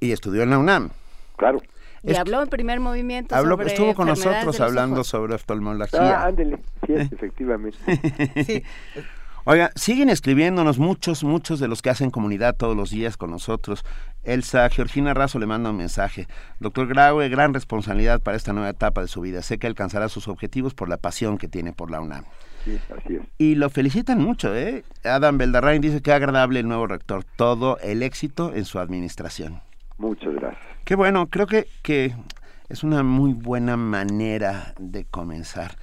y, 0.00 0.12
estudió 0.12 0.42
en 0.42 0.50
la 0.50 0.58
UNAM. 0.58 0.88
Claro. 1.36 1.60
Y 2.02 2.14
habló 2.14 2.42
en 2.42 2.48
primer 2.48 2.80
movimiento 2.80 3.34
habló, 3.34 3.56
sobre 3.56 3.66
Estuvo 3.66 3.94
con 3.94 4.06
nosotros 4.06 4.58
hablando 4.60 5.04
sobre 5.04 5.34
oftalmología. 5.34 6.22
Ah, 6.22 6.26
ándele. 6.26 6.58
Sí, 6.86 6.92
efectivamente. 7.12 7.78
sí. 8.44 8.62
Oiga, 9.48 9.70
siguen 9.76 10.10
escribiéndonos 10.10 10.80
muchos, 10.80 11.22
muchos 11.22 11.60
de 11.60 11.68
los 11.68 11.80
que 11.80 11.88
hacen 11.88 12.10
comunidad 12.10 12.56
todos 12.56 12.76
los 12.76 12.90
días 12.90 13.16
con 13.16 13.30
nosotros. 13.30 13.84
Elsa 14.24 14.68
Georgina 14.70 15.14
Razo 15.14 15.38
le 15.38 15.46
manda 15.46 15.70
un 15.70 15.76
mensaje. 15.76 16.26
Doctor 16.58 16.88
Graue, 16.88 17.28
gran 17.28 17.54
responsabilidad 17.54 18.20
para 18.20 18.36
esta 18.36 18.52
nueva 18.52 18.70
etapa 18.70 19.02
de 19.02 19.06
su 19.06 19.20
vida. 19.20 19.42
Sé 19.42 19.58
que 19.58 19.68
alcanzará 19.68 20.08
sus 20.08 20.26
objetivos 20.26 20.74
por 20.74 20.88
la 20.88 20.96
pasión 20.96 21.38
que 21.38 21.46
tiene 21.46 21.72
por 21.72 21.92
la 21.92 22.00
UNAM. 22.00 22.24
Sí, 22.64 22.76
así 22.90 23.14
es. 23.14 23.22
Y 23.38 23.54
lo 23.54 23.70
felicitan 23.70 24.20
mucho, 24.20 24.52
¿eh? 24.52 24.82
Adam 25.04 25.38
Beldarrain 25.38 25.80
dice 25.80 26.02
que 26.02 26.12
agradable 26.12 26.58
el 26.58 26.66
nuevo 26.66 26.88
rector. 26.88 27.22
Todo 27.22 27.78
el 27.78 28.02
éxito 28.02 28.52
en 28.52 28.64
su 28.64 28.80
administración. 28.80 29.60
Muchas 29.96 30.34
gracias. 30.34 30.66
Qué 30.84 30.96
bueno, 30.96 31.28
creo 31.28 31.46
que, 31.46 31.68
que 31.82 32.16
es 32.68 32.82
una 32.82 33.04
muy 33.04 33.32
buena 33.32 33.76
manera 33.76 34.74
de 34.80 35.04
comenzar. 35.04 35.76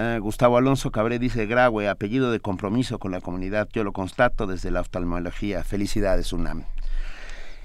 Eh, 0.00 0.20
Gustavo 0.20 0.56
Alonso 0.56 0.92
Cabré 0.92 1.18
dice 1.18 1.46
Graue, 1.46 1.88
apellido 1.88 2.30
de 2.30 2.38
compromiso 2.38 3.00
con 3.00 3.10
la 3.10 3.20
comunidad. 3.20 3.68
Yo 3.72 3.82
lo 3.82 3.92
constato 3.92 4.46
desde 4.46 4.70
la 4.70 4.80
oftalmología. 4.80 5.64
Felicidades, 5.64 6.32
UNAM. 6.32 6.62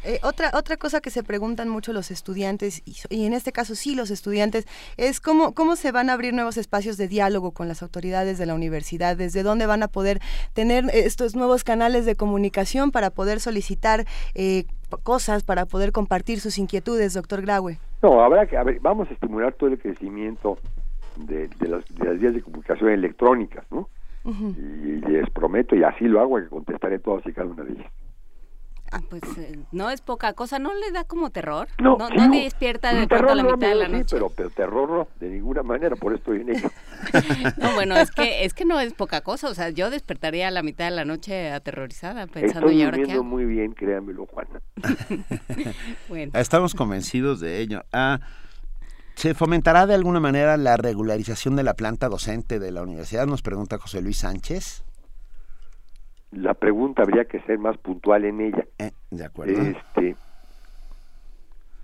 Eh, 0.03 0.19
otra, 0.23 0.49
otra 0.55 0.75
cosa 0.77 0.99
que 0.99 1.11
se 1.11 1.21
preguntan 1.21 1.69
mucho 1.69 1.93
los 1.93 2.09
estudiantes, 2.09 2.81
y, 2.85 3.25
en 3.25 3.33
este 3.33 3.51
caso 3.51 3.75
sí 3.75 3.93
los 3.93 4.09
estudiantes, 4.09 4.65
es 4.97 5.21
cómo, 5.21 5.53
cómo 5.53 5.75
se 5.75 5.91
van 5.91 6.09
a 6.09 6.13
abrir 6.13 6.33
nuevos 6.33 6.57
espacios 6.57 6.97
de 6.97 7.07
diálogo 7.07 7.51
con 7.51 7.67
las 7.67 7.83
autoridades 7.83 8.39
de 8.39 8.47
la 8.47 8.55
universidad, 8.55 9.15
desde 9.15 9.43
dónde 9.43 9.67
van 9.67 9.83
a 9.83 9.87
poder 9.87 10.19
tener 10.53 10.85
estos 10.91 11.35
nuevos 11.35 11.63
canales 11.63 12.05
de 12.05 12.15
comunicación 12.15 12.91
para 12.91 13.11
poder 13.11 13.41
solicitar 13.41 14.05
eh, 14.33 14.65
cosas, 15.03 15.43
para 15.43 15.67
poder 15.67 15.91
compartir 15.91 16.39
sus 16.39 16.57
inquietudes, 16.57 17.13
doctor 17.13 17.43
Graue. 17.43 17.77
No, 18.01 18.21
habrá 18.21 18.47
que, 18.47 18.57
a 18.57 18.63
ver, 18.63 18.79
vamos 18.81 19.07
a 19.09 19.13
estimular 19.13 19.53
todo 19.53 19.69
el 19.69 19.79
crecimiento 19.79 20.57
de, 21.17 21.47
de, 21.47 21.67
las, 21.67 21.85
de 21.95 22.05
las 22.05 22.19
vías 22.19 22.33
de 22.33 22.41
comunicación 22.41 22.89
electrónicas, 22.89 23.65
¿no? 23.71 23.89
Y 24.25 25.01
les 25.01 25.29
prometo, 25.31 25.75
y 25.75 25.83
así 25.83 26.05
lo 26.05 26.21
hago, 26.21 26.37
que 26.37 26.47
contestaré 26.47 26.99
todas 26.99 27.25
y 27.25 27.33
cada 27.33 27.49
una 27.49 27.63
de 27.63 27.73
ellas. 27.73 27.91
Ah, 28.93 29.01
pues 29.09 29.23
eh, 29.39 29.57
no 29.71 29.89
es 29.89 30.01
poca 30.01 30.33
cosa, 30.33 30.59
¿no 30.59 30.71
le 30.71 30.91
da 30.91 31.03
como 31.03 31.31
terror? 31.31 31.67
No, 31.81 31.97
no, 31.97 32.09
no 32.09 32.29
despierta 32.29 32.93
de 32.93 33.07
pronto 33.07 33.31
a 33.31 33.35
la 33.35 33.43
mitad 33.43 33.69
de 33.69 33.75
la 33.75 33.87
noche. 33.87 34.03
Sí, 34.03 34.07
pero, 34.11 34.29
pero, 34.29 34.51
terror 34.51 34.87
no, 34.87 35.07
de 35.19 35.29
ninguna 35.31 35.63
manera, 35.63 35.95
por 35.95 36.13
eso 36.13 36.19
estoy 36.19 36.41
en 36.41 36.55
ello. 36.55 36.69
no, 37.57 37.73
bueno, 37.73 37.97
es 37.97 38.11
que 38.11 38.45
es 38.45 38.53
que 38.53 38.65
no 38.65 38.79
es 38.79 38.93
poca 38.93 39.21
cosa, 39.21 39.49
o 39.49 39.55
sea, 39.55 39.71
yo 39.71 39.89
despertaría 39.89 40.47
a 40.47 40.51
la 40.51 40.61
mitad 40.61 40.85
de 40.85 40.91
la 40.91 41.05
noche 41.05 41.51
aterrorizada 41.51 42.27
pensando 42.27 42.67
estoy 42.67 42.81
¿y 42.81 42.83
ahora 42.83 42.99
qué 42.99 43.19
muy 43.19 43.45
bien, 43.45 43.73
créanmelo, 43.73 44.27
Juana. 44.27 44.61
bueno. 46.07 46.31
Estamos 46.35 46.75
convencidos 46.75 47.39
de 47.39 47.61
ello. 47.61 47.81
Ah, 47.91 48.19
¿Se 49.15 49.33
fomentará 49.33 49.85
de 49.85 49.93
alguna 49.93 50.19
manera 50.19 50.57
la 50.57 50.75
regularización 50.75 51.55
de 51.55 51.63
la 51.63 51.75
planta 51.75 52.09
docente 52.09 52.59
de 52.59 52.71
la 52.71 52.81
universidad? 52.81 53.25
Nos 53.25 53.41
pregunta 53.41 53.77
José 53.77 54.01
Luis 54.01 54.17
Sánchez. 54.17 54.83
La 56.31 56.53
pregunta 56.55 57.03
habría 57.03 57.25
que 57.25 57.39
ser 57.41 57.59
más 57.59 57.77
puntual 57.77 58.25
en 58.25 58.41
ella. 58.41 58.65
Eh, 58.79 58.91
de 59.11 59.25
acuerdo. 59.25 59.61
Este, 59.61 60.15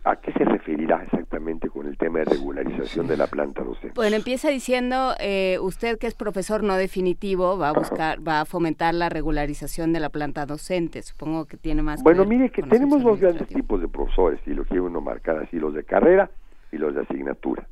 ¿A 0.03 0.15
qué 0.15 0.31
se 0.33 0.43
referirá 0.43 1.03
exactamente 1.03 1.69
con 1.69 1.85
el 1.85 1.97
tema 1.97 2.19
de 2.19 2.25
regularización 2.25 3.05
de 3.07 3.15
la 3.15 3.27
planta 3.27 3.63
docente? 3.63 3.93
Bueno, 3.95 4.15
empieza 4.15 4.49
diciendo 4.49 5.13
eh, 5.19 5.59
usted 5.61 5.99
que 5.99 6.07
es 6.07 6.15
profesor 6.15 6.63
no 6.63 6.75
definitivo 6.75 7.57
va 7.59 7.69
a 7.69 7.73
buscar, 7.73 8.27
va 8.27 8.41
a 8.41 8.45
fomentar 8.45 8.95
la 8.95 9.09
regularización 9.09 9.93
de 9.93 9.99
la 9.99 10.09
planta 10.09 10.47
docente. 10.47 11.03
Supongo 11.03 11.45
que 11.45 11.57
tiene 11.57 11.83
más. 11.83 12.01
Bueno, 12.01 12.25
mire 12.25 12.49
que 12.49 12.63
tenemos 12.63 13.03
dos 13.03 13.19
grandes 13.19 13.47
tipos 13.47 13.79
de 13.81 13.87
profesores, 13.87 14.39
si 14.45 14.53
lo 14.53 14.65
quiere 14.65 14.81
uno 14.81 14.99
marcar 14.99 15.37
así, 15.37 15.59
los 15.59 15.75
de 15.75 15.83
carrera 15.83 16.31
y 16.71 16.77
los 16.77 16.93
de 16.95 17.01
asignatura. 17.01 17.67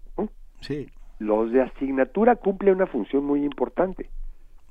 Sí. 0.61 0.89
Los 1.19 1.51
de 1.51 1.61
asignatura 1.61 2.35
cumplen 2.35 2.75
una 2.75 2.87
función 2.87 3.23
muy 3.25 3.43
importante. 3.43 4.09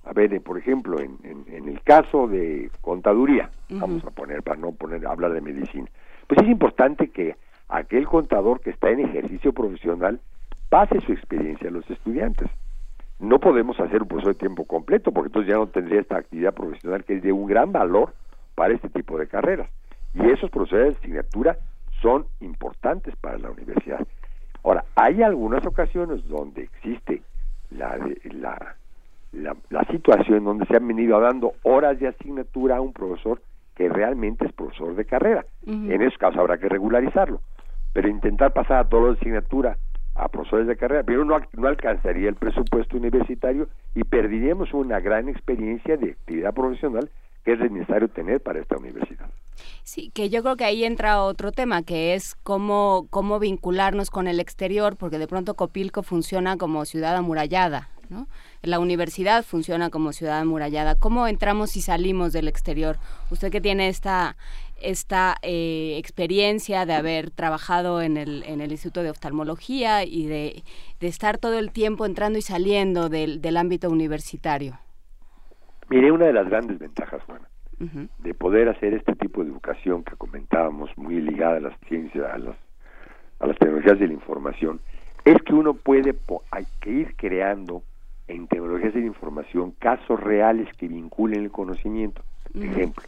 A 0.05 0.13
ver, 0.13 0.33
eh, 0.35 0.41
por 0.41 0.59
ejemplo, 0.59 1.01
en, 1.01 1.19
en, 1.25 1.69
el 1.69 1.81
caso 1.83 2.29
de 2.29 2.71
contaduría, 2.81 3.51
vamos 3.71 4.05
a 4.05 4.11
poner, 4.11 4.43
para 4.43 4.57
no 4.57 4.73
poner, 4.73 5.05
hablar 5.07 5.33
de 5.33 5.41
medicina, 5.41 5.89
pues 6.29 6.41
es 6.43 6.49
importante 6.49 7.09
que 7.09 7.37
aquel 7.69 8.07
contador 8.07 8.61
que 8.61 8.71
está 8.71 8.91
en 8.91 9.01
ejercicio 9.01 9.53
profesional 9.53 10.21
pase 10.69 11.01
su 11.01 11.13
experiencia 11.13 11.69
a 11.69 11.73
los 11.73 11.89
estudiantes. 11.91 12.49
No 13.19 13.41
podemos 13.41 13.81
hacer 13.81 14.03
un 14.03 14.09
proceso 14.09 14.29
de 14.29 14.35
tiempo 14.35 14.65
completo, 14.65 15.11
porque 15.11 15.29
entonces 15.29 15.51
ya 15.51 15.59
no 15.59 15.67
tendría 15.69 16.01
esta 16.01 16.19
actividad 16.19 16.55
profesional 16.55 17.05
que 17.05 17.17
es 17.17 17.23
de 17.23 17.33
un 17.33 17.47
gran 17.47 17.73
valor 17.73 18.15
para 18.55 18.75
este 18.75 18.89
tipo 18.91 19.19
de 19.19 19.27
carreras. 19.27 19.69
Y 20.15 20.25
esos 20.31 20.51
procesos 20.51 20.95
de 20.95 20.99
asignatura 20.99 21.59
son 22.01 22.27
importantes 22.41 23.17
para 23.17 23.39
la 23.39 23.51
universidad. 23.51 24.07
Ahora, 24.67 24.85
hay 24.97 25.23
algunas 25.23 25.65
ocasiones 25.65 26.27
donde 26.27 26.65
existe 26.65 27.23
la, 27.71 27.97
la, 28.25 28.77
la, 29.71 29.85
situación 29.85 30.43
donde 30.43 30.67
se 30.67 30.77
han 30.77 30.89
venido 30.89 31.21
dando 31.21 31.53
horas 31.63 32.01
de 32.01 32.09
asignatura 32.09 32.79
a 32.79 32.81
un 32.81 32.93
profesor 32.93 33.41
que 33.77 33.89
realmente 33.89 34.45
es 34.45 34.53
profesor 34.53 34.97
de 34.97 35.05
carrera. 35.05 35.47
En 35.65 36.03
esos 36.03 36.19
casos 36.19 36.39
habrá 36.39 36.59
que 36.59 36.69
regularizarlo. 36.69 37.41
Pero 37.93 38.09
intentar 38.09 38.53
pasar 38.55 38.79
a 38.79 38.89
toda 38.89 39.11
la 39.11 39.15
asignatura 39.15 39.77
a 40.17 40.29
profesores 40.29 40.67
de 40.67 40.77
carrera, 40.77 41.05
pero 41.05 41.25
no, 41.25 41.39
no 41.53 41.69
alcanzaría 41.69 42.29
el 42.29 42.35
presupuesto 42.35 42.97
universitario 42.97 43.69
y 43.95 44.03
perderíamos 44.03 44.75
una 44.75 44.99
gran 44.99 45.29
experiencia 45.29 45.97
de 45.97 46.11
actividad 46.11 46.53
profesional 46.53 47.09
que 47.47 47.53
es 47.53 47.71
necesario 47.71 48.09
tener 48.09 48.43
para 48.43 48.59
esta 48.59 48.77
universidad. 48.77 49.31
Sí, 49.85 50.11
que 50.13 50.29
yo 50.31 50.43
creo 50.43 50.57
que 50.57 50.65
ahí 50.65 50.85
entra 50.85 51.23
otro 51.23 51.53
tema, 51.53 51.85
que 51.85 52.15
es 52.15 52.35
cómo, 52.43 53.07
cómo 53.09 53.39
vincularnos 53.39 54.11
con 54.11 54.27
el 54.27 54.41
exterior, 54.41 54.97
porque 54.97 55.21
de 55.21 55.29
pronto 55.29 55.55
Copilco 55.55 56.03
funciona 56.03 56.57
como 56.57 56.85
ciudad 56.85 57.15
amurallada, 57.15 57.89
¿no? 58.09 58.27
La 58.63 58.81
universidad 58.81 59.45
funciona 59.45 59.91
como 59.91 60.13
ciudad 60.13 60.41
amurallada. 60.41 60.97
¿Cómo 60.97 61.29
entramos 61.29 61.77
y 61.77 61.83
salimos 61.83 62.33
del 62.33 62.49
exterior? 62.49 62.99
Usted 63.31 63.53
que 63.53 63.61
tiene 63.61 63.87
esta, 63.87 64.37
esta 64.83 65.37
eh, 65.43 65.95
experiencia 65.99 66.85
de 66.85 66.95
haber 66.95 67.31
trabajado 67.31 68.03
en 68.03 68.17
el, 68.17 68.43
en 68.43 68.61
el 68.61 68.73
Instituto 68.73 69.05
de 69.05 69.11
Oftalmología 69.11 70.03
y 70.03 70.27
de, 70.27 70.65
de 70.99 71.07
estar 71.07 71.39
todo 71.39 71.61
el 71.61 71.71
tiempo 71.71 72.07
entrando 72.07 72.41
y 72.41 72.43
saliendo 72.43 73.09
del, 73.09 73.41
del 73.41 73.57
ámbito 73.57 73.89
universitario. 73.89 74.81
Mire, 75.89 76.11
una 76.11 76.27
de 76.27 76.33
las 76.33 76.49
grandes 76.49 76.79
ventajas, 76.79 77.23
Juana, 77.25 77.49
de 78.19 78.35
poder 78.35 78.69
hacer 78.69 78.95
este 78.95 79.15
tipo 79.15 79.43
de 79.45 79.51
educación 79.51 80.03
que 80.03 80.17
comentábamos, 80.17 80.91
muy 80.97 81.21
ligada 81.21 81.59
a 81.59 81.61
las 81.61 81.79
ciencias, 81.89 82.25
a 82.33 82.39
las, 82.39 82.57
a 83.39 83.47
las 83.47 83.57
tecnologías 83.59 83.99
de 83.99 84.07
la 84.09 84.15
información, 84.15 84.81
es 85.25 85.37
que 85.43 85.55
uno 85.55 85.75
puede 85.75 86.15
hay 86.51 86.67
que 86.81 86.91
ir 86.91 87.17
creando 87.17 87.83
en 88.29 88.47
tecnologías 88.49 88.95
de 88.95 89.01
la 89.01 89.07
información 89.07 89.73
casos 89.73 90.19
reales 90.21 90.69
que 90.77 90.89
vinculen 90.89 91.45
el 91.45 91.51
conocimiento. 91.51 92.23
Por 92.53 92.65
ejemplo, 92.65 93.05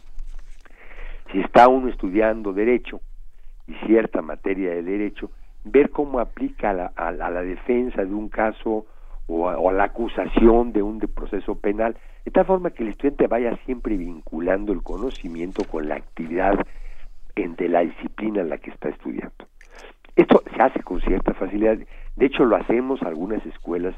si 1.31 1.39
está 1.41 1.67
uno 1.67 1.89
estudiando 1.89 2.53
derecho 2.53 3.01
y 3.67 3.73
cierta 3.85 4.21
materia 4.21 4.71
de 4.71 4.83
derecho, 4.83 5.31
ver 5.63 5.89
cómo 5.89 6.19
aplica 6.19 6.69
a 6.69 6.73
la, 6.73 6.85
a 6.95 7.11
la 7.11 7.41
defensa 7.41 8.05
de 8.05 8.13
un 8.13 8.29
caso 8.29 8.85
o, 9.29 9.71
la 9.71 9.83
acusación 9.85 10.73
de 10.73 10.81
un 10.81 10.99
proceso 10.99 11.55
penal, 11.55 11.95
de 12.25 12.31
tal 12.31 12.45
forma 12.45 12.71
que 12.71 12.83
el 12.83 12.89
estudiante 12.89 13.27
vaya 13.27 13.55
siempre 13.65 13.95
vinculando 13.95 14.73
el 14.73 14.81
conocimiento 14.81 15.63
con 15.65 15.87
la 15.87 15.95
actividad 15.95 16.65
de 17.35 17.69
la 17.69 17.81
disciplina 17.81 18.41
en 18.41 18.49
la 18.49 18.57
que 18.57 18.71
está 18.71 18.89
estudiando. 18.89 19.47
Esto 20.15 20.43
se 20.53 20.61
hace 20.61 20.81
con 20.81 20.99
cierta 21.01 21.33
facilidad, 21.33 21.77
de 22.15 22.25
hecho 22.25 22.43
lo 22.43 22.57
hacemos 22.57 23.01
algunas 23.03 23.45
escuelas 23.45 23.95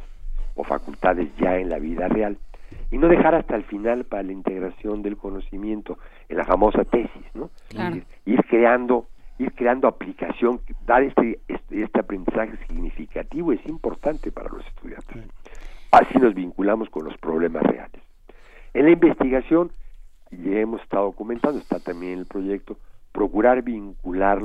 o 0.56 0.64
facultades 0.64 1.30
ya 1.38 1.58
en 1.58 1.70
la 1.70 1.80
vida 1.80 2.08
real, 2.08 2.38
y 2.92 2.98
no 2.98 3.08
dejar 3.08 3.34
hasta 3.34 3.56
el 3.56 3.64
final 3.64 4.04
para 4.04 4.24
la 4.24 4.34
integración 4.34 5.02
del 5.02 5.18
conocimiento 5.18 5.98
en 6.30 6.38
la 6.38 6.46
famosa 6.46 6.84
tesis, 6.84 7.26
¿no? 7.34 7.50
Ir, 8.26 8.44
creando 8.44 9.08
ir 9.42 9.54
creando 9.54 9.88
aplicación, 9.88 10.62
dar 10.86 11.04
este, 11.04 11.40
este, 11.48 11.84
este, 11.84 12.00
aprendizaje 12.00 12.58
significativo 12.68 13.52
es 13.52 13.66
importante 13.66 14.32
para 14.32 14.50
los 14.50 14.66
estudiantes. 14.68 15.18
Así 15.92 16.18
nos 16.20 16.34
vinculamos 16.36 16.90
con 16.90 17.06
los 17.06 17.18
problemas 17.18 17.64
reales. 17.64 18.02
En 18.74 18.86
la 18.86 18.92
investigación, 18.92 19.72
ya 20.32 20.60
hemos 20.60 20.82
estado 20.82 21.12
comentando, 21.14 21.60
está 21.60 21.80
también 21.80 22.20
el 22.20 22.26
proyecto, 22.26 22.78
procurar 23.12 23.64
vincular 23.64 24.42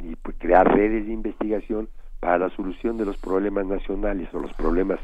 y 0.00 0.16
pues, 0.16 0.36
crear 0.38 0.66
redes 0.74 1.06
de 1.06 1.12
investigación 1.12 1.88
para 2.20 2.38
la 2.38 2.50
solución 2.50 2.96
de 2.96 3.06
los 3.06 3.16
problemas 3.16 3.66
nacionales 3.66 4.28
o 4.34 4.40
los 4.40 4.52
problemas 4.54 4.98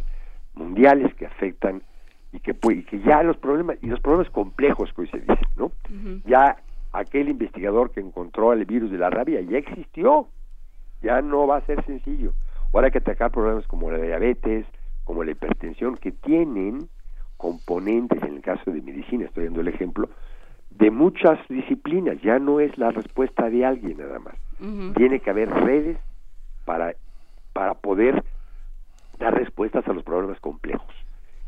mundiales 0.55 1.15
que 1.15 1.26
afectan 1.26 1.83
y 2.33 2.41
que, 2.41 2.57
y 2.73 2.83
que 2.83 3.00
ya 3.00 3.23
los 3.23 3.36
problemas 3.36 3.76
y 3.81 3.86
los 3.86 4.00
problemas 4.00 4.31
complejos 4.31 4.92
que 4.92 5.02
hoy 5.02 5.09
se 5.09 5.20
dicen, 5.20 5.39
¿no? 5.57 5.70
Ya 6.26 6.57
aquel 6.93 7.28
investigador 7.28 7.91
que 7.91 8.01
encontró 8.01 8.52
el 8.52 8.65
virus 8.65 8.91
de 8.91 8.99
la 8.99 9.10
rabia 9.10 9.41
ya 9.41 9.59
existió, 9.59 10.28
ya 11.02 11.23
no 11.23 11.47
va 11.47 11.59
a 11.59 11.67
ser 11.67 11.85
sencillo. 11.85 12.33
Ahora 12.73 12.86
hay 12.86 12.93
que 12.93 12.99
atacar 12.99 13.31
problemas 13.31 13.67
como 13.67 13.91
la 13.91 13.99
diabetes, 13.99 14.67
como 15.05 15.25
la 15.25 15.33
hipertensión, 15.33 15.97
que 15.97 16.12
tienen 16.12 16.89
componentes, 17.36 18.23
en 18.23 18.36
el 18.36 18.43
caso 18.43 18.70
de 18.70 18.83
medicina, 18.83 19.25
estoy 19.25 19.44
dando 19.44 19.60
el 19.60 19.69
ejemplo, 19.69 20.09
de 20.70 20.91
muchas 20.91 21.39
disciplinas, 21.49 22.20
ya 22.23 22.39
no 22.39 22.60
es 22.60 22.77
la 22.78 22.91
respuesta 22.91 23.51
de 23.51 23.65
alguien 23.65 23.99
nada 23.99 24.19
más. 24.19 24.35
Tiene 24.94 25.20
que 25.20 25.31
haber 25.31 25.49
redes 25.49 25.99
para, 26.67 26.94
para 27.55 27.75
poder 27.75 28.23
dar 29.19 29.35
respuestas 29.35 29.86
a 29.89 29.93
los 29.93 30.05
problemas 30.05 30.39
complejos. 30.41 30.94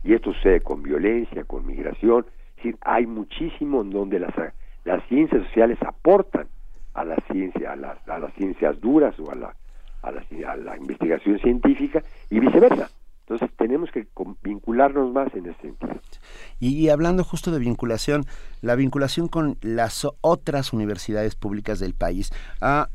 Y 0.03 0.15
esto 0.15 0.33
sucede 0.33 0.61
con 0.61 0.83
violencia, 0.83 1.45
con 1.45 1.67
migración, 1.67 2.25
es 2.51 2.57
decir, 2.57 2.77
hay 2.81 3.07
muchísimo 3.07 3.83
en 3.83 3.91
donde 3.91 4.19
las, 4.19 4.35
las 4.85 5.07
ciencias 5.09 5.45
sociales 5.47 5.79
aportan 5.83 6.47
a 6.95 7.05
la 7.05 7.17
ciencia, 7.31 7.73
a 7.73 7.77
las, 7.77 8.09
a 8.09 8.19
las 8.19 8.33
ciencias 8.35 8.81
duras 8.81 9.19
o 9.19 9.31
a 9.31 9.35
la, 9.35 9.55
a 10.03 10.11
la, 10.11 10.23
a 10.49 10.57
la 10.57 10.77
investigación 10.77 11.39
científica 11.39 12.03
y 12.31 12.41
viceversa. 12.41 12.91
Entonces 13.27 13.57
tenemos 13.57 13.91
que 13.91 14.07
vincularnos 14.43 15.13
más 15.13 15.33
en 15.35 15.47
ese 15.47 15.61
sentido. 15.61 15.95
Y, 16.59 16.89
hablando 16.89 17.25
justo 17.25 17.51
de 17.51 17.61
vinculación, 17.61 18.27
la 18.61 18.75
vinculación 18.75 19.29
con 19.29 19.59
las 19.63 20.07
otras 20.21 20.73
universidades 20.73 21.35
públicas 21.35 21.79
del 21.79 21.95
país, 21.95 22.31
ah, 22.61 22.89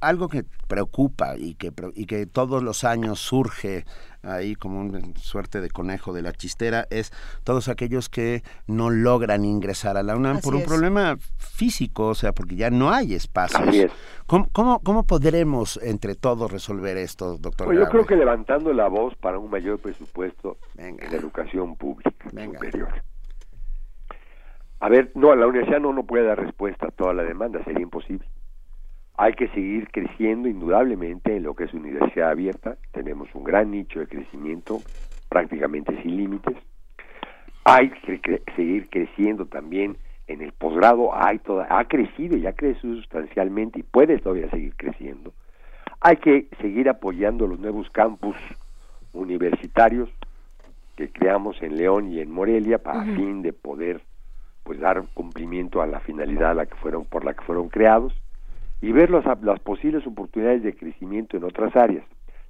algo 0.00 0.28
que 0.28 0.44
preocupa 0.68 1.36
y 1.36 1.54
que, 1.54 1.72
y 1.94 2.06
que 2.06 2.26
todos 2.26 2.62
los 2.62 2.84
años 2.84 3.20
surge 3.20 3.84
ahí 4.22 4.54
como 4.54 4.80
una 4.80 5.00
suerte 5.16 5.60
de 5.60 5.70
conejo 5.70 6.12
de 6.12 6.22
la 6.22 6.32
chistera, 6.32 6.86
es 6.90 7.12
todos 7.44 7.68
aquellos 7.68 8.08
que 8.08 8.42
no 8.66 8.90
logran 8.90 9.44
ingresar 9.44 9.96
a 9.96 10.02
la 10.02 10.16
UNAM 10.16 10.40
por 10.40 10.54
un 10.54 10.64
problema 10.64 11.16
físico, 11.38 12.08
o 12.08 12.14
sea, 12.14 12.32
porque 12.32 12.56
ya 12.56 12.70
no 12.70 12.90
hay 12.90 13.14
espacios. 13.14 13.92
¿Cómo, 14.26 14.80
cómo, 14.80 15.02
podremos 15.04 15.80
entre 15.82 16.14
todos 16.14 16.52
resolver 16.52 16.96
esto, 16.96 17.36
doctor? 17.38 17.66
Pues 17.66 17.78
yo 17.78 17.88
creo 17.88 18.06
que 18.06 18.16
levantando 18.16 18.72
la 18.72 18.88
voz 18.88 19.14
para 19.16 19.38
un 19.38 19.50
mayor 19.50 19.78
presupuesto 19.78 20.58
en 20.76 20.98
la 20.98 21.16
educación 21.16 21.76
pública 21.76 22.12
superior. 22.30 23.02
A 24.80 24.88
ver, 24.88 25.12
no, 25.14 25.34
la 25.34 25.46
universidad 25.46 25.80
no, 25.80 25.92
no 25.92 26.04
puede 26.04 26.24
dar 26.24 26.38
respuesta 26.38 26.86
a 26.86 26.90
toda 26.90 27.12
la 27.12 27.22
demanda, 27.22 27.62
sería 27.64 27.82
imposible. 27.82 28.26
Hay 29.20 29.34
que 29.34 29.48
seguir 29.48 29.90
creciendo 29.90 30.48
indudablemente 30.48 31.36
en 31.36 31.42
lo 31.42 31.54
que 31.54 31.64
es 31.64 31.74
universidad 31.74 32.30
abierta. 32.30 32.78
Tenemos 32.90 33.28
un 33.34 33.44
gran 33.44 33.70
nicho 33.70 34.00
de 34.00 34.06
crecimiento, 34.06 34.78
prácticamente 35.28 35.94
sin 36.00 36.16
límites. 36.16 36.56
Hay 37.64 37.90
que 37.90 38.40
seguir 38.56 38.88
creciendo 38.88 39.44
también 39.44 39.98
en 40.26 40.40
el 40.40 40.52
posgrado. 40.52 41.14
Hay 41.14 41.38
toda, 41.40 41.66
ha 41.68 41.84
crecido 41.84 42.38
y 42.38 42.46
ha 42.46 42.54
crecido 42.54 42.94
sustancialmente 42.94 43.80
y 43.80 43.82
puede 43.82 44.16
todavía 44.20 44.48
seguir 44.48 44.74
creciendo. 44.74 45.34
Hay 46.00 46.16
que 46.16 46.48
seguir 46.62 46.88
apoyando 46.88 47.46
los 47.46 47.60
nuevos 47.60 47.90
campus 47.90 48.36
universitarios 49.12 50.08
que 50.96 51.10
creamos 51.12 51.60
en 51.60 51.76
León 51.76 52.10
y 52.10 52.20
en 52.20 52.30
Morelia 52.30 52.78
para 52.78 53.04
fin 53.04 53.42
de 53.42 53.52
poder 53.52 54.00
pues 54.62 54.80
dar 54.80 55.04
cumplimiento 55.12 55.82
a 55.82 55.86
la 55.86 56.00
finalidad 56.00 56.52
a 56.52 56.54
la 56.54 56.64
que 56.64 56.76
fueron 56.76 57.04
por 57.04 57.26
la 57.26 57.34
que 57.34 57.44
fueron 57.44 57.68
creados 57.68 58.14
y 58.80 58.92
ver 58.92 59.10
las 59.10 59.60
posibles 59.60 60.06
oportunidades 60.06 60.62
de 60.62 60.74
crecimiento 60.74 61.36
en 61.36 61.44
otras 61.44 61.74
áreas, 61.76 62.04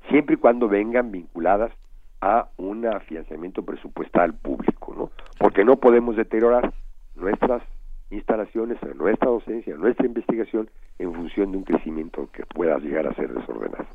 siempre 0.08 0.34
y 0.34 0.38
cuando 0.38 0.68
vengan 0.68 1.10
vinculadas 1.10 1.72
a 2.20 2.48
un 2.56 2.86
financiamiento 3.06 3.64
presupuestal 3.64 4.34
público, 4.34 4.94
¿no? 4.96 5.10
Porque 5.38 5.64
no 5.64 5.76
podemos 5.76 6.16
deteriorar 6.16 6.72
nuestras 7.14 7.62
instalaciones, 8.10 8.78
nuestra 8.96 9.30
docencia, 9.30 9.74
nuestra 9.76 10.06
investigación 10.06 10.68
en 10.98 11.14
función 11.14 11.52
de 11.52 11.58
un 11.58 11.64
crecimiento 11.64 12.28
que 12.32 12.44
pueda 12.44 12.78
llegar 12.78 13.06
a 13.06 13.14
ser 13.14 13.32
desordenado. 13.32 13.86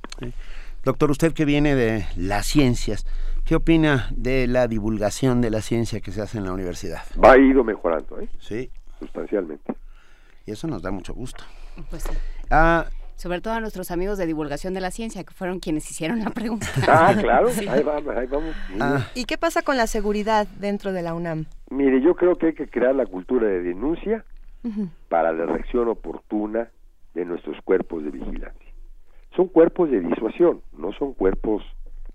Doctor, 0.83 1.11
usted 1.11 1.33
que 1.33 1.45
viene 1.45 1.75
de 1.75 2.05
las 2.15 2.45
ciencias, 2.45 3.05
¿qué 3.43 3.55
opina 3.55 4.07
de 4.15 4.47
la 4.47 4.67
divulgación 4.67 5.41
de 5.41 5.49
la 5.49 5.61
ciencia 5.61 5.99
que 5.99 6.11
se 6.11 6.22
hace 6.22 6.38
en 6.38 6.45
la 6.45 6.53
universidad? 6.53 7.01
Va 7.23 7.33
a 7.33 7.38
ido 7.38 7.64
mejorando, 7.64 8.19
¿eh? 8.19 8.30
Sí. 8.39 8.72
Sustancialmente. 8.99 9.73
Y 10.45 10.51
eso 10.51 10.67
nos 10.67 10.81
da 10.81 10.91
mucho 10.91 11.14
gusto. 11.14 11.43
Pues 11.90 12.04
sí. 12.04 12.14
Ah, 12.50 12.86
sobre 13.16 13.42
todo 13.42 13.54
a 13.54 13.60
nuestros 13.60 13.92
amigos 13.92 14.18
de 14.18 14.26
divulgación 14.26 14.74
de 14.74 14.82
la 14.82 14.92
ciencia, 14.92 15.24
que 15.24 15.34
fueron 15.34 15.60
quienes 15.60 15.90
hicieron 15.90 16.20
la 16.20 16.30
pregunta. 16.32 16.68
Ah, 16.88 17.14
claro, 17.20 17.48
ahí 17.70 17.84
vamos, 17.84 18.16
ahí 18.16 18.28
vamos. 18.28 18.56
Ah. 18.80 19.08
¿Y 19.16 19.26
qué 19.26 19.38
pasa 19.38 19.62
con 19.62 19.78
la 19.78 19.88
seguridad 19.88 20.48
dentro 20.60 20.92
de 20.94 21.02
la 21.02 21.14
UNAM? 21.14 21.45
Mire, 21.70 22.02
yo 22.02 22.16
creo 22.16 22.36
que 22.38 22.48
hay 22.48 22.54
que 22.54 22.68
crear 22.68 22.94
la 22.95 23.06
cultura 23.06 23.48
de 23.48 23.62
denuncia 23.62 24.24
para 25.10 25.32
la 25.32 25.45
reacción 25.45 25.88
oportuna 25.90 26.70
de 27.14 27.24
nuestros 27.24 27.58
cuerpos 27.62 28.04
de 28.04 28.10
vigilancia. 28.10 28.72
Son 29.36 29.48
cuerpos 29.48 29.92
de 29.92 30.00
disuasión, 30.00 30.62
no 30.78 30.92
son 30.94 31.14
cuerpos 31.14 31.64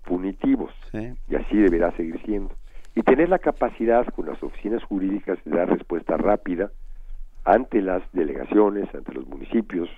punitivos, 0.03 0.71
y 0.93 1.35
así 1.35 1.57
deberá 1.57 1.95
seguir 1.95 2.21
siendo. 2.25 2.53
Y 2.93 3.03
tener 3.03 3.29
la 3.29 3.39
capacidad 3.39 4.05
con 4.07 4.25
las 4.25 4.41
oficinas 4.43 4.83
jurídicas 4.83 5.39
de 5.45 5.55
dar 5.55 5.69
respuesta 5.69 6.17
rápida 6.17 6.71
ante 7.45 7.81
las 7.81 8.03
delegaciones, 8.13 8.93
ante 8.93 9.13
los 9.13 9.27
municipios, 9.27 9.89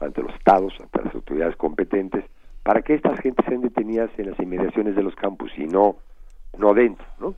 ante 0.00 0.22
los 0.22 0.34
estados, 0.34 0.72
ante 0.80 1.02
las 1.04 1.14
autoridades 1.14 1.56
competentes, 1.56 2.24
para 2.62 2.82
que 2.82 2.94
estas 2.94 3.18
gentes 3.20 3.44
sean 3.46 3.62
detenidas 3.62 4.10
en 4.18 4.30
las 4.30 4.38
inmediaciones 4.38 4.94
de 4.96 5.02
los 5.02 5.14
campus 5.14 5.50
y 5.56 5.66
no, 5.66 5.96
no 6.58 6.74
dentro, 6.74 7.06
¿no? 7.18 7.34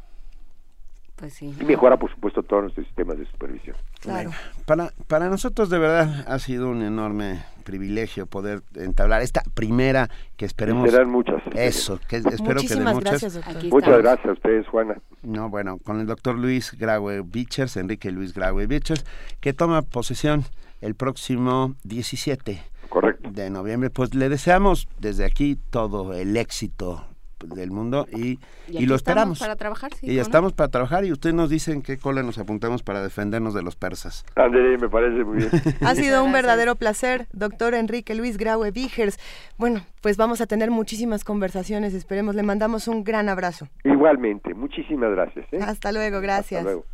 Pues 1.16 1.34
sí. 1.34 1.54
Y 1.60 1.64
mejora, 1.64 1.96
por 1.96 2.10
supuesto, 2.10 2.42
todos 2.42 2.62
nuestros 2.64 2.86
sistemas 2.86 3.18
de 3.18 3.26
supervisión. 3.26 3.76
Claro. 4.00 4.30
Para, 4.66 4.90
para 5.06 5.28
nosotros, 5.28 5.70
de 5.70 5.78
verdad, 5.78 6.24
ha 6.26 6.38
sido 6.40 6.68
un 6.68 6.82
enorme 6.82 7.44
privilegio 7.62 8.26
poder 8.26 8.62
entablar 8.74 9.22
esta 9.22 9.42
primera 9.54 10.08
que 10.36 10.44
esperemos. 10.44 10.90
serán 10.90 11.10
muchas. 11.10 11.42
Eso, 11.54 11.98
que 12.08 12.16
espero 12.16 12.60
que 12.60 12.74
de 12.74 12.80
muchas. 12.84 13.40
Muchas 13.70 13.98
gracias 13.98 14.26
a 14.26 14.32
ustedes, 14.32 14.66
Juana. 14.68 14.96
No, 15.22 15.48
bueno, 15.48 15.78
con 15.78 16.00
el 16.00 16.06
doctor 16.06 16.38
Luis 16.38 16.76
Graue 16.78 17.22
Bichers, 17.22 17.76
Enrique 17.76 18.10
Luis 18.10 18.34
Graue 18.34 18.66
Bichers, 18.66 19.04
que 19.40 19.52
toma 19.52 19.82
posesión 19.82 20.44
el 20.80 20.94
próximo 20.94 21.74
17 21.84 22.62
Correcto. 22.88 23.30
de 23.30 23.50
noviembre. 23.50 23.90
Pues 23.90 24.14
le 24.14 24.28
deseamos 24.28 24.88
desde 24.98 25.24
aquí 25.24 25.56
todo 25.70 26.12
el 26.14 26.36
éxito 26.36 27.06
del 27.46 27.70
mundo 27.70 28.06
y, 28.12 28.38
y, 28.68 28.86
lo 28.86 28.94
esperamos. 28.94 29.38
para 29.38 29.56
trabajar, 29.56 29.92
y 30.00 30.14
ya 30.14 30.22
estamos 30.22 30.52
para 30.52 30.68
trabajar 30.68 31.04
y 31.04 31.12
ustedes 31.12 31.34
nos 31.34 31.50
dicen 31.50 31.82
qué 31.82 31.98
cola 31.98 32.22
nos 32.22 32.38
apuntamos 32.38 32.82
para 32.82 33.02
defendernos 33.02 33.54
de 33.54 33.62
los 33.62 33.76
persas. 33.76 34.24
André, 34.36 34.78
me 34.78 34.88
parece 34.88 35.24
muy 35.24 35.38
bien. 35.38 35.50
ha 35.80 35.94
sido 35.94 36.24
un 36.24 36.32
verdadero 36.32 36.76
placer, 36.76 37.26
doctor 37.32 37.74
Enrique 37.74 38.14
Luis 38.14 38.38
Graue 38.38 38.70
Vigers. 38.70 39.18
Bueno, 39.58 39.82
pues 40.00 40.16
vamos 40.16 40.40
a 40.40 40.46
tener 40.46 40.70
muchísimas 40.70 41.24
conversaciones, 41.24 41.94
esperemos. 41.94 42.34
Le 42.34 42.42
mandamos 42.42 42.88
un 42.88 43.04
gran 43.04 43.28
abrazo. 43.28 43.68
Igualmente, 43.84 44.54
muchísimas 44.54 45.10
gracias. 45.12 45.46
¿eh? 45.52 45.58
Hasta 45.60 45.92
luego, 45.92 46.20
gracias. 46.20 46.60
Hasta 46.60 46.72
luego. 46.72 46.86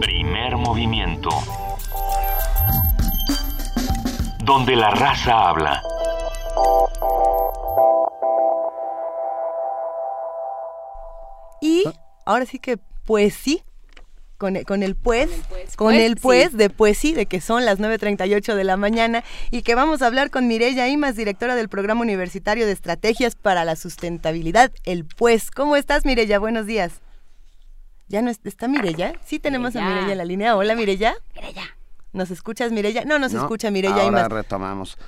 Primer 0.00 0.56
movimiento. 0.56 1.30
Donde 4.44 4.76
la 4.76 4.90
raza 4.90 5.48
habla. 5.48 5.80
Y 11.64 11.84
ahora 12.26 12.44
sí 12.44 12.58
que, 12.58 12.78
pues 13.04 13.34
sí, 13.34 13.62
con, 14.36 14.62
con, 14.64 14.82
el 14.82 14.96
pues, 14.96 15.30
con 15.76 15.94
el 15.94 16.16
pues, 16.16 16.50
pues 16.50 16.56
de 16.58 16.68
pues 16.68 16.98
sí, 16.98 17.14
de 17.14 17.24
que 17.24 17.40
son 17.40 17.64
las 17.64 17.78
9.38 17.78 18.54
de 18.54 18.64
la 18.64 18.76
mañana 18.76 19.24
y 19.50 19.62
que 19.62 19.74
vamos 19.74 20.02
a 20.02 20.06
hablar 20.06 20.30
con 20.30 20.46
Mireya 20.46 20.88
Imas, 20.88 21.16
directora 21.16 21.54
del 21.54 21.70
Programa 21.70 22.02
Universitario 22.02 22.66
de 22.66 22.72
Estrategias 22.72 23.34
para 23.34 23.64
la 23.64 23.76
Sustentabilidad, 23.76 24.72
el 24.84 25.06
pues. 25.06 25.50
¿Cómo 25.50 25.76
estás, 25.76 26.04
Mireya? 26.04 26.38
Buenos 26.38 26.66
días. 26.66 27.00
¿Ya 28.08 28.20
no 28.20 28.30
está 28.30 28.68
Mireya? 28.68 29.14
Sí 29.24 29.38
tenemos 29.38 29.74
a 29.74 29.88
Mireya 29.88 30.12
en 30.12 30.18
la 30.18 30.26
línea. 30.26 30.56
Hola, 30.56 30.74
Mireya. 30.74 31.16
Mireya. 31.34 31.64
¿Nos 32.12 32.30
escuchas, 32.30 32.72
Mireya? 32.72 33.06
No, 33.06 33.18
nos 33.18 33.32
escucha 33.32 33.70
Mireya 33.70 34.02
ahora 34.02 34.28
retomamos. 34.28 34.98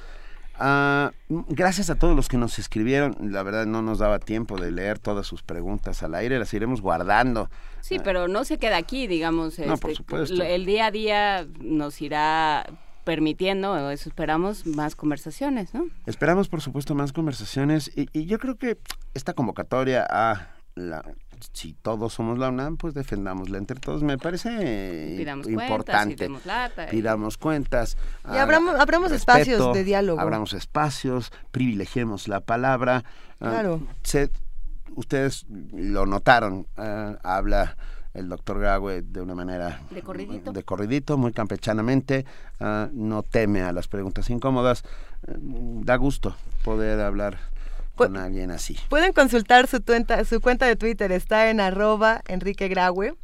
Ah, 0.58 1.12
gracias 1.28 1.90
a 1.90 1.96
todos 1.96 2.16
los 2.16 2.28
que 2.28 2.38
nos 2.38 2.58
escribieron. 2.58 3.16
La 3.20 3.42
verdad 3.42 3.66
no 3.66 3.82
nos 3.82 3.98
daba 3.98 4.18
tiempo 4.18 4.58
de 4.58 4.70
leer 4.70 4.98
todas 4.98 5.26
sus 5.26 5.42
preguntas 5.42 6.02
al 6.02 6.14
aire, 6.14 6.38
las 6.38 6.52
iremos 6.54 6.80
guardando. 6.80 7.50
Sí, 7.80 7.98
pero 8.02 8.28
no 8.28 8.44
se 8.44 8.58
queda 8.58 8.76
aquí, 8.76 9.06
digamos. 9.06 9.58
No, 9.58 9.76
por 9.76 9.90
este, 9.90 10.02
supuesto. 10.02 10.42
El 10.42 10.64
día 10.64 10.86
a 10.86 10.90
día 10.90 11.46
nos 11.60 12.00
irá 12.00 12.66
permitiendo, 13.04 13.90
eso 13.90 14.08
esperamos, 14.08 14.66
más 14.66 14.96
conversaciones, 14.96 15.72
¿no? 15.72 15.86
Esperamos, 16.06 16.48
por 16.48 16.60
supuesto, 16.60 16.96
más 16.96 17.12
conversaciones 17.12 17.92
y, 17.94 18.08
y 18.12 18.26
yo 18.26 18.40
creo 18.40 18.56
que 18.56 18.78
esta 19.14 19.32
convocatoria 19.32 20.04
a 20.10 20.56
la, 20.74 21.04
si 21.52 21.74
todos 21.74 22.12
somos 22.12 22.39
la 22.39 22.48
UNAM, 22.48 22.76
pues 22.76 22.94
defendámosla 22.94 23.58
entre 23.58 23.78
todos. 23.78 24.02
Me 24.02 24.18
parece 24.18 25.16
importante. 25.47 26.28
Cuentas, 26.28 26.90
Pidamos 26.90 27.36
cuentas. 27.39 27.97
Y 28.32 28.36
abramos, 28.36 29.12
espacios 29.12 29.74
de 29.74 29.84
diálogo. 29.84 30.20
Abramos 30.20 30.52
espacios, 30.52 31.32
privilegiemos 31.50 32.28
la 32.28 32.40
palabra. 32.40 33.05
Ah, 33.40 33.50
claro. 33.50 33.81
ustedes 34.94 35.47
lo 35.48 36.06
notaron, 36.06 36.66
ah, 36.76 37.18
habla 37.23 37.76
el 38.15 38.31
doctor 38.31 38.58
Graue 38.58 39.02
de 39.02 39.20
una 39.20 39.34
manera 39.34 39.82
de 39.90 40.00
corridito, 40.00 40.52
de 40.52 40.62
corridito 40.62 41.18
muy 41.18 41.32
campechanamente, 41.32 42.24
ah, 42.60 42.89
no 42.92 43.23
teme 43.23 43.60
a 43.62 43.73
las 43.73 43.89
preguntas 43.89 44.31
incómodas, 44.31 44.84
da 45.26 45.97
gusto 45.97 46.34
poder 46.65 47.00
hablar 47.00 47.39
con 47.97 48.16
alguien 48.16 48.52
así. 48.52 48.76
Pueden 48.89 49.12
consultar 49.12 49.66
su, 49.66 49.83
cuenta, 49.83 50.25
su 50.25 50.41
cuenta 50.41 50.66
de 50.66 50.76
Twitter, 50.76 51.10
está 51.10 51.50
en 51.50 51.60
arroba 51.60 52.23
Enrique 52.28 52.68
Graue. 52.68 53.16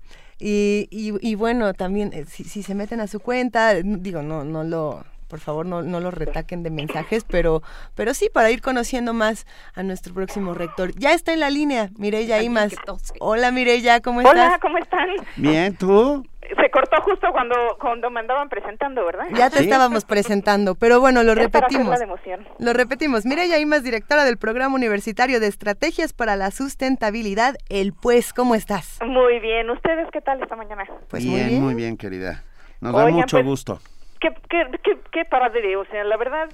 Y, 0.44 0.88
y, 0.90 1.34
bueno, 1.36 1.72
también 1.72 2.12
eh, 2.12 2.24
si, 2.28 2.42
si, 2.42 2.64
se 2.64 2.74
meten 2.74 3.00
a 3.00 3.06
su 3.06 3.20
cuenta, 3.20 3.74
digo, 3.74 4.22
no, 4.22 4.42
no 4.42 4.64
lo, 4.64 5.04
por 5.32 5.40
favor 5.40 5.64
no, 5.64 5.80
no 5.80 5.98
lo 5.98 6.10
retaquen 6.10 6.62
de 6.62 6.68
mensajes, 6.68 7.24
pero, 7.24 7.62
pero 7.94 8.12
sí 8.12 8.28
para 8.28 8.50
ir 8.50 8.60
conociendo 8.60 9.14
más 9.14 9.46
a 9.74 9.82
nuestro 9.82 10.12
próximo 10.12 10.52
rector. 10.52 10.92
Ya 10.96 11.14
está 11.14 11.32
en 11.32 11.40
la 11.40 11.48
línea, 11.48 11.88
Mireya 11.96 12.42
Imas. 12.42 12.76
Hola 13.18 13.50
Mireya, 13.50 14.02
¿cómo 14.02 14.20
estás? 14.20 14.34
Hola, 14.34 14.58
¿cómo 14.60 14.76
están? 14.76 15.08
Bien, 15.36 15.74
¿tú? 15.74 16.22
Se 16.42 16.70
cortó 16.70 17.00
justo 17.00 17.28
cuando, 17.32 17.54
cuando 17.80 18.10
me 18.10 18.20
andaban 18.20 18.50
presentando, 18.50 19.06
¿verdad? 19.06 19.24
Ya 19.32 19.48
te 19.48 19.60
estábamos 19.60 20.04
presentando, 20.04 20.74
pero 20.74 21.00
bueno, 21.00 21.22
lo 21.22 21.34
repetimos. 21.34 21.98
emoción. 21.98 22.46
Lo 22.58 22.74
repetimos. 22.74 23.24
Mireya 23.24 23.58
Imas, 23.58 23.82
directora 23.84 24.24
del 24.24 24.36
Programa 24.36 24.74
Universitario 24.74 25.40
de 25.40 25.46
Estrategias 25.46 26.12
para 26.12 26.36
la 26.36 26.50
Sustentabilidad, 26.50 27.54
el 27.70 27.94
Pues, 27.94 28.34
¿cómo 28.34 28.54
estás? 28.54 28.98
Muy 29.02 29.40
bien, 29.40 29.70
¿ustedes 29.70 30.08
qué 30.12 30.20
tal 30.20 30.42
esta 30.42 30.56
mañana? 30.56 30.84
Pues 31.08 31.24
bien, 31.24 31.36
muy 31.36 31.48
bien, 31.48 31.62
muy 31.62 31.74
bien 31.74 31.96
querida. 31.96 32.42
Nos 32.82 32.94
da 32.94 33.06
mucho 33.06 33.38
pues, 33.38 33.46
gusto. 33.46 33.80
Qué, 34.22 34.32
qué, 34.48 34.66
qué, 34.84 34.98
qué 35.10 35.24
paradero, 35.24 35.80
o 35.80 35.84
sea, 35.86 36.04
la 36.04 36.16
verdad, 36.16 36.48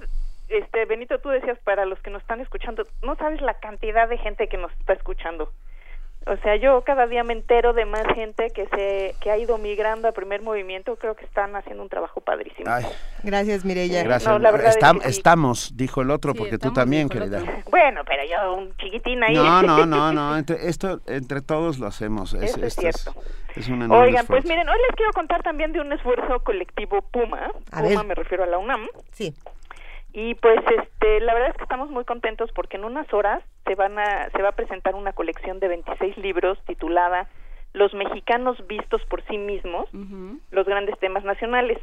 este 0.47 0.85
Benito, 0.85 1.19
tú 1.19 1.29
decías 1.29 1.59
para 1.59 1.85
los 1.85 1.99
que 1.99 2.09
nos 2.09 2.23
están 2.23 2.41
escuchando, 2.41 2.87
no 3.03 3.15
sabes 3.15 3.41
la 3.41 3.59
cantidad 3.59 4.09
de 4.09 4.17
gente 4.17 4.47
que 4.47 4.57
nos 4.57 4.71
está 4.79 4.93
escuchando. 4.93 5.51
O 6.25 6.37
sea, 6.37 6.55
yo 6.57 6.81
cada 6.83 7.07
día 7.07 7.23
me 7.23 7.33
entero 7.33 7.73
de 7.73 7.85
más 7.85 8.05
gente 8.13 8.49
que 8.51 8.67
se 8.67 9.15
que 9.19 9.31
ha 9.31 9.37
ido 9.37 9.57
migrando 9.57 10.07
a 10.07 10.11
primer 10.11 10.41
movimiento. 10.41 10.95
Creo 10.97 11.15
que 11.15 11.25
están 11.25 11.55
haciendo 11.55 11.81
un 11.81 11.89
trabajo 11.89 12.21
padrísimo. 12.21 12.69
Gracias, 13.23 13.65
Mireya. 13.65 14.03
Gracias. 14.03 14.37
Estamos, 15.05 15.75
dijo 15.75 16.01
el 16.01 16.11
otro, 16.11 16.33
porque 16.35 16.57
tú 16.57 16.71
también, 16.71 17.09
querida. 17.09 17.41
Bueno, 17.69 18.01
pero 18.05 18.23
yo 18.29 18.53
un 18.53 18.75
chiquitín 18.77 19.23
ahí. 19.23 19.33
No, 19.33 19.61
no, 19.61 19.85
no, 19.85 20.13
no. 20.13 20.37
Entre, 20.37 20.67
esto 20.67 20.99
entre 21.07 21.41
todos 21.41 21.79
lo 21.79 21.87
hacemos. 21.87 22.33
Es, 22.33 22.57
es 22.57 22.75
cierto. 22.75 23.13
Es, 23.55 23.67
una 23.67 23.87
Oigan, 23.87 24.27
pues 24.27 24.45
miren, 24.45 24.69
hoy 24.69 24.77
les 24.87 24.95
quiero 24.95 25.11
contar 25.13 25.41
también 25.41 25.73
de 25.73 25.81
un 25.81 25.91
esfuerzo 25.91 26.39
colectivo 26.43 27.01
Puma. 27.11 27.51
Puma 27.71 28.03
me 28.03 28.13
refiero 28.13 28.43
a 28.43 28.47
la 28.47 28.57
UNAM. 28.57 28.87
Sí. 29.11 29.33
Y 30.13 30.35
pues 30.35 30.59
este, 30.77 31.19
la 31.21 31.33
verdad 31.33 31.49
es 31.51 31.57
que 31.57 31.63
estamos 31.63 31.89
muy 31.89 32.03
contentos 32.03 32.51
porque 32.53 32.77
en 32.77 32.83
unas 32.83 33.11
horas 33.13 33.43
se 33.65 33.75
van 33.75 33.99
a 33.99 34.29
se 34.31 34.41
va 34.41 34.49
a 34.49 34.55
presentar 34.55 34.95
una 34.95 35.13
colección 35.13 35.59
de 35.59 35.67
26 35.67 36.17
libros 36.17 36.57
titulada 36.65 37.27
Los 37.73 37.93
mexicanos 37.93 38.57
vistos 38.67 39.03
por 39.05 39.21
sí 39.27 39.37
mismos, 39.37 39.87
los 40.51 40.65
grandes 40.65 40.97
temas 40.99 41.23
nacionales. 41.23 41.77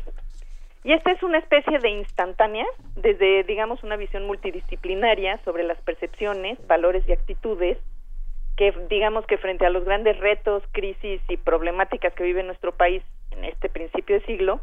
Y 0.83 0.93
esta 0.93 1.13
es 1.13 1.23
una 1.23 1.39
especie 1.39 1.79
de 1.79 1.91
instantánea 1.91 2.67
desde 2.97 3.45
digamos 3.45 3.83
una 3.85 3.97
visión 3.97 4.27
multidisciplinaria 4.27 5.39
sobre 5.45 5.63
las 5.63 5.81
percepciones, 5.83 6.59
valores 6.67 7.09
y 7.09 7.13
actitudes 7.13 7.79
que 8.57 8.73
digamos 8.89 9.27
que 9.27 9.39
frente 9.39 9.67
a 9.67 9.71
los 9.71 9.85
grandes 9.85 10.19
retos, 10.19 10.63
crisis 10.73 11.21
y 11.29 11.37
problemáticas 11.37 12.15
que 12.15 12.25
vive 12.25 12.43
nuestro 12.43 12.73
país 12.73 13.03
en 13.31 13.45
este 13.45 13.69
principio 13.69 14.19
de 14.19 14.25
siglo, 14.25 14.61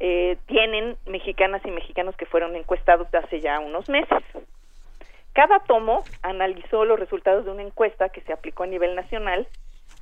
eh, 0.00 0.36
tienen 0.46 0.96
mexicanas 1.06 1.62
y 1.64 1.70
mexicanos 1.70 2.16
que 2.16 2.26
fueron 2.26 2.56
encuestados 2.56 3.08
hace 3.14 3.40
ya 3.40 3.60
unos 3.60 3.88
meses. 3.88 4.22
Cada 5.32 5.60
tomo 5.60 6.04
analizó 6.22 6.84
los 6.84 6.98
resultados 6.98 7.44
de 7.44 7.50
una 7.50 7.62
encuesta 7.62 8.08
que 8.08 8.20
se 8.22 8.32
aplicó 8.32 8.62
a 8.62 8.68
nivel 8.68 8.94
nacional 8.94 9.48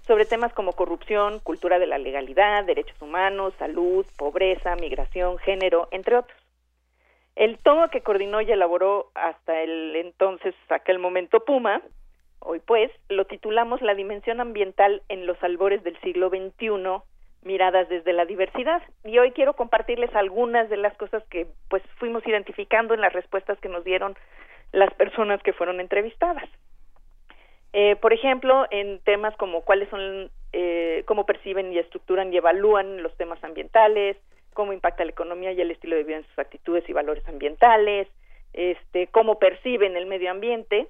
sobre 0.07 0.25
temas 0.25 0.53
como 0.53 0.73
corrupción, 0.73 1.39
cultura 1.41 1.79
de 1.79 1.87
la 1.87 1.99
legalidad, 1.99 2.65
derechos 2.65 3.01
humanos, 3.01 3.55
salud, 3.59 4.05
pobreza, 4.17 4.77
migración, 4.77 5.39
género, 5.39 5.89
entre 5.91 6.17
otros. 6.17 6.39
El 7.35 7.59
tomo 7.59 7.89
que 7.89 8.03
coordinó 8.03 8.41
y 8.43 8.51
elaboró 8.51 9.11
hasta 9.15 9.63
el 9.63 9.97
entonces, 9.97 10.55
aquel 10.69 10.99
momento 10.99 11.45
Puma, 11.45 11.81
hoy 12.41 12.59
pues, 12.59 12.91
lo 13.09 13.25
titulamos 13.25 13.81
La 13.81 13.95
dimensión 13.95 14.41
ambiental 14.41 15.03
en 15.09 15.27
los 15.27 15.43
albores 15.43 15.83
del 15.83 15.99
siglo 16.01 16.29
XXI 16.29 17.03
miradas 17.43 17.89
desde 17.89 18.13
la 18.13 18.25
diversidad. 18.25 18.83
Y 19.05 19.19
hoy 19.19 19.33
quiero 19.33 19.55
compartirles 19.55 20.15
algunas 20.15 20.69
de 20.71 20.77
las 20.77 20.97
cosas 20.97 21.23
que 21.29 21.47
pues 21.69 21.83
fuimos 21.99 22.27
identificando 22.27 22.95
en 22.95 23.01
las 23.01 23.13
respuestas 23.13 23.59
que 23.61 23.69
nos 23.69 23.85
dieron 23.85 24.17
las 24.73 24.93
personas 24.95 25.43
que 25.43 25.53
fueron 25.53 25.81
entrevistadas. 25.81 26.49
Eh, 27.73 27.97
por 27.97 28.13
ejemplo, 28.13 28.67
en 28.71 29.01
temas 29.01 29.35
como 29.37 29.63
cuáles 29.63 29.89
son, 29.89 30.31
eh, 30.53 31.03
cómo 31.07 31.25
perciben 31.25 31.73
y 31.73 31.79
estructuran 31.79 32.33
y 32.33 32.37
evalúan 32.37 33.03
los 33.03 33.17
temas 33.17 33.43
ambientales, 33.43 34.17
cómo 34.53 34.73
impacta 34.73 35.05
la 35.05 35.11
economía 35.11 35.53
y 35.53 35.61
el 35.61 35.71
estilo 35.71 35.97
de 35.97 36.05
vida 36.05 36.19
en 36.19 36.27
sus 36.27 36.39
actitudes 36.39 36.87
y 36.89 36.93
valores 36.93 37.27
ambientales, 37.29 38.09
este, 38.53 39.07
cómo 39.07 39.39
perciben 39.39 39.97
el 39.97 40.07
medio 40.07 40.31
ambiente. 40.31 40.87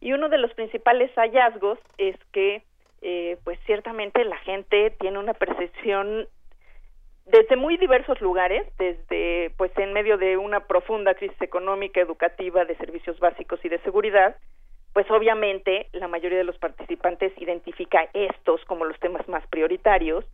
Y 0.00 0.12
uno 0.12 0.28
de 0.28 0.38
los 0.38 0.52
principales 0.52 1.10
hallazgos 1.14 1.78
es 1.96 2.16
que 2.32 2.62
eh, 3.02 3.38
pues 3.44 3.58
ciertamente 3.66 4.24
la 4.24 4.36
gente 4.38 4.90
tiene 4.98 5.18
una 5.18 5.34
percepción 5.34 6.28
desde 7.26 7.56
muy 7.56 7.76
diversos 7.76 8.20
lugares, 8.20 8.66
desde 8.78 9.50
pues 9.56 9.72
en 9.76 9.92
medio 9.92 10.16
de 10.16 10.36
una 10.36 10.60
profunda 10.66 11.14
crisis 11.14 11.40
económica, 11.42 12.00
educativa, 12.00 12.64
de 12.64 12.76
servicios 12.76 13.18
básicos 13.18 13.58
y 13.64 13.68
de 13.68 13.80
seguridad, 13.80 14.36
pues 14.92 15.10
obviamente 15.10 15.88
la 15.92 16.08
mayoría 16.08 16.38
de 16.38 16.44
los 16.44 16.58
participantes 16.58 17.32
identifica 17.36 18.08
estos 18.14 18.64
como 18.64 18.84
los 18.84 18.98
temas 19.00 19.28
más 19.28 19.46
prioritarios 19.48 20.24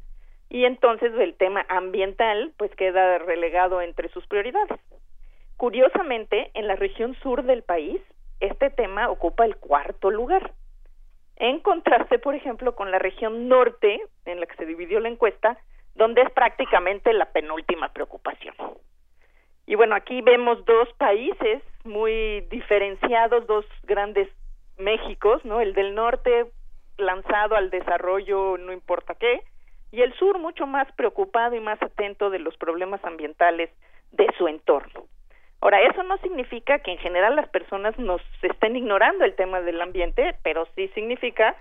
y 0.50 0.66
entonces 0.66 1.12
el 1.18 1.34
tema 1.34 1.64
ambiental 1.68 2.52
pues 2.58 2.70
queda 2.76 3.18
relegado 3.18 3.80
entre 3.80 4.08
sus 4.10 4.26
prioridades. 4.26 4.78
Curiosamente, 5.56 6.50
en 6.54 6.66
la 6.66 6.76
región 6.76 7.14
sur 7.22 7.42
del 7.44 7.62
país, 7.62 8.00
este 8.40 8.68
tema 8.68 9.08
ocupa 9.10 9.46
el 9.46 9.56
cuarto 9.56 10.10
lugar 10.10 10.52
en 11.42 11.58
contraste, 11.58 12.20
por 12.20 12.36
ejemplo, 12.36 12.76
con 12.76 12.92
la 12.92 13.00
región 13.00 13.48
norte, 13.48 14.00
en 14.26 14.38
la 14.38 14.46
que 14.46 14.54
se 14.54 14.64
dividió 14.64 15.00
la 15.00 15.08
encuesta, 15.08 15.58
donde 15.96 16.22
es 16.22 16.30
prácticamente 16.30 17.12
la 17.12 17.32
penúltima 17.32 17.92
preocupación. 17.92 18.54
Y 19.66 19.74
bueno, 19.74 19.96
aquí 19.96 20.22
vemos 20.22 20.64
dos 20.64 20.88
países 20.98 21.60
muy 21.82 22.42
diferenciados, 22.42 23.48
dos 23.48 23.66
grandes 23.82 24.28
Méxicos, 24.78 25.44
¿no? 25.44 25.60
El 25.60 25.74
del 25.74 25.94
norte 25.94 26.46
lanzado 26.96 27.56
al 27.56 27.70
desarrollo 27.70 28.56
no 28.56 28.72
importa 28.72 29.14
qué, 29.16 29.42
y 29.90 30.00
el 30.00 30.14
sur 30.14 30.38
mucho 30.38 30.66
más 30.66 30.90
preocupado 30.92 31.56
y 31.56 31.60
más 31.60 31.80
atento 31.82 32.30
de 32.30 32.38
los 32.38 32.56
problemas 32.56 33.04
ambientales 33.04 33.68
de 34.12 34.26
su 34.38 34.46
entorno. 34.46 35.06
Ahora, 35.62 35.80
eso 35.80 36.02
no 36.02 36.18
significa 36.18 36.80
que 36.80 36.90
en 36.90 36.98
general 36.98 37.36
las 37.36 37.48
personas 37.48 37.96
nos 37.96 38.20
estén 38.42 38.74
ignorando 38.74 39.24
el 39.24 39.36
tema 39.36 39.60
del 39.60 39.80
ambiente, 39.80 40.34
pero 40.42 40.66
sí 40.74 40.88
significa 40.88 41.54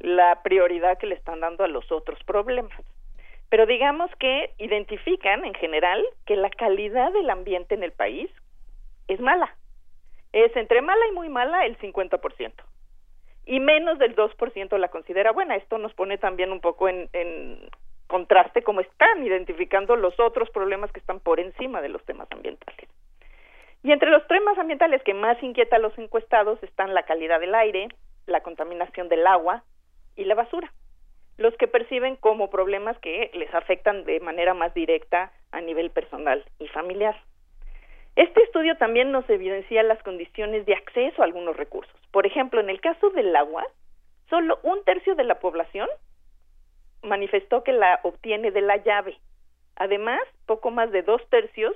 la 0.00 0.42
prioridad 0.42 0.98
que 0.98 1.06
le 1.06 1.14
están 1.14 1.38
dando 1.38 1.62
a 1.62 1.68
los 1.68 1.92
otros 1.92 2.18
problemas. 2.24 2.72
Pero 3.50 3.64
digamos 3.66 4.10
que 4.18 4.50
identifican 4.58 5.44
en 5.44 5.54
general 5.54 6.04
que 6.26 6.34
la 6.34 6.50
calidad 6.50 7.12
del 7.12 7.30
ambiente 7.30 7.76
en 7.76 7.84
el 7.84 7.92
país 7.92 8.28
es 9.06 9.20
mala. 9.20 9.54
Es 10.32 10.54
entre 10.56 10.82
mala 10.82 11.06
y 11.08 11.14
muy 11.14 11.28
mala 11.28 11.64
el 11.64 11.78
50%. 11.78 12.52
Y 13.46 13.60
menos 13.60 14.00
del 14.00 14.16
2% 14.16 14.78
la 14.78 14.88
considera 14.88 15.30
buena. 15.30 15.54
Esto 15.54 15.78
nos 15.78 15.94
pone 15.94 16.18
también 16.18 16.50
un 16.50 16.60
poco 16.60 16.88
en, 16.88 17.08
en 17.12 17.70
contraste 18.08 18.64
cómo 18.64 18.80
están 18.80 19.24
identificando 19.24 19.94
los 19.94 20.18
otros 20.18 20.50
problemas 20.50 20.90
que 20.90 20.98
están 20.98 21.20
por 21.20 21.38
encima 21.38 21.80
de 21.80 21.90
los 21.90 22.04
temas 22.04 22.26
ambientales. 22.32 22.88
Y 23.84 23.92
entre 23.92 24.10
los 24.10 24.26
temas 24.26 24.56
ambientales 24.56 25.02
que 25.02 25.12
más 25.12 25.40
inquieta 25.42 25.76
a 25.76 25.78
los 25.78 25.96
encuestados 25.98 26.60
están 26.62 26.94
la 26.94 27.02
calidad 27.02 27.38
del 27.38 27.54
aire, 27.54 27.88
la 28.26 28.40
contaminación 28.40 29.10
del 29.10 29.26
agua 29.26 29.62
y 30.16 30.24
la 30.24 30.34
basura, 30.34 30.72
los 31.36 31.54
que 31.58 31.68
perciben 31.68 32.16
como 32.16 32.48
problemas 32.48 32.98
que 33.00 33.30
les 33.34 33.54
afectan 33.54 34.04
de 34.04 34.20
manera 34.20 34.54
más 34.54 34.72
directa 34.72 35.32
a 35.52 35.60
nivel 35.60 35.90
personal 35.90 36.42
y 36.58 36.66
familiar. 36.68 37.14
Este 38.16 38.42
estudio 38.44 38.74
también 38.78 39.12
nos 39.12 39.28
evidencia 39.28 39.82
las 39.82 40.02
condiciones 40.02 40.64
de 40.64 40.72
acceso 40.72 41.20
a 41.20 41.26
algunos 41.26 41.54
recursos. 41.54 41.94
Por 42.10 42.24
ejemplo, 42.24 42.60
en 42.60 42.70
el 42.70 42.80
caso 42.80 43.10
del 43.10 43.36
agua, 43.36 43.66
solo 44.30 44.60
un 44.62 44.82
tercio 44.84 45.14
de 45.14 45.24
la 45.24 45.40
población 45.40 45.90
manifestó 47.02 47.62
que 47.62 47.72
la 47.72 48.00
obtiene 48.02 48.50
de 48.50 48.62
la 48.62 48.78
llave. 48.78 49.18
Además, 49.76 50.22
poco 50.46 50.70
más 50.70 50.90
de 50.90 51.02
dos 51.02 51.20
tercios 51.28 51.74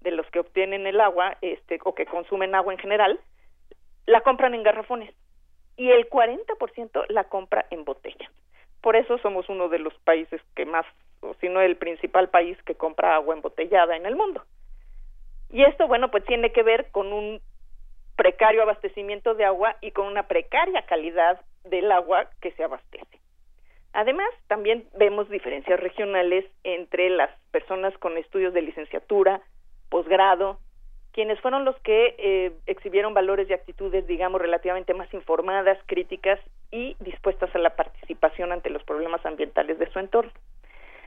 de 0.00 0.10
los 0.10 0.26
que 0.30 0.40
obtienen 0.40 0.86
el 0.86 1.00
agua, 1.00 1.36
este, 1.40 1.78
o 1.84 1.94
que 1.94 2.06
consumen 2.06 2.54
agua 2.54 2.72
en 2.72 2.78
general, 2.78 3.20
la 4.06 4.20
compran 4.22 4.54
en 4.54 4.62
garrafones 4.62 5.14
y 5.76 5.90
el 5.90 6.08
40% 6.08 7.06
la 7.08 7.24
compra 7.24 7.66
en 7.70 7.84
botella. 7.84 8.30
Por 8.82 8.96
eso 8.96 9.18
somos 9.18 9.48
uno 9.48 9.68
de 9.68 9.78
los 9.78 9.94
países 10.00 10.40
que 10.54 10.64
más, 10.64 10.86
o 11.20 11.34
si 11.40 11.48
no 11.48 11.60
el 11.60 11.76
principal 11.76 12.28
país 12.28 12.56
que 12.64 12.74
compra 12.74 13.14
agua 13.14 13.34
embotellada 13.34 13.96
en 13.96 14.06
el 14.06 14.16
mundo. 14.16 14.42
Y 15.50 15.64
esto, 15.64 15.86
bueno, 15.88 16.10
pues 16.10 16.24
tiene 16.24 16.52
que 16.52 16.62
ver 16.62 16.90
con 16.90 17.12
un 17.12 17.40
precario 18.16 18.62
abastecimiento 18.62 19.34
de 19.34 19.44
agua 19.44 19.76
y 19.80 19.92
con 19.92 20.06
una 20.06 20.24
precaria 20.28 20.82
calidad 20.82 21.40
del 21.64 21.90
agua 21.90 22.28
que 22.40 22.52
se 22.52 22.64
abastece. 22.64 23.18
Además, 23.92 24.28
también 24.46 24.86
vemos 24.96 25.28
diferencias 25.28 25.80
regionales 25.80 26.44
entre 26.62 27.10
las 27.10 27.30
personas 27.50 27.96
con 27.98 28.16
estudios 28.16 28.54
de 28.54 28.62
licenciatura, 28.62 29.40
posgrado, 29.90 30.58
quienes 31.12 31.40
fueron 31.40 31.64
los 31.64 31.76
que 31.80 32.14
eh, 32.18 32.52
exhibieron 32.66 33.14
valores 33.14 33.50
y 33.50 33.52
actitudes, 33.52 34.06
digamos, 34.06 34.40
relativamente 34.40 34.94
más 34.94 35.12
informadas, 35.12 35.78
críticas 35.86 36.38
y 36.70 36.96
dispuestas 37.00 37.54
a 37.54 37.58
la 37.58 37.70
participación 37.76 38.52
ante 38.52 38.70
los 38.70 38.82
problemas 38.84 39.24
ambientales 39.26 39.78
de 39.78 39.90
su 39.90 39.98
entorno. 39.98 40.32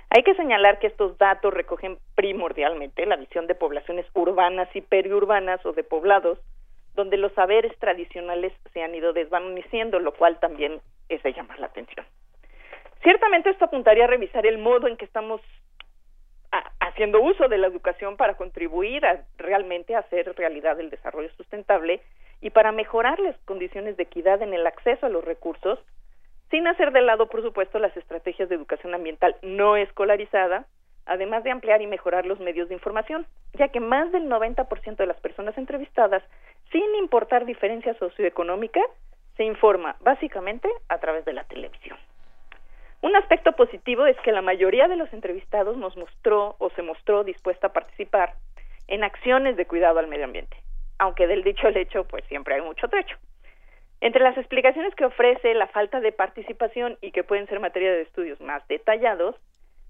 Hay 0.10 0.24
que 0.24 0.36
señalar 0.36 0.78
que 0.80 0.88
estos 0.88 1.18
datos 1.18 1.53
recogen 1.53 1.98
primordialmente 2.16 3.06
la 3.06 3.16
visión 3.16 3.48
de 3.48 3.56
poblaciones 3.56 4.06
urbanas 4.14 4.70
y 4.76 4.82
periurbanas 4.82 5.66
o 5.66 5.72
de 5.72 5.84
poblados, 5.84 6.38
donde 6.94 7.18
los 7.18 7.34
saberes 7.34 7.76
tradicionales 7.80 8.53
se 8.74 8.84
han 8.84 8.94
ido 8.94 9.14
desvaneciendo, 9.14 10.00
lo 10.00 10.14
cual 10.14 10.40
también 10.40 10.82
es 11.10 11.24
de 11.24 11.34
llamar 11.34 11.60
la 11.60 11.68
atención. 11.68 12.06
Ciertamente 13.02 13.50
esto 13.50 13.66
apuntaría 13.66 14.03
a 14.03 14.08
revisar 14.08 14.45
el 14.45 14.60
modo 14.60 14.88
en 14.88 14.98
que 14.98 15.06
estamos 15.06 15.42
haciendo 16.80 17.22
uso 17.22 17.48
de 17.48 17.57
la 17.57 17.67
educación 17.67 18.17
para 18.17 18.35
contribuir 18.35 19.06
a 19.06 19.23
realmente 19.38 19.95
hacer 19.95 20.33
realidad 20.35 20.80
el 20.80 20.90
desarrollo 20.90 21.30
sustentable 21.35 22.01
y 22.41 22.49
para 22.49 22.72
mejorar 22.72 23.19
las 23.19 23.38
condiciones 23.45 23.98
de 23.98 24.03
equidad 24.03 24.41
en 24.41 24.53
el 24.53 24.67
acceso 24.67 25.06
a 25.06 25.09
los 25.09 25.23
recursos, 25.23 25.80
sin 26.51 26.67
hacer 26.67 26.91
de 26.91 27.01
lado, 27.01 27.27
por 27.27 27.41
supuesto, 27.41 27.80
las 27.80 27.95
estrategias 27.98 28.49
de 28.49 28.56
educación 28.56 28.93
ambiental 28.93 29.35
no 29.41 29.75
escolarizada, 29.75 30.67
además 31.06 31.43
de 31.43 31.51
ampliar 31.51 31.82
y 31.82 31.88
mejorar 31.88 32.25
los 32.25 32.40
medios 32.40 32.69
de 32.69 32.75
información, 32.75 33.25
ya 33.53 33.69
que 33.69 33.80
más 33.80 34.11
del 34.11 34.30
90% 34.30 34.95
de 34.98 35.07
las 35.07 35.19
personas 35.19 35.57
entrevistadas, 35.57 36.22
sin 36.72 36.95
importar 36.95 37.45
diferencia 37.45 37.93
socioeconómica, 37.95 38.82
se 39.35 39.43
informa 39.43 39.95
básicamente 40.01 40.69
a 40.90 40.99
través 40.99 41.25
de 41.25 41.33
la 41.33 41.43
televisión. 41.45 41.98
Un 43.03 43.17
aspecto 43.17 43.51
positivo 43.51 44.06
es 44.06 44.15
que 44.22 44.32
la 44.32 44.41
mayoría 44.41 44.88
de 44.88 44.95
los 44.95 45.11
entrevistados 45.11 45.75
nos 45.75 45.98
mostró 45.98 46.56
o 46.57 46.69
se 46.69 46.82
mostró 46.82 47.25
dispuesta 47.25 47.67
a 47.67 47.73
participar 47.73 48.35
en 48.88 49.03
acciones 49.03 49.57
de 49.57 49.65
cuidado 49.65 49.99
al 49.99 50.07
medio 50.07 50.23
ambiente, 50.23 50.56
aunque 50.99 51.27
del 51.27 51.43
dicho 51.43 51.67
al 51.67 51.75
hecho 51.75 52.06
pues 52.06 52.23
siempre 52.30 52.56
hay 52.56 52.61
mucho 52.61 52.88
trecho. 52.88 53.17
Entre 53.99 54.23
las 54.23 54.38
explicaciones 54.38 54.95
que 54.95 55.03
ofrece 55.03 55.53
la 55.53 55.67
falta 55.67 55.99
de 55.99 56.14
participación 56.14 56.98
y 57.01 57.11
que 57.11 57.25
pueden 57.25 57.45
ser 57.48 57.59
materia 57.59 57.91
de 57.91 58.03
estudios 58.03 58.40
más 58.40 58.65
detallados, 58.69 59.35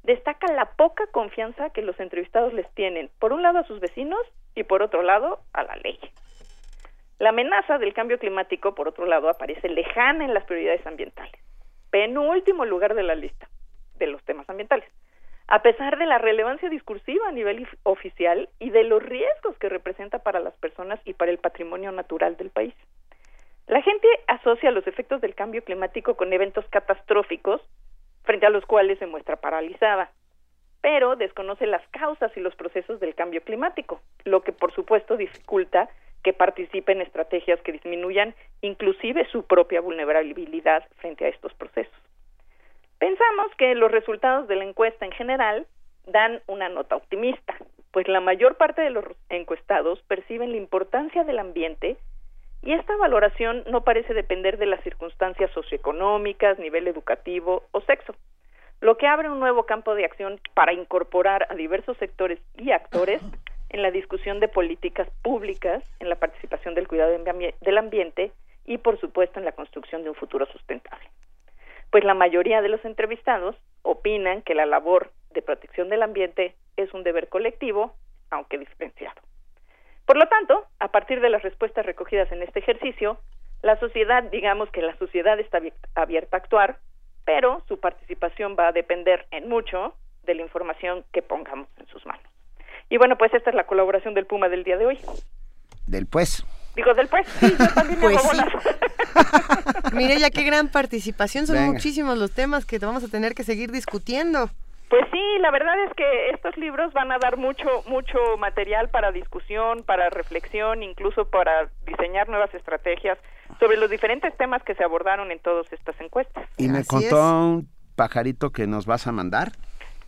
destaca 0.02 0.52
la 0.52 0.74
poca 0.76 1.06
confianza 1.12 1.70
que 1.70 1.84
los 1.84 2.00
entrevistados 2.00 2.52
les 2.54 2.68
tienen, 2.74 3.12
por 3.20 3.32
un 3.32 3.44
lado 3.44 3.60
a 3.60 3.68
sus 3.68 3.80
vecinos 3.80 4.22
y 4.56 4.64
por 4.64 4.82
otro 4.82 5.04
lado 5.04 5.38
a 5.54 5.62
la 5.62 5.76
ley. 5.76 6.00
La 7.20 7.30
amenaza 7.30 7.78
del 7.78 7.94
cambio 7.94 8.18
climático, 8.18 8.74
por 8.74 8.88
otro 8.88 9.06
lado, 9.06 9.30
aparece 9.30 9.70
lejana 9.70 10.26
en 10.26 10.34
las 10.34 10.46
prioridades 10.46 10.86
ambientales 10.88 11.44
penúltimo 11.94 12.66
lugar 12.66 12.96
de 12.96 13.04
la 13.04 13.14
lista 13.14 13.48
de 14.00 14.08
los 14.08 14.24
temas 14.24 14.50
ambientales, 14.50 14.90
a 15.48 15.62
pesar 15.62 16.00
de 16.00 16.08
la 16.08 16.18
relevancia 16.18 16.68
discursiva 16.68 17.28
a 17.28 17.32
nivel 17.32 17.68
oficial 17.84 18.50
y 18.58 18.72
de 18.72 18.84
los 18.84 19.04
riesgos 19.04 19.56
que 19.60 19.70
representa 19.70 20.18
para 20.18 20.40
las 20.40 20.56
personas 20.56 21.00
y 21.06 21.14
para 21.14 21.30
el 21.30 21.38
patrimonio 21.38 21.92
natural 21.92 22.36
del 22.36 22.50
país. 22.50 22.74
La 23.68 23.84
gente 23.84 24.08
asocia 24.26 24.72
los 24.72 24.88
efectos 24.88 25.22
del 25.22 25.36
cambio 25.36 25.64
climático 25.64 26.16
con 26.16 26.34
eventos 26.34 26.66
catastróficos 26.72 27.62
frente 28.24 28.48
a 28.48 28.50
los 28.50 28.66
cuales 28.66 28.98
se 28.98 29.06
muestra 29.06 29.36
paralizada, 29.36 30.10
pero 30.82 31.16
desconoce 31.16 31.68
las 31.68 31.88
causas 31.90 32.36
y 32.36 32.40
los 32.40 32.56
procesos 32.56 33.00
del 33.00 33.14
cambio 33.14 33.44
climático, 33.44 34.02
lo 34.24 34.42
que 34.42 34.52
por 34.52 34.74
supuesto 34.74 35.16
dificulta 35.16 35.90
que 36.24 36.34
participe 36.34 36.92
en 36.92 37.02
estrategias 37.02 37.60
que 37.62 37.74
disminuyan 37.74 38.34
inclusive 38.62 39.28
su 39.32 39.44
propia 39.44 39.82
vulnerabilidad 39.82 40.86
frente 40.98 41.26
a 41.26 41.30
estos 41.30 41.54
procesos. 41.54 41.94
Pensamos 42.98 43.48
que 43.58 43.76
los 43.76 43.92
resultados 43.92 44.48
de 44.48 44.56
la 44.56 44.64
encuesta 44.64 45.06
en 45.06 45.12
general 45.12 45.68
dan 46.08 46.42
una 46.48 46.70
nota 46.70 46.96
optimista, 46.96 47.56
pues 47.92 48.08
la 48.08 48.22
mayor 48.22 48.56
parte 48.56 48.82
de 48.82 48.90
los 48.90 49.06
encuestados 49.30 50.02
perciben 50.08 50.52
la 50.52 50.58
importancia 50.58 51.24
del 51.24 51.40
ambiente 51.40 51.98
y 52.62 52.74
esta 52.74 52.96
valoración 52.96 53.64
no 53.68 53.84
parece 53.84 54.14
depender 54.14 54.58
de 54.58 54.68
las 54.68 54.82
circunstancias 54.84 55.52
socioeconómicas, 55.52 56.58
nivel 56.60 56.88
educativo 56.88 57.64
o 57.72 57.82
sexo, 57.82 58.16
lo 58.80 58.98
que 58.98 59.08
abre 59.08 59.30
un 59.30 59.40
nuevo 59.40 59.66
campo 59.66 59.96
de 59.96 60.06
acción 60.06 60.40
para 60.54 60.74
incorporar 60.74 61.48
a 61.50 61.56
diversos 61.56 61.98
sectores 61.98 62.40
y 62.58 62.72
actores 62.72 63.22
en 63.74 63.82
la 63.82 63.92
discusión 63.92 64.40
de 64.40 64.48
políticas 64.48 65.10
públicas, 65.22 65.84
en 66.00 66.08
la 66.08 66.16
participación 66.16 66.76
del 66.76 66.88
cuidado 66.88 67.12
del 67.12 67.78
ambiente 67.78 68.32
y, 68.66 68.78
por 68.78 69.00
supuesto, 69.00 69.40
en 69.40 69.46
la 69.46 69.52
construcción 69.52 70.04
de 70.04 70.10
un 70.10 70.16
futuro 70.16 70.46
sustentable. 70.46 71.10
Pues 71.90 72.04
la 72.04 72.14
mayoría 72.14 72.62
de 72.62 72.70
los 72.70 72.86
entrevistados 72.86 73.56
opinan 73.82 74.44
que 74.44 74.56
la 74.56 74.68
labor 74.68 75.12
de 75.32 75.42
protección 75.42 75.90
del 75.90 76.04
ambiente 76.04 76.56
es 76.78 76.94
un 76.94 77.04
deber 77.04 77.30
colectivo, 77.30 77.94
aunque 78.30 78.60
diferenciado. 78.60 79.20
Por 80.06 80.18
lo 80.18 80.28
tanto, 80.28 80.66
a 80.80 80.90
partir 80.90 81.20
de 81.20 81.30
las 81.30 81.42
respuestas 81.42 81.86
recogidas 81.86 82.32
en 82.32 82.44
este 82.44 82.60
ejercicio, 82.60 83.18
la 83.64 83.80
sociedad, 83.80 84.24
digamos 84.24 84.70
que 84.70 84.82
la 84.82 84.96
sociedad 84.98 85.40
está 85.40 85.62
abierta 85.96 86.38
a 86.38 86.40
actuar, 86.40 86.78
pero 87.26 87.64
su 87.68 87.80
participación 87.80 88.56
va 88.60 88.68
a 88.68 88.72
depender 88.72 89.26
en 89.32 89.50
mucho 89.50 89.96
de 90.24 90.36
la 90.36 90.42
información 90.44 91.06
que 91.12 91.22
pongamos 91.22 91.68
en 91.80 91.88
sus 91.88 92.06
manos. 92.06 92.33
Y 92.90 92.98
bueno, 92.98 93.18
pues 93.18 93.34
esta 93.34 93.50
es 93.50 93.56
la 93.56 93.66
colaboración 93.66 94.14
del 94.14 94.26
Puma 94.26 94.50
del 94.50 94.64
día 94.64 94.78
de 94.78 94.86
hoy. 94.86 95.00
Del 95.88 96.06
pues. 96.06 96.46
Digo, 96.76 96.94
del 96.94 97.08
pues, 97.08 97.28
sí, 97.40 97.56
yo 97.58 97.68
también 97.74 98.00
pues 98.00 98.20
sí. 98.22 98.38
Mire 99.94 100.18
ya 100.20 100.32
qué 100.32 100.44
gran 100.44 100.70
participación, 100.70 101.46
son 101.46 101.64
muchísimos 101.66 102.18
los 102.18 102.32
temas 102.32 102.66
que 102.66 102.80
vamos 102.80 103.04
a 103.04 103.08
tener 103.08 103.36
que 103.36 103.44
seguir 103.44 103.72
discutiendo. 103.72 104.50
Pues 104.90 105.06
sí, 105.12 105.22
la 105.40 105.52
verdad 105.52 105.76
es 105.88 105.94
que 105.96 106.30
estos 106.30 106.56
libros 106.58 106.94
van 106.94 107.12
a 107.12 107.18
dar 107.18 107.38
mucho 107.38 107.68
mucho 107.88 108.18
material 108.38 108.90
para 108.90 109.12
discusión, 109.12 109.84
para 109.84 110.10
reflexión, 110.10 110.84
incluso 110.84 111.26
para 111.26 111.70
diseñar 111.86 112.30
nuevas 112.30 112.54
estrategias 112.54 113.18
sobre 113.60 113.78
los 113.78 113.90
diferentes 113.90 114.36
temas 114.38 114.62
que 114.64 114.76
se 114.76 114.84
abordaron 114.84 115.32
en 115.32 115.40
todas 115.40 115.72
estas 115.72 116.00
encuestas. 116.00 116.48
Y 116.58 116.68
me 116.68 116.86
contó 116.86 117.18
un 117.18 117.70
pajarito 117.96 118.52
que 118.52 118.68
nos 118.68 118.86
vas 118.86 119.08
a 119.08 119.12
mandar. 119.12 119.52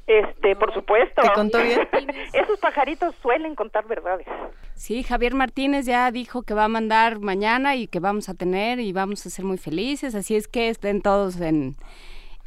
Este, 0.08 0.56
por 0.56 0.74
supuesto. 0.74 1.22
¿Te 1.22 1.32
contó 1.34 1.62
bien? 1.62 1.80
Esos 2.34 2.60
pajaritos 2.60 3.16
suelen 3.22 3.56
contar 3.56 3.88
verdades. 3.88 4.28
Sí, 4.76 5.04
Javier 5.04 5.34
Martínez 5.34 5.86
ya 5.86 6.12
dijo 6.12 6.44
que 6.44 6.54
va 6.54 6.66
a 6.66 6.68
mandar 6.68 7.20
mañana 7.20 7.76
y 7.76 7.88
que 7.88 8.00
vamos 8.00 8.30
a 8.30 8.34
tener 8.34 8.80
y 8.80 8.92
vamos 8.92 9.26
a 9.26 9.30
ser 9.30 9.46
muy 9.46 9.58
felices, 9.58 10.14
así 10.14 10.36
es 10.36 10.48
que 10.48 10.70
estén 10.70 11.02
todos 11.02 11.40
en 11.40 11.76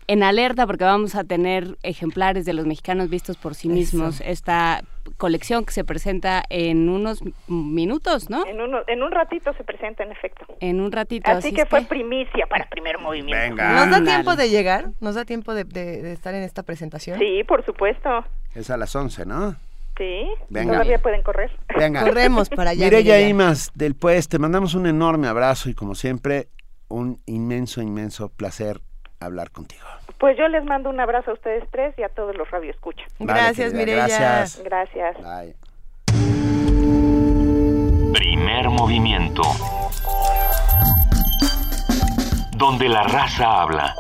en 0.09 0.23
alerta 0.23 0.67
porque 0.67 0.85
vamos 0.85 1.15
a 1.15 1.23
tener 1.23 1.77
ejemplares 1.83 2.47
de 2.47 2.55
los 2.55 2.67
mexicanos 2.67 3.11
vistos 3.11 3.37
por 3.37 3.55
sí 3.55 3.69
mismos. 3.69 4.23
Esta 4.23 4.83
colección 5.19 5.67
que 5.67 5.73
se 5.73 5.85
presenta 5.85 6.43
en 6.49 6.89
unos 6.89 7.23
minutos, 7.47 8.31
¿no? 8.31 8.47
En, 8.47 8.61
uno, 8.61 8.81
en 8.87 9.03
un 9.03 9.13
ratito 9.13 9.53
se 9.53 9.65
presenta, 9.65 10.03
en 10.03 10.11
efecto. 10.11 10.47
En 10.61 10.81
un 10.81 10.93
ratito. 10.93 11.31
Así, 11.31 11.53
que 11.53 11.67
fue 11.67 11.83
primicia 11.83 12.47
para 12.47 12.67
primer 12.71 12.99
movimiento. 12.99 13.57
Venga. 13.57 13.87
¿Nos 13.87 13.91
da 13.91 14.03
tiempo 14.03 14.35
de 14.35 14.49
llegar? 14.49 14.91
¿Nos 15.01 15.15
da 15.15 15.27
tiempo 15.27 15.53
de, 15.53 16.11
estar 16.11 16.35
en 16.35 16.43
esta 16.43 16.63
presentación? 16.63 17.19
Sí, 17.19 17.45
por 17.45 17.65
supuesto. 17.67 18.25
Es 18.55 18.71
a 18.71 18.79
las 18.79 18.97
11, 18.97 19.27
¿no? 19.27 19.57
Sí, 19.99 20.27
Venga. 20.49 20.73
todavía 20.73 20.99
pueden 21.01 21.23
correr. 21.23 21.51
Venga. 21.77 22.03
Corremos 22.03 22.49
para 22.49 22.71
allá. 22.71 22.87
Mireya 22.87 23.21
Imas 23.29 23.73
del 23.75 23.95
Pues, 23.95 24.29
te 24.29 24.39
mandamos 24.39 24.75
un 24.75 24.87
enorme 24.87 25.29
abrazo 25.29 25.69
y 25.69 25.75
como 25.75 25.95
siempre, 25.95 26.49
un 26.89 27.21
inmenso, 27.27 27.83
inmenso 27.83 28.31
placer 28.31 28.81
hablar 29.21 29.51
contigo. 29.51 29.85
Pues 30.19 30.37
yo 30.37 30.49
les 30.49 30.65
mando 30.65 30.91
un 30.91 30.99
abrazo 30.99 31.31
a 31.31 31.35
ustedes 31.35 31.65
tres 31.71 31.95
y 31.97 32.03
a 32.03 32.09
todos 32.09 32.37
los 32.37 32.51
radioescuchas. 32.51 33.07
gracias, 33.21 33.73
Mireya. 33.73 34.07
Gracias. 34.07 34.63
Gracias. 34.65 35.17
Bye. 35.17 35.55
Primer 38.13 38.69
movimiento. 38.71 39.43
Donde 42.57 42.89
la 42.89 43.05
raza 43.05 43.63
habla. 43.63 43.95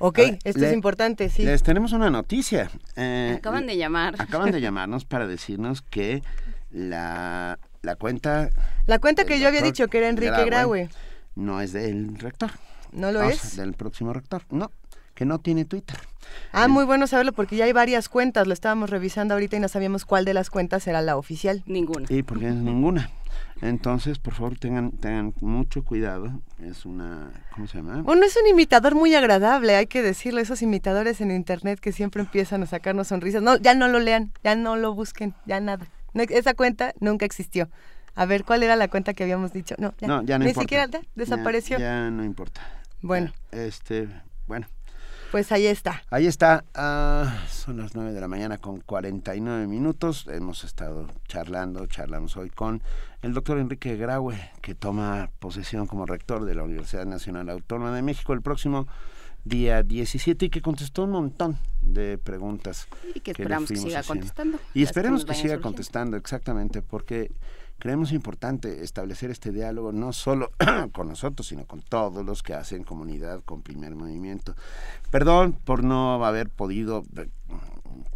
Ok, 0.00 0.20
esto 0.44 0.64
es 0.64 0.72
importante, 0.72 1.28
sí. 1.28 1.42
Les 1.42 1.64
tenemos 1.64 1.92
una 1.92 2.08
noticia. 2.08 2.70
Eh, 2.94 3.34
acaban 3.36 3.66
de 3.66 3.76
llamar. 3.76 4.14
Acaban 4.20 4.52
de 4.52 4.60
llamarnos 4.62 5.04
para 5.04 5.26
decirnos 5.26 5.82
que 5.82 6.22
la, 6.70 7.58
la 7.82 7.96
cuenta... 7.96 8.50
La 8.86 8.98
cuenta 8.98 9.24
que 9.24 9.40
yo 9.40 9.48
había 9.48 9.62
dicho 9.62 9.88
que 9.88 9.98
era 9.98 10.08
Enrique 10.08 10.44
Graue. 10.44 10.88
No 11.34 11.60
es 11.60 11.72
del 11.72 12.18
rector. 12.18 12.50
¿No 12.92 13.12
lo 13.12 13.22
es? 13.22 13.56
Del 13.56 13.74
próximo 13.74 14.12
rector. 14.12 14.42
No, 14.50 14.72
que 15.14 15.24
no 15.24 15.38
tiene 15.38 15.64
Twitter. 15.64 15.98
Ah, 16.52 16.68
muy 16.68 16.84
bueno 16.84 17.06
saberlo 17.06 17.32
porque 17.32 17.56
ya 17.56 17.66
hay 17.66 17.72
varias 17.72 18.08
cuentas. 18.08 18.46
Lo 18.46 18.54
estábamos 18.54 18.90
revisando 18.90 19.34
ahorita 19.34 19.56
y 19.56 19.60
no 19.60 19.68
sabíamos 19.68 20.04
cuál 20.04 20.24
de 20.24 20.34
las 20.34 20.50
cuentas 20.50 20.86
era 20.86 21.02
la 21.02 21.16
oficial. 21.16 21.62
Ninguna. 21.66 22.06
Y 22.08 22.22
porque 22.22 22.48
es 22.48 22.54
ninguna. 22.54 23.10
Entonces, 23.60 24.18
por 24.18 24.34
favor, 24.34 24.56
tengan, 24.58 24.92
tengan 24.92 25.34
mucho 25.40 25.82
cuidado. 25.84 26.40
Es 26.62 26.86
una, 26.86 27.32
¿cómo 27.52 27.66
se 27.66 27.78
llama? 27.78 28.02
Bueno, 28.02 28.24
es 28.24 28.36
un 28.40 28.48
imitador 28.48 28.94
muy 28.94 29.14
agradable, 29.14 29.74
hay 29.74 29.86
que 29.86 30.02
decirlo. 30.02 30.40
Esos 30.40 30.62
imitadores 30.62 31.20
en 31.20 31.30
internet 31.30 31.80
que 31.80 31.92
siempre 31.92 32.22
empiezan 32.22 32.62
a 32.62 32.66
sacarnos 32.66 33.08
sonrisas. 33.08 33.42
No, 33.42 33.56
ya 33.56 33.74
no 33.74 33.88
lo 33.88 33.98
lean, 33.98 34.32
ya 34.44 34.54
no 34.54 34.76
lo 34.76 34.94
busquen, 34.94 35.34
ya 35.44 35.60
nada. 35.60 35.86
Esa 36.14 36.54
cuenta 36.54 36.94
nunca 37.00 37.24
existió. 37.24 37.68
A 38.14 38.26
ver, 38.26 38.44
¿cuál 38.44 38.62
era 38.62 38.74
la 38.76 38.88
cuenta 38.88 39.14
que 39.14 39.22
habíamos 39.22 39.52
dicho? 39.52 39.74
No, 39.78 39.94
ya, 39.98 40.08
no, 40.08 40.22
ya 40.22 40.38
no 40.38 40.44
ni 40.44 40.50
importa. 40.50 40.62
siquiera 40.62 40.88
desapareció. 41.14 41.78
Ya, 41.78 42.10
no 42.10 42.24
importa. 42.24 42.60
Bueno. 43.00 43.32
Este, 43.52 44.08
bueno. 44.46 44.66
Pues 45.30 45.52
ahí 45.52 45.66
está. 45.66 46.02
Ahí 46.10 46.26
está. 46.26 46.64
Ah, 46.74 47.44
son 47.50 47.76
las 47.76 47.94
9 47.94 48.12
de 48.12 48.20
la 48.20 48.28
mañana 48.28 48.56
con 48.56 48.80
49 48.80 49.66
minutos. 49.66 50.26
Hemos 50.26 50.64
estado 50.64 51.06
charlando, 51.28 51.86
charlamos 51.86 52.36
hoy 52.38 52.48
con 52.48 52.82
el 53.20 53.34
doctor 53.34 53.58
Enrique 53.58 53.94
Graue, 53.96 54.50
que 54.62 54.74
toma 54.74 55.30
posesión 55.38 55.86
como 55.86 56.06
rector 56.06 56.46
de 56.46 56.54
la 56.54 56.62
Universidad 56.62 57.04
Nacional 57.04 57.50
Autónoma 57.50 57.94
de 57.94 58.00
México 58.00 58.32
el 58.32 58.40
próximo 58.40 58.88
día 59.48 59.82
17 59.82 60.46
y 60.46 60.50
que 60.50 60.62
contestó 60.62 61.04
un 61.04 61.10
montón 61.10 61.58
de 61.80 62.18
preguntas. 62.18 62.88
Y 63.14 63.20
que 63.20 63.32
esperamos 63.32 63.68
que, 63.68 63.76
siga 63.76 64.02
contestando. 64.02 64.58
Y 64.74 64.82
esperemos 64.82 65.24
que, 65.24 65.34
siga 65.34 65.60
contestando, 65.60 66.16
exactamente, 66.16 66.82
porque 66.82 67.30
creemos 67.78 68.12
importante 68.12 68.82
establecer 68.82 69.30
este 69.30 69.52
diálogo 69.52 69.92
no 69.92 70.12
solo 70.12 70.50
con 70.92 71.08
nosotros, 71.08 71.46
sino 71.46 71.64
con 71.66 71.80
todos 71.80 72.24
los 72.24 72.42
que 72.42 72.54
hacen 72.54 72.84
comunidad 72.84 73.42
con 73.44 73.62
primer 73.62 73.94
movimiento. 73.94 74.54
Perdón 75.10 75.56
por 75.64 75.84
no 75.84 76.24
haber 76.24 76.50
podido 76.50 77.04
eh, 77.16 77.28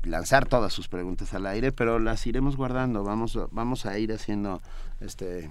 lanzar 0.03 0.47
todas 0.47 0.73
sus 0.73 0.89
preguntas 0.89 1.33
al 1.35 1.47
aire, 1.47 1.73
pero 1.73 1.99
las 1.99 2.27
iremos 2.27 2.57
guardando. 2.57 3.05
Vamos, 3.05 3.39
vamos 3.51 3.87
a 3.87 3.99
ir 3.99 4.13
haciendo 4.13 4.61
este 5.01 5.51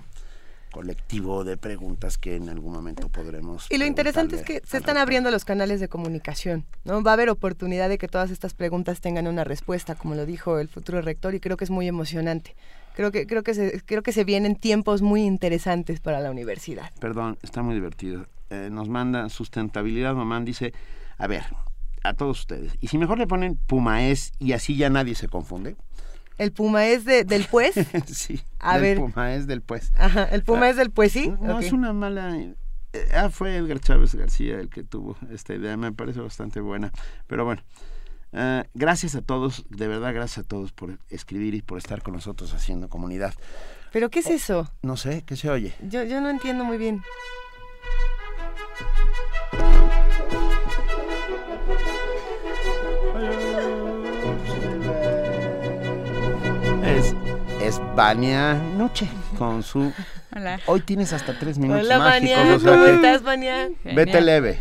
colectivo 0.72 1.43
de 1.43 1.58
preguntas 1.58 2.17
que 2.17 2.35
en 2.35 2.50
algún 2.50 2.74
momento 2.74 3.09
podremos. 3.09 3.67
Y 3.69 3.77
lo 3.77 3.85
interesante 3.85 4.38
es 4.38 4.41
que 4.43 4.61
se 4.66 4.77
están 4.77 4.98
abriendo 4.98 5.30
los 5.30 5.45
canales 5.45 5.80
de 5.80 5.88
comunicación, 5.88 6.66
¿no? 6.83 7.03
Va 7.03 7.11
a 7.11 7.14
haber 7.14 7.30
oportunidad 7.30 7.90
de 7.90 7.98
que 7.98 8.08
todas 8.08 8.32
estas 8.32 8.53
preguntas 8.53 9.01
tengan 9.01 9.27
una 9.27 9.43
respuesta, 9.43 9.95
como 9.95 10.16
lo 10.16 10.25
dijo 10.25 10.58
el 10.58 10.67
futuro 10.67 11.01
rector, 11.01 11.35
y 11.35 11.40
creo 11.40 11.58
que 11.58 11.66
es 11.66 11.69
muy 11.69 11.88
emocionante. 11.88 12.56
Creo 12.95 13.11
que 13.11 13.27
creo 13.27 13.43
que 13.43 13.53
se, 13.53 13.82
creo 13.85 14.01
que 14.01 14.11
se 14.11 14.24
vienen 14.24 14.56
tiempos 14.56 15.01
muy 15.01 15.24
interesantes 15.24 16.00
para 16.00 16.19
la 16.19 16.32
universidad. 16.32 16.91
Perdón, 17.00 17.38
está 17.41 17.61
muy 17.61 17.75
divertido. 17.75 18.25
Eh, 18.50 18.69
nos 18.72 18.90
manda 18.90 19.30
sustentabilidad, 19.30 20.14
mamá 20.14 20.41
dice, 20.41 20.74
a 21.17 21.27
ver, 21.27 21.43
a 22.03 22.14
todos 22.14 22.40
ustedes, 22.40 22.74
y 22.82 22.88
si 22.88 22.98
mejor 22.98 23.19
le 23.19 23.27
ponen 23.27 23.56
Pumaes 23.56 24.33
y 24.40 24.53
así 24.53 24.75
ya 24.75 24.90
nadie 24.90 25.16
se 25.16 25.27
confunde. 25.27 25.75
¿El 26.41 26.51
Puma 26.51 26.87
es 26.87 27.05
de, 27.05 27.23
del 27.23 27.45
pues? 27.45 27.75
sí, 28.07 28.41
a 28.57 28.77
el 28.77 28.81
ver. 28.81 28.97
Puma 28.97 29.35
es 29.35 29.45
del 29.45 29.61
pues. 29.61 29.93
Ajá, 29.95 30.23
¿el 30.23 30.41
Puma 30.41 30.69
es 30.69 30.75
del 30.75 30.89
pues 30.89 31.11
sí? 31.11 31.31
No, 31.39 31.59
es 31.59 31.71
una 31.71 31.93
mala... 31.93 32.35
Eh, 32.35 32.55
ah, 33.13 33.29
fue 33.29 33.57
Edgar 33.57 33.79
Chávez 33.79 34.15
García 34.15 34.59
el 34.59 34.67
que 34.67 34.83
tuvo 34.83 35.15
esta 35.29 35.53
idea, 35.53 35.77
me 35.77 35.91
parece 35.91 36.19
bastante 36.19 36.59
buena. 36.59 36.91
Pero 37.27 37.45
bueno, 37.45 37.61
uh, 38.33 38.63
gracias 38.73 39.13
a 39.13 39.21
todos, 39.21 39.65
de 39.69 39.87
verdad 39.87 40.15
gracias 40.15 40.43
a 40.43 40.47
todos 40.47 40.71
por 40.71 40.97
escribir 41.09 41.53
y 41.53 41.61
por 41.61 41.77
estar 41.77 42.01
con 42.01 42.15
nosotros 42.15 42.55
haciendo 42.55 42.89
comunidad. 42.89 43.35
¿Pero 43.91 44.09
qué 44.09 44.21
es 44.21 44.25
oh, 44.25 44.33
eso? 44.33 44.71
No 44.81 44.97
sé, 44.97 45.21
¿qué 45.27 45.35
se 45.35 45.47
oye? 45.47 45.75
Yo, 45.87 46.03
yo 46.05 46.21
no 46.21 46.31
entiendo 46.31 46.63
muy 46.63 46.79
bien. 46.79 47.03
Es, 57.61 57.80
Vania 57.95 58.56
Noche 58.56 59.07
con 59.38 59.61
su... 59.61 59.93
Hola. 60.35 60.59
Hoy 60.65 60.81
tienes 60.81 61.14
hasta 61.14 61.38
tres 61.38 61.59
minutos 61.59 61.83
Hola, 61.85 61.99
mágicos. 61.99 62.35
Vania. 62.38 62.56
o 62.56 62.59
sea 62.59 62.72
¿Cómo 62.72 62.85
estás, 62.85 63.22
Vania? 63.22 63.69
Vete 63.83 64.19
leve. 64.19 64.59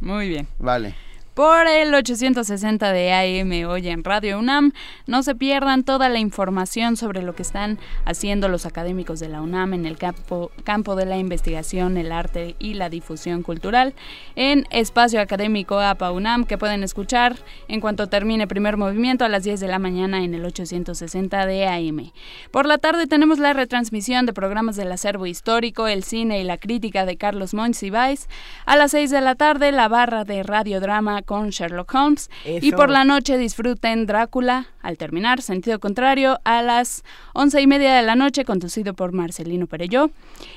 Muy 0.00 0.28
bien. 0.28 0.48
Vale. 0.58 0.96
Por 1.40 1.66
el 1.68 1.94
860 1.94 2.92
de 2.92 3.14
AM 3.14 3.66
hoy 3.66 3.88
en 3.88 4.04
Radio 4.04 4.38
UNAM, 4.38 4.72
no 5.06 5.22
se 5.22 5.34
pierdan 5.34 5.84
toda 5.84 6.10
la 6.10 6.18
información 6.18 6.98
sobre 6.98 7.22
lo 7.22 7.34
que 7.34 7.40
están 7.40 7.78
haciendo 8.04 8.50
los 8.50 8.66
académicos 8.66 9.20
de 9.20 9.30
la 9.30 9.40
UNAM 9.40 9.72
en 9.72 9.86
el 9.86 9.96
campo, 9.96 10.50
de 10.96 11.06
la 11.06 11.16
investigación, 11.16 11.96
el 11.96 12.12
arte 12.12 12.56
y 12.58 12.74
la 12.74 12.90
difusión 12.90 13.42
cultural 13.42 13.94
en 14.36 14.66
Espacio 14.70 15.18
Académico 15.18 15.80
APA 15.80 16.12
UNAM, 16.12 16.44
que 16.44 16.58
pueden 16.58 16.82
escuchar 16.82 17.36
en 17.68 17.80
cuanto 17.80 18.08
termine 18.08 18.46
primer 18.46 18.76
movimiento 18.76 19.24
a 19.24 19.30
las 19.30 19.42
10 19.42 19.60
de 19.60 19.68
la 19.68 19.78
mañana 19.78 20.22
en 20.22 20.34
el 20.34 20.44
860 20.44 21.46
de 21.46 21.66
AM. 21.66 22.12
Por 22.50 22.66
la 22.66 22.76
tarde 22.76 23.06
tenemos 23.06 23.38
la 23.38 23.54
retransmisión 23.54 24.26
de 24.26 24.34
programas 24.34 24.76
del 24.76 24.92
acervo 24.92 25.24
histórico, 25.24 25.88
el 25.88 26.04
cine 26.04 26.42
y 26.42 26.44
la 26.44 26.58
crítica 26.58 27.06
de 27.06 27.16
Carlos 27.16 27.54
Monsiváis. 27.54 28.28
A 28.66 28.76
las 28.76 28.90
6 28.90 29.10
de 29.10 29.22
la 29.22 29.36
tarde, 29.36 29.72
la 29.72 29.88
barra 29.88 30.24
de 30.24 30.42
radiodrama 30.42 31.22
con 31.30 31.50
Sherlock 31.50 31.94
Holmes. 31.94 32.28
Eso. 32.44 32.66
Y 32.66 32.72
por 32.72 32.90
la 32.90 33.04
noche 33.04 33.38
disfruten 33.38 34.04
Drácula, 34.04 34.66
al 34.82 34.98
terminar, 34.98 35.42
sentido 35.42 35.78
contrario, 35.78 36.40
a 36.42 36.60
las 36.60 37.04
once 37.34 37.60
y 37.60 37.68
media 37.68 37.94
de 37.94 38.02
la 38.02 38.16
noche, 38.16 38.44
conducido 38.44 38.94
por 38.94 39.12
Marcelino 39.12 39.68
Perelló. 39.68 40.10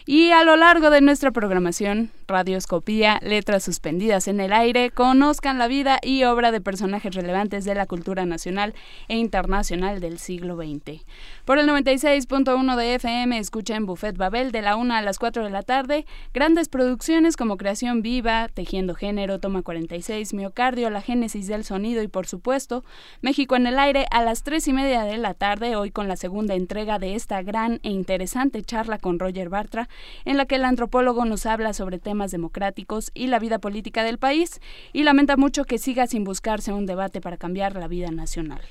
Y 0.07 0.31
a 0.31 0.43
lo 0.43 0.55
largo 0.55 0.89
de 0.89 1.01
nuestra 1.01 1.29
programación, 1.29 2.09
Radioscopía, 2.33 3.19
Letras 3.21 3.63
Suspendidas 3.63 4.27
en 4.27 4.39
el 4.39 4.53
Aire, 4.53 4.89
conozcan 4.89 5.59
la 5.59 5.67
vida 5.67 5.99
y 6.01 6.23
obra 6.23 6.51
de 6.51 6.61
personajes 6.61 7.13
relevantes 7.13 7.63
de 7.63 7.75
la 7.75 7.85
cultura 7.85 8.25
nacional 8.25 8.73
e 9.07 9.17
internacional 9.17 9.99
del 9.99 10.17
siglo 10.17 10.55
XX. 10.55 11.03
Por 11.45 11.59
el 11.59 11.67
96.1 11.67 12.75
de 12.75 12.95
FM 12.95 13.37
escuchen 13.37 13.85
Buffet 13.85 14.17
Babel 14.17 14.51
de 14.51 14.63
la 14.63 14.77
1 14.77 14.95
a 14.95 15.01
las 15.03 15.19
4 15.19 15.43
de 15.43 15.51
la 15.51 15.61
tarde, 15.61 16.07
grandes 16.33 16.69
producciones 16.69 17.37
como 17.37 17.57
Creación 17.57 18.01
Viva, 18.01 18.47
Tejiendo 18.51 18.95
Género, 18.95 19.39
Toma 19.39 19.61
46, 19.61 20.33
Miocardio, 20.33 20.89
La 20.89 21.01
Génesis 21.01 21.45
del 21.45 21.63
Sonido 21.63 22.01
y 22.01 22.07
por 22.07 22.25
supuesto 22.25 22.83
México 23.21 23.55
en 23.55 23.67
el 23.67 23.77
Aire 23.77 24.07
a 24.09 24.23
las 24.23 24.41
3 24.41 24.69
y 24.69 24.73
media 24.73 25.03
de 25.03 25.17
la 25.17 25.35
tarde, 25.35 25.75
hoy 25.75 25.91
con 25.91 26.07
la 26.07 26.15
segunda 26.15 26.55
entrega 26.55 26.97
de 26.97 27.13
esta 27.13 27.43
gran 27.43 27.79
e 27.83 27.91
interesante 27.91 28.63
charla 28.63 28.97
con 28.97 29.19
Roger 29.19 29.49
Bartra, 29.49 29.87
en 30.25 30.37
la 30.37 30.47
que 30.47 30.55
el 30.55 30.65
antropólogo 30.65 31.25
nos 31.25 31.45
habla 31.45 31.73
sobre 31.73 31.99
temas 31.99 32.22
democráticos 32.31 33.11
y 33.13 33.27
la 33.27 33.39
vida 33.39 33.59
política 33.59 34.03
del 34.03 34.17
país 34.17 34.59
y 34.91 35.03
lamenta 35.03 35.37
mucho 35.37 35.65
que 35.65 35.77
siga 35.77 36.07
sin 36.07 36.23
buscarse 36.23 36.73
un 36.73 36.85
debate 36.85 37.21
para 37.21 37.37
cambiar 37.37 37.75
la 37.75 37.87
vida 37.87 38.11
nacional. 38.11 38.61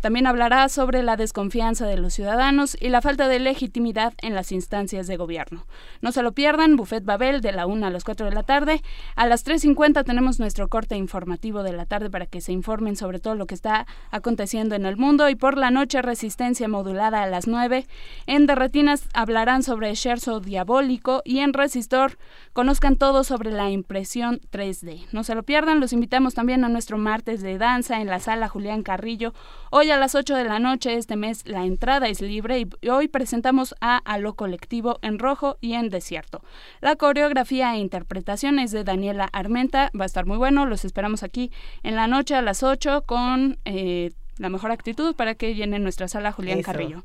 También 0.00 0.26
hablará 0.26 0.68
sobre 0.68 1.02
la 1.02 1.16
desconfianza 1.16 1.86
de 1.86 1.96
los 1.96 2.14
ciudadanos 2.14 2.76
y 2.80 2.88
la 2.88 3.02
falta 3.02 3.28
de 3.28 3.38
legitimidad 3.38 4.14
en 4.22 4.34
las 4.34 4.52
instancias 4.52 5.06
de 5.06 5.16
gobierno. 5.16 5.66
No 6.00 6.12
se 6.12 6.22
lo 6.22 6.32
pierdan, 6.32 6.76
Buffet 6.76 7.04
Babel 7.04 7.40
de 7.40 7.52
la 7.52 7.66
1 7.66 7.86
a 7.86 7.90
las 7.90 8.04
4 8.04 8.26
de 8.26 8.34
la 8.34 8.42
tarde. 8.42 8.82
A 9.16 9.26
las 9.26 9.44
3.50 9.44 10.04
tenemos 10.04 10.38
nuestro 10.38 10.68
corte 10.68 10.96
informativo 10.96 11.62
de 11.62 11.72
la 11.72 11.86
tarde 11.86 12.10
para 12.10 12.26
que 12.26 12.40
se 12.40 12.52
informen 12.52 12.96
sobre 12.96 13.18
todo 13.18 13.34
lo 13.34 13.46
que 13.46 13.54
está 13.54 13.86
aconteciendo 14.10 14.74
en 14.74 14.86
el 14.86 14.96
mundo 14.96 15.28
y 15.28 15.34
por 15.34 15.56
la 15.58 15.70
noche 15.70 16.02
resistencia 16.02 16.68
modulada 16.68 17.22
a 17.22 17.26
las 17.26 17.46
9. 17.46 17.86
En 18.26 18.46
Derretinas 18.46 19.08
hablarán 19.14 19.62
sobre 19.62 19.94
Scherzo 19.94 20.40
diabólico 20.40 21.22
y 21.24 21.40
en 21.40 21.52
Resistor 21.52 22.18
conozcan 22.52 22.87
todo 22.96 23.24
sobre 23.24 23.50
la 23.50 23.70
impresión 23.70 24.40
3D. 24.50 25.06
No 25.12 25.24
se 25.24 25.34
lo 25.34 25.42
pierdan, 25.42 25.80
los 25.80 25.92
invitamos 25.92 26.34
también 26.34 26.64
a 26.64 26.68
nuestro 26.68 26.98
martes 26.98 27.42
de 27.42 27.58
danza 27.58 28.00
en 28.00 28.06
la 28.06 28.20
sala 28.20 28.48
Julián 28.48 28.82
Carrillo. 28.82 29.34
Hoy 29.70 29.90
a 29.90 29.96
las 29.96 30.14
8 30.14 30.36
de 30.36 30.44
la 30.44 30.58
noche, 30.58 30.94
este 30.94 31.16
mes, 31.16 31.46
la 31.46 31.64
entrada 31.64 32.08
es 32.08 32.20
libre 32.20 32.66
y 32.80 32.88
hoy 32.88 33.08
presentamos 33.08 33.74
a 33.80 33.98
A 33.98 34.18
lo 34.18 34.34
colectivo 34.34 34.98
en 35.02 35.18
rojo 35.18 35.58
y 35.60 35.74
en 35.74 35.90
desierto. 35.90 36.42
La 36.80 36.96
coreografía 36.96 37.74
e 37.74 37.78
interpretación 37.78 38.58
es 38.58 38.70
de 38.70 38.84
Daniela 38.84 39.28
Armenta, 39.32 39.90
va 39.98 40.04
a 40.04 40.06
estar 40.06 40.26
muy 40.26 40.36
bueno, 40.36 40.66
los 40.66 40.84
esperamos 40.84 41.22
aquí 41.22 41.50
en 41.82 41.96
la 41.96 42.06
noche 42.06 42.34
a 42.34 42.42
las 42.42 42.62
8 42.62 43.04
con... 43.06 43.58
Eh, 43.64 44.12
la 44.38 44.48
mejor 44.48 44.70
actitud 44.70 45.14
para 45.14 45.34
que 45.34 45.54
llenen 45.54 45.82
nuestra 45.82 46.08
sala 46.08 46.32
Julián 46.32 46.60
Eso. 46.60 46.66
Carrillo. 46.66 47.04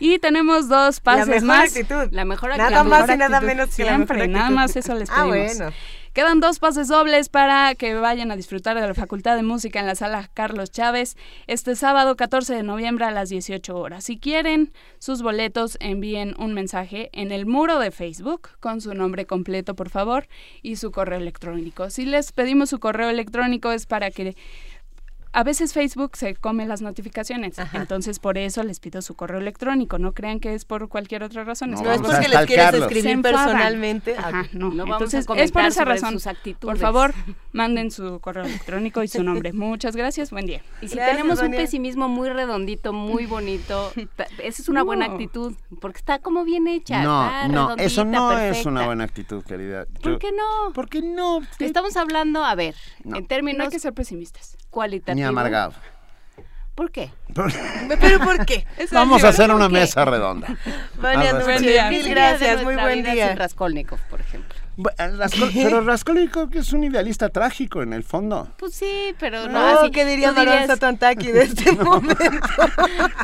Y 0.00 0.18
tenemos 0.18 0.68
dos 0.68 1.00
pases 1.00 1.26
la 1.26 1.34
mejor 1.34 1.46
más. 1.48 1.76
Actitud. 1.76 2.08
La 2.12 2.24
mejor 2.24 2.52
actitud. 2.52 2.70
Nada 2.70 2.84
más 2.84 3.10
y 3.10 3.16
nada 3.16 3.40
menos 3.40 3.68
que 3.68 3.82
Siempre, 3.84 4.18
la 4.18 4.26
mejor 4.26 4.38
nada 4.38 4.50
más 4.50 4.76
eso 4.76 4.94
les 4.94 5.10
Ah, 5.12 5.26
pedimos. 5.30 5.56
bueno. 5.58 5.72
Quedan 6.14 6.40
dos 6.40 6.58
pases 6.58 6.88
dobles 6.88 7.28
para 7.28 7.76
que 7.76 7.94
vayan 7.94 8.32
a 8.32 8.36
disfrutar 8.36 8.74
de 8.80 8.84
la 8.84 8.94
Facultad 8.94 9.36
de 9.36 9.44
Música 9.44 9.78
en 9.78 9.86
la 9.86 9.94
sala 9.94 10.28
Carlos 10.34 10.70
Chávez 10.72 11.16
este 11.46 11.76
sábado 11.76 12.16
14 12.16 12.54
de 12.54 12.62
noviembre 12.64 13.04
a 13.04 13.12
las 13.12 13.28
18 13.28 13.76
horas. 13.76 14.04
Si 14.04 14.18
quieren 14.18 14.72
sus 14.98 15.22
boletos, 15.22 15.76
envíen 15.80 16.34
un 16.38 16.54
mensaje 16.54 17.10
en 17.12 17.30
el 17.30 17.46
muro 17.46 17.78
de 17.78 17.92
Facebook 17.92 18.48
con 18.58 18.80
su 18.80 18.94
nombre 18.94 19.26
completo, 19.26 19.76
por 19.76 19.90
favor, 19.90 20.26
y 20.60 20.76
su 20.76 20.90
correo 20.90 21.20
electrónico. 21.20 21.88
Si 21.88 22.04
les 22.04 22.32
pedimos 22.32 22.70
su 22.70 22.80
correo 22.80 23.10
electrónico 23.10 23.70
es 23.70 23.86
para 23.86 24.10
que 24.10 24.34
a 25.32 25.44
veces 25.44 25.72
Facebook 25.72 26.16
se 26.16 26.34
come 26.34 26.66
las 26.66 26.82
notificaciones, 26.82 27.56
entonces 27.72 28.18
por 28.18 28.38
eso 28.38 28.62
les 28.62 28.80
pido 28.80 29.02
su 29.02 29.14
correo 29.14 29.38
electrónico. 29.40 29.98
No 29.98 30.12
crean 30.12 30.40
que 30.40 30.54
es 30.54 30.64
por 30.64 30.88
cualquier 30.88 31.22
otra 31.22 31.44
razón. 31.44 31.70
No, 31.72 31.90
es 31.90 32.00
porque 32.00 32.28
les 32.28 32.46
quieres 32.46 32.74
escribir 32.74 33.22
personalmente. 33.22 34.16
Ajá, 34.16 34.46
no. 34.52 34.70
No 34.70 34.84
vamos 34.86 35.12
a 35.14 35.18
entonces 35.18 35.26
es 35.44 35.52
por 35.52 35.62
esa 35.64 35.84
razón. 35.84 36.12
sus 36.12 36.26
actitudes. 36.26 36.60
Por 36.60 36.78
favor, 36.78 37.14
manden 37.52 37.90
su 37.90 38.20
correo 38.20 38.44
electrónico 38.44 39.02
y 39.02 39.08
su 39.08 39.22
nombre. 39.22 39.52
Muchas 39.52 39.96
gracias. 39.96 40.30
Buen 40.30 40.46
día. 40.46 40.62
Y 40.80 40.88
si 40.88 40.96
Gracias, 40.96 41.16
tenemos 41.16 41.40
un 41.40 41.50
pesimismo 41.50 42.08
muy 42.08 42.28
redondito, 42.28 42.92
muy 42.92 43.26
bonito, 43.26 43.92
esa 44.38 44.62
es 44.62 44.68
una 44.68 44.82
buena 44.82 45.06
No. 45.08 45.12
actitud, 45.14 45.54
porque 45.80 45.98
está 45.98 46.18
como 46.18 46.44
bien 46.44 46.66
hecha. 46.68 47.02
No, 47.02 47.48
no, 47.48 47.76
eso 47.76 48.04
no 48.04 48.38
es 48.38 48.66
una 48.66 48.86
buena 48.86 49.04
actitud, 49.04 49.42
querida. 49.44 49.86
¿Por 50.02 50.18
qué 50.18 50.30
no? 50.32 50.72
¿Por 50.72 50.88
qué 50.88 51.02
no? 51.02 51.40
Estamos 51.58 51.96
hablando, 51.96 52.44
a 52.44 52.54
ver, 52.54 52.74
No. 53.04 53.16
en 53.16 53.22
No 53.22 53.28
términos 53.28 53.66
hay 53.66 53.70
que 53.70 53.78
ser 53.78 53.92
pesimistas. 53.92 54.56
Cualitativos. 54.78 55.16
Ni 55.16 55.24
amargado. 55.24 55.72
¿Por 56.76 56.92
qué? 56.92 57.10
¿Pero 58.00 58.20
por 58.20 58.46
qué? 58.46 58.64
Vamos 58.92 59.24
a 59.24 59.30
hacer 59.30 59.50
una 59.50 59.68
mesa 59.68 60.04
redonda. 60.04 60.46
Nuche, 60.48 61.42
Buen 61.42 61.62
día. 61.62 61.88
mil 61.90 61.98
¿Qué 62.02 62.08
sería 62.08 62.24
de 62.32 62.38
gracias, 62.38 62.62
muy 62.62 62.76
buen 62.76 63.02
día. 63.02 63.28
sin 63.30 63.36
Raskolnikov, 63.36 63.98
por 64.08 64.20
ejemplo. 64.20 64.54
Eh, 64.96 65.18
pero 65.64 65.80
Raskolnikov 65.80 66.50
que 66.50 66.60
es 66.60 66.72
un 66.72 66.84
idealista 66.84 67.30
trágico 67.30 67.82
en 67.82 67.92
el 67.92 68.04
fondo. 68.04 68.52
Pues 68.58 68.74
sí, 68.74 69.12
pero 69.18 69.48
no, 69.48 69.54
No, 69.58 69.80
así. 69.80 69.90
¿qué 69.90 70.04
diría 70.04 70.30
dirías- 70.32 70.68
Satantaki 70.68 71.32
de 71.32 71.42
este 71.42 71.72
momento? 71.72 72.16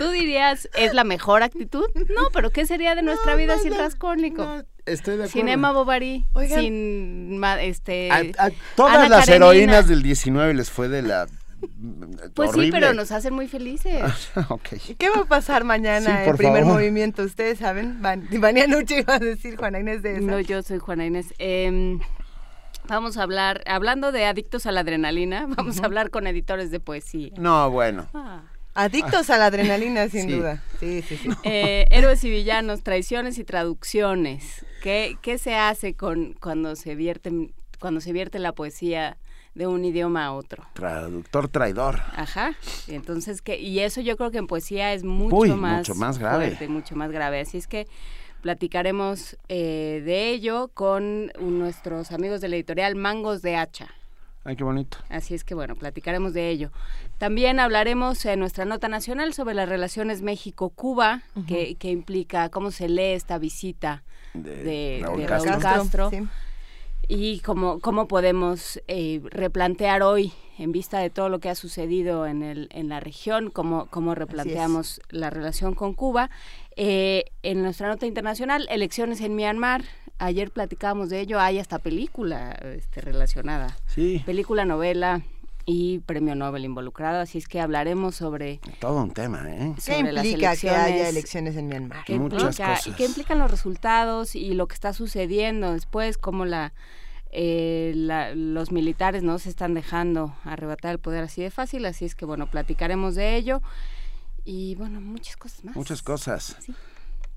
Tú 0.01 0.09
dirías, 0.11 0.69
¿es 0.75 0.93
la 0.93 1.05
mejor 1.05 1.45
actitud? 1.45 1.85
No, 1.95 2.31
pero 2.33 2.51
¿qué 2.51 2.67
sería 2.67 2.97
de 2.97 3.03
nuestra 3.03 3.37
vida 3.37 3.57
sin 3.61 3.73
Raskolnikov? 3.79 4.65
Estoy 4.85 5.17
de 5.17 5.23
acuerdo. 5.27 5.33
sin 5.33 5.49
Emma 5.49 5.71
Bovary, 5.71 6.27
Oigan. 6.33 6.61
sin 6.61 7.41
este 7.61 8.11
A, 8.11 8.17
a 8.47 8.51
todas 8.75 8.97
Ana 8.97 9.09
las 9.09 9.21
Karenina. 9.27 9.47
heroínas 9.47 9.87
del 9.87 10.03
19 10.03 10.55
les 10.55 10.71
fue 10.73 10.89
de 10.89 11.03
la 11.03 11.27
Pues 12.35 12.51
horrible. 12.51 12.67
sí, 12.67 12.73
pero 12.73 12.95
nos 12.95 13.13
hacen 13.13 13.35
muy 13.35 13.49
felices. 13.49 14.03
ok. 14.49 14.69
¿Qué 14.99 15.09
va 15.11 15.23
a 15.23 15.25
pasar 15.25 15.65
mañana 15.65 16.25
Sí, 16.25 16.31
en 16.31 16.37
primer 16.37 16.63
favor. 16.63 16.75
movimiento? 16.79 17.23
¿Ustedes 17.23 17.59
saben? 17.59 18.01
Van, 18.03 18.27
Vania 18.41 18.67
Nuche 18.67 19.01
iba 19.01 19.15
a 19.15 19.19
decir 19.19 19.57
Juana 19.57 19.81
Inés 19.81 20.03
de 20.03 20.13
esa. 20.19 20.21
No, 20.27 20.41
yo 20.41 20.63
soy 20.63 20.79
Juana 20.79 21.07
Inés. 21.07 21.35
Em, 21.39 22.01
vamos 22.89 23.17
a 23.17 23.23
hablar, 23.23 23.63
hablando 23.67 24.13
de 24.13 24.25
adictos 24.25 24.67
a 24.67 24.73
la 24.73 24.81
adrenalina, 24.81 25.47
vamos 25.57 25.81
a 25.81 25.85
hablar 25.85 26.11
con 26.11 26.27
editores 26.27 26.71
de 26.71 26.81
poesía. 26.81 27.31
No, 27.39 27.71
bueno. 27.71 28.07
Ah. 28.15 28.43
Adictos 28.77 29.31
a 29.31 29.39
la 29.39 29.47
adrenalina, 29.47 30.09
sin 30.09 30.23
Sí. 30.29 30.33
duda. 30.37 30.61
Sí, 30.81 31.01
sí, 31.03 31.17
sí. 31.17 31.29
Eh, 31.45 31.87
héroes 31.91 32.25
y 32.25 32.31
villanos, 32.31 32.83
traiciones 32.83 33.39
y 33.39 33.45
traducciones. 33.45 34.67
¿Qué, 34.83 35.17
qué 35.23 35.39
se 35.39 35.55
hace 35.55 35.95
con 35.95 36.33
cuando 36.35 36.75
se 36.75 36.95
vierte 36.97 37.31
cuando 37.79 38.01
se 38.01 38.13
vierte 38.13 38.39
la 38.39 38.53
poesía 38.53 39.17
de 39.55 39.67
un 39.67 39.85
idioma 39.85 40.27
a 40.27 40.33
otro? 40.33 40.65
Traductor 40.75 41.49
traidor. 41.49 42.01
Ajá. 42.17 42.55
Y 42.89 42.95
entonces 42.95 43.41
que 43.43 43.59
y 43.61 43.81
eso 43.81 44.01
yo 44.01 44.17
creo 44.17 44.31
que 44.31 44.39
en 44.39 44.47
poesía 44.47 44.93
es 44.93 45.05
mucho 45.05 45.37
Uy, 45.37 45.51
más 45.53 45.79
mucho 45.79 45.95
más 45.95 46.19
grave. 46.19 46.47
fuerte, 46.49 46.69
mucho 46.69 46.97
más 46.97 47.11
grave. 47.11 47.41
Así 47.41 47.59
es 47.59 47.67
que 47.67 47.87
platicaremos 48.43 49.37
eh, 49.49 50.03
de 50.05 50.31
ello 50.31 50.71
con 50.75 51.33
nuestros 51.41 52.13
amigos 52.13 52.41
de 52.41 52.49
la 52.49 52.57
editorial 52.57 52.95
Mangos 52.95 53.43
de 53.43 53.57
Hacha. 53.57 53.89
Ay, 54.47 54.57
qué 54.57 54.65
bonito. 54.65 54.99
Así 55.09 55.35
es 55.35 55.43
que 55.43 55.55
bueno, 55.55 55.75
platicaremos 55.75 56.35
de 56.35 56.51
ello. 56.51 56.71
También 57.17 57.59
hablaremos 57.59 58.23
en 58.27 58.41
nuestra 58.41 58.67
nota 58.67 58.89
nacional 58.89 59.33
sobre 59.33 59.55
las 59.55 59.67
relaciones 59.67 60.21
México-Cuba, 60.21 61.23
que, 61.49 61.77
que 61.77 61.91
implica 61.91 62.51
cómo 62.51 62.71
se 62.71 62.91
lee 62.91 63.13
esta 63.15 63.39
visita 63.39 64.03
de, 64.35 64.99
Raúl 65.03 65.21
de 65.21 65.27
Castro. 65.27 65.51
Raúl 65.51 65.63
Castro 65.63 66.11
Sí. 66.11 66.29
Y 67.09 67.41
cómo, 67.41 67.81
cómo 67.81 68.09
podemos 68.09 68.81
eh, 68.89 69.21
replantear 69.25 70.03
hoy, 70.03 70.33
en 70.59 70.73
vista 70.73 70.99
de 71.01 71.11
todo 71.11 71.29
lo 71.29 71.41
que 71.41 71.49
ha 71.49 71.55
sucedido 71.55 72.27
en, 72.27 72.43
el, 72.43 72.69
en 72.73 72.89
la 72.89 73.01
región, 73.01 73.51
cómo, 73.51 73.87
cómo 73.87 74.15
replanteamos 74.15 75.01
la 75.11 75.31
relación 75.31 75.75
con 75.75 75.95
Cuba. 75.95 76.31
Eh, 76.77 77.25
en 77.43 77.63
nuestra 77.63 77.89
nota 77.89 78.07
internacional, 78.07 78.67
elecciones 78.71 79.21
en 79.21 79.35
Myanmar. 79.35 79.85
Ayer 80.19 80.51
platicábamos 80.51 81.11
de 81.11 81.21
ello, 81.21 81.41
hay 81.41 81.59
hasta 81.59 81.81
película 81.81 82.53
este, 82.53 83.01
relacionada. 83.01 83.77
Sí. 83.87 84.23
Película, 84.25 84.65
novela 84.65 85.23
y 85.67 86.01
premio 86.01 86.35
Nobel 86.35 86.65
involucrado, 86.65 87.21
así 87.21 87.39
es 87.39 87.49
que 87.49 87.61
hablaremos 87.61 88.15
sobre, 88.17 88.61
Todo 88.81 89.03
un 89.03 89.13
tema, 89.13 89.43
¿eh? 89.51 89.75
¿Qué 89.85 89.99
implica 89.99 90.57
que 90.57 90.71
haya 90.71 91.09
elecciones, 91.09 91.57
en 91.57 91.69
Myanmar? 91.69 92.05
qué 92.05 92.19
Muchas 92.19 92.43
implica, 92.43 92.73
y 92.73 92.77
cosas. 92.77 92.97
qué 92.97 93.05
implican 93.07 93.39
los 93.39 93.51
resultados 93.51 94.35
y 94.37 94.53
lo 94.55 94.67
que 94.69 94.75
está 94.75 94.93
sucediendo 94.93 95.73
después, 95.73 96.19
cómo 96.19 96.45
la, 96.45 96.73
eh, 97.31 97.93
la- 97.97 98.35
los 98.35 98.73
militares 98.73 99.23
no 99.23 99.39
se 99.39 99.49
están 99.49 99.75
dejando 99.75 100.37
arrebatar 100.45 100.93
el 100.93 100.99
poder 100.99 101.25
así 101.25 101.43
de 101.43 101.51
fácil, 101.51 101.85
así 101.87 102.05
es 102.05 102.15
que 102.15 102.25
bueno, 102.27 102.51
platicaremos 102.51 103.15
de 103.15 103.35
ello 103.37 103.63
y 104.45 104.75
bueno, 104.75 105.01
muchas 105.01 105.37
cosas 105.37 105.65
más. 105.65 105.75
Muchas 105.77 106.03
cosas. 106.03 106.57
Sí. 106.61 106.75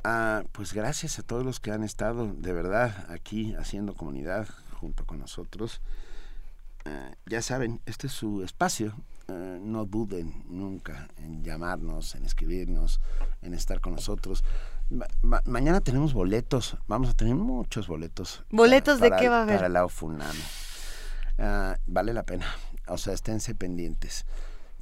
Ah, 0.04 0.44
pues 0.52 0.74
gracias 0.74 1.18
a 1.20 1.24
todos 1.24 1.44
los 1.46 1.60
que 1.60 1.72
han 1.72 1.84
estado 1.84 2.32
de 2.38 2.54
verdad 2.54 3.08
aquí 3.10 3.56
haciendo 3.56 3.94
comunidad 3.96 4.48
junto 4.80 5.06
con 5.06 5.20
nosotros. 5.20 5.82
Eh, 6.88 7.16
ya 7.26 7.42
saben, 7.42 7.82
este 7.86 8.08
es 8.08 8.14
su 8.14 8.44
espacio. 8.44 8.94
Eh, 9.28 9.60
no 9.62 9.86
duden 9.86 10.44
nunca 10.48 11.10
en 11.18 11.44
llamarnos, 11.44 12.16
en 12.16 12.26
escribirnos, 12.26 13.02
en 13.42 13.54
estar 13.54 13.82
con 13.82 13.94
nosotros. 13.94 14.44
Ma- 14.90 15.08
ma- 15.22 15.42
mañana 15.46 15.82
tenemos 15.82 16.14
boletos, 16.14 16.78
vamos 16.88 17.10
a 17.10 17.14
tener 17.14 17.36
muchos 17.36 17.88
boletos. 17.88 18.46
¿Boletos 18.52 19.02
de 19.02 19.12
qué 19.12 19.28
va 19.28 19.40
a 19.40 19.42
haber? 19.44 19.58
Para 19.58 19.70
la 19.70 19.84
UFUNAM. 19.86 20.36
Ah, 21.40 21.78
vale 21.86 22.14
la 22.14 22.24
pena, 22.24 22.46
o 22.88 22.98
sea, 22.98 23.14
esténse 23.14 23.54
pendientes. 23.54 24.26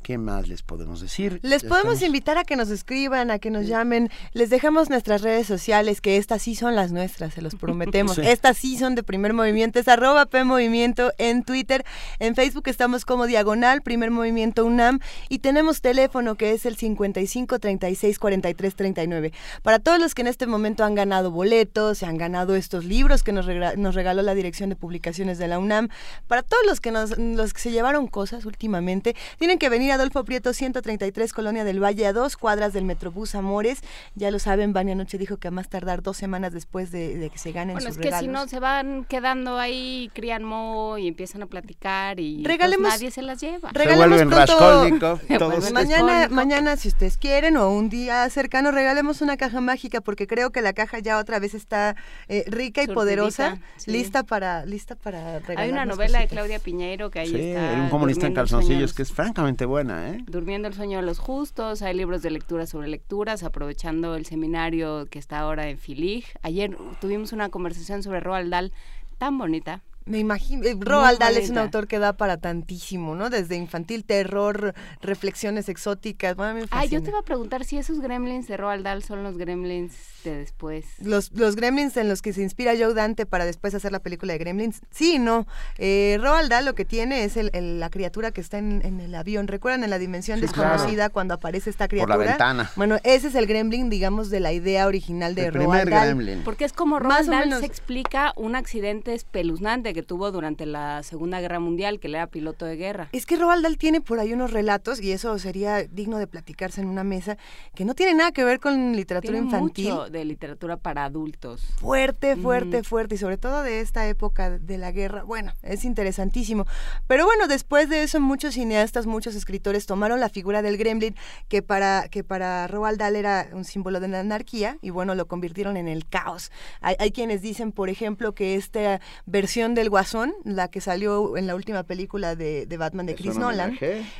¿Qué 0.05 0.19
más 0.19 0.47
les 0.47 0.61
podemos 0.61 1.01
decir? 1.01 1.39
Les 1.41 1.63
podemos 1.63 1.93
Estamos- 1.95 2.01
invitar 2.03 2.37
a 2.37 2.43
que 2.43 2.55
nos 2.55 2.69
escriban, 2.69 3.31
a 3.31 3.39
que 3.39 3.49
nos 3.49 3.65
llamen. 3.65 4.11
Les 4.33 4.51
dejamos 4.51 4.91
nuestras 4.91 5.23
redes 5.23 5.47
sociales, 5.47 5.99
que 5.99 6.17
estas 6.17 6.43
sí 6.43 6.53
son 6.53 6.75
las 6.75 6.91
nuestras, 6.91 7.33
se 7.33 7.41
los 7.41 7.55
prometemos. 7.55 8.15
Sí. 8.15 8.21
Estas 8.21 8.55
sí 8.57 8.77
son 8.77 8.93
de 8.93 9.01
primer 9.01 9.33
movimiento. 9.33 9.79
Es 9.79 9.87
arroba 9.87 10.27
P 10.27 10.43
Movimiento 10.43 11.11
en 11.17 11.43
Twitter. 11.43 11.83
En 12.19 12.35
Facebook 12.35 12.67
estamos 12.67 13.03
como 13.03 13.25
Diagonal, 13.25 13.81
Primer 13.81 14.11
Movimiento 14.11 14.63
UNAM. 14.63 14.99
Y 15.27 15.39
tenemos 15.39 15.81
teléfono 15.81 16.35
que 16.35 16.51
es 16.53 16.67
el 16.67 16.75
55 16.75 17.57
36 17.57 18.19
43 18.19 18.75
39. 18.75 19.33
Para 19.63 19.79
todos 19.79 19.97
los 19.99 20.13
que 20.13 20.21
en 20.21 20.27
este 20.27 20.45
momento 20.45 20.83
han 20.83 20.93
ganado 20.93 21.31
boletos, 21.31 21.97
se 21.97 22.05
han 22.05 22.19
ganado 22.19 22.55
estos 22.55 22.85
libros 22.85 23.23
que 23.23 23.31
nos, 23.31 23.47
rega- 23.47 23.75
nos 23.75 23.95
regaló 23.95 24.21
la 24.21 24.35
Dirección 24.35 24.69
de 24.69 24.75
Publicaciones 24.75 25.39
de 25.39 25.47
la 25.47 25.57
UNAM. 25.57 25.89
Para 26.27 26.43
todos 26.43 26.61
los 26.67 26.79
que, 26.79 26.91
nos, 26.91 27.17
los 27.17 27.55
que 27.55 27.61
se 27.61 27.71
llevaron 27.71 28.05
cosas 28.05 28.45
últimamente, 28.45 29.15
tienen 29.39 29.57
que 29.57 29.67
venir 29.69 29.93
a 29.93 29.94
Adolfo 29.95 30.23
Prieto 30.23 30.53
133, 30.53 31.33
Colonia 31.33 31.63
del 31.63 31.83
Valle, 31.83 32.05
a 32.07 32.13
dos 32.13 32.37
cuadras 32.37 32.71
del 32.73 32.85
Metrobús 32.85 33.35
Amores. 33.35 33.81
Ya 34.15 34.31
lo 34.31 34.39
saben, 34.39 34.71
Vania 34.73 34.95
Noche 34.95 35.17
dijo 35.17 35.37
que 35.37 35.47
a 35.47 35.51
más 35.51 35.67
tardar 35.69 36.01
dos 36.03 36.17
semanas 36.17 36.53
después 36.53 36.91
de, 36.91 37.17
de 37.17 37.29
que 37.29 37.37
se 37.37 37.51
ganen 37.51 37.75
Bueno, 37.75 37.89
sus 37.89 37.97
es 37.97 38.01
que 38.01 38.09
si 38.09 38.25
regalos. 38.25 38.31
no 38.31 38.47
se 38.47 38.59
van 38.59 39.05
quedando 39.05 39.57
ahí, 39.57 40.09
crían 40.13 40.43
mo 40.43 40.97
y 40.97 41.07
empiezan 41.07 41.41
a 41.43 41.47
platicar 41.47 42.19
y 42.19 42.43
pues, 42.43 42.57
Regalemos- 42.57 42.89
nadie 42.89 43.11
se 43.11 43.21
las 43.21 43.41
lleva. 43.41 43.69
Regalemos 43.73 44.07
vuelven 44.07 44.29
pronto- 44.29 45.17
Se 45.27 45.37
todos- 45.39 45.71
Mañana, 45.71 46.27
mañana, 46.29 46.77
si 46.77 46.87
ustedes 46.89 47.17
quieren, 47.17 47.57
o 47.57 47.69
un 47.69 47.89
día 47.89 48.29
cercano, 48.29 48.71
regalemos 48.71 49.21
una 49.21 49.37
caja 49.37 49.61
mágica, 49.61 50.01
porque 50.01 50.27
creo 50.27 50.51
que 50.51 50.61
la 50.61 50.73
caja 50.73 50.99
ya 50.99 51.17
otra 51.17 51.39
vez 51.39 51.53
está 51.53 51.95
eh, 52.27 52.43
rica 52.47 52.81
y 52.81 52.85
Surtidita, 52.85 52.93
poderosa, 52.93 53.57
sí. 53.77 53.91
lista 53.91 54.23
para, 54.23 54.65
lista 54.65 54.95
para 54.95 55.39
regalar. 55.39 55.63
Hay 55.63 55.71
una 55.71 55.85
novela 55.85 56.19
de 56.19 56.27
Claudia 56.27 56.59
Piñeiro 56.59 57.09
que 57.09 57.19
ahí 57.19 57.29
Sí, 57.29 57.41
está. 57.51 57.73
un 57.73 57.89
comunista 57.89 58.27
en 58.27 58.33
calzoncillos 58.33 58.81
los- 58.81 58.93
que 58.93 59.03
es 59.03 59.11
francamente 59.11 59.65
buena, 59.65 59.84
¿eh? 59.89 60.23
Durmiendo 60.27 60.67
el 60.67 60.73
sueño 60.73 60.97
de 60.99 61.05
los 61.05 61.19
justos, 61.19 61.81
hay 61.81 61.95
libros 61.95 62.21
de 62.21 62.31
lectura 62.31 62.65
sobre 62.65 62.87
lecturas, 62.87 63.43
aprovechando 63.43 64.15
el 64.15 64.25
seminario 64.25 65.05
que 65.07 65.19
está 65.19 65.39
ahora 65.39 65.69
en 65.69 65.77
Filig. 65.77 66.25
Ayer 66.41 66.77
tuvimos 66.99 67.33
una 67.33 67.49
conversación 67.49 68.03
sobre 68.03 68.19
Roald 68.19 68.49
Dahl 68.49 68.71
tan 69.17 69.37
bonita, 69.37 69.81
Me 70.05 70.19
imagino. 70.19 70.63
Eh, 70.65 70.75
Roald 70.79 71.17
Dahl 71.17 71.37
es 71.37 71.49
un 71.49 71.57
autor 71.57 71.87
que 71.87 71.97
da 71.97 72.13
para 72.13 72.37
tantísimo, 72.37 73.15
¿no? 73.15 73.31
Desde 73.31 73.55
infantil, 73.55 74.05
terror, 74.05 74.75
reflexiones 75.01 75.67
exóticas. 75.67 76.35
ah, 76.69 76.85
yo 76.85 77.01
te 77.01 77.09
iba 77.09 77.19
a 77.19 77.23
preguntar 77.23 77.65
si 77.65 77.77
esos 77.77 77.99
gremlins 78.01 78.47
de 78.47 78.55
Roald 78.55 78.83
Dahl 78.83 79.03
son 79.03 79.23
los 79.23 79.37
gremlins 79.37 79.93
de 80.23 80.37
después. 80.37 80.85
Los, 80.99 81.31
los 81.31 81.55
gremlins 81.55 81.97
en 81.97 82.07
los 82.07 82.21
que 82.21 82.33
se 82.33 82.43
inspira 82.43 82.73
Joe 82.77 82.93
Dante 82.93 83.25
para 83.25 83.45
después 83.45 83.73
hacer 83.73 83.91
la 83.91 83.99
película 83.99 84.33
de 84.33 84.39
Gremlins. 84.39 84.81
Sí, 84.91 85.17
no. 85.17 85.47
Eh, 85.77 86.17
Roald 86.21 86.49
Dahl 86.49 86.65
lo 86.65 86.75
que 86.75 86.85
tiene 86.85 87.23
es 87.23 87.35
el, 87.37 87.79
la 87.79 87.89
criatura 87.89 88.31
que 88.31 88.41
está 88.41 88.59
en, 88.59 88.99
el 88.99 89.15
avión. 89.15 89.47
¿Recuerdan 89.47 89.83
en 89.83 89.89
la 89.89 89.97
dimensión 89.97 90.39
desconocida 90.39 91.09
cuando 91.09 91.33
aparece 91.33 91.71
esta 91.71 91.87
criatura? 91.87 92.15
Por 92.15 92.25
la 92.25 92.31
ventana. 92.31 92.71
Bueno, 92.75 92.97
ese 93.03 93.29
es 93.29 93.35
el 93.35 93.47
gremlin, 93.47 93.89
digamos, 93.89 94.29
de 94.29 94.39
la 94.39 94.53
idea 94.53 94.85
original 94.85 95.33
de 95.33 95.49
Roald 95.49 95.89
Dahl. 95.89 96.05
Gremlin. 96.05 96.43
Porque 96.43 96.65
es 96.65 96.73
como 96.73 96.99
Roald 96.99 97.27
Dahl 97.27 97.59
se 97.59 97.65
explica 97.65 98.33
un 98.35 98.55
accidente 98.55 99.15
espeluznante 99.15 99.94
que 99.95 100.03
tuvo 100.03 100.31
durante 100.31 100.65
la 100.65 101.01
Segunda 101.03 101.39
Guerra 101.39 101.59
Mundial, 101.59 101.99
que 101.99 102.09
le 102.09 102.17
era 102.17 102.27
piloto 102.27 102.65
de 102.65 102.75
guerra. 102.75 103.09
Es 103.13 103.25
que 103.25 103.37
Roald 103.37 103.63
Dahl 103.63 103.77
tiene 103.77 104.01
por 104.01 104.19
ahí 104.19 104.33
unos 104.33 104.51
relatos, 104.51 105.01
y 105.01 105.11
eso 105.13 105.39
sería 105.39 105.83
digno 105.83 106.19
de 106.19 106.27
platicarse 106.27 106.81
en 106.81 106.87
una 106.87 107.03
mesa, 107.03 107.37
que 107.73 107.85
no 107.85 107.95
tiene 107.95 108.13
nada 108.13 108.33
que 108.33 108.43
ver 108.43 108.59
con 108.59 108.95
literatura 108.95 109.37
infantil. 109.37 109.89
Mucho 109.89 110.09
de 110.09 110.25
literatura 110.25 110.77
para 110.77 111.05
adultos. 111.05 111.63
Fuerte, 111.77 112.35
fuerte, 112.35 112.83
fuerte, 112.83 113.15
y 113.15 113.17
sobre 113.17 113.37
todo 113.37 113.63
de 113.63 113.79
esta 113.79 114.07
época 114.07 114.59
de 114.59 114.77
la 114.77 114.91
guerra. 114.91 115.23
Bueno, 115.23 115.53
es 115.63 115.85
interesantísimo. 115.85 116.65
Pero 117.07 117.25
bueno, 117.25 117.47
después 117.47 117.87
de 117.87 118.03
eso, 118.03 118.19
muchos 118.19 118.55
cineastas, 118.55 119.05
muchos 119.05 119.33
escritores 119.33 119.85
tomaron 119.85 120.19
la 120.19 120.27
figura 120.27 120.61
del 120.61 120.77
gremlin, 120.77 121.15
que 121.47 121.61
para, 121.61 122.09
que 122.09 122.25
para 122.25 122.67
Roald 122.67 122.99
Dahl 122.99 123.15
era 123.15 123.47
un 123.53 123.63
símbolo 123.63 124.01
de 124.01 124.09
la 124.09 124.19
anarquía, 124.19 124.77
y 124.81 124.89
bueno, 124.89 125.15
lo 125.15 125.27
convirtieron 125.27 125.77
en 125.77 125.87
el 125.87 126.05
caos. 126.05 126.51
Hay, 126.81 126.97
hay 126.99 127.11
quienes 127.11 127.41
dicen, 127.41 127.71
por 127.71 127.89
ejemplo, 127.89 128.35
que 128.35 128.55
esta 128.55 128.99
versión 129.25 129.73
del 129.73 129.84
Guasón, 129.89 130.33
la 130.43 130.67
que 130.67 130.81
salió 130.81 131.37
en 131.37 131.47
la 131.47 131.55
última 131.55 131.83
película 131.83 132.35
de, 132.35 132.67
Batman 132.77 133.05
de 133.05 133.15
Chris 133.15 133.37
Nolan, 133.37 133.77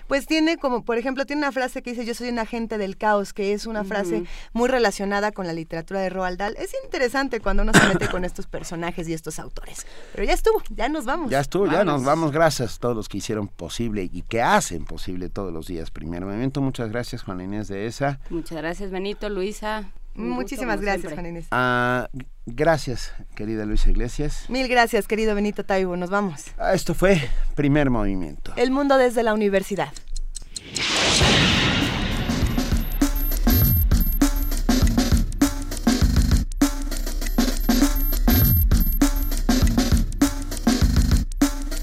pues 0.07 0.25
tiene 0.27 0.57
como, 0.57 0.83
por 0.83 0.97
ejemplo, 0.97 1.25
tiene 1.25 1.41
una 1.41 1.51
frase 1.51 1.81
que 1.81 1.91
dice 1.91 2.05
yo 2.05 2.13
soy 2.13 2.29
un 2.29 2.39
agente 2.39 2.77
del 2.77 2.97
caos, 2.97 3.33
que 3.33 3.53
es 3.53 3.65
una 3.65 3.83
frase 3.83 4.23
muy 4.53 4.69
relacionada 4.69 5.31
con 5.31 5.47
la 5.47 5.53
literatura 5.53 5.99
de 6.01 6.09
Roald 6.09 6.37
Dahl. 6.37 6.55
Es 6.57 6.71
interesante 6.83 7.39
cuando 7.39 7.63
uno 7.63 7.73
se 7.73 7.87
mete 7.87 8.07
con 8.07 8.25
estos 8.25 8.47
personajes 8.47 9.07
y 9.07 9.13
estos 9.13 9.39
autores. 9.39 9.85
Pero 10.13 10.23
ya 10.23 10.33
estuvo, 10.33 10.61
ya 10.69 10.89
nos 10.89 11.05
vamos. 11.05 11.29
Ya 11.29 11.39
estuvo, 11.39 11.67
ya 11.67 11.83
nos 11.83 12.03
vamos. 12.03 12.31
Gracias 12.31 12.75
a 12.75 12.79
todos 12.79 12.95
los 12.95 13.09
que 13.09 13.17
hicieron 13.17 13.47
posible 13.47 14.09
y 14.11 14.21
que 14.21 14.41
hacen 14.41 14.85
posible 14.85 15.29
todos 15.29 15.51
los 15.51 15.67
días. 15.67 15.91
Primer 15.91 16.25
momento, 16.25 16.61
muchas 16.61 16.89
gracias 16.89 17.23
Juan 17.23 17.41
Inés 17.41 17.67
de 17.67 17.87
esa. 17.87 18.19
Muchas 18.29 18.57
gracias 18.57 18.91
Benito, 18.91 19.29
Luisa. 19.29 19.85
Muchísimas 20.15 20.81
gracias, 20.81 21.13
Juan 21.13 21.25
Inés. 21.25 21.47
Ah, 21.51 22.09
gracias, 22.45 23.11
querida 23.35 23.65
Luisa 23.65 23.89
Iglesias. 23.89 24.45
Mil 24.49 24.67
gracias, 24.67 25.07
querido 25.07 25.35
Benito 25.35 25.65
Taibo. 25.65 25.97
Nos 25.97 26.09
vamos. 26.09 26.45
Ah, 26.57 26.73
esto 26.73 26.93
fue 26.93 27.29
Primer 27.55 27.89
Movimiento. 27.89 28.53
El 28.55 28.71
mundo 28.71 28.97
desde 28.97 29.23
la 29.23 29.33
universidad. 29.33 29.91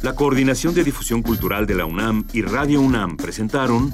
La 0.03 0.15
Coordinación 0.17 0.75
de 0.75 0.83
Difusión 0.83 1.23
Cultural 1.23 1.65
de 1.65 1.77
la 1.77 1.85
UNAM 1.85 2.27
y 2.33 2.43
Radio 2.43 2.81
UNAM 2.81 3.17
presentaron 3.17 3.93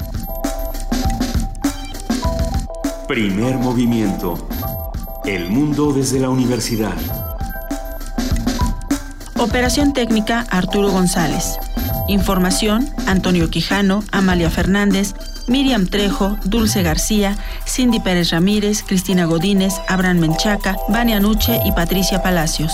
Primer 3.08 3.56
movimiento. 3.56 4.36
El 5.24 5.48
mundo 5.48 5.94
desde 5.94 6.20
la 6.20 6.28
universidad. 6.28 6.92
Operación 9.38 9.94
técnica 9.94 10.44
Arturo 10.50 10.90
González. 10.90 11.58
Información 12.06 12.86
Antonio 13.06 13.48
Quijano, 13.48 14.04
Amalia 14.12 14.50
Fernández, 14.50 15.14
Miriam 15.46 15.86
Trejo, 15.86 16.36
Dulce 16.44 16.82
García, 16.82 17.34
Cindy 17.66 17.98
Pérez 17.98 18.30
Ramírez, 18.30 18.82
Cristina 18.86 19.24
Godínez, 19.24 19.72
Abraham 19.88 20.18
Menchaca, 20.18 20.76
Vania 20.90 21.18
Nuche 21.18 21.62
y 21.64 21.72
Patricia 21.72 22.22
Palacios. 22.22 22.72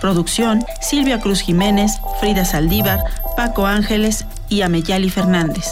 Producción 0.00 0.64
Silvia 0.80 1.18
Cruz 1.18 1.40
Jiménez, 1.40 1.98
Frida 2.20 2.44
Saldívar, 2.44 3.00
Paco 3.36 3.66
Ángeles 3.66 4.24
y 4.48 4.62
Ameyali 4.62 5.10
Fernández. 5.10 5.66